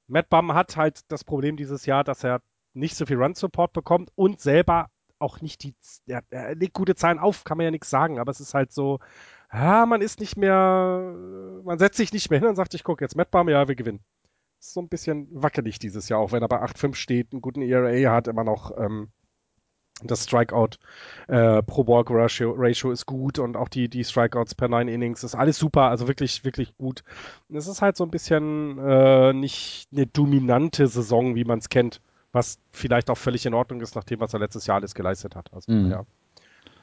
Matt 0.07 0.30
Bum 0.30 0.53
hat 0.53 0.77
halt 0.77 1.01
das 1.11 1.23
Problem 1.23 1.57
dieses 1.57 1.85
Jahr, 1.85 2.03
dass 2.03 2.23
er 2.23 2.41
nicht 2.73 2.95
so 2.95 3.05
viel 3.05 3.17
Run-Support 3.17 3.73
bekommt 3.73 4.11
und 4.15 4.39
selber 4.41 4.89
auch 5.19 5.41
nicht 5.41 5.63
die, 5.63 5.75
er, 6.05 6.23
er 6.30 6.55
legt 6.55 6.73
gute 6.73 6.95
Zahlen 6.95 7.19
auf, 7.19 7.43
kann 7.43 7.57
man 7.57 7.65
ja 7.65 7.71
nichts 7.71 7.89
sagen, 7.89 8.19
aber 8.19 8.31
es 8.31 8.41
ist 8.41 8.53
halt 8.53 8.71
so, 8.73 8.99
ja, 9.51 9.85
man 9.85 10.01
ist 10.01 10.19
nicht 10.19 10.35
mehr, 10.35 11.15
man 11.63 11.80
setzt 11.80 11.97
sich 11.97 12.11
nicht 12.11 12.30
mehr 12.30 12.39
hin 12.39 12.49
und 12.49 12.55
sagt, 12.55 12.73
ich 12.73 12.84
gucke 12.84 13.03
jetzt 13.03 13.15
Matt 13.15 13.31
Bum, 13.31 13.47
ja, 13.49 13.67
wir 13.67 13.75
gewinnen. 13.75 14.03
So 14.59 14.81
ein 14.81 14.89
bisschen 14.89 15.27
wackelig 15.31 15.80
dieses 15.80 16.09
Jahr, 16.09 16.19
auch 16.19 16.31
wenn 16.31 16.41
er 16.41 16.47
bei 16.47 16.61
8,5 16.61 16.95
steht, 16.95 17.31
einen 17.31 17.41
guten 17.41 17.61
ERA 17.61 18.11
hat, 18.13 18.27
immer 18.27 18.43
noch 18.43 18.77
ähm, 18.77 19.11
das 20.02 20.24
Strikeout 20.24 20.80
äh, 21.28 21.61
pro 21.61 21.88
Walk 21.88 22.10
Ratio, 22.10 22.53
Ratio, 22.57 22.91
ist 22.91 23.06
gut 23.06 23.40
und 23.40 23.56
auch 23.56 23.70
die, 23.70 23.90
die 23.90 24.03
Strikeouts 24.03 24.56
per 24.56 24.68
Nine 24.68 24.91
Innings 24.91 25.24
ist 25.24 25.36
alles 25.36 25.57
super, 25.57 25.84
also 25.84 26.07
wirklich, 26.07 26.44
wirklich 26.44 26.76
gut. 26.78 27.03
es 27.53 27.68
ist 27.68 27.82
halt 27.82 27.95
so 27.95 28.03
ein 28.03 28.10
bisschen 28.10 28.80
äh, 28.80 29.34
nicht 29.34 29.88
eine 29.94 30.07
dominante 30.07 30.88
Saison, 30.88 31.36
wie 31.36 31.45
man 31.45 31.60
es 31.60 31.70
kennt, 31.70 32.02
was 32.32 32.57
vielleicht 32.72 33.10
auch 33.10 33.18
völlig 33.18 33.45
in 33.45 33.53
Ordnung 33.53 33.82
ist, 33.82 33.95
nachdem 33.95 34.20
was 34.20 34.34
er 34.34 34.40
letztes 34.40 34.65
Jahr 34.65 34.78
alles 34.78 34.95
geleistet 34.95 35.36
hat. 35.36 35.53
Also, 35.53 35.72
mhm. 35.72 35.91
ja. 35.91 36.06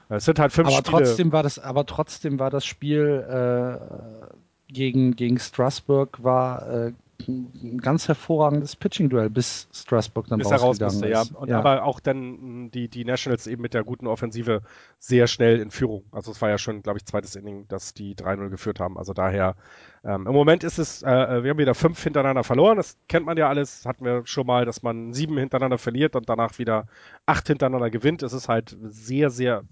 Es 0.09 0.25
sind 0.25 0.39
halt 0.39 0.53
fünf 0.53 0.69
aber 0.69 0.79
Spiele. 0.79 1.05
Trotzdem 1.05 1.33
war 1.33 1.43
das, 1.43 1.59
aber 1.59 1.87
trotzdem 1.87 2.39
war 2.41 2.51
das 2.51 2.65
Spiel 2.65 3.25
äh, 3.29 4.73
gegen, 4.73 5.15
gegen 5.15 5.39
Strasbourg 5.39 6.23
war 6.23 6.69
äh, 6.69 6.93
ein 7.29 7.79
ganz 7.79 8.09
hervorragendes 8.09 8.77
Pitching-Duell, 8.77 9.31
bis 9.31 9.69
Strasbourg 9.73 10.27
dann 10.29 10.39
bis 10.39 10.51
rausgegangen 10.51 11.03
er 11.03 11.19
raus 11.19 11.31
musste, 11.31 11.31
ist. 11.31 11.31
Ja. 11.33 11.39
Und 11.39 11.49
ja. 11.49 11.59
aber 11.59 11.85
auch 11.85 12.01
dann 12.01 12.71
die, 12.71 12.89
die 12.89 13.05
Nationals 13.05 13.47
eben 13.47 13.63
mit 13.63 13.75
der 13.75 13.85
guten 13.85 14.07
Offensive 14.07 14.63
sehr 14.99 15.27
schnell 15.27 15.61
in 15.61 15.71
Führung. 15.71 16.05
Also 16.13 16.31
es 16.31 16.41
war 16.41 16.49
ja 16.49 16.59
schon, 16.59 16.83
glaube 16.83 16.99
ich, 16.99 17.05
zweites 17.05 17.37
Inning, 17.37 17.67
dass 17.69 17.95
die 17.95 18.15
3-0 18.15 18.49
geführt 18.49 18.81
haben. 18.81 18.99
Also 18.99 19.13
daher, 19.13 19.57
ähm, 20.05 20.27
im 20.27 20.33
Moment 20.33 20.65
ist 20.65 20.79
es, 20.79 21.03
äh, 21.03 21.11
äh, 21.11 21.45
wir 21.45 21.51
haben 21.51 21.59
wieder 21.59 21.75
fünf 21.75 22.03
hintereinander 22.03 22.45
verloren. 22.45 22.77
Das 22.77 22.97
kennt 23.09 23.27
man 23.27 23.37
ja 23.37 23.49
alles. 23.49 23.85
Hatten 23.87 24.05
wir 24.05 24.23
schon 24.25 24.47
mal, 24.47 24.65
dass 24.65 24.83
man 24.83 25.13
sieben 25.13 25.37
hintereinander 25.37 25.79
verliert 25.79 26.17
und 26.17 26.29
danach 26.29 26.59
wieder 26.59 26.87
acht 27.27 27.47
hintereinander 27.47 27.91
gewinnt. 27.91 28.23
Es 28.23 28.33
ist 28.33 28.49
halt 28.49 28.77
sehr, 28.83 29.31
sehr 29.31 29.65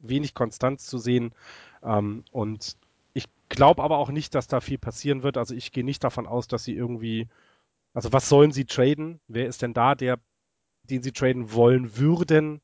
wenig 0.00 0.34
Konstanz 0.34 0.86
zu 0.86 0.98
sehen. 0.98 1.32
Ähm, 1.82 2.24
und 2.32 2.76
glaube 3.48 3.82
aber 3.82 3.98
auch 3.98 4.10
nicht, 4.10 4.34
dass 4.34 4.46
da 4.46 4.60
viel 4.60 4.78
passieren 4.78 5.22
wird. 5.22 5.36
Also 5.36 5.54
ich 5.54 5.72
gehe 5.72 5.84
nicht 5.84 6.02
davon 6.04 6.26
aus, 6.26 6.48
dass 6.48 6.64
sie 6.64 6.74
irgendwie, 6.74 7.28
also 7.94 8.12
was 8.12 8.28
sollen 8.28 8.52
sie 8.52 8.64
traden? 8.64 9.20
Wer 9.28 9.46
ist 9.46 9.62
denn 9.62 9.74
da, 9.74 9.94
der, 9.94 10.18
den 10.84 11.02
sie 11.02 11.12
traden 11.12 11.52
wollen 11.52 11.96
würden? 11.96 12.60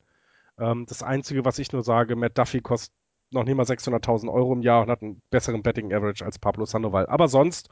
Ähm, 0.58 0.86
das 0.86 1.02
Einzige, 1.02 1.44
was 1.44 1.58
ich 1.58 1.72
nur 1.72 1.82
sage, 1.82 2.16
Matt 2.16 2.38
Duffy 2.38 2.60
kostet 2.60 2.94
noch 3.32 3.44
nicht 3.44 3.56
mal 3.56 3.66
600.000 3.66 4.32
Euro 4.32 4.52
im 4.52 4.62
Jahr 4.62 4.82
und 4.82 4.90
hat 4.90 5.02
einen 5.02 5.22
besseren 5.30 5.62
Betting 5.62 5.92
Average 5.92 6.24
als 6.24 6.38
Pablo 6.38 6.66
Sandoval. 6.66 7.06
Aber 7.06 7.28
sonst 7.28 7.68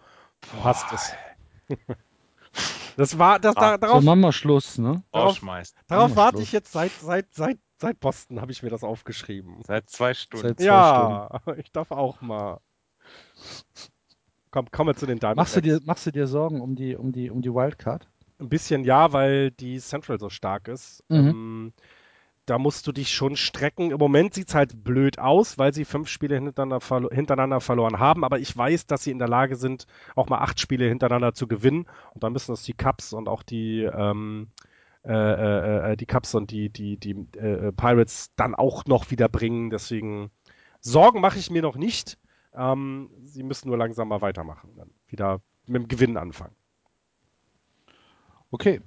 passt 0.62 0.88
Boah. 0.88 0.94
es. 0.94 1.76
das 2.96 3.18
war, 3.18 3.38
das, 3.38 3.54
da, 3.54 3.76
darauf. 3.78 4.00
So 4.00 4.06
machen 4.06 4.20
wir 4.20 4.32
Schluss, 4.32 4.78
ne? 4.78 5.02
Darauf, 5.12 5.40
darauf 5.86 6.16
warte 6.16 6.38
Schluss. 6.38 6.48
ich 6.48 6.52
jetzt 6.52 6.72
seit, 6.72 6.92
seit, 6.92 7.32
seit, 7.34 7.58
seit 7.78 8.00
Boston, 8.00 8.40
habe 8.40 8.52
ich 8.52 8.62
mir 8.62 8.70
das 8.70 8.82
aufgeschrieben. 8.82 9.62
Seit 9.62 9.90
zwei 9.90 10.14
Stunden. 10.14 10.48
Seit 10.48 10.58
zwei 10.58 10.64
ja, 10.64 11.28
Stunden. 11.42 11.60
ich 11.60 11.70
darf 11.72 11.90
auch 11.90 12.20
mal. 12.20 12.60
Komm, 14.50 14.70
kommen 14.70 14.88
wir 14.88 14.96
zu 14.96 15.06
den 15.06 15.18
Diamondbacks. 15.18 15.54
Machst 15.54 15.56
du 15.56 15.60
dir, 15.60 15.80
machst 15.84 16.06
du 16.06 16.10
dir 16.10 16.26
Sorgen 16.26 16.60
um 16.60 16.74
die, 16.74 16.96
um 16.96 17.12
die, 17.12 17.30
um 17.30 17.40
die 17.40 17.54
Wildcard? 17.54 18.08
Ein 18.40 18.48
bisschen 18.48 18.84
ja, 18.84 19.12
weil 19.12 19.50
die 19.50 19.78
Central 19.78 20.18
so 20.18 20.28
stark 20.28 20.66
ist. 20.68 21.04
Mhm. 21.08 21.28
Ähm, 21.28 21.72
da 22.46 22.58
musst 22.58 22.86
du 22.88 22.92
dich 22.92 23.12
schon 23.12 23.36
strecken. 23.36 23.92
Im 23.92 23.98
Moment 23.98 24.34
sieht 24.34 24.48
es 24.48 24.54
halt 24.56 24.82
blöd 24.82 25.20
aus, 25.20 25.56
weil 25.56 25.72
sie 25.72 25.84
fünf 25.84 26.08
Spiele 26.08 26.34
hintereinander, 26.34 26.80
verlo 26.80 27.08
hintereinander, 27.12 27.60
verloren 27.60 28.00
haben. 28.00 28.24
Aber 28.24 28.40
ich 28.40 28.56
weiß, 28.56 28.86
dass 28.86 29.04
sie 29.04 29.12
in 29.12 29.20
der 29.20 29.28
Lage 29.28 29.54
sind, 29.54 29.86
auch 30.16 30.28
mal 30.28 30.38
acht 30.38 30.58
Spiele 30.58 30.88
hintereinander 30.88 31.32
zu 31.32 31.46
gewinnen. 31.46 31.86
Und 32.12 32.24
dann 32.24 32.32
müssen 32.32 32.50
das 32.50 32.64
die 32.64 32.72
Cups 32.72 33.12
und 33.12 33.28
auch 33.28 33.44
die, 33.44 33.82
ähm, 33.82 34.48
äh, 35.04 35.12
äh, 35.12 35.92
äh 35.92 35.96
die 35.96 36.06
Cups 36.06 36.34
und 36.34 36.50
die, 36.50 36.70
die, 36.70 36.96
die 36.96 37.12
äh, 37.38 37.70
Pirates 37.70 38.32
dann 38.34 38.56
auch 38.56 38.84
noch 38.86 39.12
wieder 39.12 39.28
bringen. 39.28 39.70
Deswegen 39.70 40.32
Sorgen 40.80 41.20
mache 41.20 41.38
ich 41.38 41.50
mir 41.50 41.62
noch 41.62 41.76
nicht. 41.76 42.18
Ähm, 42.55 43.10
sie 43.24 43.43
müssen 43.43 43.68
nur 43.68 43.78
langsam 43.78 44.09
mal 44.09 44.20
weitermachen. 44.20 44.70
Dann 44.77 44.90
wieder 45.09 45.40
mit 45.66 45.82
dem 45.82 45.89
Gewinn 45.89 46.16
anfangen. 46.16 46.55
Okay, 48.51 48.81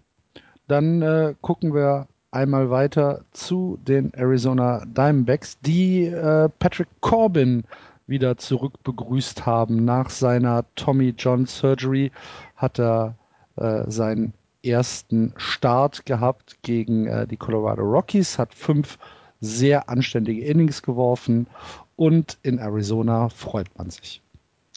dann 0.68 1.02
äh, 1.02 1.36
gucken 1.42 1.74
wir 1.74 2.08
einmal 2.32 2.70
weiter 2.70 3.24
zu 3.32 3.80
den 3.82 4.14
Arizona 4.14 4.84
Diamondbacks, 4.86 5.60
die 5.62 6.06
äh, 6.06 6.50
Patrick 6.60 6.90
Corbin 7.00 7.64
wieder 8.08 8.38
zurück 8.38 8.84
begrüßt 8.84 9.46
haben. 9.46 9.86
Nach 9.86 10.10
seiner 10.10 10.66
Tommy 10.76 11.14
John 11.18 11.46
Surgery 11.46 12.12
hat 12.56 12.80
er 12.80 13.16
äh, 13.56 13.90
seinen 13.90 14.34
ersten 14.64 15.34
Start 15.38 16.06
gehabt 16.06 16.58
gegen 16.64 17.08
äh, 17.08 17.28
die 17.28 17.38
Colorado 17.38 17.84
Rockies, 17.84 18.38
hat 18.40 18.54
fünf 18.54 18.98
sehr 19.40 19.90
anständige 19.90 20.46
Innings 20.46 20.82
geworfen 20.82 21.48
und 21.96 22.38
in 22.44 22.60
Arizona 22.60 23.30
freut 23.30 23.78
man 23.78 23.90
sich. 23.90 24.22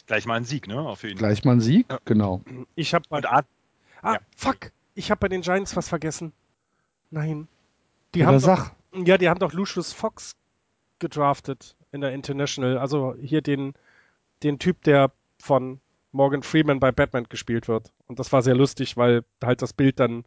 Gleich 0.05 0.25
mal 0.25 0.35
ein 0.35 0.45
Sieg, 0.45 0.67
ne? 0.67 0.79
Auf 0.79 1.03
jeden. 1.03 1.17
Gleich 1.17 1.43
mal 1.43 1.53
ein 1.53 1.61
Sieg, 1.61 1.85
ja. 1.89 1.99
genau. 2.05 2.41
Ich 2.75 2.93
habe 2.93 3.05
bei 3.09 3.21
ah, 3.25 3.43
ja. 4.03 4.19
fuck, 4.35 4.71
ich 4.95 5.11
habe 5.11 5.19
bei 5.19 5.27
den 5.27 5.41
Giants 5.41 5.75
was 5.75 5.89
vergessen. 5.89 6.31
Nein. 7.11 7.47
Die 8.15 8.25
haben 8.25 8.39
doch, 8.41 8.71
ja, 8.93 9.17
die 9.17 9.29
haben 9.29 9.39
doch 9.39 9.53
Lucius 9.53 9.93
Fox 9.93 10.35
gedraftet 10.99 11.75
in 11.91 12.01
der 12.01 12.13
International. 12.13 12.77
Also 12.77 13.15
hier 13.21 13.41
den, 13.41 13.73
den 14.43 14.59
Typ, 14.59 14.81
der 14.83 15.11
von 15.39 15.79
Morgan 16.11 16.41
Freeman 16.41 16.79
bei 16.79 16.91
Batman 16.91 17.25
gespielt 17.29 17.67
wird. 17.67 17.91
Und 18.07 18.19
das 18.19 18.31
war 18.31 18.41
sehr 18.41 18.55
lustig, 18.55 18.97
weil 18.97 19.23
halt 19.43 19.61
das 19.61 19.73
Bild 19.73 19.99
dann, 19.99 20.25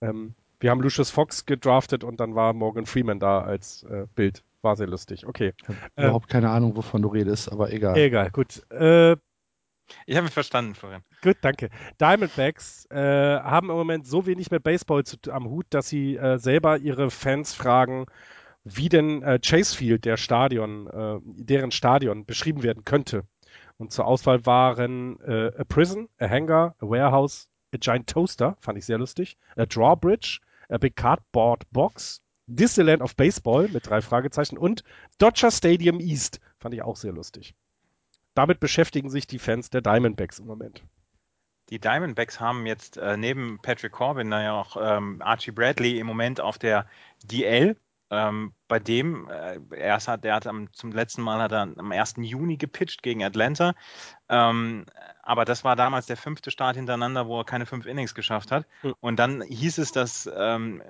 ähm, 0.00 0.34
wir 0.60 0.70
haben 0.70 0.80
Lucius 0.80 1.10
Fox 1.10 1.44
gedraftet 1.44 2.04
und 2.04 2.20
dann 2.20 2.34
war 2.34 2.52
Morgan 2.52 2.86
Freeman 2.86 3.18
da 3.18 3.40
als 3.40 3.82
äh, 3.84 4.06
Bild. 4.14 4.42
War 4.62 4.76
sehr 4.76 4.88
lustig. 4.88 5.26
Okay. 5.26 5.52
Ich 5.60 5.68
habe 5.68 5.78
äh, 5.96 6.04
überhaupt 6.04 6.28
keine 6.28 6.50
Ahnung, 6.50 6.76
wovon 6.76 7.02
du 7.02 7.08
redest, 7.08 7.50
aber 7.50 7.72
egal. 7.72 7.96
Egal, 7.96 8.30
gut. 8.30 8.62
Äh, 8.70 9.16
ich 10.06 10.16
habe 10.16 10.24
mich 10.24 10.34
verstanden 10.34 10.74
vorhin. 10.74 11.02
Gut, 11.22 11.36
danke. 11.40 11.70
Diamondbacks 12.00 12.86
äh, 12.90 12.96
haben 13.40 13.70
im 13.70 13.76
Moment 13.76 14.06
so 14.06 14.26
wenig 14.26 14.50
mit 14.50 14.62
Baseball 14.62 15.04
zu, 15.04 15.16
am 15.30 15.48
Hut, 15.48 15.66
dass 15.70 15.88
sie 15.88 16.16
äh, 16.16 16.38
selber 16.38 16.78
ihre 16.78 17.10
Fans 17.10 17.54
fragen, 17.54 18.06
wie 18.64 18.88
denn 18.88 19.22
äh, 19.22 19.38
Chase 19.38 19.76
Field, 19.76 20.04
der 20.04 20.16
Stadion, 20.16 20.88
äh, 20.88 21.20
deren 21.22 21.70
Stadion 21.70 22.26
beschrieben 22.26 22.62
werden 22.62 22.84
könnte. 22.84 23.24
Und 23.78 23.92
zur 23.92 24.06
Auswahl 24.06 24.44
waren 24.44 25.20
äh, 25.20 25.52
a 25.56 25.64
Prison, 25.64 26.08
a 26.18 26.28
Hangar, 26.28 26.74
a 26.80 26.86
Warehouse, 26.86 27.48
a 27.72 27.78
Giant 27.78 28.08
Toaster, 28.08 28.56
fand 28.60 28.78
ich 28.78 28.86
sehr 28.86 28.98
lustig, 28.98 29.36
a 29.56 29.66
Drawbridge, 29.66 30.40
a 30.68 30.78
Big 30.78 30.96
Cardboard 30.96 31.62
Box, 31.70 32.20
Disneyland 32.48 33.02
of 33.02 33.14
Baseball 33.16 33.68
mit 33.68 33.88
drei 33.88 34.00
Fragezeichen 34.00 34.58
und 34.58 34.82
Dodger 35.18 35.50
Stadium 35.50 36.00
East, 36.00 36.40
fand 36.58 36.74
ich 36.74 36.82
auch 36.82 36.96
sehr 36.96 37.12
lustig 37.12 37.54
damit 38.38 38.60
beschäftigen 38.60 39.10
sich 39.10 39.26
die 39.26 39.40
Fans 39.40 39.68
der 39.68 39.80
Diamondbacks 39.80 40.38
im 40.38 40.46
Moment. 40.46 40.84
Die 41.70 41.80
Diamondbacks 41.80 42.38
haben 42.38 42.66
jetzt 42.66 42.96
äh, 42.96 43.16
neben 43.16 43.58
Patrick 43.60 43.90
Corbin 43.90 44.28
naja 44.28 44.52
auch 44.52 44.76
ähm, 44.80 45.20
Archie 45.20 45.50
Bradley 45.50 45.98
im 45.98 46.06
Moment 46.06 46.40
auf 46.40 46.56
der 46.56 46.86
DL. 47.24 47.76
Ähm, 48.10 48.52
bei 48.68 48.78
dem, 48.78 49.28
äh, 49.28 49.58
er 49.76 49.98
hat, 49.98 50.24
der 50.24 50.34
hat 50.34 50.46
am, 50.46 50.72
zum 50.72 50.92
letzten 50.92 51.22
Mal 51.22 51.40
hat 51.42 51.52
er 51.52 51.62
am 51.62 51.92
1. 51.92 52.14
Juni 52.18 52.56
gepitcht 52.56 53.02
gegen 53.02 53.22
Atlanta. 53.22 53.74
Ähm, 54.28 54.86
aber 55.22 55.44
das 55.44 55.62
war 55.62 55.76
damals 55.76 56.06
der 56.06 56.16
fünfte 56.16 56.50
Start 56.50 56.76
hintereinander, 56.76 57.26
wo 57.26 57.40
er 57.40 57.44
keine 57.44 57.66
fünf 57.66 57.84
Innings 57.86 58.14
geschafft 58.14 58.50
hat. 58.50 58.66
Mhm. 58.82 58.94
Und 59.00 59.16
dann 59.18 59.42
hieß 59.42 59.78
es, 59.78 59.92
dass 59.92 60.30
ähm, 60.34 60.82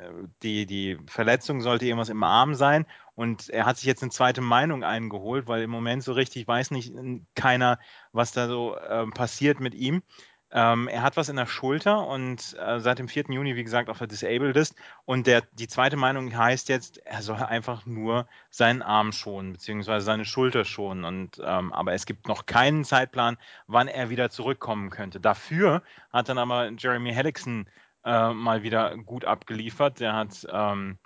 die, 0.42 0.66
die 0.66 0.98
Verletzung 1.06 1.60
sollte 1.60 1.86
irgendwas 1.86 2.08
im 2.08 2.22
Arm 2.22 2.54
sein. 2.54 2.86
Und 3.16 3.48
er 3.48 3.66
hat 3.66 3.78
sich 3.78 3.86
jetzt 3.86 4.02
eine 4.02 4.12
zweite 4.12 4.40
Meinung 4.40 4.84
eingeholt, 4.84 5.48
weil 5.48 5.62
im 5.62 5.70
Moment 5.70 6.04
so 6.04 6.12
richtig 6.12 6.46
weiß 6.46 6.70
nicht 6.70 6.92
keiner, 7.34 7.80
was 8.12 8.30
da 8.30 8.46
so 8.46 8.76
äh, 8.76 9.06
passiert 9.08 9.58
mit 9.58 9.74
ihm. 9.74 10.02
Ähm, 10.50 10.88
er 10.88 11.02
hat 11.02 11.16
was 11.18 11.28
in 11.28 11.36
der 11.36 11.46
Schulter 11.46 12.06
und 12.06 12.56
äh, 12.58 12.80
seit 12.80 12.98
dem 12.98 13.08
4. 13.08 13.24
Juni, 13.28 13.54
wie 13.54 13.64
gesagt, 13.64 13.90
auf 13.90 13.98
der 13.98 14.06
Disabled 14.06 14.56
ist. 14.56 14.74
Und 15.04 15.26
der, 15.26 15.42
die 15.52 15.68
zweite 15.68 15.96
Meinung 15.96 16.34
heißt 16.34 16.70
jetzt, 16.70 16.98
er 17.06 17.20
soll 17.20 17.36
einfach 17.36 17.84
nur 17.84 18.26
seinen 18.50 18.80
Arm 18.80 19.12
schonen, 19.12 19.52
beziehungsweise 19.52 20.06
seine 20.06 20.24
Schulter 20.24 20.64
schonen. 20.64 21.04
Und, 21.04 21.40
ähm, 21.44 21.72
aber 21.72 21.92
es 21.92 22.06
gibt 22.06 22.28
noch 22.28 22.46
keinen 22.46 22.84
Zeitplan, 22.84 23.36
wann 23.66 23.88
er 23.88 24.08
wieder 24.08 24.30
zurückkommen 24.30 24.88
könnte. 24.88 25.20
Dafür 25.20 25.82
hat 26.12 26.30
dann 26.30 26.38
aber 26.38 26.70
Jeremy 26.70 27.12
Hellickson 27.12 27.68
äh, 28.04 28.32
mal 28.32 28.62
wieder 28.62 28.96
gut 28.96 29.26
abgeliefert. 29.26 30.00
Der 30.00 30.14
hat, 30.14 30.46
ähm, 30.50 30.98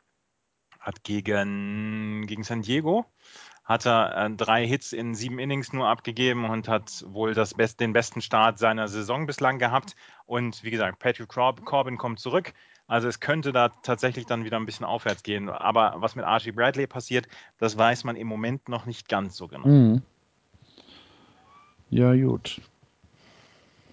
hat 0.79 1.03
gegen, 1.03 2.27
gegen 2.27 2.45
San 2.45 2.63
Diego 2.63 3.07
hat 3.65 3.87
er 3.87 4.17
äh, 4.17 4.31
drei 4.31 4.67
Hits 4.67 4.93
in 4.93 5.15
sieben 5.15 5.39
Innings 5.39 5.73
nur 5.73 5.89
abgegeben 5.89 6.45
und 6.49 6.69
hat 6.69 7.05
wohl 7.09 7.35
das 7.35 7.55
Best, 7.55 7.81
den 7.81 7.93
besten 7.93 8.21
Start 8.21 8.59
seiner 8.59 8.89
Saison 8.89 9.27
bislang 9.27 9.59
gehabt. 9.59 9.95
Und 10.27 10.65
wie 10.65 10.71
gesagt, 10.71 10.99
Patrick 10.99 11.29
Corbin 11.29 11.97
kommt 11.97 12.19
zurück. 12.19 12.53
Also 12.89 13.09
es 13.09 13.21
könnte 13.21 13.53
da 13.53 13.69
tatsächlich 13.69 14.27
dann 14.27 14.45
wieder 14.45 14.59
ein 14.59 14.67
bisschen 14.67 14.85
aufwärts 14.85 15.23
gehen. 15.23 15.49
Aber 15.49 15.95
was 15.97 16.17
mit 16.17 16.25
Archie 16.25 16.53
Bradley 16.53 16.87
passiert, 16.87 17.29
das 17.59 17.79
weiß 17.79 18.05
man 18.05 18.17
im 18.17 18.27
Moment 18.27 18.69
noch 18.69 18.87
nicht 18.87 19.09
ganz 19.09 19.37
so 19.37 19.49
genau. 19.49 19.69
Mhm. 19.69 20.03
Ja, 21.91 22.15
gut 22.15 22.61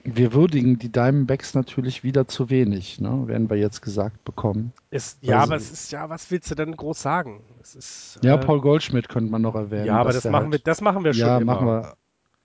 wir 0.04 0.34
würdigen 0.34 0.80
die 0.80 0.92
Diamondbacks 0.92 1.54
natürlich 1.54 2.04
wieder 2.04 2.28
zu 2.28 2.50
wenig, 2.50 3.00
ne? 3.00 3.28
werden 3.28 3.50
wir 3.50 3.58
jetzt 3.58 3.82
gesagt 3.82 4.24
bekommen. 4.24 4.74
Ist, 4.92 5.18
ja, 5.22 5.40
also, 5.40 5.52
aber 5.52 5.56
es 5.58 5.72
ist 5.72 5.92
ja, 5.92 6.10
was 6.10 6.32
willst 6.32 6.50
du 6.50 6.56
denn 6.56 6.76
groß 6.76 7.02
sagen? 7.02 7.44
Ist, 7.62 8.20
ja, 8.24 8.36
äh, 8.36 8.38
Paul 8.38 8.62
Goldschmidt 8.62 9.10
könnte 9.10 9.32
man 9.32 9.42
noch 9.42 9.56
erwähnen. 9.56 9.86
Ja, 9.86 9.98
aber 9.98 10.14
das 10.14 10.24
machen, 10.26 10.46
halt, 10.46 10.52
wir, 10.54 10.60
das 10.60 10.82
machen 10.82 11.04
wir 11.04 11.14
schon. 11.14 11.28
Ja, 11.28 11.38
immer. 11.38 11.54
machen 11.54 11.68
wir 11.68 11.96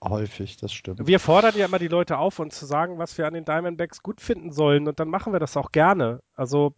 häufig, 0.02 0.56
das 0.56 0.72
stimmt. 0.72 1.06
Wir 1.06 1.20
fordern 1.20 1.54
ja 1.56 1.66
immer 1.66 1.78
die 1.78 1.88
Leute 1.88 2.18
auf, 2.18 2.38
uns 2.38 2.58
zu 2.58 2.66
sagen, 2.66 2.98
was 2.98 3.16
wir 3.18 3.26
an 3.26 3.34
den 3.34 3.44
Diamondbacks 3.44 4.02
gut 4.02 4.20
finden 4.20 4.52
sollen 4.52 4.88
und 4.88 5.00
dann 5.00 5.08
machen 5.08 5.32
wir 5.32 5.40
das 5.40 5.56
auch 5.56 5.72
gerne. 5.72 6.20
Also, 6.34 6.74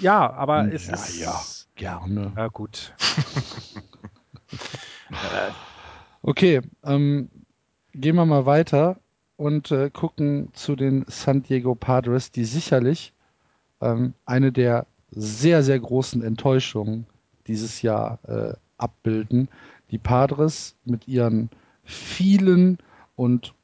ja, 0.00 0.30
aber 0.32 0.72
es 0.72 0.88
ja, 0.88 0.94
ist. 0.94 1.20
Ja, 1.20 1.40
gerne. 1.76 2.32
Ja, 2.36 2.48
gut. 2.48 2.94
okay, 6.22 6.60
ähm, 6.84 7.30
gehen 7.94 8.16
wir 8.16 8.26
mal 8.26 8.46
weiter 8.46 8.98
und 9.36 9.70
äh, 9.70 9.90
gucken 9.90 10.48
zu 10.52 10.76
den 10.76 11.04
San 11.08 11.42
Diego 11.42 11.74
Padres, 11.74 12.30
die 12.30 12.44
sicherlich 12.44 13.12
ähm, 13.80 14.14
eine 14.24 14.52
der 14.52 14.86
sehr, 15.10 15.62
sehr 15.62 15.78
großen 15.78 16.22
Enttäuschungen 16.22 17.06
dieses 17.46 17.82
Jahr 17.82 18.18
äh, 18.26 18.54
abbilden. 18.78 19.48
Die 19.90 19.98
Padres 19.98 20.76
mit 20.84 21.06
ihren 21.08 21.50
vielen 21.84 22.78
und 23.16 23.54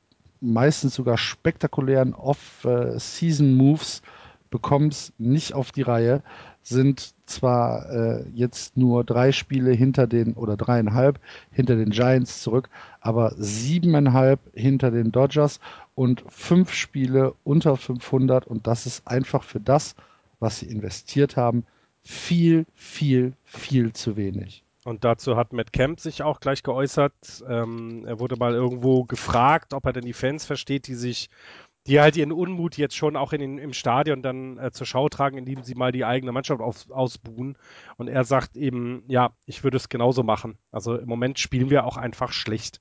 meistens 0.41 0.95
sogar 0.95 1.17
spektakulären 1.17 2.15
Off-Season-Moves 2.15 4.03
bekommen 4.51 4.89
es 4.89 5.13
nicht 5.19 5.55
auf 5.55 5.73
die 5.73 5.83
Reihe, 5.83 6.23
sind 6.63 7.15
zwar 7.27 7.91
äh, 7.91 8.25
jetzt 8.35 8.77
nur 8.77 9.05
drei 9.05 9.33
Spiele 9.33 9.73
hinter 9.73 10.07
den 10.07 10.35
oder 10.35 10.57
dreieinhalb 10.57 11.19
hinter 11.51 11.77
den 11.77 11.91
Giants 11.91 12.43
zurück, 12.43 12.69
aber 13.01 13.33
siebeneinhalb 13.37 14.41
hinter 14.55 14.91
den 14.91 15.13
Dodgers 15.13 15.61
und 15.95 16.25
fünf 16.29 16.73
Spiele 16.73 17.35
unter 17.45 17.77
500 17.77 18.47
und 18.47 18.67
das 18.67 18.87
ist 18.87 19.07
einfach 19.07 19.43
für 19.43 19.61
das, 19.61 19.95
was 20.41 20.61
sie 20.61 20.67
investiert 20.67 21.37
haben, 21.37 21.65
viel, 22.03 22.67
viel, 22.75 23.33
viel 23.45 23.93
zu 23.93 24.17
wenig. 24.17 24.63
Und 24.85 25.05
dazu 25.05 25.37
hat 25.37 25.53
Matt 25.53 25.73
Kemp 25.73 26.01
sich 26.01 26.23
auch 26.23 26.41
gleich 26.41 26.63
geäußert. 26.63 27.13
Ähm, 27.47 28.05
er 28.07 28.21
wurde 28.21 28.37
mal 28.37 28.55
irgendwo 28.55 29.05
gefragt, 29.05 29.75
ob 29.75 29.85
er 29.85 29.93
denn 29.93 30.05
die 30.05 30.15
Fans 30.15 30.47
versteht, 30.47 30.87
die 30.87 30.95
sich 30.95 31.29
die 31.89 32.01
halt 32.01 32.17
ihren 32.17 32.33
Unmut 32.33 32.77
jetzt 32.77 32.97
schon 32.97 33.17
auch 33.17 33.33
in 33.33 33.59
im 33.59 33.73
Stadion 33.73 34.23
dann 34.23 34.59
äh, 34.59 34.71
zur 34.71 34.87
Schau 34.87 35.09
tragen, 35.09 35.39
indem 35.39 35.63
sie 35.63 35.75
mal 35.75 35.91
die 35.91 36.05
eigene 36.05 36.33
Mannschaft 36.33 36.61
auf, 36.61 36.91
ausbuhen. 36.91 37.57
Und 37.97 38.09
er 38.09 38.25
sagt 38.25 38.57
eben, 38.57 39.05
ja, 39.09 39.31
ich 39.47 39.65
würde 39.65 39.79
es 39.79 39.89
genauso 39.89 40.23
machen. 40.23 40.59
Also 40.71 40.97
im 40.97 41.09
Moment 41.09 41.39
spielen 41.39 41.71
wir 41.71 41.85
auch 41.85 41.97
einfach 41.97 42.33
schlecht. 42.33 42.81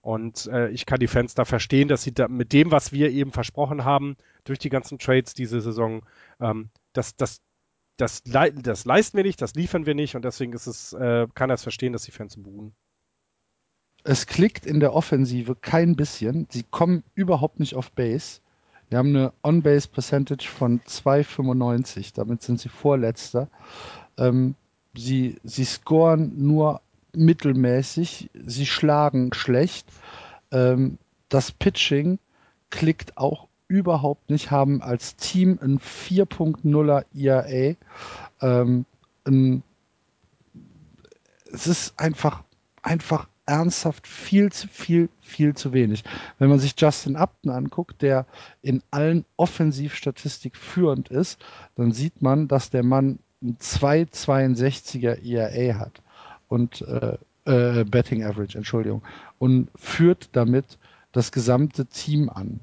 Und 0.00 0.46
äh, 0.46 0.70
ich 0.70 0.86
kann 0.86 0.98
die 0.98 1.06
Fans 1.06 1.34
da 1.34 1.44
verstehen, 1.44 1.88
dass 1.88 2.02
sie 2.02 2.12
da 2.12 2.26
mit 2.28 2.52
dem, 2.52 2.70
was 2.72 2.92
wir 2.92 3.10
eben 3.10 3.30
versprochen 3.30 3.84
haben, 3.84 4.16
durch 4.44 4.58
die 4.58 4.70
ganzen 4.70 4.98
Trades 4.98 5.34
diese 5.34 5.60
Saison, 5.60 6.04
ähm, 6.40 6.70
das, 6.92 7.16
das, 7.16 7.40
das, 7.96 8.22
das 8.24 8.84
leisten 8.84 9.16
wir 9.16 9.24
nicht, 9.24 9.40
das 9.40 9.54
liefern 9.54 9.86
wir 9.86 9.94
nicht 9.94 10.16
und 10.16 10.24
deswegen 10.24 10.52
ist 10.52 10.66
es, 10.66 10.92
äh, 10.94 11.26
kann 11.34 11.50
er 11.50 11.54
es 11.54 11.62
verstehen, 11.62 11.92
dass 11.92 12.02
die 12.02 12.12
Fans 12.12 12.36
buhen. 12.36 12.74
Es 14.04 14.26
klickt 14.26 14.66
in 14.66 14.80
der 14.80 14.94
Offensive 14.94 15.56
kein 15.56 15.96
bisschen. 15.96 16.46
Sie 16.50 16.62
kommen 16.62 17.02
überhaupt 17.14 17.60
nicht 17.60 17.74
auf 17.74 17.92
Base 17.92 18.40
Wir 18.88 18.98
haben 18.98 19.14
eine 19.14 19.32
On-Base 19.42 19.88
Percentage 19.88 20.48
von 20.48 20.80
2,95. 20.80 22.14
Damit 22.14 22.42
sind 22.42 22.60
sie 22.60 22.68
Vorletzter. 22.68 23.48
Ähm, 24.16 24.54
sie, 24.96 25.36
sie 25.44 25.64
scoren 25.64 26.32
nur 26.36 26.80
mittelmäßig. 27.14 28.30
Sie 28.46 28.66
schlagen 28.66 29.32
schlecht. 29.34 29.88
Ähm, 30.50 30.98
das 31.28 31.52
Pitching 31.52 32.18
klickt 32.70 33.16
auch 33.18 33.48
überhaupt 33.68 34.30
nicht, 34.30 34.50
haben 34.50 34.82
als 34.82 35.16
Team 35.16 35.58
ein 35.62 35.78
4.0er 35.78 37.04
ERA. 37.14 37.76
Ähm, 38.40 38.86
ein, 39.26 39.62
es 41.52 41.66
ist 41.66 41.98
einfach, 42.00 42.44
einfach 42.82 43.28
ernsthaft 43.48 44.06
viel 44.06 44.52
zu 44.52 44.68
viel, 44.68 45.08
viel 45.20 45.54
zu 45.54 45.72
wenig. 45.72 46.04
Wenn 46.38 46.50
man 46.50 46.58
sich 46.58 46.74
Justin 46.76 47.16
Upton 47.16 47.50
anguckt, 47.50 48.02
der 48.02 48.26
in 48.60 48.82
allen 48.90 49.24
Offensivstatistik 49.36 50.56
führend 50.56 51.08
ist, 51.08 51.40
dann 51.74 51.92
sieht 51.92 52.20
man, 52.20 52.46
dass 52.46 52.70
der 52.70 52.82
Mann 52.82 53.18
ein 53.42 53.56
2,62er 53.58 55.24
ERA 55.24 55.78
hat 55.78 56.02
und 56.48 56.82
äh, 56.82 57.16
äh, 57.46 57.84
Betting 57.84 58.22
Average, 58.22 58.58
Entschuldigung, 58.58 59.02
und 59.38 59.70
führt 59.74 60.28
damit 60.32 60.78
das 61.12 61.32
gesamte 61.32 61.86
Team 61.86 62.28
an. 62.28 62.60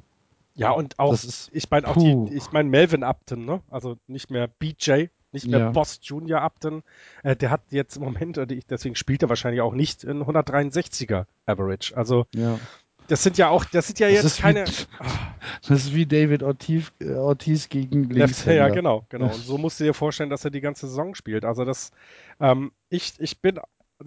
Ja, 0.53 0.71
und 0.71 0.99
auch, 0.99 1.13
ist, 1.13 1.49
ich 1.51 1.69
meine 1.71 1.87
auch 1.87 1.97
die, 1.97 2.33
ich 2.33 2.51
meine 2.51 2.69
Melvin 2.69 3.03
Upton, 3.03 3.45
ne? 3.45 3.61
Also 3.69 3.97
nicht 4.07 4.29
mehr 4.29 4.47
BJ, 4.47 5.07
nicht 5.31 5.47
mehr 5.47 5.59
Ja. 5.59 5.71
Boss 5.71 5.99
Junior 6.01 6.41
Upton. 6.41 6.83
Äh, 7.23 7.35
der 7.35 7.51
hat 7.51 7.61
jetzt 7.69 7.97
im 7.97 8.03
Moment, 8.03 8.39
deswegen 8.69 8.95
spielt 8.95 9.21
er 9.23 9.29
wahrscheinlich 9.29 9.61
auch 9.61 9.73
nicht 9.73 10.03
in 10.03 10.23
163er 10.23 11.25
Average. 11.45 11.95
Also 11.97 12.25
Ja. 12.33 12.59
das 13.07 13.21
sind 13.23 13.37
ja 13.37 13.49
auch, 13.49 13.65
das 13.65 13.87
sind 13.87 13.99
ja 13.99 14.09
Das 14.09 14.23
jetzt 14.23 14.39
keine. 14.39 14.65
wie, 14.65 14.85
das 15.67 15.85
ist 15.85 15.93
wie 15.93 16.05
David 16.05 16.41
Ortiz, 16.43 16.91
äh, 16.99 17.13
Ortiz 17.13 17.69
gegen 17.69 18.09
links. 18.09 18.45
ja, 18.45 18.69
genau, 18.69 19.05
genau. 19.09 19.25
Und 19.25 19.33
so 19.45 19.57
musst 19.57 19.79
du 19.79 19.83
dir 19.83 19.93
vorstellen, 19.93 20.29
dass 20.29 20.45
er 20.45 20.51
die 20.51 20.61
ganze 20.61 20.87
Saison 20.87 21.15
spielt. 21.15 21.45
Also 21.45 21.65
das, 21.65 21.91
ähm, 22.39 22.71
ich, 22.89 23.13
ich 23.19 23.41
bin, 23.41 23.59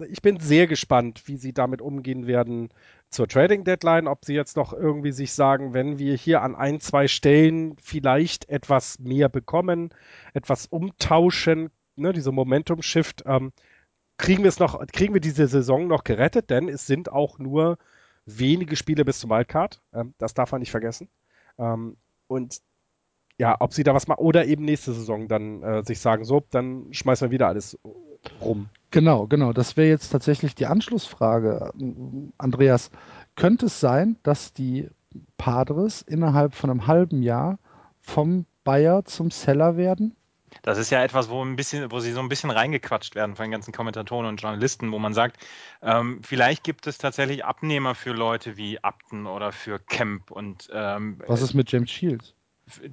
ich 0.09 0.21
bin 0.21 0.39
sehr 0.39 0.67
gespannt, 0.67 1.23
wie 1.27 1.37
sie 1.37 1.53
damit 1.53 1.81
umgehen 1.81 2.27
werden 2.27 2.69
zur 3.09 3.27
Trading 3.27 3.63
Deadline, 3.63 4.07
ob 4.07 4.25
sie 4.25 4.35
jetzt 4.35 4.55
noch 4.55 4.73
irgendwie 4.73 5.11
sich 5.11 5.33
sagen, 5.33 5.73
wenn 5.73 5.97
wir 5.97 6.15
hier 6.15 6.41
an 6.41 6.55
ein, 6.55 6.79
zwei 6.79 7.07
Stellen 7.07 7.75
vielleicht 7.81 8.49
etwas 8.49 8.99
mehr 8.99 9.29
bekommen, 9.29 9.89
etwas 10.33 10.67
umtauschen, 10.67 11.71
ne, 11.95 12.13
diese 12.13 12.31
Momentum 12.31 12.81
Shift, 12.81 13.23
ähm, 13.25 13.51
kriegen 14.17 14.43
wir 14.43 14.49
es 14.49 14.59
noch, 14.59 14.85
kriegen 14.87 15.13
wir 15.13 15.21
diese 15.21 15.47
Saison 15.47 15.87
noch 15.87 16.03
gerettet, 16.03 16.49
denn 16.49 16.69
es 16.69 16.85
sind 16.85 17.11
auch 17.11 17.39
nur 17.39 17.77
wenige 18.25 18.75
Spiele 18.75 19.05
bis 19.05 19.19
zum 19.19 19.31
Wildcard. 19.31 19.81
Ähm, 19.93 20.13
das 20.17 20.33
darf 20.33 20.51
man 20.51 20.59
nicht 20.59 20.71
vergessen. 20.71 21.09
Ähm, 21.57 21.97
und 22.27 22.61
ja, 23.39 23.55
ob 23.59 23.73
sie 23.73 23.83
da 23.83 23.95
was 23.95 24.07
machen 24.07 24.19
oder 24.19 24.45
eben 24.45 24.65
nächste 24.65 24.93
Saison 24.93 25.27
dann 25.27 25.63
äh, 25.63 25.83
sich 25.83 25.99
sagen, 25.99 26.25
so, 26.25 26.43
dann 26.51 26.87
schmeißen 26.91 27.27
wir 27.27 27.31
wieder 27.31 27.47
alles 27.47 27.79
rum. 28.41 28.69
Genau, 28.91 29.27
genau. 29.27 29.53
Das 29.53 29.77
wäre 29.77 29.87
jetzt 29.87 30.09
tatsächlich 30.09 30.55
die 30.55 30.65
Anschlussfrage. 30.65 31.71
Andreas, 32.37 32.91
könnte 33.35 33.67
es 33.67 33.79
sein, 33.79 34.17
dass 34.23 34.53
die 34.53 34.89
Padres 35.37 36.01
innerhalb 36.01 36.53
von 36.53 36.69
einem 36.69 36.85
halben 36.85 37.23
Jahr 37.23 37.59
vom 38.01 38.45
Buyer 38.65 39.05
zum 39.05 39.31
Seller 39.31 39.77
werden? 39.77 40.15
Das 40.63 40.77
ist 40.77 40.89
ja 40.89 41.01
etwas, 41.03 41.29
wo 41.29 41.43
ein 41.45 41.55
bisschen, 41.55 41.91
wo 41.91 41.99
sie 41.99 42.11
so 42.11 42.19
ein 42.19 42.27
bisschen 42.27 42.49
reingequatscht 42.49 43.15
werden 43.15 43.35
von 43.35 43.45
den 43.45 43.51
ganzen 43.51 43.71
Kommentatoren 43.71 44.25
und 44.25 44.41
Journalisten, 44.41 44.91
wo 44.91 44.99
man 44.99 45.13
sagt, 45.13 45.37
ähm, 45.81 46.21
vielleicht 46.23 46.63
gibt 46.63 46.87
es 46.87 46.97
tatsächlich 46.97 47.45
Abnehmer 47.45 47.95
für 47.95 48.11
Leute 48.11 48.57
wie 48.57 48.83
Upton 48.83 49.27
oder 49.27 49.51
für 49.51 49.79
Kemp 49.79 50.31
und 50.31 50.69
ähm, 50.73 51.21
Was 51.27 51.41
ist 51.41 51.53
mit 51.53 51.71
James 51.71 51.89
Shields? 51.89 52.33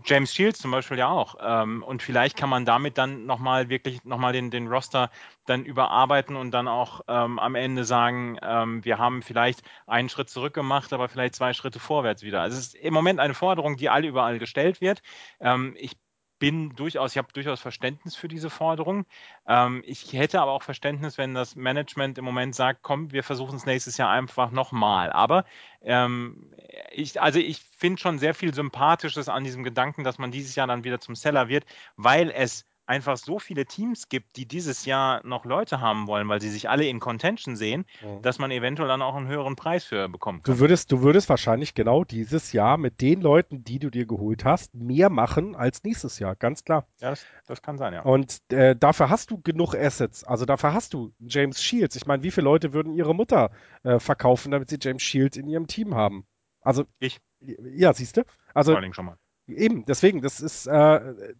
James 0.04 0.34
Shields 0.34 0.58
zum 0.58 0.70
Beispiel 0.70 0.98
ja 0.98 1.08
auch. 1.08 1.36
Ähm, 1.40 1.82
und 1.82 2.02
vielleicht 2.02 2.36
kann 2.36 2.48
man 2.48 2.64
damit 2.64 2.98
dann 2.98 3.26
nochmal 3.26 3.68
wirklich 3.68 4.04
nochmal 4.04 4.32
den, 4.32 4.50
den 4.50 4.68
Roster 4.68 5.10
dann 5.46 5.64
überarbeiten 5.64 6.36
und 6.36 6.50
dann 6.50 6.68
auch 6.68 7.00
ähm, 7.08 7.38
am 7.38 7.54
Ende 7.54 7.84
sagen, 7.84 8.38
ähm, 8.42 8.84
wir 8.84 8.98
haben 8.98 9.22
vielleicht 9.22 9.62
einen 9.86 10.08
Schritt 10.08 10.28
zurück 10.30 10.54
gemacht, 10.54 10.92
aber 10.92 11.08
vielleicht 11.08 11.34
zwei 11.34 11.52
Schritte 11.52 11.78
vorwärts 11.80 12.22
wieder. 12.22 12.42
Also 12.42 12.58
es 12.58 12.68
ist 12.68 12.74
im 12.74 12.94
Moment 12.94 13.20
eine 13.20 13.34
Forderung, 13.34 13.76
die 13.76 13.88
alle 13.88 14.08
überall 14.08 14.38
gestellt 14.38 14.80
wird. 14.80 15.02
Ähm, 15.40 15.74
ich 15.78 15.96
bin 16.38 16.74
durchaus, 16.76 17.12
ich 17.12 17.18
habe 17.18 17.32
durchaus 17.32 17.60
Verständnis 17.60 18.16
für 18.16 18.28
diese 18.28 18.50
Forderung. 18.50 19.06
Ähm, 19.46 19.82
ich 19.86 20.12
hätte 20.12 20.40
aber 20.40 20.52
auch 20.52 20.62
Verständnis, 20.62 21.18
wenn 21.18 21.34
das 21.34 21.56
Management 21.56 22.18
im 22.18 22.24
Moment 22.24 22.54
sagt, 22.54 22.82
komm, 22.82 23.12
wir 23.12 23.22
versuchen 23.22 23.56
es 23.56 23.66
nächstes 23.66 23.96
Jahr 23.96 24.10
einfach 24.10 24.50
nochmal. 24.50 25.10
Aber 25.12 25.44
ähm, 25.82 26.52
ich, 26.92 27.20
also 27.20 27.38
ich 27.38 27.60
finde 27.76 28.00
schon 28.00 28.18
sehr 28.18 28.34
viel 28.34 28.52
Sympathisches 28.52 29.28
an 29.28 29.44
diesem 29.44 29.64
Gedanken, 29.64 30.04
dass 30.04 30.18
man 30.18 30.30
dieses 30.30 30.54
Jahr 30.54 30.66
dann 30.66 30.84
wieder 30.84 31.00
zum 31.00 31.14
Seller 31.14 31.48
wird, 31.48 31.64
weil 31.96 32.30
es 32.30 32.66
einfach 32.86 33.16
so 33.16 33.38
viele 33.38 33.66
Teams 33.66 34.08
gibt, 34.08 34.36
die 34.36 34.46
dieses 34.46 34.84
Jahr 34.84 35.20
noch 35.26 35.44
Leute 35.44 35.80
haben 35.80 36.06
wollen, 36.06 36.28
weil 36.28 36.40
sie 36.40 36.50
sich 36.50 36.68
alle 36.70 36.86
in 36.86 37.00
Contention 37.00 37.56
sehen, 37.56 37.84
Mhm. 38.02 38.22
dass 38.22 38.38
man 38.38 38.50
eventuell 38.50 38.88
dann 38.88 39.02
auch 39.02 39.14
einen 39.16 39.28
höheren 39.28 39.56
Preis 39.56 39.84
für 39.84 40.08
bekommen 40.08 40.42
kann. 40.42 40.54
Du 40.54 40.60
würdest, 40.60 40.92
du 40.92 41.02
würdest 41.02 41.28
wahrscheinlich 41.28 41.74
genau 41.74 42.04
dieses 42.04 42.52
Jahr 42.52 42.76
mit 42.78 43.00
den 43.00 43.20
Leuten, 43.20 43.64
die 43.64 43.78
du 43.78 43.90
dir 43.90 44.06
geholt 44.06 44.44
hast, 44.44 44.74
mehr 44.74 45.10
machen 45.10 45.56
als 45.56 45.82
nächstes 45.84 46.18
Jahr, 46.18 46.36
ganz 46.36 46.64
klar. 46.64 46.86
Ja, 47.00 47.10
das, 47.10 47.24
das 47.46 47.62
kann 47.62 47.76
sein, 47.78 47.92
ja. 47.92 48.02
Und 48.02 48.40
äh, 48.52 48.76
dafür 48.76 49.10
hast 49.10 49.30
du 49.30 49.40
genug 49.40 49.74
Assets. 49.74 50.24
Also 50.24 50.44
dafür 50.46 50.72
hast 50.72 50.94
du 50.94 51.12
James 51.18 51.62
Shields. 51.62 51.96
Ich 51.96 52.06
meine, 52.06 52.22
wie 52.22 52.30
viele 52.30 52.44
Leute 52.44 52.72
würden 52.72 52.94
ihre 52.94 53.14
Mutter 53.14 53.50
äh, 53.82 53.98
verkaufen, 53.98 54.52
damit 54.52 54.70
sie 54.70 54.78
James 54.80 55.02
Shields 55.02 55.36
in 55.36 55.48
ihrem 55.48 55.66
Team 55.66 55.94
haben? 55.94 56.26
Also 56.60 56.84
Ich. 56.98 57.18
Ja, 57.40 57.92
siehst 57.92 58.16
du? 58.16 58.22
Also 58.54 58.72
Vor 58.72 58.76
allen 58.76 58.82
Dingen 58.82 58.94
schon 58.94 59.06
mal. 59.06 59.18
Eben, 59.48 59.84
deswegen, 59.84 60.22
das 60.22 60.40
ist, 60.40 60.66
äh, 60.66 60.70
da, 60.70 61.34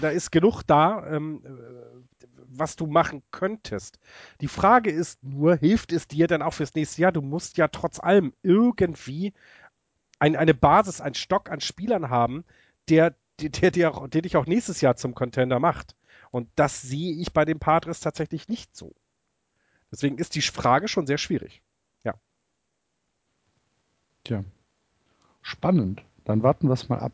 da 0.00 0.08
ist 0.10 0.30
genug 0.32 0.62
da, 0.62 1.06
ähm, 1.14 1.42
äh, 1.44 2.26
was 2.52 2.76
du 2.76 2.86
machen 2.86 3.22
könntest. 3.30 3.98
Die 4.40 4.48
Frage 4.48 4.90
ist 4.90 5.22
nur, 5.22 5.56
hilft 5.56 5.92
es 5.92 6.08
dir 6.08 6.26
dann 6.26 6.42
auch 6.42 6.54
fürs 6.54 6.74
nächste 6.74 7.02
Jahr? 7.02 7.12
Du 7.12 7.22
musst 7.22 7.58
ja 7.58 7.68
trotz 7.68 8.00
allem 8.00 8.32
irgendwie 8.42 9.34
ein, 10.18 10.36
eine 10.36 10.54
Basis, 10.54 11.00
einen 11.00 11.14
Stock 11.14 11.50
an 11.50 11.60
Spielern 11.60 12.10
haben, 12.10 12.44
der, 12.88 13.14
der, 13.40 13.50
der, 13.50 13.70
der, 13.70 13.94
auch- 13.94 14.08
der 14.08 14.22
dich 14.22 14.36
auch 14.36 14.46
nächstes 14.46 14.80
Jahr 14.80 14.96
zum 14.96 15.14
Contender 15.14 15.60
macht. 15.60 15.96
Und 16.30 16.48
das 16.56 16.82
sehe 16.82 17.14
ich 17.16 17.32
bei 17.32 17.44
den 17.44 17.58
Padres 17.58 18.00
tatsächlich 18.00 18.48
nicht 18.48 18.76
so. 18.76 18.94
Deswegen 19.92 20.18
ist 20.18 20.34
die 20.34 20.42
Frage 20.42 20.88
schon 20.88 21.06
sehr 21.06 21.18
schwierig. 21.18 21.62
Tja, 24.24 24.44
spannend. 25.42 26.02
Dann 26.24 26.42
warten 26.42 26.68
wir 26.68 26.72
es 26.74 26.88
mal 26.88 26.98
ab, 27.00 27.12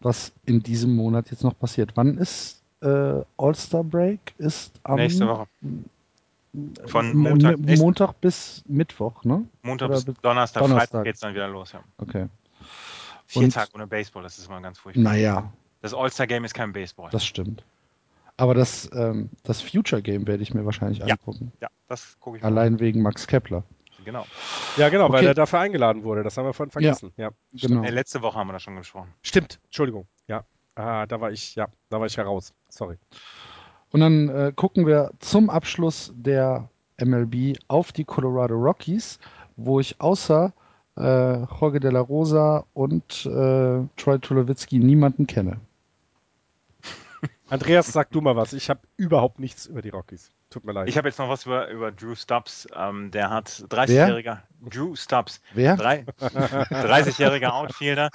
was 0.00 0.32
in 0.46 0.62
diesem 0.62 0.94
Monat 0.94 1.30
jetzt 1.30 1.42
noch 1.44 1.58
passiert. 1.58 1.92
Wann 1.96 2.18
ist 2.18 2.62
äh, 2.82 3.20
All-Star 3.36 3.82
Break? 3.84 4.34
Ist 4.38 4.72
am 4.84 4.96
Nächste 4.96 5.26
Woche. 5.26 5.46
Von 6.86 7.10
M- 7.10 7.18
Montag, 7.18 7.58
nächsten- 7.58 7.84
Montag 7.84 8.20
bis 8.20 8.62
Mittwoch, 8.66 9.22
ne? 9.24 9.44
Montag 9.62 9.90
oder 9.90 10.00
bis 10.00 10.14
Donnerstag, 10.22 10.62
Donnerstag. 10.62 10.88
Freitag 10.90 11.04
geht 11.04 11.14
es 11.14 11.20
dann 11.20 11.34
wieder 11.34 11.48
los. 11.48 11.72
Ja. 11.72 11.80
Okay. 11.98 12.26
Vier 13.26 13.42
Und- 13.42 13.52
Tage 13.52 13.70
ohne 13.74 13.86
Baseball, 13.86 14.22
das 14.22 14.38
ist 14.38 14.48
mal 14.48 14.60
ganz 14.62 14.78
furchtbar. 14.78 15.02
Naja, 15.02 15.52
Das 15.82 15.92
All-Star-Game 15.94 16.44
ist 16.44 16.54
kein 16.54 16.72
Baseball. 16.72 17.10
das 17.10 17.24
stimmt. 17.24 17.62
Aber 18.36 18.54
das, 18.54 18.88
ähm, 18.94 19.30
das 19.42 19.60
Future 19.60 20.00
Game 20.00 20.26
werde 20.28 20.42
ich 20.42 20.54
mir 20.54 20.64
wahrscheinlich 20.64 20.98
Ja. 21.00 21.06
angucken. 21.06 21.52
ja, 21.60 21.68
das 21.88 22.16
gucke 22.20 22.36
ich 22.38 22.42
mal. 22.42 22.48
Allein 22.48 22.78
wegen 22.80 23.02
Max 23.02 23.26
Kepler. 23.26 23.64
Genau. 24.04 24.24
Ja, 24.76 24.88
genau, 24.88 25.08
weil 25.10 25.18
Okay. 25.18 25.26
er 25.26 25.34
dafür 25.34 25.58
eingeladen 25.60 26.04
wurde. 26.04 26.22
Das 26.22 26.36
haben 26.36 26.44
wir 26.44 26.52
vorhin 26.52 26.70
vergessen. 26.70 27.12
Ja. 27.16 27.30
Genau. 27.52 27.82
Hey, 27.82 27.90
letzte 27.90 28.22
Woche 28.22 28.38
haben 28.38 28.48
wir 28.48 28.52
da 28.52 28.60
schon 28.60 28.76
gesprochen. 28.76 29.12
Stimmt, 29.22 29.60
Entschuldigung. 29.64 30.06
Ja. 30.28 30.44
Ah, 30.76 31.06
da 31.06 31.20
war 31.20 31.32
ich, 31.32 31.56
ja, 31.56 31.66
da 31.90 31.98
war 31.98 32.06
ich 32.06 32.16
heraus. 32.16 32.54
Sorry. 32.68 32.96
Und 33.90 34.00
dann 34.00 34.28
äh, 34.28 34.52
gucken 34.54 34.86
wir 34.86 35.10
zum 35.18 35.50
Abschluss 35.50 36.12
der 36.14 36.68
MLB 37.00 37.58
auf 37.68 37.90
die 37.92 38.04
Colorado 38.04 38.54
Rockies, 38.54 39.18
wo 39.56 39.80
ich 39.80 40.00
außer 40.00 40.52
äh, 40.96 41.42
Jorge 41.60 41.80
de 41.80 41.90
la 41.90 42.00
Rosa 42.00 42.64
und 42.74 43.26
äh, 43.26 43.80
Troy 43.96 44.18
Tulowitzki 44.20 44.78
niemanden 44.78 45.26
kenne. 45.26 45.60
Andreas, 47.48 47.92
sag 47.92 48.10
du 48.10 48.20
mal 48.20 48.36
was. 48.36 48.52
Ich 48.52 48.70
habe 48.70 48.80
überhaupt 48.96 49.38
nichts 49.40 49.66
über 49.66 49.82
die 49.82 49.88
Rockies. 49.90 50.30
Tut 50.50 50.64
mir 50.64 50.72
leid. 50.72 50.88
Ich 50.88 50.96
habe 50.96 51.08
jetzt 51.08 51.18
noch 51.18 51.28
was 51.28 51.44
über, 51.44 51.68
über 51.68 51.92
Drew 51.92 52.14
Stubbs. 52.14 52.66
Ähm, 52.74 53.10
der 53.10 53.28
hat 53.28 53.48
30-jähriger 53.48 54.40
Drew 54.62 54.96
Stubbs. 54.96 55.42
Wer? 55.52 55.76
Drei- 55.76 56.04
30-jähriger 56.20 57.50
Outfielder. 57.50 58.10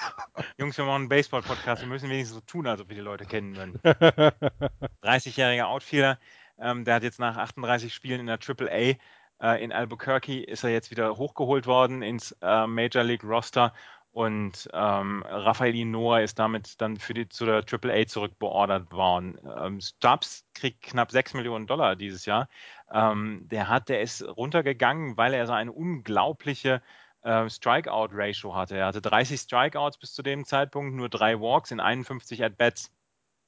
Jungs, 0.57 0.77
wir 0.77 0.85
machen 0.85 1.01
einen 1.01 1.09
Baseball-Podcast. 1.09 1.83
Wir 1.83 1.89
müssen 1.89 2.09
wenigstens 2.09 2.35
so 2.35 2.41
tun, 2.41 2.65
als 2.65 2.81
ob 2.81 2.89
wir 2.89 2.95
die 2.95 3.01
Leute 3.01 3.25
kennen 3.25 3.55
würden. 3.55 3.79
30-jähriger 5.03 5.65
Outfielder. 5.65 6.17
Ähm, 6.59 6.85
der 6.85 6.95
hat 6.95 7.03
jetzt 7.03 7.19
nach 7.19 7.37
38 7.37 7.93
Spielen 7.93 8.21
in 8.21 8.27
der 8.27 8.39
AAA 8.39 8.95
äh, 9.41 9.63
in 9.63 9.71
Albuquerque 9.71 10.43
ist 10.43 10.63
er 10.63 10.69
jetzt 10.71 10.89
wieder 10.89 11.17
hochgeholt 11.17 11.67
worden 11.67 12.01
ins 12.01 12.35
äh, 12.41 12.65
Major 12.65 13.03
League 13.03 13.23
Roster 13.23 13.73
und 14.13 14.69
ähm, 14.73 15.23
Rafael 15.27 15.85
Noah 15.85 16.21
ist 16.21 16.37
damit 16.37 16.79
dann 16.79 16.97
für 16.97 17.15
die 17.15 17.27
zu 17.27 17.45
der 17.45 17.63
AAA 17.65 18.05
zurückbeordert 18.05 18.91
worden. 18.91 19.39
Ähm, 19.57 19.81
Stubbs 19.81 20.45
kriegt 20.53 20.83
knapp 20.83 21.09
6 21.09 21.33
Millionen 21.33 21.65
Dollar 21.65 21.95
dieses 21.95 22.27
Jahr. 22.27 22.47
Ähm, 22.91 23.47
der 23.49 23.69
hat, 23.69 23.89
der 23.89 24.01
ist 24.01 24.21
runtergegangen, 24.21 25.17
weil 25.17 25.33
er 25.33 25.47
so 25.47 25.53
eine 25.53 25.71
unglaubliche 25.71 26.83
äh, 27.23 27.49
Strikeout-Ratio 27.49 28.53
hatte. 28.53 28.77
Er 28.77 28.85
hatte 28.85 29.01
30 29.01 29.41
Strikeouts 29.41 29.97
bis 29.97 30.13
zu 30.13 30.21
dem 30.21 30.45
Zeitpunkt, 30.45 30.95
nur 30.95 31.09
drei 31.09 31.39
Walks 31.39 31.71
in 31.71 31.79
51 31.79 32.43
At-Bats. 32.43 32.91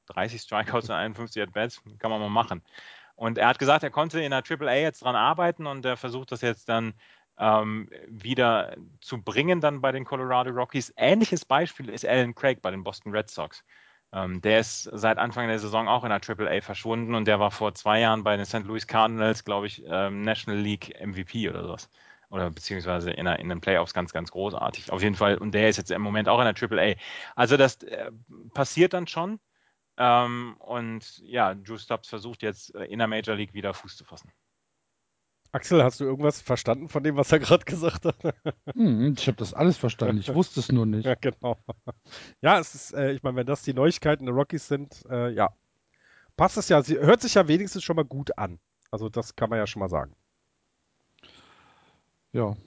30 0.08 0.42
Strikeouts 0.42 0.90
in 0.90 0.96
51 0.96 1.44
At-Bats, 1.44 1.84
kann 2.00 2.10
man 2.10 2.20
mal 2.20 2.30
machen. 2.30 2.64
Und 3.16 3.38
er 3.38 3.50
hat 3.50 3.60
gesagt, 3.60 3.84
er 3.84 3.92
konnte 3.92 4.20
in 4.20 4.32
der 4.32 4.44
AAA 4.44 4.78
jetzt 4.78 5.04
dran 5.04 5.16
arbeiten 5.16 5.68
und 5.68 5.86
er 5.86 5.96
versucht 5.96 6.32
das 6.32 6.42
jetzt 6.42 6.70
dann 6.70 6.96
ähm, 7.38 7.90
wieder 8.08 8.76
zu 9.02 9.22
bringen 9.22 9.62
dann 9.62 9.82
bei 9.82 9.92
den 9.92 10.06
Colorado 10.06 10.52
Rockies. 10.52 10.94
Ähnliches 10.98 11.46
Beispiel 11.46 11.90
ist 11.90 12.06
Alan 12.06 12.36
Craig 12.36 12.62
bei 12.62 12.72
den 12.72 12.84
Boston 12.84 13.12
Red 13.12 13.30
Sox. 13.30 13.64
Ähm, 14.14 14.42
der 14.42 14.60
ist 14.60 14.84
seit 14.94 15.18
Anfang 15.18 15.48
der 15.48 15.60
Saison 15.60 15.88
auch 15.88 16.04
in 16.04 16.10
der 16.10 16.22
AAA 16.22 16.62
verschwunden 16.62 17.16
und 17.16 17.26
der 17.26 17.40
war 17.40 17.52
vor 17.52 17.74
zwei 17.76 18.00
Jahren 18.00 18.24
bei 18.24 18.38
den 18.38 18.46
St. 18.46 18.64
Louis 18.64 18.88
Cardinals, 18.88 19.44
glaube 19.44 19.68
ich, 19.68 19.84
ähm, 19.88 20.22
National 20.22 20.60
League 20.62 20.96
MVP 21.06 21.50
oder 21.50 21.64
sowas. 21.64 21.90
Oder 22.30 22.50
beziehungsweise 22.50 23.12
in, 23.12 23.26
der, 23.26 23.40
in, 23.40 23.50
den 23.50 23.62
Playoffs 23.62 23.94
ganz, 23.94 24.12
ganz 24.14 24.32
großartig. 24.32 24.92
Auf 24.92 25.02
jeden 25.02 25.16
Fall, 25.16 25.38
und 25.38 25.52
der 25.52 25.70
ist 25.70 25.78
jetzt 25.78 25.92
im 25.92 26.02
Moment 26.02 26.28
auch 26.28 26.40
in 26.40 26.46
der 26.46 26.56
AAA. 26.56 26.96
Also 27.36 27.58
das 27.58 27.84
äh, 27.84 28.12
passiert 28.54 28.94
dann 28.94 29.08
schon. 29.08 29.40
Ähm, 29.98 30.56
und 30.60 31.20
ja, 31.20 31.54
Drew 31.54 31.78
Stubbs 31.78 32.10
versucht 32.10 32.42
jetzt 32.42 32.74
äh, 32.76 32.86
in 32.86 33.00
der 33.00 33.08
Major 33.08 33.36
League 33.36 33.54
wieder 33.54 33.74
Fuß 33.74 33.98
zu 33.98 34.06
fassen. 34.06 34.32
Axel, 35.56 35.82
hast 35.82 36.02
du 36.02 36.04
irgendwas 36.04 36.42
verstanden 36.42 36.90
von 36.90 37.02
dem, 37.02 37.16
was 37.16 37.32
er 37.32 37.40
gerade 37.40 37.64
gesagt 37.64 38.04
hat? 38.04 38.18
Hm, 38.74 39.16
ich 39.18 39.26
habe 39.28 39.38
das 39.38 39.54
alles 39.54 39.78
verstanden. 39.78 40.18
Ich 40.18 40.34
wusste 40.34 40.60
es 40.60 40.70
nur 40.70 40.86
nicht. 40.86 41.06
Ja, 41.06 41.16
genau. 41.16 41.58
Ja, 42.42 42.60
es 42.60 42.76
ist, 42.76 42.94
äh, 42.94 43.14
ich 43.14 43.24
meine, 43.24 43.38
wenn 43.38 43.46
das 43.48 43.62
die 43.62 43.74
Neuigkeiten 43.74 44.26
der 44.26 44.36
Rockies 44.36 44.68
sind, 44.68 45.06
äh, 45.10 45.30
ja, 45.30 45.56
passt 46.36 46.58
es 46.58 46.68
ja. 46.68 46.82
Sie 46.84 46.98
hört 46.98 47.22
sich 47.22 47.36
ja 47.36 47.48
wenigstens 47.48 47.84
schon 47.84 47.96
mal 47.96 48.04
gut 48.04 48.38
an. 48.38 48.60
Also 48.92 49.08
das 49.08 49.38
kann 49.38 49.50
man 49.50 49.58
ja 49.58 49.66
schon 49.66 49.80
mal 49.80 49.88
sagen. 49.88 50.14
Ja. 52.34 52.58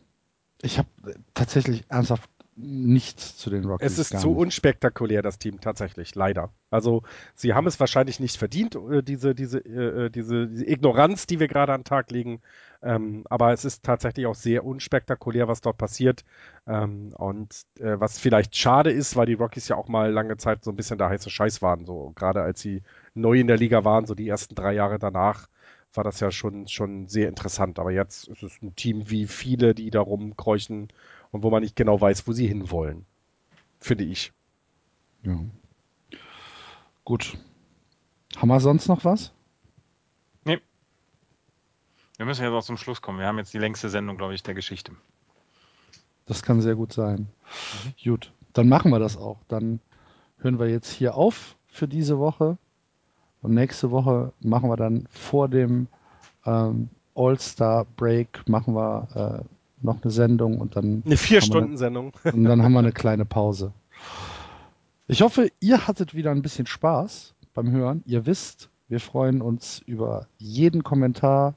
Ich 0.63 0.79
habe 0.79 0.89
tatsächlich 1.35 1.85
ernsthaft 1.91 2.31
nichts 2.61 3.37
zu 3.37 3.51
den 3.51 3.65
Rockies. 3.65 3.93
Es 3.93 3.99
ist 3.99 4.21
zu 4.21 4.29
nicht. 4.29 4.39
unspektakulär, 4.39 5.23
das 5.23 5.39
Team 5.39 5.61
tatsächlich, 5.61 6.15
leider. 6.15 6.51
Also 6.71 7.03
sie 7.35 7.55
haben 7.55 7.67
es 7.67 7.79
wahrscheinlich 7.79 8.19
nicht 8.21 8.37
verdient, 8.37 8.75
äh, 8.75 9.03
diese, 9.03 9.35
diese, 9.35 9.59
äh, 9.59 10.07
äh, 10.07 10.11
diese, 10.11 10.49
diese 10.49 10.69
Ignoranz, 10.69 11.27
die 11.27 11.39
wir 11.41 11.49
gerade 11.49 11.73
an 11.73 11.81
den 11.81 11.85
Tag 11.85 12.11
legen. 12.11 12.41
Ähm, 12.83 13.25
aber 13.31 13.53
es 13.53 13.65
ist 13.65 13.85
tatsächlich 13.85 14.27
auch 14.27 14.35
sehr 14.35 14.65
unspektakulär, 14.65 15.49
was 15.49 15.61
dort 15.61 15.79
passiert. 15.79 16.25
Ähm, 16.67 17.13
und 17.17 17.63
äh, 17.79 17.99
was 18.01 18.19
vielleicht 18.19 18.57
schade 18.57 18.91
ist, 18.91 19.17
weil 19.17 19.27
die 19.27 19.35
Rockies 19.35 19.69
ja 19.69 19.77
auch 19.77 19.89
mal 19.89 20.11
lange 20.11 20.37
Zeit 20.37 20.65
so 20.65 20.71
ein 20.71 20.77
bisschen 20.77 20.99
der 20.99 21.09
heiße 21.09 21.31
Scheiß 21.31 21.63
waren. 21.63 21.87
So 21.87 22.13
gerade 22.17 22.43
als 22.43 22.61
sie 22.61 22.83
neu 23.15 23.39
in 23.39 23.47
der 23.47 23.57
Liga 23.57 23.85
waren, 23.85 24.07
so 24.07 24.15
die 24.15 24.29
ersten 24.29 24.55
drei 24.55 24.73
Jahre 24.75 24.99
danach, 24.99 25.49
war 25.95 26.05
das 26.05 26.21
ja 26.21 26.31
schon, 26.31 26.69
schon 26.69 27.09
sehr 27.09 27.29
interessant. 27.29 27.79
Aber 27.79 27.93
jetzt 27.93 28.29
ist 28.29 28.43
es 28.43 28.63
ein 28.63 28.75
Team 28.75 29.11
wie 29.11 29.27
viele, 29.27 29.75
die 29.75 29.91
da 29.91 30.01
rumkreuchen 30.01 30.89
und 31.31 31.43
wo 31.43 31.51
man 31.51 31.63
nicht 31.63 31.77
genau 31.77 32.01
weiß, 32.01 32.27
wo 32.27 32.33
sie 32.33 32.47
hinwollen. 32.47 33.05
Finde 33.81 34.05
ich. 34.05 34.33
Ja. 35.23 35.39
Gut. 37.05 37.39
Haben 38.37 38.49
wir 38.49 38.61
sonst 38.61 38.89
noch 38.89 39.05
was? 39.05 39.33
Nee. 40.45 40.61
Wir 42.17 42.27
müssen 42.27 42.43
jetzt 42.43 42.53
auch 42.53 42.65
zum 42.65 42.77
Schluss 42.77 43.03
kommen. 43.03 43.19
Wir 43.19 43.27
haben 43.27 43.39
jetzt 43.39 43.55
die 43.55 43.59
längste 43.59 43.89
Sendung, 43.89 44.17
glaube 44.17 44.35
ich, 44.35 44.43
der 44.43 44.55
Geschichte. 44.55 44.93
Das 46.27 46.43
kann 46.43 46.61
sehr 46.61 46.77
gut 46.77 46.93
sein. 46.93 47.29
Mhm. 47.85 48.11
Gut, 48.11 48.33
dann 48.53 48.69
machen 48.69 48.91
wir 48.91 48.99
das 48.99 49.17
auch. 49.17 49.39
Dann 49.49 49.81
hören 50.39 50.59
wir 50.59 50.69
jetzt 50.69 50.93
hier 50.93 51.15
auf 51.15 51.57
für 51.67 51.89
diese 51.89 52.19
Woche. 52.19 52.59
Und 53.41 53.55
nächste 53.55 53.91
Woche 53.91 54.33
machen 54.41 54.69
wir 54.69 54.77
dann 54.77 55.07
vor 55.11 55.49
dem 55.49 55.89
ähm, 56.45 56.91
All-Star-Break 57.15 58.49
machen 58.49 58.75
wir 58.75 59.43
äh, 59.43 59.45
noch 59.83 60.03
eine 60.03 60.11
Sendung 60.11 60.59
und 60.59 60.77
dann. 60.77 61.03
Eine 61.05 61.17
Vier-Stunden-Sendung. 61.17 62.13
Und 62.25 62.45
dann 62.45 62.63
haben 62.63 62.73
wir 62.73 62.81
eine 62.81 62.93
kleine 62.93 63.25
Pause. 63.25 63.73
Ich 65.07 65.23
hoffe, 65.23 65.51
ihr 65.61 65.87
hattet 65.87 66.15
wieder 66.15 66.31
ein 66.31 66.43
bisschen 66.43 66.67
Spaß 66.67 67.35
beim 67.55 67.71
Hören. 67.71 68.03
Ihr 68.07 68.27
wisst, 68.27 68.69
wir 68.89 69.01
freuen 69.01 69.41
uns 69.41 69.83
über 69.87 70.27
jeden 70.39 70.83
Kommentar 70.85 71.55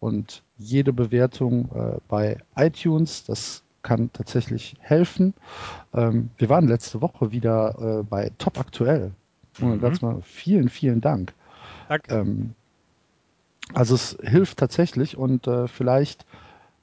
und 0.00 0.42
jede 0.58 0.92
Bewertung 0.92 1.70
äh, 1.74 1.98
bei 2.08 2.38
iTunes. 2.56 3.24
Das 3.24 3.62
kann 3.82 4.12
tatsächlich 4.12 4.76
helfen. 4.80 5.34
Ähm, 5.92 6.30
wir 6.36 6.48
waren 6.48 6.68
letzte 6.68 7.00
Woche 7.00 7.32
wieder 7.32 8.00
äh, 8.00 8.02
bei 8.02 8.30
Top 8.38 8.58
Aktuell. 8.58 9.12
Mhm. 9.58 9.80
Ganz 9.80 10.02
mal 10.02 10.20
vielen, 10.22 10.68
vielen 10.68 11.00
Dank. 11.00 11.32
Danke. 11.88 12.14
Ähm, 12.14 12.54
also 13.72 13.94
es 13.94 14.16
hilft 14.22 14.58
tatsächlich 14.58 15.16
und 15.16 15.46
äh, 15.46 15.68
vielleicht 15.68 16.26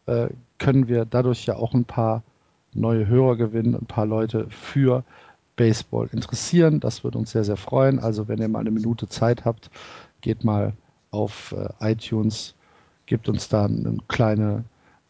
äh, 0.08 0.28
können 0.62 0.88
wir 0.88 1.06
dadurch 1.06 1.48
ja 1.48 1.56
auch 1.56 1.74
ein 1.74 1.86
paar 1.86 2.22
neue 2.72 3.08
Hörer 3.08 3.36
gewinnen, 3.36 3.74
ein 3.74 3.88
paar 3.88 4.06
Leute 4.06 4.46
für 4.50 5.04
Baseball 5.56 6.08
interessieren. 6.12 6.80
Das 6.80 7.04
würde 7.04 7.18
uns 7.18 7.32
sehr, 7.32 7.44
sehr 7.44 7.58
freuen. 7.58 7.98
Also 7.98 8.28
wenn 8.28 8.40
ihr 8.40 8.48
mal 8.48 8.60
eine 8.60 8.70
Minute 8.70 9.10
Zeit 9.10 9.44
habt, 9.44 9.72
geht 10.22 10.44
mal 10.44 10.74
auf 11.10 11.54
äh, 11.58 11.92
iTunes, 11.92 12.54
gebt 13.08 13.28
uns 13.28 13.50
da 13.50 13.66
eine 13.66 13.98
kleine 14.08 14.64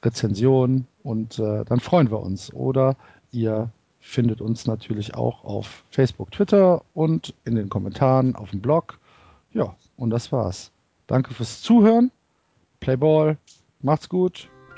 Rezension 0.03 0.87
und 1.03 1.37
äh, 1.37 1.65
dann 1.65 1.81
freuen 1.81 2.09
wir 2.09 2.21
uns. 2.21 2.53
Oder 2.53 2.95
ihr 3.31 3.69
findet 3.99 4.39
uns 4.39 4.65
natürlich 4.65 5.15
auch 5.15 5.43
auf 5.43 5.83
Facebook, 5.91 6.31
Twitter 6.31 6.81
und 6.93 7.33
in 7.43 7.55
den 7.55 7.67
Kommentaren 7.67 8.37
auf 8.37 8.51
dem 8.51 8.61
Blog. 8.61 8.99
Ja, 9.51 9.75
und 9.97 10.11
das 10.11 10.31
war's. 10.31 10.71
Danke 11.07 11.33
fürs 11.33 11.61
Zuhören. 11.61 12.09
Playball. 12.79 13.37
Macht's 13.81 14.07
gut. 14.07 14.49